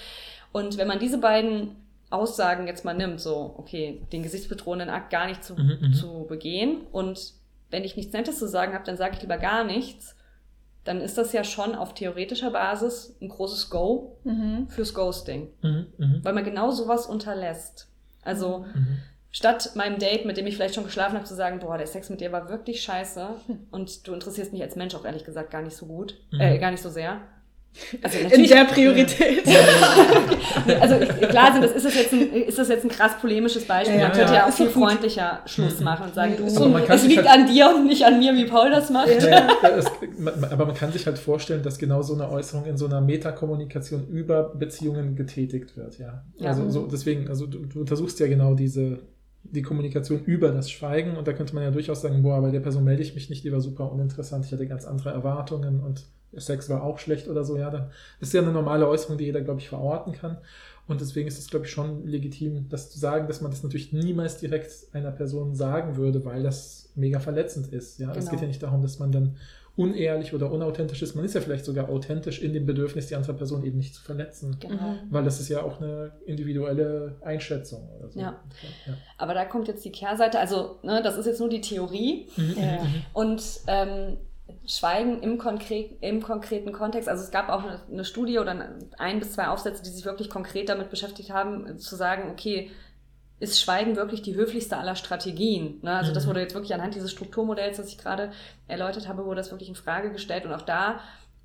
Und 0.53 0.79
wenn 0.79 0.87
man 0.89 0.99
diese 0.99 1.19
beiden 1.19 1.77
Aussagen 2.11 2.67
jetzt 2.67 2.85
mal 2.85 2.95
nimmt, 2.95 3.21
so, 3.21 3.55
okay, 3.59 4.03
den 4.13 4.23
gesichtsbedrohenden 4.23 4.89
Akt 4.91 5.11
gar 5.11 5.27
nicht 5.27 5.45
zu, 5.45 5.55
Mhm, 5.55 5.79
mhm. 5.81 5.93
zu 5.93 6.27
begehen 6.29 6.83
und 6.93 7.35
wenn 7.71 7.85
ich 7.85 7.97
nichts 7.97 8.13
Nettes 8.15 8.39
zu 8.39 8.49
sagen 8.49 8.73
habe, 8.73 8.85
dann 8.85 8.97
sage 8.97 9.15
ich 9.17 9.21
lieber 9.23 9.37
gar 9.37 9.63
nichts, 9.65 10.17
dann 10.85 11.03
ist 11.03 11.19
das 11.19 11.33
ja 11.35 11.45
schon 11.45 11.75
auf 11.75 11.93
theoretischer 11.93 12.51
Basis 12.51 13.15
ein 13.21 13.29
großes 13.29 13.69
Go 13.69 14.17
Mhm. 14.25 14.69
fürs 14.69 14.95
Ghosting, 14.95 15.49
Mhm, 15.63 15.87
mhm. 15.99 16.21
weil 16.23 16.33
man 16.33 16.45
genau 16.45 16.71
sowas 16.71 17.05
unterlässt. 17.07 17.89
Also 18.23 18.61
Mhm. 18.75 18.99
statt 19.31 19.73
meinem 19.75 19.99
Date, 19.99 20.25
mit 20.25 20.39
dem 20.39 20.47
ich 20.47 20.57
vielleicht 20.57 20.75
schon 20.77 20.85
geschlafen 20.85 21.17
habe, 21.17 21.27
zu 21.27 21.35
sagen, 21.35 21.59
boah, 21.61 21.77
der 21.77 21.87
Sex 21.87 22.09
mit 22.09 22.23
dir 22.23 22.33
war 22.33 22.49
wirklich 22.49 22.81
scheiße 22.83 23.29
und 23.71 24.07
du 24.09 24.15
interessierst 24.15 24.53
mich 24.55 24.63
als 24.63 24.77
Mensch 24.77 24.95
auch 24.95 25.05
ehrlich 25.05 25.25
gesagt 25.25 25.51
gar 25.51 25.61
nicht 25.63 25.77
so 25.77 25.85
gut, 25.85 26.17
Mhm. 26.31 26.41
äh, 26.41 26.59
gar 26.59 26.71
nicht 26.71 26.83
so 26.83 26.89
sehr. 26.89 27.21
Also 28.03 28.19
In 28.35 28.43
der 28.49 28.65
Priorität. 28.65 29.43
also 30.81 30.97
klar 31.29 31.53
sind 31.53 31.63
das, 31.65 31.73
ist 31.73 31.87
das 31.87 31.95
jetzt 31.95 32.13
ein, 32.13 32.33
ist 32.33 32.59
das 32.59 32.69
jetzt 32.69 32.85
ein 32.85 32.91
krass 32.91 33.13
polemisches 33.21 33.65
Beispiel. 33.67 33.99
Ja, 33.99 34.09
man 34.09 34.13
könnte 34.17 34.33
ja. 34.33 34.39
ja 34.41 34.49
auch 34.49 34.53
viel 34.53 34.69
freundlicher 34.69 35.41
Schluss 35.47 35.79
Mhm. 35.79 35.85
machen 35.85 36.07
und 36.07 36.15
sagen, 36.15 36.35
du, 36.37 36.45
es 36.45 37.07
liegt 37.07 37.27
halt- 37.27 37.41
an 37.41 37.47
dir 37.47 37.71
und 37.75 37.87
nicht 37.87 38.05
an 38.05 38.19
mir, 38.19 38.35
wie 38.35 38.47
Paul 38.47 38.71
das 38.71 38.91
macht. 38.91 39.09
Ja, 39.09 39.49
es, 39.77 39.87
aber 40.51 40.67
man 40.67 40.75
kann 40.75 40.91
sich 40.93 41.07
halt 41.07 41.19
vorstellen, 41.19 41.63
dass 41.63 41.79
genau 41.79 42.03
so 42.03 42.15
eine 42.15 42.29
Äußerung 42.31 42.65
in 42.67 42.77
so 42.77 42.87
einer 42.87 43.01
Metakommunikation 43.01 44.09
über 44.09 44.55
Beziehungen 44.55 45.15
getätigt 45.15 45.77
wird, 45.77 45.99
ja. 45.99 46.25
Ja. 46.39 46.49
Also 46.51 46.69
so, 46.71 46.87
deswegen, 46.87 47.29
also 47.29 47.47
du, 47.47 47.59
du 47.67 47.81
untersuchst 47.81 48.19
ja 48.21 48.27
genau 48.27 48.55
diese 48.55 49.01
die 49.45 49.63
Kommunikation 49.63 50.25
über 50.25 50.51
das 50.51 50.71
Schweigen 50.71 51.17
und 51.17 51.27
da 51.29 51.33
könnte 51.33 51.55
man 51.55 51.63
ja 51.65 51.71
durchaus 51.71 52.03
sagen, 52.03 52.23
boah, 52.23 52.43
bei 52.43 52.51
der 52.51 52.61
Person 52.61 52.85
melde 52.85 53.03
ich 53.03 53.15
mich 53.15 53.31
nicht, 53.31 53.45
die 53.45 53.53
war 53.53 53.61
super 53.61 53.91
uninteressant, 53.91 54.45
ich 54.45 54.53
hatte 54.53 54.67
ganz 54.67 54.85
andere 54.85 55.11
Erwartungen 55.11 55.81
und 55.81 56.05
Sex 56.37 56.69
war 56.69 56.83
auch 56.83 56.99
schlecht 56.99 57.29
oder 57.29 57.45
so, 57.45 57.57
ja, 57.57 57.71
dann 57.71 57.91
das 58.21 58.29
ist 58.29 58.33
ja 58.35 58.43
eine 58.43 58.53
normale 58.53 58.87
Äußerung, 58.89 59.17
die 59.19 59.25
jeder, 59.25 59.41
glaube 59.41 59.61
ich, 59.61 59.69
verorten 59.69 60.13
kann. 60.13 60.39
Und 60.87 61.01
deswegen 61.03 61.29
ist 61.29 61.39
es, 61.39 61.49
glaube 61.51 61.67
ich, 61.67 61.73
schon 61.73 62.07
legitim, 62.07 62.69
das 62.71 62.91
zu 62.91 62.99
sagen, 62.99 63.27
dass 63.29 63.41
man 63.43 63.51
das 63.51 63.63
natürlich 63.63 63.93
niemals 63.93 64.39
direkt 64.39 64.73
einer 64.93 65.11
Person 65.11 65.55
sagen 65.55 65.97
würde, 65.97 66.25
weil 66.25 66.43
das 66.43 66.91
mega 66.95 67.21
verletzend 67.21 67.69
ist. 67.73 67.99
Ja, 67.99 68.11
es 68.13 68.19
Genau. 68.21 68.31
geht 68.31 68.41
ja 68.41 68.47
nicht 68.47 68.63
darum, 68.63 68.81
dass 68.81 68.99
man 68.99 69.13
dann 69.13 69.37
unehrlich 69.77 70.35
oder 70.35 70.51
unauthentisch 70.51 71.03
ist. 71.03 71.15
Man 71.15 71.25
ist 71.25 71.35
ja 71.35 71.41
vielleicht 71.41 71.65
sogar 71.65 71.89
authentisch 71.89 72.41
in 72.43 72.53
dem 72.53 72.67
Bedürfnis, 72.67 73.07
die 73.07 73.15
andere 73.15 73.35
Person 73.35 73.65
eben 73.65 73.77
nicht 73.77 73.95
zu 73.95 74.03
verletzen. 74.03 74.57
Genau. 74.59 74.75
Mhm. 74.75 74.97
Weil 75.11 75.25
das 75.25 75.39
ist 75.41 75.49
ja 75.51 75.63
auch 75.63 75.81
eine 75.81 76.11
individuelle 76.27 77.17
Einschätzung 77.21 77.89
oder 77.99 78.09
so. 78.11 78.19
Ja. 78.19 78.41
ja. 78.87 78.95
Aber 79.19 79.35
da 79.35 79.45
kommt 79.45 79.69
jetzt 79.69 79.85
die 79.85 79.93
Kehrseite. 79.93 80.39
Also, 80.41 80.79
ne, 80.83 81.01
das 81.03 81.17
ist 81.17 81.27
jetzt 81.27 81.39
nur 81.39 81.49
die 81.49 81.61
Theorie. 81.61 82.29
Mhm, 82.37 82.55
Ja, 82.57 82.63
ja. 82.65 82.83
mhm, 82.83 82.95
Und 83.13 83.43
ähm, 83.69 84.17
Schweigen 84.69 85.23
im, 85.23 85.39
konkret, 85.39 85.97
im 86.03 86.23
konkreten 86.23 86.73
Kontext, 86.73 87.09
also 87.09 87.25
es 87.25 87.31
gab 87.31 87.49
auch 87.49 87.65
eine, 87.91 88.05
Studie 88.05 88.39
oder 88.39 88.55
ein 88.99 89.19
bis 89.19 89.33
zwei 89.33 89.49
Aufsätze, 89.49 89.83
die 89.83 89.89
sich 89.89 90.05
wirklich 90.05 90.29
konkret 90.29 90.69
damit 90.69 90.91
beschäftigt 90.91 91.31
haben, 91.31 91.79
zu 91.79 91.97
sagen, 91.97 92.31
okay, 92.31 92.71
ist 93.41 93.61
Schweigen 93.61 93.97
wirklich 93.97 94.21
die 94.21 94.35
höflichste 94.35 94.77
aller 94.77 94.95
Strategien? 94.97 95.79
Ne? 95.83 95.93
Also 95.97 96.13
das 96.13 96.25
Mhm. 96.25 96.31
wurde 96.31 96.41
jetzt 96.41 96.55
wirklich 96.55 96.75
anhand 96.75 96.95
dieses 96.95 97.11
Strukturmodells, 97.13 97.79
das 97.79 97.89
ich 97.89 97.97
gerade 97.97 98.31
erläutert 98.67 99.09
habe, 99.09 99.25
wurde 99.25 99.37
das 99.37 99.51
wirklich 99.51 99.69
in 99.71 99.75
Frage 99.75 100.11
gestellt. 100.13 100.45
Und 100.45 100.53
auch 100.53 100.63
da, 100.63 101.01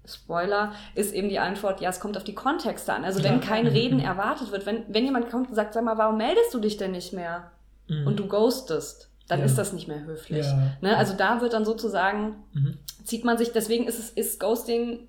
Spoiler, 0.05 0.73
ist 0.95 1.13
eben 1.13 1.29
die 1.29 1.39
Antwort, 1.39 1.79
ja, 1.79 1.89
es 1.89 2.01
kommt 2.01 2.17
auf 2.17 2.25
die 2.25 2.35
Kontexte 2.35 2.91
an. 2.91 3.05
Also 3.05 3.23
wenn 3.23 3.39
kein 3.39 3.65
Mhm. 3.65 3.71
Reden 3.71 3.99
erwartet 4.01 4.51
wird, 4.51 4.65
wenn, 4.65 4.83
wenn 4.89 5.05
jemand 5.05 5.29
kommt 5.29 5.47
und 5.49 5.55
sagt, 5.55 5.73
sag 5.73 5.85
mal, 5.85 5.97
warum 5.97 6.17
meldest 6.17 6.53
du 6.53 6.59
dich 6.59 6.75
denn 6.75 6.91
nicht 6.91 7.13
mehr? 7.13 7.51
mhm. 7.87 8.05
Und 8.07 8.19
du 8.19 8.27
ghostest, 8.27 9.09
dann 9.27 9.39
Ja. 9.39 9.45
ist 9.45 9.57
das 9.57 9.73
nicht 9.73 9.87
mehr 9.87 10.03
höflich. 10.05 10.45
Ja. 10.45 10.71
Ne? 10.81 10.97
Also 10.97 11.13
da 11.15 11.41
wird 11.41 11.53
dann 11.53 11.65
sozusagen 11.65 12.35
Mhm. 12.53 12.77
zieht 13.03 13.23
man 13.25 13.37
sich, 13.37 13.51
deswegen 13.51 13.87
ist 13.87 13.99
es, 13.99 14.09
ist 14.09 14.39
Ghosting, 14.39 15.07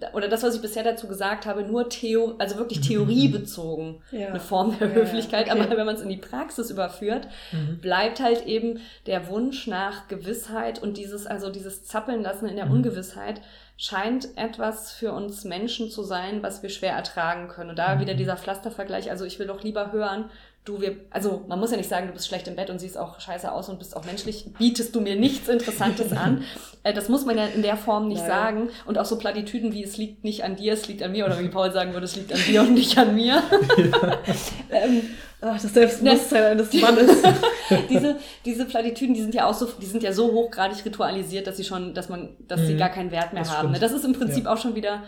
äh, 0.00 0.06
oder 0.14 0.28
das, 0.28 0.42
was 0.42 0.54
ich 0.54 0.62
bisher 0.62 0.84
dazu 0.84 1.08
gesagt 1.08 1.46
habe, 1.46 1.62
nur 1.62 1.88
Theo, 1.88 2.34
also 2.38 2.56
wirklich 2.58 2.78
Mhm. 2.80 2.84
theoriebezogen 2.84 4.02
Ja. 4.12 4.28
eine 4.28 4.40
Form 4.40 4.78
der 4.78 4.94
Höflichkeit. 4.94 5.50
okay. 5.50 5.60
Aber 5.60 5.76
wenn 5.76 5.86
man 5.86 5.96
es 5.96 6.00
in 6.02 6.08
die 6.08 6.16
Praxis 6.16 6.70
überführt, 6.70 7.28
Mhm. 7.52 7.78
bleibt 7.80 8.20
halt 8.20 8.46
eben 8.46 8.80
der 9.06 9.28
Wunsch 9.28 9.66
nach 9.66 10.06
Gewissheit 10.08 10.80
und 10.82 10.96
dieses, 10.96 11.26
also 11.26 11.50
dieses 11.50 11.84
Zappeln 11.84 12.22
lassen 12.22 12.46
in 12.48 12.56
der 12.56 12.66
Mhm. 12.66 12.72
Ungewissheit 12.72 13.40
scheint 13.78 14.28
etwas 14.38 14.92
für 14.92 15.12
uns 15.12 15.44
Menschen 15.44 15.90
zu 15.90 16.02
sein, 16.02 16.42
was 16.42 16.62
wir 16.62 16.70
schwer 16.70 16.92
ertragen 16.94 17.48
können. 17.48 17.70
Und 17.70 17.78
da 17.78 17.94
Mhm. 17.96 18.00
wieder 18.00 18.14
dieser 18.14 18.36
Pflastervergleich, 18.36 19.10
also 19.10 19.24
ich 19.26 19.38
will 19.38 19.46
doch 19.48 19.62
lieber 19.62 19.92
hören, 19.92 20.30
du, 20.66 20.80
wir, 20.80 20.96
also 21.10 21.44
man 21.48 21.58
muss 21.58 21.70
ja 21.70 21.76
nicht 21.78 21.88
sagen, 21.88 22.08
du 22.08 22.12
bist 22.12 22.26
schlecht 22.26 22.46
im 22.48 22.56
Bett 22.56 22.68
und 22.68 22.78
siehst 22.80 22.98
auch 22.98 23.18
scheiße 23.20 23.50
aus 23.50 23.68
und 23.70 23.78
bist 23.78 23.96
auch 23.96 24.04
menschlich, 24.04 24.46
bietest 24.58 24.94
du 24.94 25.00
mir 25.00 25.16
nichts 25.16 25.48
Interessantes 25.48 26.12
an. 26.12 26.44
Äh, 26.82 26.94
das 26.94 27.08
muss 27.08 27.24
man 27.26 27.36
ja 27.36 27.46
in 27.46 27.62
der 27.62 27.76
Form 27.76 28.06
nicht 28.06 28.20
Nein. 28.20 28.28
sagen. 28.28 28.68
Und 28.84 28.96
auch 28.96 29.04
so 29.04 29.18
Plattitüden 29.18 29.72
wie 29.72 29.82
es 29.82 29.96
liegt 29.96 30.22
nicht 30.22 30.44
an 30.44 30.54
dir, 30.54 30.72
es 30.72 30.86
liegt 30.86 31.02
an 31.02 31.10
mir, 31.10 31.26
oder 31.26 31.40
wie 31.40 31.48
Paul 31.48 31.72
sagen 31.72 31.92
würde, 31.94 32.04
es 32.04 32.14
liegt 32.14 32.32
an 32.32 32.38
dir 32.46 32.60
und 32.60 32.74
nicht 32.74 32.96
an 32.96 33.16
mir. 33.16 33.42
ähm, 34.70 35.02
Ach, 35.40 35.60
das 35.60 35.74
Selbstbewusstsein 35.74 36.44
eines 36.44 36.72
Mannes. 36.74 37.10
diese, 37.90 38.16
diese 38.44 38.64
Plattitüden, 38.66 39.14
die 39.14 39.20
sind 39.22 39.34
ja 39.34 39.46
auch 39.46 39.54
so, 39.54 39.66
die 39.66 39.86
sind 39.86 40.02
ja 40.04 40.12
so 40.12 40.30
hochgradig 40.32 40.84
ritualisiert, 40.84 41.48
dass 41.48 41.56
sie 41.56 41.64
schon, 41.64 41.92
dass 41.92 42.08
man, 42.08 42.36
dass 42.46 42.60
sie 42.60 42.74
Mhm. 42.74 42.78
gar 42.78 42.88
keinen 42.90 43.10
Wert 43.10 43.32
mehr 43.32 43.42
Das 43.42 43.50
haben. 43.50 43.70
Ne? 43.72 43.76
stimmt. 43.76 43.90
Das 43.92 43.98
ist 43.98 44.04
im 44.06 44.12
Prinzip 44.12 44.46
auch 44.46 44.58
schon 44.58 44.74
wieder 44.76 45.02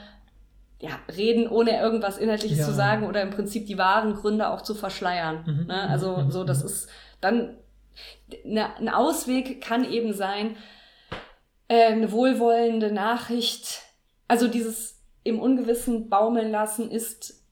ja, 0.80 0.90
reden, 1.14 1.48
ohne 1.48 1.80
irgendwas 1.80 2.18
Inhaltliches 2.18 2.58
Ja. 2.58 2.64
zu 2.66 2.72
sagen 2.74 3.06
oder 3.06 3.22
im 3.22 3.30
Prinzip 3.30 3.66
die 3.66 3.78
wahren 3.78 4.14
Gründe 4.14 4.48
auch 4.48 4.60
zu 4.62 4.74
verschleiern. 4.74 5.44
Mhm. 5.46 5.66
Ne? 5.66 5.88
Also 5.88 6.16
Mhm. 6.18 6.30
so, 6.30 6.44
das 6.44 6.62
ist 6.62 6.88
dann 7.20 7.56
ne, 8.44 8.76
ein 8.76 8.88
Ausweg 8.88 9.60
kann 9.60 9.84
eben 9.84 10.12
sein, 10.12 10.56
äh, 11.68 11.86
eine 11.86 12.12
wohlwollende 12.12 12.92
Nachricht, 12.92 13.82
also 14.28 14.46
dieses 14.48 15.00
im 15.24 15.40
Ungewissen 15.40 16.08
baumeln 16.08 16.50
lassen 16.50 16.90
ist, 16.90 17.42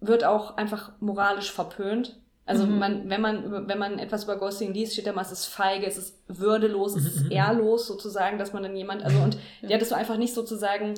wird 0.00 0.24
auch 0.24 0.56
einfach 0.56 0.92
moralisch 1.00 1.50
verpönt. 1.50 2.18
Also 2.46 2.66
Mhm. 2.66 2.78
man, 2.78 3.10
wenn 3.10 3.20
man 3.20 3.68
wenn 3.68 3.78
man 3.78 3.98
etwas 3.98 4.24
über 4.24 4.36
Ghosting 4.36 4.72
liest, 4.74 4.92
steht 4.94 5.06
da 5.06 5.12
mal, 5.12 5.22
es 5.22 5.32
ist 5.32 5.46
feige, 5.46 5.86
es 5.86 5.96
ist 5.96 6.18
würdelos, 6.26 6.94
es 6.96 7.02
Mhm, 7.02 7.08
ist 7.08 7.24
mhm. 7.26 7.30
ehrlos 7.32 7.86
sozusagen, 7.86 8.38
dass 8.38 8.52
man 8.52 8.62
dann 8.62 8.76
jemand, 8.76 9.02
also 9.02 9.18
und 9.20 9.38
ja, 9.62 9.78
dass 9.78 9.90
du 9.90 9.94
einfach 9.96 10.16
nicht 10.16 10.34
sozusagen 10.34 10.94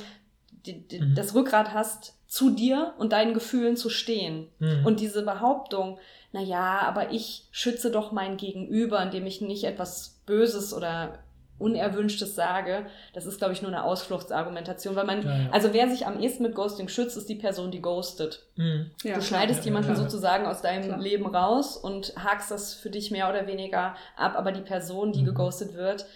die, 0.67 0.87
die, 0.87 1.01
Mhm. 1.01 1.15
das 1.15 1.35
Rückgrat 1.35 1.73
hast, 1.75 2.15
zu 2.27 2.51
dir 2.51 2.95
und 2.99 3.13
deinen 3.13 3.35
Gefühlen 3.35 3.77
zu 3.77 3.91
stehen. 3.91 4.49
Mhm. 4.59 4.87
Und 4.87 5.01
diese 5.01 5.23
Behauptung, 5.23 5.99
na 6.33 6.41
ja, 6.41 6.81
aber 6.81 7.11
ich 7.11 7.47
schütze 7.51 7.91
doch 7.91 8.11
mein 8.13 8.37
Gegenüber, 8.39 9.03
indem 9.03 9.27
ich 9.27 9.41
nicht 9.43 9.65
etwas 9.65 10.21
Böses 10.25 10.73
oder 10.73 11.19
Unerwünschtes 11.59 12.35
sage, 12.35 12.87
das 13.13 13.25
ist, 13.27 13.39
glaube 13.39 13.53
ich, 13.53 13.63
nur 13.63 13.71
eine 13.71 13.85
Ausfluchtsargumentation, 13.85 14.97
weil 14.97 15.05
man, 15.05 15.23
Ja, 15.23 15.39
ja. 15.43 15.51
also 15.51 15.73
wer 15.73 15.89
sich 15.89 16.07
am 16.07 16.19
ehesten 16.21 16.43
mit 16.43 16.55
Ghosting 16.57 16.89
schützt, 16.89 17.17
ist 17.17 17.29
die 17.29 17.37
Person, 17.37 17.71
die 17.71 17.81
ghostet. 17.83 18.47
Mhm. 18.57 18.91
Ja, 19.05 19.15
du 19.15 19.23
schneidest 19.23 19.65
jemanden 19.65 19.95
sozusagen 19.95 20.47
aus 20.47 20.63
deinem 20.63 20.87
Klar. 20.87 20.99
Leben 21.01 21.27
raus 21.27 21.77
und 21.77 22.15
hakst 22.17 22.51
das 22.51 22.75
für 22.75 22.91
dich 22.91 23.11
mehr 23.11 23.29
oder 23.29 23.47
weniger 23.47 23.95
ab, 24.17 24.35
aber 24.37 24.51
die 24.53 24.63
Person, 24.63 25.13
die 25.13 25.21
Mhm. 25.23 25.27
geghostet 25.27 25.75
wird, 25.75 26.07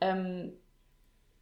ähm, 0.00 0.54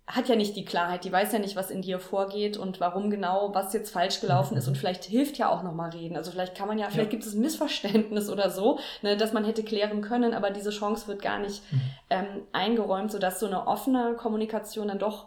hat 0.09 0.29
ja 0.29 0.37
nicht 0.37 0.55
die 0.55 0.65
Klarheit, 0.65 1.05
die 1.05 1.11
weiß 1.11 1.33
ja 1.33 1.41
nicht, 1.41 1.57
was 1.57 1.71
in 1.71 1.83
dir 1.83 1.99
vorgeht 1.99 2.57
und 2.57 2.79
warum 2.79 3.11
genau, 3.11 3.53
was 3.55 3.73
jetzt 3.73 3.91
falsch 3.93 4.21
gelaufen 4.21 4.57
ist 4.57 4.69
und 4.69 4.79
vielleicht 4.79 5.05
hilft 5.05 5.37
ja 5.37 5.49
auch 5.51 5.65
nochmal 5.65 5.91
reden. 5.91 6.17
Also 6.17 6.31
vielleicht 6.31 6.55
kann 6.55 6.69
man 6.69 6.79
ja, 6.79 6.87
vielleicht 6.91 7.07
Ja. 7.09 7.11
gibt 7.11 7.25
es 7.27 7.35
ein 7.35 7.41
Missverständnis 7.41 8.31
oder 8.31 8.51
so, 8.51 8.79
ne, 9.03 9.17
dass 9.17 9.33
man 9.33 9.45
hätte 9.45 9.65
klären 9.65 10.03
können, 10.03 10.33
aber 10.33 10.51
diese 10.51 10.71
Chance 10.71 11.09
wird 11.09 11.23
gar 11.23 11.41
nicht 11.41 11.61
Mhm. 11.73 11.81
ähm, 12.11 12.27
eingeräumt, 12.53 13.11
sodass 13.11 13.41
so 13.41 13.47
eine 13.47 13.67
offene 13.67 14.15
Kommunikation 14.15 14.87
dann 14.89 15.01
doch 15.01 15.27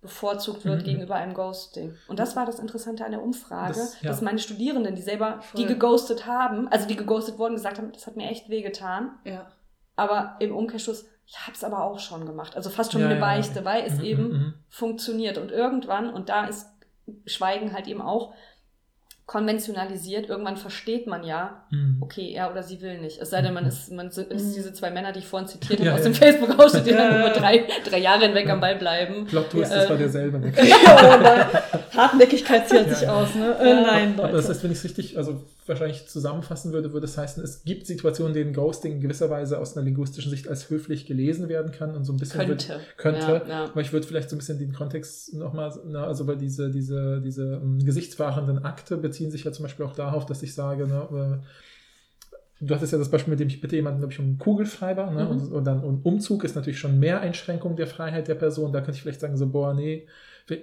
bevorzugt 0.00 0.64
wird 0.64 0.80
Mhm. 0.82 0.84
gegenüber 0.84 1.14
einem 1.16 1.34
Ghosting. 1.34 1.94
Und 2.08 2.18
das 2.18 2.34
war 2.36 2.46
das 2.46 2.58
Interessante 2.58 3.04
an 3.04 3.12
der 3.12 3.22
Umfrage, 3.22 3.74
Das- 3.74 4.00
ja. 4.00 4.08
dass 4.08 4.20
meine 4.22 4.38
Studierenden, 4.38 4.94
die 4.94 5.02
selber, 5.02 5.40
die 5.54 5.62
Voll. 5.64 5.74
geghostet 5.74 6.26
haben, 6.26 6.68
also 6.68 6.86
die 6.86 6.96
geghostet 6.96 7.38
wurden, 7.38 7.54
gesagt 7.54 7.78
haben, 7.78 7.92
das 7.92 8.06
hat 8.06 8.16
mir 8.16 8.28
echt 8.30 8.48
wehgetan, 8.48 9.12
Ja. 9.24 9.46
aber 9.96 10.36
im 10.40 10.54
Umkehrschluss, 10.54 11.06
ich 11.26 11.38
habe 11.40 11.52
es 11.52 11.64
aber 11.64 11.82
auch 11.84 11.98
schon 11.98 12.26
gemacht. 12.26 12.56
Also 12.56 12.70
fast 12.70 12.92
schon 12.92 13.00
Ja, 13.00 13.06
eine 13.08 13.16
ja, 13.18 13.20
ja. 13.20 13.26
Beichte, 13.26 13.64
weil 13.64 13.84
es 13.84 13.94
Mhm, 13.94 14.04
eben 14.04 14.28
mhm. 14.28 14.54
funktioniert. 14.68 15.38
Und 15.38 15.50
irgendwann, 15.50 16.10
und 16.10 16.28
da 16.28 16.46
ist 16.46 16.68
Schweigen 17.26 17.72
halt 17.72 17.86
eben 17.86 18.00
auch 18.02 18.34
konventionalisiert, 19.26 20.28
irgendwann 20.28 20.56
versteht 20.58 21.06
man 21.06 21.24
ja, 21.24 21.64
Mhm. 21.70 21.96
okay, 22.02 22.32
er 22.34 22.50
oder 22.50 22.62
sie 22.62 22.80
will 22.82 23.00
nicht. 23.00 23.20
Es 23.20 23.30
sei 23.30 23.40
denn, 23.40 23.54
man 23.54 23.64
ist, 23.64 23.90
man 23.90 24.08
ist 24.08 24.18
Mhm. 24.18 24.28
diese 24.54 24.72
zwei 24.74 24.90
Männer, 24.90 25.12
die 25.12 25.20
ich 25.20 25.26
vorhin 25.26 25.48
zitiert 25.48 25.80
habe, 25.80 25.88
Ja, 25.88 25.94
aus 25.94 26.00
ja. 26.00 26.04
dem 26.04 26.14
Facebook-Ausschnitt, 26.14 26.86
die 26.86 26.90
Ja, 26.90 26.96
dann 27.08 27.20
über 27.20 27.30
drei, 27.30 27.64
drei 27.88 27.98
Jahre 27.98 28.26
hinweg 28.26 28.46
Ja. 28.46 28.52
am 28.54 28.60
Ball 28.60 28.76
bleiben. 28.76 29.24
Plot 29.26 29.50
Twist, 29.50 29.72
Ja, 29.72 29.78
das 29.78 29.86
äh, 29.86 29.90
war 29.90 29.96
derselbe. 29.96 30.38
Ne? 30.40 30.52
ja, 30.62 31.14
aber 31.14 31.62
Hartnäckigkeit 31.96 32.68
zieht 32.68 32.94
sich 32.94 33.08
aus, 33.08 33.34
ne? 33.34 33.56
Äh, 33.60 33.82
nein, 33.82 34.12
Aber 34.14 34.24
Leute. 34.24 34.36
das 34.36 34.48
heißt, 34.48 34.64
wenn 34.64 34.72
ich 34.72 34.78
es 34.78 34.84
richtig, 34.84 35.16
also 35.16 35.42
wahrscheinlich 35.66 36.06
zusammenfassen 36.08 36.72
würde, 36.74 36.92
würde 36.92 37.06
es 37.06 37.16
heißen, 37.16 37.42
es 37.42 37.64
gibt 37.64 37.86
Situationen, 37.86 38.34
in 38.36 38.42
denen 38.42 38.52
Ghosting 38.54 38.92
in 38.96 39.00
gewisser 39.00 39.30
Weise 39.30 39.58
aus 39.58 39.74
einer 39.76 39.84
linguistischen 39.86 40.30
Sicht 40.30 40.46
als 40.48 40.68
höflich 40.68 41.06
gelesen 41.06 41.48
werden 41.48 41.72
kann 41.72 41.96
und 41.96 42.04
so 42.04 42.12
ein 42.12 42.18
bisschen 42.18 42.40
Könnte. 42.46 42.68
Wird, 42.68 42.96
könnte. 42.98 43.42
Ja, 43.48 43.48
ja. 43.48 43.64
Aber 43.64 43.80
ich 43.80 43.90
würde 43.92 44.06
vielleicht 44.06 44.28
so 44.28 44.36
ein 44.36 44.40
bisschen 44.40 44.58
den 44.58 44.74
Kontext 44.74 45.32
nochmal, 45.32 45.72
also 45.96 46.26
weil 46.26 46.36
diese, 46.36 46.70
diese, 46.70 47.20
diese 47.22 47.60
ähm, 47.62 47.78
gesichtswahrenden 47.82 48.62
Akte 48.64 48.98
beziehen 49.14 49.30
sich 49.30 49.44
ja 49.44 49.52
zum 49.52 49.62
Beispiel 49.62 49.86
auch 49.86 49.94
darauf, 49.94 50.26
dass 50.26 50.42
ich 50.42 50.54
sage, 50.54 50.86
ne, 50.86 51.40
äh, 51.42 51.46
Du 52.60 52.74
hattest 52.74 52.92
ja 52.92 52.98
das 52.98 53.10
Beispiel, 53.10 53.32
mit 53.32 53.40
dem 53.40 53.48
ich 53.48 53.60
bitte 53.60 53.76
jemanden, 53.76 53.98
glaube 53.98 54.12
ich, 54.12 54.18
um 54.20 54.26
einen 54.26 54.38
Kugelschreiber. 54.38 55.10
Ne? 55.10 55.24
Mhm. 55.24 55.30
Und, 55.30 55.52
und 55.52 55.64
dann 55.64 55.82
und 55.82 56.06
Umzug 56.06 56.44
ist 56.44 56.54
natürlich 56.54 56.78
schon 56.78 56.98
mehr 56.98 57.20
Einschränkung 57.20 57.76
der 57.76 57.88
Freiheit 57.88 58.28
der 58.28 58.36
Person. 58.36 58.72
Da 58.72 58.80
könnte 58.80 58.92
ich 58.92 59.02
vielleicht 59.02 59.20
sagen, 59.20 59.36
so, 59.36 59.48
boah, 59.48 59.74
nee. 59.74 60.06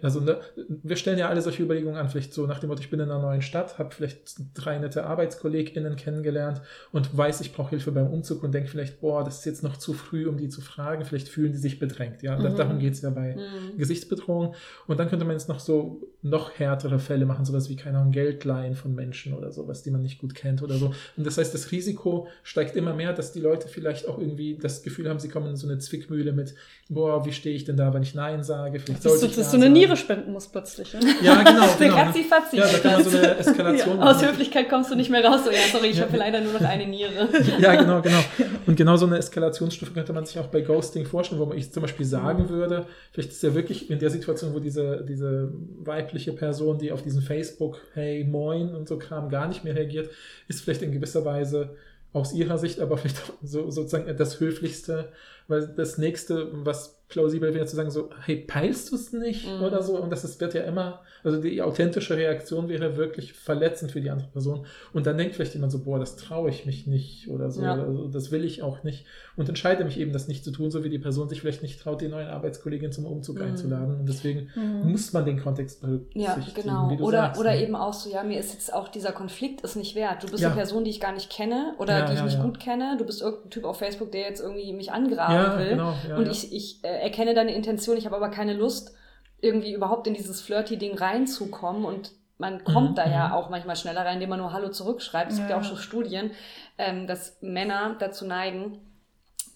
Also 0.04 0.20
ne, 0.20 0.38
wir 0.68 0.96
stellen 0.96 1.18
ja 1.18 1.28
alle 1.28 1.42
solche 1.42 1.64
Überlegungen 1.64 1.98
an, 1.98 2.08
vielleicht 2.08 2.34
so 2.36 2.46
nach 2.46 2.60
dem 2.60 2.70
Motto, 2.70 2.82
ich 2.82 2.92
bin 2.92 3.00
in 3.00 3.10
einer 3.10 3.20
neuen 3.20 3.42
Stadt, 3.42 3.80
habe 3.80 3.90
vielleicht 3.96 4.36
drei 4.54 4.78
nette 4.78 5.06
ArbeitskollegInnen 5.06 5.96
kennengelernt 5.96 6.62
und 6.92 7.18
weiß, 7.18 7.42
ich 7.42 7.52
brauche 7.52 7.72
Hilfe 7.72 7.92
beim 7.92 8.08
Umzug 8.08 8.44
und 8.44 8.52
denke 8.54 8.70
vielleicht, 8.70 9.02
boah, 9.02 9.24
das 9.24 9.40
ist 9.40 9.46
jetzt 9.46 9.64
noch 9.64 9.78
zu 9.78 9.94
früh, 9.94 10.28
um 10.28 10.38
die 10.38 10.50
zu 10.50 10.62
fragen. 10.62 11.04
Vielleicht 11.04 11.30
fühlen 11.30 11.52
die 11.52 11.58
sich 11.58 11.80
bedrängt. 11.80 12.22
Ja, 12.22 12.38
Mhm. 12.38 12.56
darum 12.58 12.78
geht 12.80 12.94
es 12.94 13.02
ja 13.02 13.10
bei 13.10 13.36
Mhm. 13.36 13.78
Gesichtsbedrohung. 13.80 14.54
Und 14.86 15.00
dann 15.00 15.10
könnte 15.10 15.26
man 15.26 15.34
jetzt 15.36 15.50
noch 15.50 15.60
so 15.60 16.04
noch 16.22 16.52
härtere 16.60 17.00
Fälle 17.00 17.26
machen, 17.26 17.46
sowas 17.46 17.68
wie, 17.70 17.76
keine 17.76 17.98
Ahnung, 17.98 18.12
Geld 18.12 18.46
leihen 18.46 18.76
von 18.76 18.94
Menschen 18.94 19.34
oder 19.34 19.52
sowas, 19.52 19.82
die 19.82 19.90
man 19.90 20.04
nicht 20.04 20.20
gut 20.20 20.36
kennt 20.36 20.62
oder 20.62 20.76
so. 20.76 20.94
Und 21.18 21.26
das 21.26 21.40
heißt, 21.40 21.52
das 21.56 21.72
Risiko 21.72 22.28
steigt 22.44 22.76
immer 22.76 22.94
mehr, 22.94 23.14
dass 23.14 23.32
die 23.32 23.40
Leute 23.40 23.68
vielleicht 23.68 24.08
auch 24.08 24.20
irgendwie 24.20 24.58
das 24.62 24.84
Gefühl 24.84 25.10
haben, 25.10 25.18
sie 25.20 25.30
kommen 25.30 25.48
in 25.48 25.56
so 25.56 25.68
eine 25.68 25.80
Zwickmühle 25.80 26.34
mit, 26.34 26.54
boah, 26.90 27.26
wie 27.26 27.32
stehe 27.32 27.56
ich 27.56 27.64
denn 27.66 27.78
da, 27.78 27.92
wenn 27.96 28.04
ich 28.04 28.14
Nein 28.14 28.44
sage? 28.44 28.80
Vielleicht 28.80 29.02
sollte 29.02 29.22
du, 29.22 29.26
ich 29.32 29.36
dass 29.38 29.52
Ja 29.54 29.60
du 29.60 29.66
eine. 29.66 29.71
Niere 29.72 29.98
spenden 29.98 30.32
musst 30.34 30.52
plötzlich. 30.52 30.94
Ne? 30.94 31.00
Ja, 31.22 31.42
genau. 31.44 31.66
Genau 31.80 31.96
ne? 31.96 32.04
Katzi-Fatzi. 32.04 32.58
Ja, 32.58 32.68
da 32.68 32.78
kann 32.80 32.92
man 32.94 33.04
so 33.04 33.18
eine 33.18 33.36
Eskalation 33.40 33.98
Ja, 34.00 34.04
Aus. 34.12 34.26
Höflichkeit 34.26 34.70
kommst 34.70 34.92
du 34.92 34.96
nicht 34.96 35.10
mehr 35.10 35.24
raus. 35.24 35.42
So, 35.46 35.52
ja, 35.52 35.58
sorry, 35.72 35.88
ich 35.88 35.98
Ja. 35.98 36.04
habe 36.06 36.18
leider 36.18 36.42
nur 36.42 36.54
noch 36.54 36.62
eine 36.62 36.88
Niere. 36.88 37.30
Ja, 37.60 37.76
genau, 37.76 38.02
genau. 38.02 38.20
Und 38.66 38.76
genau 38.76 38.96
so 38.98 39.06
eine 39.06 39.18
Eskalationsstufe 39.18 39.92
könnte 39.94 40.14
man 40.14 40.26
sich 40.26 40.38
auch 40.40 40.48
bei 40.48 40.62
Ghosting 40.62 41.06
vorstellen, 41.06 41.42
wo 41.42 41.52
ich 41.54 41.72
zum 41.72 41.82
Beispiel 41.82 42.06
sagen 42.06 42.50
würde, 42.50 42.86
vielleicht 43.12 43.32
ist 43.32 43.44
ja 43.44 43.54
wirklich 43.56 43.90
in 43.90 44.00
der 44.00 44.10
Situation, 44.10 44.54
wo 44.54 44.60
diese, 44.60 45.04
diese 45.08 45.52
weibliche 45.80 46.34
Person, 46.34 46.78
die 46.78 46.92
auf 46.92 47.02
diesen 47.02 47.22
Facebook, 47.22 47.80
hey, 47.94 48.24
moin 48.24 48.74
und 48.76 48.88
so 48.88 48.98
Kram 48.98 49.30
gar 49.30 49.48
nicht 49.48 49.64
mehr 49.64 49.76
reagiert, 49.76 50.10
ist 50.48 50.62
vielleicht 50.62 50.82
in 50.82 50.92
gewisser 50.92 51.26
Weise 51.26 51.76
aus 52.14 52.34
ihrer 52.34 52.58
Sicht 52.58 52.80
aber 52.82 52.98
vielleicht 52.98 53.18
auch 53.24 53.34
so, 53.42 53.70
sozusagen 53.72 54.16
das 54.18 54.40
Höflichste, 54.40 55.10
weil 55.48 55.68
das 55.68 55.98
nächste, 55.98 56.50
was 56.52 57.01
plausibel 57.12 57.54
wäre 57.54 57.66
zu 57.68 57.76
sagen, 57.76 57.92
so, 57.92 58.10
hey, 58.26 58.38
peilst 58.38 58.92
du 58.92 58.96
es 58.96 59.14
nicht 59.14 59.48
Mhm. 59.48 59.62
oder 59.64 59.84
so? 59.84 59.98
Und 59.98 60.12
das 60.12 60.24
ist, 60.24 60.42
wird 60.42 60.54
ja 60.56 60.64
immer, 60.64 61.02
also 61.24 61.42
die 61.42 61.62
authentische 61.62 62.16
Reaktion 62.18 62.70
wäre 62.70 62.98
wirklich 62.98 63.34
verletzend 63.34 63.92
für 63.92 64.02
die 64.02 64.10
andere 64.10 64.28
Person. 64.30 64.66
Und 64.94 65.06
dann 65.06 65.18
denkt 65.18 65.36
vielleicht 65.36 65.54
jemand 65.54 65.72
so, 65.72 65.80
boah, 65.84 66.00
das 66.00 66.16
traue 66.16 66.50
ich 66.50 66.66
mich 66.66 66.88
nicht 66.88 67.28
oder 67.30 67.52
so, 67.52 67.62
Ja. 67.64 67.74
oder 67.74 67.92
so, 67.94 68.08
das 68.08 68.32
will 68.32 68.44
ich 68.44 68.64
auch 68.64 68.84
nicht. 68.84 69.06
Und 69.36 69.48
entscheide 69.50 69.84
mich 69.84 70.00
eben, 70.00 70.12
das 70.14 70.28
nicht 70.28 70.44
zu 70.44 70.52
tun, 70.52 70.72
so 70.72 70.84
wie 70.84 70.90
die 70.90 71.00
Person 71.00 71.30
sich 71.30 71.42
vielleicht 71.42 71.62
nicht 71.64 71.80
traut, 71.82 72.02
die 72.02 72.08
neuen 72.08 72.28
Arbeitskollegin 72.28 72.92
zum 72.92 73.06
Umzug 73.06 73.38
Mhm. 73.38 73.42
einzuladen. 73.44 74.00
Und 74.00 74.10
deswegen 74.10 74.50
Mhm. 74.56 74.92
muss 74.92 75.14
man 75.14 75.26
den 75.26 75.40
Kontext 75.42 75.82
berücksichtigen. 75.82 76.22
Ja, 76.22 76.38
genau. 76.56 76.92
Oder, 77.06 77.18
sagst, 77.20 77.40
oder 77.40 77.52
ne? 77.52 77.62
eben 77.64 77.76
auch 77.76 77.94
so, 77.94 78.10
ja, 78.10 78.24
mir 78.24 78.40
ist 78.40 78.54
jetzt 78.54 78.74
auch 78.74 78.88
dieser 78.90 79.12
Konflikt 79.12 79.62
ist 79.62 79.76
nicht 79.76 79.96
wert. 79.96 80.24
Du 80.24 80.28
bist 80.28 80.42
Ja. 80.42 80.50
eine 80.50 80.56
Person, 80.58 80.84
die 80.84 80.90
ich 80.92 81.00
gar 81.00 81.14
nicht 81.14 81.30
kenne 81.30 81.76
oder 81.80 82.00
Ja, 82.00 82.06
die 82.06 82.14
ich 82.14 82.24
nicht 82.24 82.42
gut 82.42 82.60
kenne. 82.60 82.96
Du 82.98 83.06
bist 83.06 83.22
irgendein 83.22 83.50
Typ 83.50 83.64
auf 83.66 83.78
Facebook, 83.78 84.12
der 84.12 84.22
jetzt 84.22 84.42
irgendwie 84.42 84.72
mich 84.74 84.92
angraben 84.92 85.36
Ja, 85.36 85.60
will. 85.60 85.70
genau. 85.70 85.94
Ja, 86.08 86.18
und 86.18 86.28
ich, 86.30 86.54
ich 86.54 86.80
äh, 86.84 86.88
erkenne 87.02 87.34
deine 87.34 87.54
Intention, 87.56 87.98
ich 87.98 88.06
habe 88.06 88.16
aber 88.16 88.30
keine 88.30 88.54
Lust, 88.54 88.94
irgendwie 89.42 89.74
überhaupt 89.74 90.08
in 90.08 90.14
dieses 90.14 90.42
Flirty-Ding 90.42 90.98
reinzukommen 90.98 91.84
und 91.86 92.12
man 92.38 92.64
kommt 92.64 92.92
Mhm, 92.92 92.96
da 92.96 93.08
ja 93.10 93.28
mhm. 93.28 93.34
auch 93.34 93.50
manchmal 93.50 93.76
schneller 93.76 94.02
rein, 94.06 94.16
indem 94.16 94.30
man 94.30 94.40
nur 94.40 94.52
Hallo 94.54 94.70
zurückschreibt. 94.70 95.32
Es 95.32 95.38
gibt 95.38 95.50
ja 95.50 95.60
auch 95.60 95.64
schon 95.64 95.78
Studien, 95.78 96.32
ähm, 96.78 97.06
dass 97.08 97.38
Männer 97.42 97.96
dazu 98.00 98.26
neigen, 98.26 98.80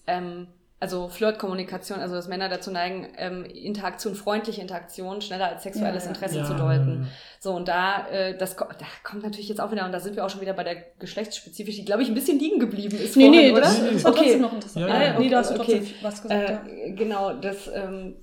ähm, 0.06 0.48
also 0.78 1.08
Flirtkommunikation, 1.08 1.98
also 2.00 2.14
dass 2.14 2.28
Männer 2.28 2.48
dazu 2.48 2.70
neigen, 2.70 3.08
ähm, 3.16 3.44
Interaktion, 3.44 4.14
freundliche 4.14 4.60
Interaktion 4.60 5.20
schneller 5.22 5.48
als 5.48 5.62
sexuelles 5.62 6.04
Ja. 6.04 6.10
Interesse 6.10 6.36
Ja, 6.38 6.44
zu 6.44 6.54
deuten. 6.54 7.08
So, 7.40 7.54
und 7.54 7.66
da, 7.66 8.06
äh, 8.08 8.36
das, 8.36 8.56
ko- 8.56 8.66
da 8.78 8.84
kommt 9.02 9.22
natürlich 9.22 9.48
jetzt 9.48 9.60
auch 9.60 9.72
wieder, 9.72 9.86
und 9.86 9.92
da 9.92 9.98
sind 10.00 10.14
wir 10.16 10.24
auch 10.24 10.30
schon 10.30 10.42
wieder 10.42 10.52
bei 10.52 10.64
der 10.64 10.76
geschlechtsspezifisch, 10.98 11.76
die, 11.76 11.84
glaube 11.86 12.02
ich, 12.02 12.08
ein 12.08 12.14
bisschen 12.14 12.38
liegen 12.38 12.60
geblieben 12.60 12.96
ist 12.98 13.16
Nee, 13.16 13.24
vorhin, 13.24 13.40
nee, 13.46 13.52
oder? 13.52 13.60
das, 13.62 13.80
Nee, 13.80 13.86
nee. 13.88 13.92
das 13.94 14.04
war 14.04 14.10
Okay. 14.12 14.20
trotzdem 14.20 14.40
noch 14.42 14.52
interessant. 14.52 14.86
Ja, 14.88 14.94
Ah, 14.94 15.02
ja, 15.04 15.18
nee, 15.18 15.28
da 15.30 15.38
hast 15.38 15.50
du 15.56 15.60
okay. 15.60 15.78
trotzdem 15.78 15.94
was 16.02 16.22
gesagt. 16.22 16.68
Äh, 16.68 16.90
genau, 16.92 17.32
das, 17.32 17.68
ähm, 17.74 18.16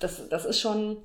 das, 0.00 0.28
das 0.28 0.44
ist 0.44 0.60
schon, 0.60 0.98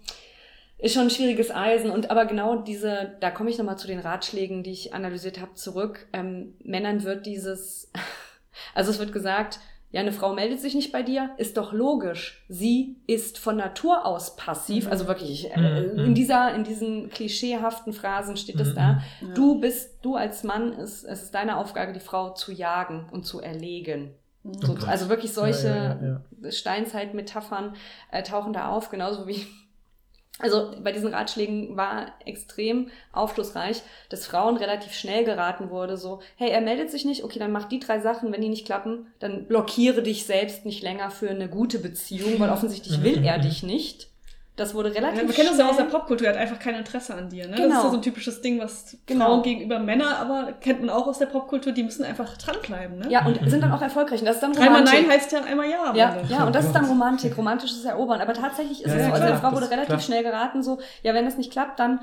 ist 0.77 0.93
schon 0.93 1.03
ein 1.03 1.09
schwieriges 1.09 1.51
Eisen. 1.51 1.91
Und 1.91 2.09
aber 2.11 2.25
genau 2.25 2.55
diese, 2.57 3.15
da 3.19 3.31
komme 3.31 3.49
ich 3.49 3.57
nochmal 3.57 3.77
zu 3.77 3.87
den 3.87 3.99
Ratschlägen, 3.99 4.63
die 4.63 4.71
ich 4.71 4.93
analysiert 4.93 5.39
habe, 5.39 5.53
zurück. 5.53 6.07
Ähm, 6.13 6.55
Männern 6.63 7.03
wird 7.03 7.25
dieses, 7.25 7.91
also 8.73 8.91
es 8.91 8.99
wird 8.99 9.13
gesagt, 9.13 9.59
ja, 9.91 10.01
eine 10.01 10.11
Frau 10.11 10.33
meldet 10.33 10.59
sich 10.59 10.75
nicht 10.75 10.91
bei 10.91 11.03
dir, 11.03 11.29
ist 11.37 11.55
doch 11.55 11.71
logisch. 11.71 12.43
Sie 12.49 12.97
ist 13.07 13.37
von 13.37 13.55
Natur 13.55 14.05
aus 14.05 14.35
passiv. 14.35 14.85
Mhm. 14.87 14.91
Also 14.91 15.07
wirklich, 15.07 15.49
äh, 15.51 15.57
Mhm. 15.81 15.99
in 15.99 16.15
dieser, 16.15 16.53
in 16.53 16.65
diesen 16.65 17.09
klischeehaften 17.09 17.93
Phrasen 17.93 18.35
steht 18.35 18.59
es 18.59 18.69
Mhm. 18.71 18.75
da. 18.75 19.01
Ja. 19.21 19.33
Du 19.35 19.61
bist, 19.61 19.99
du 20.01 20.15
als 20.15 20.43
Mann, 20.43 20.73
ist, 20.73 21.05
es 21.05 21.23
ist 21.23 21.35
deine 21.35 21.55
Aufgabe, 21.57 21.93
die 21.93 22.01
Frau 22.01 22.31
zu 22.33 22.51
jagen 22.51 23.07
und 23.13 23.25
zu 23.25 23.39
erlegen. 23.39 24.13
So, 24.51 24.75
Gott. 24.75 24.87
also 24.87 25.09
wirklich 25.09 25.33
solche 25.33 25.67
ja, 25.67 26.21
ja, 26.43 26.51
Steinzeit-Metaphern 26.51 27.75
äh, 28.11 28.21
tauchen 28.21 28.53
da 28.53 28.69
auf, 28.69 28.89
genauso 28.89 29.27
wie. 29.27 29.45
Also 30.37 30.73
bei 30.83 30.91
diesen 30.91 31.13
Ratschlägen 31.13 31.77
war 31.77 32.07
extrem 32.25 32.89
aufschlussreich, 33.13 33.81
dass 34.09 34.27
Frauen 34.27 34.57
relativ 34.57 34.91
schnell 34.91 35.23
geraten 35.23 35.69
wurde, 35.69 35.95
so, 35.95 36.19
hey, 36.35 36.49
er 36.49 36.59
meldet 36.59 36.91
sich 36.91 37.05
nicht, 37.05 37.23
okay, 37.23 37.39
dann 37.39 37.53
mach 37.53 37.69
die 37.69 37.79
drei 37.79 38.01
Sachen, 38.01 38.33
wenn 38.33 38.41
die 38.41 38.49
nicht 38.49 38.65
klappen, 38.65 39.07
dann 39.19 39.47
blockiere 39.47 40.03
dich 40.03 40.25
selbst 40.25 40.65
nicht 40.65 40.83
länger 40.83 41.09
für 41.09 41.29
eine 41.29 41.47
gute 41.47 41.79
Beziehung, 41.79 42.37
weil 42.37 42.49
offensichtlich 42.51 43.01
will 43.01 43.23
er 43.23 43.39
dich 43.39 43.63
nicht. 43.63 44.09
Das 44.57 44.73
wurde 44.73 44.95
relativ 44.95 45.21
Ja, 45.21 45.27
wir 45.27 45.33
kennen 45.35 45.49
das 45.49 45.57
ja 45.57 45.67
aus 45.69 45.75
der 45.75 45.83
Popkultur, 45.83 46.27
er 46.27 46.33
hat 46.33 46.39
einfach 46.39 46.59
kein 46.59 46.75
Interesse 46.75 47.13
an 47.13 47.29
dir. 47.29 47.43
Ne? 47.45 47.51
Das 47.51 47.59
Genau. 47.61 47.77
ist 47.77 47.83
ja 47.83 47.89
so 47.89 47.95
ein 47.97 48.01
typisches 48.01 48.41
Ding, 48.41 48.59
was 48.59 48.97
Genau. 49.05 49.25
Frauen 49.25 49.43
gegenüber 49.43 49.79
Männer, 49.79 50.17
aber 50.17 50.53
kennt 50.53 50.79
man 50.79 50.89
auch 50.89 51.07
aus 51.07 51.17
der 51.19 51.25
Popkultur, 51.25 51.73
die 51.73 51.83
müssen 51.83 52.05
einfach 52.05 52.37
dranbleiben. 52.37 52.99
Ne? 52.99 53.09
Ja, 53.09 53.25
und 53.25 53.37
sind 53.49 53.61
dann 53.61 53.73
auch 53.73 53.81
erfolgreich. 53.81 54.21
Und 54.21 54.27
das 54.27 54.35
ist 54.37 54.41
dann 54.43 54.55
Romantik. 54.55 54.93
Nein 55.01 55.09
heißt 55.11 55.31
ja 55.33 55.43
einmal 55.43 55.69
Ja. 55.69 55.93
Ja, 55.93 56.21
ja, 56.29 56.45
und 56.45 56.55
das 56.55 56.65
ist 56.67 56.73
dann 56.73 56.85
Romantik, 56.85 57.37
romantisches 57.37 57.83
Erobern. 57.83 58.21
Aber 58.21 58.33
tatsächlich 58.33 58.81
ist 58.83 58.91
Ja, 58.91 58.95
es 58.95 59.01
ja, 59.01 59.07
so. 59.07 59.11
Also 59.13 59.23
klar, 59.25 59.31
der 59.33 59.39
Frau 59.41 59.49
das 59.51 59.55
wurde 59.59 59.71
relativ 59.71 59.87
klar. 59.87 59.99
schnell 59.99 60.23
geraten, 60.23 60.63
so, 60.63 60.79
ja, 61.03 61.13
wenn 61.13 61.25
das 61.25 61.37
nicht 61.37 61.51
klappt, 61.51 61.79
dann 61.79 61.99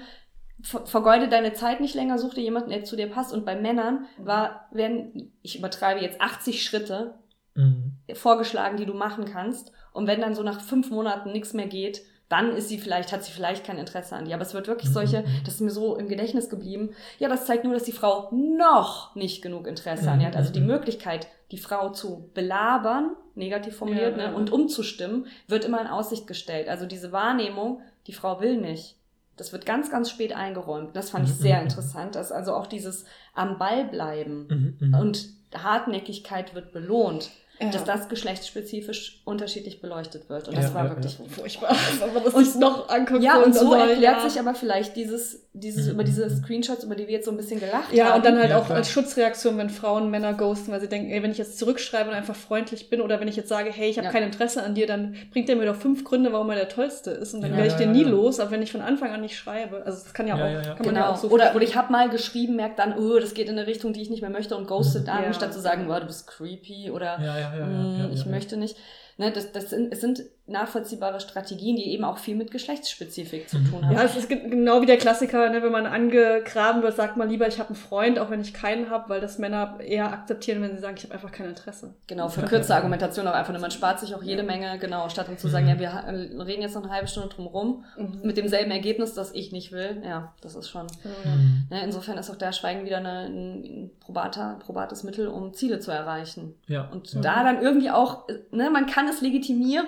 ver 0.62 0.84
vergeude 0.86 1.28
deine 1.28 1.54
Zeit 1.54 1.80
nicht 1.80 1.94
länger, 1.94 2.18
such 2.18 2.34
dir 2.34 2.42
jemanden, 2.42 2.68
der 2.70 2.84
zu 2.84 2.96
dir 2.96 3.08
passt. 3.10 3.32
Und 3.32 3.44
bei 3.46 3.56
Männern 3.56 4.04
war, 4.18 4.68
werden, 4.72 5.32
ich 5.42 5.58
übertreibe 5.58 6.00
jetzt 6.00 6.20
80 6.20 6.62
Schritte 6.64 7.14
Mhm. 7.54 7.96
vorgeschlagen, 8.14 8.76
die 8.76 8.86
du 8.86 8.94
machen 8.94 9.24
kannst. 9.24 9.72
Und 9.92 10.06
wenn 10.06 10.20
dann 10.20 10.34
so 10.34 10.42
nach 10.42 10.60
fünf 10.60 10.90
Monaten 10.90 11.32
nichts 11.32 11.52
mehr 11.52 11.66
geht, 11.66 12.02
dann 12.32 12.56
ist 12.56 12.68
sie 12.68 12.78
vielleicht, 12.78 13.12
hat 13.12 13.22
sie 13.22 13.30
vielleicht 13.32 13.64
kein 13.64 13.78
Interesse 13.78 14.16
an 14.16 14.24
dir. 14.24 14.34
Aber 14.34 14.42
es 14.42 14.54
wird 14.54 14.66
wirklich 14.66 14.88
Mhm, 14.90 14.94
solche, 14.94 15.20
mhm. 15.20 15.26
das 15.44 15.54
ist 15.54 15.60
mir 15.60 15.70
so 15.70 15.96
im 15.96 16.08
Gedächtnis 16.08 16.48
geblieben. 16.48 16.90
Ja, 17.18 17.28
das 17.28 17.46
zeigt 17.46 17.64
nur, 17.64 17.74
dass 17.74 17.84
die 17.84 17.92
Frau 17.92 18.28
noch 18.32 19.14
nicht 19.14 19.42
genug 19.42 19.66
Interesse 19.66 20.10
an 20.10 20.20
ihr 20.20 20.26
hat. 20.28 20.36
Also 20.36 20.52
die 20.52 20.60
Mhm. 20.60 20.66
Möglichkeit, 20.66 21.28
die 21.50 21.58
Frau 21.58 21.90
zu 21.90 22.30
belabern, 22.34 23.10
negativ 23.34 23.76
formuliert, 23.76 24.16
Ja, 24.16 24.24
ja. 24.24 24.30
ne, 24.30 24.36
und 24.36 24.50
umzustimmen, 24.50 25.26
wird 25.48 25.64
immer 25.64 25.80
in 25.80 25.86
Aussicht 25.86 26.26
gestellt. 26.26 26.68
Also 26.68 26.86
diese 26.86 27.12
Wahrnehmung, 27.12 27.80
die 28.06 28.12
Frau 28.14 28.40
will 28.40 28.56
nicht. 28.56 28.96
Das 29.36 29.52
wird 29.52 29.64
ganz, 29.64 29.90
ganz 29.90 30.10
spät 30.10 30.34
eingeräumt. 30.34 30.94
Das 30.96 31.10
fand 31.10 31.26
ich 31.28 31.34
Mhm, 31.34 31.42
sehr 31.42 31.56
mhm. 31.58 31.62
interessant. 31.64 32.14
Dass 32.14 32.32
also 32.32 32.54
auch 32.54 32.66
dieses 32.66 33.04
am 33.34 33.58
Ball 33.58 33.84
bleiben 33.86 34.76
Mhm, 34.80 34.88
mhm. 34.88 34.94
und 34.94 35.28
Hartnäckigkeit 35.54 36.54
wird 36.54 36.72
belohnt 36.72 37.30
Ja. 37.60 37.70
dass 37.70 37.84
das 37.84 38.08
geschlechtsspezifisch 38.08 39.22
unterschiedlich 39.24 39.80
beleuchtet 39.80 40.28
wird. 40.28 40.48
Und 40.48 40.54
Ja, 40.54 40.62
das 40.62 40.74
war 40.74 40.84
ja, 40.84 40.90
wirklich. 40.90 41.18
Furchtbar, 41.30 41.76
wenn 42.00 42.14
man 42.14 42.24
das 42.24 42.34
Und- 42.34 42.44
sich 42.44 42.54
noch 42.56 42.88
anguckt. 42.88 43.22
Ja, 43.22 43.40
und 43.42 43.54
so 43.54 43.70
dann 43.70 43.88
erklärt 43.90 44.22
ja. 44.22 44.28
sich 44.28 44.40
aber 44.40 44.54
vielleicht 44.54 44.96
dieses, 44.96 45.41
dieses 45.54 45.86
Mhm. 45.86 45.92
über 45.92 46.04
diese 46.04 46.30
Screenshots, 46.30 46.82
über 46.84 46.94
die 46.94 47.06
wir 47.08 47.12
jetzt 47.14 47.26
so 47.26 47.30
ein 47.30 47.36
bisschen 47.36 47.60
gelacht 47.60 47.92
Ja, 47.92 48.06
haben. 48.06 48.16
und 48.16 48.24
dann 48.24 48.38
halt 48.38 48.50
Ja, 48.50 48.58
auch 48.58 48.64
klar. 48.66 48.78
als 48.78 48.88
Schutzreaktion, 48.90 49.58
wenn 49.58 49.68
Frauen 49.68 50.10
Männer 50.10 50.32
ghosten, 50.32 50.72
weil 50.72 50.80
sie 50.80 50.88
denken, 50.88 51.10
ey, 51.10 51.22
wenn 51.22 51.30
ich 51.30 51.36
jetzt 51.36 51.58
zurückschreibe 51.58 52.08
und 52.08 52.16
einfach 52.16 52.34
freundlich 52.34 52.88
bin 52.88 53.02
oder 53.02 53.20
wenn 53.20 53.28
ich 53.28 53.36
jetzt 53.36 53.50
sage, 53.50 53.70
hey, 53.70 53.90
ich 53.90 53.98
habe 53.98 54.06
Ja. 54.06 54.12
kein 54.12 54.22
Interesse 54.22 54.62
an 54.62 54.74
dir, 54.74 54.86
dann 54.86 55.14
bringt 55.30 55.50
er 55.50 55.56
mir 55.56 55.66
doch 55.66 55.76
fünf 55.76 56.04
Gründe, 56.04 56.32
warum 56.32 56.48
er 56.48 56.56
der 56.56 56.70
Tollste 56.70 57.10
ist 57.10 57.34
und 57.34 57.42
dann 57.42 57.50
Ja, 57.50 57.56
werde 57.58 57.66
ich 57.68 57.72
ja, 57.74 57.78
den 57.80 57.88
ja, 57.88 57.94
nie 57.94 58.02
ja. 58.04 58.08
los, 58.08 58.40
aber 58.40 58.50
wenn 58.52 58.62
ich 58.62 58.72
von 58.72 58.80
Anfang 58.80 59.10
an 59.10 59.20
nicht 59.20 59.36
schreibe, 59.36 59.82
also 59.84 60.02
das 60.02 60.14
kann 60.14 60.26
ja, 60.26 60.38
Ja, 60.38 60.42
auch, 60.44 60.48
ja, 60.48 60.62
ja. 60.62 60.74
kann 60.74 60.86
man 60.86 60.94
ja 60.94 61.02
Genau. 61.02 61.12
auch 61.12 61.16
so 61.16 61.28
oder, 61.28 61.54
oder 61.54 61.64
ich 61.64 61.76
habe 61.76 61.92
mal 61.92 62.08
geschrieben, 62.08 62.56
merkt 62.56 62.78
dann, 62.78 62.96
oh, 62.98 63.18
das 63.18 63.34
geht 63.34 63.48
in 63.50 63.58
eine 63.58 63.66
Richtung, 63.66 63.92
die 63.92 64.00
ich 64.00 64.08
nicht 64.08 64.22
mehr 64.22 64.30
möchte 64.30 64.56
und 64.56 64.66
ghostet 64.66 65.06
an, 65.10 65.24
Ja. 65.24 65.32
statt 65.34 65.52
zu 65.52 65.60
sagen, 65.60 65.86
oh, 65.90 66.00
du 66.00 66.06
bist 66.06 66.26
creepy 66.28 66.90
oder 66.90 67.18
Ja, 67.20 67.38
ja, 67.38 67.56
ja, 67.58 67.66
"Mm, 67.66 67.98
ja, 67.98 68.04
ja, 68.06 68.10
ich 68.10 68.24
ja. 68.24 68.30
möchte 68.30 68.56
nicht. 68.56 68.76
Ne, 69.18 69.30
das, 69.30 69.52
das 69.52 69.68
sind, 69.68 69.92
es 69.92 70.00
sind 70.00 70.22
nachvollziehbare 70.46 71.20
Strategien, 71.20 71.76
die 71.76 71.90
eben 71.92 72.04
auch 72.04 72.18
viel 72.18 72.34
mit 72.34 72.50
Geschlechtsspezifik 72.50 73.48
zu 73.48 73.58
Mhm. 73.58 73.70
tun 73.70 73.86
haben. 73.86 73.94
Ja, 73.94 74.02
es 74.02 74.16
ist 74.16 74.28
ge- 74.28 74.48
genau 74.48 74.82
wie 74.82 74.86
der 74.86 74.96
Klassiker, 74.98 75.48
ne, 75.50 75.62
wenn 75.62 75.70
man 75.72 75.86
angegraben 75.86 76.82
wird, 76.82 76.96
sagt 76.96 77.16
man 77.16 77.28
lieber, 77.30 77.46
ich 77.46 77.58
habe 77.58 77.68
einen 77.70 77.76
Freund, 77.76 78.18
auch 78.18 78.28
wenn 78.30 78.40
ich 78.40 78.52
keinen 78.52 78.90
habe, 78.90 79.08
weil 79.08 79.20
das 79.20 79.38
Männer 79.38 79.78
eher 79.80 80.12
akzeptieren, 80.12 80.60
wenn 80.60 80.74
sie 80.74 80.80
sagen, 80.82 80.96
ich 80.98 81.04
habe 81.04 81.14
einfach 81.14 81.30
kein 81.30 81.46
Interesse. 81.48 81.94
Genau, 82.08 82.28
verkürzte 82.28 82.74
Argumentation 82.74 83.26
auch 83.28 83.32
einfach 83.34 83.52
nur. 83.52 83.60
Man 83.62 83.70
spart 83.70 84.00
sich 84.00 84.14
auch 84.14 84.22
jede 84.22 84.42
Menge, 84.42 84.78
genau, 84.78 85.08
statt 85.08 85.28
um 85.28 85.38
zu 85.38 85.48
sagen, 85.48 85.66
Mhm. 85.66 85.70
ja, 85.72 85.78
wir 85.78 85.88
äh, 85.88 86.42
reden 86.42 86.62
jetzt 86.62 86.74
noch 86.74 86.82
eine 86.82 86.92
halbe 86.92 87.06
Stunde 87.08 87.28
drum 87.28 87.46
rum, 87.46 87.84
Mhm. 87.96 88.20
mit 88.24 88.36
demselben 88.36 88.70
Ergebnis, 88.72 89.14
das 89.14 89.32
ich 89.32 89.52
nicht 89.52 89.70
will. 89.72 90.02
Ja, 90.04 90.34
das 90.40 90.56
ist 90.56 90.68
schon. 90.68 90.86
Mhm. 91.04 91.66
Ne, 91.70 91.84
insofern 91.84 92.18
ist 92.18 92.30
auch 92.30 92.36
da 92.36 92.52
Schweigen 92.52 92.84
wieder 92.84 92.98
eine, 92.98 93.26
ein, 93.26 93.62
ein 93.64 93.90
probater, 94.00 94.58
probates 94.64 95.04
Mittel, 95.04 95.28
um 95.28 95.54
Ziele 95.54 95.78
zu 95.78 95.90
erreichen. 95.92 96.54
Ja. 96.66 96.88
Und 96.92 97.12
ja. 97.14 97.20
da 97.20 97.44
dann 97.44 97.62
irgendwie 97.62 97.90
auch, 97.90 98.28
äh, 98.28 98.38
ne, 98.50 98.70
man 98.70 98.86
kann 98.86 99.06
es 99.08 99.20
legitimieren, 99.20 99.86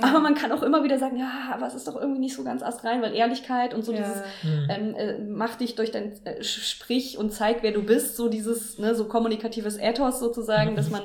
aber 0.00 0.20
man 0.20 0.34
kann 0.34 0.52
auch 0.52 0.62
immer 0.62 0.84
wieder 0.84 0.98
sagen, 0.98 1.16
ja, 1.18 1.50
aber 1.52 1.66
es 1.66 1.74
ist 1.74 1.86
doch 1.86 1.96
irgendwie 1.96 2.20
nicht 2.20 2.34
so 2.34 2.44
ganz 2.44 2.62
astrein, 2.62 3.02
weil 3.02 3.14
Ehrlichkeit 3.14 3.74
und 3.74 3.84
so 3.84 3.92
dieses, 3.92 4.22
Mhm. 4.42 4.66
ähm, 4.70 4.94
äh, 4.94 5.18
mach 5.18 5.56
dich 5.56 5.74
durch 5.74 5.90
dein, 5.90 6.12
äh, 6.24 6.42
sprich 6.42 7.18
und 7.18 7.32
zeig, 7.32 7.62
wer 7.62 7.72
du 7.72 7.82
bist, 7.82 8.16
so 8.16 8.28
dieses, 8.28 8.78
ne, 8.78 8.94
so 8.94 9.04
kommunikatives 9.06 9.76
Ethos 9.78 10.18
sozusagen, 10.20 10.72
Mhm. 10.72 10.76
dass 10.76 10.90
man 10.90 11.02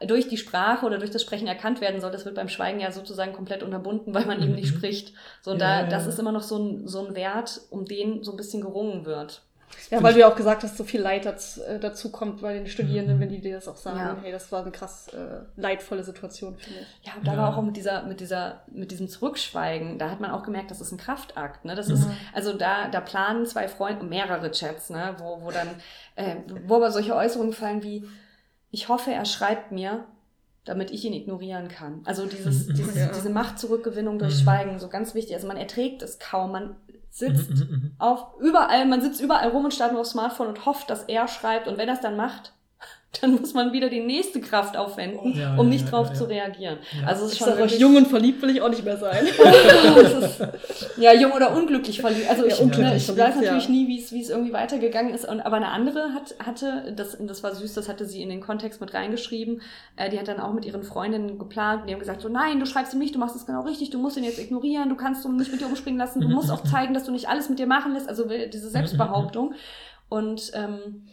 äh, 0.00 0.06
durch 0.06 0.28
die 0.28 0.36
Sprache 0.36 0.86
oder 0.86 0.98
durch 0.98 1.10
das 1.10 1.22
Sprechen 1.22 1.48
erkannt 1.48 1.80
werden 1.80 2.00
soll. 2.00 2.10
Das 2.12 2.24
wird 2.24 2.34
beim 2.36 2.48
Schweigen 2.48 2.78
ja 2.80 2.92
sozusagen 2.92 3.32
komplett 3.32 3.62
unterbunden, 3.64 4.14
weil 4.14 4.26
man 4.26 4.40
eben 4.42 4.54
nicht 4.54 4.72
Mhm. 4.72 4.78
spricht. 4.78 5.12
So, 5.40 5.52
Ja, 5.52 5.56
da, 5.58 5.80
ja, 5.80 5.86
das 5.88 6.04
ja. 6.04 6.08
ist 6.10 6.18
immer 6.20 6.30
noch 6.32 6.42
so 6.42 6.56
ein, 6.58 6.86
so 6.86 7.04
ein 7.06 7.14
Wert, 7.16 7.60
um 7.70 7.84
den 7.84 8.22
so 8.22 8.30
ein 8.30 8.36
bisschen 8.36 8.60
gerungen 8.62 9.04
wird. 9.06 9.42
Ja, 9.90 10.02
weil 10.02 10.10
ich- 10.10 10.14
du 10.16 10.20
ja 10.20 10.28
auch 10.30 10.36
gesagt 10.36 10.62
hast, 10.62 10.76
so 10.76 10.84
viel 10.84 11.00
Leid 11.00 11.26
dazu, 11.26 11.62
äh, 11.62 11.78
dazu 11.78 12.10
kommt 12.10 12.40
bei 12.40 12.54
den 12.54 12.66
Studierenden, 12.66 13.16
Mhm. 13.16 13.20
wenn 13.20 13.28
die 13.28 13.40
dir 13.40 13.54
das 13.56 13.68
auch 13.68 13.76
sagen, 13.76 13.98
Ja. 13.98 14.16
hey, 14.22 14.32
das 14.32 14.50
war 14.52 14.62
eine 14.62 14.70
krass 14.70 15.08
äh, 15.08 15.40
leidvolle 15.56 16.02
Situation 16.04 16.56
für 16.56 16.70
mich. 16.70 16.86
Ja, 17.02 17.12
und 17.18 17.26
da 17.26 17.32
Ja. 17.32 17.38
war 17.38 17.56
auch 17.56 17.62
mit 17.62 17.76
dieser, 17.76 18.02
mit 18.04 18.20
dieser, 18.20 18.62
mit 18.68 18.90
diesem 18.90 19.08
Zurückschweigen, 19.08 19.98
da 19.98 20.10
hat 20.10 20.20
man 20.20 20.30
auch 20.30 20.42
gemerkt, 20.42 20.70
das 20.70 20.80
ist 20.80 20.92
ein 20.92 20.98
Kraftakt. 20.98 21.64
Ne? 21.64 21.74
Das 21.74 21.88
ist, 21.88 22.06
Mhm. 22.06 22.16
also 22.32 22.52
da, 22.52 22.88
da 22.88 23.00
planen 23.00 23.44
zwei 23.46 23.68
Freunde, 23.68 24.04
mehrere 24.04 24.50
Chats, 24.50 24.90
ne, 24.90 25.14
wo, 25.18 25.42
wo 25.42 25.50
dann, 25.50 25.68
äh, 26.16 26.36
wo 26.66 26.76
aber 26.76 26.90
solche 26.90 27.14
Äußerungen 27.14 27.52
fallen 27.52 27.82
wie, 27.82 28.08
ich 28.70 28.88
hoffe, 28.88 29.12
er 29.12 29.24
schreibt 29.24 29.72
mir, 29.72 30.04
damit 30.64 30.90
ich 30.92 31.04
ihn 31.04 31.12
ignorieren 31.12 31.66
kann. 31.68 32.02
Also 32.04 32.24
dieses, 32.26 32.66
dieses, 32.68 32.94
Ja. 32.96 33.08
diese 33.08 33.30
Machtzurückgewinnung 33.30 34.18
durch 34.18 34.36
Mhm. 34.36 34.42
Schweigen, 34.44 34.78
so 34.78 34.88
ganz 34.88 35.14
wichtig. 35.14 35.34
Also 35.34 35.48
man 35.48 35.56
erträgt 35.56 36.02
es 36.02 36.18
kaum, 36.18 36.52
man 36.52 36.76
sitzt 37.12 37.50
Mhm, 37.50 37.56
mhm, 37.56 37.70
mhm. 37.70 37.94
auf 37.98 38.26
überall, 38.40 38.86
man 38.86 39.02
sitzt 39.02 39.20
überall 39.20 39.50
rum 39.50 39.66
und 39.66 39.74
starrt 39.74 39.92
nur 39.92 40.00
aufs 40.00 40.10
Smartphone 40.12 40.48
und 40.48 40.64
hofft, 40.66 40.88
dass 40.90 41.04
er 41.04 41.28
schreibt. 41.28 41.68
Und 41.68 41.76
wenn 41.78 41.88
er 41.88 41.94
es 41.94 42.00
dann 42.00 42.16
macht, 42.16 42.54
dann 43.20 43.38
muss 43.40 43.52
man 43.52 43.72
wieder 43.72 43.90
die 43.90 44.00
nächste 44.00 44.40
Kraft 44.40 44.76
aufwenden, 44.76 45.36
Ja, 45.38 45.56
um 45.56 45.68
nicht 45.68 45.84
ja, 45.84 45.90
drauf 45.90 46.08
ja, 46.08 46.14
zu 46.14 46.24
reagieren. 46.24 46.78
Ja. 46.98 47.08
Also 47.08 47.24
es 47.26 47.32
ist 47.32 47.34
Ich 47.34 47.38
schon 47.40 47.48
sag 47.48 47.56
euch, 47.56 47.60
wirklich- 47.62 47.80
jung 47.80 47.96
und 47.96 48.08
verliebt 48.08 48.40
will 48.40 48.50
ich 48.50 48.62
auch 48.62 48.70
nicht 48.70 48.84
mehr 48.84 48.96
sein. 48.96 49.26
Ist, 50.22 50.40
ja, 50.96 51.12
jung 51.12 51.32
oder 51.32 51.54
unglücklich 51.54 52.00
verliebt. 52.00 52.28
Also 52.30 52.46
ich, 52.46 52.58
ne, 52.60 52.96
ich 52.96 53.08
weiß 53.08 53.36
natürlich 53.36 53.64
ja. 53.64 53.70
nie, 53.70 53.86
wie 53.86 54.00
es, 54.00 54.12
wie 54.12 54.22
es 54.22 54.30
irgendwie 54.30 54.52
weitergegangen 54.52 55.12
ist. 55.12 55.28
Und, 55.28 55.40
aber 55.40 55.56
eine 55.56 55.68
andere 55.68 56.14
hat, 56.14 56.34
hatte, 56.44 56.92
das, 56.96 57.16
das 57.20 57.42
war 57.42 57.54
süß, 57.54 57.74
das 57.74 57.88
hatte 57.88 58.06
sie 58.06 58.22
in 58.22 58.30
den 58.30 58.40
Kontext 58.40 58.80
mit 58.80 58.94
reingeschrieben. 58.94 59.60
Äh, 59.96 60.08
die 60.08 60.18
hat 60.18 60.28
dann 60.28 60.40
auch 60.40 60.54
mit 60.54 60.64
ihren 60.64 60.82
Freundinnen 60.82 61.38
geplant. 61.38 61.82
Und 61.82 61.88
die 61.88 61.92
haben 61.92 62.00
gesagt, 62.00 62.22
so 62.22 62.28
nein, 62.30 62.60
du 62.60 62.66
schreibst 62.66 62.94
ihm 62.94 62.98
nicht, 62.98 63.14
du 63.14 63.18
machst 63.18 63.36
es 63.36 63.44
genau 63.44 63.62
richtig, 63.62 63.90
du 63.90 63.98
musst 63.98 64.16
ihn 64.16 64.24
jetzt 64.24 64.38
ignorieren, 64.38 64.88
du 64.88 64.96
kannst 64.96 65.24
ihn 65.26 65.36
nicht 65.36 65.52
mit 65.52 65.60
dir 65.60 65.66
umspringen 65.66 65.98
lassen, 65.98 66.20
du 66.20 66.28
musst 66.28 66.50
auch 66.50 66.64
zeigen, 66.64 66.94
dass 66.94 67.04
du 67.04 67.12
nicht 67.12 67.28
alles 67.28 67.48
mit 67.50 67.58
dir 67.58 67.66
machen 67.66 67.92
lässt. 67.92 68.08
Also 68.08 68.24
diese 68.24 68.70
Selbstbehauptung. 68.70 69.54
Und 70.08 70.50
ähm, 70.54 71.04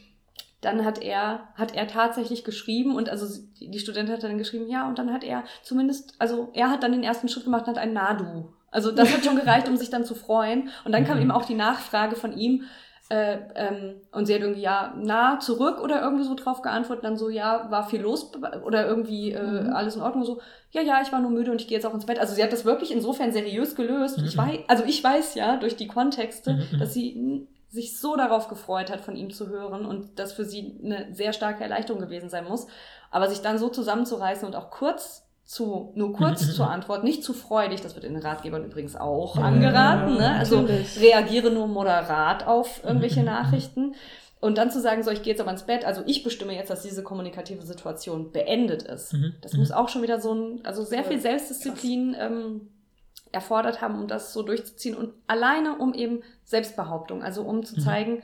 dann 0.62 0.84
hat 0.86 1.02
er, 1.02 1.48
hat 1.56 1.74
er 1.76 1.88
tatsächlich 1.88 2.44
geschrieben 2.44 2.96
und 2.96 3.10
also 3.10 3.26
die 3.60 3.80
Studentin 3.80 4.14
hat 4.16 4.24
dann 4.24 4.38
geschrieben, 4.38 4.68
ja, 4.68 4.88
und 4.88 5.00
dann 5.00 5.14
hat 5.14 5.24
er 5.24 5.44
zumindest, 5.64 6.16
also 6.20 6.50
er 6.54 6.70
hat 6.70 6.84
dann 6.84 6.92
den 6.92 7.04
ersten 7.04 7.30
Schritt 7.30 7.46
gemacht 7.46 7.68
und 7.68 7.76
hat 7.76 7.82
ein 7.84 7.94
Nadu. 7.94 8.50
Also 8.72 8.92
das 8.92 9.14
hat 9.14 9.24
schon 9.26 9.36
gereicht, 9.40 9.68
um 9.70 9.78
sich 9.78 9.90
dann 9.90 10.04
zu 10.06 10.16
freuen. 10.16 10.70
Und 10.86 10.92
dann 10.92 11.06
kam 11.06 11.16
Mhm. 11.18 11.24
eben 11.24 11.32
auch 11.32 11.46
die 11.46 11.56
Nachfrage 11.56 12.16
von 12.16 12.38
ihm, 12.38 12.64
äh, 13.12 13.38
ähm, 13.56 13.96
und 14.12 14.28
sie 14.28 14.36
hat 14.36 14.42
irgendwie 14.42 14.62
ja 14.62 14.94
na 14.96 15.40
zurück 15.40 15.80
oder 15.82 16.00
irgendwie 16.04 16.26
so 16.26 16.36
drauf 16.36 16.62
geantwortet, 16.62 17.04
dann 17.04 17.18
so 17.18 17.30
ja 17.30 17.72
war 17.72 17.88
viel 17.90 18.02
los 18.02 18.32
oder 18.64 18.86
irgendwie 18.86 19.32
äh, 19.32 19.42
Mhm. 19.64 19.74
alles 19.74 19.96
in 19.96 20.04
Ordnung 20.04 20.24
so 20.26 20.42
ja 20.70 20.84
ja 20.84 21.02
ich 21.02 21.12
war 21.12 21.20
nur 21.20 21.32
müde 21.32 21.50
und 21.50 21.60
ich 21.60 21.68
gehe 21.68 21.76
jetzt 21.76 21.86
auch 21.88 21.94
ins 21.96 22.06
Bett. 22.06 22.20
Also 22.20 22.36
sie 22.36 22.44
hat 22.44 22.54
das 22.54 22.66
wirklich 22.66 22.92
insofern 22.92 23.32
seriös 23.32 23.76
gelöst. 23.76 24.22
Ich 24.24 24.36
Mhm. 24.36 24.40
weiß 24.42 24.58
also 24.68 24.84
ich 24.84 25.04
weiß 25.04 25.34
ja 25.34 25.58
durch 25.58 25.76
die 25.76 25.88
Kontexte, 25.88 26.54
Mhm, 26.54 26.78
dass 26.78 26.94
sie 26.94 27.48
sich 27.70 28.00
so 28.00 28.16
darauf 28.16 28.48
gefreut 28.48 28.90
hat, 28.90 29.02
von 29.02 29.16
ihm 29.16 29.32
zu 29.32 29.48
hören 29.48 29.86
und 29.86 30.18
das 30.18 30.34
für 30.34 30.46
sie 30.46 30.80
eine 30.84 31.14
sehr 31.14 31.34
starke 31.34 31.64
Erleichterung 31.64 32.02
gewesen 32.02 32.30
sein 32.30 32.46
muss. 32.46 32.68
Aber 33.12 33.30
sich 33.30 33.42
dann 33.42 33.58
so 33.58 33.70
zusammenzureißen 33.70 34.48
und 34.48 34.56
auch 34.56 34.72
kurz 34.72 35.24
zu, 35.46 35.92
nur 35.96 36.14
kurz 36.14 36.54
zu 36.56 36.64
mhm. 36.64 36.70
antworten, 36.70 37.06
nicht 37.06 37.24
zu 37.24 37.34
freudig, 37.34 37.82
das 37.82 37.96
wird 37.96 38.06
in 38.06 38.14
den 38.14 38.24
Ratgebern 38.24 38.66
übrigens 38.66 38.96
auch 38.96 39.36
angeraten, 39.38 40.16
ne? 40.18 40.36
Also 40.36 40.62
natürlich. 40.62 41.00
reagiere 41.00 41.52
nur 41.52 41.68
moderat 41.68 42.46
auf 42.46 42.84
irgendwelche. 42.84 43.24
Nachrichten. 43.24 43.96
Und 44.42 44.58
dann 44.58 44.72
zu 44.72 44.80
sagen, 44.80 45.04
so, 45.04 45.12
ich 45.12 45.22
gehe 45.22 45.34
jetzt 45.34 45.42
aber 45.42 45.52
ins 45.52 45.64
Bett, 45.64 45.84
also 45.84 46.02
ich 46.06 46.24
bestimme 46.24 46.56
jetzt, 46.56 46.70
dass 46.70 46.84
diese 46.84 47.04
kommunikative 47.04 47.64
Situation 47.64 48.32
beendet 48.32 48.84
ist. 48.84 49.14
Mhm, 49.14 49.34
Das 49.42 49.54
mhm. 49.54 49.60
muss 49.60 49.72
auch 49.72 49.90
schon 49.90 50.02
wieder 50.02 50.22
so 50.22 50.34
ein, 50.34 50.62
also 50.64 50.84
sehr 50.84 51.04
viel 51.04 51.20
Selbstdisziplin 51.20 52.16
ähm, 52.18 52.70
erfordert 53.32 53.82
haben, 53.82 54.00
um 54.00 54.08
das 54.08 54.32
so 54.32 54.42
durchzuziehen. 54.44 54.96
Und 54.96 55.14
alleine 55.28 55.78
um 55.78 55.94
eben 55.94 56.22
Selbstbehauptung, 56.50 57.24
also 57.24 57.44
um 57.44 57.64
zu 57.64 57.76
Mhm. 57.76 57.80
zeigen, 57.82 58.24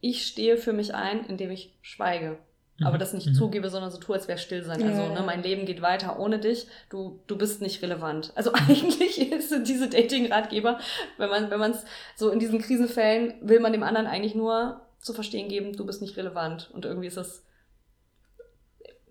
ich 0.00 0.26
stehe 0.26 0.56
für 0.56 0.72
mich 0.72 0.94
ein, 0.94 1.24
indem 1.26 1.50
ich 1.50 1.74
schweige. 1.82 2.38
Aber 2.82 2.96
Mhm, 2.96 3.00
das 3.00 3.14
nicht 3.14 3.26
mhm. 3.28 3.34
zugebe, 3.34 3.70
sondern 3.70 3.90
so 3.90 3.98
tue, 3.98 4.14
als 4.16 4.28
wäre 4.28 4.36
still 4.38 4.62
sein. 4.62 4.82
Also, 4.82 5.00
Ja, 5.00 5.08
ne, 5.08 5.14
ja. 5.14 5.22
mein 5.22 5.42
Leben 5.42 5.64
geht 5.64 5.80
weiter 5.80 6.18
ohne 6.18 6.38
dich. 6.38 6.66
Du, 6.90 7.20
du 7.26 7.38
bist 7.38 7.62
nicht 7.62 7.80
relevant. 7.82 8.32
Also 8.34 8.52
eigentlich 8.54 9.16
sind 9.48 9.66
diese 9.68 9.88
Dating-Ratgeber, 9.88 10.78
wenn 11.16 11.30
man, 11.30 11.50
wenn 11.50 11.58
man 11.60 11.70
es 11.70 11.84
so 12.16 12.30
in 12.30 12.38
diesen 12.38 12.60
Krisenfällen 12.60 13.34
will 13.40 13.60
man 13.60 13.72
dem 13.72 13.82
anderen 13.82 14.06
eigentlich 14.06 14.34
nur 14.34 14.80
zu 15.00 15.14
verstehen 15.14 15.48
geben, 15.48 15.74
du 15.74 15.86
bist 15.86 16.02
nicht 16.02 16.16
relevant. 16.18 16.70
Und 16.74 16.84
irgendwie 16.84 17.06
ist 17.08 17.16
das 17.16 17.42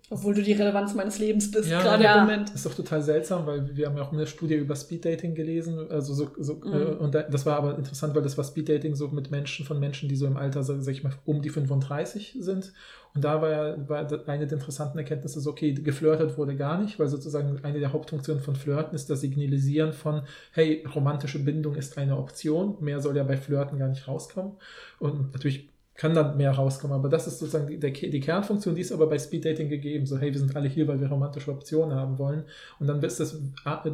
Obwohl 0.08 0.34
du 0.34 0.42
die 0.42 0.52
Relevanz 0.52 0.94
meines 0.94 1.18
Lebens 1.18 1.50
bist, 1.50 1.68
Ja, 1.68 1.82
gerade 1.82 2.04
ja. 2.04 2.14
im 2.14 2.20
Moment. 2.26 2.48
Das 2.50 2.56
ist 2.56 2.66
doch 2.66 2.74
total 2.74 3.02
seltsam, 3.02 3.44
weil 3.44 3.76
wir 3.76 3.86
haben 3.86 3.96
ja 3.96 4.04
auch 4.04 4.12
eine 4.12 4.26
Studie 4.28 4.54
über 4.54 4.76
Speeddating 4.76 5.34
gelesen. 5.34 5.90
Also 5.90 6.14
so, 6.14 6.30
so, 6.38 6.54
Mhm. 6.54 6.72
äh, 6.72 6.84
und 6.84 7.14
da, 7.14 7.22
das 7.22 7.44
war 7.44 7.56
aber 7.56 7.76
interessant, 7.76 8.14
weil 8.14 8.22
das 8.22 8.38
war 8.38 8.44
Speeddating 8.44 8.94
so 8.94 9.08
mit 9.08 9.32
Menschen 9.32 9.66
von 9.66 9.80
Menschen, 9.80 10.08
die 10.08 10.14
so 10.14 10.26
im 10.26 10.36
Alter, 10.36 10.62
sag, 10.62 10.86
ich 10.86 11.02
mal, 11.02 11.12
um 11.24 11.42
die 11.42 11.48
35 11.50 12.36
sind. 12.38 12.72
Und 13.16 13.24
da 13.24 13.40
war 13.42 13.50
ja 13.50 13.88
war 13.88 13.98
eine 14.28 14.46
der 14.46 14.58
interessanten 14.58 14.98
Erkenntnisse, 14.98 15.40
so, 15.40 15.50
okay, 15.50 15.72
geflirtet 15.72 16.36
wurde 16.38 16.54
gar 16.54 16.80
nicht, 16.80 16.98
weil 17.00 17.08
sozusagen 17.08 17.58
eine 17.64 17.80
der 17.80 17.92
Hauptfunktionen 17.92 18.42
von 18.42 18.54
Flirten 18.54 18.94
ist 18.94 19.10
das 19.10 19.22
Signalisieren 19.22 19.92
von, 19.92 20.22
hey, 20.52 20.84
romantische 20.94 21.38
Bindung 21.40 21.74
ist 21.74 21.98
eine 21.98 22.16
Option. 22.16 22.76
Mehr 22.80 23.00
soll 23.00 23.16
ja 23.16 23.24
bei 23.24 23.36
Flirten 23.38 23.78
gar 23.78 23.88
nicht 23.88 24.06
rauskommen. 24.06 24.52
Und 25.00 25.32
natürlich 25.32 25.70
kann 25.96 26.14
dann 26.14 26.36
mehr 26.36 26.50
rauskommen, 26.50 26.94
aber 26.94 27.08
das 27.08 27.26
ist 27.26 27.38
sozusagen 27.38 27.66
die, 27.66 27.78
der, 27.78 27.90
die 27.90 28.20
Kernfunktion, 28.20 28.74
die 28.74 28.82
ist 28.82 28.92
aber 28.92 29.06
bei 29.06 29.18
Speeddating 29.18 29.70
gegeben. 29.70 30.04
So, 30.06 30.18
hey, 30.18 30.30
wir 30.32 30.38
sind 30.38 30.54
alle 30.54 30.68
hier, 30.68 30.86
weil 30.88 31.00
wir 31.00 31.08
romantische 31.08 31.50
Optionen 31.50 31.96
haben 31.96 32.18
wollen. 32.18 32.44
Und 32.78 32.86
dann 32.86 33.02
ist 33.02 33.18
das, 33.18 33.40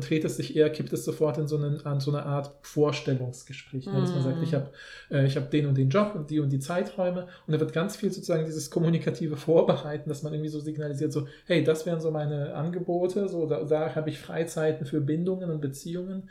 dreht 0.00 0.24
es 0.24 0.36
sich 0.36 0.56
eher, 0.56 0.70
kippt 0.70 0.92
es 0.92 1.04
sofort 1.04 1.38
in 1.38 1.46
so, 1.46 1.56
einen, 1.56 1.86
an 1.86 2.00
so 2.00 2.10
eine 2.10 2.26
Art 2.26 2.54
Vorstellungsgespräch. 2.62 3.86
Ne? 3.86 4.00
Dass 4.00 4.10
man 4.10 4.22
sagt, 4.22 4.42
ich 4.42 4.52
habe 4.52 4.70
äh, 5.10 5.26
ich 5.26 5.36
hab 5.36 5.50
den 5.52 5.66
und 5.66 5.78
den 5.78 5.90
Job 5.90 6.14
und 6.16 6.30
die 6.30 6.40
und 6.40 6.50
die 6.50 6.58
Zeiträume. 6.58 7.28
Und 7.46 7.52
da 7.52 7.60
wird 7.60 7.72
ganz 7.72 7.94
viel 7.94 8.10
sozusagen 8.10 8.44
dieses 8.46 8.70
kommunikative 8.70 9.36
Vorbereiten, 9.36 10.08
dass 10.08 10.24
man 10.24 10.32
irgendwie 10.32 10.50
so 10.50 10.58
signalisiert, 10.58 11.12
so, 11.12 11.28
hey, 11.46 11.62
das 11.62 11.86
wären 11.86 12.00
so 12.00 12.10
meine 12.10 12.54
Angebote, 12.54 13.28
so, 13.28 13.46
da, 13.46 13.62
da 13.62 13.94
habe 13.94 14.10
ich 14.10 14.18
Freizeiten 14.18 14.86
für 14.86 15.00
Bindungen 15.00 15.50
und 15.50 15.60
Beziehungen. 15.60 16.30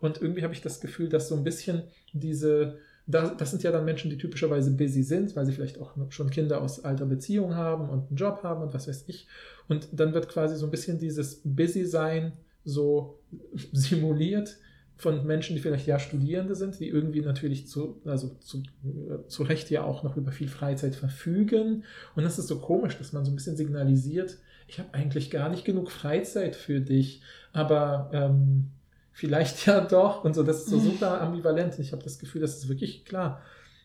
Und 0.00 0.20
irgendwie 0.20 0.42
habe 0.42 0.52
ich 0.52 0.62
das 0.62 0.80
Gefühl, 0.80 1.08
dass 1.08 1.28
so 1.28 1.36
ein 1.36 1.44
bisschen 1.44 1.84
diese, 2.12 2.78
das, 3.12 3.36
das 3.36 3.50
sind 3.50 3.62
ja 3.62 3.70
dann 3.70 3.84
Menschen, 3.84 4.10
die 4.10 4.18
typischerweise 4.18 4.70
busy 4.70 5.02
sind, 5.02 5.36
weil 5.36 5.46
sie 5.46 5.52
vielleicht 5.52 5.80
auch 5.80 5.94
schon 6.10 6.30
Kinder 6.30 6.60
aus 6.60 6.84
alter 6.84 7.06
Beziehung 7.06 7.54
haben 7.54 7.88
und 7.88 8.08
einen 8.08 8.16
Job 8.16 8.40
haben 8.42 8.62
und 8.62 8.74
was 8.74 8.88
weiß 8.88 9.04
ich. 9.06 9.26
Und 9.68 9.88
dann 9.92 10.14
wird 10.14 10.28
quasi 10.28 10.56
so 10.56 10.66
ein 10.66 10.70
bisschen 10.70 10.98
dieses 10.98 11.40
Busy-Sein 11.44 12.32
so 12.64 13.18
simuliert 13.72 14.56
von 14.96 15.26
Menschen, 15.26 15.56
die 15.56 15.62
vielleicht 15.62 15.86
ja 15.86 15.98
Studierende 15.98 16.54
sind, 16.54 16.78
die 16.78 16.88
irgendwie 16.88 17.22
natürlich 17.22 17.66
zu, 17.66 18.00
also 18.04 18.36
zu, 18.40 18.58
äh, 18.58 19.26
zu 19.26 19.42
Recht 19.42 19.68
ja 19.70 19.82
auch 19.82 20.04
noch 20.04 20.16
über 20.16 20.30
viel 20.30 20.48
Freizeit 20.48 20.94
verfügen. 20.94 21.84
Und 22.14 22.24
das 22.24 22.38
ist 22.38 22.46
so 22.46 22.60
komisch, 22.60 22.96
dass 22.98 23.12
man 23.12 23.24
so 23.24 23.32
ein 23.32 23.34
bisschen 23.34 23.56
signalisiert, 23.56 24.38
ich 24.68 24.78
habe 24.78 24.94
eigentlich 24.94 25.30
gar 25.30 25.50
nicht 25.50 25.64
genug 25.64 25.90
Freizeit 25.90 26.56
für 26.56 26.80
dich, 26.80 27.20
aber 27.52 28.10
ähm, 28.12 28.70
vielleicht 29.12 29.66
ja 29.66 29.80
doch. 29.80 30.24
Und 30.24 30.34
so, 30.34 30.42
das 30.42 30.60
ist 30.60 30.70
so 30.70 30.78
super 30.78 31.20
ambivalent. 31.20 31.78
Ich 31.78 31.92
habe 31.92 32.02
das 32.02 32.18
Gefühl, 32.18 32.40
das 32.40 32.56
ist 32.56 32.68
wirklich 32.68 33.04
klar. 33.04 33.40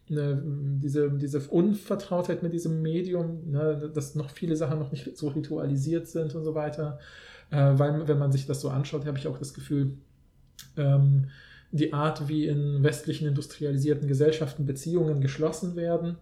Ne, 0.10 0.42
diese, 0.82 1.12
diese 1.12 1.40
Unvertrautheit 1.50 2.42
mit 2.42 2.54
diesem 2.54 2.82
Medium, 2.82 3.52
ne, 3.52 3.92
dass 3.94 4.16
noch 4.16 4.30
viele 4.30 4.56
Sachen 4.56 4.80
noch 4.80 4.92
nicht 4.92 5.18
so 5.18 5.28
ritualisiert 5.28 6.08
sind 6.08 6.34
und 6.34 6.46
so 6.46 6.56
weiter. 6.56 7.00
Äh, 7.52 7.74
weil, 7.78 8.08
wenn 8.08 8.18
man 8.18 8.32
sich 8.32 8.46
das 8.46 8.62
so 8.62 8.70
anschaut, 8.70 9.06
habe 9.06 9.18
ich 9.18 9.28
auch 9.28 9.38
das 9.38 9.54
Gefühl, 9.54 9.98
ähm, 10.78 11.28
die 11.72 11.92
Art, 11.92 12.30
wie 12.30 12.48
in 12.48 12.82
westlichen 12.84 13.28
industrialisierten 13.28 14.08
Gesellschaften 14.08 14.66
Beziehungen 14.66 15.20
geschlossen 15.20 15.76
werden, 15.76 16.16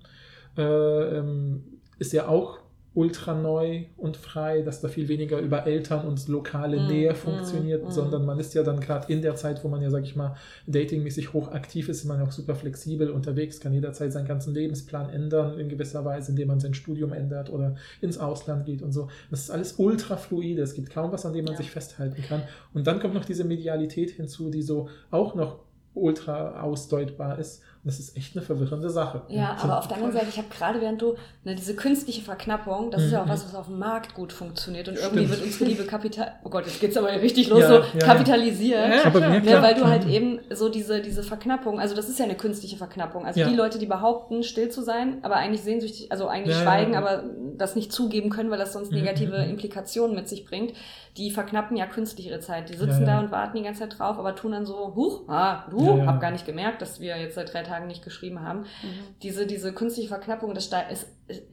äh, 0.57 1.17
ähm, 1.19 1.63
ist 1.99 2.13
ja 2.13 2.27
auch 2.27 2.59
ultra 2.95 3.33
neu 3.35 3.83
und 3.97 4.15
frei, 4.15 4.61
dass 4.61 4.79
da 4.79 4.87
viel 4.87 5.09
weniger 5.09 5.39
über 5.39 5.67
Eltern 5.67 6.07
und 6.07 6.27
lokale 6.29 6.79
Mm, 6.79 6.87
Nähe 6.87 7.11
mm, 7.11 7.15
funktioniert, 7.15 7.85
mm. 7.85 7.91
sondern 7.91 8.25
man 8.25 8.39
ist 8.39 8.53
ja 8.53 8.63
dann 8.63 8.79
gerade 8.79 9.11
in 9.11 9.21
der 9.21 9.35
Zeit, 9.35 9.63
wo 9.63 9.67
man 9.67 9.81
ja, 9.81 9.89
sag 9.91 10.03
ich 10.03 10.15
mal, 10.15 10.35
datingmäßig 10.65 11.33
hochaktiv 11.33 11.89
ist, 11.89 11.97
ist 11.99 12.05
man 12.05 12.19
ja 12.19 12.25
auch 12.25 12.31
super 12.31 12.55
flexibel 12.55 13.11
unterwegs, 13.11 13.59
kann 13.59 13.73
jederzeit 13.73 14.13
seinen 14.13 14.27
ganzen 14.27 14.53
Lebensplan 14.53 15.09
ändern, 15.09 15.59
in 15.59 15.67
gewisser 15.67 16.05
Weise, 16.05 16.31
indem 16.31 16.47
man 16.47 16.59
sein 16.61 16.73
Studium 16.73 17.11
ändert 17.11 17.49
oder 17.51 17.75
ins 17.99 18.17
Ausland 18.17 18.65
geht 18.65 18.81
und 18.81 18.93
so. 18.93 19.09
Das 19.29 19.41
ist 19.41 19.51
alles 19.51 19.73
ultra 19.77 20.15
fluide, 20.15 20.61
es 20.61 20.73
gibt 20.73 20.89
kaum 20.89 21.11
was, 21.11 21.25
an 21.25 21.33
dem 21.33 21.43
man 21.45 21.53
Ja. 21.55 21.57
sich 21.57 21.71
festhalten 21.71 22.21
kann. 22.23 22.43
Und 22.73 22.87
dann 22.87 23.01
kommt 23.01 23.13
noch 23.13 23.25
diese 23.25 23.43
Medialität 23.43 24.11
hinzu, 24.11 24.49
die 24.49 24.61
so 24.61 24.87
auch 25.11 25.35
noch 25.35 25.59
ultra 25.93 26.61
ausdeutbar 26.61 27.39
ist. 27.39 27.61
Das 27.85 27.99
ist 27.99 28.17
echt 28.17 28.35
eine 28.35 28.43
verwirrende 28.43 28.89
Sache. 28.89 29.21
Ja, 29.29 29.55
aber 29.61 29.77
auf 29.77 29.87
der 29.87 29.97
anderen 29.97 30.13
Seite, 30.13 30.25
ich 30.29 30.37
habe 30.37 30.47
gerade 30.49 30.81
während 30.81 31.01
du 31.01 31.13
ne, 31.43 31.53
diese 31.53 31.75
künstliche 31.75 32.21
Verknappung, 32.23 32.89
das 32.89 33.03
ist 33.03 33.11
ja 33.11 33.21
auch 33.21 33.25
Mhm. 33.25 33.29
was, 33.29 33.45
was 33.45 33.53
auf 33.53 33.67
dem 33.67 33.77
Markt 33.77 34.15
gut 34.15 34.33
funktioniert 34.33 34.87
und 34.87 34.97
Stimmt. 34.97 35.13
irgendwie 35.13 35.29
wird 35.29 35.43
unsere 35.43 35.65
Liebe 35.69 35.83
kapital, 35.83 36.33
oh 36.43 36.49
Gott, 36.49 36.65
jetzt 36.65 36.81
geht's 36.81 36.97
aber 36.97 37.09
richtig 37.11 37.47
los, 37.49 37.59
Ja, 37.59 37.67
so 37.67 37.73
ja, 37.75 38.05
kapitalisiert. 38.05 38.89
Ja, 38.89 39.09
Ne, 39.39 39.61
weil 39.61 39.75
du 39.75 39.85
halt 39.85 40.07
eben 40.07 40.39
so 40.49 40.69
diese, 40.69 40.99
diese 41.01 41.21
Verknappung, 41.21 41.79
also 41.79 41.95
das 41.95 42.09
ist 42.09 42.17
ja 42.17 42.25
eine 42.25 42.35
künstliche 42.35 42.75
Verknappung. 42.77 43.23
Also 43.25 43.45
die 43.45 43.55
Leute, 43.55 43.77
die 43.77 43.85
behaupten, 43.85 44.41
still 44.43 44.69
zu 44.69 44.81
sein, 44.81 45.19
aber 45.21 45.35
eigentlich 45.35 45.61
sehnsüchtig, 45.61 46.11
also 46.11 46.27
eigentlich 46.27 46.55
schweigen, 46.57 46.95
aber 46.95 47.23
das 47.55 47.75
nicht 47.75 47.91
zugeben 47.93 48.29
können, 48.31 48.49
weil 48.49 48.57
das 48.57 48.73
sonst 48.73 48.91
Mhm, 48.91 48.97
negative 48.97 49.43
mhm. 49.43 49.51
Implikationen 49.51 50.15
mit 50.15 50.27
sich 50.27 50.43
bringt, 50.45 50.73
die 51.17 51.29
verknappen 51.31 51.77
ja 51.77 51.85
künstlich 51.85 52.27
ihre 52.27 52.39
Zeit. 52.39 52.69
Die 52.69 52.73
sitzen 52.75 53.05
da 53.05 53.19
und 53.19 53.31
warten 53.31 53.57
die 53.57 53.63
ganze 53.63 53.81
Zeit 53.81 53.97
drauf, 53.99 54.17
aber 54.19 54.35
tun 54.35 54.51
dann 54.51 54.65
so, 54.65 54.93
huch, 54.95 55.29
ah, 55.29 55.63
du, 55.69 56.05
hab 56.05 56.19
gar 56.19 56.31
nicht 56.31 56.45
gemerkt, 56.45 56.81
dass 56.81 56.99
wir 56.99 57.15
jetzt 57.17 57.35
seit 57.35 57.53
drei 57.53 57.61
Tagen 57.63 57.74
nicht 57.79 58.03
geschrieben 58.03 58.41
haben. 58.41 58.65
Diese, 59.23 59.45
diese 59.45 59.73
künstliche 59.73 60.09
Verknappung, 60.09 60.53
das 60.53 60.65
ste- 60.65 60.85
ist, 60.91 61.07
ist 61.27 61.43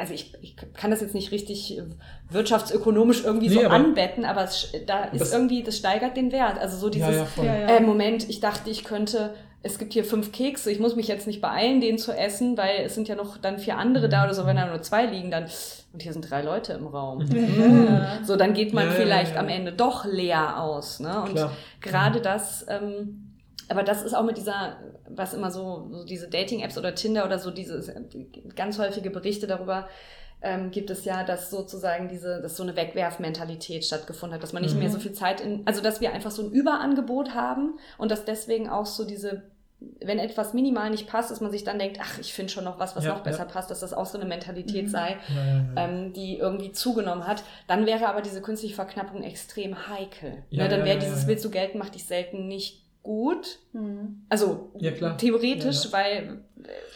also 0.00 0.14
ich, 0.14 0.32
ich 0.42 0.54
kann 0.74 0.92
das 0.92 1.00
jetzt 1.00 1.14
nicht 1.14 1.32
richtig 1.32 1.76
äh, 1.76 1.82
wirtschaftsökonomisch 2.30 3.24
irgendwie 3.24 3.48
Nee, 3.48 3.54
so 3.54 3.64
aber- 3.64 3.74
anbetten, 3.74 4.24
aber 4.24 4.44
es, 4.44 4.72
da 4.86 5.04
ist 5.04 5.20
Das- 5.20 5.32
irgendwie, 5.32 5.62
das 5.62 5.76
steigert 5.76 6.16
den 6.16 6.30
Wert. 6.32 6.58
Also 6.58 6.76
so 6.76 6.88
dieses, 6.88 7.16
ja, 7.36 7.44
ja, 7.44 7.52
äh, 7.76 7.80
Moment, 7.80 8.28
ich 8.28 8.38
dachte, 8.40 8.70
ich 8.70 8.84
könnte, 8.84 9.34
es 9.64 9.76
gibt 9.78 9.92
hier 9.92 10.04
fünf 10.04 10.30
Kekse, 10.30 10.70
ich 10.70 10.78
muss 10.78 10.94
mich 10.94 11.08
jetzt 11.08 11.26
nicht 11.26 11.40
beeilen, 11.40 11.80
den 11.80 11.98
zu 11.98 12.12
essen, 12.12 12.56
weil 12.56 12.82
es 12.84 12.94
sind 12.94 13.08
ja 13.08 13.16
noch 13.16 13.38
dann 13.38 13.58
vier 13.58 13.76
andere 13.76 14.08
da 14.08 14.22
oder 14.24 14.34
so, 14.34 14.46
wenn 14.46 14.54
da 14.56 14.66
nur 14.68 14.80
zwei 14.82 15.04
liegen, 15.04 15.32
dann, 15.32 15.46
und 15.92 16.00
hier 16.00 16.12
sind 16.12 16.30
drei 16.30 16.42
Leute 16.42 16.74
im 16.74 16.86
Raum. 16.86 17.26
Ja. 17.32 18.20
So, 18.22 18.36
dann 18.36 18.54
geht 18.54 18.72
man 18.72 18.84
Ja, 18.84 18.90
ja, 18.92 18.96
vielleicht 18.96 19.34
ja. 19.34 19.40
am 19.40 19.48
Ende 19.48 19.72
doch 19.72 20.04
leer 20.04 20.62
aus. 20.62 21.00
Ne? 21.00 21.22
Und 21.22 21.32
Klar. 21.34 21.50
gerade 21.80 22.20
das, 22.20 22.64
ähm, 22.68 23.27
aber 23.68 23.82
das 23.82 24.02
ist 24.02 24.14
auch 24.14 24.24
mit 24.24 24.36
dieser, 24.36 24.76
was 25.08 25.34
immer 25.34 25.50
so, 25.50 25.88
so 25.92 26.04
diese 26.04 26.28
Dating-Apps 26.28 26.78
oder 26.78 26.94
Tinder 26.94 27.24
oder 27.24 27.38
so, 27.38 27.50
diese 27.50 27.82
ganz 28.56 28.78
häufige 28.78 29.10
Berichte 29.10 29.46
darüber, 29.46 29.88
ähm, 30.40 30.70
gibt 30.70 30.88
es 30.90 31.04
ja, 31.04 31.24
dass 31.24 31.50
sozusagen 31.50 32.08
diese, 32.08 32.40
dass 32.40 32.56
so 32.56 32.62
eine 32.62 32.76
Wegwerfmentalität 32.76 33.84
stattgefunden 33.84 34.34
hat, 34.36 34.42
dass 34.42 34.52
man 34.52 34.62
nicht 34.62 34.74
Mhm. 34.74 34.80
mehr 34.80 34.90
so 34.90 34.98
viel 35.00 35.12
Zeit 35.12 35.40
in, 35.40 35.62
also 35.66 35.80
dass 35.82 36.00
wir 36.00 36.12
einfach 36.12 36.30
so 36.30 36.42
ein 36.42 36.52
Überangebot 36.52 37.34
haben 37.34 37.78
und 37.98 38.10
dass 38.10 38.24
deswegen 38.24 38.68
auch 38.68 38.86
so 38.86 39.04
diese, 39.04 39.42
wenn 40.00 40.18
etwas 40.20 40.54
minimal 40.54 40.90
nicht 40.90 41.08
passt, 41.08 41.30
dass 41.30 41.40
man 41.40 41.50
sich 41.50 41.64
dann 41.64 41.78
denkt, 41.78 41.98
ach, 42.00 42.18
ich 42.20 42.32
finde 42.34 42.52
schon 42.52 42.64
noch 42.64 42.78
was, 42.78 42.94
was 42.96 43.04
Ja, 43.04 43.14
noch 43.14 43.22
besser 43.22 43.40
ja. 43.40 43.44
passt, 43.46 43.70
dass 43.70 43.80
das 43.80 43.92
auch 43.92 44.06
so 44.06 44.18
eine 44.18 44.28
Mentalität 44.28 44.84
Mhm. 44.84 44.88
sei, 44.90 45.16
Ja, 45.76 45.84
ähm, 45.84 46.12
die 46.12 46.38
irgendwie 46.38 46.72
zugenommen 46.72 47.26
hat, 47.26 47.42
dann 47.66 47.84
wäre 47.86 48.08
aber 48.08 48.22
diese 48.22 48.40
künstliche 48.40 48.74
Verknappung 48.76 49.22
extrem 49.24 49.88
heikel. 49.88 50.44
Ne, 50.50 50.68
dann 50.68 50.84
wäre 50.84 50.98
dieses 50.98 51.22
ja. 51.22 51.28
Willst 51.28 51.44
du 51.44 51.50
gelten, 51.50 51.78
macht 51.78 51.94
dich 51.94 52.04
selten 52.06 52.46
nicht 52.48 52.84
gut. 53.08 53.58
Mhm. 53.72 54.22
Also 54.28 54.70
Ja, 54.78 54.90
klar. 54.90 55.16
theoretisch, 55.16 55.86
Ja, 55.86 55.92
weil 55.92 56.38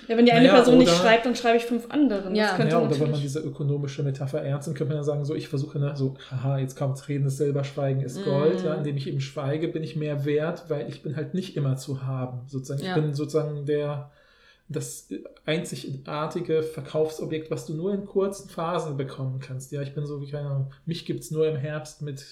Ja, 0.08 0.16
wenn 0.16 0.26
die 0.26 0.32
eine 0.32 0.48
Naja, 0.48 0.54
Person 0.56 0.76
nicht 0.76 0.88
oder- 0.88 0.98
schreibt, 0.98 1.24
dann 1.24 1.34
schreibe 1.36 1.56
ich 1.56 1.64
fünf 1.64 1.88
anderen. 1.88 2.34
Ja. 2.34 2.48
das 2.48 2.56
könnte 2.56 2.72
ja, 2.72 2.82
oder 2.82 3.00
wenn 3.00 3.10
man 3.12 3.20
diese 3.20 3.38
ökonomische 3.40 4.02
Metapher 4.02 4.42
ernst 4.42 4.66
nimmt, 4.68 4.76
könnte 4.76 4.92
man 4.92 4.98
ja 5.00 5.04
sagen, 5.04 5.24
so 5.24 5.34
ich 5.36 5.48
versuche, 5.48 5.78
ne, 5.78 5.92
so, 5.96 6.14
haha, 6.30 6.58
jetzt 6.58 6.76
kommt 6.76 7.08
Reden 7.08 7.26
ist 7.26 7.36
selber, 7.38 7.62
Schweigen 7.64 8.00
ist 8.02 8.22
Gold. 8.24 8.62
Mm. 8.62 8.66
Ja, 8.66 8.74
indem 8.74 8.96
ich 8.96 9.06
eben 9.06 9.20
schweige, 9.20 9.68
bin 9.68 9.84
ich 9.84 9.94
mehr 9.96 10.24
wert, 10.24 10.64
weil 10.68 10.88
ich 10.88 11.02
bin 11.02 11.14
halt 11.16 11.32
nicht 11.34 11.56
immer 11.56 11.76
zu 11.76 12.02
haben. 12.04 12.40
Sozusagen. 12.48 12.82
Ja. 12.84 12.96
Ich 12.96 13.02
bin 13.02 13.14
sozusagen 13.14 13.64
der 13.64 14.10
das 14.72 15.08
einzigartige 15.44 16.62
Verkaufsobjekt, 16.62 17.50
was 17.50 17.66
du 17.66 17.74
nur 17.74 17.92
in 17.92 18.06
kurzen 18.06 18.48
Phasen 18.48 18.96
bekommen 18.96 19.40
kannst. 19.40 19.72
Ja, 19.72 19.82
ich 19.82 19.94
bin 19.94 20.06
so 20.06 20.20
wie, 20.20 20.30
keine 20.30 20.48
Ahnung, 20.48 20.72
mich 20.86 21.04
gibt 21.04 21.20
es 21.20 21.30
nur 21.30 21.48
im 21.48 21.56
Herbst 21.56 22.02
mit, 22.02 22.24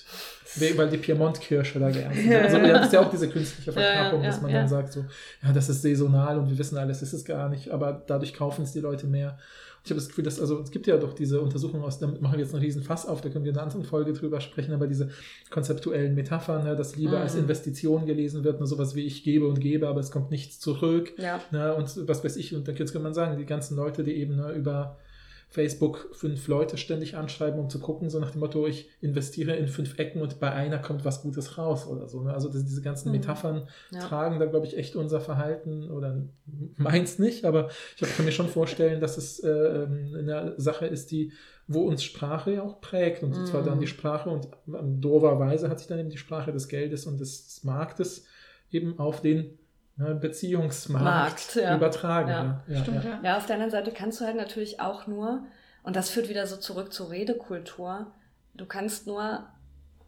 weil 0.77 0.89
die 0.89 0.97
Piemont-Kirsche 0.97 1.79
da 1.79 1.91
geerntet 1.91 2.29
wird. 2.29 2.43
Also 2.43 2.57
ja, 2.59 2.73
das 2.73 2.87
ist 2.87 2.93
ja 2.93 3.01
auch 3.01 3.11
diese 3.11 3.29
künstliche 3.29 3.73
Ja, 3.75 3.81
ja, 3.81 3.93
Verknappung, 3.93 4.23
dass 4.23 4.37
ja, 4.37 4.43
man 4.43 4.51
ja. 4.51 4.59
dann 4.59 4.69
sagt 4.69 4.93
so, 4.93 5.05
ja, 5.43 5.53
das 5.53 5.69
ist 5.69 5.83
saisonal 5.83 6.39
und 6.39 6.51
wir 6.51 6.59
wissen 6.59 6.79
alles, 6.79 7.03
ist 7.03 7.13
es 7.13 7.25
gar 7.25 7.49
nicht, 7.49 7.71
aber 7.71 8.03
dadurch 8.07 8.35
kaufen 8.35 8.63
es 8.63 8.73
die 8.73 8.81
Leute 8.81 9.07
mehr. 9.07 9.39
Ich 9.85 9.91
habe 9.91 9.99
das 9.99 10.09
Gefühl, 10.09 10.25
dass, 10.25 10.39
also 10.39 10.61
es 10.61 10.71
gibt 10.71 10.87
ja 10.87 10.97
doch 10.99 11.15
diese 11.15 11.41
Untersuchungen 11.41 11.83
aus, 11.83 11.99
damit 11.99 12.21
machen 12.21 12.35
wir 12.35 12.45
jetzt 12.45 12.55
einen 12.55 12.63
riesen 12.63 12.83
Fass 12.83 13.07
auf, 13.07 13.21
da 13.23 13.31
können 13.31 13.45
wir 13.45 13.51
in 13.53 13.57
einer 13.57 13.65
anderen 13.65 13.85
Folge 13.85 14.13
drüber 14.13 14.41
sprechen, 14.41 14.75
aber 14.75 14.87
diese 14.87 15.09
konzeptuellen 15.51 16.15
Metaphern, 16.15 16.65
ne, 16.65 16.77
dass 16.77 16.97
Liebe 16.97 17.13
Mhm. 17.17 17.23
als 17.23 17.35
Investition 17.35 18.07
gelesen 18.07 18.45
wird, 18.45 18.59
nur 18.59 18.67
sowas 18.67 18.95
wie 18.95 19.05
ich 19.07 19.25
gebe 19.25 19.47
und 19.49 19.59
gebe, 19.61 19.89
aber 19.89 20.01
es 20.01 20.11
kommt 20.11 20.31
nichts 20.31 20.61
zurück. 20.61 21.13
ja. 21.19 21.41
Ne, 21.51 21.75
und 21.75 22.07
was 22.09 22.23
weiß 22.25 22.37
ich, 22.37 22.55
und 22.55 22.69
dann 22.69 22.77
jetzt 22.77 22.93
kann 22.93 23.03
man 23.03 23.15
sagen, 23.15 23.39
die 23.39 23.47
ganzen 23.47 23.77
Leute, 23.77 24.05
die 24.05 24.13
eben 24.17 24.37
ne, 24.37 24.53
über 24.53 24.99
Facebook 25.53 26.11
fünf 26.13 26.47
Leute 26.47 26.77
ständig 26.77 27.17
anschreiben, 27.17 27.59
um 27.59 27.69
zu 27.69 27.81
gucken, 27.81 28.09
so 28.09 28.21
nach 28.21 28.31
dem 28.31 28.39
Motto, 28.41 28.69
ich 28.69 28.89
investiere 29.01 29.57
in 29.57 29.67
fünf 29.67 29.99
Ecken 29.99 30.23
und 30.23 30.39
bei 30.39 30.53
einer 30.53 30.79
kommt 30.79 31.05
was 31.05 31.23
Gutes 31.23 31.59
raus 31.59 31.89
oder 31.89 32.09
so. 32.09 32.23
Ne? 32.23 32.33
Also 32.33 32.49
das, 32.49 32.65
diese 32.65 32.83
ganzen 32.83 33.09
Mhm. 33.11 33.17
Metaphern 33.19 33.69
Ja. 33.91 33.99
tragen 33.99 34.39
da, 34.39 34.47
glaube 34.47 34.67
ich, 34.67 34.77
echt 34.77 34.95
unser 34.95 35.21
Verhalten 35.21 35.91
oder 35.91 36.23
meins 36.77 37.19
nicht, 37.19 37.45
aber 37.45 37.69
ich 38.01 38.17
kann 38.17 38.25
mir 38.25 38.31
schon 38.33 38.49
vorstellen, 38.49 39.01
dass 39.01 39.17
es 39.17 39.41
äh, 39.41 39.51
ähm, 39.51 40.15
eine 40.17 40.55
Sache 40.57 40.87
ist, 40.87 41.11
die, 41.11 41.33
wo 41.67 41.83
uns 41.83 42.05
Sprache 42.05 42.53
ja 42.55 42.63
auch 42.63 42.81
prägt 42.81 43.23
und 43.25 43.35
zwar 43.49 43.63
Mhm. 43.63 43.67
dann 43.67 43.81
die 43.81 43.87
Sprache 43.89 44.31
und 44.31 44.49
doverweise 45.03 45.69
hat 45.69 45.79
sich 45.81 45.89
dann 45.89 45.99
eben 45.99 46.11
die 46.11 46.19
Sprache 46.19 46.53
des 46.53 46.69
Geldes 46.69 47.07
und 47.07 47.19
des 47.21 47.63
Marktes 47.65 48.25
eben 48.71 48.99
auf 49.01 49.21
den 49.21 49.59
ne, 50.01 50.15
Beziehungsmarkt 50.15 51.05
Markt, 51.05 51.55
ja. 51.57 51.77
übertragen. 51.77 52.29
Ja. 52.31 52.63
Ja, 52.67 52.75
ja, 52.75 52.83
Stimmt, 52.83 53.05
ja. 53.05 53.21
ja. 53.23 53.37
Auf 53.37 53.47
der 53.47 53.55
anderen 53.57 53.71
Seite 53.71 53.93
kannst 53.93 54.21
du 54.21 54.25
halt 54.25 54.37
natürlich 54.37 54.81
auch 54.81 55.07
nur, 55.07 55.45
und 55.83 55.97
das 55.97 56.11
führt 56.11 56.29
wieder 56.29 56.47
so 56.47 56.57
zurück 56.57 56.93
zur 56.93 57.11
Redekultur, 57.11 58.07
du 58.55 58.67
kannst 58.67 59.07
nur 59.07 59.45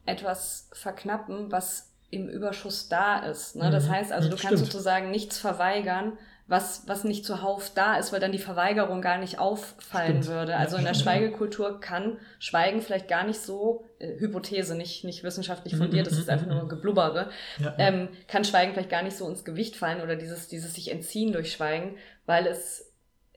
etwas 0.06 0.68
verknappen, 0.72 1.52
was 1.52 1.90
im 2.10 2.28
Überschuss 2.28 2.88
da 2.88 3.20
ist. 3.20 3.56
Ne? 3.56 3.70
Das 3.70 3.86
Mhm. 3.86 3.92
heißt 3.92 4.12
also, 4.12 4.28
du 4.28 4.34
Mhm, 4.34 4.40
kannst 4.40 4.58
stimmt. 4.58 4.72
sozusagen 4.72 5.10
nichts 5.10 5.38
verweigern, 5.38 6.18
was, 6.46 6.82
was 6.86 7.04
nicht 7.04 7.24
zuhauf 7.24 7.70
da 7.74 7.96
ist, 7.96 8.12
weil 8.12 8.20
dann 8.20 8.32
die 8.32 8.38
Verweigerung 8.38 9.00
gar 9.00 9.18
nicht 9.18 9.38
auffallen 9.38 10.22
Stimmt. 10.22 10.26
würde. 10.26 10.56
Also 10.56 10.76
in 10.76 10.84
der. 10.84 10.94
Schweigekultur 10.94 11.80
kann 11.80 12.18
Schweigen 12.38 12.82
vielleicht 12.82 13.08
gar 13.08 13.24
nicht 13.24 13.40
so, 13.40 13.84
äh, 13.98 14.18
Hypothese, 14.18 14.74
nicht, 14.74 15.04
nicht 15.04 15.22
wissenschaftlich 15.24 15.74
Mhm, 15.74 15.78
fundiert, 15.78 16.06
das 16.06 16.14
mhm, 16.14 16.20
ist 16.20 16.28
einfach 16.30 16.46
mhm, 16.46 16.54
nur 16.54 16.68
Geblubbere, 16.68 17.30
Ja, 17.58 17.74
ähm, 17.78 18.08
kann 18.28 18.44
Schweigen 18.44 18.72
vielleicht 18.72 18.90
gar 18.90 19.02
nicht 19.02 19.16
so 19.16 19.28
ins 19.28 19.44
Gewicht 19.44 19.76
fallen 19.76 20.00
oder 20.02 20.16
dieses, 20.16 20.48
dieses 20.48 20.74
sich 20.74 20.90
entziehen 20.90 21.32
durch 21.32 21.52
Schweigen, 21.52 21.96
weil 22.26 22.46
es 22.46 22.88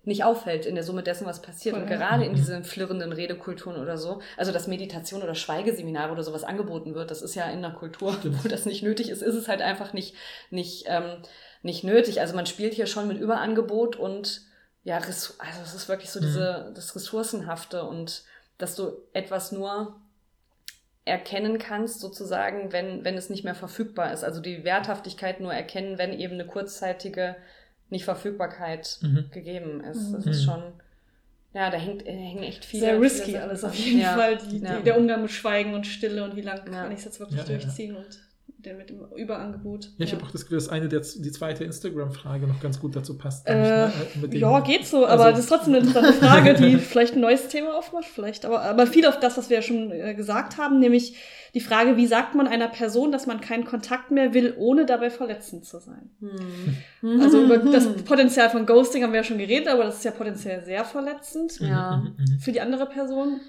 nicht 0.04 0.24
auffällt 0.24 0.66
in 0.66 0.76
der 0.76 0.84
Summe 0.84 1.02
dessen, 1.04 1.26
was 1.26 1.42
passiert. 1.42 1.76
Voll, 1.76 1.84
und 1.84 1.90
ja. 1.90 1.98
gerade 1.98 2.26
in 2.26 2.36
diesen 2.36 2.64
flirrenden 2.64 3.12
Redekulturen 3.12 3.78
oder 3.82 3.98
so, 3.98 4.22
also 4.38 4.52
dass 4.52 4.68
Meditation 4.68 5.24
oder 5.24 5.36
Schweigeseminare 5.36 6.12
oder 6.12 6.24
sowas 6.24 6.44
angeboten 6.44 6.94
wird, 6.96 7.10
das 7.12 7.22
ist 7.22 7.36
ja 7.36 7.46
in 7.50 7.64
einer 7.64 7.74
Kultur, 7.74 8.16
wo 8.24 8.48
das 8.48 8.66
nicht 8.66 8.84
nötig 8.84 9.10
ist, 9.10 9.22
ist 9.24 9.36
es 9.36 9.48
halt 9.48 9.62
einfach 9.62 9.94
nicht, 9.94 10.16
nicht, 10.52 10.86
ähm, 10.88 11.18
nicht 11.66 11.84
nötig. 11.84 12.22
Also 12.22 12.36
man 12.36 12.46
spielt 12.46 12.74
hier 12.74 12.86
schon 12.88 13.08
mit 13.08 13.20
Überangebot 13.20 13.96
und 13.98 14.42
ja, 14.84 14.98
also 14.98 15.34
es 15.64 15.74
ist 15.74 15.90
wirklich 15.90 16.10
so 16.12 16.20
Mhm. 16.20 16.24
diese, 16.26 16.72
das 16.76 16.96
Ressourcenhafte 16.96 17.84
und 17.84 18.24
dass 18.58 18.76
du 18.76 18.94
etwas 19.14 19.52
nur 19.52 19.96
erkennen 21.04 21.60
kannst, 21.60 22.00
sozusagen, 22.00 22.72
wenn, 22.72 23.04
wenn 23.04 23.16
es 23.16 23.30
nicht 23.30 23.44
mehr 23.44 23.56
verfügbar 23.56 24.12
ist. 24.14 24.24
Also 24.24 24.42
die 24.42 24.64
Werthaftigkeit 24.64 25.40
nur 25.40 25.54
erkennen, 25.54 25.98
wenn 25.98 26.14
eben 26.14 26.34
eine 26.36 26.46
kurzzeitige 26.48 27.36
Nichtverfügbarkeit 27.90 28.98
Mhm. 29.02 29.30
gegeben 29.32 29.84
ist. 29.84 30.12
Das 30.14 30.26
Mhm. 30.26 30.32
ist 30.32 30.44
schon, 30.44 30.64
ja, 31.54 31.70
da 31.70 31.78
hängt, 31.78 32.06
äh, 32.08 32.12
hängen 32.12 32.44
echt 32.44 32.66
viele. 32.66 32.82
Sehr 32.86 32.90
viele 32.94 33.02
risky 33.06 33.32
Sachen 33.34 33.44
alles 33.44 33.64
auf 33.64 33.76
jeden 33.76 34.02
Ja, 34.02 34.16
Fall. 34.16 34.38
Die, 34.38 34.60
ja. 34.60 34.78
die, 34.78 34.84
der 34.84 34.98
Umgang 34.98 35.22
mit 35.22 35.32
Schweigen 35.32 35.74
und 35.76 35.86
Stille 35.86 36.24
und 36.24 36.36
wie 36.36 36.42
lange 36.42 36.62
Ja. 36.72 36.84
kann 36.84 36.92
ich 36.92 37.00
es 37.00 37.06
jetzt 37.06 37.20
wirklich 37.20 37.40
Ja, 37.40 37.46
ja, 37.46 37.52
ja. 37.52 37.58
durchziehen 37.60 37.96
und 37.96 38.20
der 38.66 38.76
mit 38.76 38.90
dem 38.90 39.00
Überangebot. 39.16 39.92
Ja, 39.98 40.06
ich 40.06 40.14
habe 40.14 40.24
auch 40.24 40.32
das 40.32 40.42
Gefühl, 40.42 40.58
dass 40.58 40.70
eine 40.70 40.88
der, 40.90 41.02
die 41.02 41.32
zweite 41.32 41.64
Instagram-Frage 41.64 42.48
noch 42.48 42.60
ganz 42.60 42.80
gut 42.80 42.96
dazu 42.96 43.18
passt. 43.18 43.48
Äh, 43.48 43.56
ne, 43.56 43.92
mit 44.22 44.34
dem- 44.34 44.40
ja, 44.42 44.60
geht 44.62 44.86
so, 44.86 45.06
aber 45.06 45.26
also- 45.26 45.32
das 45.32 45.40
ist 45.42 45.50
trotzdem 45.50 45.76
eine 45.76 45.86
interessante 45.86 46.14
Frage, 46.14 46.54
die 46.56 46.78
vielleicht 46.78 47.14
ein 47.16 47.22
neues 47.22 47.48
Thema 47.48 47.78
aufmacht, 47.78 48.06
vielleicht. 48.06 48.46
Aber, 48.46 48.62
aber 48.62 48.88
viel 48.88 49.06
auf 49.06 49.20
das, 49.20 49.38
was 49.38 49.50
wir 49.50 49.58
ja 49.58 49.62
schon 49.62 49.92
äh, 49.92 50.14
gesagt 50.16 50.58
haben, 50.58 50.80
nämlich 50.80 51.16
die 51.54 51.62
Frage, 51.62 51.96
wie 51.96 52.06
sagt 52.06 52.36
man 52.36 52.48
einer 52.48 52.68
Person, 52.68 53.14
dass 53.14 53.28
man 53.28 53.40
keinen 53.40 53.64
Kontakt 53.64 54.12
mehr 54.12 54.34
will, 54.34 54.54
ohne 54.58 54.86
dabei 54.86 55.10
verletzend 55.10 55.64
zu 55.66 55.80
sein? 55.80 56.10
Hm. 56.20 57.22
Also 57.22 57.42
über 57.44 57.60
das 57.60 57.88
Potenzial 58.04 58.50
von 58.50 58.66
Ghosting 58.66 59.04
haben 59.04 59.14
wir 59.14 59.22
ja 59.22 59.24
schon 59.24 59.38
geredet, 59.38 59.70
aber 59.70 59.86
das 59.86 59.96
ist 59.98 60.04
ja 60.06 60.12
potenziell 60.12 60.66
sehr 60.66 60.84
verletzend 60.84 61.60
Ja. 61.62 61.98
Mhm, 61.98 62.16
mhm, 62.18 62.40
für 62.40 62.52
die 62.52 62.60
andere 62.60 62.86
Person. 62.88 63.40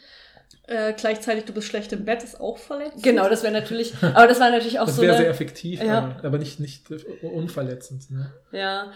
Äh, 0.69 0.95
gleichzeitig, 0.95 1.45
du 1.45 1.53
bist 1.53 1.69
schlecht 1.69 1.93
im 1.93 2.05
Bett, 2.05 2.25
ist 2.25 2.41
auch 2.41 2.59
verletzend. 2.59 3.03
Genau, 3.05 3.29
das 3.29 3.45
wäre 3.45 3.53
natürlich, 3.53 3.95
aber 4.03 4.27
das 4.27 4.41
war 4.41 4.51
natürlich 4.51 4.81
auch 4.81 4.87
Das 4.87 4.97
so 4.97 5.03
wäre 5.03 5.13
eine, 5.15 5.23
sehr 5.23 5.31
effektiv, 5.31 5.81
Ja. 5.81 6.17
aber, 6.25 6.39
nicht, 6.39 6.59
nicht 6.59 6.87
unverletzend. 7.23 8.11
Ne? 8.11 8.33
Ja, 8.51 8.91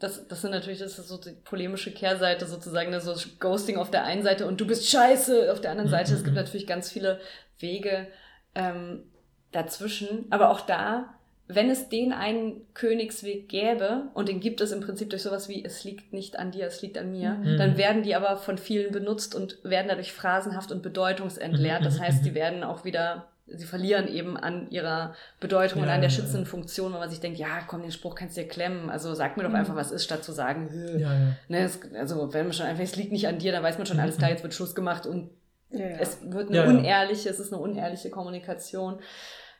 das, 0.00 0.26
das 0.26 0.40
sind 0.42 0.50
natürlich, 0.50 0.80
das 0.80 0.98
ist 0.98 1.06
so 1.08 1.16
die 1.16 1.30
polemische 1.44 1.92
Kehrseite 1.92 2.46
sozusagen, 2.46 2.90
ne, 2.90 3.00
so 3.00 3.14
Ghosting 3.38 3.76
auf 3.76 3.90
der 3.90 4.02
einen 4.04 4.22
Seite 4.24 4.46
und 4.46 4.60
du 4.60 4.66
bist 4.66 4.88
scheiße 4.90 5.52
auf 5.52 5.60
der 5.60 5.70
anderen 5.70 5.90
Seite. 5.90 6.12
Es 6.12 6.24
gibt 6.24 6.30
Mhm. 6.36 6.42
natürlich 6.42 6.66
ganz 6.66 6.90
viele 6.90 7.20
Wege 7.60 8.08
ähm, 8.56 9.04
dazwischen, 9.52 10.26
aber 10.30 10.50
auch 10.50 10.60
da, 10.62 11.14
wenn 11.48 11.70
es 11.70 11.88
den 11.88 12.12
einen 12.12 12.62
Königsweg 12.74 13.48
gäbe, 13.48 14.08
und 14.14 14.28
den 14.28 14.40
gibt 14.40 14.60
es 14.60 14.72
im 14.72 14.80
Prinzip 14.80 15.10
durch 15.10 15.22
sowas 15.22 15.48
wie, 15.48 15.64
es 15.64 15.84
liegt 15.84 16.12
nicht 16.12 16.38
an 16.38 16.50
dir, 16.50 16.66
es 16.66 16.82
liegt 16.82 16.98
an 16.98 17.12
mir, 17.12 17.34
Mhm. 17.34 17.56
dann 17.56 17.76
werden 17.76 18.02
die 18.02 18.14
aber 18.16 18.36
von 18.36 18.58
vielen 18.58 18.90
benutzt 18.92 19.34
und 19.34 19.58
werden 19.62 19.86
dadurch 19.88 20.12
phrasenhaft 20.12 20.72
und 20.72 20.82
bedeutungsentleert. 20.82 21.84
Das 21.84 21.98
Mhm, 21.98 22.02
heißt, 22.02 22.20
mhm. 22.20 22.24
die 22.24 22.34
werden 22.34 22.64
auch 22.64 22.84
wieder, 22.84 23.28
sie 23.46 23.64
verlieren 23.64 24.08
eben 24.08 24.36
an 24.36 24.68
ihrer 24.70 25.14
Bedeutung 25.38 25.82
und 25.82 25.88
Ja, 25.88 25.94
an 25.94 26.00
der 26.00 26.08
schützenden. 26.10 26.46
Funktion, 26.46 26.92
wenn 26.92 26.98
man 26.98 27.10
sich 27.10 27.20
denkt, 27.20 27.38
ja, 27.38 27.60
komm, 27.68 27.82
den 27.82 27.92
Spruch 27.92 28.16
kannst 28.16 28.36
du 28.36 28.40
dir 28.42 28.48
klemmen. 28.48 28.90
Also 28.90 29.14
sag 29.14 29.36
mir 29.36 29.44
doch 29.44 29.50
Mhm. 29.50 29.56
einfach, 29.56 29.76
was 29.76 29.92
ist, 29.92 30.02
statt 30.02 30.24
zu 30.24 30.32
sagen. 30.32 30.68
Ja, 30.98 31.12
ja. 31.12 31.18
ne, 31.46 31.58
es, 31.60 31.78
also 31.94 32.32
wenn 32.34 32.46
man 32.46 32.52
schon 32.54 32.66
einfach, 32.66 32.82
es 32.82 32.96
liegt 32.96 33.12
nicht 33.12 33.28
an 33.28 33.38
dir, 33.38 33.52
dann 33.52 33.62
weiß 33.62 33.78
man 33.78 33.86
schon, 33.86 34.00
alles 34.00 34.18
klar, 34.18 34.30
jetzt 34.30 34.42
wird 34.42 34.52
Schluss 34.54 34.74
gemacht 34.74 35.06
und 35.06 35.30
Ja, 35.70 35.86
ja. 35.86 35.96
es 36.00 36.18
wird 36.22 36.48
eine 36.48 36.58
Ja, 36.58 36.64
ja. 36.64 36.70
unehrliche, 36.70 37.28
es 37.28 37.38
ist 37.38 37.52
eine 37.52 37.62
unehrliche 37.62 38.10
Kommunikation. 38.10 38.98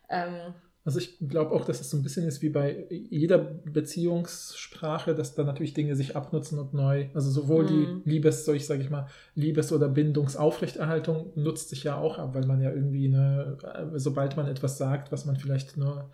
Ähm, 0.09 0.55
Also 0.87 1.01
ich 1.01 1.19
glaube 1.19 1.51
auch, 1.51 1.65
dass 1.65 1.81
es 1.81 1.91
so 1.91 1.97
ein 1.97 2.03
bisschen 2.05 2.27
ist 2.29 2.43
wie 2.43 2.49
bei 2.49 2.87
jeder 2.91 3.39
Beziehungssprache, 3.39 5.15
dass 5.15 5.35
da 5.35 5.43
natürlich 5.43 5.75
Dinge 5.75 5.97
sich 5.97 6.15
abnutzen 6.17 6.59
und 6.61 6.75
neu, 6.75 7.09
also 7.13 7.29
sowohl 7.31 7.65
Mhm. 7.65 7.69
die 8.05 8.11
Liebes, 8.11 8.45
so 8.45 8.53
ich 8.53 8.67
sage 8.67 8.83
ich 8.83 8.91
mal, 8.91 9.09
Liebes- 9.35 9.73
oder 9.73 9.89
Bindungsaufrechterhaltung 9.89 11.33
nutzt 11.35 11.71
sich 11.71 11.83
ja 11.85 11.97
auch 11.97 12.19
ab, 12.19 12.35
weil 12.35 12.47
man 12.47 12.61
ja 12.61 12.71
irgendwie, 12.71 13.09
ne, 13.09 13.59
sobald 13.97 14.37
man 14.37 14.47
etwas 14.47 14.79
sagt, 14.79 15.11
was 15.13 15.25
man 15.27 15.37
vielleicht 15.37 15.77
nur, 15.77 16.09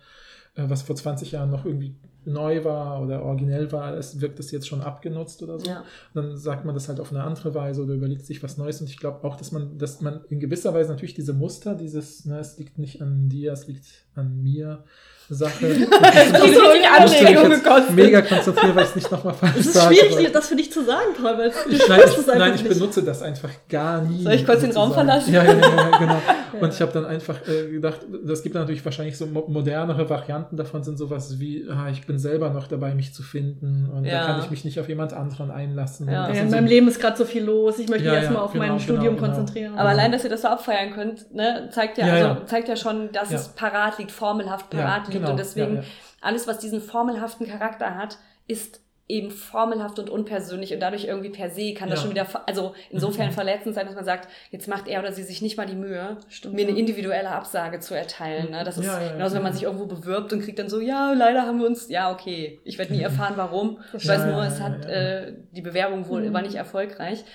äh, 0.55 0.63
was 0.67 0.81
vor 0.81 0.95
20 0.95 1.31
Jahren 1.31 1.51
noch 1.51 1.65
irgendwie 1.65 1.95
neu 2.25 2.63
war 2.63 3.01
oder 3.01 3.23
originell 3.23 3.71
war, 3.71 3.95
es 3.95 4.21
wirkt 4.21 4.39
es 4.39 4.51
jetzt 4.51 4.67
schon 4.67 4.81
abgenutzt 4.81 5.43
oder 5.43 5.59
so. 5.59 5.69
ja. 5.69 5.83
dann 6.13 6.37
sagt 6.37 6.65
man 6.65 6.75
das 6.75 6.87
halt 6.87 6.99
auf 6.99 7.11
eine 7.11 7.23
andere 7.23 7.53
Weise 7.53 7.83
oder 7.83 7.93
überlegt 7.93 8.25
sich 8.25 8.43
was 8.43 8.57
Neues. 8.57 8.81
Und 8.81 8.89
ich 8.89 8.97
glaube 8.97 9.23
auch, 9.27 9.35
dass 9.35 9.51
man, 9.51 9.77
dass 9.77 10.01
man 10.01 10.21
in 10.29 10.39
gewisser 10.39 10.73
Weise 10.73 10.89
natürlich 10.91 11.13
diese 11.13 11.33
Muster, 11.33 11.75
dieses, 11.75 12.25
ne, 12.25 12.39
es 12.39 12.57
liegt 12.57 12.77
nicht 12.77 13.01
an 13.01 13.29
dir, 13.29 13.53
es 13.53 13.67
liegt 13.67 14.05
an 14.15 14.41
mir, 14.41 14.83
Sache. 15.29 15.65
Das 16.33 16.43
ist 16.45 16.55
so 16.55 16.67
eine 16.69 16.91
Anstrengung 16.99 17.51
jetzt 17.51 17.63
gekostet. 17.63 17.95
mega 17.95 18.21
konzentrieren, 18.21 18.75
weil 18.75 18.83
ich 18.83 18.89
es 18.89 18.95
nicht 18.95 19.11
nochmal 19.11 19.33
falsch 19.33 19.53
Es 19.59 19.65
ist 19.67 19.73
sage. 19.73 19.95
schwierig, 19.95 20.17
aber- 20.17 20.29
das 20.29 20.47
für 20.47 20.55
dich 20.55 20.71
zu 20.71 20.83
sagen, 20.83 21.07
Paul, 21.21 21.37
weil 21.37 21.49
du 21.49 21.55
ich, 21.69 21.87
nein, 21.87 22.01
es 22.03 22.11
ich, 22.11 22.17
einfach 22.19 22.35
nein, 22.37 22.53
ich 22.55 22.63
nicht. 22.63 22.73
benutze 22.77 23.03
das 23.03 23.21
einfach 23.21 23.49
gar 23.69 24.01
nie. 24.01 24.23
Soll 24.23 24.33
ich 24.33 24.45
kurz 24.45 24.61
den 24.61 24.71
Raum 24.71 24.93
verlassen? 24.93 25.33
Ja, 25.33 25.43
ja, 25.43 25.53
ja, 25.53 25.59
ja 25.91 25.97
genau. 25.97 26.17
Ja. 26.53 26.59
Und 26.59 26.71
ich 26.71 26.81
habe 26.81 26.91
dann 26.91 27.05
einfach 27.07 27.37
äh, 27.47 27.71
gedacht, 27.71 28.01
das 28.23 28.43
gibt 28.43 28.53
natürlich 28.53 28.85
wahrscheinlich 28.85 29.17
so 29.17 29.25
mo- 29.25 29.45
modernere 29.47 30.07
Varianten 30.07 30.55
davon, 30.55 30.83
sind 30.83 30.99
sowas 30.99 31.39
wie, 31.39 31.65
ah, 31.67 31.89
ich 31.91 32.05
bin 32.05 32.19
selber 32.19 32.51
noch 32.51 32.67
dabei, 32.67 32.93
mich 32.93 33.11
zu 33.11 33.23
finden 33.23 33.89
und 33.91 34.05
Ja. 34.05 34.19
da 34.19 34.25
kann 34.27 34.39
ich 34.43 34.51
mich 34.51 34.63
nicht 34.63 34.79
auf 34.79 34.87
jemand 34.87 35.13
anderen 35.13 35.49
einlassen. 35.49 36.07
Ja. 36.07 36.27
In 36.27 36.51
so- 36.51 36.55
meinem 36.55 36.67
Leben 36.67 36.87
ist 36.87 37.01
gerade 37.01 37.17
so 37.17 37.25
viel 37.25 37.43
los. 37.43 37.79
Ich 37.79 37.89
möchte 37.89 38.05
Ja, 38.05 38.11
mich 38.11 38.19
erstmal 38.21 38.37
ja, 38.41 38.45
auf 38.45 38.51
genau, 38.53 38.65
mein 38.67 38.77
genau, 38.77 38.83
Studium 38.83 39.15
genau. 39.15 39.27
konzentrieren. 39.27 39.73
Aber 39.79 39.89
allein, 39.89 40.11
dass 40.11 40.23
ihr 40.25 40.29
das 40.29 40.43
so 40.43 40.47
abfeiern 40.49 40.93
könnt, 40.93 41.33
ne, 41.33 41.69
zeigt 41.71 41.97
ja, 41.97 42.05
Ja, 42.05 42.13
also, 42.13 42.27
ja. 42.27 42.45
zeigt 42.45 42.67
ja 42.69 42.75
schon, 42.75 43.11
dass 43.11 43.31
Ja. 43.31 43.37
es 43.37 43.47
parat 43.47 43.97
liegt, 43.97 44.11
formelhaft 44.11 44.69
parat 44.69 45.07
liegt. 45.07 45.12
Genau, 45.13 45.31
Und 45.31 45.37
deswegen, 45.39 45.75
ja, 45.77 45.81
ja. 45.81 45.87
alles, 46.21 46.47
was 46.47 46.59
diesen 46.59 46.81
formelhaften 46.81 47.47
Charakter 47.47 47.95
hat, 47.95 48.17
ist 48.47 48.81
eben 49.09 49.31
formelhaft 49.31 49.99
und 49.99 50.09
unpersönlich 50.09 50.73
und 50.73 50.79
dadurch 50.79 51.03
irgendwie 51.03 51.29
per 51.29 51.49
se 51.49 51.73
kann 51.73 51.89
das 51.89 51.99
Ja. 51.99 52.03
schon 52.03 52.11
wieder, 52.11 52.47
also 52.47 52.73
insofern 52.89 53.27
Mhm. 53.27 53.31
verletzend 53.33 53.75
sein, 53.75 53.85
dass 53.85 53.95
man 53.95 54.05
sagt, 54.05 54.29
jetzt 54.49 54.69
macht 54.69 54.87
er 54.87 55.01
oder 55.01 55.11
sie 55.11 55.23
sich 55.23 55.41
nicht 55.41 55.57
mal 55.57 55.65
die 55.65 55.75
Mühe, 55.75 56.17
Stimmt, 56.29 56.55
mir 56.55 56.65
eine 56.67 56.77
individuelle 56.79 57.29
Absage 57.29 57.81
zu 57.81 57.93
erteilen. 57.95 58.51
Ne? 58.51 58.63
Das 58.63 58.77
ist 58.77 58.85
Ja, 58.85 58.99
ja, 59.01 59.05
ja. 59.07 59.11
genauso, 59.13 59.35
wenn 59.35 59.43
man 59.43 59.51
sich 59.53 59.63
irgendwo 59.63 59.85
bewirbt 59.87 60.31
und 60.31 60.41
kriegt 60.41 60.57
dann 60.57 60.69
so, 60.69 60.79
ja, 60.79 61.11
leider 61.11 61.41
haben 61.43 61.59
wir 61.59 61.67
uns, 61.67 61.89
ja, 61.89 62.11
okay, 62.13 62.61
ich 62.63 62.77
werde 62.77 62.93
nie 62.93 63.01
erfahren, 63.03 63.33
warum. 63.35 63.79
Ich 63.91 64.07
weiß 64.07 64.25
nur, 64.25 64.41
es 64.45 64.61
hat. 64.61 64.85
Äh, 64.85 65.33
die 65.51 65.61
Bewerbung 65.61 66.07
wohl 66.07 66.21
Mhm. 66.29 66.33
war 66.33 66.41
nicht 66.41 66.55
erfolgreich. 66.55 67.25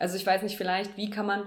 Also 0.00 0.16
ich 0.16 0.26
weiß 0.26 0.42
nicht, 0.42 0.56
vielleicht, 0.56 0.96
wie 0.96 1.08
kann 1.08 1.26
man 1.26 1.44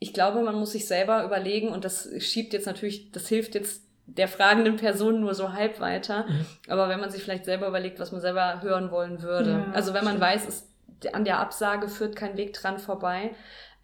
ich 0.00 0.12
glaube, 0.14 0.40
man 0.42 0.54
muss 0.54 0.72
sich 0.72 0.86
selber 0.86 1.24
überlegen 1.24 1.68
und 1.70 1.84
das 1.84 2.08
schiebt 2.20 2.52
jetzt 2.52 2.66
natürlich, 2.66 3.10
das 3.10 3.26
hilft 3.28 3.54
jetzt 3.56 3.82
der 4.16 4.28
fragenden 4.28 4.76
Person 4.76 5.20
nur 5.20 5.34
so 5.34 5.52
halb 5.52 5.80
weiter. 5.80 6.24
Mhm. 6.26 6.46
Aber 6.68 6.88
wenn 6.88 7.00
man 7.00 7.10
sich 7.10 7.22
vielleicht 7.22 7.44
selber 7.44 7.68
überlegt, 7.68 8.00
was 8.00 8.10
man 8.10 8.20
selber 8.20 8.62
hören 8.62 8.90
wollen 8.90 9.22
würde. 9.22 9.50
Ja, 9.50 9.72
also 9.74 9.92
wenn 9.92 10.04
man 10.04 10.16
stimmt. 10.16 10.32
weiß, 10.32 10.48
es, 10.48 10.68
an 11.12 11.24
der 11.24 11.38
Absage 11.38 11.88
führt 11.88 12.16
kein 12.16 12.36
Weg 12.36 12.54
dran 12.54 12.78
vorbei. 12.78 13.30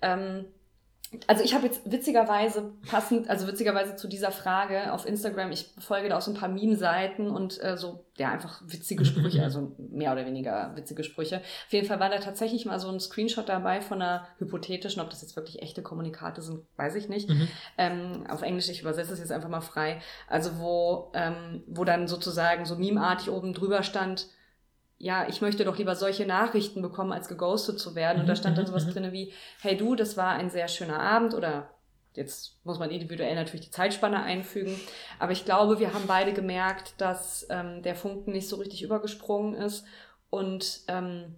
Ähm, 0.02 0.46
also 1.26 1.42
ich 1.42 1.54
habe 1.54 1.66
jetzt 1.66 1.90
witzigerweise 1.90 2.72
passend, 2.88 3.28
also 3.28 3.46
witzigerweise 3.46 3.96
zu 3.96 4.08
dieser 4.08 4.30
Frage 4.30 4.92
auf 4.92 5.06
Instagram, 5.06 5.50
ich 5.52 5.70
folge 5.78 6.08
da 6.08 6.18
auch 6.18 6.20
so 6.20 6.30
ein 6.30 6.36
paar 6.36 6.48
Meme-Seiten 6.48 7.30
und 7.30 7.62
äh, 7.62 7.76
so, 7.76 8.04
ja, 8.16 8.30
einfach 8.30 8.62
witzige 8.66 9.04
Sprüche, 9.04 9.42
also 9.44 9.72
mehr 9.78 10.12
oder 10.12 10.26
weniger 10.26 10.72
witzige 10.76 11.04
Sprüche. 11.04 11.36
Auf 11.38 11.72
jeden 11.72 11.86
Fall 11.86 12.00
war 12.00 12.10
da 12.10 12.18
tatsächlich 12.18 12.66
mal 12.66 12.78
so 12.78 12.88
ein 12.88 13.00
Screenshot 13.00 13.48
dabei 13.48 13.80
von 13.80 14.00
einer 14.00 14.26
hypothetischen, 14.38 15.02
ob 15.02 15.10
das 15.10 15.22
jetzt 15.22 15.36
wirklich 15.36 15.62
echte 15.62 15.82
Kommunikate 15.82 16.42
sind, 16.42 16.60
weiß 16.76 16.94
ich 16.96 17.08
nicht. 17.08 17.28
Mhm. 17.28 17.48
Ähm, 17.78 18.26
auf 18.28 18.42
Englisch, 18.42 18.68
ich 18.68 18.82
übersetze 18.82 19.12
es 19.12 19.18
jetzt 19.18 19.32
einfach 19.32 19.48
mal 19.48 19.60
frei. 19.60 20.00
Also 20.28 20.58
wo, 20.58 21.10
ähm, 21.14 21.62
wo 21.66 21.84
dann 21.84 22.08
sozusagen 22.08 22.64
so 22.64 22.76
memeartig 22.76 23.30
oben 23.30 23.52
drüber 23.52 23.82
stand, 23.82 24.28
ja, 24.98 25.28
ich 25.28 25.40
möchte 25.40 25.64
doch 25.64 25.76
lieber 25.76 25.96
solche 25.96 26.26
Nachrichten 26.26 26.82
bekommen, 26.82 27.12
als 27.12 27.28
geghostet 27.28 27.78
zu 27.78 27.94
werden. 27.94 28.20
Und 28.20 28.28
da 28.28 28.36
stand 28.36 28.56
dann 28.56 28.64
mhm, 28.64 28.68
sowas 28.68 28.86
mhm. 28.86 28.92
drin 28.92 29.12
wie, 29.12 29.32
hey 29.60 29.76
du, 29.76 29.94
das 29.94 30.16
war 30.16 30.30
ein 30.30 30.50
sehr 30.50 30.68
schöner 30.68 31.00
Abend 31.00 31.34
oder 31.34 31.70
jetzt 32.14 32.64
muss 32.64 32.78
man 32.78 32.90
individuell 32.90 33.34
natürlich 33.34 33.66
die 33.66 33.72
Zeitspanne 33.72 34.22
einfügen. 34.22 34.78
Aber 35.18 35.32
ich 35.32 35.44
glaube, 35.44 35.80
wir 35.80 35.92
haben 35.94 36.06
beide 36.06 36.32
gemerkt, 36.32 36.94
dass 36.98 37.46
ähm, 37.50 37.82
der 37.82 37.96
Funken 37.96 38.32
nicht 38.32 38.48
so 38.48 38.56
richtig 38.56 38.82
übergesprungen 38.82 39.54
ist. 39.54 39.84
Und 40.30 40.80
ähm, 40.88 41.36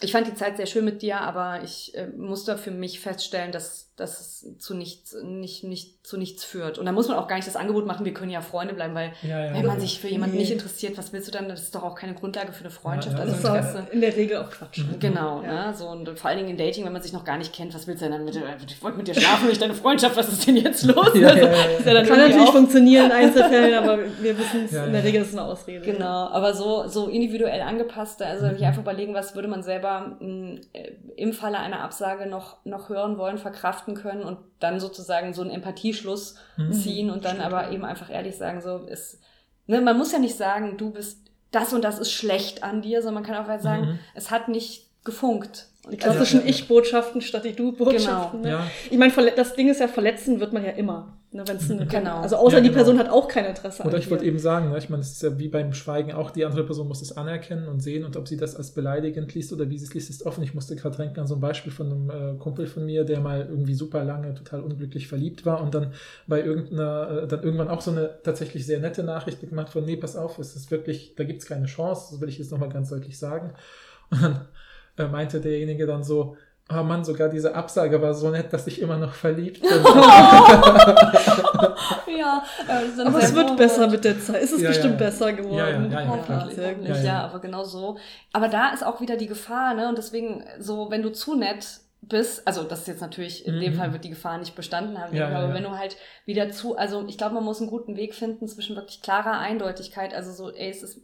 ich 0.00 0.12
fand 0.12 0.26
die 0.26 0.34
Zeit 0.34 0.56
sehr 0.56 0.66
schön 0.66 0.84
mit 0.84 1.02
dir, 1.02 1.20
aber 1.20 1.62
ich 1.62 1.94
äh, 1.94 2.08
musste 2.08 2.58
für 2.58 2.70
mich 2.70 3.00
feststellen, 3.00 3.52
dass, 3.52 3.85
dass 3.96 4.20
es 4.20 4.58
zu 4.58 4.74
nichts, 4.74 5.16
nicht, 5.24 5.64
nicht, 5.64 6.06
zu 6.06 6.18
nichts 6.18 6.44
führt. 6.44 6.78
Und 6.78 6.84
da 6.84 6.92
muss 6.92 7.08
man 7.08 7.16
auch 7.16 7.28
gar 7.28 7.36
nicht 7.36 7.48
das 7.48 7.56
Angebot 7.56 7.86
machen, 7.86 8.04
wir 8.04 8.12
können 8.12 8.30
ja 8.30 8.42
Freunde 8.42 8.74
bleiben, 8.74 8.94
weil 8.94 9.12
Ja, 9.22 9.46
ja, 9.46 9.54
wenn 9.54 9.62
ja. 9.62 9.66
man 9.66 9.80
sich 9.80 9.98
für 10.00 10.08
jemanden 10.08 10.36
Nee. 10.36 10.42
nicht 10.42 10.52
interessiert, 10.52 10.98
was 10.98 11.12
willst 11.14 11.28
du 11.28 11.32
dann? 11.32 11.48
Das 11.48 11.62
ist 11.62 11.74
doch 11.74 11.82
auch 11.82 11.94
keine 11.94 12.12
Grundlage 12.14 12.52
für 12.52 12.60
eine 12.60 12.70
Freundschaft, 12.70 13.16
Ja, 13.18 13.24
ja, 13.24 13.30
das 13.30 13.42
also 13.44 13.48
ist 13.56 13.64
Interesse. 13.64 13.86
auch 13.88 13.92
in 13.94 14.00
der 14.02 14.16
Regel 14.16 14.36
auch 14.36 14.50
Quatsch. 14.50 14.78
Mhm. 14.80 14.98
Genau, 15.00 15.42
Ja. 15.42 15.68
ne? 15.70 15.74
So, 15.74 15.88
und 15.88 16.18
vor 16.18 16.28
allen 16.28 16.38
Dingen 16.38 16.50
in 16.50 16.58
Dating, 16.58 16.84
wenn 16.84 16.92
man 16.92 17.00
sich 17.02 17.14
noch 17.14 17.24
gar 17.24 17.38
nicht 17.38 17.54
kennt, 17.54 17.74
was 17.74 17.86
willst 17.86 18.02
du 18.02 18.04
denn 18.04 18.12
dann 18.12 18.24
mit 18.26 18.34
dir? 18.34 18.42
Ich 18.68 18.82
wollte 18.82 18.98
mit 18.98 19.08
dir 19.08 19.14
schlafen, 19.14 19.48
nicht 19.48 19.62
deine 19.62 19.74
Freundschaft, 19.74 20.14
was 20.16 20.28
ist 20.30 20.46
denn 20.46 20.56
jetzt 20.58 20.84
los? 20.84 21.10
Ja, 21.14 21.28
Also, 21.30 21.46
ja, 21.46 21.94
ja, 21.94 22.02
Kann 22.04 22.18
natürlich 22.18 22.48
auch- 22.48 22.52
funktionieren 22.52 23.06
in 23.06 23.12
Einzelfällen, 23.12 23.74
aber 23.82 23.98
wir 24.20 24.38
wissen 24.38 24.64
es, 24.66 24.72
Ja, 24.72 24.84
in 24.84 24.92
der. 24.92 25.04
Regel 25.04 25.22
ist 25.22 25.28
es 25.28 25.34
eine 25.38 25.44
Ausrede. 25.46 25.80
Genau, 25.84 26.28
aber 26.28 26.52
so, 26.54 26.86
so 26.88 27.06
individuell 27.08 27.62
angepasste, 27.62 28.26
also 28.26 28.46
Mhm. 28.46 28.50
sich 28.56 28.64
einfach 28.66 28.82
überlegen, 28.82 29.14
was 29.14 29.34
würde 29.34 29.48
man 29.48 29.62
selber 29.62 30.16
mh, 30.20 30.60
äh, 30.74 30.92
im 31.16 31.32
Falle 31.32 31.58
einer 31.58 31.80
Absage 31.80 32.26
noch, 32.26 32.58
noch 32.64 32.88
hören 32.90 33.16
wollen, 33.16 33.38
verkraften 33.38 33.85
können 33.94 34.22
und 34.22 34.38
dann 34.60 34.80
sozusagen 34.80 35.34
so 35.34 35.42
einen 35.42 35.50
Empathieschluss 35.50 36.36
Mhm. 36.56 36.72
ziehen 36.72 37.10
und 37.10 37.24
dann 37.24 37.36
Stimmt, 37.36 37.52
aber 37.52 37.70
eben 37.70 37.84
einfach 37.84 38.10
ehrlich 38.10 38.36
sagen, 38.36 38.60
so 38.60 38.78
ist, 38.78 39.20
ne, 39.66 39.80
man 39.80 39.96
muss 39.98 40.12
ja 40.12 40.18
nicht 40.18 40.36
sagen, 40.36 40.76
du 40.76 40.90
bist, 40.90 41.30
das 41.52 41.72
und 41.72 41.82
das 41.82 41.98
ist 41.98 42.10
schlecht 42.12 42.62
an 42.62 42.82
dir, 42.82 43.02
sondern 43.02 43.22
man 43.22 43.32
kann 43.32 43.42
auch 43.44 43.48
halt 43.48 43.62
sagen, 43.62 43.86
Mhm. 43.86 43.98
es 44.14 44.30
hat 44.30 44.48
nicht 44.48 44.90
gefunkt. 45.04 45.68
Die 45.86 45.92
Und 45.92 46.00
klassischen 46.00 46.40
ja. 46.40 46.46
Ich-Botschaften 46.46 47.20
statt 47.20 47.44
die 47.44 47.52
Du-Botschaften. 47.52 48.42
Genau. 48.42 48.58
Ne? 48.58 48.64
Ja. 48.64 48.70
Ich 48.90 48.98
meine, 48.98 49.12
das 49.36 49.54
Ding 49.54 49.68
ist 49.68 49.80
ja, 49.80 49.86
verletzen 49.86 50.40
wird 50.40 50.52
man 50.52 50.64
ja 50.64 50.72
immer. 50.72 51.16
Ne, 51.30 51.44
wenn's 51.46 51.70
ein, 51.70 51.86
Genau. 51.86 52.20
Also 52.20 52.36
außer 52.36 52.56
Ja, 52.56 52.62
die 52.62 52.68
genau. 52.68 52.78
Person 52.78 52.98
hat 52.98 53.08
auch 53.08 53.28
kein 53.28 53.44
Interesse 53.44 53.82
Oder 53.82 53.96
an 53.96 54.00
ich 54.00 54.10
wollte 54.10 54.24
eben 54.24 54.38
sagen, 54.38 54.70
ne, 54.70 54.78
ich 54.78 54.88
meine, 54.88 55.02
es 55.02 55.12
ist 55.12 55.22
ja 55.22 55.38
wie 55.38 55.48
beim 55.48 55.72
Schweigen 55.74 56.12
auch, 56.12 56.30
die 56.30 56.44
andere 56.44 56.64
Person 56.64 56.88
muss 56.88 57.02
es 57.02 57.16
anerkennen 57.16 57.68
und 57.68 57.80
sehen 57.80 58.04
und 58.04 58.16
ob 58.16 58.26
sie 58.26 58.36
das 58.36 58.56
als 58.56 58.70
beleidigend 58.70 59.34
liest 59.34 59.52
oder 59.52 59.68
wie 59.68 59.78
sie 59.78 59.84
es 59.84 59.94
liest, 59.94 60.08
ist 60.08 60.24
offen. 60.24 60.42
Ich 60.42 60.54
musste 60.54 60.74
gerade 60.76 60.96
denken 60.96 61.20
an 61.20 61.26
so 61.26 61.34
ein 61.34 61.40
Beispiel 61.40 61.72
von 61.72 61.86
einem 61.92 62.10
äh, 62.10 62.38
Kumpel 62.38 62.66
von 62.66 62.86
mir, 62.86 63.04
der 63.04 63.20
mal 63.20 63.46
irgendwie 63.48 63.74
super 63.74 64.02
lange 64.02 64.34
total 64.34 64.62
unglücklich 64.62 65.08
verliebt 65.08 65.44
war 65.44 65.62
und 65.62 65.74
dann 65.74 65.92
bei 66.26 66.42
irgendeiner, 66.42 67.22
äh, 67.24 67.26
dann 67.26 67.42
irgendwann 67.42 67.68
auch 67.68 67.80
so 67.80 67.90
eine 67.90 68.18
tatsächlich 68.22 68.64
sehr 68.64 68.80
nette 68.80 69.02
Nachricht 69.02 69.40
gemacht 69.40 69.68
von, 69.68 69.84
nee, 69.84 69.96
pass 69.96 70.16
auf, 70.16 70.38
es 70.38 70.56
ist 70.56 70.70
wirklich, 70.70 71.14
da 71.16 71.24
gibt 71.24 71.42
es 71.42 71.48
keine 71.48 71.66
Chance, 71.66 72.08
das 72.12 72.20
will 72.20 72.28
ich 72.28 72.38
jetzt 72.38 72.50
nochmal 72.50 72.70
ganz 72.70 72.88
deutlich 72.88 73.18
sagen. 73.18 73.52
Und 74.10 74.22
dann 74.22 74.40
äh, 74.98 75.06
meinte 75.06 75.40
derjenige 75.40 75.86
dann 75.86 76.02
so, 76.04 76.36
Oh 76.68 76.82
Mann, 76.82 77.04
sogar 77.04 77.28
diese 77.28 77.54
Absage 77.54 78.02
war 78.02 78.12
so 78.12 78.28
nett, 78.28 78.52
dass 78.52 78.66
ich 78.66 78.80
immer 78.82 78.96
noch 78.96 79.12
verliebt 79.14 79.60
bin. 79.62 79.70
Ja, 82.18 82.42
äh, 82.68 83.02
Aber 83.02 83.18
es 83.20 83.34
wird 83.34 83.56
besser 83.56 83.86
mit 83.88 84.04
der 84.04 84.18
Zeit. 84.20 84.42
Es 84.42 84.52
ist 84.52 84.62
Ja, 84.62 84.68
bestimmt 84.68 84.94
ja, 84.94 85.06
ja. 85.06 85.10
besser 85.10 85.32
geworden. 85.32 85.90
Ja, 85.92 86.00
ja, 86.00 86.80
ja, 86.82 86.96
ja, 87.02 87.24
aber 87.24 87.40
genau 87.40 87.62
so. 87.64 87.98
Aber 88.32 88.48
da 88.48 88.70
ist 88.70 88.84
auch 88.84 89.00
wieder 89.00 89.16
die 89.16 89.26
Gefahr, 89.26 89.74
ne? 89.74 89.88
Und 89.88 89.98
deswegen, 89.98 90.44
so, 90.58 90.90
wenn 90.90 91.02
du 91.02 91.10
zu 91.12 91.36
nett 91.36 91.80
bist, 92.02 92.46
also 92.46 92.64
das 92.64 92.80
ist 92.80 92.88
jetzt 92.88 93.00
natürlich, 93.00 93.46
in 93.46 93.60
dem 93.60 93.72
Mhm. 93.74 93.76
Fall 93.76 93.92
wird 93.92 94.04
die 94.04 94.10
Gefahr 94.10 94.38
nicht 94.38 94.54
bestanden 94.54 94.98
haben, 94.98 95.16
aber 95.20 95.48
ja. 95.48 95.54
wenn 95.54 95.62
du 95.64 95.70
halt 95.70 95.96
wieder 96.24 96.50
zu, 96.50 96.76
also 96.76 97.04
ich 97.08 97.18
glaube, 97.18 97.34
man 97.34 97.44
muss 97.44 97.60
einen 97.60 97.70
guten 97.70 97.96
Weg 97.96 98.14
finden 98.14 98.46
zwischen 98.48 98.76
wirklich 98.76 99.02
klarer 99.02 99.38
Eindeutigkeit, 99.38 100.14
also 100.14 100.32
so, 100.32 100.52
ey, 100.52 100.70
es 100.70 100.82
ist 100.82 101.00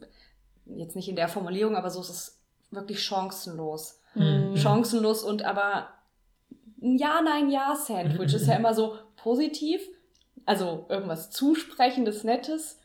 jetzt 0.65 0.95
nicht 0.95 1.09
in 1.09 1.15
der 1.15 1.27
Formulierung, 1.27 1.75
aber 1.75 1.89
so 1.89 1.99
es 1.99 2.09
ist 2.09 2.39
wirklich 2.75 3.03
chancenlos. 3.03 3.99
Mhm. 4.15 4.55
Chancenlos 4.57 5.23
und 5.23 5.43
aber 5.43 5.89
ein 6.81 6.97
Ja, 6.97 7.21
Nein, 7.21 7.49
Ja-Sandwich 7.49 8.33
ist 8.33 8.47
ja 8.47 8.55
immer 8.57 8.73
so 8.73 8.97
positiv, 9.15 9.81
also 10.45 10.85
irgendwas 10.89 11.31
Zusprechendes, 11.31 12.23
Nettes, 12.23 12.79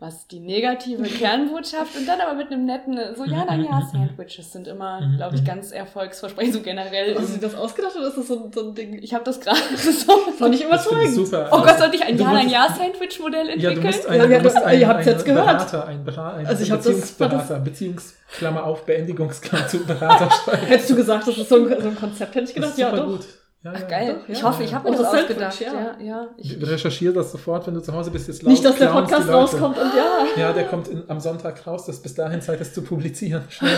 was 0.00 0.26
die 0.26 0.40
negative 0.40 1.02
Kernbotschaft 1.18 1.96
und 1.96 2.06
dann 2.06 2.20
aber 2.20 2.34
mit 2.34 2.48
einem 2.50 2.66
netten, 2.66 2.98
so 3.16 3.24
Ja, 3.24 3.44
Nein, 3.44 3.64
Ja-Sandwiches 3.64 4.52
sind 4.52 4.66
immer, 4.68 5.00
Mhm. 5.00 5.16
glaube 5.16 5.36
ich, 5.36 5.44
ganz 5.44 5.70
erfolgsversprechend, 5.70 6.52
so 6.54 6.60
generell. 6.60 7.14
Hast 7.16 7.30
du 7.30 7.34
dir 7.34 7.46
das 7.46 7.54
ausgedacht 7.54 7.94
oder 7.96 8.08
ist 8.08 8.18
das 8.18 8.26
so, 8.26 8.50
so 8.52 8.68
ein 8.68 8.74
Ding? 8.74 8.98
Ich 9.02 9.14
habe 9.14 9.24
das 9.24 9.40
gerade 9.40 9.58
so. 9.76 10.12
Fand 10.36 10.54
ich 10.54 10.66
Das 10.68 10.86
finde 10.86 11.04
ich 11.04 11.10
überzeugend. 11.10 11.14
super. 11.14 11.48
Oh 11.52 11.62
Gott, 11.62 11.78
sollte 11.78 11.96
ich 11.96 12.02
ein 12.04 12.16
Du 12.16 12.24
Ja, 12.24 12.32
Nein, 12.32 12.42
musst- 12.46 12.54
Ja-Sandwich-Modell 12.54 13.46
Ja, 13.46 13.52
entwickeln? 13.70 13.80
du 13.80 13.86
musst 13.86 14.04
Ja, 14.04 14.10
einen, 14.10 14.30
ja, 14.32 14.38
du 14.38 14.44
musst 14.44 14.56
ihr 14.56 14.66
einen, 14.66 14.86
habt's 14.88 15.06
jetzt 15.06 15.24
gehört. 15.24 15.46
Berater, 15.46 15.86
einen, 15.86 16.04
Berater, 16.04 16.36
einen 16.38 16.46
Also 16.48 16.62
ich 16.64 16.70
hab 16.70 16.78
das- 16.78 16.86
Beziehungsberater, 16.86 17.60
Beziehungsklammer 17.60 18.64
auf, 18.64 18.84
Beendigungsklammer 18.84 19.68
zu 19.68 19.78
Berater 19.86 20.28
schreiben. 20.30 20.66
Hättest 20.66 20.90
du 20.90 20.96
gesagt, 20.96 21.28
das 21.28 21.38
ist 21.38 21.48
so 21.48 21.56
ein, 21.56 21.80
so 21.80 21.88
ein 21.88 21.96
Konzept, 21.96 22.34
hätte 22.34 22.44
ich 22.44 22.54
Das 22.54 22.54
gedacht, 22.54 22.70
ist 22.72 22.78
ja 22.78 22.90
doch. 22.90 23.06
gut. 23.06 23.20
Ja, 23.64 23.72
Ach 23.74 23.88
geil, 23.88 24.16
Doch, 24.20 24.28
ich 24.28 24.38
ja. 24.40 24.44
hoffe, 24.46 24.62
ich 24.62 24.74
habe 24.74 24.90
mir 24.90 24.96
das, 24.98 25.10
das 25.10 25.20
ausgedacht. 25.22 25.60
ja. 25.60 25.72
Ja, 25.72 25.96
ja. 26.04 26.26
Ich, 26.36 26.54
Recherchiere 26.60 27.14
das 27.14 27.32
sofort, 27.32 27.66
wenn 27.66 27.72
du 27.72 27.80
zu 27.80 27.94
Hause 27.94 28.10
bist. 28.10 28.28
Jetzt 28.28 28.42
Nicht, 28.42 28.62
dass 28.62 28.76
der 28.76 28.88
Podcast 28.88 29.26
rauskommt 29.26 29.78
und 29.78 29.90
ja. 29.96 30.26
Ja, 30.48 30.52
der 30.52 30.64
kommt 30.64 30.88
in, 30.88 31.02
am 31.08 31.18
Sonntag 31.18 31.66
raus. 31.66 31.86
Das 31.86 31.96
ist 31.96 32.02
bis 32.02 32.14
dahin 32.14 32.42
Zeit, 32.42 32.60
das 32.60 32.74
zu 32.74 32.82
publizieren. 32.82 33.42
Schnell. 33.48 33.74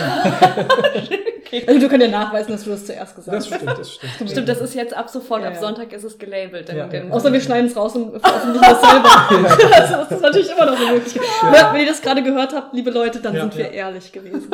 Also 1.65 1.79
du 1.79 1.87
kannst 1.87 2.05
ja 2.05 2.11
nachweisen, 2.11 2.51
dass 2.51 2.65
du 2.65 2.71
das 2.71 2.85
zuerst 2.85 3.15
gesagt 3.15 3.37
Das 3.37 3.49
hast. 3.49 3.55
stimmt, 3.61 3.79
das 3.79 3.93
stimmt. 3.93 4.29
Stimmt, 4.31 4.49
das 4.49 4.59
ist 4.59 4.75
jetzt 4.75 4.93
ab 4.93 5.09
sofort, 5.09 5.43
Ja, 5.43 5.47
ab. 5.49 5.55
Sonntag 5.57 5.93
ist 5.93 6.03
es 6.03 6.17
gelabelt. 6.17 6.67
Dann, 6.67 6.75
Ja, 6.75 6.87
dann, 6.87 7.07
ja. 7.07 7.13
Außer 7.13 7.31
wir 7.31 7.39
schneiden 7.39 7.67
es 7.69 7.75
raus 7.77 7.95
und 7.95 8.11
veröffentlichen 8.21 8.61
das 8.69 8.81
selber. 8.81 9.73
Also 9.73 9.93
das 9.95 10.11
ist 10.11 10.21
natürlich 10.21 10.51
immer 10.51 10.65
noch 10.65 10.75
eine 10.77 10.91
Möglichkeit. 10.95 11.23
Ja. 11.43 11.73
Wenn 11.73 11.79
ihr 11.81 11.87
das 11.87 12.01
gerade 12.01 12.21
gehört 12.23 12.53
habt, 12.53 12.73
liebe 12.73 12.91
Leute, 12.91 13.21
dann 13.21 13.33
Ja, 13.33 13.41
sind 13.43 13.55
wir 13.55 13.65
ja. 13.67 13.71
ehrlich 13.71 14.11
gewesen. 14.11 14.49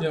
Ja, 0.00 0.10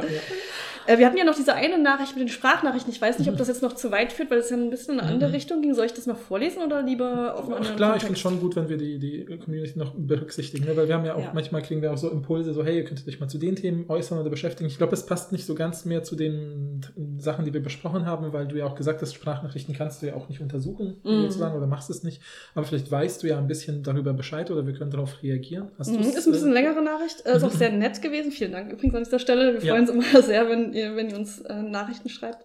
Äh, 0.86 0.98
wir 0.98 1.06
hatten 1.06 1.16
ja 1.16 1.24
noch 1.24 1.34
diese 1.34 1.54
eine 1.54 1.78
Nachricht 1.78 2.14
mit 2.14 2.22
den 2.22 2.28
Sprachnachrichten. 2.28 2.92
Ich 2.92 3.00
weiß 3.00 3.18
nicht, 3.18 3.28
ob 3.28 3.36
das 3.36 3.48
jetzt 3.48 3.62
noch 3.62 3.74
zu 3.74 3.90
weit 3.90 4.12
führt, 4.12 4.30
weil 4.30 4.38
es 4.38 4.50
ja 4.50 4.56
ein 4.56 4.70
bisschen 4.70 4.94
in 4.94 5.00
eine 5.00 5.08
andere 5.10 5.28
Mhm. 5.30 5.34
Richtung 5.34 5.62
ging. 5.62 5.74
Soll 5.74 5.86
ich 5.86 5.94
das 5.94 6.06
noch 6.06 6.16
vorlesen 6.18 6.62
oder 6.62 6.82
lieber 6.82 7.34
auf 7.34 7.44
einen 7.44 7.52
Ach, 7.54 7.56
anderen 7.58 7.76
klar, 7.76 7.96
ich 7.96 8.02
finde 8.02 8.20
Kontext? 8.20 8.22
schon 8.22 8.40
gut, 8.40 8.56
wenn 8.56 8.68
wir 8.68 8.76
die, 8.76 8.98
die 8.98 9.38
Community 9.38 9.78
noch 9.78 9.94
berücksichtigen, 9.96 10.64
ne? 10.66 10.76
weil 10.76 10.88
wir 10.88 10.94
haben 10.94 11.04
ja 11.04 11.14
auch, 11.14 11.20
Ja. 11.22 11.30
manchmal 11.34 11.62
kriegen 11.62 11.82
wir 11.82 11.92
auch 11.92 11.98
so 11.98 12.10
Impulse, 12.10 12.52
so 12.54 12.64
hey, 12.64 12.76
ihr 12.76 12.84
könntet 12.84 13.06
euch 13.08 13.20
mal 13.20 13.28
zu 13.28 13.38
den 13.38 13.56
Themen 13.56 13.84
äußern 13.88 14.18
oder 14.18 14.30
beschäftigen. 14.30 14.68
Ich 14.68 14.78
glaube, 14.78 14.94
es 14.94 15.04
passt 15.06 15.32
nicht 15.32 15.44
so 15.46 15.54
ganz 15.54 15.84
mehr 15.84 16.02
zu 16.02 16.16
den 16.16 16.80
Sachen, 17.18 17.44
die 17.44 17.52
wir 17.54 17.62
besprochen 17.62 18.06
haben, 18.06 18.32
weil 18.32 18.46
du 18.46 18.56
ja 18.56 18.64
auch 18.66 18.74
gesagt 18.74 19.02
hast, 19.02 19.14
Sprachnachrichten 19.14 19.74
kannst 19.74 20.02
du 20.02 20.06
ja 20.06 20.14
auch 20.14 20.28
nicht 20.28 20.40
untersuchen, 20.40 20.96
Mhm. 21.04 21.22
sozusagen, 21.22 21.56
oder 21.56 21.66
machst 21.66 21.90
es 21.90 22.02
nicht. 22.02 22.20
Aber 22.54 22.64
vielleicht 22.66 22.90
weißt 22.90 23.22
du 23.22 23.26
ja 23.28 23.38
ein 23.38 23.46
bisschen 23.46 23.82
darüber 23.82 24.12
Bescheid 24.12 24.50
oder 24.50 24.66
wir 24.66 24.74
können 24.74 24.90
darauf 24.90 25.22
reagieren. 25.22 25.68
Hast 25.78 25.90
Mhm, 25.92 26.00
ist 26.00 26.26
ein 26.26 26.32
bisschen 26.32 26.50
äh, 26.50 26.54
längere 26.54 26.82
Nachricht. 26.82 27.24
Äh, 27.26 27.36
ist 27.36 27.44
auch 27.44 27.50
sehr 27.50 27.70
nett 27.72 28.00
gewesen. 28.02 28.30
Vielen 28.32 28.52
Dank 28.52 28.72
übrigens 28.72 28.94
an 28.94 29.04
dieser 29.04 29.18
Stelle. 29.18 29.54
Wir 29.54 29.62
Ja. 29.62 29.72
freuen 29.74 29.88
uns 29.88 29.90
immer 30.12 30.22
sehr, 30.22 30.48
wenn 30.48 30.72
ihr, 30.76 30.94
wenn 30.96 31.10
ihr 31.10 31.16
uns 31.16 31.40
äh, 31.40 31.54
Nachrichten 31.54 32.08
schreibt. 32.08 32.44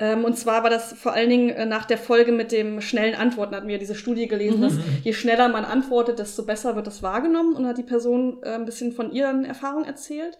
Ähm, 0.00 0.24
und 0.24 0.38
zwar 0.38 0.62
war 0.62 0.70
das 0.70 0.92
vor 0.92 1.12
allen 1.12 1.28
Dingen 1.28 1.50
äh, 1.50 1.66
nach 1.66 1.84
der 1.84 1.98
Folge 1.98 2.30
mit 2.30 2.52
dem 2.52 2.80
schnellen 2.80 3.16
Antworten, 3.16 3.54
hatten 3.56 3.66
wir 3.68 3.78
diese 3.78 3.96
Studie 3.96 4.28
gelesen, 4.28 4.60
Mhm. 4.60 4.62
dass 4.62 4.74
je 5.02 5.12
schneller 5.12 5.48
man 5.48 5.64
antwortet, 5.64 6.18
desto 6.20 6.44
besser 6.44 6.76
wird 6.76 6.86
das 6.86 7.02
wahrgenommen. 7.02 7.54
Und 7.56 7.66
hat 7.66 7.78
die 7.78 7.82
Person 7.82 8.38
äh, 8.44 8.50
ein 8.50 8.64
bisschen 8.64 8.92
von 8.92 9.10
ihren 9.12 9.44
Erfahrungen 9.44 9.84
erzählt. 9.86 10.38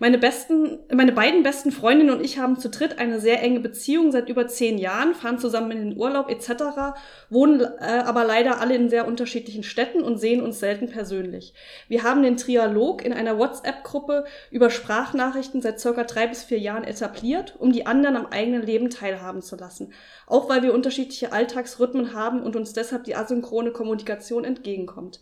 Meine 0.00 0.18
besten, 0.18 0.80
meine 0.92 1.12
beiden 1.12 1.42
besten 1.42 1.70
Freundinnen 1.70 2.14
und 2.14 2.24
ich 2.24 2.38
haben 2.38 2.58
zu 2.58 2.68
dritt 2.68 2.98
eine 2.98 3.20
sehr 3.20 3.40
enge 3.42 3.60
Beziehung 3.60 4.10
seit 4.10 4.28
über 4.28 4.48
zehn 4.48 4.76
Jahren, 4.78 5.14
fahren 5.14 5.38
zusammen 5.38 5.70
in 5.70 5.90
den 5.90 5.98
Urlaub 5.98 6.28
etc., 6.30 6.96
wohnen 7.30 7.60
äh, 7.60 8.02
aber 8.04 8.24
leider 8.24 8.60
alle 8.60 8.74
in 8.74 8.88
sehr 8.88 9.06
unterschiedlichen 9.06 9.62
Städten 9.62 10.02
und 10.02 10.18
sehen 10.18 10.42
uns 10.42 10.58
selten 10.58 10.88
persönlich. 10.88 11.54
Wir 11.86 12.02
haben 12.02 12.22
den 12.22 12.36
Trialog 12.36 13.04
in 13.04 13.12
einer 13.12 13.38
WhatsApp-Gruppe 13.38 14.24
über 14.50 14.70
Sprachnachrichten 14.70 15.62
seit 15.62 15.78
circa 15.78 16.04
drei 16.04 16.26
bis 16.26 16.42
vier 16.42 16.58
Jahren 16.58 16.84
etabliert, 16.84 17.54
um 17.58 17.72
die 17.72 17.86
anderen 17.86 18.16
am 18.16 18.26
eigenen 18.26 18.62
Leben 18.62 18.90
teilhaben 18.90 19.42
zu 19.42 19.56
lassen. 19.56 19.92
Auch 20.26 20.48
weil 20.48 20.62
wir 20.62 20.74
unterschiedliche 20.74 21.32
Alltagsrhythmen 21.32 22.14
haben 22.14 22.42
und 22.42 22.56
uns 22.56 22.72
deshalb 22.72 23.04
die 23.04 23.14
asynchrone 23.14 23.70
Kommunikation 23.70 24.44
entgegenkommt. 24.44 25.20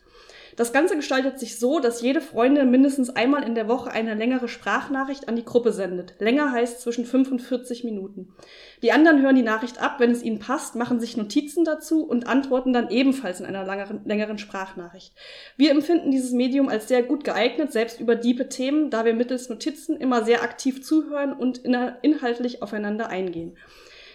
Das 0.56 0.72
Ganze 0.72 0.96
gestaltet 0.96 1.38
sich 1.38 1.58
so, 1.58 1.80
dass 1.80 2.02
jede 2.02 2.20
Freundin 2.20 2.70
mindestens 2.70 3.10
einmal 3.10 3.42
in 3.42 3.54
der 3.54 3.68
Woche 3.68 3.90
eine 3.90 4.14
längere 4.14 4.48
Sprachnachricht 4.48 5.28
an 5.28 5.36
die 5.36 5.44
Gruppe 5.44 5.72
sendet. 5.72 6.14
Länger 6.18 6.52
heißt 6.52 6.80
zwischen 6.80 7.06
45 7.06 7.84
Minuten. 7.84 8.34
Die 8.82 8.92
anderen 8.92 9.22
hören 9.22 9.36
die 9.36 9.42
Nachricht 9.42 9.80
ab, 9.80 9.96
wenn 9.98 10.10
es 10.10 10.22
ihnen 10.22 10.40
passt, 10.40 10.74
machen 10.74 11.00
sich 11.00 11.16
Notizen 11.16 11.64
dazu 11.64 12.04
und 12.04 12.26
antworten 12.26 12.72
dann 12.72 12.90
ebenfalls 12.90 13.40
in 13.40 13.46
einer 13.46 13.64
längeren, 13.64 14.04
längeren 14.04 14.38
Sprachnachricht. 14.38 15.14
Wir 15.56 15.70
empfinden 15.70 16.10
dieses 16.10 16.32
Medium 16.32 16.68
als 16.68 16.88
sehr 16.88 17.02
gut 17.02 17.24
geeignet, 17.24 17.72
selbst 17.72 18.00
über 18.00 18.14
diepe 18.14 18.48
Themen, 18.48 18.90
da 18.90 19.04
wir 19.04 19.14
mittels 19.14 19.48
Notizen 19.48 19.96
immer 19.96 20.24
sehr 20.24 20.42
aktiv 20.42 20.82
zuhören 20.82 21.32
und 21.32 21.58
inhaltlich 21.58 22.62
aufeinander 22.62 23.08
eingehen. 23.08 23.56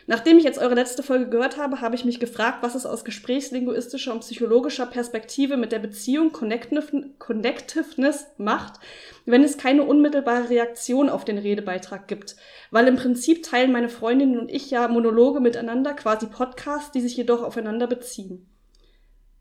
Nachdem 0.09 0.37
ich 0.37 0.45
jetzt 0.45 0.57
eure 0.57 0.75
letzte 0.75 1.03
Folge 1.03 1.27
gehört 1.27 1.57
habe, 1.57 1.81
habe 1.81 1.95
ich 1.95 2.05
mich 2.05 2.21
gefragt, 2.21 2.59
was 2.61 2.75
es 2.75 2.85
aus 2.85 3.03
gesprächslinguistischer 3.03 4.13
und 4.13 4.21
psychologischer 4.21 4.85
Perspektive 4.85 5.57
mit 5.57 5.73
der 5.73 5.79
Beziehung 5.79 6.31
Connectiveness 6.31 8.27
macht, 8.37 8.79
wenn 9.25 9.43
es 9.43 9.57
keine 9.57 9.83
unmittelbare 9.83 10.49
Reaktion 10.49 11.09
auf 11.09 11.25
den 11.25 11.37
Redebeitrag 11.37 12.07
gibt. 12.07 12.37
Weil 12.71 12.87
im 12.87 12.95
Prinzip 12.95 13.43
teilen 13.43 13.73
meine 13.73 13.89
Freundinnen 13.89 14.39
und 14.39 14.49
ich 14.49 14.71
ja 14.71 14.87
Monologe 14.87 15.41
miteinander, 15.41 15.93
quasi 15.93 16.27
Podcasts, 16.27 16.91
die 16.91 17.01
sich 17.01 17.17
jedoch 17.17 17.43
aufeinander 17.43 17.87
beziehen. 17.87 18.47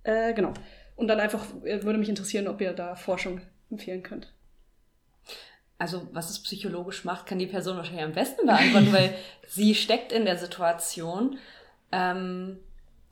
Äh, 0.02 0.34
genau. 0.34 0.52
Und 0.96 1.06
dann 1.06 1.20
einfach 1.20 1.46
äh, 1.62 1.84
würde 1.84 2.00
mich 2.00 2.08
interessieren, 2.08 2.48
ob 2.48 2.60
ihr 2.60 2.72
da 2.72 2.96
Forschung 2.96 3.40
empfehlen 3.70 4.02
könnt 4.02 4.35
also 5.78 6.08
was 6.12 6.30
es 6.30 6.42
psychologisch 6.42 7.04
macht, 7.04 7.26
kann 7.26 7.38
die 7.38 7.46
Person 7.46 7.76
wahrscheinlich 7.76 8.04
am 8.04 8.12
besten 8.12 8.46
beantworten, 8.46 8.92
weil 8.92 9.14
sie 9.46 9.74
steckt 9.74 10.12
in 10.12 10.24
der 10.24 10.38
Situation. 10.38 11.38
Ähm, 11.92 12.58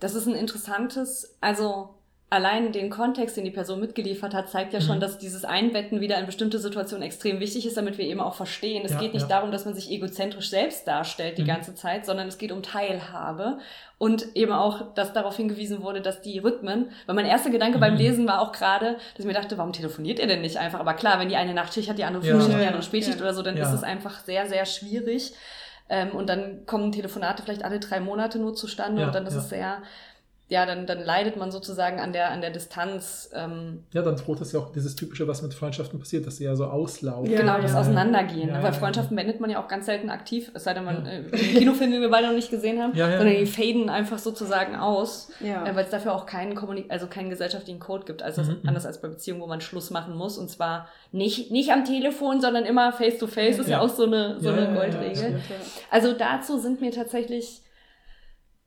das 0.01 0.15
ist 0.15 0.27
ein 0.27 0.35
interessantes, 0.35 1.37
also 1.41 1.95
allein 2.31 2.73
den 2.73 2.91
Kontext, 2.91 3.37
den 3.37 3.45
die 3.45 3.51
Person 3.51 3.81
mitgeliefert 3.81 4.35
hat, 4.35 4.49
zeigt 4.49 4.73
ja 4.73 4.81
schon, 4.81 4.97
mhm. 4.97 5.01
dass 5.01 5.19
dieses 5.19 5.45
Einbetten 5.45 6.01
wieder 6.01 6.19
in 6.19 6.27
bestimmte 6.27 6.59
Situationen 6.59 7.05
extrem 7.05 7.39
wichtig 7.39 7.67
ist, 7.67 7.77
damit 7.77 7.97
wir 7.97 8.07
eben 8.07 8.21
auch 8.21 8.35
verstehen. 8.35 8.85
Es 8.85 8.93
ja, 8.93 8.99
geht 8.99 9.15
nicht 9.15 9.23
ja. 9.23 9.29
darum, 9.29 9.53
dass 9.53 9.65
man 9.65 9.75
sich 9.75 9.91
egozentrisch 9.91 10.51
selbst 10.51 10.89
darstellt 10.89 11.39
die 11.39 11.43
mhm. 11.43 11.49
ganze 11.49 11.75
Zeit, 11.75 12.07
sondern 12.07 12.27
es 12.27 12.39
geht 12.39 12.51
um 12.51 12.63
Teilhabe 12.63 13.59
und 13.99 14.35
eben 14.35 14.53
auch, 14.53 14.95
dass 14.95 15.13
darauf 15.13 15.37
hingewiesen 15.37 15.83
wurde, 15.83 16.01
dass 16.01 16.23
die 16.23 16.39
Rhythmen, 16.39 16.91
weil 17.07 17.15
mein 17.15 17.27
erster 17.27 17.51
Gedanke 17.51 17.77
mhm. 17.77 17.83
beim 17.83 17.97
Lesen 17.97 18.27
war 18.27 18.41
auch 18.41 18.53
gerade, 18.53 18.95
dass 18.95 19.21
ich 19.21 19.27
mir 19.27 19.33
dachte, 19.33 19.57
warum 19.57 19.73
telefoniert 19.73 20.19
ihr 20.19 20.27
denn 20.27 20.41
nicht 20.41 20.57
einfach? 20.57 20.81
Aber 20.81 20.95
klar, 20.95 21.21
wenn 21.21 21.29
die 21.29 21.37
eine 21.37 21.55
Nachtschicht 21.55 21.89
hat, 21.89 21.99
die 21.99 22.05
andere 22.05 22.25
Frühschicht, 22.25 22.53
ja. 22.53 22.59
die 22.59 22.67
andere 22.67 22.83
Spätschicht 22.83 23.21
oder 23.21 23.35
so, 23.35 23.43
dann 23.43 23.57
ist 23.57 23.73
es 23.73 23.83
einfach 23.85 24.21
sehr, 24.21 24.47
sehr 24.47 24.67
schwierig. 24.67 25.35
Ähm, 25.89 26.11
und 26.11 26.29
dann 26.29 26.65
kommen 26.67 26.93
Telefonate 26.93 27.43
vielleicht 27.43 27.63
alle 27.63 27.79
drei 27.79 28.01
Monate 28.01 28.39
nur 28.39 28.55
zustande 28.55 29.07
und 29.07 29.15
dann 29.15 29.27
ist 29.27 29.35
es 29.35 29.51
sehr 29.51 29.83
ja, 30.49 30.67
dann, 30.67 30.87
dann 30.87 31.03
leidet 31.03 31.39
man 31.39 31.51
sozusagen 31.51 32.01
an 32.01 32.13
der, 32.13 32.31
an 32.31 32.43
der 32.43 32.51
Distanz. 32.51 33.31
Ähm. 33.35 33.85
Ja, 33.93 34.03
dann 34.03 34.17
droht 34.17 34.43
das 34.43 34.53
ja 34.53 34.61
auch 34.61 34.73
dieses 34.73 34.95
Typische, 34.95 35.27
was 35.27 35.41
mit 35.41 35.55
Freundschaften 35.55 35.99
passiert, 35.99 36.27
dass 36.27 36.37
sie 36.37 36.45
ja 36.45 36.55
so 36.55 36.67
auslaufen. 36.67 37.33
Ja, 37.33 37.41
genau, 37.41 37.59
das 37.63 37.73
ja, 37.73 37.81
Auseinandergehen. 37.81 38.51
Ja, 38.51 38.63
Weil 38.63 38.75
Freundschaften 38.75 39.17
beendet 39.17 39.41
man 39.41 39.49
ja 39.49 39.63
auch 39.63 39.69
ganz 39.69 39.87
selten 39.87 40.11
aktiv, 40.11 40.51
es 40.53 40.65
sei 40.65 40.75
denn, 40.75 40.85
man 40.85 41.07
äh, 41.07 41.23
Kinofilm, 41.31 41.93
den 41.93 42.03
wir 42.03 42.11
beide 42.11 42.27
noch 42.27 42.35
nicht 42.35 42.51
gesehen 42.51 42.83
haben, 42.83 42.95
sondern 42.95 43.29
die 43.29 43.47
faden 43.47 43.89
einfach 43.89 44.19
sozusagen 44.19 44.77
aus, 44.77 45.31
äh, 45.41 45.75
weil 45.75 45.85
es 45.85 45.91
dafür 45.91 46.15
auch 46.15 46.27
keinen, 46.27 46.55
Kommunik 46.55 46.91
also 46.91 47.07
keinen 47.07 47.31
gesellschaftlichen 47.31 47.81
Code 47.81 48.05
gibt. 48.05 48.23
Also 48.23 48.43
mhm. 48.43 48.61
anders 48.67 48.85
als 48.85 49.01
bei 49.01 49.09
Beziehungen, 49.09 49.41
wo 49.41 49.47
man 49.47 49.63
Schluss 49.63 49.91
machen 49.91 50.15
muss. 50.15 50.37
Und 50.37 50.51
zwar 50.51 50.89
nicht, 51.11 51.53
nicht 51.53 51.73
am 51.73 51.87
Telefon, 51.87 52.43
sondern 52.43 52.67
immer 52.67 52.93
face 52.93 53.17
to 53.17 53.27
face, 53.27 53.59
ist 53.59 53.71
ja, 53.71 53.81
auch 53.81 53.89
so 53.89 54.05
eine, 54.05 54.39
so 54.41 54.51
eine 54.51 54.75
Goldregel. 54.75 55.41
Also 55.91 56.13
dazu 56.13 56.59
sind 56.59 56.83
mir 56.83 56.91
tatsächlich 56.91 57.64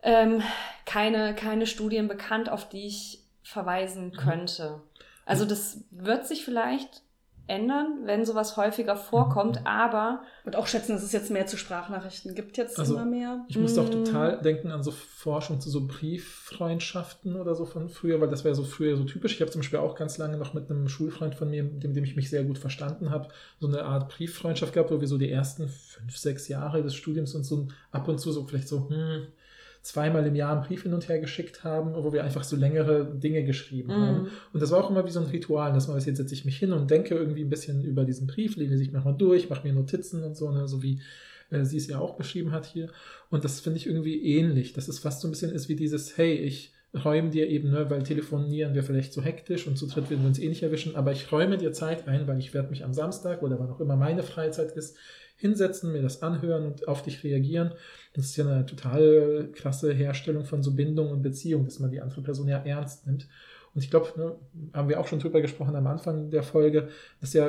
ähm, 0.03 0.41
keine, 0.85 1.35
keine 1.35 1.67
Studien 1.67 2.07
bekannt, 2.07 2.49
auf 2.49 2.69
die 2.69 2.87
ich 2.87 3.23
verweisen 3.43 4.07
mhm. 4.07 4.17
könnte. 4.17 4.81
Also 5.25 5.45
das 5.45 5.83
wird 5.91 6.27
sich 6.27 6.45
vielleicht 6.45 7.01
ändern, 7.47 8.01
wenn 8.03 8.25
sowas 8.25 8.57
häufiger 8.57 8.95
vorkommt, 8.95 9.61
mhm. 9.61 9.67
aber. 9.67 10.21
Und 10.45 10.55
auch 10.55 10.67
schätzen, 10.67 10.93
dass 10.93 11.03
es 11.03 11.11
jetzt 11.11 11.31
mehr 11.31 11.47
zu 11.47 11.57
Sprachnachrichten 11.57 12.35
gibt, 12.35 12.57
jetzt 12.57 12.77
also, 12.77 12.95
immer 12.95 13.05
mehr. 13.05 13.45
Ich 13.47 13.57
muss 13.57 13.77
auch 13.77 13.87
mm. 13.87 14.03
total 14.03 14.41
denken 14.41 14.71
an 14.71 14.83
so 14.83 14.91
Forschung 14.91 15.59
zu 15.59 15.69
so 15.69 15.87
Brieffreundschaften 15.87 17.35
oder 17.35 17.55
so 17.55 17.65
von 17.65 17.89
früher, 17.89 18.21
weil 18.21 18.29
das 18.29 18.43
wäre 18.43 18.55
so 18.55 18.63
früher 18.63 18.95
so 18.95 19.03
typisch. 19.03 19.33
Ich 19.33 19.41
habe 19.41 19.51
zum 19.51 19.59
Beispiel 19.59 19.79
auch 19.79 19.95
ganz 19.95 20.17
lange 20.17 20.37
noch 20.37 20.53
mit 20.53 20.69
einem 20.69 20.87
Schulfreund 20.87 21.35
von 21.35 21.49
mir, 21.49 21.63
dem, 21.63 21.93
dem 21.93 22.03
ich 22.03 22.15
mich 22.15 22.29
sehr 22.29 22.43
gut 22.43 22.57
verstanden 22.57 23.09
habe, 23.09 23.27
so 23.59 23.67
eine 23.67 23.83
Art 23.83 24.09
Brieffreundschaft 24.09 24.73
gehabt, 24.73 24.91
wo 24.91 25.01
wir 25.01 25.07
so 25.07 25.17
die 25.17 25.31
ersten 25.31 25.67
fünf, 25.67 26.17
sechs 26.17 26.47
Jahre 26.47 26.81
des 26.81 26.95
Studiums 26.95 27.35
uns 27.35 27.49
so 27.49 27.67
ab 27.91 28.07
und 28.07 28.19
zu 28.19 28.31
so 28.31 28.45
vielleicht 28.45 28.69
so, 28.69 28.89
hm, 28.89 29.27
zweimal 29.87 30.25
im 30.27 30.35
Jahr 30.35 30.53
einen 30.53 30.67
Brief 30.67 30.83
hin 30.83 30.93
und 30.93 31.07
her 31.07 31.19
geschickt 31.19 31.63
haben, 31.63 31.93
wo 31.95 32.11
wir 32.11 32.23
einfach 32.23 32.43
so 32.43 32.55
längere 32.55 33.05
Dinge 33.05 33.43
geschrieben 33.43 33.89
mhm. 33.89 34.01
haben. 34.01 34.27
Und 34.53 34.61
das 34.61 34.71
war 34.71 34.83
auch 34.83 34.89
immer 34.89 35.05
wie 35.05 35.11
so 35.11 35.19
ein 35.19 35.27
Ritual, 35.27 35.73
dass 35.73 35.87
man 35.87 35.97
weiß, 35.97 36.05
jetzt 36.05 36.17
setze 36.17 36.33
ich 36.33 36.45
mich 36.45 36.57
hin 36.57 36.73
und 36.73 36.91
denke 36.91 37.15
irgendwie 37.15 37.43
ein 37.43 37.49
bisschen 37.49 37.83
über 37.83 38.03
diesen 38.03 38.27
Brief, 38.27 38.57
lese 38.57 38.81
ich 38.81 38.91
nochmal 38.91 39.15
durch, 39.17 39.49
mache 39.49 39.65
mir 39.65 39.73
Notizen 39.73 40.23
und 40.23 40.35
so, 40.35 40.51
ne, 40.51 40.67
so 40.67 40.83
wie 40.83 40.99
äh, 41.49 41.63
sie 41.63 41.77
es 41.77 41.87
ja 41.87 41.99
auch 41.99 42.15
beschrieben 42.15 42.51
hat 42.51 42.65
hier. 42.65 42.89
Und 43.29 43.43
das 43.43 43.59
finde 43.59 43.77
ich 43.77 43.87
irgendwie 43.87 44.21
ähnlich, 44.37 44.73
dass 44.73 44.87
es 44.87 44.99
fast 44.99 45.21
so 45.21 45.27
ein 45.27 45.31
bisschen 45.31 45.51
ist 45.51 45.69
wie 45.69 45.75
dieses, 45.75 46.17
hey, 46.17 46.33
ich 46.33 46.73
räume 46.93 47.29
dir 47.29 47.47
eben, 47.49 47.71
ne, 47.71 47.89
weil 47.89 48.03
telefonieren 48.03 48.73
wir 48.73 48.83
vielleicht 48.83 49.13
so 49.13 49.21
hektisch 49.21 49.67
und 49.67 49.77
zu 49.77 49.87
dritt 49.87 50.09
werden 50.09 50.21
wir 50.21 50.27
uns 50.27 50.39
eh 50.39 50.49
nicht 50.49 50.63
erwischen, 50.63 50.95
aber 50.95 51.11
ich 51.11 51.31
räume 51.31 51.57
dir 51.57 51.71
Zeit 51.71 52.07
ein, 52.07 52.27
weil 52.27 52.39
ich 52.39 52.53
werde 52.53 52.69
mich 52.69 52.83
am 52.83 52.93
Samstag 52.93 53.43
oder 53.43 53.59
wann 53.59 53.69
auch 53.69 53.79
immer 53.79 53.95
meine 53.95 54.23
Freizeit 54.23 54.71
ist, 54.71 54.97
hinsetzen, 55.37 55.91
mir 55.91 56.01
das 56.01 56.21
anhören 56.21 56.65
und 56.65 56.87
auf 56.87 57.03
dich 57.03 57.23
reagieren. 57.23 57.73
Das 58.13 58.25
ist 58.25 58.35
ja 58.35 58.45
eine 58.45 58.65
total 58.65 59.49
klasse 59.53 59.93
Herstellung 59.93 60.43
von 60.43 60.63
so 60.63 60.73
Bindung 60.75 61.11
und 61.11 61.21
Beziehung, 61.21 61.65
dass 61.65 61.79
man 61.79 61.91
die 61.91 62.01
andere 62.01 62.21
Person 62.21 62.47
ja 62.47 62.57
ernst 62.57 63.07
nimmt. 63.07 63.27
Und 63.73 63.83
ich 63.83 63.91
glaube, 63.91 64.07
ne, 64.17 64.35
haben 64.73 64.89
wir 64.89 64.99
auch 64.99 65.07
schon 65.07 65.19
drüber 65.19 65.39
gesprochen 65.39 65.75
am 65.75 65.87
Anfang 65.87 66.31
der 66.31 66.41
Folge, 66.41 66.89
dass 67.21 67.33
ja 67.33 67.47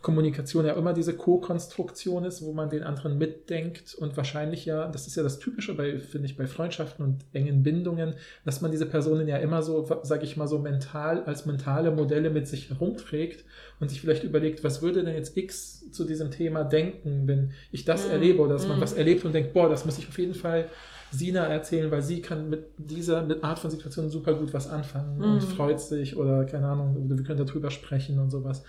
Kommunikation 0.00 0.64
ja 0.64 0.74
immer 0.74 0.92
diese 0.92 1.14
Co-Konstruktion 1.14 2.24
ist, 2.24 2.42
wo 2.42 2.52
man 2.52 2.70
den 2.70 2.84
anderen 2.84 3.18
mitdenkt 3.18 3.96
und 3.96 4.16
wahrscheinlich 4.16 4.64
ja, 4.64 4.86
das 4.86 5.08
ist 5.08 5.16
ja 5.16 5.24
das 5.24 5.40
Typische 5.40 5.74
bei, 5.74 5.98
finde 5.98 6.26
ich, 6.26 6.36
bei 6.36 6.46
Freundschaften 6.46 7.04
und 7.04 7.24
engen 7.32 7.64
Bindungen, 7.64 8.14
dass 8.44 8.60
man 8.60 8.70
diese 8.70 8.86
Personen 8.86 9.26
ja 9.26 9.38
immer 9.38 9.62
so, 9.62 9.88
sage 10.04 10.24
ich 10.24 10.36
mal 10.36 10.46
so 10.46 10.60
mental, 10.60 11.24
als 11.24 11.46
mentale 11.46 11.90
Modelle 11.90 12.30
mit 12.30 12.46
sich 12.46 12.70
herumträgt 12.70 13.44
und 13.80 13.88
sich 13.88 14.00
vielleicht 14.00 14.22
überlegt, 14.22 14.62
was 14.62 14.82
würde 14.82 15.02
denn 15.02 15.14
jetzt 15.14 15.36
X 15.36 15.90
zu 15.90 16.04
diesem 16.04 16.30
Thema 16.30 16.62
denken, 16.62 17.26
wenn 17.26 17.52
ich 17.72 17.84
das 17.84 18.06
mm. 18.06 18.12
erlebe 18.12 18.40
oder 18.40 18.54
dass 18.54 18.66
mm. 18.66 18.68
man 18.68 18.76
mhm. 18.78 18.82
was 18.82 18.92
erlebt 18.92 19.24
und 19.24 19.32
denkt, 19.32 19.52
boah, 19.52 19.68
das 19.68 19.84
muss 19.84 19.98
ich 19.98 20.08
auf 20.08 20.18
jeden 20.18 20.34
Fall 20.34 20.68
Sina 21.10 21.46
erzählen, 21.46 21.90
weil 21.90 22.02
sie 22.02 22.20
kann 22.20 22.50
mit 22.50 22.66
dieser 22.76 23.22
mit 23.22 23.42
Art 23.42 23.58
von 23.58 23.70
Situation 23.70 24.10
super 24.10 24.34
gut 24.34 24.52
was 24.52 24.68
anfangen 24.68 25.18
mm. 25.18 25.24
und 25.24 25.42
mhm. 25.42 25.54
freut 25.56 25.80
sich 25.80 26.16
oder 26.16 26.44
keine 26.44 26.68
Ahnung, 26.68 27.08
wir 27.08 27.24
können 27.24 27.44
darüber 27.44 27.70
sprechen 27.72 28.20
und 28.20 28.30
sowas. 28.30 28.62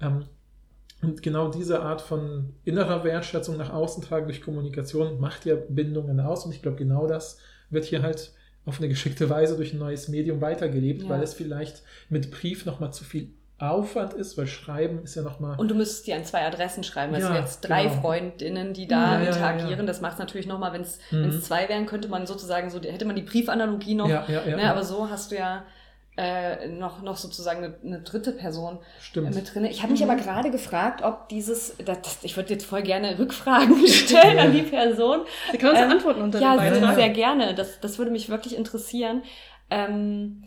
Ähm, 0.00 0.26
und 1.06 1.22
genau 1.22 1.48
diese 1.48 1.82
Art 1.82 2.00
von 2.00 2.52
innerer 2.64 3.04
Wertschätzung 3.04 3.56
nach 3.56 3.72
außen 3.72 4.02
tragen 4.02 4.26
durch 4.26 4.42
Kommunikation 4.42 5.20
macht 5.20 5.46
ja 5.46 5.54
Bindungen 5.54 6.18
aus. 6.18 6.44
Und 6.44 6.52
ich 6.52 6.62
glaube, 6.62 6.76
genau 6.76 7.06
das 7.06 7.38
wird 7.70 7.84
hier 7.84 8.02
halt 8.02 8.32
auf 8.64 8.78
eine 8.78 8.88
geschickte 8.88 9.30
Weise 9.30 9.56
durch 9.56 9.72
ein 9.72 9.78
neues 9.78 10.08
Medium 10.08 10.40
weitergelebt, 10.40 11.04
ja. 11.04 11.08
weil 11.08 11.22
es 11.22 11.32
vielleicht 11.32 11.82
mit 12.08 12.32
Brief 12.32 12.66
nochmal 12.66 12.92
zu 12.92 13.04
viel 13.04 13.28
Aufwand 13.58 14.14
ist, 14.14 14.36
weil 14.36 14.48
Schreiben 14.48 15.04
ist 15.04 15.14
ja 15.14 15.22
nochmal. 15.22 15.56
Und 15.58 15.70
du 15.70 15.76
müsstest 15.76 16.08
dir 16.08 16.16
an 16.16 16.24
zwei 16.24 16.44
Adressen 16.44 16.82
schreiben. 16.82 17.14
Also 17.14 17.28
ja, 17.28 17.38
jetzt 17.38 17.60
drei 17.60 17.84
genau. 17.84 18.00
Freundinnen, 18.00 18.74
die 18.74 18.88
da 18.88 19.22
ja, 19.22 19.28
interagieren. 19.28 19.78
Ja, 19.78 19.86
das 19.86 20.00
macht 20.00 20.14
es 20.14 20.18
natürlich 20.18 20.48
nochmal, 20.48 20.72
wenn 20.72 20.82
es 20.82 20.98
mhm. 21.12 21.40
zwei 21.40 21.68
wären, 21.68 21.86
könnte 21.86 22.08
man 22.08 22.26
sozusagen 22.26 22.68
so, 22.68 22.80
hätte 22.80 23.04
man 23.04 23.14
die 23.14 23.22
Briefanalogie 23.22 23.94
noch. 23.94 24.08
Ja, 24.08 24.24
ja, 24.26 24.42
ja, 24.44 24.56
ne, 24.56 24.70
aber 24.70 24.82
so 24.82 25.08
hast 25.08 25.30
du 25.30 25.36
ja 25.36 25.62
äh, 26.16 26.68
noch, 26.68 27.02
noch 27.02 27.16
sozusagen 27.16 27.62
eine, 27.62 27.74
eine 27.84 28.00
dritte 28.00 28.32
Person 28.32 28.78
Stimmt. 29.00 29.34
mit 29.34 29.54
drin. 29.54 29.66
Ich 29.66 29.82
habe 29.82 29.92
mich 29.92 30.02
mhm. 30.02 30.10
aber 30.10 30.20
gerade 30.20 30.50
gefragt, 30.50 31.02
ob 31.02 31.28
dieses, 31.28 31.76
das, 31.84 32.00
das, 32.02 32.18
ich 32.22 32.36
würde 32.36 32.54
jetzt 32.54 32.64
voll 32.64 32.82
gerne 32.82 33.18
Rückfragen 33.18 33.86
stellen 33.86 34.38
an 34.38 34.52
die 34.52 34.62
Person. 34.62 35.20
Sie 35.52 35.58
können 35.58 35.72
uns 35.72 35.80
ähm, 35.80 35.90
antworten 35.90 36.22
unter 36.22 36.40
Ja, 36.40 36.58
sehr, 36.58 36.94
sehr 36.94 37.10
gerne. 37.10 37.54
Das, 37.54 37.80
das 37.80 37.98
würde 37.98 38.10
mich 38.10 38.28
wirklich 38.28 38.56
interessieren. 38.56 39.22
Ähm, 39.68 40.44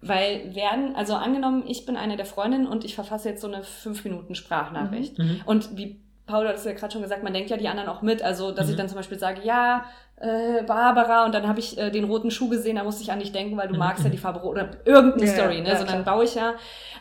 weil 0.00 0.54
werden, 0.54 0.94
also 0.94 1.14
angenommen, 1.14 1.64
ich 1.66 1.84
bin 1.84 1.96
eine 1.96 2.16
der 2.16 2.26
Freundinnen 2.26 2.66
und 2.66 2.84
ich 2.84 2.94
verfasse 2.94 3.28
jetzt 3.28 3.40
so 3.40 3.48
eine 3.48 3.64
fünf 3.64 4.04
Minuten 4.04 4.34
Sprachnachricht. 4.34 5.18
Mhm. 5.18 5.24
mhm. 5.24 5.40
Und 5.44 5.76
wie 5.76 6.00
Paul 6.28 6.46
hat 6.46 6.54
es 6.56 6.64
ja 6.64 6.72
gerade 6.72 6.92
schon 6.92 7.02
gesagt, 7.02 7.24
man 7.24 7.32
denkt 7.32 7.50
ja 7.50 7.56
die 7.56 7.66
anderen 7.68 7.88
auch 7.88 8.02
mit. 8.02 8.22
Also, 8.22 8.52
dass 8.52 8.66
Mhm. 8.66 8.70
ich 8.72 8.76
dann 8.76 8.88
zum 8.88 8.96
Beispiel 8.96 9.18
sage, 9.18 9.40
ja, 9.42 9.84
äh, 10.20 10.62
Barbara, 10.62 11.24
und 11.24 11.34
dann 11.34 11.48
habe 11.48 11.58
ich 11.58 11.76
äh, 11.78 11.90
den 11.90 12.04
roten 12.04 12.30
Schuh 12.30 12.48
gesehen, 12.48 12.76
da 12.76 12.84
musste 12.84 13.02
ich 13.02 13.10
an 13.10 13.18
dich 13.18 13.32
denken, 13.32 13.56
weil 13.56 13.66
du 13.68 13.74
Mhm. 13.74 13.80
magst 13.80 14.04
ja 14.04 14.10
die 14.10 14.18
Farbe 14.18 14.40
rot 14.40 14.52
oder 14.52 14.70
irgendeine 14.84 15.26
Ja, 15.26 15.32
Story, 15.32 15.60
ne? 15.60 15.68
ja, 15.70 15.76
so, 15.76 15.84
dann 15.84 16.02
klar. 16.04 16.16
baue 16.16 16.24
ich 16.24 16.34
ja. 16.36 16.54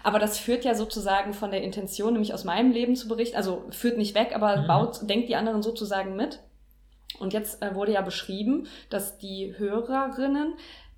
Aber 0.04 0.18
das 0.18 0.38
führt 0.40 0.66
ja 0.66 0.74
sozusagen 0.74 1.34
von 1.34 1.52
der 1.52 1.62
Intention, 1.64 2.14
nämlich 2.14 2.34
aus 2.34 2.44
meinem 2.44 2.72
Leben 2.72 2.96
zu 2.96 3.08
berichten, 3.08 3.38
also 3.38 3.66
führt 3.70 3.98
nicht 3.98 4.16
weg, 4.16 4.32
aber 4.34 4.58
Mhm. 4.62 4.68
baut, 4.68 5.00
denkt 5.10 5.30
die 5.30 5.36
anderen 5.36 5.62
sozusagen 5.62 6.16
mit. 6.16 6.40
Und 7.20 7.34
jetzt 7.34 7.62
äh, 7.64 7.74
wurde 7.74 7.94
ja 7.94 8.02
beschrieben, 8.02 8.68
dass 8.90 9.18
die 9.18 9.56
Hörerinnen 9.58 10.54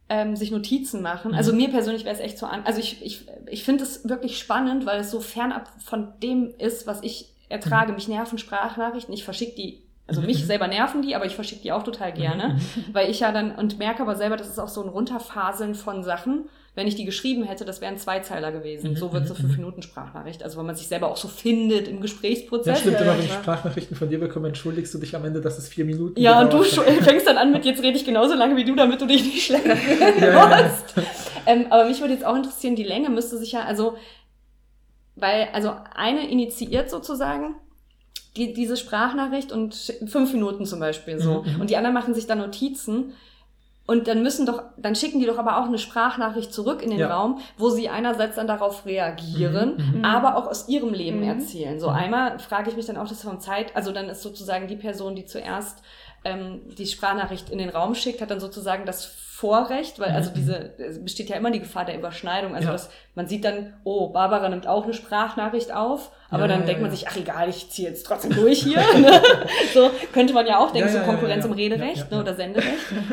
ähm, 0.09 0.35
sich 0.35 0.51
Notizen 0.51 1.01
machen. 1.01 1.33
Also 1.35 1.53
mir 1.53 1.69
persönlich 1.69 2.03
wäre 2.03 2.15
es 2.15 2.19
echt 2.21 2.37
so 2.37 2.47
an. 2.47 2.63
Also 2.65 2.79
ich, 2.79 3.05
ich, 3.05 3.27
ich 3.47 3.63
finde 3.63 3.83
es 3.83 4.09
wirklich 4.09 4.39
spannend, 4.39 4.85
weil 4.85 4.99
es 4.99 5.11
so 5.11 5.19
fernab 5.21 5.69
von 5.83 6.13
dem 6.21 6.53
ist, 6.57 6.87
was 6.87 7.01
ich 7.03 7.31
ertrage. 7.49 7.93
Mich 7.93 8.07
nerven 8.07 8.37
Sprachnachrichten. 8.37 9.13
Ich 9.13 9.23
verschicke 9.23 9.55
die. 9.55 9.81
Also 10.07 10.21
mich 10.21 10.41
Mhm. 10.41 10.47
selber 10.47 10.67
nerven 10.67 11.01
die, 11.03 11.15
aber 11.15 11.25
ich 11.25 11.35
verschicke 11.35 11.61
die 11.61 11.71
auch 11.71 11.83
total 11.83 12.11
gerne, 12.13 12.57
weil 12.93 13.11
ich 13.11 13.19
ja 13.19 13.31
dann 13.31 13.51
und 13.51 13.77
merke 13.77 14.01
aber 14.01 14.15
selber, 14.15 14.37
das 14.37 14.47
ist 14.49 14.57
auch 14.57 14.67
so 14.67 14.81
ein 14.81 14.89
Runterfaseln 14.89 15.75
von 15.75 16.03
Sachen. 16.03 16.49
Wenn 16.73 16.87
ich 16.87 16.95
die 16.95 17.05
geschrieben 17.05 17.43
hätte, 17.43 17.63
das 17.65 17.79
wären 17.81 17.97
Zweizeiler 17.97 18.51
gewesen. 18.51 18.91
Mhm, 18.91 18.95
So 18.95 19.11
wird 19.13 19.27
so 19.27 19.33
mhm, 19.35 19.37
fünf 19.37 19.57
Minuten 19.57 19.81
Sprachnachricht. 19.83 20.41
Also 20.43 20.57
wenn 20.57 20.65
man 20.65 20.75
sich 20.75 20.87
selber 20.87 21.09
auch 21.11 21.17
so 21.17 21.27
findet 21.27 21.87
im 21.87 21.95
Ja, 21.97 22.01
Gesprächsprozess. 22.01 22.79
stimmt, 22.79 22.95
Ja, 22.95 23.01
immer 23.01 23.11
ja, 23.13 23.17
wenn 23.19 23.25
ich. 23.25 23.33
Sprachnachrichten 23.33 23.95
von 23.97 24.09
dir 24.09 24.19
bekomme, 24.19 24.47
entschuldigst 24.47 24.91
du 24.93 24.97
dich 24.97 25.15
am 25.15 25.25
Ende, 25.25 25.41
dass 25.41 25.57
es 25.59 25.67
vier 25.67 25.85
Minuten 25.85 26.19
Ja, 26.19 26.41
und 26.41 26.53
du 26.53 26.63
fängst 27.03 27.27
dann 27.27 27.37
an 27.37 27.51
mit, 27.51 27.65
jetzt 27.65 27.83
rede 27.83 27.97
ich 27.97 28.05
genauso 28.05 28.33
lange 28.33 28.55
wie 28.55 28.63
du, 28.65 28.75
damit 28.75 29.01
du 29.01 29.05
dich 29.05 29.23
nicht 29.23 29.45
schlecht 29.45 29.65
Ja, 30.19 30.59
ja. 30.59 30.71
Ähm, 31.45 31.65
aber 31.69 31.85
mich 31.85 31.99
würde 31.99 32.13
jetzt 32.13 32.25
auch 32.25 32.35
interessieren, 32.35 32.75
die 32.75 32.83
Länge 32.83 33.09
müsste 33.09 33.37
sich 33.37 33.51
ja, 33.51 33.61
also, 33.63 33.95
weil, 35.15 35.49
also 35.53 35.73
eine 35.95 36.27
initiiert 36.29 36.89
sozusagen 36.89 37.55
die, 38.37 38.53
diese 38.53 38.77
Sprachnachricht 38.77 39.51
und 39.51 39.73
fünf 40.07 40.33
Minuten 40.33 40.65
zum 40.65 40.79
Beispiel 40.79 41.19
so. 41.19 41.41
Mhm, 41.43 41.55
mhm. 41.55 41.61
Und 41.61 41.69
die 41.69 41.77
anderen 41.77 41.93
machen 41.93 42.13
sich 42.13 42.27
dann 42.27 42.37
Notizen. 42.37 43.13
Und 43.87 44.07
dann 44.07 44.21
müssen 44.21 44.45
doch, 44.45 44.61
dann 44.77 44.93
schicken 44.93 45.19
die 45.19 45.25
doch 45.25 45.39
aber 45.39 45.57
auch 45.57 45.65
eine 45.65 45.79
Sprachnachricht 45.79 46.53
zurück 46.53 46.83
in 46.83 46.91
den 46.91 46.99
Ja. 46.99 47.11
Raum, 47.17 47.39
wo 47.57 47.71
sie 47.71 47.89
einerseits 47.89 48.35
dann 48.35 48.45
darauf 48.45 48.85
reagieren, 48.85 49.77
Mhm, 49.77 49.97
mhm. 49.99 50.05
aber 50.05 50.35
auch 50.37 50.45
aus 50.45 50.67
ihrem 50.69 50.93
Leben 50.93 51.21
Mhm. 51.21 51.29
erzählen. 51.29 51.79
So 51.79 51.89
Mhm. 51.89 51.95
einmal 51.95 52.37
frage 52.39 52.69
ich 52.69 52.75
mich 52.77 52.85
dann 52.85 52.97
auch, 52.97 53.07
das 53.07 53.23
von 53.23 53.39
Zeit, 53.41 53.75
also 53.75 53.91
dann 53.91 54.07
ist 54.07 54.21
sozusagen 54.21 54.67
die 54.67 54.75
Person, 54.75 55.15
die 55.15 55.25
zuerst 55.25 55.81
ähm, 56.25 56.61
die 56.77 56.85
Sprachnachricht 56.85 57.49
in 57.49 57.57
den 57.57 57.69
Raum 57.69 57.95
schickt, 57.95 58.21
hat 58.21 58.29
dann 58.29 58.41
sozusagen 58.41 58.85
das 58.85 59.05
Vorrecht, 59.39 59.99
weil 59.99 60.11
also 60.11 60.31
Mhm. 60.31 60.33
diese, 60.35 60.73
es 60.79 61.01
besteht 61.03 61.29
ja 61.29 61.37
immer 61.37 61.51
die 61.51 61.61
Gefahr 61.61 61.85
der 61.85 61.97
Überschneidung. 61.97 62.55
Also 62.55 62.67
Ja. 62.67 62.73
dass 62.73 62.89
man 63.15 63.27
sieht 63.27 63.45
dann, 63.45 63.73
oh, 63.85 64.09
Barbara 64.09 64.49
nimmt 64.49 64.67
auch 64.67 64.83
eine 64.83 64.93
Sprachnachricht 64.93 65.71
auf, 65.73 66.11
aber 66.31 66.43
Ja, 66.43 66.47
dann 66.47 66.59
ja, 66.61 66.65
denkt 66.67 66.81
man 66.81 66.91
sich, 66.91 67.07
ach 67.07 67.15
egal, 67.17 67.49
ich 67.49 67.69
ziehe 67.69 67.89
jetzt 67.89 68.05
trotzdem 68.05 68.31
durch 68.33 68.63
hier. 68.63 68.77
ne? 68.99 69.21
so 69.73 69.89
könnte 70.13 70.33
man 70.33 70.45
ja 70.45 70.59
auch 70.59 70.71
denken, 70.71 70.89
so 70.89 70.99
Konkurrenz 70.99 71.43
im 71.45 71.51
ja. 71.51 71.57
Rederecht 71.57 72.11
Ne, 72.11 72.19
oder 72.21 72.35
Senderecht. 72.35 72.67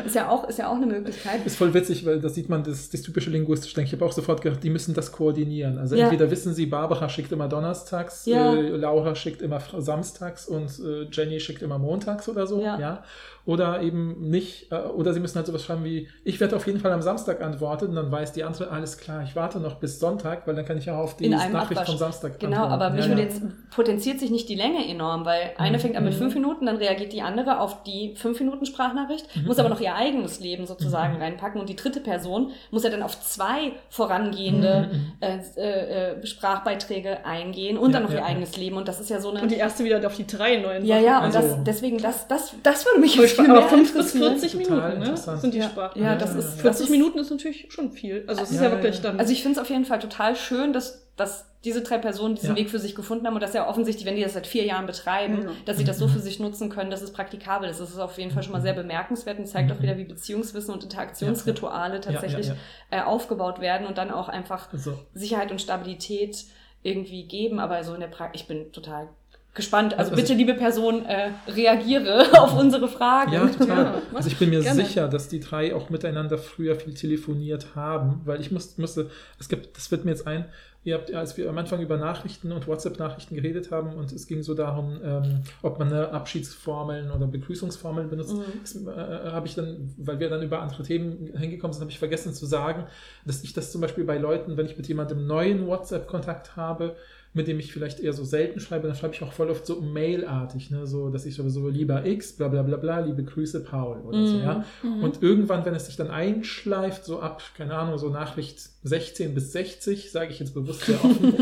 Ist 0.05 0.15
ja 0.15 0.29
auch, 0.29 0.47
ist 0.47 0.59
ja 0.59 0.69
auch 0.69 0.75
eine 0.75 0.85
Möglichkeit. 0.85 1.45
Ist 1.45 1.57
voll 1.57 1.73
witzig, 1.73 2.05
weil 2.05 2.19
da 2.19 2.29
sieht 2.29 2.49
man 2.49 2.63
das, 2.63 2.89
das 2.89 3.01
typische 3.01 3.29
linguistische 3.29 3.75
Denken. 3.75 3.87
Ich 3.87 3.93
habe 3.93 4.05
auch 4.05 4.11
sofort 4.13 4.41
gedacht, 4.41 4.63
die 4.63 4.69
müssen 4.69 4.93
das 4.93 5.11
koordinieren. 5.11 5.77
Also 5.77 5.95
entweder 5.95 6.29
wissen 6.31 6.53
sie, 6.53 6.65
Barbara 6.67 7.09
schickt 7.09 7.31
immer 7.31 7.47
donnerstags, 7.47 8.25
äh, 8.27 8.31
Laura 8.69 9.15
schickt 9.15 9.41
immer 9.41 9.59
samstags 9.77 10.47
und 10.47 10.69
äh, 10.79 11.07
Jenny 11.11 11.39
schickt 11.39 11.61
immer 11.61 11.77
montags 11.79 12.29
oder 12.29 12.45
so. 12.47 12.61
Ja. 12.61 13.03
Oder 13.45 13.81
eben 13.81 14.29
nicht, 14.29 14.73
äh, 14.73 14.75
oder 14.75 15.13
sie 15.13 15.21
müssen 15.21 15.37
halt 15.37 15.47
sowas 15.47 15.63
schreiben 15.63 15.85
wie, 15.85 16.09
ich 16.25 16.41
werde 16.41 16.57
auf 16.57 16.67
jeden 16.67 16.81
Fall 16.81 16.91
am 16.91 17.01
Samstag 17.01 17.41
antworten 17.41 17.87
und 17.87 17.95
dann 17.95 18.11
weiß 18.11 18.33
die 18.33 18.43
andere, 18.43 18.69
alles 18.71 18.97
klar, 18.97 19.23
ich 19.23 19.37
warte 19.37 19.61
noch 19.61 19.75
bis 19.75 19.99
Sonntag, 20.01 20.45
weil 20.45 20.53
dann 20.55 20.65
kann 20.65 20.77
ich 20.77 20.85
ja 20.87 20.99
auf 20.99 21.15
die 21.15 21.29
Nachricht 21.29 21.55
Abwasch. 21.55 21.87
vom 21.87 21.97
Samstag 21.97 22.39
Genau, 22.39 22.63
antworten. 22.63 22.73
aber 22.83 22.89
mich 22.95 23.06
ja, 23.07 23.17
würde 23.17 23.23
jetzt 23.23 23.41
potenziert 23.71 24.19
sich 24.19 24.31
nicht 24.31 24.49
die 24.49 24.55
Länge 24.55 24.87
enorm, 24.87 25.23
weil 25.25 25.51
eine 25.57 25.77
Mhm. 25.77 25.81
fängt 25.81 25.95
an 25.97 26.03
mit 26.03 26.13
Mhm. 26.13 26.17
fünf 26.17 26.33
Minuten, 26.35 26.65
dann 26.65 26.77
reagiert 26.77 27.13
die 27.13 27.21
andere 27.21 27.59
auf 27.59 27.83
die 27.83 28.15
fünf 28.15 28.39
Minuten 28.39 28.65
Sprachnachricht, 28.65 29.25
Mhm. 29.35 29.45
muss 29.45 29.59
aber 29.59 29.69
noch 29.69 29.79
ihr 29.81 29.93
eigenes 29.93 30.39
Leben 30.39 30.65
sozusagen 30.65 31.15
Mhm. 31.15 31.21
reinpacken 31.21 31.59
und 31.61 31.69
die 31.69 31.75
dritte 31.75 31.99
Person 31.99 32.51
muss 32.71 32.83
ja 32.83 32.89
dann 32.89 33.03
auf 33.03 33.19
zwei 33.21 33.73
vorangehende 33.89 34.89
Mhm. 34.91 35.13
äh, 35.21 35.37
äh, 35.57 36.13
äh, 36.21 36.25
Sprachbeiträge 36.25 37.25
eingehen 37.25 37.77
und 37.77 37.91
Ja, 37.91 37.93
dann 37.93 38.03
noch 38.03 38.09
ja, 38.11 38.17
ihr 38.17 38.21
ja. 38.21 38.27
eigenes 38.27 38.57
Leben 38.57 38.77
und 38.77 38.87
das 38.87 38.99
ist 38.99 39.09
ja 39.09 39.19
so 39.19 39.29
eine 39.31 39.41
Und 39.41 39.51
die 39.51 39.55
erste 39.55 39.83
wieder 39.83 40.05
auf 40.05 40.15
die 40.15 40.25
drei 40.27 40.57
neuen 40.57 40.85
ja, 40.85 40.95
Sachen. 40.95 41.05
ja, 41.05 41.17
und 41.19 41.23
Also- 41.35 41.39
das, 41.39 41.63
deswegen, 41.65 41.97
das, 41.99 42.27
das, 42.27 42.53
das 42.63 42.85
würde 42.85 42.99
mich 43.01 43.15
jetzt 43.15 43.35
viel 43.35 43.45
aber 43.49 43.59
mehr 43.59 43.69
5 43.69 43.93
bis 43.93 44.15
interessieren. 44.15 44.39
40 44.39 44.67
Total 44.67 44.89
Minuten, 44.97 45.11
ne? 45.11 45.37
Sind 45.37 45.53
die 45.53 45.57
Ja. 45.59 45.63
Sprachen. 45.65 46.01
Ja, 46.01 46.15
das 46.15 46.33
ja, 46.33 46.39
ist 46.39 46.55
ja. 46.57 46.61
40 46.63 46.81
das 46.85 46.89
Minuten 46.89 47.19
ist 47.19 47.29
natürlich 47.31 47.67
schon 47.69 47.91
viel. 47.91 48.23
Also 48.27 48.43
es 48.43 48.51
ist 48.51 48.61
Ja, 48.61 48.71
wirklich 48.71 49.01
dann. 49.01 49.19
Also 49.19 49.31
ich 49.31 49.41
finde 49.43 49.59
es 49.59 49.61
auf 49.61 49.69
jeden 49.69 49.85
Fall 49.85 49.99
total 49.99 50.35
schön, 50.35 50.73
dass, 50.73 51.06
dass 51.17 51.45
diese 51.65 51.81
drei 51.81 51.97
Personen 51.97 52.35
diesen 52.35 52.51
Ja. 52.51 52.55
Weg 52.55 52.69
für 52.69 52.79
sich 52.79 52.95
gefunden 52.95 53.25
haben 53.27 53.33
und 53.33 53.41
dass 53.41 53.53
ja 53.53 53.67
offensichtlich, 53.67 54.05
wenn 54.05 54.15
die 54.15 54.21
das 54.23 54.33
seit 54.33 54.47
vier 54.47 54.63
Jahren 54.63 54.85
betreiben, 54.85 55.41
Ja. 55.43 55.51
dass 55.65 55.77
sie 55.77 55.83
das 55.83 55.97
so 55.97 56.05
Mhm. 56.07 56.11
für 56.11 56.19
sich 56.19 56.39
nutzen 56.39 56.69
können, 56.69 56.89
dass 56.91 57.01
es 57.01 57.11
praktikabel 57.11 57.69
ist. 57.69 57.81
Das 57.81 57.89
ist 57.89 57.97
auf 57.99 58.17
jeden 58.17 58.31
Fall 58.31 58.43
schon 58.43 58.53
mal 58.53 58.61
sehr 58.61 58.73
bemerkenswert 58.73 59.39
und 59.39 59.47
zeigt 59.47 59.71
auch 59.71 59.77
Mhm. 59.79 59.81
wieder, 59.83 59.97
wie 59.97 60.05
Beziehungswissen 60.05 60.73
und 60.73 60.83
Interaktionsrituale 60.83 61.99
tatsächlich 61.99 62.47
Ja, 62.47 62.53
ja, 62.53 62.99
Äh, 62.99 63.01
aufgebaut 63.03 63.59
werden 63.59 63.85
und 63.87 63.97
dann 63.97 64.11
auch 64.11 64.29
einfach 64.29 64.71
Also, 64.71 64.97
Sicherheit 65.13 65.51
und 65.51 65.61
Stabilität 65.61 66.45
irgendwie 66.83 67.23
geben. 67.27 67.59
Aber 67.59 67.83
so 67.83 67.93
in 67.93 67.99
der 67.99 68.07
Praxis, 68.07 68.41
ich 68.43 68.47
bin 68.47 68.71
total 68.71 69.09
gespannt. 69.53 69.93
Also 69.97 70.11
Also 70.11 70.21
bitte, 70.21 70.35
liebe 70.35 70.53
Person, 70.53 71.03
äh, 71.05 71.31
reagiere 71.47 72.27
auf 72.39 72.57
unsere 72.57 72.87
Fragen. 72.87 73.33
Ja, 73.33 73.47
total. 73.47 73.85
Ja, 73.85 74.01
also 74.13 74.29
ich 74.29 74.37
bin 74.37 74.51
mir 74.51 74.61
gerne. 74.61 74.85
sicher, 74.85 75.07
dass 75.07 75.27
die 75.29 75.39
drei 75.39 75.73
auch 75.75 75.89
miteinander 75.89 76.37
früher 76.37 76.75
viel 76.75 76.93
telefoniert 76.93 77.75
haben, 77.75 78.21
weil 78.25 78.39
ich 78.39 78.51
muss, 78.51 78.77
musste, 78.77 79.09
es 79.39 79.49
gibt, 79.49 79.75
das 79.75 79.89
wird 79.89 80.05
mir 80.05 80.11
jetzt 80.11 80.27
ein, 80.27 80.45
ihr 80.87 80.95
habt, 80.95 81.13
als 81.13 81.35
wir 81.35 81.49
am 81.49 81.57
Anfang 81.57 81.81
über 81.81 81.97
Nachrichten 81.97 82.53
und 82.53 82.65
WhatsApp-Nachrichten 82.65 83.35
geredet 83.35 83.71
haben 83.71 83.93
und 83.93 84.13
es 84.13 84.25
ging 84.25 84.41
so 84.41 84.53
darum, 84.53 84.99
ähm, 85.03 85.41
ob 85.61 85.79
man 85.79 85.89
eine 85.89 86.11
Abschiedsformeln 86.11 87.11
oder 87.11 87.27
Begrüßungsformeln 87.27 88.09
benutzt, 88.09 88.33
Mhm. 88.33 88.87
äh, 88.87 88.91
habe 88.93 89.47
ich 89.47 89.55
dann, 89.55 89.93
weil 89.97 90.19
wir 90.21 90.29
dann 90.29 90.41
über 90.41 90.61
andere 90.61 90.83
Themen 90.83 91.33
hingekommen 91.35 91.73
sind, 91.73 91.81
habe 91.81 91.91
ich 91.91 91.99
vergessen 91.99 92.33
zu 92.33 92.45
sagen, 92.45 92.85
dass 93.25 93.43
ich 93.43 93.51
das 93.53 93.71
zum 93.73 93.81
Beispiel 93.81 94.05
bei 94.05 94.17
Leuten, 94.17 94.55
wenn 94.55 94.65
ich 94.65 94.77
mit 94.77 94.87
jemandem 94.87 95.27
neuen 95.27 95.67
WhatsApp-Kontakt 95.67 96.55
habe, 96.55 96.95
mit 97.33 97.47
dem 97.47 97.59
ich 97.59 97.71
vielleicht 97.71 97.99
eher 97.99 98.13
so 98.13 98.23
selten 98.23 98.59
schreibe, 98.59 98.87
dann 98.87 98.95
schreibe 98.95 99.13
ich 99.13 99.21
auch 99.23 99.31
voll 99.33 99.49
oft 99.51 99.65
so 99.65 99.79
mailartig, 99.81 100.71
ne? 100.71 100.87
so, 100.87 101.09
dass 101.09 101.25
ich 101.25 101.35
sowieso 101.35 101.67
lieber 101.69 102.05
X, 102.05 102.33
bla 102.33 102.47
bla 102.47 102.63
bla 102.63 102.77
bla, 102.77 102.99
liebe 102.99 103.23
Grüße, 103.23 103.63
Paul 103.63 103.99
oder 104.01 104.25
so, 104.25 104.37
Mhm. 104.37 104.41
ja. 104.43 104.65
Und 105.01 105.21
irgendwann, 105.21 105.63
wenn 105.65 105.75
es 105.75 105.85
sich 105.85 105.95
dann 105.97 106.09
einschleift, 106.09 107.05
so 107.05 107.19
ab, 107.19 107.43
keine 107.55 107.75
Ahnung, 107.75 107.97
so 107.99 108.09
Nachricht 108.09 108.59
16 108.83 109.33
bis 109.35 109.51
60, 109.51 110.11
sage 110.11 110.31
ich 110.31 110.39
jetzt 110.39 110.53
bewusst 110.53 110.81
sehr 110.81 111.03
offen, 111.03 111.33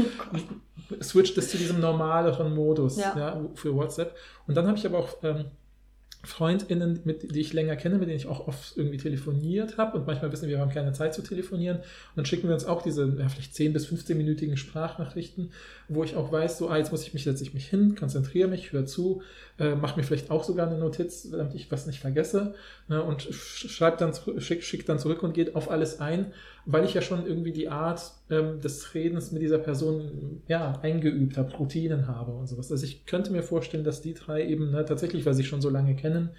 switcht 1.01 1.37
es 1.37 1.49
zu 1.49 1.57
diesem 1.57 1.79
normaleren 1.79 2.53
Modus 2.53 2.97
Ja. 2.97 3.15
ja. 3.17 3.41
für 3.55 3.73
WhatsApp. 3.75 4.15
Und 4.47 4.55
dann 4.55 4.67
habe 4.67 4.77
ich 4.77 4.85
aber 4.85 4.99
auch 4.99 5.09
ähm, 5.23 5.45
FreundInnen, 6.25 7.01
mit, 7.03 7.35
die 7.35 7.39
ich 7.39 7.53
länger 7.53 7.75
kenne, 7.75 7.97
mit 7.97 8.07
denen 8.07 8.17
ich 8.17 8.27
auch 8.27 8.47
oft 8.47 8.77
irgendwie 8.77 8.97
telefoniert 8.97 9.77
habe 9.77 9.97
und 9.97 10.07
manchmal 10.07 10.31
wissen 10.31 10.47
wir, 10.47 10.57
wir 10.57 10.61
haben 10.61 10.71
keine 10.71 10.93
Zeit 10.93 11.13
zu 11.13 11.21
telefonieren. 11.21 11.77
Und 11.77 11.85
dann 12.15 12.25
schicken 12.25 12.47
wir 12.47 12.53
uns 12.53 12.65
auch 12.65 12.81
diese 12.81 13.07
ja, 13.17 13.29
vielleicht 13.29 13.55
10 13.55 13.73
bis 13.73 13.87
15-minütigen 13.87 14.57
Sprachnachrichten, 14.57 15.51
wo 15.87 16.03
ich 16.03 16.15
auch 16.15 16.31
weiß, 16.31 16.57
so, 16.57 16.69
ah, 16.69 16.77
jetzt 16.77 16.91
muss 16.91 17.03
ich 17.03 17.13
mich, 17.13 17.23
setze 17.23 17.43
ich 17.43 17.53
mich 17.53 17.67
hin, 17.67 17.95
konzentriere 17.95 18.47
mich, 18.47 18.71
höre 18.71 18.85
zu, 18.85 19.21
äh, 19.59 19.75
mache 19.75 19.97
mir 19.97 20.03
vielleicht 20.03 20.31
auch 20.31 20.43
sogar 20.43 20.67
eine 20.67 20.77
Notiz, 20.77 21.29
damit 21.29 21.53
ich 21.53 21.71
was 21.71 21.85
nicht 21.85 21.99
vergesse 21.99 22.55
ne, 22.87 23.03
und 23.03 23.21
sch- 23.21 23.67
schreib 23.69 23.97
dann, 23.97 24.13
schick, 24.39 24.63
schick 24.63 24.85
dann 24.85 24.99
zurück 24.99 25.23
und 25.23 25.33
geht 25.33 25.55
auf 25.55 25.69
alles 25.69 25.99
ein, 25.99 26.33
weil 26.65 26.85
ich 26.85 26.93
ja 26.93 27.01
schon 27.01 27.25
irgendwie 27.25 27.51
die 27.51 27.69
Art 27.69 28.01
ähm, 28.29 28.59
des 28.61 28.93
Redens 28.93 29.31
mit 29.31 29.41
dieser 29.41 29.59
Person 29.59 30.41
ja, 30.47 30.79
eingeübt 30.81 31.37
habe, 31.37 31.51
Routinen 31.55 32.07
habe 32.07 32.31
und 32.33 32.47
sowas. 32.47 32.71
Also 32.71 32.83
ich 32.85 33.05
könnte 33.05 33.31
mir 33.31 33.43
vorstellen, 33.43 33.83
dass 33.83 34.01
die 34.01 34.13
drei 34.13 34.45
eben 34.45 34.71
ne, 34.71 34.85
tatsächlich, 34.85 35.25
weil 35.25 35.33
sie 35.33 35.43
schon 35.43 35.61
so 35.61 35.69
lange 35.69 35.95
kennen, 35.95 36.29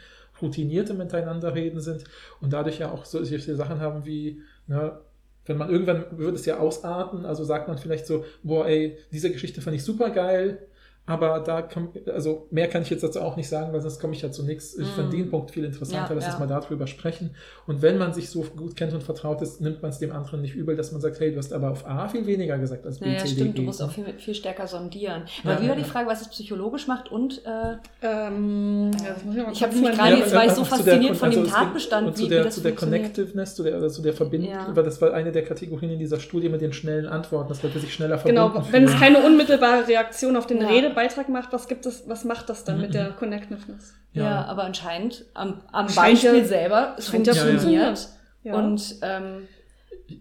routinierte 0.41 0.95
miteinander 0.95 1.55
reden 1.55 1.81
sind 1.81 2.05
und 2.41 2.53
dadurch 2.53 2.79
ja 2.79 2.91
auch 2.91 3.05
solche 3.05 3.39
Sachen 3.57 3.81
haben 3.81 4.05
wie, 4.05 4.43
ne, 4.67 4.99
wenn 5.47 5.57
man 5.57 5.71
irgendwann 5.71 6.05
wird 6.19 6.35
es 6.35 6.47
ja 6.47 6.59
ausarten, 6.59 7.25
also 7.25 7.45
sagt 7.45 7.69
man 7.69 7.79
vielleicht 7.79 8.07
so, 8.07 8.25
boah, 8.43 8.67
ey, 8.67 8.99
diese 9.13 9.31
Geschichte 9.31 9.61
fand 9.61 9.77
ich 9.77 9.85
super 9.85 10.11
geil, 10.11 10.67
aber 11.07 11.41
da 11.41 11.63
kann, 11.63 11.89
also 12.13 12.47
mehr 12.51 12.69
kann 12.69 12.83
ich 12.83 12.91
jetzt 12.91 13.03
dazu 13.05 13.21
auch 13.21 13.37
nicht 13.37 13.49
sagen, 13.49 13.73
weil 13.73 13.81
sonst 13.81 14.01
komme 14.01 14.13
ich 14.15 14.23
ja 14.23 14.31
zu 14.33 14.43
nichts. 14.43 14.75
Ich 14.77 14.87
Mm. 14.89 14.95
finde 14.97 15.17
den 15.17 15.31
Punkt 15.31 15.53
viel 15.53 15.65
interessanter, 15.65 16.09
Ja, 16.11 16.15
lass 16.17 16.25
ja. 16.25 16.31
uns 16.33 16.41
mal 16.41 16.47
darüber 16.49 16.87
sprechen. 16.87 17.35
Und 17.67 17.81
wenn 17.83 17.97
man 17.99 18.13
sich 18.13 18.29
so 18.29 18.43
gut 18.43 18.77
kennt 18.77 18.93
und 18.93 19.03
vertraut 19.03 19.41
ist, 19.43 19.61
nimmt 19.61 19.83
man 19.83 19.91
es 19.91 19.99
dem 19.99 20.13
anderen 20.13 20.43
nicht 20.43 20.55
übel, 20.55 20.75
dass 20.77 20.93
man 20.93 21.01
sagt, 21.01 21.21
hey, 21.21 21.31
du 21.33 21.39
hast 21.39 21.53
aber 21.53 21.71
auf 21.71 21.87
A 21.87 22.09
viel 22.09 22.27
weniger 22.27 22.59
gesagt 22.59 22.85
als 22.85 22.99
B, 22.99 23.07
Ja, 23.07 23.13
ja, 23.13 23.19
C, 23.21 23.25
D, 23.29 23.35
stimmt, 23.35 23.59
du 23.59 23.63
musst 23.63 23.83
auch 23.83 23.91
viel, 23.91 24.05
viel 24.19 24.35
stärker 24.35 24.67
sondieren. 24.67 25.23
Aber 25.45 25.53
Ja, 25.55 25.63
wie 25.63 25.69
war 25.69 25.77
ja, 25.77 25.83
die. 25.83 25.89
Frage, 25.89 26.09
was 26.09 26.23
es 26.23 26.29
psychologisch 26.29 26.87
macht 26.89 27.11
und 27.13 27.41
äh, 27.45 27.77
ähm, 28.03 28.91
ja, 29.03 29.11
das 29.15 29.25
muss 29.25 29.37
ich 29.37 29.43
mal 29.43 29.53
Ich 29.53 29.63
hab 29.63 29.71
kurz 29.71 29.81
nämlich 29.83 29.97
mal- 29.99 30.09
gerade- 30.11 30.21
jetzt 30.23 30.35
war 30.35 30.45
ich 30.45 30.53
so 30.53 30.65
fasziniert 30.65 31.17
von 31.17 31.31
dem 31.31 31.43
ging- 31.45 31.53
Tatbestand, 31.53 32.07
und 32.09 32.13
wie- 32.15 32.17
zu 32.19 32.25
wie 32.25 32.29
der, 32.31 32.45
das 32.45 32.55
zu 32.57 32.61
der. 32.63 32.73
Connectiveness, 32.75 33.55
zu 33.55 33.63
der, 33.63 33.79
oder 33.79 33.89
zu 33.89 34.03
der 34.03 34.13
Verbindung, 34.13 34.51
Ja. 34.51 34.69
weil 34.75 34.85
das 34.85 35.01
war 35.01 35.13
eine 35.15 35.33
der 35.33 35.45
Kategorien 35.45 35.93
in 35.93 35.99
dieser 35.99 36.21
Studie 36.21 36.49
mit 36.49 36.61
den 36.61 36.73
schnellen 36.73 37.07
Antworten, 37.07 37.49
dass 37.49 37.63
Leute 37.63 37.79
sich 37.79 37.93
schneller 37.95 38.19
verbunden 38.19 38.53
Genau, 38.55 38.65
wenn 38.73 38.85
es 38.85 38.95
keine 38.99 39.19
unmittelbare 39.23 39.87
Reaktion 39.89 40.37
auf 40.37 40.47
den 40.47 40.61
Ja. 40.61 40.69
Redebeitrag 40.97 41.29
macht, 41.29 41.53
was 41.53 41.69
gibt 41.69 41.87
es, 41.87 42.09
was 42.09 42.25
macht 42.25 42.49
das 42.49 42.65
dann 42.65 42.77
Mhm, 42.77 42.83
mit 42.83 42.95
der 42.95 43.11
Connectiveness? 43.13 43.95
ja. 44.13 44.25
Ja. 44.25 44.45
aber 44.47 44.65
anscheinend 44.65 45.25
am, 45.35 45.61
am 45.73 45.89
Scheint 45.89 45.97
Beispiel 46.23 46.39
ja- 46.39 46.45
selber, 46.45 46.95
es 46.99 47.09
funktioniert. 47.09 48.09
Ja. 48.43 48.55
Und 48.55 48.97
ähm, 49.03 49.47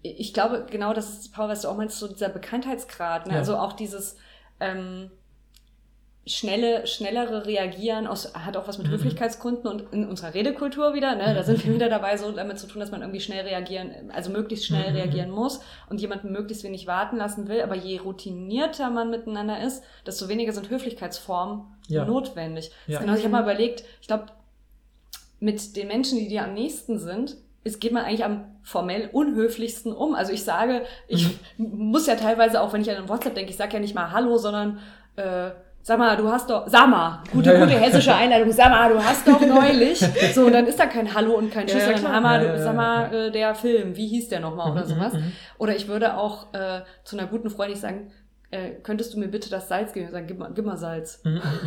ich 0.02 0.34
glaube, 0.34 0.66
genau 0.70 0.94
das 0.94 1.10
ist, 1.20 1.34
Paul, 1.34 1.48
was 1.50 1.62
du 1.62 1.68
auch 1.70 1.78
meinst, 1.78 1.98
so 2.00 2.08
dieser 2.08 2.30
Bekanntheitsgrad. 2.30 3.28
Ne? 3.28 3.34
Ja. 3.34 3.40
Also 3.40 3.56
auch 3.58 3.74
dieses, 3.74 4.18
ähm, 4.60 5.12
schnelle, 6.28 6.88
schnellere 6.88 7.46
Reagieren 7.46 8.08
aus, 8.08 8.34
hat 8.34 8.58
auch 8.58 8.68
was 8.68 8.80
mit 8.80 8.88
Höflichkeitsgründen 8.88 9.68
und 9.70 9.94
in 9.94 10.08
unserer 10.10 10.34
Redekultur 10.34 10.96
wieder, 10.96 11.14
ne, 11.16 11.36
da 11.36 11.44
sind 11.44 11.64
wir 11.64 11.74
wieder 11.76 11.88
dabei, 11.88 12.18
so 12.18 12.32
damit 12.32 12.58
zu 12.58 12.66
tun, 12.66 12.80
dass 12.80 12.90
man 12.90 13.02
irgendwie 13.02 13.20
schnell 13.20 13.46
reagieren, 13.46 13.92
also 14.12 14.32
möglichst 14.32 14.66
schnell 14.66 14.90
Mhm. 14.90 14.96
reagieren 14.98 15.30
muss 15.30 15.60
und 15.90 16.02
jemanden 16.02 16.32
möglichst 16.32 16.64
wenig 16.64 16.88
warten 16.88 17.18
lassen 17.18 17.48
will. 17.48 17.62
Aber 17.62 17.76
je 17.76 18.00
routinierter 18.00 18.90
man 18.90 19.12
miteinander 19.12 19.62
ist, 19.62 19.84
desto 20.08 20.28
weniger 20.28 20.52
sind 20.52 20.70
Höflichkeitsformen 20.70 21.62
Ja. 21.90 22.06
notwendig. 22.06 22.72
Ja. 22.88 23.00
Genau, 23.02 23.14
ich 23.14 23.20
habe 23.22 23.30
mal 23.30 23.44
überlegt, 23.44 23.84
ich 24.02 24.08
glaube, 24.08 24.26
mit 25.40 25.76
den 25.76 25.88
Menschen, 25.88 26.18
die 26.18 26.28
dir 26.28 26.44
am 26.44 26.54
nächsten 26.56 26.98
sind, 26.98 27.38
ist, 27.64 27.80
geht 27.82 27.92
man 27.92 28.04
eigentlich 28.04 28.26
am 28.26 28.46
formell 28.64 29.10
unhöflichsten 29.12 29.92
um. 29.94 30.16
Also 30.16 30.32
ich 30.32 30.44
sage, 30.44 30.84
ich 31.08 31.28
muss 31.58 32.08
ja 32.08 32.16
teilweise 32.16 32.62
auch, 32.62 32.74
wenn 32.74 32.82
ich 32.82 32.90
an 32.90 33.10
WhatsApp 33.10 33.36
denke, 33.36 33.52
ich 33.52 33.58
sage 33.58 33.74
ja 33.74 33.80
nicht 33.80 33.94
mal 33.96 34.12
Hallo, 34.12 34.38
sondern 34.38 34.80
äh, 35.18 35.52
sag 35.88 36.00
mal, 36.00 36.18
du 36.18 36.28
hast 36.32 36.50
doch, 36.50 36.64
sag 36.68 36.90
mal, 36.90 37.22
gute, 37.32 37.52
Ja, 37.52 37.60
ja. 37.60 37.66
gute 37.66 37.78
hessische 37.80 38.16
Einleitung, 38.16 38.52
sag 38.52 38.72
mal, 38.72 38.92
du 38.92 38.98
hast 39.04 39.28
doch 39.28 39.40
neulich. 39.40 40.00
So, 40.34 40.46
und 40.48 40.54
dann 40.54 40.66
ist 40.66 40.80
da 40.80 40.88
kein 40.88 41.14
Hallo 41.14 41.34
und 41.34 41.52
kein 41.54 41.68
Tschüss, 41.68 41.84
sondern 41.86 42.40
du, 42.42 42.46
ja, 42.48 42.58
sag 42.58 42.76
mal, 42.76 43.14
äh, 43.14 43.32
der 43.32 43.54
Film, 43.54 43.96
wie 43.96 44.08
hieß 44.08 44.30
der 44.30 44.40
nochmal 44.40 44.72
oder 44.72 44.84
Mhm, 44.84 44.90
sowas. 44.90 45.14
mhm, 45.14 45.20
mhm. 45.20 45.32
Oder 45.60 45.76
ich 45.76 45.88
würde 45.88 46.18
auch 46.18 46.52
äh, 46.54 46.82
zu 47.04 47.16
einer 47.18 47.28
guten 47.28 47.52
Freundin 47.52 47.78
sagen, 47.78 48.12
äh, 48.50 48.72
könntest 48.82 49.14
du 49.14 49.20
mir 49.20 49.28
bitte 49.28 49.50
das 49.52 49.68
Salz 49.68 49.94
geben? 49.94 50.08
Ich 50.08 50.12
sagen, 50.12 50.26
gib 50.28 50.40
mal, 50.40 50.50
gib 50.56 50.66
mal 50.66 50.78
Salz. 50.78 51.22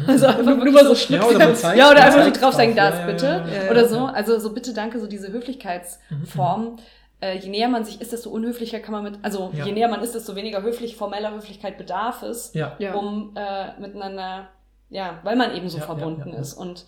Also 0.08 0.26
einfach 0.26 0.56
Nur 0.56 0.72
mal 0.72 0.84
so 0.84 0.94
so 0.94 1.14
Ja, 1.14 1.22
oder 1.24 1.54
zeigt, 1.54 1.78
ja, 1.78 1.90
oder 1.90 2.02
einfach 2.04 2.24
so 2.24 2.30
drauf 2.40 2.54
sagen, 2.54 2.74
das 2.74 3.06
bitte. 3.06 3.26
ja, 3.26 3.46
ja. 3.46 3.64
Ja, 3.66 3.70
oder 3.70 3.86
so. 3.88 3.98
Also 4.06 4.38
so 4.40 4.52
bitte, 4.52 4.74
danke, 4.74 4.98
so 4.98 5.06
diese 5.06 5.30
Höflichkeitsform. 5.32 6.76
Äh, 7.20 7.38
je 7.38 7.48
näher 7.48 7.68
man 7.68 7.84
sich 7.84 8.00
ist, 8.00 8.12
desto 8.12 8.30
unhöflicher 8.30 8.78
kann 8.80 8.92
man 8.92 9.02
mit, 9.02 9.18
also 9.22 9.50
Ja. 9.52 9.64
je 9.66 9.72
näher 9.72 9.88
man 9.88 10.02
ist, 10.02 10.14
desto 10.14 10.36
weniger 10.36 10.62
höflich, 10.62 10.96
formeller 10.96 11.34
Höflichkeit 11.34 11.76
bedarf 11.76 12.22
es, 12.22 12.52
Ja. 12.54 12.76
Ja. 12.78 12.94
um 12.94 13.32
äh, 13.34 13.78
miteinander, 13.80 14.48
ja, 14.88 15.18
weil 15.24 15.34
man 15.36 15.54
eben 15.56 15.68
so 15.68 15.78
Ja, 15.78 15.84
verbunden 15.84 16.28
ja, 16.28 16.34
ja. 16.36 16.40
ist. 16.40 16.54
Und 16.54 16.86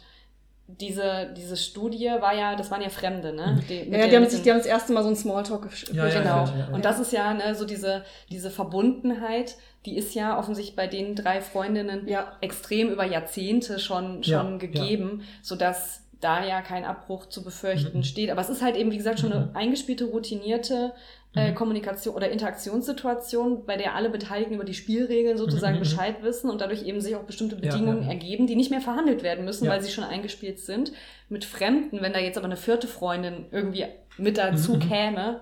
diese, 0.68 1.34
diese 1.36 1.56
Studie 1.56 2.06
war 2.20 2.32
ja, 2.32 2.54
das 2.54 2.70
waren 2.70 2.80
ja 2.80 2.90
Fremde, 2.90 3.32
ne? 3.32 3.60
Die, 3.68 3.80
mit 3.80 3.92
Ja, 3.92 3.98
den- 4.02 4.10
die 4.10 4.16
haben, 4.16 4.28
sich, 4.28 4.42
die 4.42 4.50
haben 4.52 4.58
das 4.58 4.66
erste 4.68 4.92
Mal 4.92 5.02
so 5.02 5.08
ein 5.08 5.16
Smalltalk 5.16 5.64
gesch- 5.66 5.92
Ja, 5.92 6.06
ja, 6.06 6.20
Genau. 6.20 6.44
ja, 6.44 6.54
ja. 6.68 6.68
Und 6.74 6.84
das 6.84 7.00
ist 7.00 7.12
ja 7.12 7.34
ne, 7.34 7.56
so 7.56 7.64
diese, 7.64 8.04
diese 8.30 8.50
Verbundenheit, 8.52 9.56
die 9.84 9.96
ist 9.96 10.14
ja 10.14 10.38
offensichtlich 10.38 10.76
bei 10.76 10.86
den 10.86 11.16
drei 11.16 11.40
Freundinnen 11.40 12.06
Ja. 12.06 12.36
extrem 12.40 12.88
über 12.88 13.04
Jahrzehnte 13.04 13.80
schon, 13.80 14.22
Ja, 14.22 14.42
schon 14.42 14.60
gegeben, 14.60 15.22
sodass 15.42 16.04
da 16.20 16.44
ja 16.44 16.60
kein 16.60 16.84
Abbruch 16.84 17.26
zu 17.26 17.42
befürchten 17.42 17.98
Mhm. 17.98 18.02
steht. 18.02 18.30
Aber 18.30 18.40
es 18.40 18.50
ist 18.50 18.62
halt 18.62 18.76
eben, 18.76 18.90
wie 18.90 18.96
gesagt, 18.98 19.20
schon 19.20 19.32
eine 19.32 19.46
Mhm. 19.46 19.56
eingespielte, 19.56 20.04
routinierte 20.04 20.92
äh, 21.36 21.50
Mhm. 21.50 21.54
Kommunikation 21.54 22.14
oder 22.16 22.28
Interaktionssituation, 22.30 23.64
bei 23.64 23.76
der 23.76 23.94
alle 23.94 24.10
Beteiligten 24.10 24.54
über 24.54 24.64
die 24.64 24.74
Spielregeln 24.74 25.38
sozusagen 25.38 25.76
Mhm. 25.76 25.80
Bescheid 25.80 26.16
wissen 26.22 26.50
und 26.50 26.60
dadurch 26.60 26.82
eben 26.84 27.00
sich 27.00 27.14
auch 27.14 27.22
bestimmte 27.22 27.54
Bedingungen 27.56 27.98
ja, 28.02 28.06
ja. 28.08 28.12
ergeben, 28.14 28.46
die 28.48 28.56
nicht 28.56 28.70
mehr 28.72 28.80
verhandelt 28.80 29.22
werden 29.22 29.44
müssen, 29.44 29.66
Ja. 29.66 29.70
weil 29.70 29.80
sie 29.80 29.90
schon 29.92 30.02
eingespielt 30.04 30.58
sind. 30.58 30.92
Mit 31.28 31.44
Fremden, 31.44 32.02
wenn 32.02 32.12
da 32.12 32.18
jetzt 32.18 32.36
aber 32.36 32.46
eine 32.46 32.56
vierte 32.56 32.88
Freundin 32.88 33.46
irgendwie 33.52 33.84
mit 34.18 34.38
dazu 34.38 34.74
Mhm, 34.74 34.80
käme, 34.80 35.40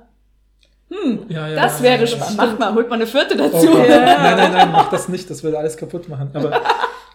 hm, 0.91 1.21
Ja, 1.31 1.49
ja, 1.49 1.55
das 1.55 1.83
wäre 1.83 2.01
ja, 2.01 2.07
spannend. 2.07 2.37
Macht 2.37 2.59
mal, 2.59 2.75
holt 2.75 2.89
mal 2.91 2.97
eine 2.97 3.07
vierte 3.07 3.35
Oh 3.35 3.39
dazu. 3.49 3.67
Gott. 3.69 3.89
Nein, 3.89 4.37
nein, 4.37 4.53
nein, 4.53 4.73
mach 4.73 4.91
das 4.91 5.09
nicht, 5.09 5.29
das 5.31 5.43
würde 5.43 5.59
alles 5.59 5.77
kaputt 5.79 6.09
machen. 6.09 6.31
Aber 6.35 6.61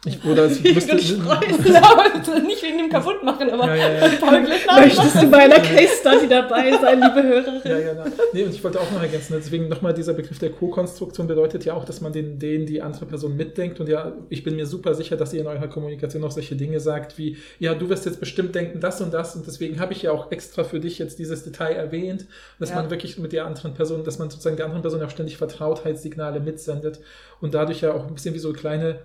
ich, 0.05 0.23
oder 0.25 0.45
es 0.45 0.61
müsste, 0.61 0.97
Ja, 0.97 2.39
nicht 2.45 2.61
wegen 2.63 2.77
dem 2.77 2.89
kaputt 2.89 3.23
machen, 3.23 3.49
aber 3.51 3.67
Ja, 3.67 3.75
ja, 3.75 4.07
ja. 4.07 4.11
Möchtest 4.81 5.21
du 5.21 5.27
bei 5.29 5.37
einer 5.45 5.59
Case 5.59 5.93
Study 6.01 6.27
dabei 6.27 6.71
sein, 6.79 7.01
liebe 7.01 7.23
Hörerin? 7.23 7.61
Ja, 7.63 7.79
ja, 7.79 7.93
na. 7.95 8.05
nee, 8.33 8.43
und 8.43 8.53
ich 8.53 8.63
wollte 8.63 8.79
auch 8.81 8.91
noch 8.91 9.01
ergänzen, 9.01 9.33
deswegen 9.37 9.69
nochmal 9.69 9.93
dieser 9.93 10.13
Begriff 10.13 10.39
der 10.39 10.49
Co-Konstruktion 10.51 11.27
bedeutet 11.27 11.63
ja 11.65 11.73
auch, 11.73 11.85
dass 11.85 12.01
man 12.01 12.11
den, 12.11 12.37
denen 12.39 12.65
die 12.65 12.81
andere 12.81 13.05
Person 13.05 13.37
mitdenkt 13.37 13.79
und 13.79 13.87
ja, 13.87 14.11
ich 14.29 14.43
bin 14.43 14.55
mir 14.57 14.65
super 14.65 14.93
sicher, 14.93 15.15
dass 15.15 15.33
ihr 15.33 15.41
in 15.41 15.47
eurer 15.47 15.67
Kommunikation 15.67 16.23
auch 16.23 16.31
solche 16.31 16.55
Dinge 16.55 16.79
sagt 16.79 17.17
wie, 17.17 17.37
ja, 17.59 17.73
du 17.73 17.89
wirst 17.89 18.05
jetzt 18.05 18.19
bestimmt 18.19 18.55
denken 18.55 18.79
das 18.81 18.99
und 19.01 19.13
das 19.13 19.35
und 19.35 19.47
deswegen 19.47 19.79
habe 19.79 19.93
ich 19.93 20.01
ja 20.01 20.11
auch 20.11 20.31
extra 20.31 20.63
für 20.63 20.79
dich 20.79 20.99
jetzt 20.99 21.17
dieses 21.19 21.43
Detail 21.43 21.73
erwähnt, 21.75 22.25
dass 22.59 22.69
Ja. 22.71 22.75
man 22.75 22.89
wirklich 22.89 23.17
mit 23.17 23.31
der 23.31 23.45
anderen 23.45 23.73
Person, 23.73 24.03
dass 24.03 24.19
man 24.19 24.29
sozusagen 24.29 24.57
der 24.57 24.65
anderen 24.65 24.81
Person 24.81 25.01
auch 25.01 25.09
ständig 25.09 25.37
Vertrautheitssignale 25.37 26.39
mitsendet 26.39 26.99
und 27.39 27.53
dadurch 27.53 27.81
ja 27.81 27.93
auch 27.93 28.07
ein 28.07 28.13
bisschen 28.13 28.33
wie 28.33 28.39
so 28.39 28.53
kleine 28.53 28.99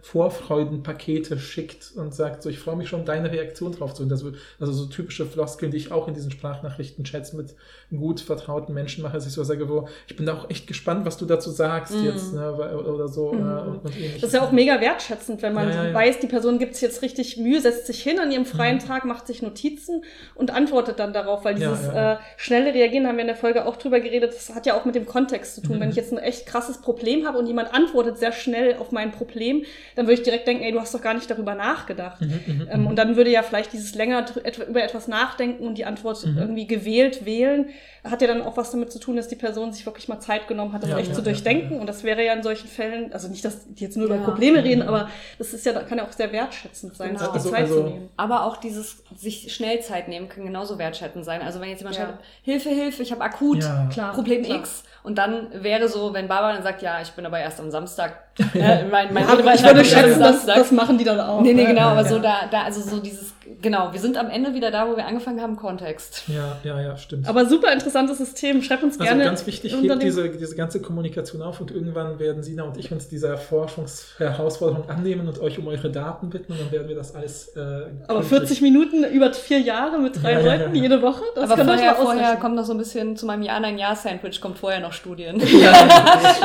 Vorfreudenpakete 0.88 1.38
schickt 1.38 1.92
und 1.96 2.14
sagt, 2.14 2.42
so, 2.42 2.48
ich 2.48 2.58
freue 2.58 2.76
mich 2.76 2.88
schon, 2.88 3.04
deine 3.04 3.30
Reaktion 3.30 3.72
drauf 3.72 3.94
zu. 3.94 4.02
Und 4.02 4.08
das 4.08 4.24
also 4.58 4.72
so 4.72 4.86
typische 4.86 5.26
Floskeln, 5.26 5.70
die 5.70 5.76
ich 5.76 5.92
auch 5.92 6.08
in 6.08 6.14
diesen 6.14 6.30
Sprachnachrichten-Chats 6.30 7.34
mit 7.34 7.54
gut 7.96 8.20
vertrauten 8.20 8.74
Menschen 8.74 9.02
mache, 9.02 9.14
dass 9.14 9.26
ich 9.26 9.32
so 9.32 9.42
sage, 9.44 9.68
wo, 9.68 9.88
ich 10.06 10.14
bin 10.16 10.26
da 10.26 10.34
auch 10.36 10.50
echt 10.50 10.66
gespannt, 10.66 11.06
was 11.06 11.16
du 11.16 11.24
dazu 11.24 11.50
sagst 11.50 11.94
Mhm. 11.94 12.04
jetzt, 12.04 12.34
ne, 12.34 12.52
oder 12.52 13.08
so. 13.08 13.32
Mhm. 13.32 13.40
äh, 13.40 13.60
und. 13.62 13.80
Das 14.16 14.22
ist 14.24 14.34
ja 14.34 14.42
auch 14.42 14.52
mega 14.52 14.80
wertschätzend, 14.80 15.40
wenn 15.42 15.54
man 15.54 15.68
Ja, 15.70 15.84
ja, 15.86 15.94
weiß, 15.94 16.18
die 16.20 16.26
Person 16.26 16.58
gibt 16.58 16.74
sich 16.74 16.82
jetzt 16.82 17.00
richtig 17.02 17.38
Mühe, 17.38 17.60
setzt 17.60 17.86
sich 17.86 18.02
hin 18.02 18.18
an 18.18 18.30
ihrem 18.30 18.44
freien 18.44 18.76
Mhm. 18.76 18.80
Tag, 18.80 19.04
macht 19.04 19.26
sich 19.26 19.40
Notizen 19.42 20.04
und 20.34 20.54
antwortet 20.54 20.98
dann 20.98 21.12
darauf, 21.12 21.44
weil 21.44 21.54
dieses. 21.54 21.88
Äh, 21.88 22.16
schnelle 22.36 22.74
Reagieren, 22.74 23.06
haben 23.06 23.16
wir 23.16 23.22
in 23.22 23.28
der 23.28 23.36
Folge 23.36 23.64
auch 23.66 23.76
drüber 23.76 24.00
geredet, 24.00 24.34
das 24.34 24.54
hat 24.54 24.66
ja 24.66 24.74
auch 24.74 24.84
mit 24.84 24.94
dem 24.94 25.06
Kontext 25.06 25.54
zu 25.54 25.62
tun. 25.62 25.76
Mhm. 25.76 25.80
Wenn 25.80 25.90
ich 25.90 25.96
jetzt 25.96 26.12
ein 26.12 26.18
echt 26.18 26.46
krasses 26.46 26.78
Problem 26.82 27.26
habe 27.26 27.38
und 27.38 27.46
jemand 27.46 27.72
antwortet 27.72 28.18
sehr 28.18 28.32
schnell 28.32 28.76
auf 28.76 28.92
mein 28.92 29.12
Problem, 29.12 29.64
dann 29.96 30.06
würde 30.06 30.14
ich 30.14 30.22
direkt 30.22 30.46
denken, 30.46 30.62
ey, 30.62 30.72
du 30.72 30.80
hast 30.80 30.94
doch 30.94 31.02
gar 31.02 31.14
nicht 31.14 31.30
darüber 31.30 31.54
nachgedacht. 31.54 32.20
Mhm, 32.20 32.40
mhm, 32.46 32.68
Ähm, 32.70 32.80
mhm. 32.82 32.86
und 32.88 32.96
dann 32.96 33.16
würde 33.16 33.30
ja 33.30 33.42
vielleicht 33.42 33.72
dieses 33.72 33.94
länger 33.94 34.26
über 34.68 34.82
etwas 34.82 35.08
nachdenken 35.08 35.66
und 35.66 35.76
die 35.78 35.84
Antwort 35.86 36.24
Mhm. 36.26 36.36
irgendwie 36.38 36.66
gewählt 36.66 37.24
wählen, 37.24 37.70
hat 38.04 38.22
ja 38.22 38.28
dann 38.28 38.42
auch 38.42 38.56
was 38.56 38.70
damit 38.70 38.92
zu 38.92 38.98
tun, 38.98 39.16
dass 39.16 39.28
die 39.28 39.36
Person 39.36 39.72
sich 39.72 39.84
wirklich 39.84 40.08
mal 40.08 40.20
Zeit 40.20 40.46
genommen 40.48 40.72
hat, 40.72 40.82
das 40.82 40.90
Ja, 40.90 40.98
echt 40.98 41.08
ja, 41.08 41.14
zu 41.14 41.22
durchdenken. 41.22 41.74
ja. 41.74 41.80
Und 41.80 41.86
das 41.88 42.04
wäre 42.04 42.24
ja 42.24 42.32
in 42.32 42.42
solchen 42.42 42.68
Fällen, 42.68 43.12
also 43.12 43.28
nicht, 43.28 43.44
dass 43.44 43.66
die 43.66 43.84
jetzt 43.84 43.96
nur 43.96 44.06
über. 44.06 44.18
Probleme 44.18 44.62
reden, 44.64 44.82
aber 44.82 45.08
das 45.38 45.52
ist 45.52 45.66
ja, 45.66 45.72
kann 45.82 45.98
ja 45.98 46.04
auch 46.06 46.12
sehr 46.12 46.30
wertschätzend 46.32 46.96
sein, 46.96 47.08
Genau. 47.10 47.20
sich 47.20 47.28
die 47.28 47.34
Also- 47.38 47.50
Zeit 47.50 47.60
also- 47.62 47.74
zu 47.82 47.82
nehmen. 47.88 48.08
Aber 48.16 48.44
auch 48.44 48.56
dieses 48.56 49.02
sich 49.16 49.52
schnell 49.54 49.80
Zeit 49.80 50.08
nehmen 50.08 50.28
kann 50.28 50.44
genauso 50.44 50.78
wertschätzend 50.78 51.24
sein. 51.24 51.42
Also 51.42 51.60
wenn 51.60 51.68
jetzt 51.70 51.80
jemand 51.80 51.96
Ja. 51.96 52.04
schreibt, 52.06 52.24
Hilfe, 52.42 52.68
Hilfe, 52.70 53.02
ich 53.02 53.12
habe 53.12 53.22
akut 53.22 53.62
Ja. 53.62 53.88
Klar. 53.92 54.14
Problem 54.14 54.42
klar. 54.42 54.58
X. 54.58 54.84
Und 55.02 55.16
dann 55.16 55.48
wäre 55.62 55.88
so, 55.88 56.12
wenn 56.12 56.28
Barbara 56.28 56.52
dann 56.54 56.62
sagt, 56.62 56.82
ja, 56.82 57.00
ich 57.00 57.10
bin 57.12 57.24
aber 57.24 57.38
erst 57.38 57.60
am 57.60 57.70
Samstag. 57.70 58.24
äh, 58.54 58.84
mein, 58.90 59.12
mein 59.12 59.24
Ja, 59.24 59.30
aber 59.32 59.54
ich 59.54 59.62
würde 59.62 59.84
schätzen, 59.84 60.18
Samstag. 60.20 60.56
das 60.56 60.70
machen 60.72 60.98
die 60.98 61.04
dann 61.04 61.18
auch. 61.20 61.40
Nee, 61.40 61.54
nee, 61.54 61.62
ne? 61.62 61.68
genau, 61.68 61.88
aber 61.88 62.02
Ja. 62.02 62.08
so 62.08 62.18
da, 62.18 62.40
da, 62.50 62.62
also 62.64 62.80
so 62.82 63.00
dieses, 63.00 63.32
genau, 63.62 63.92
wir 63.92 64.00
sind 64.00 64.16
am 64.16 64.28
Ende 64.30 64.54
wieder 64.54 64.70
da, 64.70 64.88
wo 64.88 64.96
wir 64.96 65.06
angefangen 65.06 65.40
haben, 65.40 65.56
Kontext. 65.56 66.22
Ja, 66.28 66.56
ja, 66.64 66.80
ja, 66.80 66.96
stimmt. 66.96 67.28
Aber 67.28 67.46
super 67.46 67.72
interessantes 67.72 68.18
System. 68.18 68.62
Schreibt 68.62 68.82
uns 68.82 68.94
Also 69.00 69.04
gerne. 69.04 69.24
ganz 69.24 69.46
wichtig, 69.46 69.74
hebt 69.80 70.02
diese, 70.02 70.28
diese 70.30 70.56
ganze 70.56 70.80
Kommunikation 70.80 71.42
auf 71.42 71.60
und 71.60 71.70
irgendwann 71.70 72.18
werden 72.18 72.42
Sina 72.42 72.64
und 72.64 72.76
ich 72.78 72.90
uns 72.92 73.08
dieser 73.08 73.36
Forschungsherausforderung 73.36 74.88
annehmen 74.88 75.28
und 75.28 75.40
euch 75.40 75.58
um 75.58 75.66
eure 75.68 75.90
Daten 75.90 76.30
bitten 76.30 76.52
und 76.52 76.60
dann 76.60 76.70
werden 76.72 76.88
wir 76.88 76.96
das 76.96 77.14
alles. 77.14 77.48
Äh, 77.56 77.60
aber 78.06 78.20
gründlich- 78.20 78.28
40 78.28 78.62
Minuten 78.62 79.04
über 79.04 79.32
vier 79.32 79.60
Jahre 79.60 79.98
mit 79.98 80.22
drei 80.22 80.32
Ja, 80.32 80.40
ja, 80.40 80.54
Leuten 80.56 80.74
ja. 80.74 80.82
jede 80.82 81.02
Woche, 81.02 81.22
das 81.34 81.44
aber 81.50 81.56
könnt 81.64 81.68
ihr 81.68 81.74
euch 81.74 81.80
vorher, 81.80 81.92
mal 81.92 82.04
vorher 82.14 82.36
kommt 82.36 82.54
noch 82.56 82.64
so 82.64 82.72
ein 82.72 82.78
bisschen 82.78 83.16
zu 83.16 83.26
meinem 83.26 83.42
Ja-Nein-Ja-Sandwich, 83.42 84.40
kommt 84.40 84.58
vorher 84.58 84.80
noch 84.80 84.92
Studien. 84.92 85.40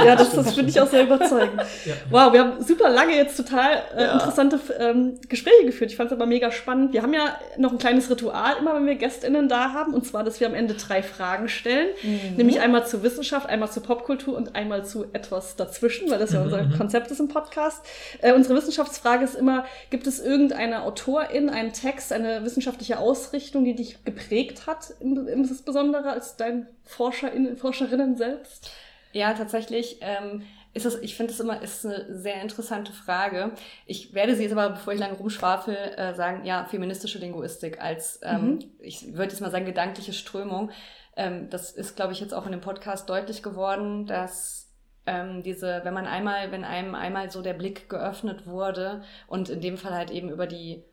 Ja, 0.05 0.15
das, 0.15 0.31
das 0.33 0.53
finde 0.53 0.69
ich 0.69 0.79
auch 0.81 0.87
sehr 0.87 1.03
überzeugend. 1.03 1.61
Ja. 1.85 1.93
Wow, 2.09 2.31
wir 2.33 2.39
haben 2.41 2.63
super 2.63 2.89
lange 2.89 3.15
jetzt 3.15 3.35
total 3.37 3.81
äh, 3.95 4.03
Ja. 4.03 4.13
interessante 4.13 4.59
ähm, 4.79 5.19
Gespräche 5.27 5.65
geführt. 5.65 5.91
Ich 5.91 5.97
fand 5.97 6.11
es 6.11 6.15
aber 6.15 6.25
mega 6.25 6.51
spannend. 6.51 6.92
Wir 6.93 7.01
haben 7.01 7.13
ja 7.13 7.39
noch 7.57 7.71
ein 7.71 7.79
kleines 7.79 8.07
Ritual, 8.09 8.55
immer 8.59 8.75
wenn 8.75 8.85
wir 8.85 8.93
GästInnen 8.93 9.49
da 9.49 9.73
haben, 9.73 9.95
und 9.95 10.05
zwar, 10.05 10.23
dass 10.23 10.39
wir 10.39 10.45
am 10.45 10.53
Ende 10.53 10.75
drei 10.75 11.01
Fragen 11.01 11.49
stellen. 11.49 11.89
Mhm. 12.03 12.35
Nämlich 12.37 12.61
einmal 12.61 12.85
zur 12.85 13.01
Wissenschaft, 13.01 13.49
einmal 13.49 13.71
zur 13.71 13.81
Popkultur 13.81 14.37
und 14.37 14.55
einmal 14.55 14.85
zu 14.85 15.05
etwas 15.11 15.55
dazwischen, 15.55 16.11
weil 16.11 16.19
das 16.19 16.33
ja 16.33 16.43
unser 16.43 16.61
mhm. 16.61 16.77
Konzept 16.77 17.09
ist 17.09 17.19
im 17.19 17.29
Podcast. 17.29 17.83
Äh, 18.21 18.33
unsere 18.33 18.55
Wissenschaftsfrage 18.55 19.23
ist 19.25 19.33
immer, 19.33 19.65
gibt 19.89 20.05
es 20.05 20.19
irgendeine 20.19 20.83
Autorin, 20.83 21.49
einen 21.49 21.73
Text, 21.73 22.13
eine 22.13 22.45
wissenschaftliche 22.45 22.99
Ausrichtung, 22.99 23.65
die 23.65 23.75
dich 23.75 24.05
geprägt 24.05 24.67
hat, 24.67 24.93
im- 24.99 25.27
insbesondere 25.27 26.11
als 26.11 26.37
dein 26.37 26.67
Forscherin, 26.83 27.57
Forscherinnen 27.57 28.17
selbst? 28.17 28.69
Ja, 29.13 29.33
tatsächlich. 29.33 29.97
Ähm, 30.01 30.43
ist 30.73 30.85
es, 30.85 30.95
ich 31.01 31.15
finde 31.15 31.33
es 31.33 31.39
immer 31.39 31.61
ist 31.61 31.85
eine 31.85 32.05
sehr 32.19 32.41
interessante 32.41 32.91
Frage. 32.91 33.51
Ich 33.85 34.13
werde 34.13 34.35
sie 34.35 34.43
jetzt 34.43 34.53
aber, 34.53 34.69
bevor 34.71 34.93
ich 34.93 34.99
lange 34.99 35.17
rumschwafel, 35.17 35.75
äh, 35.75 36.13
sagen, 36.15 36.45
ja, 36.45 36.65
feministische 36.65 37.19
Linguistik 37.19 37.79
als, 37.81 38.19
ähm, 38.23 38.45
Mhm. 38.45 38.59
ich 38.79 39.13
würde 39.13 39.31
jetzt 39.31 39.41
mal 39.41 39.51
sagen, 39.51 39.65
gedankliche 39.65 40.13
Strömung. 40.13 40.71
Ähm, 41.15 41.49
das 41.51 41.71
ist, 41.71 41.95
glaube 41.95 42.13
ich, 42.13 42.19
jetzt 42.19 42.33
auch 42.33 42.45
in 42.47 42.51
dem 42.53 42.61
Podcast 42.61 43.07
deutlich 43.07 43.43
geworden, 43.43 44.07
dass 44.07 44.71
ähm, 45.05 45.43
diese, 45.43 45.81
wenn 45.83 45.93
man 45.93 46.07
einmal, 46.07 46.51
wenn 46.51 46.63
einem 46.63 46.95
einmal 46.95 47.29
so 47.29 47.41
der 47.41 47.53
Blick 47.53 47.89
geöffnet 47.89 48.47
wurde 48.47 49.03
und 49.27 49.49
in 49.49 49.61
dem 49.61 49.77
Fall 49.77 49.93
halt 49.93 50.09
eben 50.11 50.29
über 50.29 50.47
die 50.47 50.83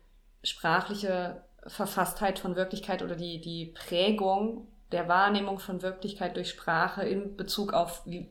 sprachliche 0.43 1.41
Verfasstheit 1.65 2.37
von 2.39 2.55
Wirklichkeit 2.55 3.03
oder 3.03 3.15
die, 3.15 3.39
die 3.41 3.67
Prägung 3.67 4.67
der 4.91 5.07
Wahrnehmung 5.07 5.59
von 5.59 5.81
Wirklichkeit 5.81 6.35
durch 6.35 6.49
Sprache 6.49 7.03
in 7.03 7.37
Bezug 7.37 7.73
auf, 7.73 8.01
wie 8.05 8.29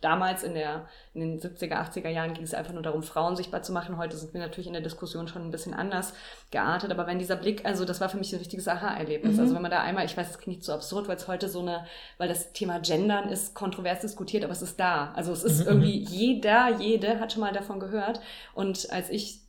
damals 0.00 0.42
in, 0.42 0.54
der, 0.54 0.86
in 1.14 1.20
den 1.20 1.40
70er, 1.40 1.74
80er 1.74 2.08
Jahren 2.08 2.34
ging 2.34 2.44
es 2.44 2.54
einfach 2.54 2.72
nur 2.72 2.82
darum, 2.82 3.02
Frauen 3.02 3.36
sichtbar 3.36 3.62
zu 3.62 3.72
machen. 3.72 3.98
Heute 3.98 4.16
sind 4.16 4.32
wir 4.32 4.40
natürlich 4.40 4.66
in 4.66 4.72
der 4.72 4.82
Diskussion 4.82 5.28
schon 5.28 5.42
ein 5.42 5.50
bisschen 5.50 5.74
anders 5.74 6.14
geartet. 6.50 6.90
Aber 6.90 7.06
wenn 7.06 7.18
dieser 7.18 7.36
Blick, 7.36 7.64
also 7.64 7.84
das 7.84 8.00
war 8.00 8.08
für 8.08 8.16
mich 8.16 8.32
ein 8.32 8.38
richtiges 8.38 8.68
Aha-Erlebnis. 8.68 9.34
Mhm. 9.34 9.40
Also 9.40 9.54
wenn 9.54 9.62
man 9.62 9.70
da 9.70 9.80
einmal, 9.82 10.04
ich 10.04 10.16
weiß, 10.16 10.28
das 10.28 10.38
klingt 10.38 10.58
nicht 10.58 10.66
so 10.66 10.72
absurd, 10.72 11.08
weil 11.08 11.16
es 11.16 11.28
heute 11.28 11.48
so 11.48 11.60
eine, 11.60 11.84
weil 12.18 12.28
das 12.28 12.52
Thema 12.52 12.80
Gendern 12.80 13.28
ist 13.28 13.54
kontrovers 13.54 14.00
diskutiert, 14.00 14.44
aber 14.44 14.52
es 14.52 14.62
ist 14.62 14.80
da. 14.80 15.12
Also 15.14 15.32
es 15.32 15.44
ist 15.44 15.60
Mhm, 15.60 15.66
irgendwie 15.66 15.98
jeder, 15.98 16.76
jede 16.78 17.20
hat 17.20 17.32
schon 17.32 17.40
mal 17.40 17.52
davon 17.52 17.80
gehört. 17.80 18.20
Und 18.54 18.90
als 18.90 19.10
ich 19.10 19.40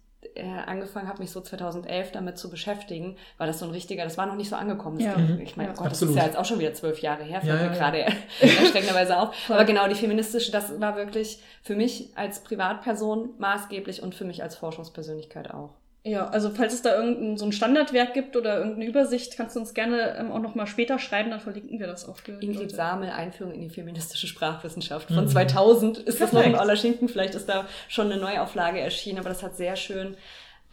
angefangen 0.65 1.07
habe, 1.07 1.19
mich 1.19 1.31
so 1.31 1.41
2011 1.41 2.11
damit 2.11 2.38
zu 2.38 2.49
beschäftigen, 2.49 3.18
war 3.38 3.48
das 3.48 3.60
so 3.60 3.65
ein 3.65 3.72
richtiger, 3.72 4.03
das 4.03 4.18
war 4.18 4.26
noch 4.26 4.35
nicht 4.35 4.49
so 4.49 4.56
angekommen. 4.56 4.98
Das 4.98 5.07
Ja. 5.07 5.18
Mhm. 5.18 5.41
Ich 5.41 5.57
meine, 5.57 5.69
Ja. 5.69 5.76
Gott, 5.76 5.88
Absolut. 5.88 6.15
das 6.15 6.23
ist 6.23 6.26
ja 6.26 6.26
jetzt 6.31 6.38
auch 6.39 6.45
schon 6.45 6.60
wieder 6.60 6.73
zwölf 6.73 6.99
Jahre 6.99 7.23
her, 7.23 7.41
fällt 7.41 7.60
Ja, 7.62 7.70
mir 7.70 7.76
gerade 7.76 8.05
erschreckenderweise 8.41 9.18
auf. 9.18 9.36
Aber 9.49 9.65
genau, 9.65 9.87
die 9.87 9.96
feministische, 9.96 10.52
das 10.52 10.79
war 10.79 10.96
wirklich 10.96 11.39
für 11.63 11.76
mich 11.76 12.12
als 12.15 12.44
Privatperson 12.44 13.31
maßgeblich 13.39 14.02
und 14.04 14.15
für 14.15 14.26
mich 14.26 14.44
als 14.44 14.55
Forschungspersönlichkeit 14.55 15.52
auch. 15.52 15.71
Ja, 16.04 16.28
also 16.30 16.49
falls 16.49 16.73
es 16.73 16.81
da 16.81 16.96
irgendein 16.96 17.38
so 17.38 17.46
ein 17.46 17.52
Standardwerk 17.52 18.15
gibt 18.15 18.36
oder 18.36 18.57
irgendeine 18.57 18.86
Übersicht, 18.86 19.38
kannst 19.38 19.55
du 19.55 19.60
uns 19.60 19.76
gerne 19.76 20.15
ähm, 20.18 20.31
auch 20.31 20.39
noch 20.39 20.55
mal 20.55 20.65
später 20.65 20.97
schreiben, 20.97 21.30
dann 21.30 21.39
verlinken 21.39 21.80
wir 21.80 21.86
das 21.86 22.10
auch 22.10 22.18
für 22.18 22.31
die 22.31 22.47
Ingrid. 22.47 22.71
Samel, 22.71 23.12
Einführung 23.12 23.54
in 23.54 23.62
die 23.62 23.70
feministische 23.70 24.26
Sprachwissenschaft 24.26 25.10
von 25.10 25.26
Mhm. 25.26 25.30
2000 25.30 25.99
ist 25.99 26.20
das 26.20 26.31
noch 26.31 26.41
in 26.41 26.54
Perfekt. 26.54 26.62
Oller 26.63 26.76
Schinken. 26.76 27.07
Vielleicht 27.07 27.36
ist 27.36 27.47
da 27.47 27.68
schon 27.88 28.12
eine 28.12 28.20
Neuauflage 28.20 28.80
erschienen, 28.80 29.20
aber 29.20 29.30
das 29.30 29.44
hat 29.44 29.55
sehr 29.55 29.76
schön 29.76 30.18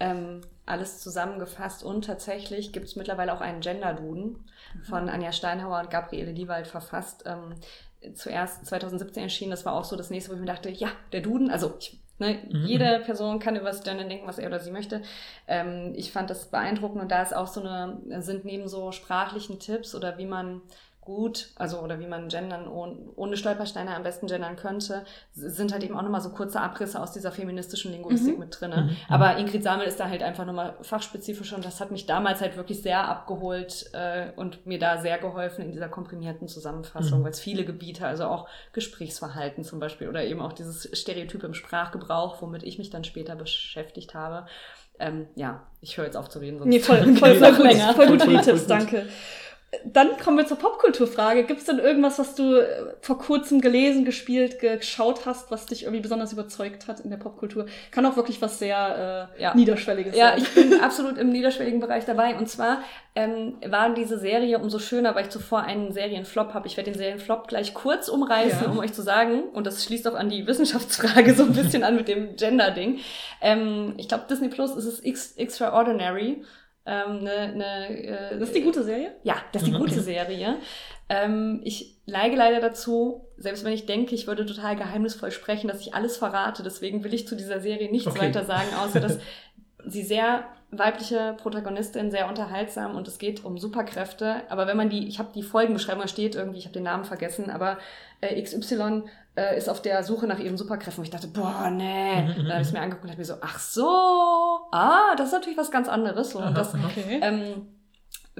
ähm, 0.00 0.40
alles 0.64 1.00
zusammengefasst. 1.00 1.82
Und 1.84 2.06
tatsächlich 2.06 2.72
gibt 2.72 2.86
es 2.86 2.96
mittlerweile 2.96 3.34
auch 3.34 3.42
einen 3.42 3.60
Gender-Duden 3.60 4.36
von 4.88 5.10
Anja 5.10 5.32
Steinhauer 5.32 5.80
und 5.80 5.90
Gabriele 5.90 6.32
Diewald 6.32 6.66
verfasst. 6.66 7.24
Ähm, 7.26 8.14
zuerst 8.14 8.64
2017 8.64 9.24
erschienen, 9.24 9.50
das 9.50 9.66
war 9.66 9.74
auch 9.74 9.84
so 9.84 9.96
das 9.96 10.08
nächste, 10.08 10.30
wo 10.30 10.34
ich 10.36 10.40
mir 10.40 10.46
dachte, 10.46 10.70
ja, 10.70 10.88
der 11.12 11.20
Duden, 11.20 11.50
also 11.50 11.74
ich, 11.80 11.98
ne, 12.18 12.38
Mhm. 12.50 12.64
jede 12.64 13.00
Person 13.00 13.38
kann 13.38 13.56
über 13.56 13.66
das 13.66 13.82
Gender 13.82 14.04
denken, 14.04 14.26
was 14.26 14.38
er 14.38 14.48
oder 14.48 14.60
sie 14.60 14.70
möchte. 14.70 15.02
Ähm, 15.46 15.92
ich 15.96 16.12
fand 16.12 16.30
das 16.30 16.50
beeindruckend 16.50 17.02
und 17.02 17.10
da 17.10 17.22
ist 17.22 17.34
auch 17.34 17.46
so 17.48 17.60
eine, 17.60 18.22
sind 18.22 18.44
neben 18.44 18.68
so 18.68 18.92
sprachlichen 18.92 19.58
Tipps 19.60 19.94
oder 19.94 20.18
wie 20.18 20.26
man 20.26 20.62
gut, 21.08 21.48
also 21.56 21.80
oder 21.80 22.00
wie 22.00 22.06
man 22.06 22.28
gendern 22.28 22.68
ohne, 22.68 22.96
ohne 23.16 23.38
Stolpersteine 23.38 23.94
am 23.96 24.02
besten 24.02 24.26
gendern 24.26 24.56
könnte, 24.56 25.04
sind 25.32 25.72
halt 25.72 25.82
eben 25.82 25.96
auch 25.96 26.02
nochmal 26.02 26.20
so 26.20 26.28
kurze 26.28 26.60
Abrisse 26.60 27.00
aus 27.02 27.12
dieser 27.12 27.32
feministischen 27.32 27.92
Linguistik 27.92 28.34
Mhm. 28.34 28.40
mit 28.40 28.60
drin. 28.60 28.70
Mhm. 28.70 28.96
Aber 29.08 29.38
Ingrid 29.38 29.62
Samel 29.62 29.86
ist 29.86 29.98
da 29.98 30.06
halt 30.10 30.22
einfach 30.22 30.44
nochmal 30.44 30.76
fachspezifisch 30.82 31.54
und 31.54 31.64
das 31.64 31.80
hat 31.80 31.90
mich 31.92 32.04
damals 32.04 32.42
halt 32.42 32.58
wirklich 32.58 32.82
sehr 32.82 33.08
abgeholt 33.08 33.86
äh, 33.94 34.32
und 34.36 34.66
mir 34.66 34.78
da 34.78 34.98
sehr 34.98 35.16
geholfen 35.18 35.64
in 35.64 35.72
dieser 35.72 35.88
komprimierten 35.88 36.46
Zusammenfassung, 36.46 37.20
Mhm. 37.20 37.24
weil 37.24 37.30
es 37.30 37.40
viele 37.40 37.64
Gebiete, 37.64 38.06
also 38.06 38.24
auch 38.26 38.46
Gesprächsverhalten 38.74 39.64
zum 39.64 39.80
Beispiel 39.80 40.08
oder 40.10 40.24
eben 40.24 40.42
auch 40.42 40.52
dieses 40.52 40.90
Stereotyp 40.92 41.42
im 41.42 41.54
Sprachgebrauch, 41.54 42.42
womit 42.42 42.62
ich 42.64 42.76
mich 42.76 42.90
dann 42.90 43.04
später 43.04 43.34
beschäftigt 43.34 44.12
habe. 44.14 44.46
Ähm, 45.00 45.28
ja, 45.36 45.62
ich 45.80 45.96
höre 45.96 46.04
jetzt 46.06 46.16
auf 46.16 46.28
zu 46.28 46.40
reden, 46.40 46.58
sonst 46.58 46.68
Nee, 46.68 46.80
voll, 46.80 46.98
voll, 47.16 47.34
voll, 47.36 47.38
noch 47.40 47.56
gut, 47.56 47.94
voll 47.96 48.06
gut 48.08 48.22
für 48.22 48.28
die 48.28 48.34
Voll, 48.34 48.42
voll, 48.42 48.42
Tipps, 48.42 48.64
voll 48.66 48.78
gut. 48.78 48.92
danke. 48.92 49.06
Dann 49.84 50.16
kommen 50.16 50.38
wir 50.38 50.46
zur 50.46 50.56
Popkulturfrage. 50.56 51.44
Gibt 51.44 51.60
es 51.60 51.66
denn 51.66 51.78
irgendwas, 51.78 52.18
was 52.18 52.34
du 52.34 52.56
äh, 52.56 52.94
vor 53.02 53.18
kurzem 53.18 53.60
gelesen, 53.60 54.06
gespielt, 54.06 54.60
geschaut 54.60 55.26
hast, 55.26 55.50
was 55.50 55.66
dich 55.66 55.82
irgendwie 55.82 56.00
besonders 56.00 56.32
überzeugt 56.32 56.88
hat 56.88 57.00
in 57.00 57.10
der 57.10 57.18
Popkultur? 57.18 57.66
Kann 57.90 58.06
auch 58.06 58.16
wirklich 58.16 58.40
was 58.40 58.58
sehr 58.58 59.28
äh, 59.36 59.42
Ja. 59.42 59.54
Niederschwelliges 59.54 60.16
Ja, 60.16 60.30
sein. 60.30 60.38
ich 60.38 60.54
bin 60.54 60.80
absolut 60.82 61.18
im 61.18 61.28
niederschwelligen 61.28 61.80
Bereich 61.80 62.06
dabei. 62.06 62.34
Und 62.38 62.48
zwar 62.48 62.78
ähm, 63.14 63.58
war 63.66 63.92
diese 63.92 64.18
Serie 64.18 64.58
umso 64.58 64.78
schöner, 64.78 65.14
weil 65.14 65.24
ich 65.24 65.30
zuvor 65.30 65.60
einen 65.64 65.92
Serienflop 65.92 66.54
habe. 66.54 66.66
Ich 66.66 66.78
werde 66.78 66.90
den 66.90 66.98
Serienflop 66.98 67.46
gleich 67.48 67.74
kurz 67.74 68.08
umreißen, 68.08 68.62
Ja. 68.64 68.70
um 68.70 68.78
euch 68.78 68.94
zu 68.94 69.02
sagen. 69.02 69.50
Und 69.52 69.66
das 69.66 69.84
schließt 69.84 70.08
auch 70.08 70.14
an 70.14 70.30
die 70.30 70.46
Wissenschaftsfrage 70.46 71.34
so 71.34 71.42
ein 71.42 71.52
bisschen 71.52 71.84
an 71.84 71.94
mit 71.94 72.08
dem 72.08 72.36
Gender-Ding. 72.36 73.00
Ähm, 73.42 73.92
ich 73.98 74.08
glaube, 74.08 74.24
Disney 74.30 74.48
Plus 74.48 74.74
ist 74.74 74.86
es 74.86 75.00
Ex 75.00 75.32
Extraordinary. 75.36 76.42
Ähm, 76.90 77.22
ne, 77.22 77.54
ne, 77.54 78.02
äh, 78.02 78.38
Das 78.38 78.48
ist 78.48 78.56
die 78.56 78.62
gute 78.62 78.82
Serie? 78.82 79.14
ja, 79.22 79.36
das 79.52 79.62
ist 79.62 79.68
die 79.68 79.76
gute 79.78 80.00
Serie. 80.00 80.56
Ähm, 81.10 81.60
ich 81.64 81.96
neige 82.06 82.34
leider 82.36 82.60
dazu, 82.60 83.26
selbst 83.36 83.62
wenn 83.64 83.72
ich 83.74 83.84
denke, 83.84 84.14
ich 84.14 84.26
würde 84.26 84.46
total 84.46 84.74
geheimnisvoll 84.74 85.30
sprechen, 85.30 85.68
dass 85.68 85.80
ich 85.82 85.94
alles 85.94 86.16
verrate. 86.16 86.62
Deswegen 86.62 87.04
will 87.04 87.12
ich 87.12 87.28
zu 87.28 87.36
dieser 87.36 87.60
Serie 87.60 87.90
nichts 87.90 88.08
Okay. 88.08 88.20
weiter 88.20 88.44
sagen, 88.44 88.68
außer 88.74 89.00
dass 89.00 89.18
sie 89.86 90.02
sehr 90.02 90.44
weibliche 90.70 91.34
Protagonistin, 91.40 92.10
sehr 92.10 92.28
unterhaltsam 92.28 92.94
und 92.94 93.08
es 93.08 93.18
geht 93.18 93.44
um 93.44 93.58
Superkräfte. 93.58 94.42
Aber 94.50 94.66
wenn 94.66 94.76
man 94.76 94.90
die, 94.90 95.08
ich 95.08 95.18
habe 95.18 95.30
die 95.34 95.42
Folgenbeschreibung, 95.42 96.02
da 96.02 96.08
steht 96.08 96.34
irgendwie, 96.34 96.58
ich 96.58 96.64
habe 96.64 96.74
den 96.74 96.82
Namen 96.82 97.04
vergessen, 97.04 97.50
aber 97.50 97.78
äh, 98.20 98.40
XY 98.42 99.04
äh, 99.36 99.56
ist 99.56 99.68
auf 99.68 99.80
der 99.80 100.02
Suche 100.02 100.26
nach 100.26 100.38
ihren 100.38 100.58
Superkräften. 100.58 101.00
Und 101.00 101.06
ich 101.06 101.10
dachte, 101.10 101.28
boah, 101.28 101.70
nee. 101.70 102.22
Mhm, 102.22 102.34
Dann 102.36 102.52
habe 102.52 102.60
ich 102.60 102.68
es 102.68 102.72
mhm. 102.72 102.78
mir 102.78 102.82
angeguckt 102.82 103.04
und 103.04 103.08
dachte 103.08 103.20
mir 103.20 103.24
so, 103.24 103.36
ach 103.40 103.58
so, 103.58 103.88
ah, 104.72 105.14
das 105.16 105.28
ist 105.28 105.32
natürlich 105.32 105.58
was 105.58 105.70
ganz 105.70 105.88
anderes. 105.88 106.30
So. 106.30 106.40
Und 106.40 106.56
das. 106.56 106.74
Okay. 106.74 107.20
ähm, 107.22 107.66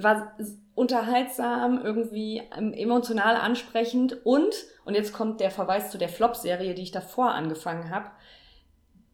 war 0.03 0.33
unterhaltsam, 0.75 1.81
irgendwie 1.83 2.41
ähm, 2.57 2.73
emotional 2.73 3.35
ansprechend 3.35 4.25
und, 4.25 4.55
und 4.85 4.95
jetzt 4.95 5.13
kommt 5.13 5.41
der 5.41 5.51
Verweis 5.51 5.91
zu 5.91 5.97
der 5.97 6.09
Flop-Serie, 6.09 6.73
die 6.73 6.83
ich 6.83 6.91
davor 6.91 7.31
angefangen 7.31 7.89
habe. 7.89 8.09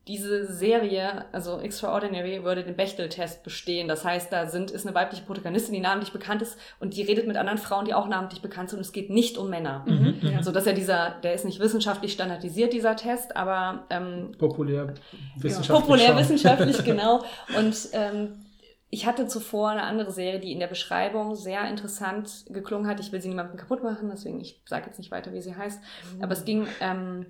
Diese 0.08 0.46
Serie, 0.46 1.26
also 1.32 1.60
Extraordinary, 1.60 2.44
würde 2.44 2.64
den 2.64 2.76
Bechtel-Test 2.76 3.44
bestehen. 3.44 3.88
Das 3.88 4.06
heißt, 4.06 4.32
da 4.32 4.46
sind, 4.48 4.70
ist 4.70 4.86
eine 4.86 4.96
weibliche 4.96 5.24
Protagonistin, 5.24 5.74
die 5.74 5.80
namentlich 5.80 6.14
bekannt 6.14 6.44
ist 6.44 6.60
und 6.80 6.96
die 6.96 7.02
redet 7.02 7.26
mit 7.28 7.38
anderen 7.38 7.58
Frauen, 7.58 7.86
die 7.86 7.94
auch 7.96 8.08
namentlich 8.08 8.42
bekannt 8.42 8.70
sind 8.70 8.78
und 8.78 8.86
es 8.86 8.92
geht 8.92 9.10
nicht 9.10 9.38
um 9.38 9.50
Männer. 9.50 9.84
Mhm. 9.88 10.20
Mhm. 10.22 10.32
Ja. 10.32 10.44
So 10.44 10.52
dass 10.52 10.68
er 10.68 10.74
dieser, 10.74 11.16
der 11.24 11.34
ist 11.34 11.44
nicht 11.44 11.60
wissenschaftlich 11.60 12.14
standardisiert, 12.14 12.74
dieser 12.74 12.96
Test, 12.96 13.36
aber 13.36 13.86
ähm, 13.90 14.34
Populär 14.38 14.94
wissenschaftlich. 15.38 15.82
populär 15.82 16.18
wissenschaftlich, 16.18 16.84
genau. 16.84 17.24
Und 17.58 17.90
ähm, 17.94 18.46
ich 18.92 19.06
hatte 19.06 19.28
zuvor 19.28 19.72
eine 19.72 19.84
andere 19.84 20.12
Serie, 20.12 20.40
die 20.40 20.52
in 20.52 20.60
der 20.60 20.68
Beschreibung 20.68 21.36
sehr 21.36 21.68
interessant 21.70 22.46
geklungen 22.50 22.88
hat. 22.88 23.00
Ich 23.00 23.12
will 23.12 23.22
sie 23.22 23.30
niemandem 23.30 23.58
kaputt 23.58 23.84
machen, 23.84 24.10
deswegen 24.12 24.40
ich 24.40 24.62
sage 24.66 24.86
jetzt 24.86 25.00
nicht 25.00 25.12
weiter, 25.12 25.34
wie 25.34 25.42
sie 25.42 25.56
heißt. 25.56 25.82
Aber 26.22 26.34
es 26.34 26.46
ging 26.46 26.68
ähm, 26.80 27.26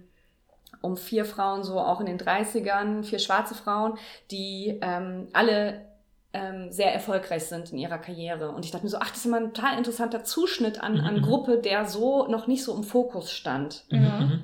um 0.85 0.95
vier 0.97 1.25
Frauen, 1.25 1.63
so 1.63 1.79
auch 1.79 1.99
in 1.99 2.05
den 2.05 2.17
30ern, 2.19 3.03
vier 3.03 3.19
schwarze 3.19 3.55
Frauen, 3.55 3.97
die 4.31 4.79
ähm, 4.81 5.27
alle 5.33 5.81
ähm, 6.33 6.71
sehr 6.71 6.93
erfolgreich 6.93 7.45
sind 7.45 7.71
in 7.71 7.77
ihrer 7.77 7.97
Karriere. 7.97 8.49
Und 8.51 8.65
ich 8.65 8.71
dachte 8.71 8.85
mir 8.85 8.89
so, 8.91 8.97
ach, 8.99 9.09
das 9.09 9.19
ist 9.19 9.25
immer 9.25 9.37
ein 9.37 9.53
total 9.53 9.77
interessanter 9.77 10.23
Zuschnitt 10.23 10.81
an, 10.83 10.99
an 10.99 11.15
Mhm. 11.17 11.21
Gruppe, 11.21 11.57
der 11.59 11.85
so 11.85 12.27
noch 12.27 12.47
nicht 12.47 12.63
so 12.63 12.75
im 12.75 12.83
Fokus 12.83 13.31
stand 13.31 13.85
Mhm, 13.89 13.99
mhm. 14.19 14.43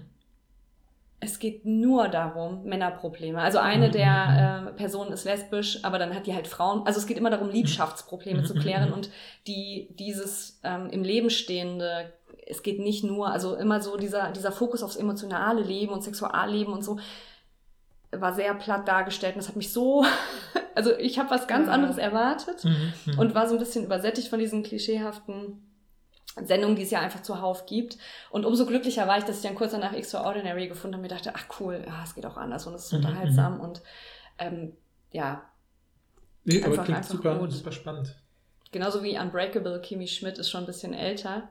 es 1.23 1.37
geht 1.37 1.65
nur 1.65 2.07
darum, 2.07 2.63
Männerprobleme. 2.63 3.39
Also 3.39 3.59
eine 3.59 3.89
Mhm. 3.89 3.91
der 3.91 4.65
äh, 4.69 4.71
Personen 4.73 5.11
ist 5.13 5.25
lesbisch, 5.25 5.83
aber 5.83 5.99
dann 5.99 6.15
hat 6.15 6.25
die 6.25 6.33
halt 6.33 6.47
Frauen. 6.47 6.87
Also 6.87 6.99
es 6.99 7.05
geht 7.05 7.17
immer 7.17 7.29
darum, 7.29 7.49
Liebschaftsprobleme 7.49 8.41
Mhm. 8.41 8.45
zu 8.45 8.55
klären 8.55 8.91
und 8.91 9.09
die 9.45 9.89
dieses 9.91 10.59
ähm, 10.63 10.89
im 10.89 11.03
Leben 11.03 11.29
stehende. 11.29 12.13
Es 12.51 12.61
geht 12.63 12.79
nicht 12.79 13.03
nur, 13.03 13.31
also 13.31 13.55
immer 13.55 13.81
so 13.81 13.97
dieser, 13.97 14.31
dieser 14.31 14.51
Fokus 14.51 14.83
aufs 14.83 14.95
emotionale 14.97 15.61
Leben 15.61 15.91
und 15.93 16.03
Sexualleben 16.03 16.73
und 16.73 16.83
so 16.83 16.99
war 18.11 18.33
sehr 18.33 18.53
platt 18.55 18.87
dargestellt 18.87 19.35
und 19.35 19.39
das 19.39 19.47
hat 19.47 19.55
mich 19.55 19.71
so, 19.71 20.03
also 20.75 20.91
ich 20.97 21.17
habe 21.17 21.29
was 21.31 21.47
ganz 21.47 21.69
anderes 21.69 21.97
erwartet 21.97 22.63
Mhm, 22.65 22.93
mhm. 23.05 23.19
und 23.19 23.33
war 23.35 23.47
so 23.47 23.55
ein 23.55 23.59
bisschen 23.59 23.85
übersättigt 23.85 24.27
von 24.27 24.39
diesen 24.39 24.63
klischeehaften 24.63 25.65
Sendungen, 26.43 26.75
die 26.75 26.83
es 26.83 26.91
ja 26.91 26.99
einfach 27.01 27.21
zuhauf 27.21 27.65
gibt. 27.65 27.97
Und 28.29 28.45
umso 28.45 28.65
glücklicher 28.65 29.05
war 29.07 29.17
ich, 29.17 29.25
dass 29.25 29.37
ich 29.37 29.43
dann 29.43 29.55
kurz 29.55 29.71
danach 29.71 29.93
Extraordinary 29.93 30.67
gefunden 30.67 30.95
habe 30.95 31.03
und 31.03 31.09
mir 31.09 31.15
dachte, 31.15 31.33
ach 31.35 31.45
cool, 31.59 31.83
ja, 31.85 32.01
es 32.03 32.15
geht 32.15 32.25
auch 32.25 32.37
anders 32.37 32.67
und 32.67 32.73
es 32.73 32.85
ist 32.85 32.91
Mhm, 32.93 32.97
unterhaltsam 32.99 33.59
und 33.59 33.81
ähm, 34.39 34.73
ja, 35.11 35.43
nee, 36.43 36.59
aber 36.63 36.71
einfach- 36.71 36.83
klingt 36.85 36.97
einfach 36.99 37.11
super, 37.11 37.35
gut. 37.37 37.51
super 37.51 37.71
spannend. 37.71 38.15
genauso 38.73 39.03
wie 39.03 39.17
Unbreakable, 39.19 39.81
Kimi 39.81 40.07
Schmidt 40.07 40.37
ist 40.37 40.49
schon 40.49 40.61
ein 40.63 40.65
bisschen 40.67 40.93
älter 40.93 41.49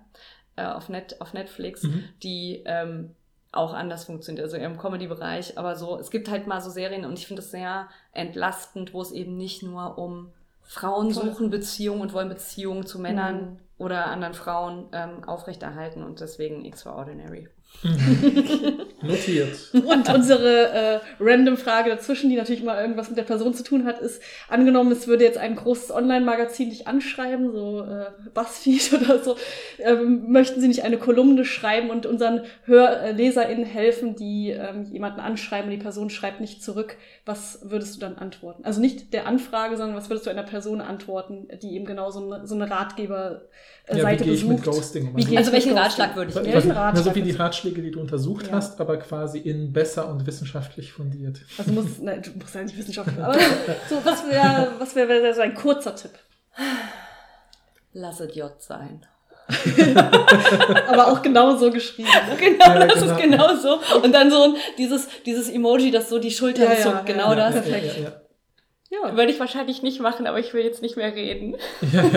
äh, 0.56 0.64
auf, 0.64 0.88
Net, 0.88 1.20
auf 1.20 1.32
Netflix, 1.32 1.82
Mhm. 1.84 2.04
die 2.22 2.62
ähm, 2.66 3.14
auch 3.52 3.72
anders 3.74 4.04
funktioniert, 4.04 4.44
also 4.44 4.56
im 4.56 4.78
Comedy-Bereich, 4.78 5.58
aber 5.58 5.74
so, 5.74 5.98
es 5.98 6.10
gibt 6.10 6.30
halt 6.30 6.46
mal 6.46 6.60
so 6.60 6.70
Serien 6.70 7.04
und 7.04 7.18
ich 7.18 7.26
finde 7.26 7.42
es 7.42 7.50
sehr 7.50 7.88
entlastend, 8.12 8.94
wo 8.94 9.02
es 9.02 9.10
eben 9.10 9.36
nicht 9.36 9.62
nur 9.62 9.98
um 9.98 10.30
Frauen 10.62 11.10
Voll. 11.12 11.26
suchen 11.26 11.50
Beziehungen 11.50 12.00
und 12.00 12.12
wollen 12.12 12.28
Beziehungen 12.28 12.86
zu 12.86 13.00
Männern 13.00 13.36
Mhm. 13.52 13.58
oder 13.78 14.06
anderen 14.06 14.34
Frauen 14.34 14.86
ähm, 14.92 15.24
aufrechterhalten 15.24 16.04
und 16.04 16.20
deswegen 16.20 16.64
Extraordinary. 16.64 17.48
Mhm. 17.82 18.80
Notiert. 19.02 19.56
Und 19.72 20.12
unsere 20.12 20.68
äh, 20.68 21.00
random 21.18 21.56
Frage 21.56 21.90
dazwischen, 21.90 22.28
die 22.28 22.36
natürlich 22.36 22.62
immer 22.62 22.80
irgendwas 22.80 23.08
mit 23.08 23.16
der 23.16 23.24
Person 23.24 23.54
zu 23.54 23.64
tun 23.64 23.86
hat, 23.86 23.98
ist, 24.00 24.22
angenommen, 24.48 24.92
es 24.92 25.06
würde 25.06 25.24
jetzt 25.24 25.38
ein 25.38 25.56
großes 25.56 25.90
Online-Magazin 25.90 26.70
dich 26.70 26.86
anschreiben, 26.86 27.52
so 27.52 27.82
äh, 27.82 28.06
BuzzFeed 28.34 28.92
oder 29.00 29.22
so, 29.22 29.36
ähm, 29.78 30.30
möchten 30.30 30.60
sie 30.60 30.68
nicht 30.68 30.84
eine 30.84 30.98
Kolumne 30.98 31.44
schreiben 31.44 31.90
und 31.90 32.04
unseren 32.04 32.42
Hör 32.64 33.00
äh, 33.00 33.12
LeserInnen 33.12 33.64
helfen, 33.64 34.16
die 34.16 34.50
ähm, 34.50 34.84
jemanden 34.92 35.20
anschreiben 35.20 35.70
und 35.70 35.76
die 35.76 35.82
Person 35.82 36.10
schreibt 36.10 36.40
nicht 36.40 36.62
zurück, 36.62 36.96
was 37.24 37.60
würdest 37.62 37.96
du 37.96 38.00
dann 38.00 38.16
antworten? 38.16 38.64
Also 38.64 38.80
nicht 38.80 39.14
der 39.14 39.26
Anfrage, 39.26 39.76
sondern 39.76 39.96
was 39.96 40.10
würdest 40.10 40.26
du 40.26 40.30
einer 40.30 40.42
Person 40.42 40.80
antworten, 40.80 41.48
die 41.62 41.74
eben 41.74 41.86
genau 41.86 42.10
so 42.10 42.32
eine, 42.32 42.46
so 42.46 42.54
eine 42.54 42.70
Ratgeber-Seite 42.70 43.48
Ja, 43.96 44.10
wie 44.10 44.16
gehe 44.16 44.32
ich 44.32 44.44
mit 44.44 44.58
besucht? 44.58 44.76
Ghosting 44.76 45.08
um? 45.08 45.16
Wie 45.16 45.24
geht- 45.24 45.38
Also 45.38 45.52
welchen. 45.52 45.76
Ratschlag 45.76 46.14
würde 46.16 46.30
ich 46.30 46.36
geben? 46.36 46.52
Welchen 46.52 46.68
na, 46.68 46.74
Ratschlag 46.88 47.04
so 47.04 47.14
wie 47.14 47.22
die 47.22 47.30
Ratschläge, 47.32 47.82
die 47.82 47.90
du 47.90 48.00
untersucht 48.00 48.46
Ja. 48.46 48.52
hast, 48.54 48.80
aber 48.80 48.96
quasi 48.98 49.38
in 49.38 49.72
besser 49.72 50.08
und 50.08 50.26
wissenschaftlich 50.26 50.92
fundiert. 50.92 51.40
Also 51.58 51.72
muss, 51.72 51.98
ne, 51.98 52.20
du 52.20 52.30
musst 52.38 52.54
ja 52.54 52.62
nicht 52.62 52.76
Wissenschaftler, 52.78 53.24
aber 53.24 53.38
so, 53.88 53.96
was 54.04 54.24
wäre 54.28 54.72
was 54.78 54.94
wär, 54.94 55.08
wär 55.08 55.34
so 55.34 55.40
ein 55.40 55.54
kurzer 55.54 55.94
Tipp? 55.96 56.12
Lass 57.92 58.20
es 58.20 58.34
J 58.36 58.52
sein. 58.62 59.04
Aber 60.86 61.08
auch 61.08 61.22
genau 61.22 61.56
so 61.56 61.70
geschrieben. 61.72 62.08
Ne? 62.08 62.36
Genau, 62.38 62.64
Ja, 62.66 62.86
das 62.86 63.00
genau. 63.00 63.12
ist 63.14 63.20
genau 63.20 63.56
so. 63.56 63.80
Und 64.00 64.12
dann 64.14 64.30
so 64.30 64.42
ein, 64.44 64.54
dieses, 64.78 65.08
dieses 65.26 65.48
Emoji, 65.48 65.90
das 65.90 66.08
so 66.08 66.20
die 66.20 66.30
ja, 66.62 66.76
zuckt, 66.82 67.06
genau 67.06 67.30
ja, 67.30 67.34
das. 67.50 67.52
perfekt. 67.54 67.96
Ja, 67.96 68.02
ja, 68.04 68.19
ja. 68.90 69.16
Würde 69.16 69.30
ich 69.30 69.38
wahrscheinlich 69.38 69.82
nicht 69.82 70.00
machen, 70.00 70.26
aber 70.26 70.40
ich 70.40 70.52
will 70.52 70.64
jetzt 70.64 70.82
nicht 70.82 70.96
mehr 70.96 71.14
reden. 71.14 71.56
Ja, 71.80 72.02
ja, 72.02 72.10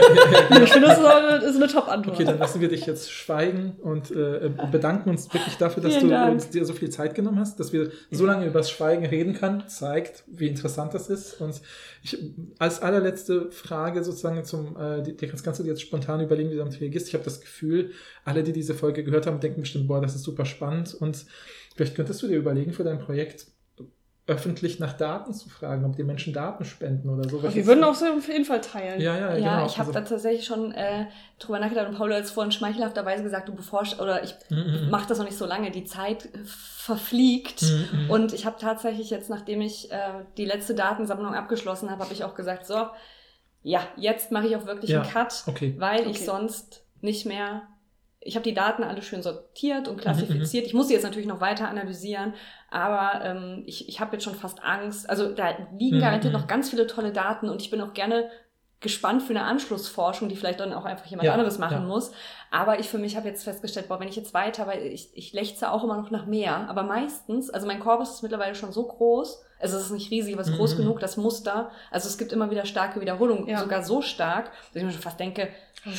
ja. 0.50 0.64
Ich 0.64 0.72
finde, 0.72 0.88
das 0.88 0.98
ist 0.98 1.06
eine, 1.06 1.45
ist 1.45 1.56
eine 1.56 1.68
Top-Antwort. 1.68 2.16
Okay, 2.16 2.26
dann 2.26 2.40
lassen 2.40 2.61
wir 2.61 2.68
dich 2.68 2.85
jetzt 2.88 3.11
schweigen 3.11 3.76
und 3.82 4.10
äh, 4.11 4.50
bedanken 4.72 5.10
uns 5.10 5.32
wirklich 5.34 5.58
dafür, 5.58 5.84
dass 5.84 5.93
Vielen 5.93 6.10
du 6.10 6.16
Dank. 6.16 6.34
uns 6.34 6.50
dir 6.50 6.66
so 6.66 6.74
viel 6.74 6.90
Zeit 6.90 7.14
genommen 7.14 7.40
hast, 7.40 7.60
dass 7.60 7.74
wir 7.74 7.92
so 8.10 8.26
lange 8.26 8.48
über 8.48 8.60
das 8.60 8.72
Schweigen 8.72 9.06
reden 9.06 9.34
können, 9.34 9.68
zeigt, 9.68 10.24
wie 10.27 10.48
interessant 10.48 10.93
das 10.93 11.10
ist. 11.10 11.40
Und 11.40 11.61
ich, 12.02 12.18
als 12.58 12.82
allerletzte 12.82 13.52
Frage 13.52 14.03
sozusagen 14.03 14.43
zum, 14.43 14.76
äh, 14.76 15.03
die, 15.03 15.16
die 15.16 15.27
kannst 15.27 15.60
du 15.60 15.64
dir 15.64 15.69
jetzt 15.69 15.82
spontan 15.82 16.22
überlegen, 16.22 16.50
wie 16.50 16.53
du 16.53 16.60
damit 16.60 16.82
reagierst. 16.82 17.08
Ich 17.08 17.14
habe 17.14 17.24
das 17.24 17.40
Gefühl, 17.40 17.92
alle, 18.26 18.43
die 18.43 18.52
diese 18.52 18.74
Folge 18.74 19.03
gehört 19.03 19.27
haben, 19.27 19.40
denken 19.40 19.61
bestimmt, 19.61 19.88
boah, 19.88 20.02
das 20.02 20.16
ist 20.16 20.24
super 20.24 20.45
spannend. 20.45 20.95
Und 20.95 21.26
vielleicht 21.76 21.95
könntest 21.95 22.22
du 22.24 22.27
dir 22.27 22.38
überlegen 22.38 22.74
für 22.74 22.84
dein 22.84 23.00
Projekt 23.00 23.48
öffentlich 24.26 24.80
nach 24.80 24.93
Daten 24.93 25.34
zu 25.34 25.50
fragen, 25.50 25.84
ob 25.84 25.98
die 25.98 26.03
Menschen 26.03 26.32
Daten 26.32 26.64
spenden 26.64 27.10
oder 27.10 27.27
so. 27.30 27.43
wir 27.43 27.66
würden 27.66 27.84
auch 27.84 27.93
so 27.93 28.06
auf 28.06 28.27
jeden 28.30 28.45
Fall 28.45 28.61
teilen. 28.61 29.02
Ja, 29.02 29.18
ja, 29.18 29.35
Ja, 29.38 29.56
genau. 29.56 29.66
ich 29.66 29.77
habe 29.77 29.90
Also- 29.90 29.92
da 29.92 30.02
tatsächlich 30.02 30.45
schon 30.45 30.72
äh, 30.72 31.08
drüber 31.40 31.60
nachgedacht 31.60 31.90
und 31.90 31.98
Paul 31.98 32.14
hat 32.14 32.24
es 32.24 32.32
vorhin 32.32 32.53
schmeichelhafterweise 32.53 33.22
gesagt, 33.22 33.50
du 33.50 33.53
beforschst, 33.53 34.00
oder 34.00 34.24
ich 34.24 34.34
Mhm, 34.50 34.84
mhm. 34.85 34.90
mache 34.90 35.08
das 35.10 35.18
noch 35.18 35.26
nicht 35.26 35.38
so 35.38 35.45
lange, 35.45 35.72
die 35.72 35.84
Zeit 35.84 36.30
verfliegt. 36.45 37.64
Mhm. 37.64 38.10
Und 38.10 38.34
ich 38.34 38.45
habe 38.45 38.56
tatsächlich 38.60 39.10
jetzt, 39.10 39.30
nachdem 39.30 39.60
ich 39.61 39.92
äh, 39.92 39.98
die 40.38 40.45
letzte 40.45 40.74
Datensammlung 40.74 41.34
abgeschlossen 41.35 41.92
habe, 41.92 42.03
habe 42.03 42.14
ich 42.14 42.24
auch 42.24 42.35
gesagt, 42.35 42.66
so, 42.66 42.88
ja, 43.61 43.82
jetzt 43.98 44.32
mache 44.32 44.48
ich 44.48 44.56
auch 44.56 44.66
wirklich 44.66 44.90
Ja, 44.92 45.02
einen 45.02 45.10
Cut, 45.11 45.43
okay. 45.48 45.76
weil 45.77 46.08
ich 46.10 46.24
sonst 46.26 46.85
nicht 47.02 47.26
mehr. 47.26 47.64
Ich 48.26 48.35
habe 48.35 48.43
die 48.43 48.53
Daten 48.53 48.84
alle 48.84 49.02
schön 49.02 49.22
sortiert 49.24 49.88
Mhm, 49.88 49.90
und 49.90 50.00
klassifiziert. 50.02 50.66
Ich 50.66 50.74
muss 50.74 50.88
sie 50.88 50.93
jetzt 50.93 51.03
natürlich 51.03 51.27
noch 51.27 51.42
weiter 51.42 51.68
analysieren, 51.69 52.34
aber 52.69 53.24
ähm, 53.24 53.64
ich, 53.66 53.88
ich 53.90 54.00
habe 54.00 54.14
jetzt 54.14 54.24
schon 54.24 54.35
fast 54.35 54.64
Angst. 54.64 55.10
Also 55.10 55.34
da 55.34 55.56
liegen 55.77 55.98
Mhm, 55.98 56.00
garantiert 56.00 56.34
mhm. 56.34 56.40
noch 56.40 56.48
ganz 56.48 56.69
viele 56.69 56.88
tolle 56.88 57.11
Daten 57.11 57.50
und 57.50 57.61
ich 57.61 57.69
bin 57.72 57.82
auch 57.82 57.93
gerne 57.93 58.30
gespannt 58.82 59.24
für 59.24 59.30
eine 59.30 59.43
Anschlussforschung, 59.45 60.27
die 60.27 60.35
vielleicht 60.35 60.60
dann 60.60 60.74
auch 60.74 60.84
einfach 60.85 61.06
jemand 61.06 61.27
Ja, 61.27 61.34
anderes 61.34 61.58
machen 61.58 61.84
ja. 61.84 61.88
muss. 61.88 62.11
Aber 62.56 62.80
ich 62.80 62.88
für 62.88 63.00
mich 63.00 63.16
habe 63.18 63.28
jetzt 63.28 63.44
festgestellt, 63.46 63.88
boah, 63.88 64.00
wenn 64.00 64.08
ich 64.08 64.16
jetzt 64.16 64.36
weiter, 64.36 64.68
weil 64.68 64.84
ich, 64.86 65.10
ich 65.16 65.34
lechze 65.34 65.72
auch 65.72 65.84
immer 65.84 65.98
noch 65.98 66.12
nach 66.12 66.28
mehr, 66.28 66.70
aber 66.70 66.84
meistens, 66.84 67.50
also 67.50 67.66
mein 67.66 67.80
Korpus 67.80 68.12
ist 68.12 68.22
mittlerweile 68.22 68.54
schon 68.54 68.72
so 68.72 68.84
groß, 68.84 69.44
also 69.60 69.78
es 69.78 69.86
ist 69.86 69.92
nicht 69.92 70.12
riesig, 70.12 70.34
aber 70.34 70.44
es 70.44 70.50
ist 70.50 70.58
groß 70.58 70.74
Mhm. 70.76 70.78
genug, 70.82 71.00
das 71.00 71.18
Muster, 71.18 71.72
also 71.90 72.08
es 72.08 72.20
gibt 72.20 72.32
immer 72.32 72.52
wieder 72.52 72.66
starke 72.66 73.02
Wiederholungen, 73.02 73.48
Ja. 73.48 73.58
sogar 73.60 73.82
so 73.84 74.04
stark, 74.04 74.52
dass 74.72 74.76
ich 74.76 74.84
mir 74.84 74.92
schon 74.92 75.02
fast 75.02 75.20
denke, 75.20 75.48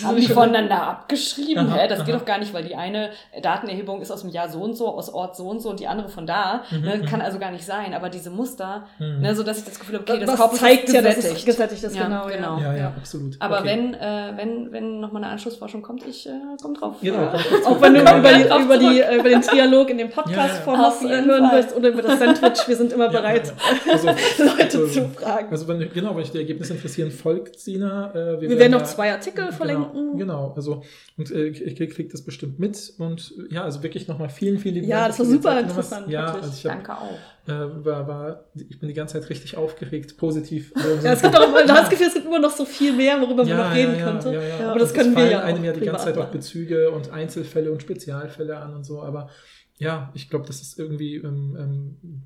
haben 0.02 0.16
die 0.16 0.28
voneinander 0.28 0.82
abgeschrieben? 0.82 1.66
Aha, 1.68 1.76
Hä? 1.76 1.88
Das 1.88 2.04
geht 2.06 2.14
aha. 2.14 2.18
doch 2.20 2.24
gar 2.24 2.38
nicht, 2.38 2.54
weil 2.54 2.64
die 2.64 2.74
eine 2.74 3.10
Datenerhebung 3.42 4.00
ist 4.00 4.10
aus 4.10 4.22
dem 4.22 4.30
Jahr 4.30 4.48
so 4.48 4.62
und 4.62 4.74
so, 4.74 4.88
aus 4.88 5.10
Ort 5.12 5.36
so 5.36 5.46
und 5.50 5.60
so 5.60 5.68
und 5.68 5.78
die 5.80 5.86
andere 5.86 6.08
von 6.08 6.26
da. 6.26 6.62
Mhm, 6.70 6.80
ne? 6.80 6.96
mhm. 6.96 7.04
Kann 7.04 7.20
also 7.20 7.38
gar 7.38 7.50
nicht 7.50 7.66
sein. 7.66 7.92
Aber 7.92 8.08
diese 8.08 8.30
Muster, 8.30 8.86
Mhm. 8.98 9.20
ne, 9.20 9.34
so 9.36 9.42
dass 9.42 9.58
ich 9.58 9.64
das 9.66 9.78
Gefühl 9.78 9.96
habe, 9.96 10.10
okay, 10.10 10.20
das, 10.20 10.30
das, 10.30 10.40
Korpus 10.40 10.60
zeigt 10.60 10.84
ist 10.84 10.94
ja, 10.94 11.02
dass 11.02 11.18
es 11.18 11.44
gesättigt 11.44 11.82
ist, 11.84 11.94
Ja, 11.96 12.04
genau. 12.04 12.26
genau. 12.26 12.58
Ja, 12.60 12.72
ja, 12.72 12.76
Ja. 12.78 12.86
absolut. 12.96 13.36
Aber 13.40 13.58
Okay. 13.58 13.66
wenn, 13.68 13.92
äh, 13.94 14.32
wenn, 14.36 14.72
wenn 14.72 15.00
nochmal 15.00 15.22
eine 15.22 15.32
Anschlussforschung 15.32 15.82
kommt, 15.82 16.06
ich 16.06 16.26
äh, 16.26 16.30
komme 16.62 16.74
drauf. 16.74 16.96
Genau, 17.00 17.18
Äh, 17.22 17.26
kommt 17.30 17.44
dazu. 17.52 17.66
Auch 17.66 17.80
wenn 17.82 17.94
du 17.94 18.00
Genau. 18.00 18.18
über, 18.18 18.32
die, 18.32 18.44
Drauf 18.44 18.62
über, 18.62 18.78
die, 18.78 19.00
äh, 19.00 19.14
über 19.18 19.28
den 19.28 19.42
Trialog 19.42 19.90
in 19.90 19.98
dem 19.98 20.08
Ja, 20.10 20.46
ja. 20.46 20.88
Auf 20.88 21.02
äh, 21.02 21.08
hören 21.08 21.48
Fall. 21.48 21.50
willst 21.56 21.76
oder 21.76 21.88
über 21.88 22.02
das 22.02 22.18
Sandwich, 22.18 22.68
wir 22.68 22.76
sind 22.76 22.92
immer 22.92 23.06
Ja, 23.06 23.20
bereit, 23.20 23.46
ja, 23.46 23.52
ja. 23.86 23.92
Also, 23.92 24.06
Leute 24.38 24.62
also, 24.62 24.86
zu 24.88 25.08
fragen. 25.10 25.48
Also 25.50 25.68
wenn, 25.68 25.78
genau, 25.92 26.10
wenn 26.10 26.22
euch 26.22 26.30
die 26.30 26.38
Ergebnisse 26.38 26.74
interessieren, 26.74 27.10
folgt 27.10 27.58
Sina. 27.60 28.10
Äh, 28.14 28.40
wir 28.40 28.58
werden 28.58 28.72
noch 28.72 28.80
ja- 28.80 28.84
zwei 28.86 29.12
Artikel 29.12 29.52
verlinken. 29.52 30.16
Genau, 30.18 30.48
genau. 30.48 30.52
also 30.56 30.82
und 31.16 31.30
äh, 31.30 31.46
ich 31.48 31.76
krieg, 31.76 31.94
krieg 31.94 32.10
das 32.10 32.22
bestimmt 32.24 32.58
mit 32.58 32.92
und 32.98 33.32
äh, 33.50 33.54
ja, 33.54 33.62
also 33.64 33.82
wirklich 33.82 34.08
nochmal 34.08 34.28
vielen, 34.28 34.58
vielen 34.58 34.74
lieben 34.76 34.88
Ja, 34.88 35.02
Dank, 35.02 35.08
das 35.10 35.18
war 35.20 35.26
super 35.26 35.60
interessant, 35.60 36.08
Ja, 36.08 36.34
also 36.34 36.50
ich 36.54 36.64
hab, 36.66 36.72
Danke 36.72 36.92
auch. 36.92 37.18
Äh, 37.46 37.52
war, 37.52 38.08
war, 38.08 38.44
ich 38.54 38.78
bin 38.78 38.88
die 38.88 38.94
ganze 38.94 39.20
Zeit 39.20 39.28
richtig 39.28 39.56
aufgeregt, 39.56 40.16
positiv. 40.16 40.72
Ja, 41.02 41.12
es 41.12 41.22
gibt 41.22 41.36
auch, 41.36 41.52
hast 41.52 41.68
das 41.68 41.90
Gefühl, 41.90 42.06
es 42.06 42.14
gibt 42.14 42.26
immer 42.26 42.38
noch 42.38 42.50
so 42.50 42.64
viel 42.64 42.92
mehr, 42.92 43.20
worüber 43.20 43.44
man 43.44 43.56
noch 43.56 43.74
reden 43.74 43.98
könnte. 43.98 44.32
Ja, 44.32 44.42
ja. 44.42 44.70
Aber 44.70 44.78
das 44.78 44.94
können 44.94 45.10
es 45.10 45.16
wir 45.16 45.30
ja 45.30 45.40
einem 45.40 45.64
ja 45.64 45.72
die 45.72 45.80
ganze 45.80 46.04
Zeit 46.04 46.18
auch. 46.18 46.30
Bezüge 46.30 46.90
und 46.90 47.10
Einzelfälle 47.10 47.70
und 47.70 47.82
Spezialfälle 47.82 48.56
an 48.56 48.74
und 48.74 48.84
so, 48.84 49.02
aber 49.02 49.28
ja, 49.76 50.10
ich 50.14 50.30
glaube, 50.30 50.46
das 50.46 50.62
ist 50.62 50.78
irgendwie 50.78 51.16
ähm, 51.16 51.56
ähm, 51.58 52.22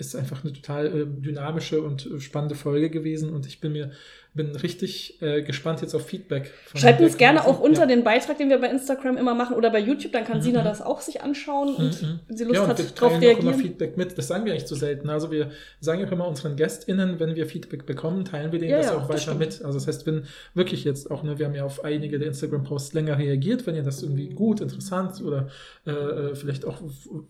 ist 0.00 0.16
einfach 0.16 0.42
eine 0.42 0.52
total 0.52 0.86
äh, 0.86 1.06
dynamische 1.06 1.82
und 1.82 2.06
äh, 2.06 2.20
spannende 2.20 2.54
Folge 2.54 2.90
gewesen 2.90 3.32
und 3.32 3.46
ich 3.46 3.60
bin 3.60 3.72
mir 3.72 3.92
bin 4.32 4.54
richtig 4.54 5.20
äh, 5.22 5.42
gespannt 5.42 5.80
jetzt 5.82 5.94
auf 5.94 6.06
Feedback. 6.06 6.52
von 6.66 6.80
Schreibt 6.80 7.00
uns 7.00 7.16
gerne 7.16 7.44
auch 7.46 7.58
unter 7.60 7.86
den 7.86 8.04
Beitrag, 8.04 8.38
den 8.38 8.48
wir 8.48 8.58
bei 8.60 8.68
Instagram 8.68 9.16
immer 9.16 9.34
machen 9.34 9.56
oder 9.56 9.70
bei 9.70 9.80
YouTube, 9.80 10.12
dann 10.12 10.24
kann 10.24 10.38
Mhm, 10.38 10.42
Sina 10.42 10.60
mhm. 10.60 10.64
das 10.64 10.80
auch 10.82 11.00
sich 11.00 11.20
anschauen 11.22 11.74
und 11.74 12.00
Mhm. 12.02 12.20
wenn 12.28 12.36
sie 12.36 12.44
Lust 12.44 12.54
ja, 12.54 12.62
und 12.62 12.68
hat, 12.68 12.78
wir 12.78 12.84
darauf 12.86 13.12
teilen 13.12 13.14
auch 13.16 13.40
immer 13.40 13.50
reagieren. 13.50 13.54
Feedback 13.54 13.96
mit. 13.96 14.16
Das 14.16 14.28
sagen 14.28 14.44
wir 14.44 14.52
eigentlich 14.52 14.66
zu 14.66 14.76
selten. 14.76 15.10
Also 15.10 15.30
wir 15.30 15.50
sagen 15.80 16.04
auch 16.06 16.12
immer 16.12 16.28
unseren 16.28 16.54
GästInnen, 16.56 17.18
wenn 17.18 17.34
wir 17.34 17.46
Feedback 17.46 17.86
bekommen, 17.86 18.24
teilen 18.24 18.52
wir 18.52 18.58
denen 18.60 18.70
Ja, 18.70 18.76
das 18.78 18.86
ja, 18.86 18.92
auch 18.92 19.00
das 19.00 19.08
weiter 19.08 19.20
stimmt. 19.20 19.38
mit. 19.40 19.64
Also 19.64 19.78
das 19.78 19.86
heißt, 19.88 20.06
wenn 20.06 20.24
wirklich 20.54 20.84
jetzt 20.84 21.10
auch, 21.10 21.22
ne, 21.24 21.38
wir 21.38 21.46
haben 21.46 21.54
ja 21.54 21.64
auf 21.64 21.82
einige 21.84 22.18
der 22.18 22.28
Instagram-Posts 22.28 22.92
länger 22.94 23.18
reagiert, 23.18 23.66
wenn 23.66 23.74
ihr 23.74 23.82
das 23.82 24.02
irgendwie 24.02 24.28
gut, 24.28 24.60
interessant 24.60 25.20
oder 25.22 25.48
äh, 25.86 25.90
äh, 25.90 26.34
vielleicht 26.36 26.64
auch 26.64 26.80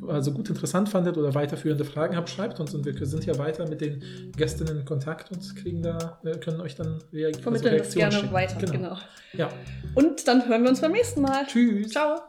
also 0.07 0.33
gut 0.33 0.51
interessant 0.51 0.89
fandet 0.91 1.17
oder 1.17 1.35
weiterführende 1.35 1.85
Fragen 1.85 2.17
habt, 2.17 2.29
schreibt 2.29 2.61
uns 2.61 2.75
und 2.75 2.85
wir 2.85 3.07
sind 3.07 3.25
ja 3.25 3.39
weiter 3.39 3.67
mit 3.69 3.81
den 3.81 4.03
Gästinnen 4.37 4.81
in 4.81 4.85
Kontakt 4.85 5.31
und 5.33 5.57
kriegen 5.57 5.83
da, 5.83 6.20
äh, 6.25 6.37
können 6.39 6.61
euch 6.61 6.75
dann 6.75 6.90
reagieren. 7.12 7.43
Vermitteln 7.43 7.78
das 7.78 7.94
gerne 7.94 8.33
weiter, 8.33 8.67
genau. 8.67 8.97
Ja. 9.33 9.51
Und 9.94 10.27
dann 10.27 10.49
hören 10.49 10.62
wir 10.62 10.70
uns 10.70 10.81
beim 10.81 10.93
nächsten 10.93 11.20
Mal. 11.20 11.47
Tschüss. 11.47 11.91
Ciao. 11.91 12.20